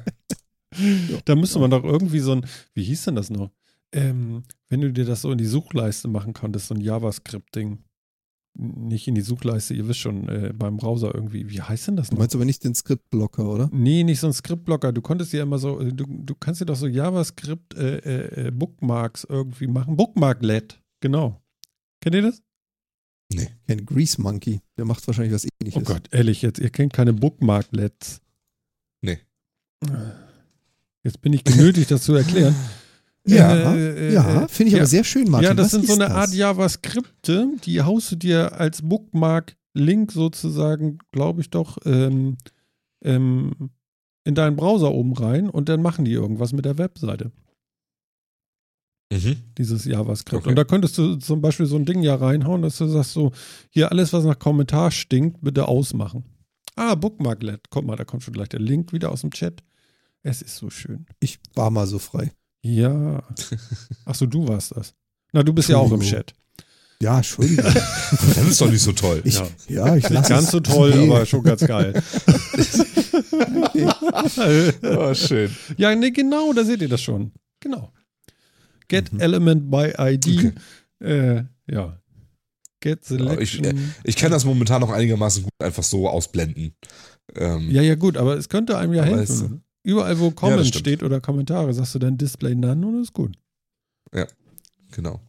Da 1.26 1.36
müsste 1.36 1.60
man 1.60 1.72
doch 1.72 1.84
irgendwie 1.84 2.20
so 2.20 2.34
ein, 2.34 2.46
wie 2.74 2.84
hieß 2.84 3.06
denn 3.06 3.16
das 3.16 3.30
noch? 3.30 3.52
Ähm, 3.92 4.44
wenn 4.70 4.82
du 4.82 4.92
dir 4.92 5.06
das 5.06 5.22
so 5.22 5.32
in 5.32 5.38
die 5.38 5.46
Suchleiste 5.46 6.08
machen 6.08 6.34
konntest, 6.34 6.68
so 6.68 6.76
ein 6.76 6.82
JavaScript-Ding. 6.82 7.84
Nicht 8.60 9.08
in 9.08 9.14
die 9.14 9.22
Suchleiste, 9.22 9.76
ihr 9.76 9.88
wisst 9.88 10.00
schon, 10.00 10.28
äh, 10.30 10.52
beim 10.54 10.78
Browser 10.78 11.14
irgendwie. 11.14 11.50
Wie 11.50 11.62
heißt 11.62 11.88
denn 11.88 11.96
das 11.96 12.10
Du 12.10 12.16
noch? 12.16 12.20
meinst 12.20 12.34
aber 12.34 12.46
nicht 12.46 12.64
den 12.64 12.74
Skriptblocker, 12.74 13.48
oder? 13.48 13.70
Nee, 13.72 14.04
nicht 14.04 14.20
so 14.20 14.28
ein 14.28 14.34
Skriptblocker. 14.34 14.92
Du 14.92 15.02
konntest 15.02 15.32
dir 15.32 15.44
immer 15.44 15.60
so, 15.60 15.80
äh, 15.80 15.94
du, 15.94 16.06
du 16.08 16.34
kannst 16.34 16.62
dir 16.62 16.66
doch 16.66 16.76
so 16.76 16.88
JavaScript 16.88 17.76
äh, 17.76 17.98
äh, 17.98 18.48
äh, 18.48 18.52
Bookmarks 18.52 19.26
irgendwie 19.30 19.68
machen. 19.68 19.96
Bookmarklet, 19.96 20.82
genau. 21.02 21.40
Kennt 22.02 22.16
ihr 22.16 22.24
das? 22.24 22.42
Kein 23.68 23.86
Grease 23.86 24.22
Monkey. 24.22 24.62
Der 24.78 24.86
macht 24.86 25.06
wahrscheinlich 25.06 25.34
was 25.34 25.46
ähnliches. 25.60 25.82
Oh 25.82 25.86
Gott, 25.86 26.08
ehrlich, 26.12 26.42
jetzt, 26.42 26.60
ihr 26.60 26.70
kennt 26.70 26.94
keine 26.94 27.14
Bookmarklets. 27.14 28.22
Nee. 29.02 29.20
Jetzt 31.04 31.22
bin 31.22 31.34
ich 31.34 31.44
genötigt, 31.44 31.92
das 31.92 32.04
zu 32.04 32.14
erklären. 32.16 32.56
Ja, 33.28 33.74
Äh, 33.76 34.10
äh, 34.10 34.14
ja, 34.14 34.44
äh, 34.44 34.48
finde 34.48 34.68
ich 34.70 34.74
ja. 34.74 34.80
aber 34.80 34.88
sehr 34.88 35.04
schön, 35.04 35.30
Martin. 35.30 35.48
ja, 35.50 35.54
das 35.54 35.66
Was 35.66 35.72
sind 35.72 35.88
so 35.88 35.94
eine 35.94 36.06
das? 36.06 36.14
Art 36.14 36.34
JavaScripte, 36.34 37.50
die 37.64 37.82
haust 37.82 38.12
du 38.12 38.16
dir 38.16 38.54
als 38.60 38.82
Bookmark-Link 38.82 40.12
sozusagen, 40.12 41.00
glaube 41.12 41.42
ich 41.42 41.50
doch, 41.50 41.78
ähm, 41.86 42.38
ähm, 43.04 43.70
in 44.24 44.36
deinen 44.36 44.56
Browser 44.56 44.92
oben 44.92 45.14
rein 45.14 45.50
und 45.50 45.70
dann 45.70 45.82
machen 45.82 46.06
die 46.06 46.12
irgendwas 46.12 46.52
mit 46.54 46.66
der 46.66 46.78
Webseite, 46.78 47.32
Mhm. 49.12 49.38
dieses 49.58 49.86
JavaScript. 49.86 50.42
Okay. 50.42 50.50
Und 50.50 50.56
da 50.58 50.66
könntest 50.66 50.98
du 50.98 51.16
zum 51.16 51.40
Beispiel 51.42 51.66
so 51.66 51.78
ein 51.78 51.86
Ding 51.86 52.04
ja 52.04 52.16
reinhauen, 52.16 52.62
dass 52.62 52.78
du 52.78 52.88
sagst 52.88 53.14
so, 53.14 53.32
hier 53.70 53.90
alles, 53.92 54.12
was 54.12 54.26
nach 54.26 54.38
Kommentar 54.38 54.92
stinkt, 54.92 55.42
bitte 55.42 55.68
ausmachen. 55.68 56.26
Ah, 56.76 56.94
Bookmarklet. 56.96 57.70
Guck 57.70 57.86
mal, 57.86 57.96
da 57.96 58.04
kommt 58.04 58.24
schon 58.24 58.34
gleich 58.34 58.50
der 58.50 58.60
Link 58.60 58.92
wieder 58.94 59.12
aus 59.12 59.22
dem 59.22 59.32
Chat. 59.32 59.64
Es 60.24 60.42
ist 60.42 60.58
so 60.58 60.70
schön. 60.70 61.06
Ich 61.22 61.40
war 61.56 61.72
mal 61.72 61.88
so 61.88 62.00
frei. 62.00 62.32
Ja. 62.76 63.24
Achso, 64.06 64.26
du 64.26 64.48
warst 64.48 64.76
das. 64.76 64.94
Na, 65.32 65.44
du 65.44 65.54
bist 65.54 65.70
ja 65.70 65.78
auch 65.78 65.92
im. 65.92 66.02
Chat. 66.02 66.34
Ja, 67.02 67.18
Entschuldigung. 67.18 67.66
Das 68.36 68.38
ist 68.48 68.60
doch 68.60 68.70
nicht 68.72 68.82
so 68.82 68.92
toll. 68.92 69.22
Ich, 69.24 69.36
Ja. 69.36 69.48
ja. 69.70 69.96
ich 69.96 70.04
Nicht 70.04 70.14
lasse 70.14 70.30
ganz 70.30 70.46
es. 70.46 70.52
so 70.52 70.60
toll, 70.60 70.94
Nee. 70.96 71.10
aber 71.12 71.26
schon 71.26 71.44
ganz 71.44 71.62
geil. 71.66 71.94
Oh, 74.84 75.14
schön. 75.14 75.56
ja, 75.78 75.96
nee, 75.96 76.12
genau, 76.12 76.54
da 76.54 76.64
seht 76.64 76.82
ihr 76.82 76.90
das 76.90 77.02
schon. 77.02 77.32
Genau. 77.60 77.92
Get 78.88 79.12
Element 79.20 79.70
by 79.70 79.94
ID. 80.00 80.28
Okay. 80.28 80.54
Äh, 81.00 81.44
ja. 81.72 82.00
Get 82.80 83.04
Selection. 83.06 83.64
Ja, 83.66 83.72
Ich 84.04 84.16
kann 84.16 84.32
das 84.32 84.46
momentan 84.46 84.82
noch 84.82 84.92
einigermaßen 84.92 85.44
gut 85.44 85.52
einfach 85.60 85.84
so 85.84 86.08
ausblenden. 86.10 86.74
Ähm, 87.36 87.70
ja, 87.70 87.82
ja, 87.82 87.96
gut, 87.96 88.18
aber 88.18 88.38
es 88.38 88.50
könnte 88.50 88.78
einem 88.78 88.94
ja 88.94 89.04
helfen. 89.04 89.64
Überall, 89.88 90.20
wo 90.20 90.32
Comment 90.32 90.68
stimmt. 90.68 90.82
steht 90.82 91.02
oder 91.04 91.22
Kommentare, 91.22 91.74
sagst 91.74 91.96
du 91.96 92.00
dann 92.00 92.18
Display 92.18 92.56
None 92.56 92.86
und 92.86 93.02
ist 93.02 93.14
gut. 93.14 93.38
Genau. 94.92 95.22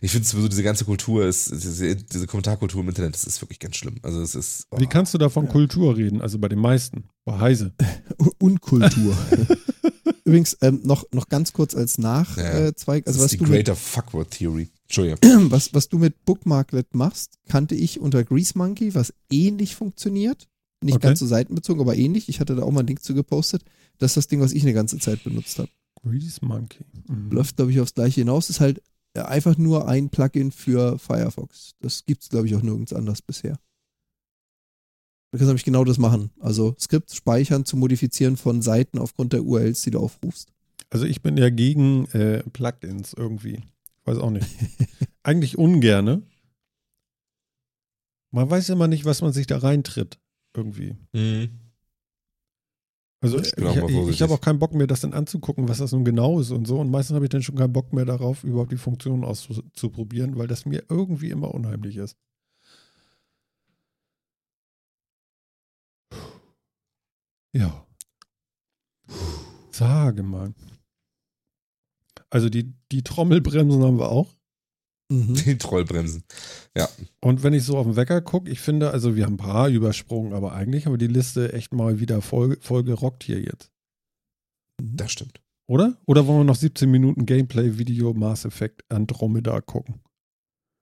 Ich 0.00 0.12
finde 0.12 0.26
so 0.26 0.46
diese 0.46 0.62
ganze 0.62 0.84
Kultur 0.84 1.24
ist, 1.26 1.50
diese, 1.50 1.96
diese 1.96 2.26
Kommentarkultur 2.26 2.82
im 2.82 2.88
Internet, 2.88 3.14
das 3.14 3.24
ist 3.24 3.40
wirklich 3.40 3.58
ganz 3.58 3.76
schlimm. 3.76 3.96
Also 4.02 4.20
es 4.20 4.34
ist. 4.34 4.66
oh. 4.70 4.78
Wie 4.78 4.86
kannst 4.86 5.14
du 5.14 5.18
da 5.18 5.28
von 5.28 5.48
Kultur 5.48 5.96
reden? 5.96 6.20
Also 6.20 6.38
bei 6.38 6.48
den 6.48 6.58
meisten. 6.58 7.04
Bei 7.24 7.38
Heise. 7.38 7.72
Unkultur. 8.38 9.16
Übrigens, 10.24 10.56
ähm, 10.60 10.80
noch, 10.84 11.04
noch 11.12 11.28
ganz 11.28 11.52
kurz 11.52 11.74
als 11.74 11.96
Ja, 11.96 12.20
Nachzweig, 12.20 13.06
das 13.06 13.14
also 13.14 13.24
was 13.24 13.32
ist 13.32 13.32
die 13.32 13.38
du, 13.38 13.44
mit, 13.44 13.52
Greater 13.52 13.74
Fuckword 13.74 14.30
Theory. 14.30 14.68
Entschuldigung. 14.84 15.18
was, 15.50 15.72
was 15.74 15.88
du 15.88 15.98
mit 15.98 16.24
Bookmarklet 16.26 16.94
machst, 16.94 17.38
kannte 17.48 17.74
ich 17.74 18.00
unter 18.00 18.22
Grease 18.22 18.56
Monkey, 18.56 18.94
was 18.94 19.14
ähnlich 19.30 19.74
funktioniert. 19.74 20.46
Nicht 20.82 20.96
Okay. 20.96 21.08
ganz 21.08 21.18
so 21.18 21.26
seitenbezogen, 21.26 21.80
aber 21.80 21.96
ähnlich. 21.96 22.28
Ich 22.28 22.40
hatte 22.40 22.54
da 22.54 22.62
auch 22.62 22.70
mal 22.70 22.80
ein 22.80 22.86
Ding 22.86 23.00
zu 23.00 23.14
gepostet. 23.14 23.64
Das 24.00 24.12
ist 24.12 24.16
das 24.16 24.28
Ding, 24.28 24.40
was 24.40 24.52
ich 24.52 24.62
eine 24.62 24.72
ganze 24.72 24.98
Zeit 24.98 25.22
benutzt 25.22 25.58
habe. 25.58 25.68
Grease 26.02 26.44
Monkey. 26.44 26.84
Mhm. 27.06 27.30
Läuft, 27.30 27.56
glaube 27.56 27.70
ich, 27.70 27.80
aufs 27.80 27.94
gleiche 27.94 28.22
hinaus. 28.22 28.48
Ist 28.48 28.60
halt 28.60 28.82
äh, 29.14 29.20
einfach 29.20 29.58
nur 29.58 29.86
ein 29.88 30.08
Plugin 30.08 30.52
für 30.52 30.98
Firefox. 30.98 31.74
Das 31.80 32.04
gibt 32.06 32.22
es, 32.22 32.30
glaube 32.30 32.46
ich, 32.46 32.56
auch 32.56 32.62
nirgends 32.62 32.94
anders 32.94 33.20
bisher. 33.20 33.58
Du 35.30 35.38
kannst 35.38 35.48
nämlich 35.48 35.64
genau 35.64 35.84
das 35.84 35.98
machen. 35.98 36.30
Also 36.40 36.74
Skript 36.80 37.14
speichern, 37.14 37.66
zu 37.66 37.76
modifizieren 37.76 38.36
von 38.36 38.62
Seiten 38.62 38.98
aufgrund 38.98 39.34
der 39.34 39.44
URLs, 39.44 39.82
die 39.82 39.90
du 39.90 40.00
aufrufst. 40.00 40.50
Also 40.88 41.04
ich 41.04 41.20
bin 41.22 41.36
ja 41.36 41.50
gegen 41.50 42.06
äh, 42.06 42.42
Plugins 42.50 43.12
irgendwie. 43.12 43.56
Ich 43.56 44.06
weiß 44.06 44.18
auch 44.18 44.30
nicht. 44.30 44.48
Eigentlich 45.22 45.58
ungerne. 45.58 46.22
Man 48.32 48.48
weiß 48.48 48.70
immer 48.70 48.88
nicht, 48.88 49.04
was 49.04 49.20
man 49.20 49.32
sich 49.32 49.46
da 49.46 49.58
reintritt. 49.58 50.18
Irgendwie. 50.56 50.96
Mhm. 51.12 51.50
Also 53.22 53.38
Ich 53.38 53.52
ich, 53.56 54.08
ich, 54.08 54.22
habe 54.22 54.32
auch 54.32 54.40
keinen 54.40 54.58
Bock 54.58 54.72
mehr, 54.72 54.86
das 54.86 55.00
dann 55.02 55.12
anzugucken, 55.12 55.68
was 55.68 55.78
das 55.78 55.92
nun 55.92 56.04
genau 56.04 56.40
ist 56.40 56.50
und 56.52 56.66
so. 56.66 56.80
Und 56.80 56.90
meistens 56.90 57.14
habe 57.14 57.26
ich 57.26 57.30
dann 57.30 57.42
schon 57.42 57.56
keinen 57.56 57.72
Bock 57.72 57.92
mehr 57.92 58.06
darauf, 58.06 58.44
überhaupt 58.44 58.72
die 58.72 58.78
Funktionen 58.78 59.24
auszuprobieren, 59.24 60.38
weil 60.38 60.46
das 60.46 60.64
mir 60.64 60.84
irgendwie 60.88 61.28
immer 61.30 61.52
unheimlich 61.54 61.96
ist. 61.96 62.16
Ja. 67.52 67.86
Sage 69.70 70.22
mal. 70.22 70.54
Also 72.30 72.48
die, 72.48 72.72
die 72.90 73.02
Trommelbremsen 73.02 73.82
haben 73.82 73.98
wir 73.98 74.10
auch. 74.10 74.34
Mhm. 75.10 75.34
Die 75.44 75.58
Trollbremsen. 75.58 76.22
Und 77.20 77.42
wenn 77.42 77.52
ich 77.52 77.64
so 77.64 77.76
auf 77.76 77.86
den 77.86 77.96
Wecker 77.96 78.20
gucke, 78.20 78.48
ich 78.50 78.60
finde, 78.60 78.90
also 78.92 79.16
wir 79.16 79.24
haben 79.26 79.34
ein 79.34 79.38
paar 79.38 79.68
übersprungen, 79.68 80.32
aber 80.32 80.52
eigentlich 80.52 80.86
haben 80.86 80.92
wir 80.92 80.98
die 80.98 81.06
Liste 81.08 81.52
echt 81.52 81.74
mal 81.74 82.00
wieder 82.00 82.22
voll, 82.22 82.56
voll 82.60 82.84
gerockt 82.84 83.24
hier 83.24 83.40
jetzt. 83.40 83.70
Das 84.80 85.12
stimmt. 85.12 85.40
Oder? 85.68 85.96
Oder 86.06 86.26
wollen 86.26 86.38
wir 86.40 86.44
noch 86.44 86.54
17 86.56 86.90
Minuten 86.90 87.26
Gameplay-Video 87.26 88.14
Mass 88.14 88.44
Effect 88.44 88.82
Andromeda 88.88 89.60
gucken? 89.60 90.00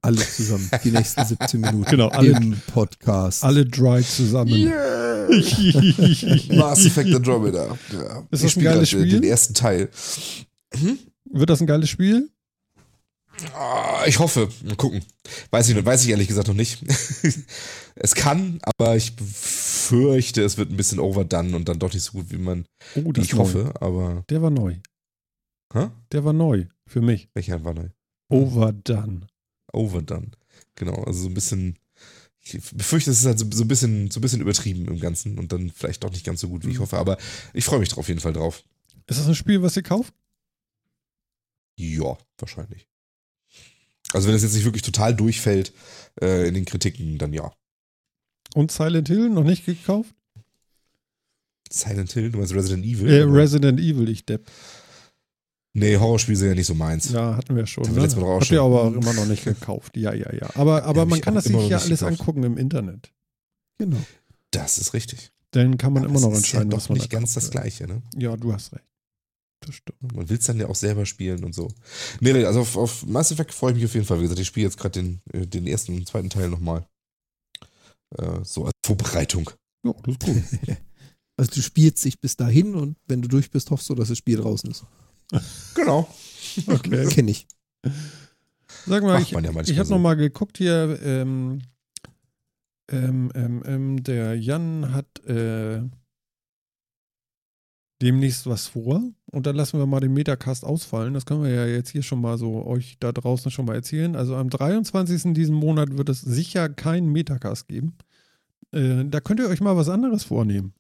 Alle 0.02 0.18
zusammen. 0.18 0.70
Die 0.84 0.92
nächsten 0.92 1.24
17 1.24 1.60
Minuten. 1.62 1.84
Genau, 1.90 2.09
alle- 2.09 2.30
Im 2.30 2.60
Podcast. 2.72 3.42
Alle 3.42 3.66
dry 3.66 4.02
zusammen. 4.02 4.52
Mass 6.56 6.86
Effect 6.86 7.14
Andromeda. 7.14 7.76
Ja. 7.92 8.20
Ist 8.30 8.44
das 8.44 8.50
Ich 8.52 8.56
ein 8.59 8.62
geiles 8.64 8.90
Spiel? 8.90 9.09
Den 9.09 9.24
ersten 9.24 9.55
Teil. 9.55 9.90
Hm? 10.74 10.98
Wird 11.30 11.50
das 11.50 11.60
ein 11.60 11.66
geiles 11.66 11.88
Spiel? 11.90 12.30
Ah, 13.55 14.05
Ich 14.06 14.19
hoffe. 14.19 14.48
Mal 14.65 14.77
gucken. 14.77 15.05
Weiß 15.51 15.69
ich, 15.69 15.85
weiß 15.85 16.05
ich 16.05 16.10
ehrlich 16.10 16.28
gesagt 16.28 16.48
noch 16.48 16.55
nicht. 16.55 16.82
es 17.94 18.15
kann, 18.15 18.60
aber 18.62 18.97
ich 18.97 19.15
befürchte, 19.16 20.43
es 20.43 20.56
wird 20.56 20.70
ein 20.70 20.77
bisschen 20.77 20.98
overdone 21.01 21.55
und 21.56 21.69
dann 21.69 21.78
doch 21.78 21.93
nicht 21.93 22.02
so 22.02 22.12
gut, 22.12 22.31
wie 22.31 22.39
man. 22.39 22.66
Oh, 22.97 23.12
ich 23.16 23.32
neu. 23.32 23.39
hoffe, 23.39 23.74
aber. 23.81 24.24
Der 24.31 24.43
war 24.43 24.51
neu. 24.51 24.77
Hä? 25.73 25.89
Der 26.12 26.24
war 26.24 26.32
neu 26.32 26.66
für 26.86 27.01
mich. 27.01 27.28
Welcher 27.35 27.62
war 27.65 27.74
neu? 27.74 27.89
Overdone. 28.31 29.27
Overdone. 29.73 30.31
Genau, 30.74 31.02
also 31.05 31.23
so 31.23 31.28
ein 31.28 31.35
bisschen. 31.35 31.78
Ich 32.40 32.52
befürchte, 32.73 33.10
es 33.10 33.19
ist 33.20 33.27
halt 33.27 33.39
so, 33.39 33.47
so, 33.52 33.65
ein 33.65 33.69
bisschen, 33.69 34.10
so 34.10 34.20
ein 34.20 34.23
bisschen 34.23 34.40
übertrieben 34.40 34.86
im 34.89 34.98
Ganzen 35.01 35.39
und 35.39 35.52
dann 35.52 35.70
vielleicht 35.70 36.02
doch 36.02 36.10
nicht 36.10 36.24
ganz 36.24 36.40
so 36.40 36.48
gut, 36.48 36.65
wie 36.65 36.70
ich 36.70 36.77
Mhm. 36.78 36.82
hoffe, 36.82 36.97
aber 36.97 37.19
ich 37.52 37.65
freue 37.66 37.78
mich 37.81 37.90
drauf, 37.90 37.98
auf 37.98 38.09
jeden 38.09 38.20
Fall 38.20 38.32
drauf. 38.32 38.62
Ist 39.06 39.20
das 39.20 39.27
ein 39.28 39.35
Spiel, 39.35 39.60
was 39.62 39.77
ihr 39.77 39.82
kauft? 39.82 40.15
Ja, 41.77 42.16
wahrscheinlich. 42.39 42.89
Also, 44.12 44.28
wenn 44.28 44.35
es 44.35 44.43
jetzt 44.43 44.55
nicht 44.55 44.64
wirklich 44.64 44.82
total 44.82 45.14
durchfällt 45.14 45.72
äh, 46.20 46.48
in 46.48 46.55
den 46.55 46.64
Kritiken, 46.64 47.18
dann 47.18 47.32
ja. 47.32 47.52
Und 48.55 48.72
Silent 48.72 49.09
Hill 49.09 49.28
noch 49.28 49.44
nicht 49.44 49.66
gekauft? 49.66 50.14
Silent 51.70 52.12
Hill, 52.12 52.30
du 52.30 52.39
meinst 52.39 52.55
Resident 52.55 52.85
Evil? 52.85 53.09
Äh? 53.10 53.22
Resident 53.22 53.78
Evil, 53.78 54.09
ich 54.09 54.24
depp. 54.24 54.47
nee, 55.74 55.97
Horrorspiele 55.98 56.36
sind 56.39 56.48
ja 56.48 56.55
nicht 56.55 56.66
so 56.66 56.74
meins. 56.74 57.10
Ja, 57.10 57.36
hatten 57.36 57.55
wir 57.55 57.66
schon. 57.66 57.85
Wir 57.85 58.02
Ne? 58.02 58.09
ihr 58.09 58.43
schon. 58.43 58.59
aber 58.59 58.85
auch 58.85 58.93
immer 58.93 59.12
noch 59.12 59.26
nicht 59.26 59.44
gekauft. 59.44 59.97
Ja, 59.97 60.14
ja, 60.14 60.32
ja. 60.32 60.48
Aber, 60.55 60.85
aber 60.85 61.02
hab 61.02 61.09
man 61.09 61.20
kann 61.20 61.35
das 61.35 61.44
sich 61.44 61.55
ja 61.68 61.76
alles 61.78 62.01
gekauft. 62.01 62.20
angucken 62.20 62.43
im 62.44 62.56
Internet. 62.56 63.12
Genau. 63.76 63.98
Das 64.51 64.78
ist 64.78 64.94
richtig. 64.94 65.30
Dann 65.51 65.76
kann 65.76 65.93
man 65.93 66.05
Aber 66.05 66.10
immer 66.10 66.20
noch 66.20 66.32
es 66.32 66.39
entscheiden, 66.39 66.70
ja 66.70 66.76
was 66.76 66.85
doch 66.85 66.90
man 66.90 66.98
nicht 66.98 67.10
ganz 67.10 67.35
das 67.35 67.51
Gleiche, 67.51 67.86
ne? 67.86 68.02
Ja, 68.16 68.36
du 68.36 68.52
hast 68.52 68.72
recht. 68.72 68.85
Das 69.60 69.74
stimmt. 69.74 70.12
Man 70.14 70.28
will 70.28 70.39
es 70.39 70.47
dann 70.47 70.60
ja 70.60 70.68
auch 70.68 70.74
selber 70.74 71.05
spielen 71.06 71.44
und 71.44 71.55
so. 71.55 71.68
Nee, 72.20 72.32
nee, 72.32 72.44
also 72.44 72.60
auf, 72.60 72.76
auf 72.76 73.06
Mass 73.06 73.32
Effect 73.32 73.52
freue 73.52 73.72
ich 73.72 73.76
mich 73.76 73.85
auf 73.86 73.94
jeden 73.94 74.06
Fall. 74.06 74.18
Wie 74.18 74.22
gesagt, 74.22 74.40
ich 74.40 74.47
spiele 74.47 74.66
jetzt 74.66 74.78
gerade 74.78 75.01
den, 75.01 75.20
äh, 75.32 75.47
den 75.47 75.66
ersten 75.66 75.97
und 75.97 76.06
zweiten 76.06 76.30
Teil 76.30 76.48
nochmal. 76.48 76.86
Äh, 78.16 78.44
so 78.44 78.66
als 78.66 78.72
Vorbereitung. 78.85 79.51
Ja, 79.85 79.93
das 80.02 80.14
ist 80.14 80.20
gut. 80.20 80.76
Also 81.39 81.52
du 81.52 81.62
spielst 81.62 82.05
dich 82.05 82.20
bis 82.20 82.35
dahin 82.35 82.74
und 82.74 82.97
wenn 83.06 83.22
du 83.22 83.28
durch 83.28 83.52
bist, 83.52 83.70
hoffst 83.70 83.89
du, 83.89 83.94
dass 83.94 84.09
das 84.09 84.18
Spiel 84.18 84.39
draußen 84.39 84.70
ist. 84.72 84.85
Genau. 85.74 86.12
Okay. 86.66 87.06
Kenne 87.10 87.30
ich. 87.30 87.47
Sag 88.86 89.05
mal, 89.05 89.20
Macht 89.20 89.22
ich, 89.22 89.30
ja 89.30 89.60
ich 89.62 89.78
habe 89.78 89.86
so. 89.86 89.94
noch 89.94 90.01
mal 90.01 90.14
geguckt 90.14 90.59
hier. 90.59 90.98
Ähm, 91.01 91.60
ähm, 92.90 93.30
ähm, 93.35 93.62
ähm, 93.66 94.02
der 94.02 94.35
Jan 94.36 94.93
hat 94.93 95.24
äh, 95.26 95.82
demnächst 98.01 98.47
was 98.47 98.69
vor. 98.69 99.03
Und 99.31 99.47
dann 99.47 99.57
lassen 99.57 99.79
wir 99.79 99.87
mal 99.87 100.01
den 100.01 100.15
Metacast 100.15 100.65
ausfallen. 100.65 101.15
Das 101.15 101.27
können 101.27 101.43
wir 101.43 101.51
ja 101.51 101.66
jetzt 101.66 101.91
hier 101.91 102.03
schon 102.03 102.20
mal 102.20 102.39
so 102.39 102.65
euch 102.66 102.97
da 103.01 103.12
draußen 103.12 103.51
schon 103.51 103.66
mal 103.66 103.75
erzählen. 103.75 104.16
Also 104.16 104.37
am 104.37 104.51
23. 104.51 105.35
diesen 105.35 105.55
Monat 105.55 105.97
wird 105.97 106.09
es 106.09 106.20
sicher 106.20 106.69
keinen 106.69 107.11
Metacast 107.11 107.69
geben. 107.69 107.97
Äh, 108.73 109.05
da 109.07 109.20
könnt 109.20 109.41
ihr 109.41 109.49
euch 109.49 109.61
mal 109.61 109.77
was 109.77 109.89
anderes 109.89 110.25
vornehmen. 110.25 110.75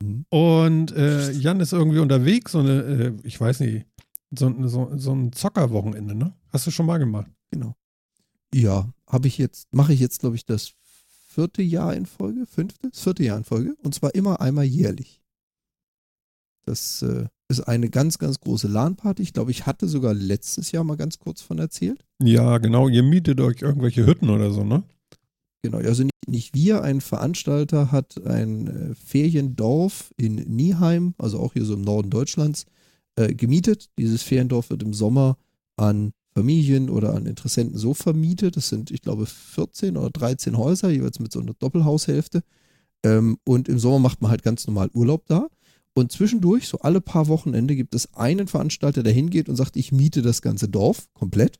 Mhm. 0.00 0.24
Und 0.28 0.92
äh, 0.92 1.30
Jan 1.32 1.60
ist 1.60 1.72
irgendwie 1.72 1.98
unterwegs, 1.98 2.52
so 2.52 2.60
eine, 2.60 2.82
äh, 2.82 3.12
ich 3.22 3.40
weiß 3.40 3.60
nicht, 3.60 3.86
so, 4.30 4.54
so, 4.66 4.90
so 4.96 5.12
ein 5.14 5.32
Zockerwochenende, 5.32 6.14
ne? 6.14 6.34
Hast 6.50 6.66
du 6.66 6.70
schon 6.70 6.86
mal 6.86 6.98
gemacht? 6.98 7.30
Genau. 7.50 7.74
Ja, 8.54 8.92
habe 9.06 9.28
ich 9.28 9.38
jetzt, 9.38 9.74
mache 9.74 9.92
ich 9.92 10.00
jetzt, 10.00 10.20
glaube 10.20 10.36
ich, 10.36 10.44
das 10.44 10.72
vierte 11.26 11.62
Jahr 11.62 11.94
in 11.94 12.06
Folge, 12.06 12.46
fünfte, 12.46 12.90
das 12.90 13.02
vierte 13.02 13.22
Jahr 13.22 13.38
in 13.38 13.44
Folge 13.44 13.74
und 13.82 13.94
zwar 13.94 14.14
immer 14.14 14.40
einmal 14.40 14.64
jährlich. 14.64 15.22
Das 16.68 17.02
äh, 17.02 17.24
ist 17.48 17.60
eine 17.60 17.88
ganz, 17.88 18.18
ganz 18.18 18.40
große 18.40 18.68
LAN-Party. 18.68 19.22
Ich 19.22 19.32
glaube, 19.32 19.50
ich 19.50 19.64
hatte 19.64 19.88
sogar 19.88 20.12
letztes 20.12 20.70
Jahr 20.70 20.84
mal 20.84 20.96
ganz 20.96 21.18
kurz 21.18 21.40
von 21.40 21.58
erzählt. 21.58 22.04
Ja, 22.22 22.58
genau. 22.58 22.88
Ihr 22.88 23.02
mietet 23.02 23.40
euch 23.40 23.62
irgendwelche 23.62 24.06
Hütten 24.06 24.28
oder 24.28 24.50
so, 24.50 24.64
ne? 24.64 24.82
Genau, 25.62 25.78
also 25.78 26.02
nicht, 26.04 26.28
nicht 26.28 26.54
wir, 26.54 26.82
ein 26.82 27.00
Veranstalter 27.00 27.90
hat 27.90 28.22
ein 28.24 28.66
äh, 28.66 28.94
Feriendorf 28.94 30.12
in 30.16 30.34
Nieheim, 30.34 31.14
also 31.18 31.40
auch 31.40 31.54
hier 31.54 31.64
so 31.64 31.74
im 31.74 31.80
Norden 31.80 32.10
Deutschlands, 32.10 32.66
äh, 33.16 33.34
gemietet. 33.34 33.88
Dieses 33.98 34.22
Feriendorf 34.22 34.70
wird 34.70 34.82
im 34.82 34.92
Sommer 34.92 35.38
an 35.76 36.12
Familien 36.34 36.90
oder 36.90 37.14
an 37.14 37.26
Interessenten 37.26 37.76
so 37.78 37.94
vermietet. 37.94 38.56
Das 38.56 38.68
sind, 38.68 38.90
ich 38.90 39.02
glaube, 39.02 39.26
14 39.26 39.96
oder 39.96 40.10
13 40.10 40.56
Häuser, 40.56 40.90
jeweils 40.90 41.18
mit 41.18 41.32
so 41.32 41.40
einer 41.40 41.54
Doppelhaushälfte. 41.54 42.42
Ähm, 43.04 43.38
und 43.44 43.68
im 43.68 43.78
Sommer 43.78 43.98
macht 43.98 44.20
man 44.20 44.30
halt 44.30 44.42
ganz 44.42 44.66
normal 44.66 44.90
Urlaub 44.92 45.24
da. 45.26 45.48
Und 45.98 46.12
zwischendurch, 46.12 46.68
so 46.68 46.78
alle 46.78 47.00
paar 47.00 47.26
Wochenende, 47.26 47.74
gibt 47.74 47.92
es 47.92 48.14
einen 48.14 48.46
Veranstalter, 48.46 49.02
der 49.02 49.12
hingeht 49.12 49.48
und 49.48 49.56
sagt, 49.56 49.76
ich 49.76 49.90
miete 49.90 50.22
das 50.22 50.42
ganze 50.42 50.68
Dorf 50.68 51.08
komplett. 51.12 51.58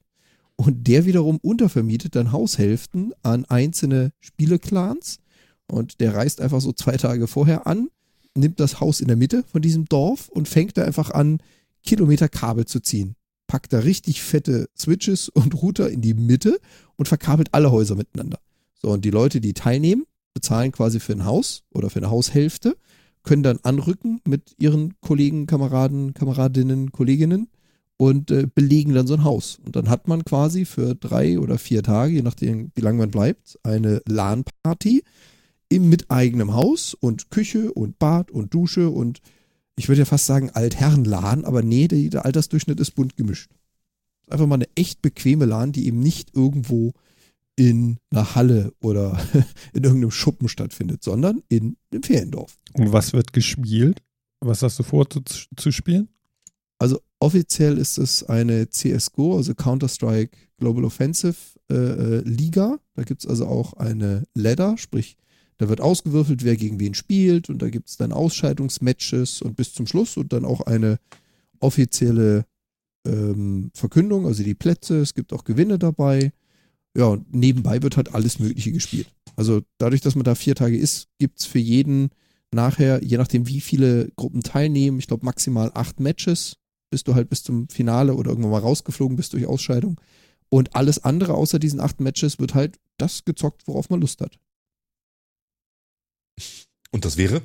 Und 0.55 0.87
der 0.87 1.07
wiederum 1.07 1.39
untervermietet 1.43 2.15
dann 2.15 2.31
Haushälften 2.31 3.13
an 3.25 3.47
einzelne 3.47 4.13
Spieleclans. 4.21 5.19
Und 5.67 5.99
der 5.99 6.15
reist 6.15 6.41
einfach 6.41 6.61
so 6.61 6.73
zwei 6.73 6.97
Tage 6.97 7.27
vorher 7.27 7.67
an, 7.67 7.89
nimmt 8.37 8.61
das 8.61 8.79
Haus 8.79 9.01
in 9.01 9.09
der 9.09 9.17
Mitte 9.17 9.43
von 9.43 9.61
diesem 9.61 9.87
Dorf 9.87 10.29
und 10.29 10.47
fängt 10.47 10.77
da 10.77 10.85
einfach 10.85 11.11
an, 11.11 11.43
Kilometer 11.83 12.29
Kabel 12.29 12.65
zu 12.65 12.79
ziehen. 12.79 13.17
Packt 13.49 13.73
da 13.73 13.81
richtig 13.81 14.23
fette 14.23 14.69
Switches 14.79 15.29
und 15.29 15.61
Router 15.61 15.91
in 15.91 16.01
die 16.01 16.15
Mitte 16.15 16.61
und 16.95 17.09
verkabelt 17.09 17.49
alle 17.55 17.73
Häuser 17.73 17.97
miteinander. 17.97 18.39
So, 18.81 18.91
und 18.91 19.05
die 19.05 19.11
Leute, 19.11 19.41
die 19.41 19.53
teilnehmen, 19.53 20.05
bezahlen 20.33 20.71
quasi 20.71 21.01
für 21.01 21.15
ein 21.15 21.25
Haus 21.25 21.65
oder 21.75 21.91
für 21.91 21.99
eine 21.99 22.11
Haushälfte, 22.11 22.77
können 23.29 23.43
dann 23.43 23.61
anrücken 23.63 24.23
mit 24.27 24.55
ihren 24.59 24.95
Kollegen, 25.03 25.47
Kameraden, 25.47 26.15
Kameradinnen, 26.15 26.93
Kolleginnen 26.93 27.49
und 27.99 28.31
äh, 28.31 28.47
belegen 28.47 28.95
dann 28.95 29.07
so 29.07 29.13
ein 29.13 29.25
Haus. 29.25 29.59
Und 29.67 29.77
dann 29.77 29.91
hat 29.91 30.09
man 30.09 30.25
quasi 30.25 30.65
für 30.65 30.95
drei 30.95 31.39
oder 31.39 31.59
vier 31.59 31.83
Tage, 31.83 32.15
je 32.15 32.23
nachdem, 32.23 32.73
wie 32.75 32.81
lange 32.81 32.97
man 32.97 33.11
bleibt, 33.11 33.59
eine 33.63 34.01
LAN-Party 34.09 35.05
mit 35.71 36.11
eigenem 36.11 36.55
Haus 36.55 36.95
und 36.95 37.31
Küche 37.31 37.71
und 37.75 37.99
Bad 37.99 38.31
und 38.31 38.55
Dusche 38.55 38.89
und 38.89 39.21
ich 39.77 39.89
würde 39.89 40.01
ja 40.01 40.07
fast 40.07 40.25
sagen 40.25 40.49
Altherren-LAN, 40.49 41.45
aber 41.45 41.63
nee, 41.63 41.87
der, 41.87 42.09
der 42.09 42.25
Altersdurchschnitt 42.25 42.81
ist 42.81 42.93
bunt 42.93 43.19
gemischt. 43.19 43.51
Einfach 44.31 44.47
mal 44.47 44.55
eine 44.55 44.69
echt 44.75 45.03
bequeme 45.03 45.45
LAN, 45.45 45.73
die 45.73 45.87
eben 45.87 46.01
nicht 46.01 46.35
irgendwo 46.35 46.95
in 47.59 47.99
einer 48.11 48.37
Halle 48.37 48.73
oder 48.81 49.21
in 49.73 49.83
irgendeinem 49.83 50.13
Schuppen 50.13 50.49
stattfindet, 50.49 51.03
sondern 51.03 51.43
in 51.49 51.77
einem 51.91 52.05
Feriendorf. 52.05 52.57
Und 52.75 52.93
was 52.93 53.13
wird 53.13 53.33
gespielt? 53.33 54.01
Was 54.41 54.63
hast 54.63 54.79
du 54.79 54.85
vor 54.85 55.11
zu, 55.11 55.21
zu 55.57 55.73
spielen? 55.73 56.09
Also 56.79 57.01
offiziell 57.19 57.77
ist 57.77 57.99
es 57.99 58.23
eine 58.23 58.71
CSGO, 58.71 59.37
also 59.37 59.57
Counter-Strike 59.57 60.39
Global 60.59 60.85
Offensive 60.85 61.35
äh, 61.69 61.75
äh, 61.75 62.21
Liga. 62.21 62.79
Da 62.95 63.03
gibt 63.03 63.25
es 63.25 63.27
also 63.29 63.47
auch 63.47 63.73
eine 63.73 64.23
Ladder, 64.35 64.79
sprich, 64.79 65.17
da 65.57 65.69
wird 65.69 65.81
ausgewürfelt, 65.81 66.45
wer 66.45 66.57
gegen 66.57 66.79
wen 66.79 66.95
spielt 66.95 67.51
und 67.51 67.61
da 67.61 67.69
gibt 67.69 67.89
es 67.89 67.97
dann 67.97 68.13
Ausscheidungsmatches 68.13 69.43
und 69.43 69.57
bis 69.57 69.73
zum 69.73 69.89
Schluss 69.89 70.17
und 70.17 70.33
dann 70.33 70.45
auch 70.45 70.61
eine 70.61 71.01
offizielle 71.59 72.45
ähm, 73.05 73.73
Verkündung, 73.75 74.27
also 74.27 74.45
die 74.45 74.55
Plätze, 74.55 75.01
es 75.01 75.15
gibt 75.15 75.33
auch 75.33 75.43
Gewinne 75.43 75.81
dabei. 75.81 76.33
Ja, 76.97 77.07
und 77.07 77.35
nebenbei 77.35 77.83
wird 77.83 77.97
halt 77.97 78.15
alles 78.15 78.39
Mögliche 78.39 78.73
gespielt. 78.73 79.09
Also 79.37 79.63
dadurch, 79.79 80.01
dass 80.01 80.15
man 80.15 80.25
da 80.25 80.35
vier 80.35 80.55
Tage 80.55 80.77
ist, 80.77 81.09
gibt 81.19 81.39
es 81.39 81.47
für 81.47 81.59
jeden 81.59 82.11
nachher, 82.51 83.03
je 83.05 83.19
nachdem 83.19 83.47
wie 83.47 83.61
viele 83.61 84.11
Gruppen 84.17 84.43
teilnehmen, 84.43 84.99
ich 84.99 85.07
glaube 85.07 85.25
maximal 85.25 85.71
acht 85.75 86.01
Matches, 86.01 86.57
bis 86.91 87.05
du 87.05 87.15
halt 87.15 87.29
bis 87.29 87.43
zum 87.43 87.69
Finale 87.69 88.15
oder 88.15 88.31
irgendwann 88.31 88.53
mal 88.53 88.61
rausgeflogen 88.61 89.17
bist 89.17 89.33
durch 89.35 89.47
Ausscheidung. 89.47 90.01
Und 90.49 90.75
alles 90.75 91.05
andere 91.05 91.35
außer 91.35 91.59
diesen 91.59 91.81
acht 91.81 92.01
Matches 92.01 92.39
wird 92.39 92.55
halt 92.55 92.79
das 92.97 93.25
gezockt, 93.25 93.67
worauf 93.67 93.91
man 93.91 94.01
Lust 94.01 94.21
hat. 94.21 94.39
Und 96.91 97.05
das 97.05 97.17
wäre? 97.17 97.43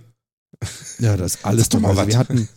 Ja, 0.99 1.17
das 1.17 1.35
ist 1.35 1.45
alles 1.45 1.69
doch 1.69 1.79
mal. 1.79 1.89
Also 1.89 2.01
was. 2.01 2.07
wir 2.07 2.17
hatten, 2.17 2.47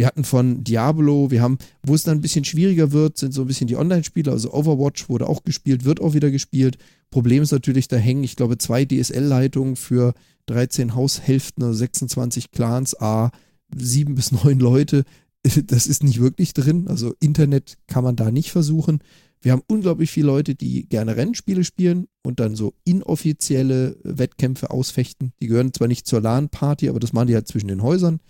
wir 0.00 0.06
hatten 0.06 0.24
von 0.24 0.64
Diablo, 0.64 1.30
wir 1.30 1.42
haben, 1.42 1.58
wo 1.82 1.94
es 1.94 2.04
dann 2.04 2.16
ein 2.16 2.20
bisschen 2.22 2.46
schwieriger 2.46 2.90
wird, 2.90 3.18
sind 3.18 3.34
so 3.34 3.42
ein 3.42 3.46
bisschen 3.46 3.66
die 3.66 3.76
Online-Spiele, 3.76 4.32
also 4.32 4.50
Overwatch 4.50 5.10
wurde 5.10 5.28
auch 5.28 5.44
gespielt, 5.44 5.84
wird 5.84 6.00
auch 6.00 6.14
wieder 6.14 6.30
gespielt. 6.30 6.78
Problem 7.10 7.42
ist 7.42 7.52
natürlich, 7.52 7.86
da 7.86 7.98
hängen, 7.98 8.24
ich 8.24 8.34
glaube, 8.34 8.56
zwei 8.56 8.86
DSL-Leitungen 8.86 9.76
für 9.76 10.14
13 10.46 10.94
Haushälften, 10.94 11.62
also 11.64 11.74
26 11.74 12.50
Clans, 12.50 12.98
A, 12.98 13.30
sieben 13.76 14.14
bis 14.14 14.32
neun 14.32 14.58
Leute. 14.58 15.04
Das 15.66 15.86
ist 15.86 16.02
nicht 16.02 16.20
wirklich 16.20 16.54
drin. 16.54 16.88
Also 16.88 17.14
Internet 17.20 17.76
kann 17.86 18.04
man 18.04 18.16
da 18.16 18.30
nicht 18.30 18.52
versuchen. 18.52 19.00
Wir 19.42 19.52
haben 19.52 19.62
unglaublich 19.68 20.10
viele 20.10 20.26
Leute, 20.26 20.54
die 20.54 20.86
gerne 20.86 21.16
Rennspiele 21.16 21.64
spielen 21.64 22.08
und 22.22 22.40
dann 22.40 22.56
so 22.56 22.74
inoffizielle 22.84 23.96
Wettkämpfe 24.02 24.70
ausfechten. 24.70 25.32
Die 25.40 25.46
gehören 25.46 25.74
zwar 25.74 25.88
nicht 25.88 26.06
zur 26.06 26.20
LAN-Party, 26.22 26.88
aber 26.88 27.00
das 27.00 27.14
machen 27.14 27.28
die 27.28 27.34
halt 27.34 27.48
zwischen 27.48 27.68
den 27.68 27.82
Häusern. 27.82 28.20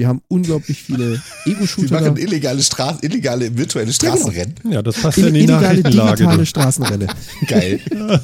Wir 0.00 0.08
haben 0.08 0.22
unglaublich 0.28 0.82
viele 0.82 1.22
Die 1.44 1.50
Ego-Shooter. 1.50 2.00
machen 2.00 2.14
da. 2.14 2.22
illegale, 2.22 2.62
Straßen, 2.62 3.02
illegale 3.02 3.54
virtuelle 3.54 3.92
genau. 3.92 4.16
Straßenrennen. 4.16 4.54
Ja, 4.70 4.80
das 4.80 4.98
passt 4.98 5.18
ja 5.18 5.26
in 5.26 5.34
die 5.34 5.40
illegale 5.40 5.82
digitale 5.82 6.38
du. 6.38 6.46
Straßenrennen. 6.46 7.08
Geil. 7.46 7.80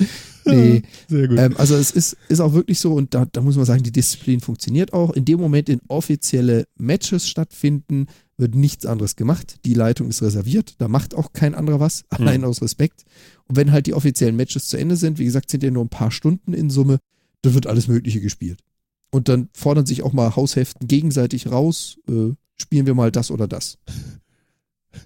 Nee. 0.49 0.83
Sehr 1.09 1.27
gut. 1.27 1.41
Ähm, 1.41 1.57
also 1.57 1.75
es 1.75 1.91
ist, 1.91 2.17
ist 2.29 2.39
auch 2.39 2.53
wirklich 2.53 2.79
so, 2.79 2.95
und 2.95 3.15
da, 3.15 3.25
da 3.25 3.41
muss 3.41 3.57
man 3.57 3.65
sagen, 3.65 3.83
die 3.83 3.91
Disziplin 3.91 4.39
funktioniert 4.39 4.93
auch. 4.93 5.11
In 5.11 5.25
dem 5.25 5.41
Moment, 5.41 5.69
in 5.69 5.81
offizielle 5.89 6.69
Matches 6.79 7.29
stattfinden, 7.29 8.07
wird 8.37 8.55
nichts 8.55 8.87
anderes 8.87 9.17
gemacht. 9.17 9.57
Die 9.65 9.75
Leitung 9.75 10.09
ist 10.09 10.23
reserviert, 10.23 10.77
da 10.79 10.87
macht 10.87 11.17
auch 11.17 11.33
kein 11.33 11.57
anderer 11.57 11.81
was, 11.81 12.05
allein 12.11 12.45
aus 12.45 12.63
Respekt. 12.63 13.03
Und 13.49 13.57
wenn 13.57 13.73
halt 13.73 13.89
die 13.89 13.95
offiziellen 13.95 14.37
Matches 14.37 14.69
zu 14.69 14.77
Ende 14.77 14.95
sind, 14.95 15.19
wie 15.19 15.25
gesagt, 15.25 15.51
sind 15.51 15.65
ja 15.65 15.73
nur 15.73 15.85
ein 15.85 15.89
paar 15.89 16.13
Stunden 16.13 16.53
in 16.53 16.71
Summe, 16.71 16.99
dann 17.43 17.55
wird 17.55 17.67
alles 17.67 17.89
Mögliche 17.89 18.21
gespielt. 18.21 18.61
Und 19.11 19.29
dann 19.29 19.49
fordern 19.53 19.87
sich 19.87 20.03
auch 20.03 20.13
mal 20.13 20.35
Haushälften 20.37 20.89
gegenseitig 20.89 21.51
raus, 21.51 21.99
äh, 22.09 22.33
spielen 22.57 22.87
wir 22.87 22.95
mal 22.95 23.11
das 23.11 23.31
oder 23.31 23.49
das. 23.49 23.79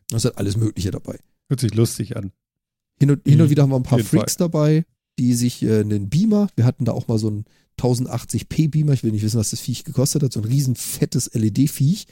Da 0.09 0.19
ist 0.19 0.25
halt 0.25 0.39
alles 0.39 0.57
Mögliche 0.57 0.93
dabei. 0.93 1.19
Hört 1.49 1.59
sich 1.59 1.75
lustig 1.75 2.17
an. 2.17 2.31
Hin 3.01 3.11
und, 3.11 3.25
hin 3.25 3.39
Mhm, 3.39 3.41
und 3.41 3.51
wieder 3.51 3.65
haben 3.65 3.71
wir 3.71 3.77
ein 3.77 3.83
paar 3.83 3.99
Freaks 3.99 4.37
dabei, 4.37 4.85
die 5.19 5.35
sich 5.35 5.63
äh, 5.65 5.81
einen 5.81 6.09
Beamer, 6.09 6.49
wir 6.55 6.65
hatten 6.65 6.85
da 6.85 6.93
auch 6.93 7.09
mal 7.09 7.19
so 7.19 7.27
einen 7.27 7.45
1080p 7.81 8.71
Beamer, 8.71 8.93
ich 8.93 9.03
will 9.03 9.11
nicht 9.11 9.25
wissen, 9.25 9.41
was 9.41 9.51
das 9.51 9.61
Viech 9.61 9.83
gekostet 9.83 10.23
hat, 10.23 10.33
so 10.33 10.41
ein 10.41 10.45
riesen 10.45 10.77
fettes 10.77 11.31
LED-Viech. 11.35 12.07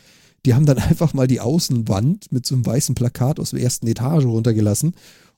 Die 0.44 0.54
haben 0.54 0.66
dann 0.66 0.78
einfach 0.78 1.14
mal 1.14 1.28
die 1.28 1.40
Außenwand 1.40 2.32
mit 2.32 2.46
so 2.46 2.56
einem 2.56 2.66
weißen 2.66 2.94
Plakat 2.96 3.38
aus 3.38 3.50
der 3.50 3.60
ersten 3.60 3.86
Etage 3.86 4.24
runtergelassen 4.24 4.96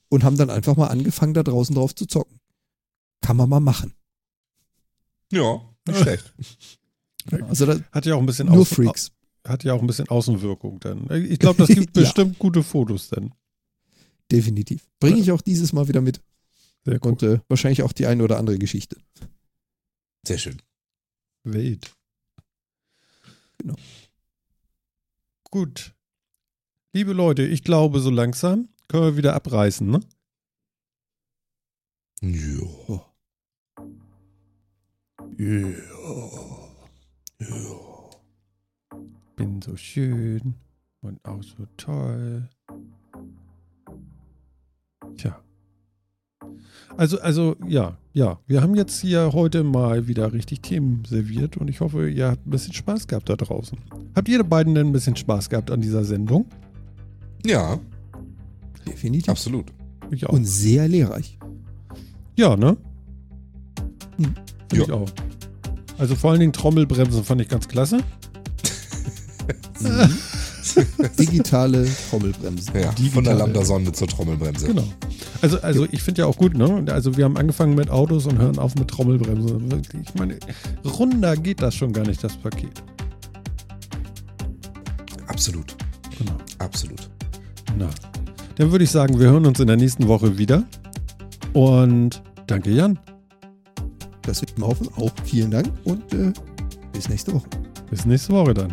und 0.09 0.25
haben 0.25 0.39
dann 0.39 0.51
einfach 0.51 0.77
mal 0.77 0.89
angefangen, 0.89 1.35
da 1.35 1.43
draußen 1.43 1.75
drauf 1.75 1.95
zu 1.95 2.07
zocken. 2.07 2.39
Kann 3.21 3.37
man 3.37 3.49
mal 3.49 3.61
machen. 3.61 3.93
Ja, 5.31 5.61
nicht 5.87 6.01
schlecht. 6.01 6.33
Also 7.49 7.67
da, 7.67 7.79
Hat 7.93 8.07
ja 8.07 8.15
auch 8.15 8.19
ein 8.21 8.25
bisschen 8.27 8.47
nur 8.49 8.65
Außen- 8.65 8.75
Freaks. 8.77 9.13
Hat 9.47 9.63
ja 9.63 9.75
auch 9.75 9.81
ein 9.83 9.87
bisschen 9.87 10.09
Außenwirkung 10.09 10.81
dann. 10.81 11.07
Ich 11.27 11.39
glaube, 11.39 11.59
das 11.59 11.69
gibt 11.69 11.95
Ja. 11.97 12.03
bestimmt 12.03 12.39
gute 12.39 12.63
Fotos 12.63 13.09
dann. 13.11 13.35
Definitiv. 14.33 14.89
Bringe 15.01 15.19
ich 15.21 15.31
auch 15.31 15.43
dieses 15.43 15.75
Mal 15.75 15.87
wieder 15.87 16.01
mit 16.01 16.23
Sehr 16.87 16.95
cool. 17.05 17.11
und 17.13 17.23
äh, 17.23 17.41
wahrscheinlich 17.49 17.83
auch 17.83 17.93
die 17.93 18.07
eine 18.07 18.25
oder 18.25 18.39
andere 18.39 18.59
Geschichte. 18.59 18.97
Sehr 20.27 20.39
schön. 20.39 20.63
Wild. 21.45 21.95
Genau. 23.59 23.77
Gut. 25.51 25.95
Liebe 26.95 27.13
Leute, 27.13 27.43
ich 27.47 27.63
glaube, 27.65 28.01
so 28.01 28.09
langsam 28.09 28.71
können 28.89 29.05
wir 29.05 29.17
wieder 29.19 29.35
abreißen, 29.35 29.87
ne? 29.89 30.01
Ja. 32.23 33.07
Bin 39.37 39.63
so 39.63 39.75
schön 39.75 40.55
und 41.01 41.25
auch 41.25 41.43
so 41.43 41.67
toll. 41.79 42.47
Tja. 45.17 45.41
Also, 46.99 47.19
also, 47.23 47.57
ja, 47.67 47.97
ja. 48.13 48.39
Wir 48.47 48.61
haben 48.61 48.75
jetzt 48.75 49.01
hier 49.01 49.33
heute 49.33 49.65
mal 49.65 50.07
wieder 50.09 50.35
richtig 50.35 50.61
Themen 50.61 51.07
serviert 51.07 51.57
und 51.57 51.69
ich 51.69 51.81
hoffe, 51.81 52.11
ihr 52.11 52.29
habt 52.33 52.47
ein 52.47 52.51
bisschen 52.51 52.75
Spaß 52.75 53.07
gehabt 53.07 53.31
da 53.31 53.37
draußen. 53.37 53.79
Habt 54.15 54.29
ihr 54.29 54.45
beiden 54.45 54.75
denn 54.75 54.89
ein 54.89 54.93
bisschen 54.93 55.17
Spaß 55.17 55.49
gehabt 55.49 55.71
an 55.71 55.81
dieser 55.81 56.05
Sendung? 56.05 56.45
Ja, 57.47 57.81
Definitiv. 58.87 59.31
absolut. 59.31 59.73
Ich 60.11 60.27
auch. 60.27 60.35
Und 60.35 60.45
sehr 60.45 60.87
lehrreich. 60.87 61.39
Ja, 62.37 62.57
ne? 62.57 62.77
Hm. 64.19 64.35
Find 64.71 64.81
Ja. 64.81 64.83
Ich 64.87 64.93
auch. 64.93 65.09
Also 65.99 66.15
vor 66.17 66.31
allen 66.31 66.41
Dingen 66.41 66.53
Trommelbremsen 66.55 67.23
fand 67.25 67.41
ich 67.43 67.49
ganz 67.49 67.69
klasse. 67.69 67.99
Digitale 71.19 71.87
Trommelbremsen. 72.11 72.75
Ja, 72.75 72.91
Digitale- 72.93 73.11
von 73.11 73.25
der 73.25 73.35
Lambda-Sonde 73.35 73.93
zur 73.93 74.09
Trommelbremse. 74.09 74.67
Genau. 74.69 74.85
Also, 75.43 75.61
also 75.61 75.87
ich 75.91 76.03
finde 76.03 76.23
ja 76.23 76.27
auch 76.27 76.37
gut, 76.37 76.57
ne? 76.57 76.85
Also 76.93 77.17
wir 77.17 77.25
haben 77.25 77.37
angefangen 77.37 77.75
mit 77.75 77.91
Autos 77.91 78.27
und 78.27 78.39
hören 78.39 78.59
auf 78.59 78.75
mit 78.77 78.89
Trommelbremsen. 78.89 79.71
Wirklich, 79.71 80.03
Ich 80.09 80.15
meine, 80.15 80.37
runder 80.85 81.37
geht 81.37 81.61
das 81.63 81.75
schon 81.75 81.93
gar 81.93 82.07
nicht, 82.07 82.23
das 82.23 82.37
Paket. 82.37 82.83
Absolut, 85.27 85.75
Genau. 86.19 86.33
absolut. 86.59 87.09
Na. 87.79 87.89
Dann 88.57 88.71
würde 88.73 88.85
ich 88.85 88.91
sagen, 88.91 89.19
wir 89.19 89.29
hören 89.31 89.47
uns 89.47 89.59
in 89.61 89.67
der 89.67 89.77
nächsten 89.77 90.07
Woche 90.09 90.37
wieder. 90.39 90.65
Und 91.55 92.23
danke, 92.47 92.71
Jan. 92.71 92.99
Das 94.31 94.41
wird 94.43 94.57
mir 94.57 94.65
auch, 94.65 94.77
auch 94.97 95.11
vielen 95.25 95.51
Dank 95.51 95.73
und 95.83 96.15
äh, 96.15 96.33
bis 96.93 97.09
nächste 97.09 97.35
Woche. 97.35 97.49
Bis 97.91 98.07
nächste 98.07 98.33
Woche 98.33 98.55
dann. 98.55 98.73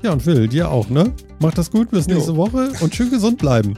Ja, 0.00 0.12
und 0.12 0.22
Phil, 0.22 0.46
dir 0.46 0.70
auch, 0.70 0.88
ne? 0.90 1.12
Macht 1.40 1.58
das 1.58 1.72
gut, 1.72 1.90
bis 1.90 2.06
Jo. 2.06 2.14
nächste 2.14 2.36
Woche 2.36 2.70
und 2.78 2.94
schön 2.94 3.10
gesund 3.10 3.38
bleiben. 3.38 3.74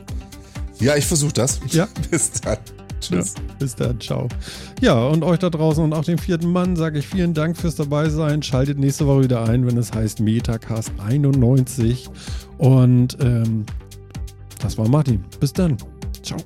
Ja, 0.80 0.96
ich 0.96 1.06
versuche 1.06 1.32
das. 1.32 1.60
Ja. 1.70 1.88
Bis 2.10 2.30
dann. 2.42 2.58
Tschüss. 3.00 3.34
Ja, 3.36 3.42
bis 3.58 3.74
dann, 3.74 4.00
ciao. 4.00 4.28
Ja, 4.80 5.06
und 5.06 5.22
euch 5.24 5.38
da 5.38 5.50
draußen 5.50 5.82
und 5.84 5.92
auch 5.92 6.04
dem 6.04 6.16
vierten 6.16 6.50
Mann 6.50 6.74
sage 6.74 6.98
ich 6.98 7.06
vielen 7.06 7.34
Dank 7.34 7.56
fürs 7.56 7.74
dabei 7.74 8.08
sein. 8.08 8.42
Schaltet 8.42 8.78
nächste 8.78 9.06
Woche 9.06 9.24
wieder 9.24 9.46
ein, 9.46 9.66
wenn 9.66 9.76
es 9.76 9.92
heißt 9.92 10.20
Metacast 10.20 10.92
91. 10.98 12.08
Und 12.58 13.18
ähm, 13.20 13.64
das 14.60 14.78
war 14.78 14.88
Martin. 14.88 15.22
Bis 15.38 15.52
dann. 15.52 15.76
Ciao. 16.22 16.38